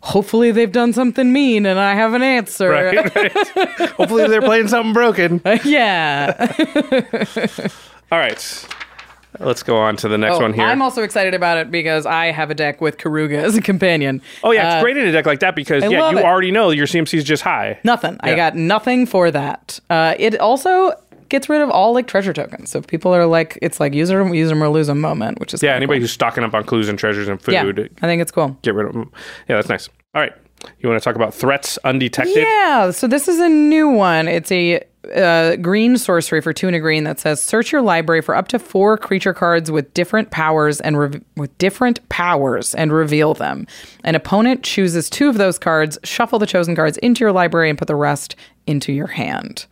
hopefully 0.00 0.50
they've 0.50 0.72
done 0.72 0.92
something 0.92 1.32
mean 1.32 1.64
and 1.64 1.78
I 1.78 1.94
have 1.94 2.12
an 2.12 2.22
answer. 2.22 2.70
right? 2.70 3.14
right. 3.14 3.32
Hopefully, 3.90 4.26
they're 4.26 4.42
playing 4.42 4.66
something 4.66 4.92
broken. 4.92 5.40
yeah. 5.64 6.34
All 8.10 8.18
right. 8.18 8.66
Let's 9.40 9.62
go 9.62 9.76
on 9.76 9.96
to 9.98 10.08
the 10.08 10.18
next 10.18 10.36
Oh, 10.36 10.40
one 10.40 10.52
here. 10.52 10.64
I'm 10.64 10.82
also 10.82 11.02
excited 11.02 11.34
about 11.34 11.58
it 11.58 11.70
because 11.70 12.06
I 12.06 12.26
have 12.26 12.50
a 12.50 12.54
deck 12.54 12.80
with 12.80 12.98
Keruga 12.98 13.42
as 13.42 13.56
a 13.56 13.60
companion. 13.62 14.22
oh, 14.44 14.50
yeah. 14.52 14.66
It's 14.66 14.74
Uh, 14.76 14.82
great 14.82 14.96
in 14.96 15.06
a 15.06 15.12
deck 15.12 15.26
like 15.26 15.40
that 15.40 15.54
because, 15.54 15.82
I 15.84 15.88
yeah, 15.88 16.10
you 16.10 16.18
it. 16.18 16.24
already 16.24 16.50
know 16.50 16.70
your 16.70 16.86
CMC 16.86 17.14
is 17.18 17.24
just 17.24 17.42
high. 17.42 17.78
Nothing. 17.84 18.16
I 18.20 18.34
got 18.34 18.54
nothing 18.56 19.06
for 19.06 19.30
that. 19.30 19.78
Uh, 19.90 20.14
it 20.18 20.38
also 20.40 20.92
gets 21.28 21.48
rid 21.48 21.60
of 21.60 21.70
all 21.70 21.92
like 21.92 22.06
treasure 22.06 22.32
tokens. 22.32 22.70
So 22.70 22.80
people 22.80 23.12
are 23.12 23.26
like, 23.26 23.58
it's 23.60 23.80
like 23.80 23.94
use 23.94 24.08
them, 24.08 24.32
use 24.32 24.48
them 24.48 24.62
or 24.62 24.68
lose 24.68 24.86
them 24.86 25.00
moment, 25.00 25.40
which 25.40 25.52
is 25.54 25.62
Yeah, 25.62 25.74
anybody 25.74 25.98
cool. 25.98 26.02
who's 26.04 26.12
stocking 26.12 26.44
up 26.44 26.54
on 26.54 26.64
clues 26.64 26.88
and 26.88 26.98
treasures 26.98 27.26
and 27.28 27.40
food, 27.42 27.52
yeah, 27.54 27.64
I 28.02 28.06
think 28.06 28.22
it's 28.22 28.30
cool. 28.30 28.56
get 28.62 28.74
rid 28.74 28.86
of 28.86 28.92
them. 28.92 29.10
Yeah, 29.48 29.56
that's 29.56 29.68
nice. 29.68 29.88
All 30.14 30.22
right. 30.22 30.32
You 30.80 30.88
want 30.88 31.00
to 31.00 31.04
talk 31.04 31.16
about 31.16 31.34
threats 31.34 31.78
undetected? 31.84 32.36
Yeah, 32.38 32.90
so 32.90 33.06
this 33.06 33.28
is 33.28 33.38
a 33.40 33.48
new 33.48 33.88
one. 33.88 34.26
It's 34.26 34.50
a 34.50 34.82
uh, 35.14 35.56
green 35.56 35.96
sorcery 35.98 36.40
for 36.40 36.52
two 36.52 36.66
and 36.66 36.76
a 36.76 36.80
green 36.80 37.04
that 37.04 37.20
says 37.20 37.42
search 37.42 37.72
your 37.72 37.82
library 37.82 38.20
for 38.20 38.34
up 38.34 38.48
to 38.48 38.58
four 38.58 38.96
creature 38.98 39.34
cards 39.34 39.70
with 39.70 39.92
different 39.94 40.30
powers 40.30 40.80
and 40.80 40.98
re- 40.98 41.20
with 41.36 41.56
different 41.58 42.06
powers 42.08 42.74
and 42.74 42.92
reveal 42.92 43.34
them. 43.34 43.66
An 44.04 44.14
opponent 44.14 44.62
chooses 44.62 45.08
two 45.10 45.28
of 45.28 45.38
those 45.38 45.58
cards, 45.58 45.98
shuffle 46.04 46.38
the 46.38 46.46
chosen 46.46 46.74
cards 46.74 46.98
into 46.98 47.24
your 47.24 47.32
library, 47.32 47.68
and 47.70 47.78
put 47.78 47.88
the 47.88 47.96
rest 47.96 48.36
into 48.66 48.92
your 48.92 49.08
hand. 49.08 49.66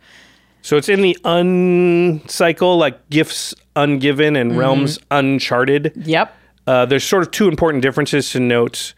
So 0.61 0.77
it's 0.77 0.89
in 0.89 1.01
the 1.01 1.17
uncycle, 1.23 2.77
like 2.77 3.09
gifts 3.09 3.53
ungiven 3.75 4.39
and 4.39 4.57
realms 4.57 4.97
uncharted. 5.11 5.93
Yep. 5.95 6.35
Uh, 6.65 6.85
there's 6.85 7.03
sort 7.03 7.21
of 7.21 7.31
two 7.31 7.47
important 7.47 7.83
differences 7.83 8.31
to 8.31 8.39
note. 8.39 8.93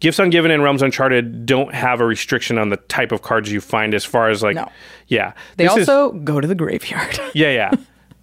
Gifts 0.00 0.18
Ungiven 0.18 0.50
and 0.52 0.62
Realms 0.62 0.82
Uncharted 0.82 1.46
don't 1.46 1.72
have 1.74 2.00
a 2.00 2.06
restriction 2.06 2.58
on 2.58 2.68
the 2.68 2.76
type 2.76 3.12
of 3.12 3.22
cards 3.22 3.50
you 3.50 3.60
find 3.60 3.94
as 3.94 4.04
far 4.04 4.28
as 4.30 4.42
like, 4.42 4.56
No. 4.56 4.70
yeah. 5.08 5.32
They 5.56 5.64
This 5.64 5.76
is- 5.78 5.88
also 5.88 6.12
go 6.18 6.40
to 6.40 6.46
the 6.46 6.54
graveyard. 6.54 7.18
yeah, 7.34 7.50
yeah. 7.50 7.70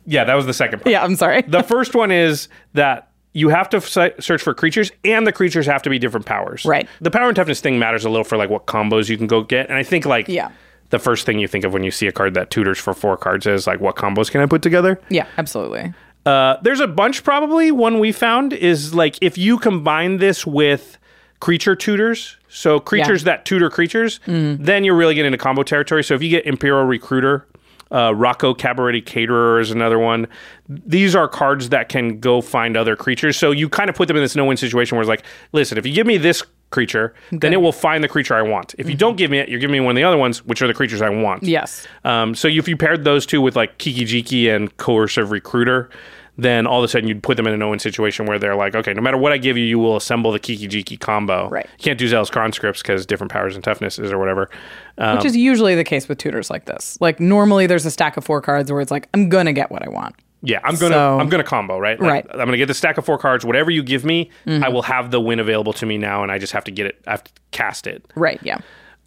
Yeah, 0.05 0.23
that 0.25 0.35
was 0.35 0.45
the 0.45 0.53
second 0.53 0.79
part. 0.79 0.91
yeah, 0.91 1.03
I'm 1.03 1.15
sorry. 1.15 1.41
The 1.43 1.63
first 1.73 1.95
one 1.95 2.11
is 2.11 2.47
that 2.73 3.09
you 3.35 3.49
have 3.49 3.69
to 3.69 3.81
search 3.81 4.41
for 4.43 4.53
creatures, 4.53 4.91
and 5.03 5.25
the 5.25 5.31
creatures 5.31 5.65
have 5.65 5.81
to 5.83 5.89
be 5.89 5.97
different 5.97 6.25
powers. 6.27 6.65
Right. 6.65 6.87
The 7.01 7.09
power 7.09 7.27
and 7.29 7.35
toughness 7.35 7.61
thing 7.61 7.79
matters 7.79 8.05
a 8.05 8.09
little 8.09 8.23
for 8.25 8.37
like 8.37 8.49
what 8.51 8.67
combos 8.67 9.09
you 9.09 9.17
can 9.17 9.25
go 9.27 9.41
get, 9.41 9.69
and 9.69 9.77
I 9.77 9.81
think 9.83 10.05
like 10.05 10.27
Yeah. 10.27 10.51
the 10.91 10.99
first 10.99 11.25
thing 11.25 11.39
you 11.39 11.47
think 11.47 11.63
of 11.63 11.73
when 11.73 11.83
you 11.83 11.89
see 11.89 12.05
a 12.05 12.11
card 12.11 12.35
that 12.35 12.51
tutors 12.51 12.77
for 12.77 12.93
four 12.93 13.17
cards 13.17 13.47
is 13.47 13.65
like, 13.65 13.79
what 13.79 13.95
combos 13.95 14.29
can 14.29 14.41
I 14.41 14.45
put 14.45 14.61
together? 14.61 14.99
Yeah, 15.09 15.25
absolutely. 15.39 15.93
Uh, 16.27 16.57
there's 16.61 16.79
a 16.79 16.87
bunch 16.87 17.23
probably. 17.23 17.71
One 17.71 17.97
we 17.97 18.11
found 18.11 18.53
is 18.53 18.93
like 18.93 19.17
if 19.21 19.37
you 19.37 19.57
combine 19.57 20.17
this 20.17 20.45
with 20.45 20.99
creature 21.43 21.75
tutors, 21.75 22.37
so 22.47 22.79
creatures 22.79 23.25
that 23.25 23.43
tutor 23.43 23.69
creatures, 23.69 24.21
then 24.25 24.85
you're 24.85 24.95
really 24.95 25.13
getting 25.13 25.33
into 25.33 25.37
combo 25.37 25.61
territory. 25.61 26.01
So 26.01 26.13
if 26.13 26.23
you 26.23 26.29
get 26.29 26.45
Imperial 26.45 26.85
Recruiter, 26.85 27.45
uh, 27.91 28.15
Rocco 28.15 28.53
Cabaretti 28.53 29.05
Caterer 29.05 29.59
is 29.59 29.69
another 29.69 29.99
one. 29.99 30.27
These 30.69 31.17
are 31.17 31.27
cards 31.27 31.67
that 31.67 31.89
can 31.89 32.21
go 32.21 32.39
find 32.39 32.77
other 32.77 32.95
creatures. 32.95 33.35
So 33.35 33.51
you 33.51 33.67
kind 33.67 33.89
of 33.89 33.95
put 33.97 34.07
them 34.07 34.15
in 34.15 34.23
this 34.23 34.37
no 34.37 34.45
win 34.45 34.55
situation 34.55 34.95
where 34.95 35.01
it's 35.01 35.09
like, 35.09 35.25
listen, 35.51 35.77
if 35.77 35.85
you 35.85 35.93
give 35.93 36.07
me 36.07 36.15
this 36.15 36.43
creature, 36.71 37.13
then 37.33 37.51
it 37.51 37.59
will 37.59 37.73
find 37.73 38.01
the 38.01 38.07
creature 38.07 38.35
I 38.35 38.41
want. 38.41 38.73
If 38.77 38.89
you 38.89 38.95
don't 38.95 39.17
give 39.17 39.29
me 39.29 39.39
it, 39.39 39.49
you're 39.49 39.59
giving 39.59 39.73
me 39.73 39.81
one 39.81 39.91
of 39.91 39.97
the 39.97 40.05
other 40.05 40.17
ones, 40.17 40.45
which 40.45 40.61
are 40.61 40.67
the 40.67 40.73
creatures 40.73 41.01
I 41.01 41.09
want. 41.09 41.43
Yes. 41.43 41.85
Um, 42.05 42.35
so 42.35 42.47
if 42.47 42.69
you 42.69 42.77
paired 42.77 43.03
those 43.03 43.25
two 43.25 43.41
with 43.41 43.57
like 43.57 43.79
Kiki 43.79 44.05
Jiki 44.05 44.49
and 44.49 44.75
Coercive 44.77 45.29
Recruiter, 45.29 45.89
then 46.37 46.65
all 46.65 46.79
of 46.79 46.83
a 46.83 46.87
sudden 46.87 47.07
you'd 47.07 47.21
put 47.21 47.37
them 47.37 47.45
in 47.45 47.53
an 47.53 47.59
no-win 47.59 47.77
situation 47.79 48.25
where 48.25 48.39
they're 48.39 48.55
like, 48.55 48.73
okay, 48.75 48.93
no 48.93 49.01
matter 49.01 49.17
what 49.17 49.31
I 49.31 49.37
give 49.37 49.55
you, 49.57 49.63
you 49.65 49.77
will 49.77 49.95
assemble 49.95 50.31
the 50.31 50.39
Kiki 50.39 50.67
Jiki 50.67 50.99
combo. 50.99 51.47
Right. 51.49 51.67
You 51.77 51.83
can't 51.83 51.99
do 51.99 52.07
Zealous 52.07 52.29
Conscripts 52.31 52.81
because 52.81 53.05
different 53.05 53.31
powers 53.31 53.55
and 53.55 53.63
toughnesses 53.63 54.11
or 54.11 54.17
whatever. 54.17 54.49
Um, 54.97 55.17
Which 55.17 55.25
is 55.25 55.37
usually 55.37 55.75
the 55.75 55.83
case 55.83 56.07
with 56.07 56.17
tutors 56.17 56.49
like 56.49 56.65
this. 56.65 56.97
Like 56.99 57.19
normally 57.19 57.67
there's 57.67 57.85
a 57.85 57.91
stack 57.91 58.17
of 58.17 58.23
four 58.25 58.41
cards 58.41 58.71
where 58.71 58.81
it's 58.81 58.91
like, 58.91 59.07
I'm 59.13 59.29
gonna 59.29 59.53
get 59.53 59.69
what 59.71 59.83
I 59.85 59.89
want. 59.89 60.15
yeah, 60.41 60.59
I'm 60.63 60.75
gonna 60.75 60.95
So- 60.95 61.19
I'm 61.19 61.29
gonna 61.29 61.43
combo 61.43 61.77
right. 61.77 61.99
Like, 61.99 62.09
Right. 62.09 62.27
Mm-hmm. 62.27 62.39
I'm 62.39 62.47
gonna 62.47 62.57
get 62.57 62.65
the 62.67 62.73
stack 62.73 62.97
of 62.97 63.05
four 63.05 63.17
cards. 63.17 63.45
Whatever 63.45 63.69
you 63.71 63.83
give 63.83 64.03
me, 64.03 64.29
I 64.47 64.69
will 64.69 64.81
have 64.81 65.11
the 65.11 65.21
win 65.21 65.39
available 65.39 65.73
to 65.73 65.85
me 65.85 65.97
now, 65.97 66.23
and 66.23 66.31
I 66.31 66.37
just 66.39 66.53
have 66.53 66.63
to 66.65 66.71
get 66.71 66.87
it. 66.87 67.01
I 67.07 67.11
have 67.11 67.23
to 67.23 67.31
cast 67.51 67.85
it. 67.87 68.03
Right, 68.15 68.39
yeah. 68.43 68.57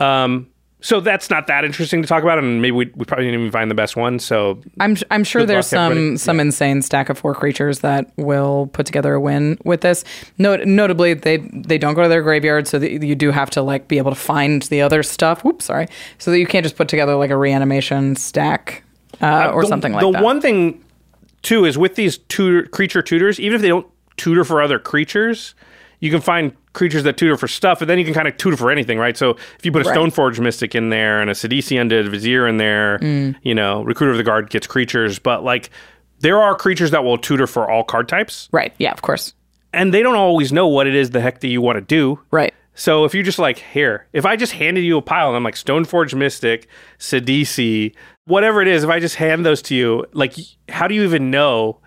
Um, 0.01 0.47
so 0.81 1.01
that's 1.01 1.31
not 1.31 1.47
that 1.47 1.65
interesting 1.65 2.03
to 2.03 2.09
talk 2.09 2.23
about, 2.23 2.39
and 2.39 2.61
maybe 2.61 2.73
we, 2.73 2.93
we 2.95 3.05
probably 3.05 3.25
didn't 3.25 3.41
even 3.41 3.51
find 3.51 3.71
the 3.71 3.75
best 3.75 3.97
one. 3.97 4.19
So 4.19 4.61
I'm 4.79 4.97
I'm 5.11 5.25
sure 5.25 5.47
there's 5.47 5.67
some 5.67 5.93
everybody. 5.93 6.17
some 6.19 6.39
insane 6.39 6.83
stack 6.83 7.09
of 7.09 7.19
four 7.19 7.35
creatures 7.35 7.81
that 7.81 8.13
will 8.17 8.69
put 8.73 8.85
together 8.87 9.15
a 9.15 9.21
win 9.21 9.59
with 9.65 9.81
this. 9.81 10.05
Not, 10.39 10.67
notably, 10.67 11.15
they 11.15 11.39
they 11.39 11.79
don't 11.79 11.95
go 11.95 12.03
to 12.03 12.09
their 12.09 12.23
graveyard, 12.23 12.69
so 12.69 12.79
that 12.79 12.91
you 12.91 13.15
do 13.15 13.31
have 13.31 13.51
to 13.51 13.63
like 13.63 13.89
be 13.89 13.99
able 13.99 14.11
to 14.11 14.17
find 14.17 14.63
the 14.63 14.83
other 14.83 15.03
stuff. 15.03 15.45
Whoops, 15.45 15.65
sorry. 15.65 15.89
So 16.19 16.31
that 16.31 16.39
you 16.39 16.47
can't 16.47 16.65
just 16.65 16.77
put 16.77 16.89
together 16.89 17.17
like 17.17 17.31
a 17.31 17.37
reanimation 17.37 18.15
stack 18.15 18.85
uh, 19.23 19.51
or 19.53 19.63
the- 19.63 19.69
something 19.69 19.93
like 19.93 20.03
the 20.03 20.13
that. 20.13 20.19
The 20.19 20.25
one 20.25 20.41
thing 20.41 20.85
too 21.43 21.65
is 21.65 21.79
with 21.79 21.95
these 21.95 22.19
tutor 22.19 22.69
creature 22.69 23.03
tutors, 23.03 23.41
even 23.41 23.57
if 23.57 23.63
they 23.63 23.69
don't 23.69 23.87
tutor 24.17 24.45
for 24.45 24.61
other 24.61 24.79
creatures, 24.79 25.55
you 26.01 26.11
can 26.11 26.21
find 26.21 26.55
creatures 26.77 27.03
that 27.03 27.17
tutor 27.17 27.37
for 27.37 27.49
stuff, 27.49 27.81
and 27.81 27.91
then 27.91 27.99
you 27.99 28.05
can 28.05 28.15
kind 28.15 28.29
of 28.29 28.37
tutor 28.37 28.57
for 28.57 28.71
anything, 28.71 28.99
right? 28.99 29.17
So 29.17 29.31
if 29.59 29.65
you 29.65 29.73
put 29.73 29.85
a 29.85 29.89
Right. 29.89 29.99
Stoneforge 29.99 30.39
Mystic 30.39 30.75
in 30.77 30.91
there 30.91 31.21
and 31.21 31.29
a 31.29 31.33
Sidisi 31.33 31.77
Undead 31.77 32.09
Vizier 32.09 32.47
in 32.47 32.59
there, 32.59 32.99
Mm. 33.01 33.35
you 33.43 33.55
know, 33.55 33.83
Recruiter 33.83 34.13
of 34.13 34.17
the 34.19 34.23
Guard 34.23 34.49
gets 34.51 34.69
creatures, 34.69 35.19
but 35.19 35.43
like 35.43 35.71
there 36.21 36.41
are 36.41 36.55
creatures 36.55 36.93
that 36.93 37.03
will 37.03 37.19
tutor 37.19 37.47
for 37.49 37.69
all 37.69 37.83
card 37.83 38.09
types, 38.09 38.49
right? 38.53 38.73
Yeah, 38.79 38.93
of 38.93 39.03
course. 39.03 39.33
and 39.73 39.93
they 39.93 40.03
don't 40.03 40.15
always 40.15 40.53
know 40.53 40.67
what 40.69 40.87
it 40.87 40.95
is 40.95 41.11
the 41.11 41.21
heck 41.21 41.41
that 41.41 41.49
you 41.49 41.61
want 41.61 41.77
to 41.77 41.83
do. 41.83 42.19
Right. 42.31 42.55
So 42.79 43.05
if 43.05 43.15
you 43.15 43.23
just 43.23 43.39
like 43.39 43.59
here, 43.59 44.07
if 44.13 44.25
I 44.27 44.37
just 44.37 44.53
handed 44.53 44.83
you 44.85 44.97
a 44.99 45.03
pile 45.03 45.29
and 45.29 45.37
I'm 45.37 45.43
like 45.45 45.55
Stoneforge 45.55 46.15
Mystic, 46.15 46.67
Sidisi, 46.99 47.95
whatever 48.27 48.61
it 48.63 48.69
is, 48.69 48.85
if 48.85 48.91
I 48.91 49.01
just 49.01 49.17
hand 49.17 49.45
those 49.47 49.63
to 49.63 49.75
you, 49.75 50.05
like 50.13 50.35
how 50.69 50.87
do 50.89 50.95
you 50.95 51.03
even 51.05 51.31
know 51.31 51.79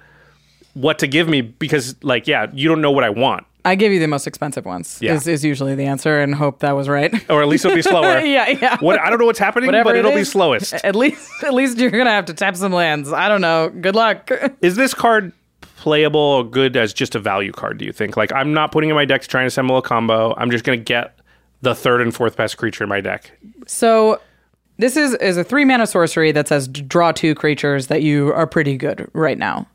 what 0.74 1.00
to 1.00 1.08
give 1.08 1.28
me? 1.28 1.42
Because 1.42 1.96
like 2.04 2.28
yeah, 2.28 2.48
you 2.54 2.68
don't 2.70 2.82
know 2.82 2.92
what 2.92 3.04
I 3.04 3.10
want, 3.10 3.46
I 3.66 3.76
give 3.76 3.92
you 3.92 4.00
the 4.00 4.08
most 4.08 4.26
expensive 4.26 4.66
ones. 4.66 5.00
Yeah. 5.02 5.16
Is, 5.16 5.28
is 5.28 5.44
usually 5.44 5.76
the 5.76 5.86
answer, 5.86 6.20
and 6.20 6.34
hope 6.34 6.60
that 6.60 6.72
was 6.76 6.88
right. 6.88 7.14
or 7.30 7.42
at 7.42 7.48
least 7.48 7.66
it'll 7.66 7.76
be 7.76 7.82
slower. 7.82 8.20
yeah, 8.26 8.48
yeah. 8.50 8.78
What 8.80 9.00
I 9.00 9.10
don't 9.10 9.20
know 9.20 9.26
what's 9.26 9.40
happening, 9.40 9.68
Whatever 9.68 9.90
but 9.90 9.96
it 9.96 10.00
it'll 10.00 10.14
be 10.14 10.22
is, 10.22 10.32
slowest. 10.32 10.74
At 10.74 10.96
least, 10.96 11.30
at 11.44 11.54
least 11.54 11.78
you're 11.78 11.92
gonna 11.92 12.10
have 12.10 12.26
to 12.26 12.34
tap 12.34 12.56
some 12.56 12.72
lands. 12.72 13.12
I 13.12 13.28
don't 13.28 13.42
know. 13.42 13.70
Good 13.70 13.96
luck. 13.96 14.32
Is 14.62 14.76
this 14.76 14.94
card 14.94 15.34
playable 15.78 16.20
or 16.20 16.44
good 16.50 16.76
as 16.78 16.94
just 16.94 17.16
a 17.16 17.20
value 17.20 17.52
card? 17.52 17.78
Do 17.78 17.86
you 17.86 17.92
think? 17.92 18.16
Like 18.18 18.32
I'm 18.32 18.54
not 18.54 18.72
putting 18.72 18.90
in 18.90 18.96
my 18.96 19.06
deck 19.06 19.22
to 19.24 19.28
try 19.28 19.42
and 19.42 19.48
assemble 19.48 19.78
a 19.78 19.82
combo. 19.82 20.34
I'm 20.38 20.52
just 20.52 20.64
gonna 20.64 20.78
get 20.78 21.18
the 21.62 21.76
third 21.76 22.02
and 22.02 22.16
fourth 22.16 22.38
best 22.38 22.58
creature 22.58 22.84
in 22.86 22.90
my 22.90 23.02
deck. 23.02 23.32
So 23.68 24.22
this 24.78 24.96
is 24.96 25.16
is 25.16 25.36
a 25.36 25.44
three 25.44 25.66
mana 25.66 25.86
sorcery 25.86 26.32
that 26.32 26.48
says 26.48 26.68
draw 26.70 27.12
two 27.12 27.36
creatures 27.36 27.88
that 27.88 28.02
you 28.02 28.32
are 28.34 28.48
pretty 28.48 28.78
good 28.78 29.10
right 29.14 29.38
now, 29.38 29.68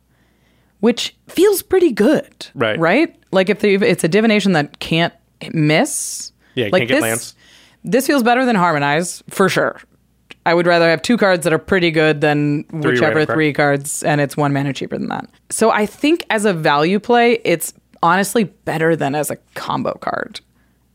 which 0.81 1.15
feels 1.29 1.63
pretty 1.63 1.93
good, 1.93 2.47
Right. 2.55 2.79
Right? 2.79 3.15
Like 3.35 3.51
if, 3.51 3.63
it's 3.63 4.05
a 4.05 4.09
divination 4.09 4.53
that 4.53 4.79
can't 4.79 5.13
miss, 5.53 6.33
Yeah, 6.55 6.67
you 6.67 6.71
like 6.71 6.81
can't 6.81 6.89
get 6.89 6.95
this, 6.95 7.03
lands. 7.03 7.35
This 7.85 8.07
feels 8.07 8.23
better 8.23 8.45
than 8.45 8.57
harmonize 8.57 9.23
for 9.29 9.49
sure. 9.49 9.81
I 10.47 10.55
would 10.55 10.67
rather 10.67 10.89
have 10.91 11.01
two 11.01 11.17
cards 11.17 11.45
that 11.45 11.53
are 11.53 11.59
pretty 11.59 11.91
good 11.91 12.21
than 12.21 12.65
whichever 12.71 13.17
random 13.17 13.35
three 13.35 13.53
cards, 13.53 14.03
and 14.03 14.21
it's 14.21 14.37
one 14.37 14.53
mana 14.53 14.73
cheaper 14.73 14.99
than 14.99 15.09
that. 15.09 15.29
So 15.51 15.71
I 15.71 15.87
think 15.87 16.25
as 16.29 16.45
a 16.45 16.53
value 16.53 17.01
play, 17.01 17.41
it's 17.45 17.73
honestly 18.03 18.45
better 18.45 18.95
than 18.95 19.15
as 19.15 19.31
a 19.31 19.37
combo 19.55 19.95
card. 19.95 20.41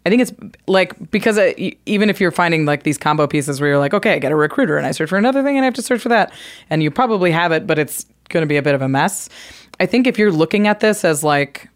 I 0.06 0.10
think 0.10 0.22
it's 0.22 0.32
like 0.68 1.12
because 1.12 1.38
uh, 1.38 1.52
even 1.86 2.10
if 2.10 2.22
you're 2.22 2.32
finding 2.32 2.66
like 2.66 2.84
these 2.84 2.98
combo 2.98 3.28
pieces 3.28 3.60
where 3.60 3.72
you're 3.72 3.80
like, 3.80 3.94
okay, 3.94 4.14
I 4.14 4.20
get 4.20 4.32
a 4.32 4.36
recruiter 4.36 4.78
and 4.78 4.86
I 4.86 4.92
search 4.92 5.10
for 5.10 5.18
another 5.18 5.44
thing 5.44 5.58
and 5.58 5.64
I 5.64 5.66
have 5.66 5.74
to 5.76 5.82
search 5.82 6.02
for 6.02 6.10
that, 6.10 6.32
and 6.70 6.82
you 6.82 6.92
probably 6.92 7.32
have 7.32 7.52
it, 7.52 7.68
but 7.68 7.78
it's 7.80 8.06
going 8.30 8.44
to 8.44 8.48
be 8.48 8.58
a 8.58 8.62
bit 8.62 8.76
of 8.76 8.82
a 8.82 8.90
mess. 8.90 9.30
I 9.80 9.86
think 9.86 10.08
if 10.08 10.18
you're 10.20 10.32
looking 10.32 10.68
at 10.68 10.80
this 10.80 11.04
as 11.04 11.24
like, 11.24 11.70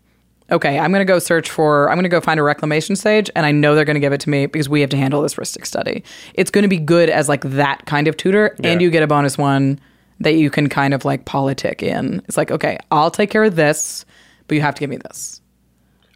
okay, 0.51 0.77
I'm 0.79 0.91
going 0.91 1.05
to 1.05 1.11
go 1.11 1.19
search 1.19 1.49
for, 1.49 1.89
I'm 1.89 1.95
going 1.95 2.03
to 2.03 2.09
go 2.09 2.21
find 2.21 2.39
a 2.39 2.43
reclamation 2.43 2.95
sage, 2.95 3.29
and 3.35 3.45
I 3.45 3.51
know 3.51 3.75
they're 3.75 3.85
going 3.85 3.95
to 3.95 3.99
give 4.01 4.13
it 4.13 4.21
to 4.21 4.29
me 4.29 4.45
because 4.45 4.69
we 4.69 4.81
have 4.81 4.89
to 4.91 4.97
handle 4.97 5.21
this 5.21 5.35
Rhystic 5.35 5.65
Study. 5.65 6.03
It's 6.33 6.51
going 6.51 6.63
to 6.63 6.67
be 6.67 6.77
good 6.79 7.09
as 7.09 7.29
like 7.29 7.41
that 7.43 7.85
kind 7.85 8.07
of 8.07 8.17
tutor, 8.17 8.55
and 8.63 8.81
you 8.81 8.89
get 8.89 9.03
a 9.03 9.07
bonus 9.07 9.37
one 9.37 9.79
that 10.19 10.33
you 10.35 10.49
can 10.49 10.69
kind 10.69 10.93
of 10.93 11.05
like 11.05 11.25
politic 11.25 11.81
in. 11.83 12.21
It's 12.27 12.37
like, 12.37 12.51
okay, 12.51 12.77
I'll 12.91 13.11
take 13.11 13.29
care 13.29 13.43
of 13.43 13.55
this, 13.55 14.05
but 14.47 14.55
you 14.55 14.61
have 14.61 14.75
to 14.75 14.79
give 14.79 14.89
me 14.89 14.97
this. 14.97 15.41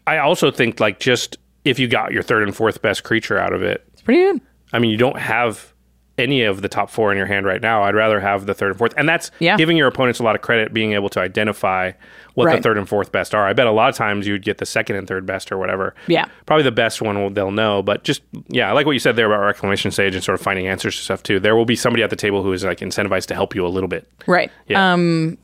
I 0.06 0.20
also 0.20 0.52
think 0.52 0.80
like 0.80 1.00
just 1.00 1.38
if 1.66 1.80
you 1.80 1.88
got 1.88 2.14
your 2.14 2.24
third 2.24 2.44
and 2.44 2.56
fourth 2.56 2.82
best 2.82 3.04
creature 3.04 3.38
out 3.38 3.54
of 3.54 3.62
it, 3.62 3.86
It's 3.94 4.02
pretty 4.02 4.22
good. 4.22 4.42
I 4.72 4.80
mean, 4.80 4.92
you 4.92 4.98
don't 4.98 5.20
have 5.20 5.74
any 6.18 6.44
of 6.44 6.62
the 6.62 6.70
top 6.70 6.90
four 6.90 7.12
in 7.12 7.18
your 7.18 7.28
hand 7.28 7.46
right 7.46 7.62
now. 7.62 7.84
I'd 7.84 7.94
rather 7.96 8.20
have 8.20 8.46
the 8.46 8.54
third 8.54 8.70
and 8.70 8.78
fourth. 8.78 8.94
And 8.98 9.08
that's 9.08 9.30
Yeah. 9.40 9.58
giving 9.58 9.78
your 9.78 9.88
opponents 9.88 10.20
a 10.20 10.24
lot 10.24 10.36
of 10.36 10.42
credit 10.42 10.74
being 10.74 10.94
able 10.94 11.10
to 11.10 11.20
identify 11.20 11.92
what 12.38 12.56
the 12.56 12.62
third 12.62 12.78
and 12.78 12.88
fourth 12.88 13.12
best 13.12 13.34
are. 13.34 13.48
I 13.48 13.54
bet 13.54 13.66
a 13.66 13.72
lot 13.72 13.90
of 13.90 13.96
times 13.96 14.28
you'd 14.28 14.44
get 14.44 14.60
the 14.60 14.66
second 14.66 14.96
and 14.96 15.08
third 15.08 15.26
best 15.26 15.52
or 15.52 15.58
whatever. 15.58 15.96
Yeah. 16.08 16.26
Probably 16.46 16.64
the 16.64 16.72
best 16.72 17.02
one 17.02 17.34
they'll 17.34 17.52
know. 17.52 17.82
But 17.82 18.04
just, 18.04 18.22
yeah, 18.48 18.70
I 18.70 18.74
like 18.74 18.86
what 18.86 18.92
you 18.92 19.00
said 19.00 19.16
there 19.16 19.26
about 19.26 19.44
Reclamation 19.44 19.90
Sage 19.92 20.14
and 20.14 20.24
sort 20.24 20.40
of 20.40 20.44
finding 20.44 20.68
answers 20.68 20.96
to 20.98 21.02
stuff 21.02 21.24
too. 21.24 21.40
There 21.40 21.56
will 21.56 21.66
be 21.66 21.76
somebody 21.76 22.04
at 22.04 22.12
the 22.12 22.16
table 22.16 22.44
who 22.44 22.54
is 22.54 22.64
like 22.64 22.80
incentivized 22.80 23.26
to 23.28 23.34
help 23.34 23.56
you 23.56 23.66
a 23.66 23.70
little 23.70 23.88
bit. 23.88 24.08
Right. 24.28 24.52
Yeah. 24.68 24.94
Um, 24.94 25.40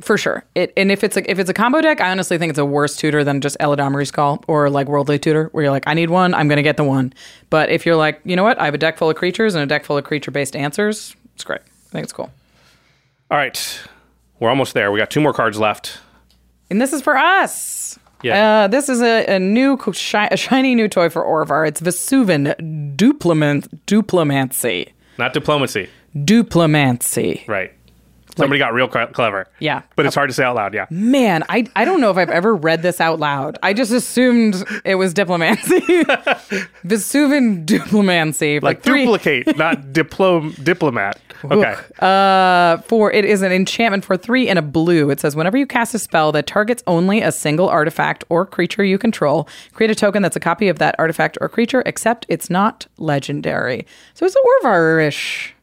for 0.00 0.16
sure. 0.18 0.44
It 0.54 0.72
and 0.76 0.90
if 0.90 1.04
it's 1.04 1.16
a 1.16 1.30
if 1.30 1.38
it's 1.38 1.50
a 1.50 1.54
combo 1.54 1.80
deck, 1.80 2.00
I 2.00 2.10
honestly 2.10 2.38
think 2.38 2.50
it's 2.50 2.58
a 2.58 2.64
worse 2.64 2.96
tutor 2.96 3.24
than 3.24 3.40
just 3.40 3.58
Eladamri's 3.58 4.10
Call 4.10 4.42
or 4.46 4.70
like 4.70 4.88
Worldly 4.88 5.18
Tutor, 5.18 5.48
where 5.52 5.64
you're 5.64 5.72
like, 5.72 5.84
I 5.86 5.94
need 5.94 6.10
one, 6.10 6.34
I'm 6.34 6.48
gonna 6.48 6.62
get 6.62 6.76
the 6.76 6.84
one. 6.84 7.12
But 7.50 7.70
if 7.70 7.84
you're 7.84 7.96
like, 7.96 8.20
you 8.24 8.36
know 8.36 8.44
what, 8.44 8.58
I 8.58 8.64
have 8.64 8.74
a 8.74 8.78
deck 8.78 8.96
full 8.96 9.10
of 9.10 9.16
creatures 9.16 9.54
and 9.54 9.62
a 9.62 9.66
deck 9.66 9.84
full 9.84 9.98
of 9.98 10.04
creature 10.04 10.30
based 10.30 10.56
answers, 10.56 11.14
it's 11.34 11.44
great. 11.44 11.60
I 11.60 11.90
think 11.92 12.04
it's 12.04 12.12
cool. 12.12 12.30
All 13.30 13.38
right. 13.38 13.80
We're 14.38 14.48
almost 14.48 14.72
there. 14.72 14.90
We 14.90 14.98
got 14.98 15.10
two 15.10 15.20
more 15.20 15.34
cards 15.34 15.58
left. 15.58 15.98
And 16.70 16.80
this 16.80 16.92
is 16.92 17.02
for 17.02 17.16
us. 17.16 17.98
Yeah. 18.22 18.64
Uh, 18.64 18.68
this 18.68 18.88
is 18.88 19.00
a, 19.00 19.26
a 19.26 19.38
new 19.38 19.78
shi- 19.92 20.28
a 20.30 20.36
shiny 20.36 20.74
new 20.74 20.88
toy 20.88 21.08
for 21.08 21.22
Orvar. 21.22 21.66
It's 21.66 21.80
Vesuvan 21.80 22.54
Duplement 22.96 23.66
Duplimancy. 23.86 24.92
Not 25.18 25.32
diplomacy. 25.32 25.88
Duplimancy. 26.16 27.46
Right. 27.48 27.72
Somebody 28.36 28.58
got 28.58 28.72
real 28.74 28.88
cle- 28.88 29.08
clever. 29.08 29.46
Yeah. 29.58 29.82
But 29.96 30.06
it's 30.06 30.14
hard 30.14 30.30
to 30.30 30.34
say 30.34 30.44
out 30.44 30.56
loud. 30.56 30.74
Yeah. 30.74 30.86
Man, 30.90 31.44
I 31.48 31.66
I 31.76 31.84
don't 31.84 32.00
know 32.00 32.10
if 32.10 32.16
I've 32.16 32.30
ever 32.30 32.54
read 32.54 32.82
this 32.82 33.00
out 33.00 33.18
loud. 33.18 33.58
I 33.62 33.72
just 33.72 33.92
assumed 33.92 34.64
it 34.84 34.96
was 34.96 35.12
diplomacy. 35.14 35.80
Vesuvian 36.84 37.64
diplomacy. 37.64 38.58
for 38.60 38.66
Like 38.66 38.82
three, 38.82 39.04
duplicate, 39.04 39.56
not 39.56 39.78
diplom 39.92 40.62
diplomat. 40.64 41.20
Okay. 41.44 41.74
uh, 42.00 42.78
for 42.82 43.10
it 43.12 43.24
is 43.24 43.40
an 43.42 43.50
enchantment 43.52 44.04
for 44.04 44.16
three 44.16 44.48
and 44.48 44.58
a 44.58 44.62
blue. 44.62 45.08
It 45.10 45.20
says 45.20 45.34
whenever 45.34 45.56
you 45.56 45.66
cast 45.66 45.94
a 45.94 45.98
spell 45.98 46.32
that 46.32 46.46
targets 46.46 46.82
only 46.86 47.22
a 47.22 47.32
single 47.32 47.68
artifact 47.68 48.24
or 48.28 48.44
creature 48.44 48.84
you 48.84 48.98
control, 48.98 49.48
create 49.72 49.90
a 49.90 49.94
token 49.94 50.22
that's 50.22 50.36
a 50.36 50.40
copy 50.40 50.68
of 50.68 50.78
that 50.78 50.94
artifact 50.98 51.38
or 51.40 51.48
creature, 51.48 51.82
except 51.86 52.26
it's 52.28 52.50
not 52.50 52.86
legendary. 52.98 53.86
So 54.14 54.26
it's 54.26 54.36
Orvar-ish. 54.62 55.54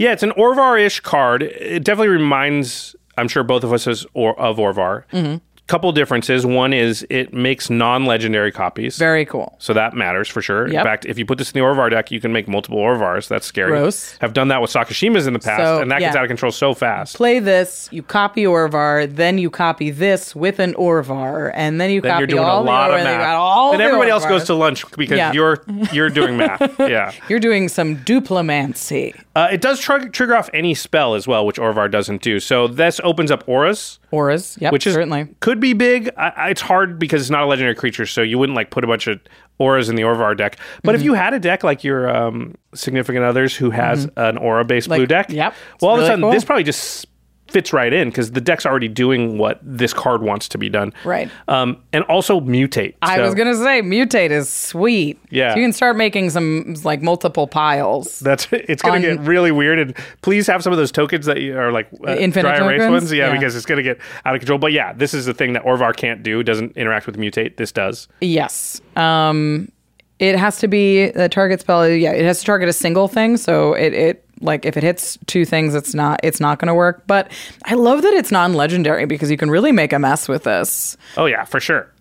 Yeah, 0.00 0.12
it's 0.12 0.22
an 0.22 0.30
Orvar-ish 0.30 1.00
card. 1.00 1.42
It 1.42 1.84
definitely 1.84 2.08
reminds, 2.08 2.96
I'm 3.18 3.28
sure 3.28 3.42
both 3.42 3.64
of 3.64 3.72
us 3.74 3.86
as 3.86 4.06
or, 4.14 4.38
of 4.40 4.56
Orvar. 4.56 5.04
Mm-hmm. 5.12 5.44
Couple 5.70 5.92
differences. 5.92 6.44
One 6.44 6.72
is 6.72 7.06
it 7.08 7.32
makes 7.32 7.70
non-legendary 7.70 8.52
copies. 8.52 8.98
Very 8.98 9.24
cool. 9.24 9.54
so 9.58 9.72
that 9.72 9.94
matters 9.94 10.28
for 10.28 10.42
sure. 10.42 10.66
In 10.66 10.72
fact, 10.72 11.06
if 11.06 11.18
you 11.18 11.24
put 11.24 11.38
this 11.38 11.50
in 11.52 11.58
the 11.58 11.64
Orvar 11.64 11.88
deck, 11.90 12.10
you 12.10 12.20
can 12.20 12.32
make 12.32 12.48
multiple 12.48 12.78
Orvars. 12.78 13.28
That's 13.28 13.46
scary. 13.46 13.70
Gross. 13.70 14.16
Have 14.20 14.32
done 14.32 14.48
that 14.48 14.60
with 14.60 14.70
Sakashimas 14.72 15.26
in 15.26 15.32
the 15.32 15.38
past, 15.38 15.62
So, 15.62 15.80
and 15.80 15.90
that 15.90 16.00
gets 16.00 16.16
out 16.16 16.24
of 16.24 16.28
control 16.28 16.52
so 16.52 16.74
fast. 16.74 17.16
Play 17.16 17.38
this, 17.38 17.88
you 17.92 18.02
copy 18.02 18.42
Orvar, 18.44 19.06
then 19.14 19.38
you 19.38 19.48
copy 19.50 19.90
this 19.90 20.34
with 20.34 20.58
an 20.58 20.74
Orvar, 20.74 21.52
and 21.54 21.80
then 21.80 21.90
you 21.90 22.00
then 22.00 22.10
copy 22.12 22.20
you're 22.22 22.26
doing 22.26 22.42
all 22.44 22.62
a 22.62 22.64
lot 22.64 22.88
the 22.88 22.94
of 22.94 23.00
Orvar, 23.00 23.06
and 23.06 23.18
math. 23.18 23.36
all 23.36 23.72
and 23.72 23.80
everybody 23.82 24.10
else 24.10 24.26
goes 24.26 24.44
to 24.44 24.54
lunch 24.54 24.84
because 24.96 25.16
Yeah. 25.18 25.32
you're 25.32 25.62
you're 25.92 26.10
doing 26.10 26.36
math. 26.36 26.60
Yeah. 26.90 27.12
You're 27.28 27.38
doing 27.40 27.68
some 27.68 27.96
duplimancy. 27.98 29.14
Uh, 29.36 29.48
it 29.52 29.60
does 29.60 29.78
tr- 29.80 30.08
trigger 30.08 30.34
off 30.34 30.50
any 30.52 30.74
spell 30.74 31.14
as 31.14 31.26
well, 31.28 31.46
which 31.46 31.56
Orvar 31.56 31.90
doesn't 31.90 32.22
do. 32.22 32.40
So 32.40 32.66
this 32.66 33.00
opens 33.04 33.30
up 33.30 33.48
auras, 33.48 33.98
Auras, 34.10 34.58
yep, 34.60 34.72
which 34.72 34.86
is 34.86 34.94
certainly. 34.94 35.28
could 35.40 35.59
be 35.60 35.72
big. 35.72 36.10
I, 36.16 36.28
I, 36.36 36.48
it's 36.50 36.60
hard 36.60 36.98
because 36.98 37.20
it's 37.20 37.30
not 37.30 37.42
a 37.42 37.46
legendary 37.46 37.74
creature, 37.74 38.06
so 38.06 38.22
you 38.22 38.38
wouldn't 38.38 38.56
like 38.56 38.70
put 38.70 38.82
a 38.84 38.86
bunch 38.86 39.06
of 39.06 39.20
auras 39.58 39.88
in 39.88 39.96
the 39.96 40.02
Orvar 40.02 40.36
deck. 40.36 40.56
But 40.82 40.92
Mm-hmm. 40.92 41.00
if 41.00 41.04
you 41.04 41.14
had 41.14 41.34
a 41.34 41.38
deck 41.38 41.62
like 41.62 41.84
your 41.84 42.08
um, 42.14 42.54
significant 42.74 43.24
others 43.24 43.54
who 43.54 43.70
has 43.70 44.08
an 44.16 44.38
aura 44.38 44.64
based 44.64 44.88
blue 44.88 44.98
Mm-hmm. 44.98 45.06
Deck, 45.06 45.30
yep, 45.30 45.54
well, 45.80 45.90
all 45.92 45.96
of 45.98 46.02
a 46.02 46.06
sudden 46.06 46.22
cool. 46.22 46.30
this 46.32 46.44
probably 46.44 46.64
just 46.64 47.06
fits 47.50 47.72
right 47.72 47.92
in 47.92 48.08
because 48.08 48.32
the 48.32 48.40
deck's 48.40 48.64
already 48.64 48.88
doing 48.88 49.38
what 49.38 49.58
this 49.62 49.92
card 49.92 50.22
wants 50.22 50.48
to 50.48 50.58
be 50.58 50.68
done. 50.68 50.92
Right. 51.04 51.30
Um, 51.48 51.82
and 51.92 52.04
also 52.04 52.40
mutate. 52.40 52.94
I 53.02 53.16
So 53.16 53.22
was 53.24 53.34
gonna 53.34 53.56
say 53.56 53.82
mutate 53.82 54.30
is 54.30 54.48
sweet. 54.48 55.18
Yeah. 55.30 55.52
So 55.52 55.58
you 55.58 55.64
can 55.64 55.72
start 55.72 55.96
making 55.96 56.30
some 56.30 56.74
like 56.84 57.02
multiple 57.02 57.46
piles. 57.46 58.20
That's 58.20 58.48
it's 58.52 58.82
going 58.82 58.96
on- 58.96 59.02
to 59.02 59.16
get 59.16 59.26
really 59.26 59.52
weird, 59.52 59.78
and 59.78 59.96
please 60.22 60.46
have 60.46 60.62
some 60.62 60.72
of 60.72 60.78
those 60.78 60.92
tokens 60.92 61.26
that 61.26 61.40
you 61.40 61.58
are 61.58 61.72
like 61.72 61.88
uh, 62.06 62.16
Infinite 62.16 62.56
dry 62.56 62.66
erase 62.74 62.90
ones, 62.90 63.12
yeah, 63.12 63.26
Yeah. 63.28 63.32
because 63.32 63.56
it's 63.56 63.66
going 63.66 63.76
to 63.78 63.82
get 63.82 63.98
out 64.24 64.34
of 64.34 64.40
control. 64.40 64.58
But 64.58 64.72
yeah, 64.72 64.92
this 64.92 65.14
is 65.14 65.26
the 65.26 65.34
thing 65.34 65.52
that 65.54 65.64
Orvar 65.64 65.94
can't 65.96 66.22
do; 66.22 66.42
doesn't 66.42 66.76
interact 66.76 67.06
with 67.06 67.16
mutate. 67.16 67.56
This 67.56 67.72
does. 67.72 68.08
Yes. 68.20 68.80
Um, 68.96 69.70
it 70.18 70.36
has 70.36 70.58
to 70.58 70.68
be 70.68 71.10
the 71.10 71.28
target 71.28 71.60
spell. 71.60 71.88
Yeah, 71.88 72.12
it 72.12 72.24
has 72.24 72.40
to 72.40 72.44
target 72.44 72.68
a 72.68 72.72
single 72.74 73.08
thing. 73.08 73.36
So 73.38 73.72
it 73.74 73.94
it 73.94 74.24
like 74.40 74.64
if 74.64 74.76
it 74.76 74.82
hits 74.82 75.18
two 75.26 75.44
things, 75.44 75.74
it's 75.74 75.94
not 75.94 76.20
it's 76.22 76.40
not 76.40 76.58
going 76.58 76.68
to 76.68 76.74
work. 76.74 77.06
But 77.06 77.30
I 77.64 77.74
love 77.74 78.02
that 78.02 78.14
it's 78.14 78.30
non-legendary 78.30 79.06
because 79.06 79.30
you 79.30 79.36
can 79.36 79.50
really 79.50 79.72
make 79.72 79.92
a 79.92 79.98
mess 79.98 80.28
with 80.28 80.44
this. 80.44 80.96
Oh 81.16 81.26
yeah, 81.26 81.44
for 81.44 81.60
sure. 81.60 81.92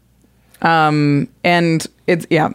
Um 0.61 1.27
and 1.43 1.85
it's 2.07 2.25
yeah 2.29 2.49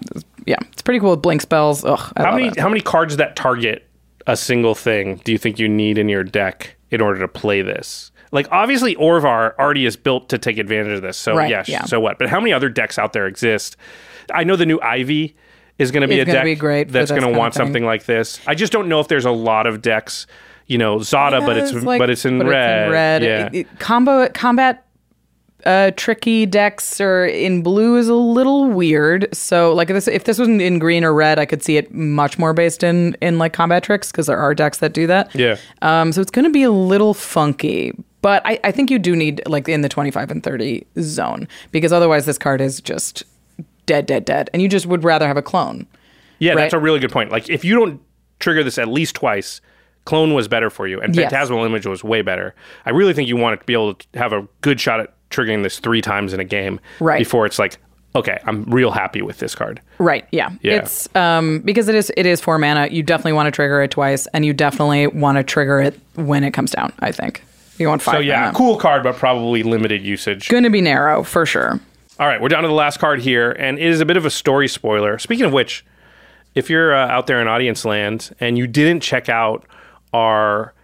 yeah 0.47 0.59
it's 0.73 0.82
pretty 0.82 1.01
cool 1.01 1.11
with 1.12 1.23
blink 1.23 1.40
spells. 1.40 1.85
Ugh, 1.85 2.12
I 2.16 2.23
How 2.23 2.32
many 2.32 2.48
it. 2.48 2.59
how 2.59 2.69
many 2.69 2.81
cards 2.81 3.16
that 3.16 3.36
target 3.36 3.86
a 4.27 4.36
single 4.36 4.74
thing 4.74 5.20
do 5.24 5.32
you 5.32 5.39
think 5.39 5.59
you 5.59 5.69
need 5.69 5.98
in 5.98 6.09
your 6.09 6.24
deck 6.24 6.77
in 6.90 7.01
order 7.01 7.20
to 7.20 7.28
play 7.28 7.62
this? 7.62 8.11
Like 8.32 8.47
obviously 8.51 8.94
Orvar 8.97 9.55
already 9.59 9.86
is 9.86 9.97
built 9.97 10.28
to 10.31 10.39
take 10.39 10.59
advantage 10.59 10.97
of 10.97 11.02
this. 11.02 11.16
So 11.16 11.35
Right, 11.36 11.48
yes, 11.51 11.69
yeah. 11.69 11.85
so 11.85 12.01
what? 12.01 12.19
But 12.19 12.28
how 12.28 12.40
many 12.40 12.52
other 12.52 12.69
decks 12.69 12.98
out 12.98 13.12
there 13.12 13.27
exist? 13.27 13.77
I 14.32 14.44
know 14.44 14.56
the 14.56 14.66
new 14.66 14.81
Ivy 14.81 15.36
is 15.79 15.91
going 15.91 16.03
to 16.03 16.09
be 16.09 16.21
It's 16.21 16.29
a 16.31 16.33
deck 16.33 16.45
be 16.45 16.55
great 16.55 16.89
that's 16.91 17.11
going 17.11 17.23
to 17.23 17.37
want 17.39 17.55
something 17.55 17.85
like 17.85 18.05
this. 18.05 18.41
I 18.47 18.55
just 18.55 18.73
don't 18.73 18.89
know 18.89 19.01
if 19.01 19.09
there's 19.09 19.25
a 19.25 19.31
lot 19.31 19.67
of 19.67 19.83
decks, 19.83 20.27
you 20.67 20.79
know, 20.79 21.01
Zada, 21.01 21.41
but 21.41 21.57
Yeah, 21.57 21.63
it's, 21.65 21.73
like- 21.73 21.99
but 21.99 22.11
it's 22.11 22.25
in 22.25 22.39
but 22.39 22.47
red. 22.47 22.91
red. 22.91 23.23
Yeah. 23.23 23.47
It- 23.47 23.55
it- 23.55 23.79
combo 23.81 24.29
combat 24.29 24.81
uh, 25.67 25.91
tricky 25.97 26.45
decks 26.45 27.01
or 27.01 27.25
in 27.25 27.63
blue 27.63 27.97
is 27.97 28.09
a 28.09 28.15
little 28.15 28.69
weird. 28.71 29.27
So 29.35 29.73
like 29.73 29.89
if 29.89 29.95
this 29.95 30.09
if 30.09 30.25
this 30.25 30.39
was 30.39 30.47
in 30.49 30.79
green 30.79 31.05
or 31.05 31.15
red, 31.15 31.39
I 31.39 31.47
could 31.47 31.63
see 31.63 31.79
it 31.79 31.93
much 31.95 32.39
more 32.39 32.53
based 32.53 32.83
in 32.83 33.17
in 33.23 33.39
like 33.39 33.55
combat 33.55 33.83
tricks 33.83 34.13
because 34.13 34.27
there 34.27 34.37
are 34.39 34.55
decks 34.55 34.79
that 34.79 34.93
do 34.93 35.07
that. 35.07 35.35
Yeah. 35.35 35.57
Um. 35.81 36.13
So 36.13 36.21
it's 36.21 36.31
going 36.31 36.45
to 36.45 36.51
be 36.51 36.65
a 36.65 36.71
little 36.71 37.15
funky. 37.15 37.93
But 38.21 38.43
I, 38.45 38.59
I 38.65 38.73
think 38.73 38.91
you 38.91 38.99
do 38.99 39.17
need 39.17 39.41
like 39.47 39.67
in 39.69 39.81
the 39.83 39.89
25 39.89 40.31
and 40.31 40.43
30 40.43 40.87
zone 41.01 41.47
because 41.73 41.93
otherwise 41.95 42.25
this 42.27 42.37
card 42.39 42.61
is 42.61 42.81
just 42.83 43.23
dead, 43.86 44.06
dead, 44.06 44.24
dead. 44.24 44.51
And 44.52 44.61
you 44.62 44.69
just 44.69 44.86
would 44.86 45.05
rather 45.05 45.27
have 45.27 45.36
a 45.36 45.43
clone. 45.43 45.86
Yeah, 46.39 46.55
that's 46.55 46.74
a 46.74 46.78
really 46.78 46.98
good 46.98 47.12
point. 47.12 47.31
Like 47.31 47.48
if 47.48 47.65
you 47.65 47.74
don't 47.74 48.01
trigger 48.40 48.62
this 48.65 48.77
at 48.78 48.89
least 48.89 49.15
twice, 49.15 49.61
clone 50.05 50.35
was 50.35 50.48
better 50.48 50.69
for 50.70 50.86
you, 50.86 51.01
and 51.01 51.15
Yes. 51.15 51.31
phantasmal 51.31 51.65
image 51.65 51.86
was 51.86 52.02
way 52.05 52.23
better. 52.23 52.55
I 52.85 52.90
really 52.90 53.15
think 53.15 53.28
you 53.28 53.36
want 53.36 53.59
to 53.59 53.65
be 53.65 53.73
able 53.73 53.94
to 53.94 54.19
have 54.19 54.32
a 54.32 54.47
good 54.61 54.81
shot 54.81 55.01
at 55.01 55.15
triggering 55.31 55.62
this 55.62 55.78
three 55.78 56.01
times 56.02 56.32
in 56.32 56.40
a 56.40 56.44
game, 56.44 56.81
Right. 57.01 57.19
Before 57.19 57.47
it's 57.47 57.59
like, 57.59 57.78
okay, 58.15 58.39
I'm 58.44 58.65
real 58.65 58.90
happy 58.90 59.23
with 59.23 59.39
this 59.39 59.55
card. 59.55 59.81
Right. 59.98 60.27
Yeah. 60.32 60.51
Yeah. 60.61 60.74
It's 60.77 61.09
um 61.16 61.61
because 61.61 61.89
it 61.89 61.94
is 61.94 62.12
it 62.16 62.27
is 62.27 62.40
four 62.40 62.59
mana. 62.59 62.89
You 62.89 63.02
definitely 63.02 63.32
want 63.32 63.47
to 63.47 63.51
trigger 63.52 63.82
it 63.82 63.90
twice, 63.93 64.27
and 64.35 64.44
you 64.44 64.52
definitely 64.52 65.06
want 65.06 65.39
to 65.39 65.44
trigger 65.44 65.81
it 65.81 65.98
when 66.16 66.44
it 66.44 66.51
comes 66.52 66.73
down. 66.73 66.93
I 67.01 67.11
think 67.12 67.43
you 67.78 67.89
want 67.89 68.02
five. 68.02 68.16
So 68.16 68.19
yeah, 68.20 68.52
cool 68.52 68.77
card, 68.77 69.02
but 69.02 69.16
probably 69.16 69.62
limited 69.62 70.02
usage. 70.02 70.48
Going 70.48 70.65
to 70.65 70.70
be 70.70 70.81
narrow 70.81 71.23
for 71.23 71.47
sure. 71.47 71.81
All 72.16 72.28
right, 72.28 72.41
we're 72.41 72.49
down 72.49 72.62
to 72.62 72.69
the 72.69 72.74
last 72.74 73.01
card 73.01 73.23
here, 73.23 73.51
and 73.51 73.77
it 73.77 73.86
is 73.86 74.01
a 74.01 74.07
bit 74.07 74.16
of 74.16 74.24
a 74.24 74.31
story 74.31 74.69
spoiler. 74.69 75.19
Speaking 75.19 75.47
of 75.47 75.53
which, 75.53 75.85
if 76.55 76.70
you're 76.70 76.95
uh, 76.95 77.09
out 77.09 77.27
there 77.27 77.43
in 77.43 77.49
audience 77.49 77.85
land 77.85 78.32
and 78.39 78.57
you 78.57 78.69
didn't 78.69 79.03
check 79.03 79.28
out 79.28 79.66
our 80.12 80.74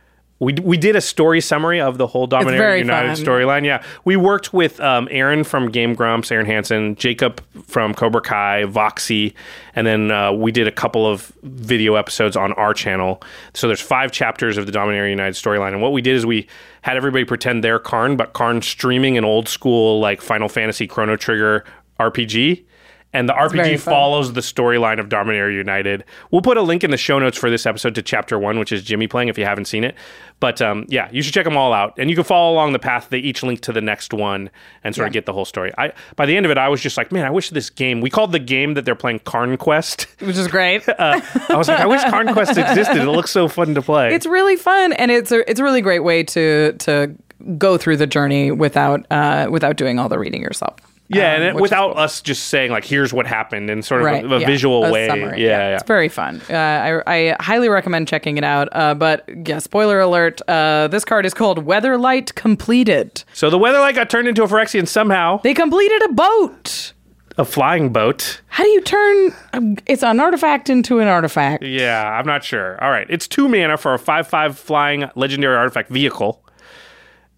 we, 0.41 0.55
we 0.55 0.79
did 0.79 0.97
a 0.97 1.03
story 1.03 1.41
summary 1.43 1.81
of 1.81 1.99
the 1.99 2.07
whole 2.07 2.27
Dominaria 2.27 2.79
United 2.79 3.25
storyline. 3.25 3.65
Yeah, 3.65 3.83
we 4.07 4.17
worked 4.17 4.55
with 4.55 4.81
um, 4.81 5.07
Arin 5.09 5.45
from 5.45 5.71
Game 5.71 5.95
Grumps, 5.95 6.31
Arin 6.31 6.47
Hanson, 6.47 6.97
Jacob 6.97 7.43
from 7.67 7.93
Cobra 7.95 8.23
Kai, 8.23 8.65
Voxy, 8.65 9.35
and 9.75 9.87
then 9.87 10.11
uh, 10.11 10.33
we 10.33 10.51
did 10.51 10.67
a 10.67 10.73
couple 10.73 11.07
of 11.07 11.31
video 11.43 11.95
episodes 11.95 12.37
on 12.37 12.55
our 12.55 12.73
channel. 12.73 13.23
So 13.53 13.67
there's 13.67 13.83
five 13.83 14.13
chapters 14.13 14.57
of 14.57 14.65
the 14.65 14.73
Dominaria 14.73 15.11
United 15.11 15.35
storyline, 15.35 15.73
and 15.73 15.83
what 15.83 15.93
we 15.93 16.01
did 16.01 16.17
is 16.17 16.25
we 16.25 16.49
had 16.83 16.97
everybody 16.97 17.27
pretend 17.27 17.63
they're 17.63 17.79
Karn, 17.79 18.17
but 18.17 18.33
Karn 18.33 18.63
streaming 18.63 19.19
an 19.19 19.25
old 19.25 19.47
school 19.47 20.01
like 20.01 20.23
Final 20.23 20.49
Fantasy 20.49 20.87
Chrono 20.87 21.17
Trigger 21.17 21.65
RPG. 22.01 22.65
And 23.13 23.29
the 23.29 23.33
very 23.51 23.77
RPG 23.77 23.81
follows 23.81 24.35
the 24.35 24.41
storyline 24.41 25.01
of 25.01 25.09
Dominaria 25.09 25.55
United. 25.55 26.05
We'll 26.31 26.43
put 26.43 26.57
a 26.57 26.63
link 26.63 26.85
in 26.85 26.93
the 26.93 26.97
show 26.97 27.19
notes 27.19 27.37
for 27.37 27.51
this 27.51 27.67
episode 27.67 27.97
to 27.97 28.03
chapter 28.03 28.39
one, 28.39 28.59
which 28.61 28.71
is 28.71 28.85
Jimmy 28.85 29.09
playing 29.09 29.29
if 29.29 29.37
you 29.37 29.45
haven't 29.45 29.65
seen 29.65 29.83
it. 29.83 29.97
But 30.39 30.63
um, 30.63 30.87
yeah, 30.89 31.09
you 31.11 31.21
should 31.23 31.35
check 31.35 31.45
them 31.45 31.57
all 31.57 31.73
out. 31.73 31.93
And 31.99 32.09
you 32.09 32.15
can 32.15 32.25
follow 32.25 32.53
along 32.55 32.73
the 32.73 32.79
path. 32.79 33.09
They 33.11 33.19
each 33.19 33.43
link 33.43 33.61
to 33.63 33.73
the 33.73 33.81
next 33.81 34.15
one 34.15 34.49
and 34.85 34.95
sort 34.95 35.09
of 35.09 35.13
get 35.13 35.27
the 35.27 35.33
whole 35.33 35.45
story. 35.45 35.73
I 35.77 35.93
By 36.15 36.27
the 36.27 36.37
end 36.37 36.47
of 36.47 36.53
it, 36.53 36.57
I 36.59 36.69
was 36.69 36.81
just 36.81 36.97
like, 36.97 37.11
man, 37.11 37.25
I 37.27 37.31
wish 37.31 37.51
this 37.51 37.69
game, 37.69 38.01
we 38.01 38.11
called 38.11 38.31
the 38.33 38.39
game 38.39 38.75
that 38.75 38.85
they're 38.85 38.95
playing 38.95 39.19
Karn 39.21 39.57
Quest. 39.57 40.03
Which 40.21 40.37
is 40.37 40.49
great. 40.49 40.85
Uh, 41.01 41.21
I 41.49 41.57
was 41.57 41.67
like, 41.67 41.81
I 41.81 41.87
wish 41.87 42.03
Karn 42.05 42.31
Quest 42.35 42.59
existed. 42.59 42.99
It 42.99 43.11
looks 43.11 43.31
so 43.31 43.49
fun 43.49 43.75
to 43.75 43.81
play. 43.81 44.13
it's 44.15 44.27
really 44.27 44.57
fun, 44.57 44.93
and 44.93 45.11
it's 45.11 45.33
a 45.33 45.49
it's 45.51 45.59
a 45.59 45.65
really 45.65 45.81
great 45.81 46.01
way 46.01 46.23
to 46.25 46.75
to 46.75 47.15
go 47.57 47.79
through 47.79 47.97
the 47.97 48.07
journey 48.07 48.51
without 48.51 49.07
uh 49.11 49.47
without 49.51 49.77
doing 49.77 49.99
all 49.99 50.11
the 50.11 50.19
reading 50.19 50.43
yourself. 50.43 50.77
Yeah, 51.13 51.35
Um, 51.35 51.43
and 51.43 51.45
it, 51.57 51.61
without 51.61 51.95
cool. 51.95 52.03
us 52.03 52.23
just 52.23 52.45
saying, 52.49 52.71
like, 52.71 52.85
here's 52.85 53.13
what 53.13 53.27
happened 53.27 53.69
in 53.69 53.83
sort 53.83 54.01
of 54.01 54.05
right, 54.07 54.25
a, 54.25 54.35
a 54.37 54.39
yeah, 54.41 54.47
visual 54.47 54.85
a 54.85 54.93
way. 54.93 55.09
summary. 55.09 55.43
Yeah, 55.43 55.49
yeah. 55.71 55.75
it's 55.75 55.83
very 55.83 56.09
fun. 56.09 56.41
Uh, 56.49 56.55
I, 56.55 57.03
I 57.31 57.37
highly 57.41 57.69
recommend 57.69 58.07
checking 58.07 58.39
it 58.39 58.45
out. 58.45 58.69
Uh, 58.71 58.95
but 58.95 59.29
yeah, 59.47 59.59
spoiler 59.59 59.99
alert: 60.01 60.41
uh, 60.49 60.87
this 60.89 61.05
card 61.05 61.27
is 61.27 61.35
called 61.35 61.67
Weatherlight 61.67 62.35
Compleated. 62.37 63.25
So 63.33 63.51
the 63.51 63.59
Weatherlight 63.59 63.97
got 63.97 64.09
turned 64.09 64.29
into 64.29 64.45
a 64.45 64.47
Phyrexian 64.47 64.87
somehow, 64.87 65.39
They 65.43 65.53
completed 65.55 66.01
a 66.03 66.13
boat. 66.13 66.93
a 67.37 67.45
flying 67.45 67.91
boat. 67.93 68.41
How 68.47 68.63
do 68.63 68.71
you 68.71 68.81
turn? 68.81 69.33
um, 69.53 69.77
It's 69.87 70.05
an 70.05 70.21
artifact 70.21 70.71
into 70.71 71.01
an 71.01 71.09
artifact. 71.09 71.65
Yeah, 71.65 72.09
I'm 72.09 72.27
not 72.27 72.45
sure. 72.45 72.81
All 72.85 72.91
right, 72.91 73.07
it's 73.11 73.27
two 73.27 73.49
mana 73.49 73.77
for 73.79 73.95
a 73.95 73.99
five-five 73.99 74.57
flying 74.57 75.11
legendary 75.17 75.57
artifact 75.57 75.91
vehicle. 75.91 76.45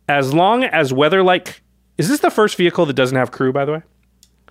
As 0.08 0.34
long 0.34 0.64
as 0.64 0.92
Weatherlight, 0.92 1.60
is 2.04 2.08
this 2.10 2.20
the 2.20 2.30
first 2.30 2.56
vehicle 2.56 2.86
that 2.86 2.94
doesn't 2.94 3.16
have 3.16 3.30
crew? 3.30 3.52
By 3.52 3.64
the 3.64 3.72
way. 3.72 3.82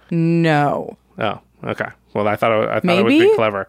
No. 0.10 0.98
Oh, 1.18 1.40
okay. 1.64 1.88
Well, 2.14 2.28
I 2.28 2.36
thought 2.36 2.52
it, 2.52 2.70
I 2.70 2.80
thought 2.80 3.00
it 3.00 3.04
was 3.04 3.12
Maybe? 3.14 3.26
being 3.26 3.36
clever. 3.36 3.68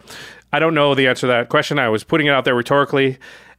I 0.52 0.58
don't 0.58 0.74
know 0.74 0.94
the 0.94 1.06
answer 1.08 1.22
to 1.22 1.26
that 1.28 1.48
question. 1.48 1.78
I 1.78 1.88
was 1.88 2.04
putting 2.04 2.26
it 2.26 2.30
out 2.30 2.44
there 2.44 2.54
rhetorically. 2.54 3.18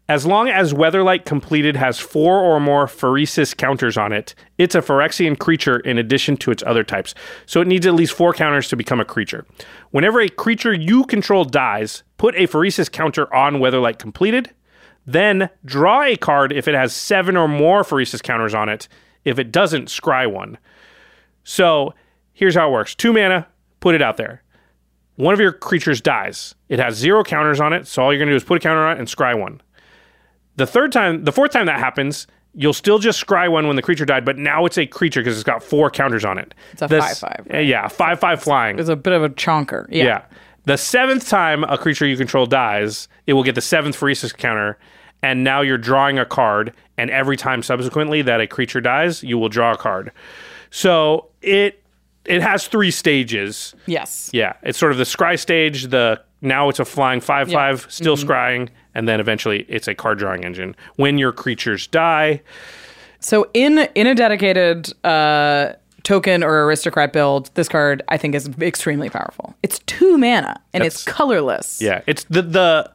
As 0.09 0.25
long 0.25 0.49
as 0.49 0.73
Weatherlight 0.73 1.23
compleated 1.23 1.77
has 1.77 1.97
four 1.97 2.37
or 2.37 2.59
more 2.59 2.87
Phyresis 2.87 3.55
counters 3.55 3.97
on 3.97 4.11
it, 4.11 4.35
it's 4.57 4.75
a 4.75 4.81
Phyrexian 4.81 5.39
creature 5.39 5.79
in 5.79 5.97
addition 5.97 6.35
to 6.37 6.51
its 6.51 6.61
other 6.67 6.83
types. 6.83 7.15
So 7.45 7.61
it 7.61 7.67
needs 7.67 7.87
at 7.87 7.93
least 7.93 8.11
four 8.11 8.33
counters 8.33 8.67
to 8.67 8.75
become 8.75 8.99
a 8.99 9.05
creature. 9.05 9.45
Whenever 9.91 10.19
a 10.19 10.27
creature 10.27 10.73
you 10.73 11.05
control 11.05 11.45
dies, 11.45 12.03
put 12.17 12.35
a 12.35 12.47
Phyresis 12.47 12.91
counter 12.91 13.33
on 13.33 13.55
Weatherlight 13.55 13.97
compleated. 13.97 14.51
Then 15.05 15.49
draw 15.63 16.03
a 16.03 16.17
card 16.17 16.51
if 16.51 16.67
it 16.67 16.75
has 16.75 16.93
seven 16.93 17.37
or 17.37 17.47
more 17.47 17.83
Phyresis 17.83 18.21
counters 18.21 18.53
on 18.53 18.67
it. 18.67 18.89
If 19.25 19.39
it 19.39 19.51
doesn't, 19.51 19.87
scry 19.87 20.29
one. 20.31 20.57
So 21.43 21.93
here's 22.33 22.55
how 22.55 22.69
it 22.69 22.71
works 22.71 22.95
two 22.95 23.13
mana, 23.13 23.47
put 23.79 23.95
it 23.95 24.01
out 24.01 24.17
there. 24.17 24.41
One 25.15 25.33
of 25.33 25.39
your 25.39 25.51
creatures 25.51 26.01
dies. 26.01 26.55
It 26.69 26.79
has 26.79 26.95
zero 26.95 27.23
counters 27.23 27.59
on 27.59 27.71
it, 27.71 27.85
so 27.87 28.01
all 28.03 28.11
you're 28.11 28.17
going 28.19 28.27
to 28.29 28.33
do 28.33 28.37
is 28.37 28.43
put 28.43 28.57
a 28.57 28.59
counter 28.59 28.83
on 28.83 28.95
it 28.95 28.99
and 28.99 29.07
scry 29.07 29.39
one. 29.39 29.61
The 30.55 30.65
third 30.65 30.91
time, 30.91 31.23
the 31.23 31.31
fourth 31.31 31.51
time 31.51 31.67
that 31.67 31.79
happens, 31.79 32.25
you'll 32.55 32.73
still 32.73 32.97
just 32.99 33.23
scry 33.23 33.51
one 33.51 33.67
when 33.67 33.75
the 33.75 33.81
creature 33.81 34.05
died, 34.05 34.25
but 34.25 34.37
now 34.37 34.65
it's 34.65 34.77
a 34.77 34.87
creature 34.87 35.21
because 35.21 35.35
it's 35.35 35.43
got 35.43 35.61
four 35.63 35.91
counters 35.91 36.25
on 36.25 36.37
it. 36.39 36.53
It's 36.71 36.81
a 36.81 36.87
The 36.87 36.97
5/5, 36.99 37.53
uh, 37.53 37.57
Yeah, 37.59 37.87
5 37.87 38.19
5 38.19 38.41
flying. 38.41 38.79
It's 38.79 38.89
a 38.89 38.95
bit 38.95 39.13
of 39.13 39.23
a 39.23 39.29
chonker. 39.29 39.85
Yeah. 39.89 40.03
Yeah. 40.03 40.21
The 40.65 40.77
seventh 40.77 41.27
time 41.27 41.63
a 41.65 41.77
creature 41.77 42.05
you 42.07 42.15
control 42.17 42.45
dies, 42.45 43.07
it 43.27 43.33
will 43.33 43.43
get 43.43 43.55
the 43.55 43.61
seventh 43.61 43.99
Phyresis 43.99 44.35
counter, 44.35 44.77
and 45.23 45.43
now 45.43 45.61
you're 45.61 45.79
drawing 45.79 46.19
a 46.19 46.25
card, 46.25 46.73
and 46.97 47.09
every 47.09 47.35
time 47.37 47.63
subsequently 47.63 48.21
that 48.21 48.39
a 48.39 48.45
creature 48.45 48.81
dies, 48.81 49.23
you 49.23 49.39
will 49.39 49.49
draw 49.49 49.71
a 49.73 49.77
card. 49.77 50.11
So 50.69 51.29
it 51.41 51.79
it 52.25 52.41
has 52.41 52.67
three 52.67 52.91
stages. 52.91 53.73
Yes. 53.85 54.29
Yeah, 54.33 54.53
it's 54.61 54.77
sort 54.77 54.91
of 54.91 54.97
the 54.97 55.03
scry 55.03 55.39
stage. 55.39 55.87
The 55.87 56.21
now 56.41 56.69
it's 56.69 56.79
a 56.79 56.85
flying 56.85 57.21
five 57.21 57.49
Yeah. 57.49 57.57
five, 57.57 57.87
still 57.89 58.17
scrying, 58.17 58.69
and 58.93 59.07
then 59.07 59.19
eventually 59.19 59.65
it's 59.67 59.87
a 59.87 59.95
card 59.95 60.19
drawing 60.19 60.45
engine. 60.45 60.75
When 60.97 61.17
your 61.17 61.31
creatures 61.31 61.87
die, 61.87 62.41
So 63.19 63.47
in 63.53 63.87
in 63.95 64.07
a 64.07 64.15
dedicated 64.15 64.91
uh, 65.05 65.73
token 66.03 66.43
or 66.43 66.65
aristocrat 66.65 67.13
build, 67.13 67.49
this 67.55 67.69
card 67.69 68.03
I 68.09 68.17
think 68.17 68.35
is 68.35 68.49
extremely 68.61 69.09
powerful. 69.09 69.55
It's 69.63 69.79
two 69.85 70.17
mana 70.17 70.59
and 70.73 70.83
it's 70.83 71.03
colorless. 71.03 71.81
yeah, 71.81 72.01
it's 72.07 72.25
the 72.25 72.41
the 72.41 72.91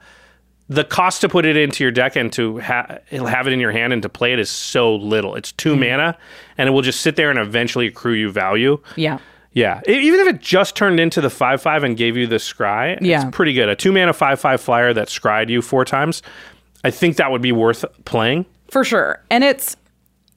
the 0.69 0.85
cost 0.85 1.21
to 1.23 1.29
put 1.29 1.47
it 1.47 1.57
into 1.57 1.83
your 1.83 1.91
deck 1.91 2.15
and 2.17 2.33
to 2.35 2.59
ha- 2.61 2.99
have 3.11 3.47
it 3.47 3.53
in 3.53 3.61
your 3.61 3.73
hand 3.73 3.93
and 3.93 4.03
to 4.03 4.09
play 4.09 4.33
it 4.33 4.39
is 4.39 4.51
so 4.51 4.95
little. 4.97 5.35
It's 5.35 5.53
2 5.53 5.71
Mm-hmm. 5.73 5.81
mana, 5.81 6.19
and 6.59 6.69
it 6.69 6.73
will 6.73 6.83
just 6.83 7.01
sit 7.01 7.17
there 7.17 7.31
and 7.31 7.39
eventually 7.39 7.87
accrue 7.87 8.13
you 8.15 8.31
value. 8.31 8.79
Yeah. 8.97 9.19
Yeah, 9.55 9.81
E- 9.89 9.99
even 10.07 10.21
if 10.21 10.29
it 10.29 10.41
just 10.43 10.77
turned 10.77 11.01
into 11.01 11.21
the 11.23 11.31
five 11.31 11.61
five 11.63 11.83
and 11.83 11.97
gave 11.97 12.17
you 12.17 12.27
the 12.27 12.37
scry, 12.37 12.99
Yeah. 13.01 13.23
it's 13.27 13.35
pretty 13.37 13.55
good. 13.55 13.69
A 13.71 13.75
two 13.75 13.91
mana 13.93 14.13
five 14.13 14.39
five 14.39 14.61
flyer 14.61 14.93
that 14.93 15.09
scried 15.09 15.49
you 15.51 15.63
four 15.63 15.85
times, 15.87 16.23
I 16.85 16.91
think 16.91 17.17
that 17.17 17.31
would 17.33 17.43
be 17.43 17.51
worth 17.53 17.85
playing. 18.05 18.45
For 18.71 18.85
sure. 18.85 19.21
And 19.31 19.43
it's 19.43 19.75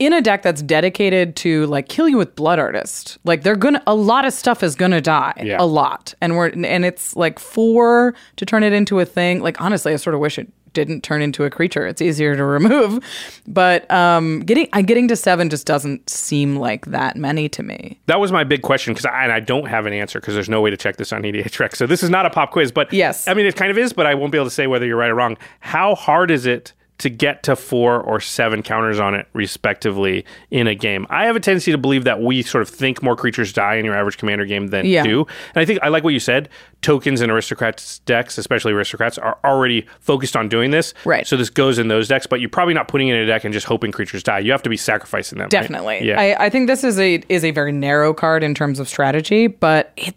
in 0.01 0.13
a 0.13 0.21
deck 0.21 0.41
that's 0.41 0.63
dedicated 0.63 1.35
to 1.35 1.67
like 1.67 1.87
kill 1.87 2.09
you 2.09 2.17
with 2.17 2.35
blood 2.35 2.57
artist. 2.57 3.19
Like 3.23 3.43
they're 3.43 3.55
gonna 3.55 3.83
a 3.85 3.93
lot 3.93 4.25
of 4.25 4.33
stuff 4.33 4.63
is 4.63 4.73
gonna 4.73 4.99
die. 4.99 5.39
Yeah. 5.43 5.57
A 5.59 5.65
lot. 5.65 6.15
And 6.21 6.35
we're 6.35 6.47
and 6.49 6.83
it's 6.83 7.15
like 7.15 7.37
four 7.37 8.15
to 8.37 8.45
turn 8.45 8.63
it 8.63 8.73
into 8.73 8.99
a 8.99 9.05
thing. 9.05 9.41
Like 9.41 9.61
honestly, 9.61 9.93
I 9.93 9.97
sort 9.97 10.15
of 10.15 10.19
wish 10.19 10.39
it 10.39 10.51
didn't 10.73 11.01
turn 11.03 11.21
into 11.21 11.43
a 11.43 11.51
creature. 11.51 11.85
It's 11.85 12.01
easier 12.01 12.35
to 12.35 12.43
remove. 12.57 13.03
But 13.47 13.89
um 13.91 14.39
getting 14.39 14.69
I 14.73 14.81
getting 14.81 15.07
to 15.09 15.15
seven 15.15 15.51
just 15.51 15.67
doesn't 15.67 16.09
seem 16.09 16.55
like 16.55 16.87
that 16.87 17.15
many 17.15 17.47
to 17.49 17.61
me. 17.61 17.99
That 18.07 18.19
was 18.19 18.31
my 18.31 18.43
big 18.43 18.63
question 18.63 18.93
because 18.95 19.05
I, 19.05 19.21
and 19.21 19.31
I 19.31 19.39
don't 19.39 19.65
have 19.67 19.85
an 19.85 19.93
answer 19.93 20.19
because 20.19 20.33
there's 20.33 20.49
no 20.49 20.61
way 20.61 20.71
to 20.71 20.77
check 20.77 20.97
this 20.97 21.13
on 21.13 21.23
E 21.23 21.31
EDH 21.31 21.59
Rec. 21.59 21.75
So 21.75 21.85
this 21.85 22.01
is 22.01 22.09
not 22.09 22.25
a 22.25 22.31
pop 22.31 22.49
quiz, 22.49 22.71
but 22.71 22.91
Yes. 22.91 23.27
I 23.27 23.35
mean 23.35 23.45
it 23.45 23.55
kind 23.55 23.69
of 23.69 23.77
is, 23.77 23.93
but 23.93 24.07
I 24.07 24.15
won't 24.15 24.31
be 24.31 24.39
able 24.39 24.47
to 24.47 24.51
say 24.51 24.65
whether 24.65 24.87
you're 24.87 24.97
right 24.97 25.11
or 25.11 25.15
wrong. 25.15 25.37
How 25.59 25.93
hard 25.93 26.31
is 26.31 26.47
it 26.47 26.73
to 27.01 27.09
get 27.09 27.43
to 27.43 27.55
four 27.55 27.99
or 28.01 28.19
seven 28.19 28.63
counters 28.63 28.99
on 28.99 29.13
it, 29.13 29.27
respectively, 29.33 30.25
in 30.49 30.67
a 30.67 30.73
game? 30.75 31.05
I 31.09 31.25
have 31.25 31.35
a 31.35 31.39
tendency 31.39 31.71
to 31.71 31.77
believe 31.77 32.03
that 32.05 32.21
we 32.21 32.41
sort 32.41 32.61
of 32.63 32.69
think 32.69 33.03
more 33.03 33.15
creatures 33.15 33.53
die 33.53 33.75
in 33.75 33.85
your 33.85 33.95
average 33.95 34.17
commander 34.17 34.45
game 34.45 34.67
than 34.67 34.85
Yeah. 34.85 35.03
do, 35.03 35.25
and 35.53 35.61
I 35.61 35.65
think 35.65 35.79
I 35.83 35.89
like 35.89 36.03
what 36.03 36.13
you 36.13 36.19
said. 36.19 36.49
Tokens 36.81 37.21
and 37.21 37.31
aristocrats 37.31 37.99
decks, 37.99 38.37
especially 38.39 38.73
aristocrats, 38.73 39.17
are 39.19 39.37
already 39.45 39.85
focused 39.99 40.35
on 40.35 40.49
doing 40.49 40.71
this. 40.71 40.95
Right. 41.05 41.27
So 41.27 41.37
this 41.37 41.51
goes 41.51 41.77
in 41.77 41.89
those 41.89 42.07
decks, 42.07 42.25
but 42.25 42.39
you're 42.39 42.49
probably 42.49 42.73
not 42.73 42.87
putting 42.87 43.09
it 43.09 43.15
in 43.15 43.21
a 43.21 43.25
deck 43.27 43.43
and 43.43 43.53
just 43.53 43.67
hoping 43.67 43.91
creatures 43.91 44.23
die. 44.23 44.39
You 44.39 44.51
have 44.51 44.63
to 44.63 44.69
be 44.69 44.77
sacrificing 44.77 45.37
them. 45.37 45.45
right? 45.45 45.51
Definitely. 45.51 45.99
Yeah. 46.07 46.19
I, 46.19 46.45
I 46.45 46.49
think 46.49 46.67
this 46.67 46.83
is 46.83 46.99
a 46.99 47.21
is 47.29 47.43
a 47.45 47.51
very 47.51 47.71
narrow 47.71 48.13
card 48.15 48.43
in 48.43 48.55
terms 48.55 48.79
of 48.79 48.89
strategy, 48.89 49.45
but 49.47 49.91
it 49.95 50.15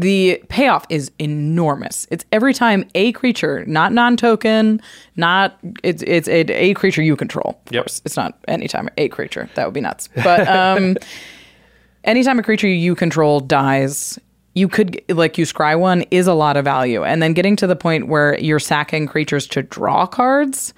the 0.00 0.42
payoff 0.48 0.84
is 0.88 1.10
enormous. 1.18 2.06
It's 2.10 2.24
every 2.32 2.52
time 2.52 2.84
a 2.94 3.12
creature, 3.12 3.64
not 3.66 3.92
non-token, 3.92 4.80
not 5.16 5.56
it's 5.82 6.02
it's 6.02 6.26
a, 6.28 6.40
a 6.52 6.74
creature 6.74 7.02
you 7.02 7.16
control. 7.16 7.60
Of 7.66 7.72
Yep. 7.72 7.84
course, 7.84 8.02
it's 8.04 8.16
not 8.16 8.38
anytime 8.48 8.88
a 8.98 9.08
creature. 9.08 9.48
That 9.54 9.64
would 9.66 9.74
be 9.74 9.80
nuts. 9.80 10.08
But 10.22 10.48
um, 10.48 10.96
anytime 12.04 12.38
a 12.38 12.42
creature 12.42 12.66
you 12.68 12.94
control 12.94 13.40
dies, 13.40 14.18
you 14.54 14.68
could 14.68 15.00
like 15.08 15.38
you 15.38 15.44
scry 15.44 15.78
one 15.78 16.02
is 16.10 16.26
a 16.26 16.34
lot 16.34 16.56
of 16.56 16.64
value, 16.64 17.04
and 17.04 17.22
then 17.22 17.32
getting 17.32 17.56
to 17.56 17.66
the 17.66 17.76
point 17.76 18.08
where 18.08 18.38
you're 18.40 18.58
sacking 18.60 19.06
creatures 19.06 19.46
to 19.48 19.62
draw 19.62 20.06
cards 20.06 20.74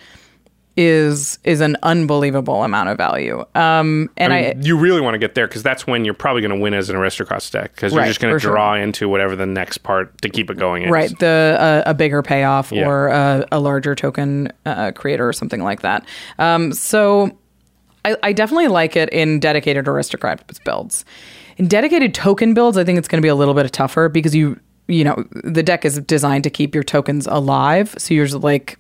is 0.77 1.39
is 1.45 1.61
an 1.63 1.77
unbelievable 1.83 2.63
amount 2.63 2.89
of 2.91 2.99
value. 2.99 3.45
Um, 3.55 4.11
and 4.17 4.33
I, 4.33 4.39
I 4.39 4.55
you 4.61 4.77
really 4.77 5.01
want 5.01 5.15
to 5.15 5.19
get 5.19 5.35
there 5.35 5.47
because 5.49 5.63
that's 5.63 5.87
when 5.87 6.05
you're 6.05 6.13
probably 6.15 6.43
going 6.43 6.55
to 6.55 6.61
win 6.61 6.75
as 6.75 6.91
an 6.91 6.97
aristocrat 6.97 7.49
deck 7.51 7.75
because 7.75 7.93
you're 7.93 8.03
Right, 8.03 8.09
just 8.09 8.21
going 8.21 8.35
to 8.35 8.39
sure. 8.41 8.53
draw 8.53 8.75
into 8.75 9.09
whatever 9.09 9.35
the 9.37 9.47
next 9.47 9.79
part 9.79 10.21
to 10.23 10.29
keep 10.29 10.51
it 10.51 10.59
going 10.59 10.83
is. 10.85 10.91
right 10.91 11.19
the 11.19 11.57
uh, 11.59 11.91
a 11.91 11.95
bigger 11.95 12.23
payoff 12.23 12.73
Yeah. 12.73 12.87
or 12.87 13.09
a, 13.09 13.47
a 13.53 13.61
larger 13.61 13.95
token 13.95 14.53
uh, 14.67 14.93
creator 14.93 15.27
or 15.27 15.33
something 15.33 15.63
like 15.63 15.81
that. 15.81 16.05
Um, 16.39 16.73
so 16.73 17.31
I, 18.05 18.17
I 18.23 18.33
definitely 18.33 18.69
like 18.69 18.97
it 18.97 19.09
in 19.11 19.41
dedicated 19.41 19.89
aristocrat 19.89 20.43
builds. 20.65 21.05
In 21.57 21.69
dedicated 21.69 22.13
token 22.15 22.53
builds, 22.53 22.77
I 22.77 22.85
think 22.85 22.99
it's 22.99 23.09
going 23.09 23.21
to 23.21 23.25
be 23.25 23.29
a 23.31 23.35
little 23.35 23.55
bit 23.55 23.73
tougher 23.73 24.09
because 24.11 24.35
you 24.35 24.61
you 24.89 25.03
know 25.03 25.25
the 25.43 25.63
deck 25.63 25.85
is 25.85 25.99
designed 26.01 26.45
to 26.45 26.51
keep 26.51 26.75
your 26.75 26.85
tokens 26.85 27.27
alive. 27.27 27.95
So 27.99 28.13
you're 28.15 28.29
like 28.29 28.79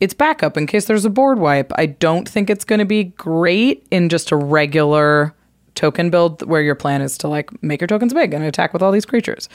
it's 0.00 0.14
backup 0.14 0.56
in 0.56 0.66
case 0.66 0.86
there's 0.86 1.04
a 1.04 1.10
board 1.10 1.38
wipe. 1.38 1.72
I 1.76 1.86
don't 1.86 2.28
think 2.28 2.50
it's 2.50 2.64
going 2.64 2.80
to 2.80 2.84
be 2.84 3.04
great 3.04 3.86
in 3.90 4.08
just 4.08 4.30
a 4.32 4.36
regular 4.36 5.34
token 5.74 6.08
build 6.08 6.40
where 6.48 6.62
your 6.62 6.76
plan 6.76 7.02
is 7.02 7.18
to 7.18 7.26
like 7.26 7.50
make 7.62 7.80
your 7.80 7.88
tokens 7.88 8.14
big 8.14 8.32
and 8.32 8.44
attack 8.44 8.72
with 8.72 8.80
all 8.80 8.92
these 8.92 9.04
creatures. 9.04 9.48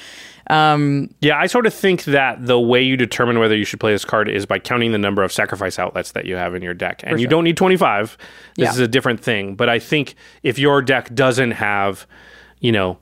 Um, 0.50 1.14
yeah, 1.22 1.38
I 1.40 1.48
sort 1.48 1.66
of 1.66 1.74
think 1.74 2.04
that 2.06 2.46
the 2.46 2.60
way 2.60 2.82
you 2.82 2.98
determine 2.98 3.40
whether 3.40 3.56
you 3.56 3.64
should 3.64 3.80
play 3.80 3.94
this 3.94 4.04
card 4.04 4.28
is 4.30 4.46
by 4.46 4.60
counting 4.60 4.92
the 4.92 4.98
number 4.98 5.24
of 5.24 5.32
sacrifice 5.32 5.80
outlets 5.80 6.12
that 6.12 6.26
you 6.26 6.36
have 6.36 6.56
in 6.56 6.62
your 6.62 6.74
deck. 6.74 7.02
And 7.06 7.22
you 7.22 7.28
don't 7.28 7.46
need 7.46 7.56
25. 7.56 8.18
This 8.58 8.66
Yeah. 8.66 8.72
is 8.72 8.80
a 8.80 8.88
different 8.88 9.22
thing. 9.22 9.56
But 9.56 9.70
I 9.70 9.80
think 9.80 10.16
if 10.44 10.60
your 10.60 10.82
deck 10.82 11.14
doesn't 11.16 11.52
have, 11.52 12.06
you 12.60 12.74
know, 12.74 12.98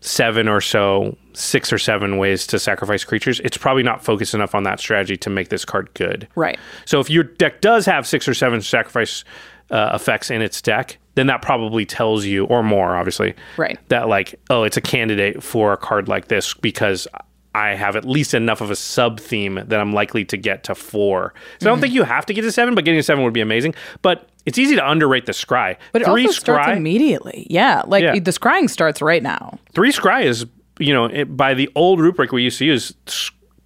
seven 0.00 0.46
or 0.48 0.60
so, 0.60 1.16
six 1.34 1.72
or 1.72 1.78
seven 1.78 2.18
ways 2.18 2.46
to 2.48 2.58
sacrifice 2.58 3.04
creatures, 3.04 3.40
it's 3.40 3.56
probably 3.56 3.82
not 3.82 4.04
focused 4.04 4.34
enough 4.34 4.54
on 4.54 4.62
that 4.64 4.80
strategy 4.80 5.16
to 5.18 5.30
make 5.30 5.48
this 5.48 5.64
card 5.64 5.90
good. 5.94 6.28
Right. 6.34 6.58
So 6.84 7.00
if 7.00 7.08
your 7.10 7.24
deck 7.24 7.60
does 7.60 7.86
have 7.86 8.06
six 8.06 8.26
or 8.28 8.34
seven 8.34 8.60
sacrifice 8.62 9.24
uh, 9.70 9.90
effects 9.94 10.30
in 10.30 10.42
its 10.42 10.60
deck, 10.60 10.98
then 11.14 11.26
that 11.28 11.42
probably 11.42 11.84
tells 11.86 12.24
you, 12.24 12.44
or 12.46 12.62
more, 12.62 12.96
obviously, 12.96 13.34
Right. 13.56 13.78
that 13.88 14.08
like, 14.08 14.34
oh, 14.50 14.62
it's 14.64 14.76
a 14.76 14.80
candidate 14.82 15.42
for 15.42 15.72
a 15.72 15.76
card 15.76 16.08
like 16.08 16.28
this 16.28 16.54
because 16.54 17.06
I 17.54 17.74
have 17.74 17.96
at 17.96 18.06
least 18.06 18.32
enough 18.32 18.62
of 18.62 18.70
a 18.70 18.76
sub 18.76 19.20
theme 19.20 19.56
that 19.66 19.78
I'm 19.78 19.92
likely 19.92 20.24
to 20.26 20.38
get 20.38 20.64
to 20.64 20.74
four. 20.74 21.34
So 21.60 21.68
I 21.68 21.72
don't 21.72 21.80
think 21.80 21.92
you 21.92 22.02
have 22.02 22.24
to 22.26 22.34
get 22.34 22.42
to 22.42 22.52
seven, 22.52 22.74
but 22.74 22.84
getting 22.86 22.98
to 22.98 23.02
seven 23.02 23.24
would 23.24 23.34
be 23.34 23.42
amazing. 23.42 23.74
But 24.00 24.26
it's 24.46 24.56
easy 24.58 24.74
to 24.74 24.90
underrate 24.90 25.26
the 25.26 25.32
scry. 25.32 25.76
But 25.92 26.00
it 26.02 26.06
three 26.06 26.26
also 26.26 26.38
starts 26.40 26.68
scry, 26.68 26.76
immediately. 26.78 27.46
Yeah. 27.50 27.82
Like 27.86 28.02
Yeah. 28.04 28.18
the 28.18 28.30
scrying 28.30 28.70
starts 28.70 29.02
right 29.02 29.22
now. 29.22 29.58
three 29.74 29.92
scry 29.92 30.24
is 30.24 30.46
you 30.82 30.92
know 30.92 31.06
it, 31.06 31.36
by 31.36 31.54
the 31.54 31.70
old 31.74 32.00
rubric 32.00 32.32
we 32.32 32.42
used 32.42 32.58
to 32.58 32.64
use. 32.64 32.92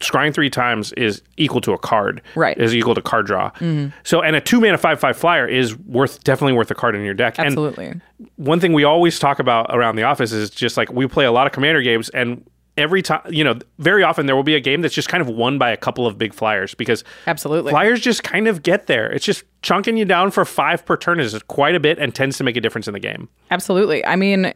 Scrying 0.01 0.35
three 0.35 0.51
times 0.51 0.93
is 0.93 1.23
equal 1.39 1.63
to 1.63 1.73
a 1.73 1.79
card, 1.79 2.21
Right. 2.35 2.55
Mm-hmm. 2.55 2.65
Is 2.65 2.75
equal 2.77 2.95
to 2.95 3.01
card 3.01 3.25
draw. 3.25 3.51
So, 4.05 4.21
and 4.21 4.37
a 4.37 4.43
two 4.43 4.61
mana 4.61 4.77
five 4.77 5.01
five 5.01 5.17
flyer 5.17 5.49
is 5.49 5.75
worth 5.75 6.23
definitely 6.23 6.53
worth 6.53 6.71
a 6.71 6.75
card 6.75 6.95
in 6.95 7.01
your 7.03 7.15
deck. 7.15 7.39
And 7.39 7.47
Absolutely. 7.47 7.95
one 8.37 8.61
thing 8.61 8.75
we 8.75 8.85
always 8.85 9.19
talk 9.19 9.39
about 9.39 9.75
around 9.75 9.97
the 9.97 10.03
office 10.03 10.33
is 10.33 10.51
just 10.51 10.77
like 10.77 10.93
we 10.93 11.07
play 11.09 11.25
a 11.25 11.33
lot 11.33 11.47
of 11.47 11.55
commander 11.55 11.81
games 11.81 12.11
and 12.11 12.45
every 12.77 13.01
time 13.01 13.23
you 13.31 13.43
know 13.43 13.59
very 13.79 14.03
often 14.03 14.27
there 14.27 14.37
will 14.37 14.43
be 14.43 14.55
a 14.55 14.61
game 14.61 14.83
that's 14.83 14.93
just 14.95 15.09
kind 15.09 15.23
of 15.23 15.29
won 15.31 15.57
by 15.57 15.71
a 15.71 15.79
couple 15.79 16.07
of 16.07 16.19
big 16.19 16.35
flyers 16.35 16.75
because 16.75 17.03
Absolutely. 17.27 17.71
flyers 17.73 17.99
just 18.01 18.23
kind 18.23 18.49
of 18.49 18.63
get 18.63 18.87
there 18.89 19.11
it's 19.11 19.25
just 19.25 19.45
chunking 19.63 19.97
you 19.97 20.05
down 20.05 20.31
for 20.31 20.45
five 20.45 20.85
per 20.85 20.99
turn 20.99 21.19
is 21.21 21.43
quite 21.45 21.75
a 21.75 21.81
bit 21.81 21.99
and 21.99 22.15
tends 22.15 22.37
to 22.37 22.45
make 22.45 22.55
a 22.55 22.61
difference 22.61 22.87
in 22.87 22.93
the 22.93 23.01
game 23.01 23.31
Absolutely. 23.51 24.05
I 24.05 24.15
mean, 24.17 24.53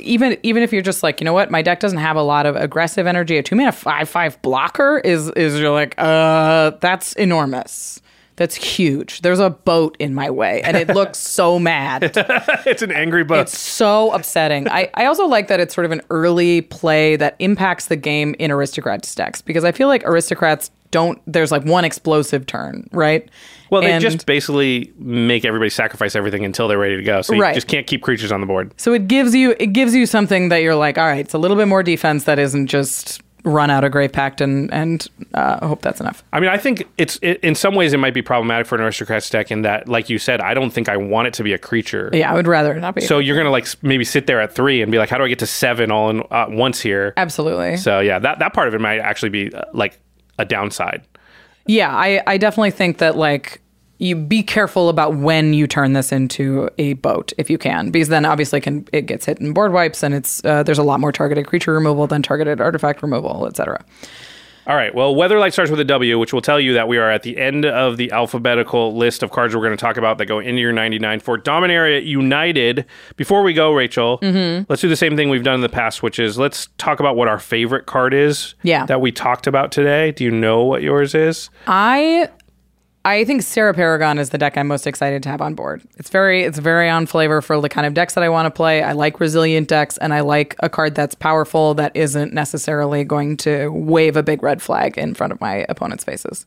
even 0.00 0.38
even 0.42 0.62
if 0.62 0.72
you're 0.72 0.82
just 0.82 1.02
like, 1.02 1.20
you 1.20 1.24
know 1.24 1.32
what, 1.32 1.50
my 1.50 1.62
deck 1.62 1.80
doesn't 1.80 1.98
have 1.98 2.16
a 2.16 2.22
lot 2.22 2.46
of 2.46 2.56
aggressive 2.56 3.06
energy. 3.06 3.36
A 3.38 3.42
two 3.42 3.56
mana 3.56 3.72
five 3.72 4.08
five 4.08 4.40
blocker 4.42 4.98
is 4.98 5.28
is 5.30 5.58
you're 5.58 5.70
like, 5.70 5.94
uh, 5.98 6.72
that's 6.80 7.12
enormous. 7.14 8.00
That's 8.36 8.54
huge. 8.54 9.22
There's 9.22 9.38
a 9.38 9.48
boat 9.48 9.96
in 9.98 10.12
my 10.14 10.28
way, 10.28 10.60
and 10.62 10.76
it 10.76 10.88
looks 10.88 11.18
so 11.18 11.58
mad. 11.58 12.12
it's 12.66 12.82
an 12.82 12.92
angry 12.92 13.24
boat. 13.24 13.40
It's 13.40 13.58
so 13.58 14.12
upsetting. 14.12 14.68
I, 14.68 14.90
I 14.92 15.06
also 15.06 15.26
like 15.26 15.48
that 15.48 15.58
it's 15.58 15.74
sort 15.74 15.86
of 15.86 15.92
an 15.92 16.02
early 16.10 16.60
play 16.60 17.16
that 17.16 17.36
impacts 17.38 17.86
the 17.86 17.96
game 17.96 18.34
in 18.38 18.50
aristocrats 18.50 19.14
decks 19.14 19.40
because 19.40 19.64
I 19.64 19.72
feel 19.72 19.88
like 19.88 20.04
aristocrats 20.04 20.70
don't. 20.90 21.20
There's 21.26 21.50
like 21.50 21.64
one 21.64 21.86
explosive 21.86 22.44
turn, 22.44 22.86
right? 22.92 23.26
Well 23.70 23.82
they 23.82 23.92
And- 23.92 24.02
just 24.02 24.26
basically 24.26 24.92
make 24.98 25.44
everybody 25.44 25.70
sacrifice 25.70 26.14
everything 26.16 26.44
until 26.44 26.68
they're 26.68 26.78
ready 26.78 26.96
to 26.96 27.02
go 27.02 27.22
so 27.22 27.34
you 27.34 27.42
Right. 27.42 27.54
just 27.54 27.68
can't 27.68 27.86
keep 27.86 28.02
creatures 28.02 28.32
on 28.32 28.40
the 28.40 28.46
board 28.46 28.72
So 28.76 28.92
it 28.92 29.08
gives 29.08 29.34
you 29.34 29.54
it 29.58 29.68
gives 29.72 29.94
you 29.94 30.06
something 30.06 30.48
that 30.50 30.58
you're 30.62 30.74
like, 30.76 30.98
all 30.98 31.06
right, 31.06 31.20
it's 31.20 31.34
a 31.34 31.38
little 31.38 31.56
bit 31.56 31.68
more 31.68 31.82
defense 31.82 32.24
that 32.24 32.38
isn't 32.38 32.66
just 32.68 33.20
run 33.44 33.70
out 33.70 33.84
of 33.84 33.92
Grave 33.92 34.10
Pact 34.12 34.40
and 34.40 34.72
and 34.74 35.06
uh, 35.34 35.64
hope 35.64 35.80
that's 35.80 36.00
enough. 36.00 36.24
I 36.32 36.40
mean, 36.40 36.50
I 36.50 36.56
think 36.56 36.82
it's 36.98 37.16
it, 37.22 37.38
in 37.44 37.54
some 37.54 37.76
ways 37.76 37.92
it 37.92 37.98
might 37.98 38.12
be 38.14 38.20
problematic 38.22 38.66
for 38.66 38.74
an 38.74 38.80
aristocrats 38.80 39.30
deck 39.30 39.52
in 39.52 39.62
that, 39.62 39.88
like 39.88 40.10
you 40.10 40.18
said, 40.18 40.40
I 40.40 40.52
don't 40.52 40.70
think 40.72 40.88
I 40.88 40.96
want 40.96 41.28
it 41.28 41.34
to 41.34 41.44
be 41.44 41.52
a 41.52 41.58
creature. 41.58 42.10
Yeah, 42.12 42.32
I 42.32 42.34
would 42.34 42.48
rather 42.48 42.72
it 42.72 42.80
not 42.80 42.96
be. 42.96 43.02
So 43.02 43.20
you're 43.20 43.36
gonna 43.36 43.50
like 43.50 43.66
maybe 43.82 44.04
sit 44.04 44.26
there 44.26 44.40
at 44.40 44.52
three 44.52 44.82
and 44.82 44.90
be 44.90 44.98
like, 44.98 45.10
how 45.10 45.18
do 45.18 45.22
I 45.24 45.28
get 45.28 45.38
to 45.40 45.46
seven 45.46 45.92
all 45.92 46.10
in 46.10 46.22
uh, 46.30 46.46
once 46.48 46.80
here? 46.80 47.14
absolutely. 47.16 47.76
So 47.76 48.00
yeah, 48.00 48.18
that 48.18 48.40
that 48.40 48.52
part 48.52 48.66
of 48.66 48.74
it 48.74 48.80
might 48.80 48.98
actually 48.98 49.28
be 49.30 49.54
uh, 49.54 49.62
like 49.72 49.96
a 50.40 50.44
downside. 50.44 51.02
Yeah, 51.66 51.94
I 51.94 52.22
I 52.26 52.36
definitely 52.38 52.70
think 52.70 52.98
that 52.98 53.16
like 53.16 53.60
you 53.98 54.14
be 54.14 54.42
careful 54.42 54.88
about 54.88 55.16
when 55.16 55.54
you 55.54 55.66
turn 55.66 55.94
this 55.94 56.12
into 56.12 56.68
a 56.78 56.94
boat 56.94 57.32
if 57.38 57.48
you 57.48 57.58
can 57.58 57.90
because 57.90 58.08
then 58.08 58.24
obviously 58.24 58.60
can 58.60 58.86
it 58.92 59.02
gets 59.02 59.24
hit 59.24 59.40
in 59.40 59.52
board 59.52 59.72
wipes 59.72 60.02
and 60.02 60.14
it's 60.14 60.44
uh, 60.44 60.62
there's 60.62 60.78
a 60.78 60.82
lot 60.82 61.00
more 61.00 61.12
targeted 61.12 61.46
creature 61.46 61.72
removal 61.72 62.06
than 62.06 62.22
targeted 62.22 62.60
artifact 62.60 63.02
removal 63.02 63.46
etc 63.46 63.82
All 64.66 64.74
right. 64.74 64.92
Well, 64.94 65.14
Weatherlight 65.14 65.52
starts 65.52 65.70
with 65.70 65.78
a 65.78 65.84
W, 65.84 66.18
which 66.18 66.32
will 66.32 66.40
tell 66.42 66.58
you 66.58 66.72
that 66.74 66.88
we 66.88 66.98
are 66.98 67.08
at 67.10 67.22
the 67.22 67.38
end 67.38 67.64
of 67.64 67.96
the 67.98 68.10
alphabetical 68.10 68.96
list 68.96 69.22
of 69.22 69.30
cards 69.30 69.54
we're 69.54 69.60
going 69.62 69.76
to 69.76 69.80
talk 69.80 69.96
about 69.96 70.18
that 70.18 70.26
go 70.26 70.40
into 70.40 70.60
your 70.60 70.72
99 70.72 71.20
for 71.20 71.38
Dominaria 71.38 72.04
United. 72.04 72.84
Before 73.16 73.42
we 73.44 73.52
go, 73.54 73.72
Rachel, 73.72 74.18
Mm-hmm. 74.22 74.64
let's 74.68 74.82
do 74.82 74.88
the 74.88 74.96
same 74.96 75.16
thing 75.16 75.30
we've 75.30 75.44
done 75.44 75.54
in 75.54 75.60
the 75.60 75.68
past, 75.68 76.02
which 76.02 76.18
is 76.18 76.36
let's 76.36 76.68
talk 76.78 76.98
about 76.98 77.14
what 77.16 77.28
our 77.28 77.38
favorite 77.38 77.86
card 77.86 78.12
is 78.12 78.54
Yeah. 78.64 78.86
that 78.86 79.00
we 79.00 79.12
talked 79.12 79.46
about 79.46 79.70
today. 79.70 80.10
Do 80.10 80.24
you 80.24 80.30
know 80.32 80.64
what 80.64 80.82
yours 80.82 81.14
is? 81.14 81.48
I 81.68 82.28
I 83.06 83.24
think 83.24 83.42
Serra 83.42 83.72
Paragon 83.72 84.18
is 84.18 84.30
the 84.30 84.38
deck 84.38 84.58
I'm 84.58 84.66
most 84.66 84.84
excited 84.84 85.22
to 85.22 85.28
have 85.28 85.40
on 85.40 85.54
board. 85.54 85.80
It's 85.96 86.10
very 86.10 86.42
it's 86.42 86.58
very 86.58 86.88
on 86.90 87.06
flavor 87.06 87.40
for 87.40 87.60
the 87.60 87.68
kind 87.68 87.86
of 87.86 87.94
decks 87.94 88.14
that 88.14 88.24
I 88.24 88.28
want 88.28 88.46
to 88.46 88.50
play. 88.50 88.82
I 88.82 88.92
like 88.92 89.20
resilient 89.20 89.68
decks 89.68 89.96
and 89.98 90.12
I 90.12 90.20
like 90.20 90.56
a 90.58 90.68
card 90.68 90.96
that's 90.96 91.14
powerful 91.14 91.72
that 91.74 91.94
isn't 91.94 92.32
necessarily 92.32 93.04
going 93.04 93.36
to 93.38 93.68
wave 93.68 94.16
a 94.16 94.24
big 94.24 94.42
red 94.42 94.60
flag 94.60 94.98
in 94.98 95.14
front 95.14 95.32
of 95.32 95.40
my 95.40 95.64
opponent's 95.68 96.02
faces. 96.02 96.46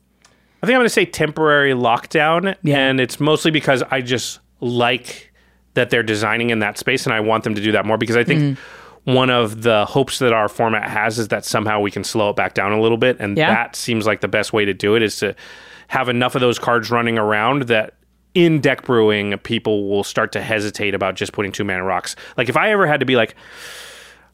I 0.62 0.66
think 0.66 0.74
I'm 0.74 0.80
going 0.80 0.84
to 0.84 0.90
say 0.90 1.06
temporary 1.06 1.72
lockdown. 1.72 2.54
Yeah. 2.62 2.76
And 2.76 3.00
it's 3.00 3.18
mostly 3.18 3.50
because 3.50 3.82
I 3.90 4.02
just 4.02 4.40
like 4.60 5.32
that 5.72 5.88
they're 5.88 6.02
designing 6.02 6.50
in 6.50 6.58
that 6.58 6.76
space 6.76 7.06
and 7.06 7.14
I 7.14 7.20
want 7.20 7.44
them 7.44 7.54
to 7.54 7.62
do 7.62 7.72
that 7.72 7.86
more 7.86 7.96
because 7.96 8.16
I 8.16 8.24
think 8.24 8.58
Mm. 9.06 9.14
one 9.14 9.30
of 9.30 9.62
the 9.62 9.86
hopes 9.86 10.18
that 10.18 10.34
our 10.34 10.46
format 10.50 10.90
has 10.90 11.18
is 11.18 11.28
that 11.28 11.46
somehow 11.46 11.80
we 11.80 11.90
can 11.90 12.04
slow 12.04 12.28
it 12.28 12.36
back 12.36 12.52
down 12.52 12.72
a 12.72 12.80
little 12.82 12.98
bit. 12.98 13.16
And 13.18 13.38
Yeah. 13.38 13.48
that 13.48 13.76
seems 13.76 14.06
like 14.06 14.20
the 14.20 14.28
best 14.28 14.52
way 14.52 14.66
to 14.66 14.74
do 14.74 14.94
it 14.94 15.02
is 15.02 15.16
to 15.20 15.34
have 15.90 16.08
enough 16.08 16.34
of 16.36 16.40
those 16.40 16.58
cards 16.58 16.90
running 16.90 17.18
around 17.18 17.62
that 17.64 17.94
in 18.34 18.60
deck 18.60 18.84
brewing, 18.84 19.36
people 19.38 19.88
will 19.88 20.04
start 20.04 20.30
to 20.32 20.40
hesitate 20.40 20.94
about 20.94 21.16
just 21.16 21.32
putting 21.32 21.50
two 21.50 21.64
mana 21.64 21.82
rocks. 21.82 22.14
Like 22.36 22.48
if 22.48 22.56
I 22.56 22.70
ever 22.70 22.86
had 22.86 23.00
to 23.00 23.06
be 23.06 23.16
like, 23.16 23.34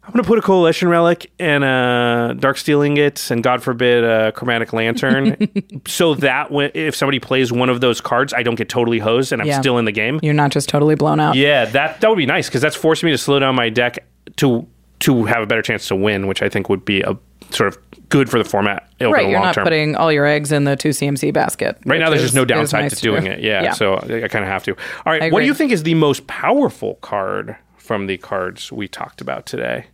I'm 0.05 0.13
gonna 0.13 0.23
put 0.23 0.39
a 0.39 0.43
coalition 0.43 0.89
relic 0.89 1.33
and 1.39 1.65
a 1.65 2.35
darksteel 2.39 2.87
ingots 2.87 3.31
and 3.31 3.43
God 3.43 3.63
forbid 3.63 4.05
a 4.05 4.33
chromatic 4.33 4.73
lantern, 4.75 5.37
so 5.87 6.15
that 6.17 6.51
when 6.53 6.71
if 6.75 6.95
somebody 6.95 7.19
plays 7.19 7.51
one 7.51 7.71
of 7.71 7.81
those 7.81 8.01
cards, 8.03 8.35
I 8.35 8.43
don't 8.43 8.55
get 8.57 8.69
totally 8.69 8.99
hosed 8.99 9.33
and 9.33 9.41
I'm 9.41 9.49
Yeah. 9.49 9.59
still 9.59 9.79
in 9.79 9.85
the 9.87 9.93
game. 9.93 10.21
You're 10.23 10.35
not 10.35 10.51
just 10.53 10.69
totally 10.69 10.95
blown 10.95 11.19
out. 11.19 11.35
Yeah, 11.35 11.65
that 11.65 12.01
that 12.03 12.09
would 12.09 12.19
be 12.19 12.27
nice 12.27 12.49
because 12.49 12.61
that's 12.61 12.77
forcing 12.77 13.07
me 13.07 13.13
to 13.13 13.19
slow 13.19 13.39
down 13.39 13.55
my 13.57 13.69
deck 13.71 13.99
to 14.37 14.69
to 15.01 15.25
have 15.25 15.43
a 15.43 15.47
better 15.47 15.63
chance 15.63 15.89
to 15.89 15.97
win, 15.97 16.27
which 16.27 16.43
I 16.43 16.49
think 16.49 16.69
would 16.69 16.85
be 16.85 17.03
a 17.03 17.17
sort 17.51 17.69
of 17.69 17.79
good 18.09 18.29
for 18.31 18.39
the 18.39 18.45
format 18.49 18.89
over 19.01 19.13
Right, 19.13 19.25
the 19.25 19.31
you're 19.31 19.41
not 19.41 19.55
term. 19.55 19.65
putting 19.65 19.95
all 19.97 20.11
your 20.13 20.27
eggs 20.27 20.53
in 20.53 20.65
the 20.65 20.75
two 20.77 20.89
CMC 20.91 21.33
basket. 21.33 21.79
Right 21.85 22.01
now, 22.01 22.09
there's 22.11 22.23
just 22.23 22.35
no 22.35 22.45
downside 22.45 22.83
nice 22.83 22.97
to 22.97 23.03
doing 23.03 23.25
do. 23.25 23.31
it. 23.31 23.41
Yeah, 23.41 23.73
so 23.73 23.95
I, 23.95 24.25
I 24.25 24.29
kind 24.29 24.45
of 24.45 24.51
have 24.51 24.65
to. 24.65 24.73
All 25.05 25.13
right, 25.13 25.31
what 25.33 25.41
do 25.41 25.47
you 25.47 25.55
think 25.55 25.71
is 25.73 25.83
the 25.83 25.95
most 25.95 26.27
powerful 26.27 26.95
card 26.97 27.57
from 27.77 28.07
the 28.07 28.17
cards 28.19 28.73
we 28.73 28.89
talked 28.89 29.21
about 29.21 29.47
today? 29.47 29.87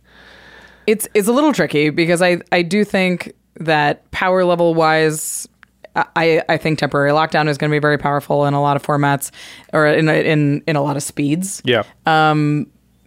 It's 0.87 1.07
it's 1.13 1.27
a 1.27 1.31
little 1.31 1.53
tricky 1.53 1.89
because 1.89 2.21
I 2.21 2.39
I 2.51 2.61
do 2.61 2.83
think 2.83 3.33
that 3.59 4.09
power 4.11 4.43
level 4.45 4.73
wise. 4.73 5.47
I, 5.95 6.41
I 6.49 6.57
think 6.57 6.79
temporary 6.79 7.11
lockdown 7.11 7.47
is 7.47 7.59
going 7.59 7.69
to 7.69 7.75
be 7.75 7.79
very 7.79 7.99
powerful 7.99 8.45
in 8.47 8.55
a 8.55 8.61
lot 8.61 8.75
of 8.75 8.81
formats 8.81 9.29
or 9.73 9.85
in 9.85 10.09
in 10.09 10.63
in 10.65 10.75
a 10.75 10.81
lot 10.81 10.97
of 10.97 11.03
speeds. 11.03 11.61
Yeah, 11.65 11.83
um, 12.07 12.65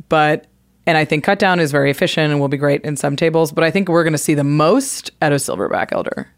But 0.09 0.47
and 0.87 0.97
I 0.97 1.05
think 1.05 1.25
cut 1.25 1.39
down 1.39 1.61
is 1.61 1.71
very 1.73 1.91
efficient 1.91 2.31
and 2.31 2.41
will 2.41 2.49
be 2.49 2.57
great 2.57 2.83
in 2.83 2.97
some 2.97 3.17
tables. 3.17 3.53
But 3.53 3.65
I 3.65 3.71
think 3.71 3.89
we're 3.89 4.05
going 4.05 4.13
to 4.13 4.19
see 4.19 4.35
the 4.35 4.45
most 4.45 5.11
out 5.23 5.33
of 5.33 5.41
Silverback 5.41 5.89
Elder. 5.93 6.29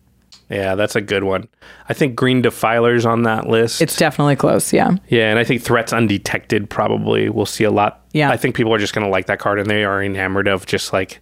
yeah, 0.50 0.74
that's 0.74 0.96
a 0.96 1.00
good 1.00 1.24
one. 1.24 1.46
I 1.88 1.94
think 1.94 2.14
Green 2.16 2.40
Defiler's 2.42 3.04
on 3.04 3.24
that 3.24 3.46
list. 3.48 3.82
It's 3.82 3.96
definitely 3.96 4.36
close. 4.36 4.72
Yeah. 4.72 4.92
Yeah, 5.08 5.28
and 5.30 5.38
I 5.38 5.44
think 5.44 5.62
threats 5.62 5.92
undetected 5.92 6.70
probably 6.70 7.28
we'll 7.28 7.44
see 7.46 7.64
a 7.64 7.70
lot. 7.70 8.04
Yeah. 8.12 8.30
I 8.30 8.36
think 8.38 8.56
people 8.56 8.72
are 8.72 8.78
just 8.78 8.94
going 8.94 9.04
to 9.04 9.10
like 9.10 9.26
that 9.26 9.38
card 9.38 9.58
and 9.58 9.68
they 9.68 9.84
are 9.84 10.02
enamored 10.02 10.48
of 10.48 10.64
just 10.66 10.92
like 10.92 11.20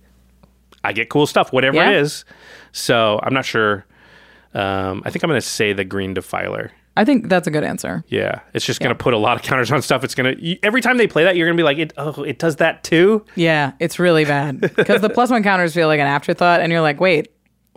I 0.84 0.92
get 0.92 1.08
cool 1.08 1.26
stuff, 1.26 1.52
whatever 1.52 1.76
Yeah. 1.76 1.90
it 1.90 1.96
is. 1.96 2.24
So 2.70 3.18
I'm 3.24 3.34
not 3.34 3.44
sure. 3.44 3.84
Um, 4.54 5.02
I 5.04 5.10
think 5.10 5.24
I'm 5.24 5.28
going 5.28 5.40
to 5.40 5.46
say 5.46 5.72
the 5.72 5.84
Green 5.84 6.14
Defiler. 6.14 6.70
I 6.96 7.04
think 7.04 7.28
that's 7.28 7.46
a 7.46 7.50
good 7.50 7.64
answer. 7.64 8.04
Yeah, 8.08 8.40
it's 8.54 8.64
just 8.64 8.80
going 8.80 8.88
to 8.90 8.94
put 8.94 9.14
a 9.14 9.18
lot 9.18 9.36
of 9.36 9.42
counters 9.42 9.70
on 9.70 9.82
stuff. 9.82 10.02
It's 10.04 10.14
going 10.14 10.36
to 10.36 10.64
every 10.64 10.80
time 10.80 10.96
they 10.96 11.06
play 11.06 11.24
that, 11.24 11.36
you're 11.36 11.46
going 11.46 11.56
to 11.56 11.60
be 11.60 11.64
like, 11.64 11.78
it, 11.78 11.92
"Oh, 11.96 12.22
it 12.22 12.38
does 12.38 12.56
that 12.56 12.82
too." 12.84 13.24
Yeah, 13.34 13.72
it's 13.80 13.98
really 13.98 14.24
bad 14.24 14.60
because 14.76 15.00
the 15.02 15.10
plus 15.10 15.30
one 15.30 15.42
counters 15.42 15.74
feel 15.74 15.88
like 15.88 16.00
an 16.00 16.06
afterthought, 16.06 16.60
and 16.60 16.72
you're 16.72 16.80
like, 16.80 17.00
wait, 17.00 17.28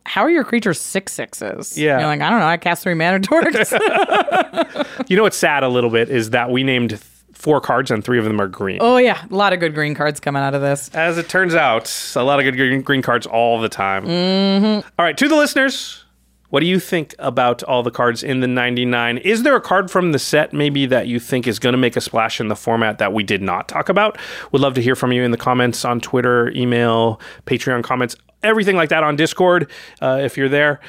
how 0.06 0.22
are 0.22 0.30
your 0.30 0.44
creatures 0.44 0.80
six 0.80 1.12
sixes? 1.14 1.78
Yeah. 1.78 2.00
you're 2.00 2.08
like, 2.08 2.22
I 2.22 2.30
don't 2.30 2.40
know, 2.40 2.48
I 2.48 2.58
cast 2.58 2.84
three 2.84 2.94
mana 2.96 3.20
dorks. 3.20 3.76
You 5.10 5.16
know 5.16 5.24
what's 5.24 5.38
sad 5.38 5.64
a 5.64 5.70
little 5.70 5.90
bit 5.90 6.10
is 6.10 6.32
that 6.32 6.50
we 6.52 6.64
named 6.64 6.92
th- 6.92 7.02
four 7.34 7.62
cards 7.62 7.90
and 7.90 8.04
three 8.04 8.20
of 8.20 8.26
them 8.26 8.40
are 8.40 8.48
green. 8.48 8.78
oh 8.82 8.98
yeah, 8.98 9.26
a 9.30 9.34
lot 9.36 9.54
of 9.54 9.60
good 9.60 9.74
green 9.74 9.96
cards 9.96 10.20
coming 10.20 10.42
out 10.44 10.54
of 10.54 10.62
this. 10.62 10.90
As 10.94 11.18
it 11.18 11.28
turns 11.30 11.56
out, 11.56 11.92
a 12.16 12.24
lot 12.24 12.40
of 12.40 12.44
good 12.44 12.56
green, 12.56 12.82
green 12.82 13.02
cards 13.02 13.26
all 13.26 13.60
the 13.60 13.70
time. 13.70 14.06
Mm-hmm. 14.06 14.88
right, 15.02 15.18
to 15.18 15.28
the 15.28 15.36
listeners, 15.36 16.04
what 16.50 16.62
do 16.62 16.66
you 16.66 16.80
think 16.80 17.16
about 17.20 17.62
all 17.64 17.84
the 17.84 17.92
cards 17.92 18.24
in 18.24 18.40
the 18.40 18.48
99? 18.48 19.20
Is 19.20 19.44
there 19.44 19.56
a 19.56 19.62
card 19.62 19.92
from 19.92 20.12
the 20.12 20.20
set 20.20 20.52
maybe 20.52 20.86
that 20.88 21.08
you 21.08 21.20
think 21.20 21.48
is 21.48 21.60
going 21.60 21.74
to 21.74 21.78
make 21.78 21.96
a 21.96 22.02
splash 22.02 22.40
in 22.40 22.48
the 22.48 22.56
format 22.56 22.98
that 22.98 23.14
we 23.14 23.24
did 23.24 23.42
not 23.42 23.68
talk 23.68 23.90
about? 23.90 24.18
Would 24.52 24.62
love 24.62 24.74
to 24.76 24.82
hear 24.82 24.96
from 24.96 25.12
you 25.12 25.24
in 25.24 25.32
the 25.32 25.38
comments 25.38 25.86
on 25.86 26.00
Twitter, 26.00 26.52
email, 26.52 27.20
Patreon 27.46 27.84
comments, 27.84 28.16
everything 28.42 28.76
like 28.76 28.90
that 28.90 29.04
on 29.04 29.16
Discord 29.16 29.70
uh, 30.02 30.20
if 30.24 30.38
you're 30.38 30.50
there. 30.50 30.80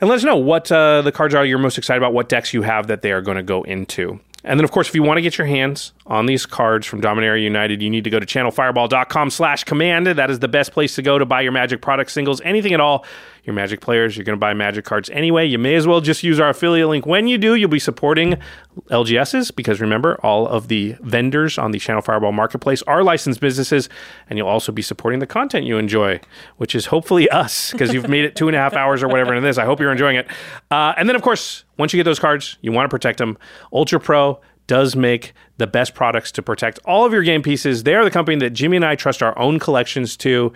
And 0.00 0.08
let 0.08 0.16
us 0.16 0.24
know 0.24 0.36
what 0.36 0.70
uh, 0.70 1.02
the 1.02 1.12
cards 1.12 1.34
are 1.34 1.44
you're 1.44 1.58
most 1.58 1.78
excited 1.78 1.98
about, 1.98 2.12
what 2.12 2.28
decks 2.28 2.52
you 2.52 2.62
have 2.62 2.88
that 2.88 3.02
they 3.02 3.12
are 3.12 3.22
going 3.22 3.36
to 3.36 3.42
go 3.42 3.62
into. 3.62 4.20
And 4.44 4.58
then, 4.58 4.64
of 4.64 4.72
course, 4.72 4.88
if 4.88 4.94
you 4.94 5.02
want 5.04 5.18
to 5.18 5.22
get 5.22 5.38
your 5.38 5.46
hands 5.46 5.92
on 6.06 6.26
these 6.26 6.46
cards 6.46 6.86
from 6.86 7.00
Dominaria 7.00 7.42
United, 7.42 7.80
you 7.80 7.88
need 7.88 8.02
to 8.04 8.10
go 8.10 8.18
to 8.18 8.26
channelfireball.com 8.26 9.30
slash 9.30 9.62
command. 9.62 10.06
That 10.08 10.30
is 10.30 10.40
the 10.40 10.48
best 10.48 10.72
place 10.72 10.96
to 10.96 11.02
go 11.02 11.18
to 11.18 11.24
buy 11.24 11.42
your 11.42 11.52
Magic 11.52 11.80
product 11.80 12.10
singles, 12.10 12.40
anything 12.40 12.72
at 12.72 12.80
all. 12.80 13.04
Your 13.44 13.54
Magic 13.54 13.80
players, 13.80 14.16
you're 14.16 14.24
going 14.24 14.36
to 14.36 14.40
buy 14.40 14.54
Magic 14.54 14.84
cards 14.84 15.10
anyway. 15.10 15.44
You 15.46 15.58
may 15.58 15.74
as 15.74 15.84
well 15.86 16.00
just 16.00 16.22
use 16.22 16.38
our 16.38 16.50
affiliate 16.50 16.88
link. 16.88 17.06
When 17.06 17.26
you 17.26 17.38
do, 17.38 17.56
you'll 17.56 17.68
be 17.68 17.80
supporting 17.80 18.38
LGSs 18.88 19.54
because 19.56 19.80
remember, 19.80 20.16
all 20.22 20.46
of 20.46 20.68
the 20.68 20.96
vendors 21.00 21.58
on 21.58 21.72
the 21.72 21.80
Channel 21.80 22.02
Fireball 22.02 22.30
Marketplace 22.30 22.82
are 22.82 23.02
licensed 23.02 23.40
businesses, 23.40 23.88
and 24.30 24.38
you'll 24.38 24.48
also 24.48 24.70
be 24.70 24.82
supporting 24.82 25.18
the 25.18 25.26
content 25.26 25.66
you 25.66 25.76
enjoy, 25.76 26.20
which 26.58 26.74
is 26.76 26.86
hopefully 26.86 27.28
us 27.30 27.72
because 27.72 27.92
you've 27.92 28.08
made 28.08 28.24
it 28.24 28.36
two 28.36 28.46
and 28.46 28.56
a 28.56 28.60
half 28.60 28.74
hours 28.74 29.02
or 29.02 29.08
whatever 29.08 29.34
into 29.34 29.46
this. 29.46 29.58
I 29.58 29.64
hope 29.64 29.80
you're 29.80 29.92
enjoying 29.92 30.16
it. 30.16 30.28
Uh, 30.70 30.94
and 30.96 31.08
then, 31.08 31.16
of 31.16 31.22
course, 31.22 31.64
once 31.78 31.92
you 31.92 31.98
get 31.98 32.04
those 32.04 32.20
cards, 32.20 32.58
you 32.60 32.70
want 32.70 32.86
to 32.86 32.90
protect 32.90 33.18
them. 33.18 33.36
Ultra 33.72 33.98
Pro 33.98 34.40
does 34.68 34.94
make 34.94 35.32
the 35.58 35.66
best 35.66 35.94
products 35.94 36.30
to 36.32 36.42
protect 36.42 36.78
all 36.84 37.04
of 37.04 37.12
your 37.12 37.22
game 37.22 37.42
pieces. 37.42 37.82
They 37.82 37.94
are 37.94 38.04
the 38.04 38.10
company 38.10 38.38
that 38.38 38.50
Jimmy 38.50 38.76
and 38.76 38.84
I 38.84 38.94
trust 38.94 39.22
our 39.22 39.36
own 39.38 39.58
collections 39.58 40.16
to. 40.18 40.52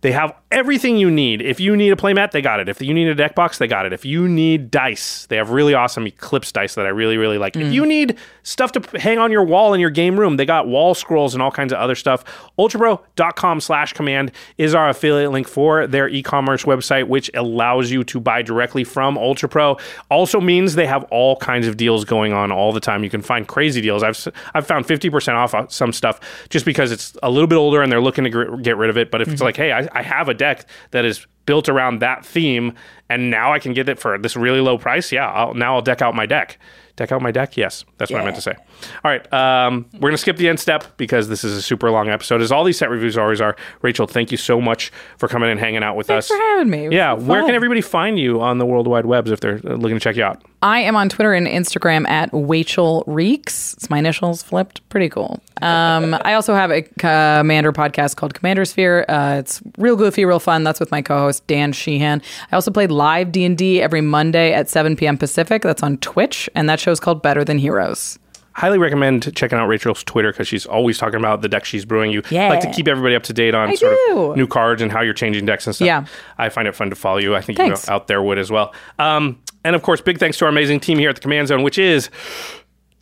They 0.00 0.12
have 0.12 0.34
everything 0.52 0.96
you 0.96 1.10
need. 1.10 1.42
If 1.42 1.58
you 1.58 1.76
need 1.76 1.92
a 1.92 1.96
playmat, 1.96 2.30
they 2.30 2.42
got 2.42 2.60
it. 2.60 2.68
If 2.68 2.80
you 2.80 2.94
need 2.94 3.08
a 3.08 3.14
deck 3.14 3.34
box, 3.34 3.58
they 3.58 3.66
got 3.66 3.86
it. 3.86 3.92
If 3.92 4.04
you 4.04 4.28
need 4.28 4.70
dice, 4.70 5.26
they 5.26 5.36
have 5.36 5.50
really 5.50 5.74
awesome 5.74 6.06
Eclipse 6.06 6.52
dice 6.52 6.74
that 6.74 6.86
I 6.86 6.90
really, 6.90 7.16
really 7.16 7.38
like. 7.38 7.56
If 7.56 7.66
mm. 7.66 7.72
you 7.72 7.86
need 7.86 8.18
stuff 8.42 8.72
to 8.72 8.98
hang 8.98 9.18
on 9.18 9.32
your 9.32 9.44
wall 9.44 9.74
in 9.74 9.80
your 9.80 9.90
game 9.90 10.18
room, 10.18 10.36
they 10.36 10.44
got 10.44 10.68
wall 10.68 10.94
scrolls 10.94 11.34
and 11.34 11.42
all 11.42 11.50
kinds 11.50 11.72
of 11.72 11.78
other 11.78 11.94
stuff. 11.94 12.24
Ultrapro.com 12.58 13.60
slash 13.60 13.92
command 13.94 14.32
is 14.58 14.74
our 14.74 14.88
affiliate 14.88 15.32
link 15.32 15.48
for 15.48 15.86
their 15.86 16.08
e-commerce 16.08 16.64
website, 16.64 17.08
which 17.08 17.30
allows 17.34 17.90
you 17.90 18.04
to 18.04 18.20
buy 18.20 18.42
directly 18.42 18.84
from 18.84 19.16
Ultra 19.16 19.48
Pro. 19.48 19.78
Also 20.10 20.40
means 20.40 20.74
they 20.74 20.86
have 20.86 21.04
all 21.04 21.36
kinds 21.36 21.66
of 21.66 21.76
deals 21.76 22.04
going 22.04 22.32
on 22.32 22.52
all 22.52 22.72
the 22.72 22.80
time. 22.80 23.02
You 23.02 23.10
can 23.10 23.22
find 23.22 23.48
crazy 23.48 23.80
deals. 23.80 24.02
I've, 24.02 24.28
I've 24.54 24.66
found 24.66 24.86
50% 24.86 25.34
off 25.34 25.54
uh, 25.54 25.66
some 25.68 25.92
stuff 25.92 26.20
just 26.50 26.64
because 26.64 26.92
it's 26.92 27.16
a 27.22 27.30
little 27.30 27.46
bit 27.46 27.56
older 27.56 27.82
and 27.82 27.90
they're 27.90 28.00
looking 28.00 28.24
to 28.24 28.58
get 28.58 28.76
rid 28.76 28.90
of 28.90 28.98
it. 28.98 29.10
But 29.10 29.22
if 29.22 29.28
it's 29.28 29.36
mm-hmm. 29.36 29.44
like, 29.44 29.56
hey, 29.56 29.72
I, 29.72 29.88
I 29.92 30.02
have 30.02 30.28
a 30.28 30.34
deck 30.42 30.66
that 30.90 31.04
is 31.04 31.26
built 31.46 31.68
around 31.68 32.00
that 32.00 32.24
theme 32.24 32.72
and 33.08 33.30
now 33.30 33.52
I 33.52 33.58
can 33.58 33.72
get 33.74 33.88
it 33.88 33.98
for 33.98 34.18
this 34.18 34.36
really 34.36 34.60
low 34.60 34.78
price, 34.78 35.12
yeah, 35.12 35.28
I'll, 35.28 35.54
now 35.54 35.74
I'll 35.74 35.82
deck 35.82 36.00
out 36.00 36.14
my 36.14 36.26
deck. 36.26 36.58
Deck 36.96 37.10
out 37.10 37.22
my 37.22 37.30
deck? 37.30 37.56
Yes, 37.56 37.86
that's 37.96 38.10
what 38.10 38.20
I 38.20 38.24
meant 38.24 38.36
to 38.36 38.42
say. 38.42 38.54
All 39.02 39.10
right, 39.10 39.32
um, 39.32 39.86
we're 39.94 40.10
going 40.10 40.12
to 40.12 40.18
skip 40.18 40.36
the 40.36 40.48
end 40.48 40.60
step 40.60 40.96
because 40.98 41.28
this 41.28 41.42
is 41.42 41.56
a 41.56 41.62
super 41.62 41.90
long 41.90 42.10
episode, 42.10 42.42
as 42.42 42.52
all 42.52 42.64
these 42.64 42.76
set 42.76 42.90
reviews 42.90 43.16
always 43.16 43.40
are. 43.40 43.56
Rachel, 43.80 44.06
thank 44.06 44.30
you 44.30 44.36
so 44.36 44.60
much 44.60 44.92
for 45.16 45.26
coming 45.26 45.50
and 45.50 45.58
hanging 45.58 45.82
out 45.82 45.96
with 45.96 46.08
Thanks 46.08 46.26
us. 46.26 46.28
Thanks 46.28 46.42
for 46.42 46.58
having 46.58 46.70
me. 46.70 46.94
Yeah, 46.94 47.14
where 47.14 47.42
can 47.46 47.54
everybody 47.54 47.80
find 47.80 48.18
you 48.18 48.42
on 48.42 48.58
the 48.58 48.66
World 48.66 48.86
Wide 48.86 49.06
Webs 49.06 49.30
if 49.30 49.40
they're 49.40 49.60
uh, 49.64 49.74
looking 49.74 49.96
to 49.96 50.00
check 50.00 50.16
you 50.16 50.24
out? 50.24 50.42
I 50.62 50.78
am 50.80 50.94
on 50.94 51.08
Twitter 51.08 51.32
and 51.34 51.46
Instagram 51.46 52.06
at 52.08 52.30
Rachel 52.32 53.02
Reeks. 53.08 53.74
It's 53.74 53.90
my 53.90 53.98
initials 53.98 54.42
flipped. 54.44 54.88
Pretty 54.90 55.08
cool. 55.08 55.40
Um, 55.60 56.14
I 56.24 56.34
also 56.34 56.54
have 56.54 56.70
a 56.70 56.82
Commander 56.82 57.72
podcast 57.72 58.14
called 58.16 58.34
Commander 58.34 58.64
Sphere. 58.64 59.04
Uh, 59.08 59.38
it's 59.38 59.60
real 59.76 59.96
goofy, 59.96 60.24
real 60.24 60.38
fun. 60.38 60.62
That's 60.62 60.78
with 60.78 60.92
my 60.92 61.02
co-host 61.02 61.44
Dan 61.48 61.72
Sheehan. 61.72 62.22
I 62.52 62.54
also 62.54 62.70
play 62.70 62.86
live 62.86 63.32
D 63.32 63.44
and 63.44 63.58
D 63.58 63.82
every 63.82 64.00
Monday 64.02 64.52
at 64.52 64.68
7 64.70 64.94
p.m. 64.94 65.18
Pacific. 65.18 65.62
That's 65.62 65.82
on 65.82 65.96
Twitch, 65.98 66.48
and 66.54 66.68
that 66.68 66.78
show's 66.78 67.00
called 67.00 67.22
Better 67.22 67.44
Than 67.44 67.58
Heroes. 67.58 68.20
Highly 68.54 68.78
recommend 68.78 69.34
checking 69.34 69.58
out 69.58 69.66
Rachel's 69.66 70.04
Twitter 70.04 70.30
because 70.30 70.46
she's 70.46 70.66
always 70.66 70.96
talking 70.98 71.18
about 71.18 71.40
the 71.42 71.48
deck 71.48 71.64
she's 71.64 71.84
brewing. 71.86 72.12
You 72.12 72.22
Yeah. 72.30 72.50
like 72.50 72.60
to 72.60 72.70
keep 72.70 72.86
everybody 72.86 73.14
up 73.16 73.22
to 73.24 73.32
date 73.32 73.54
on 73.54 73.70
I 73.70 73.74
sort 73.74 73.96
do. 74.08 74.30
of 74.32 74.36
new 74.36 74.46
cards 74.46 74.80
and 74.82 74.92
how 74.92 75.00
you're 75.00 75.14
changing 75.14 75.46
decks 75.46 75.66
and 75.66 75.74
stuff. 75.74 75.86
Yeah. 75.86 76.04
I 76.38 76.50
find 76.50 76.68
it 76.68 76.76
fun 76.76 76.90
to 76.90 76.94
follow 76.96 77.16
you. 77.16 77.34
I 77.34 77.40
think 77.40 77.56
Thanks. 77.58 77.88
you 77.88 77.92
out 77.94 78.08
there 78.08 78.22
would 78.22 78.38
as 78.38 78.50
well. 78.50 78.74
Um, 78.98 79.38
and 79.64 79.76
of 79.76 79.82
course, 79.82 80.00
big 80.00 80.18
thanks 80.18 80.38
to 80.38 80.44
our 80.44 80.50
amazing 80.50 80.80
team 80.80 80.98
here 80.98 81.10
at 81.10 81.16
the 81.16 81.20
Command 81.22 81.48
Zone, 81.48 81.62
which 81.62 81.78
is 81.78 82.10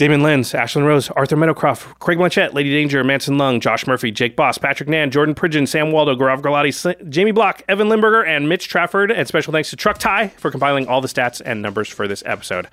Damon 0.01 0.23
Lenz, 0.23 0.53
Ashlyn 0.53 0.87
Rose, 0.87 1.11
Arthur 1.11 1.37
Meadowcroft, 1.37 1.99
Craig 1.99 2.17
Blanchett, 2.17 2.55
Lady 2.55 2.71
Danger, 2.71 3.05
Manson 3.05 3.37
Lung, 3.37 3.61
Josh 3.61 3.87
Murphy, 3.87 4.11
Jake 4.11 4.35
Boss, 4.35 4.57
Patrick 4.57 4.89
Nan, 4.89 5.11
Jordan 5.11 5.35
Pridgeon, 5.35 5.67
Sam 5.69 5.93
Waldo, 5.93 6.17
Gaurav 6.17 6.41
Galati, 6.41 7.11
Jamie 7.11 7.33
Block, 7.33 7.63
Evan 7.69 7.91
Limburger, 7.91 8.23
and 8.23 8.49
Mitch 8.49 8.67
Trafford. 8.67 9.13
And 9.13 9.29
special 9.29 9.53
thanks 9.53 9.69
to 9.71 9.77
Truck 9.77 9.99
Tie 9.99 10.29
for 10.29 10.51
compiling 10.51 10.89
all 10.89 11.03
the 11.03 11.09
stats 11.09 11.43
and 11.45 11.61
numbers 11.61 11.89
for 11.89 12.09
this 12.09 12.23
episode. 12.25 12.69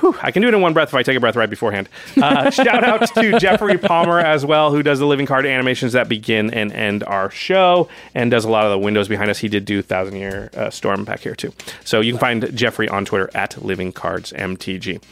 Whew, 0.00 0.14
I 0.22 0.30
can 0.30 0.42
do 0.42 0.48
it 0.48 0.54
in 0.54 0.60
one 0.60 0.74
breath 0.74 0.88
if 0.88 0.94
I 0.94 1.02
take 1.02 1.16
a 1.16 1.20
breath 1.20 1.36
right 1.36 1.48
beforehand. 1.48 1.88
Uh, 2.20 2.50
shout 2.50 2.84
out 2.84 3.14
to 3.14 3.38
Jeffrey 3.38 3.78
Palmer 3.78 4.18
as 4.18 4.44
well, 4.44 4.70
who 4.70 4.82
does 4.82 4.98
the 4.98 5.06
living 5.06 5.24
card 5.26 5.46
animations 5.46 5.92
that 5.92 6.08
begin 6.08 6.52
and 6.52 6.70
end 6.72 7.02
our 7.04 7.30
show 7.30 7.88
and 8.14 8.30
does 8.30 8.44
a 8.44 8.50
lot 8.50 8.64
of 8.66 8.72
the 8.72 8.78
windows 8.78 9.08
behind 9.08 9.30
us. 9.30 9.38
He 9.38 9.48
did 9.48 9.64
do 9.64 9.80
Thousand 9.80 10.16
Year 10.16 10.50
uh, 10.54 10.68
Storm 10.70 11.04
back 11.04 11.20
here 11.20 11.34
too. 11.34 11.52
So 11.84 12.00
you 12.00 12.12
can 12.12 12.20
find 12.20 12.54
Jeffrey 12.56 12.88
on 12.88 13.04
Twitter 13.04 13.30
at 13.34 13.62
Living 13.64 13.92
Cards 13.92 14.32
MTG. 14.32 15.02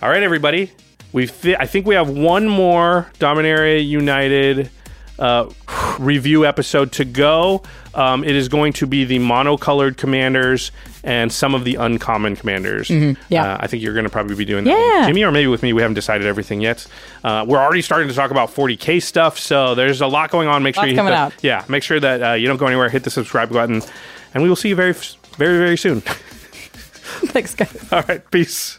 All 0.00 0.08
right, 0.08 0.22
everybody. 0.22 0.70
We 1.12 1.26
th- 1.26 1.56
I 1.58 1.66
think 1.66 1.86
we 1.86 1.94
have 1.94 2.08
one 2.08 2.48
more 2.48 3.10
Dominaria 3.18 3.86
United 3.86 4.70
uh, 5.18 5.50
review 5.98 6.46
episode 6.46 6.92
to 6.92 7.04
go. 7.04 7.62
Um, 7.94 8.24
it 8.24 8.34
is 8.34 8.48
going 8.48 8.72
to 8.74 8.86
be 8.86 9.04
the 9.04 9.18
monocolored 9.18 9.96
commanders 9.96 10.72
and 11.04 11.32
some 11.32 11.54
of 11.54 11.64
the 11.64 11.74
uncommon 11.76 12.36
commanders. 12.36 12.88
yeah. 12.90 13.14
Uh, 13.54 13.56
I 13.60 13.66
think 13.66 13.82
you're 13.82 13.94
going 13.94 14.04
to 14.04 14.10
probably 14.10 14.36
be 14.36 14.44
doing 14.44 14.64
that, 14.64 14.70
Yeah. 14.70 14.98
with 15.00 15.08
Jimmy, 15.08 15.24
or 15.24 15.32
maybe 15.32 15.48
with 15.48 15.62
me. 15.62 15.72
We 15.72 15.82
haven't 15.82 15.94
decided 15.94 16.26
everything 16.26 16.60
yet. 16.60 16.86
Uh, 17.24 17.44
we're 17.48 17.58
already 17.58 17.82
starting 17.82 18.08
to 18.08 18.14
talk 18.14 18.30
about 18.30 18.50
40k 18.54 19.02
stuff, 19.02 19.38
so 19.38 19.74
there's 19.74 20.00
a 20.00 20.06
lot 20.06 20.30
going 20.30 20.48
on. 20.48 20.62
Make 20.62 20.74
sure 20.76 20.82
Lots 20.82 20.90
you 20.90 20.94
hit 20.94 20.98
coming 21.00 21.12
the, 21.12 21.18
out. 21.18 21.32
yeah, 21.42 21.64
make 21.68 21.82
sure 21.82 21.98
that 22.00 22.22
uh, 22.22 22.32
you 22.34 22.46
don't 22.46 22.56
go 22.58 22.66
anywhere. 22.66 22.88
Hit 22.88 23.04
the 23.04 23.10
subscribe 23.10 23.50
button, 23.52 23.82
and 24.34 24.42
we 24.42 24.48
will 24.48 24.56
see 24.56 24.68
you 24.68 24.76
very, 24.76 24.92
very, 24.92 25.58
very 25.58 25.76
soon. 25.76 26.00
Thanks, 27.32 27.54
guys. 27.54 27.88
All 27.92 28.02
right, 28.08 28.28
peace. 28.30 28.78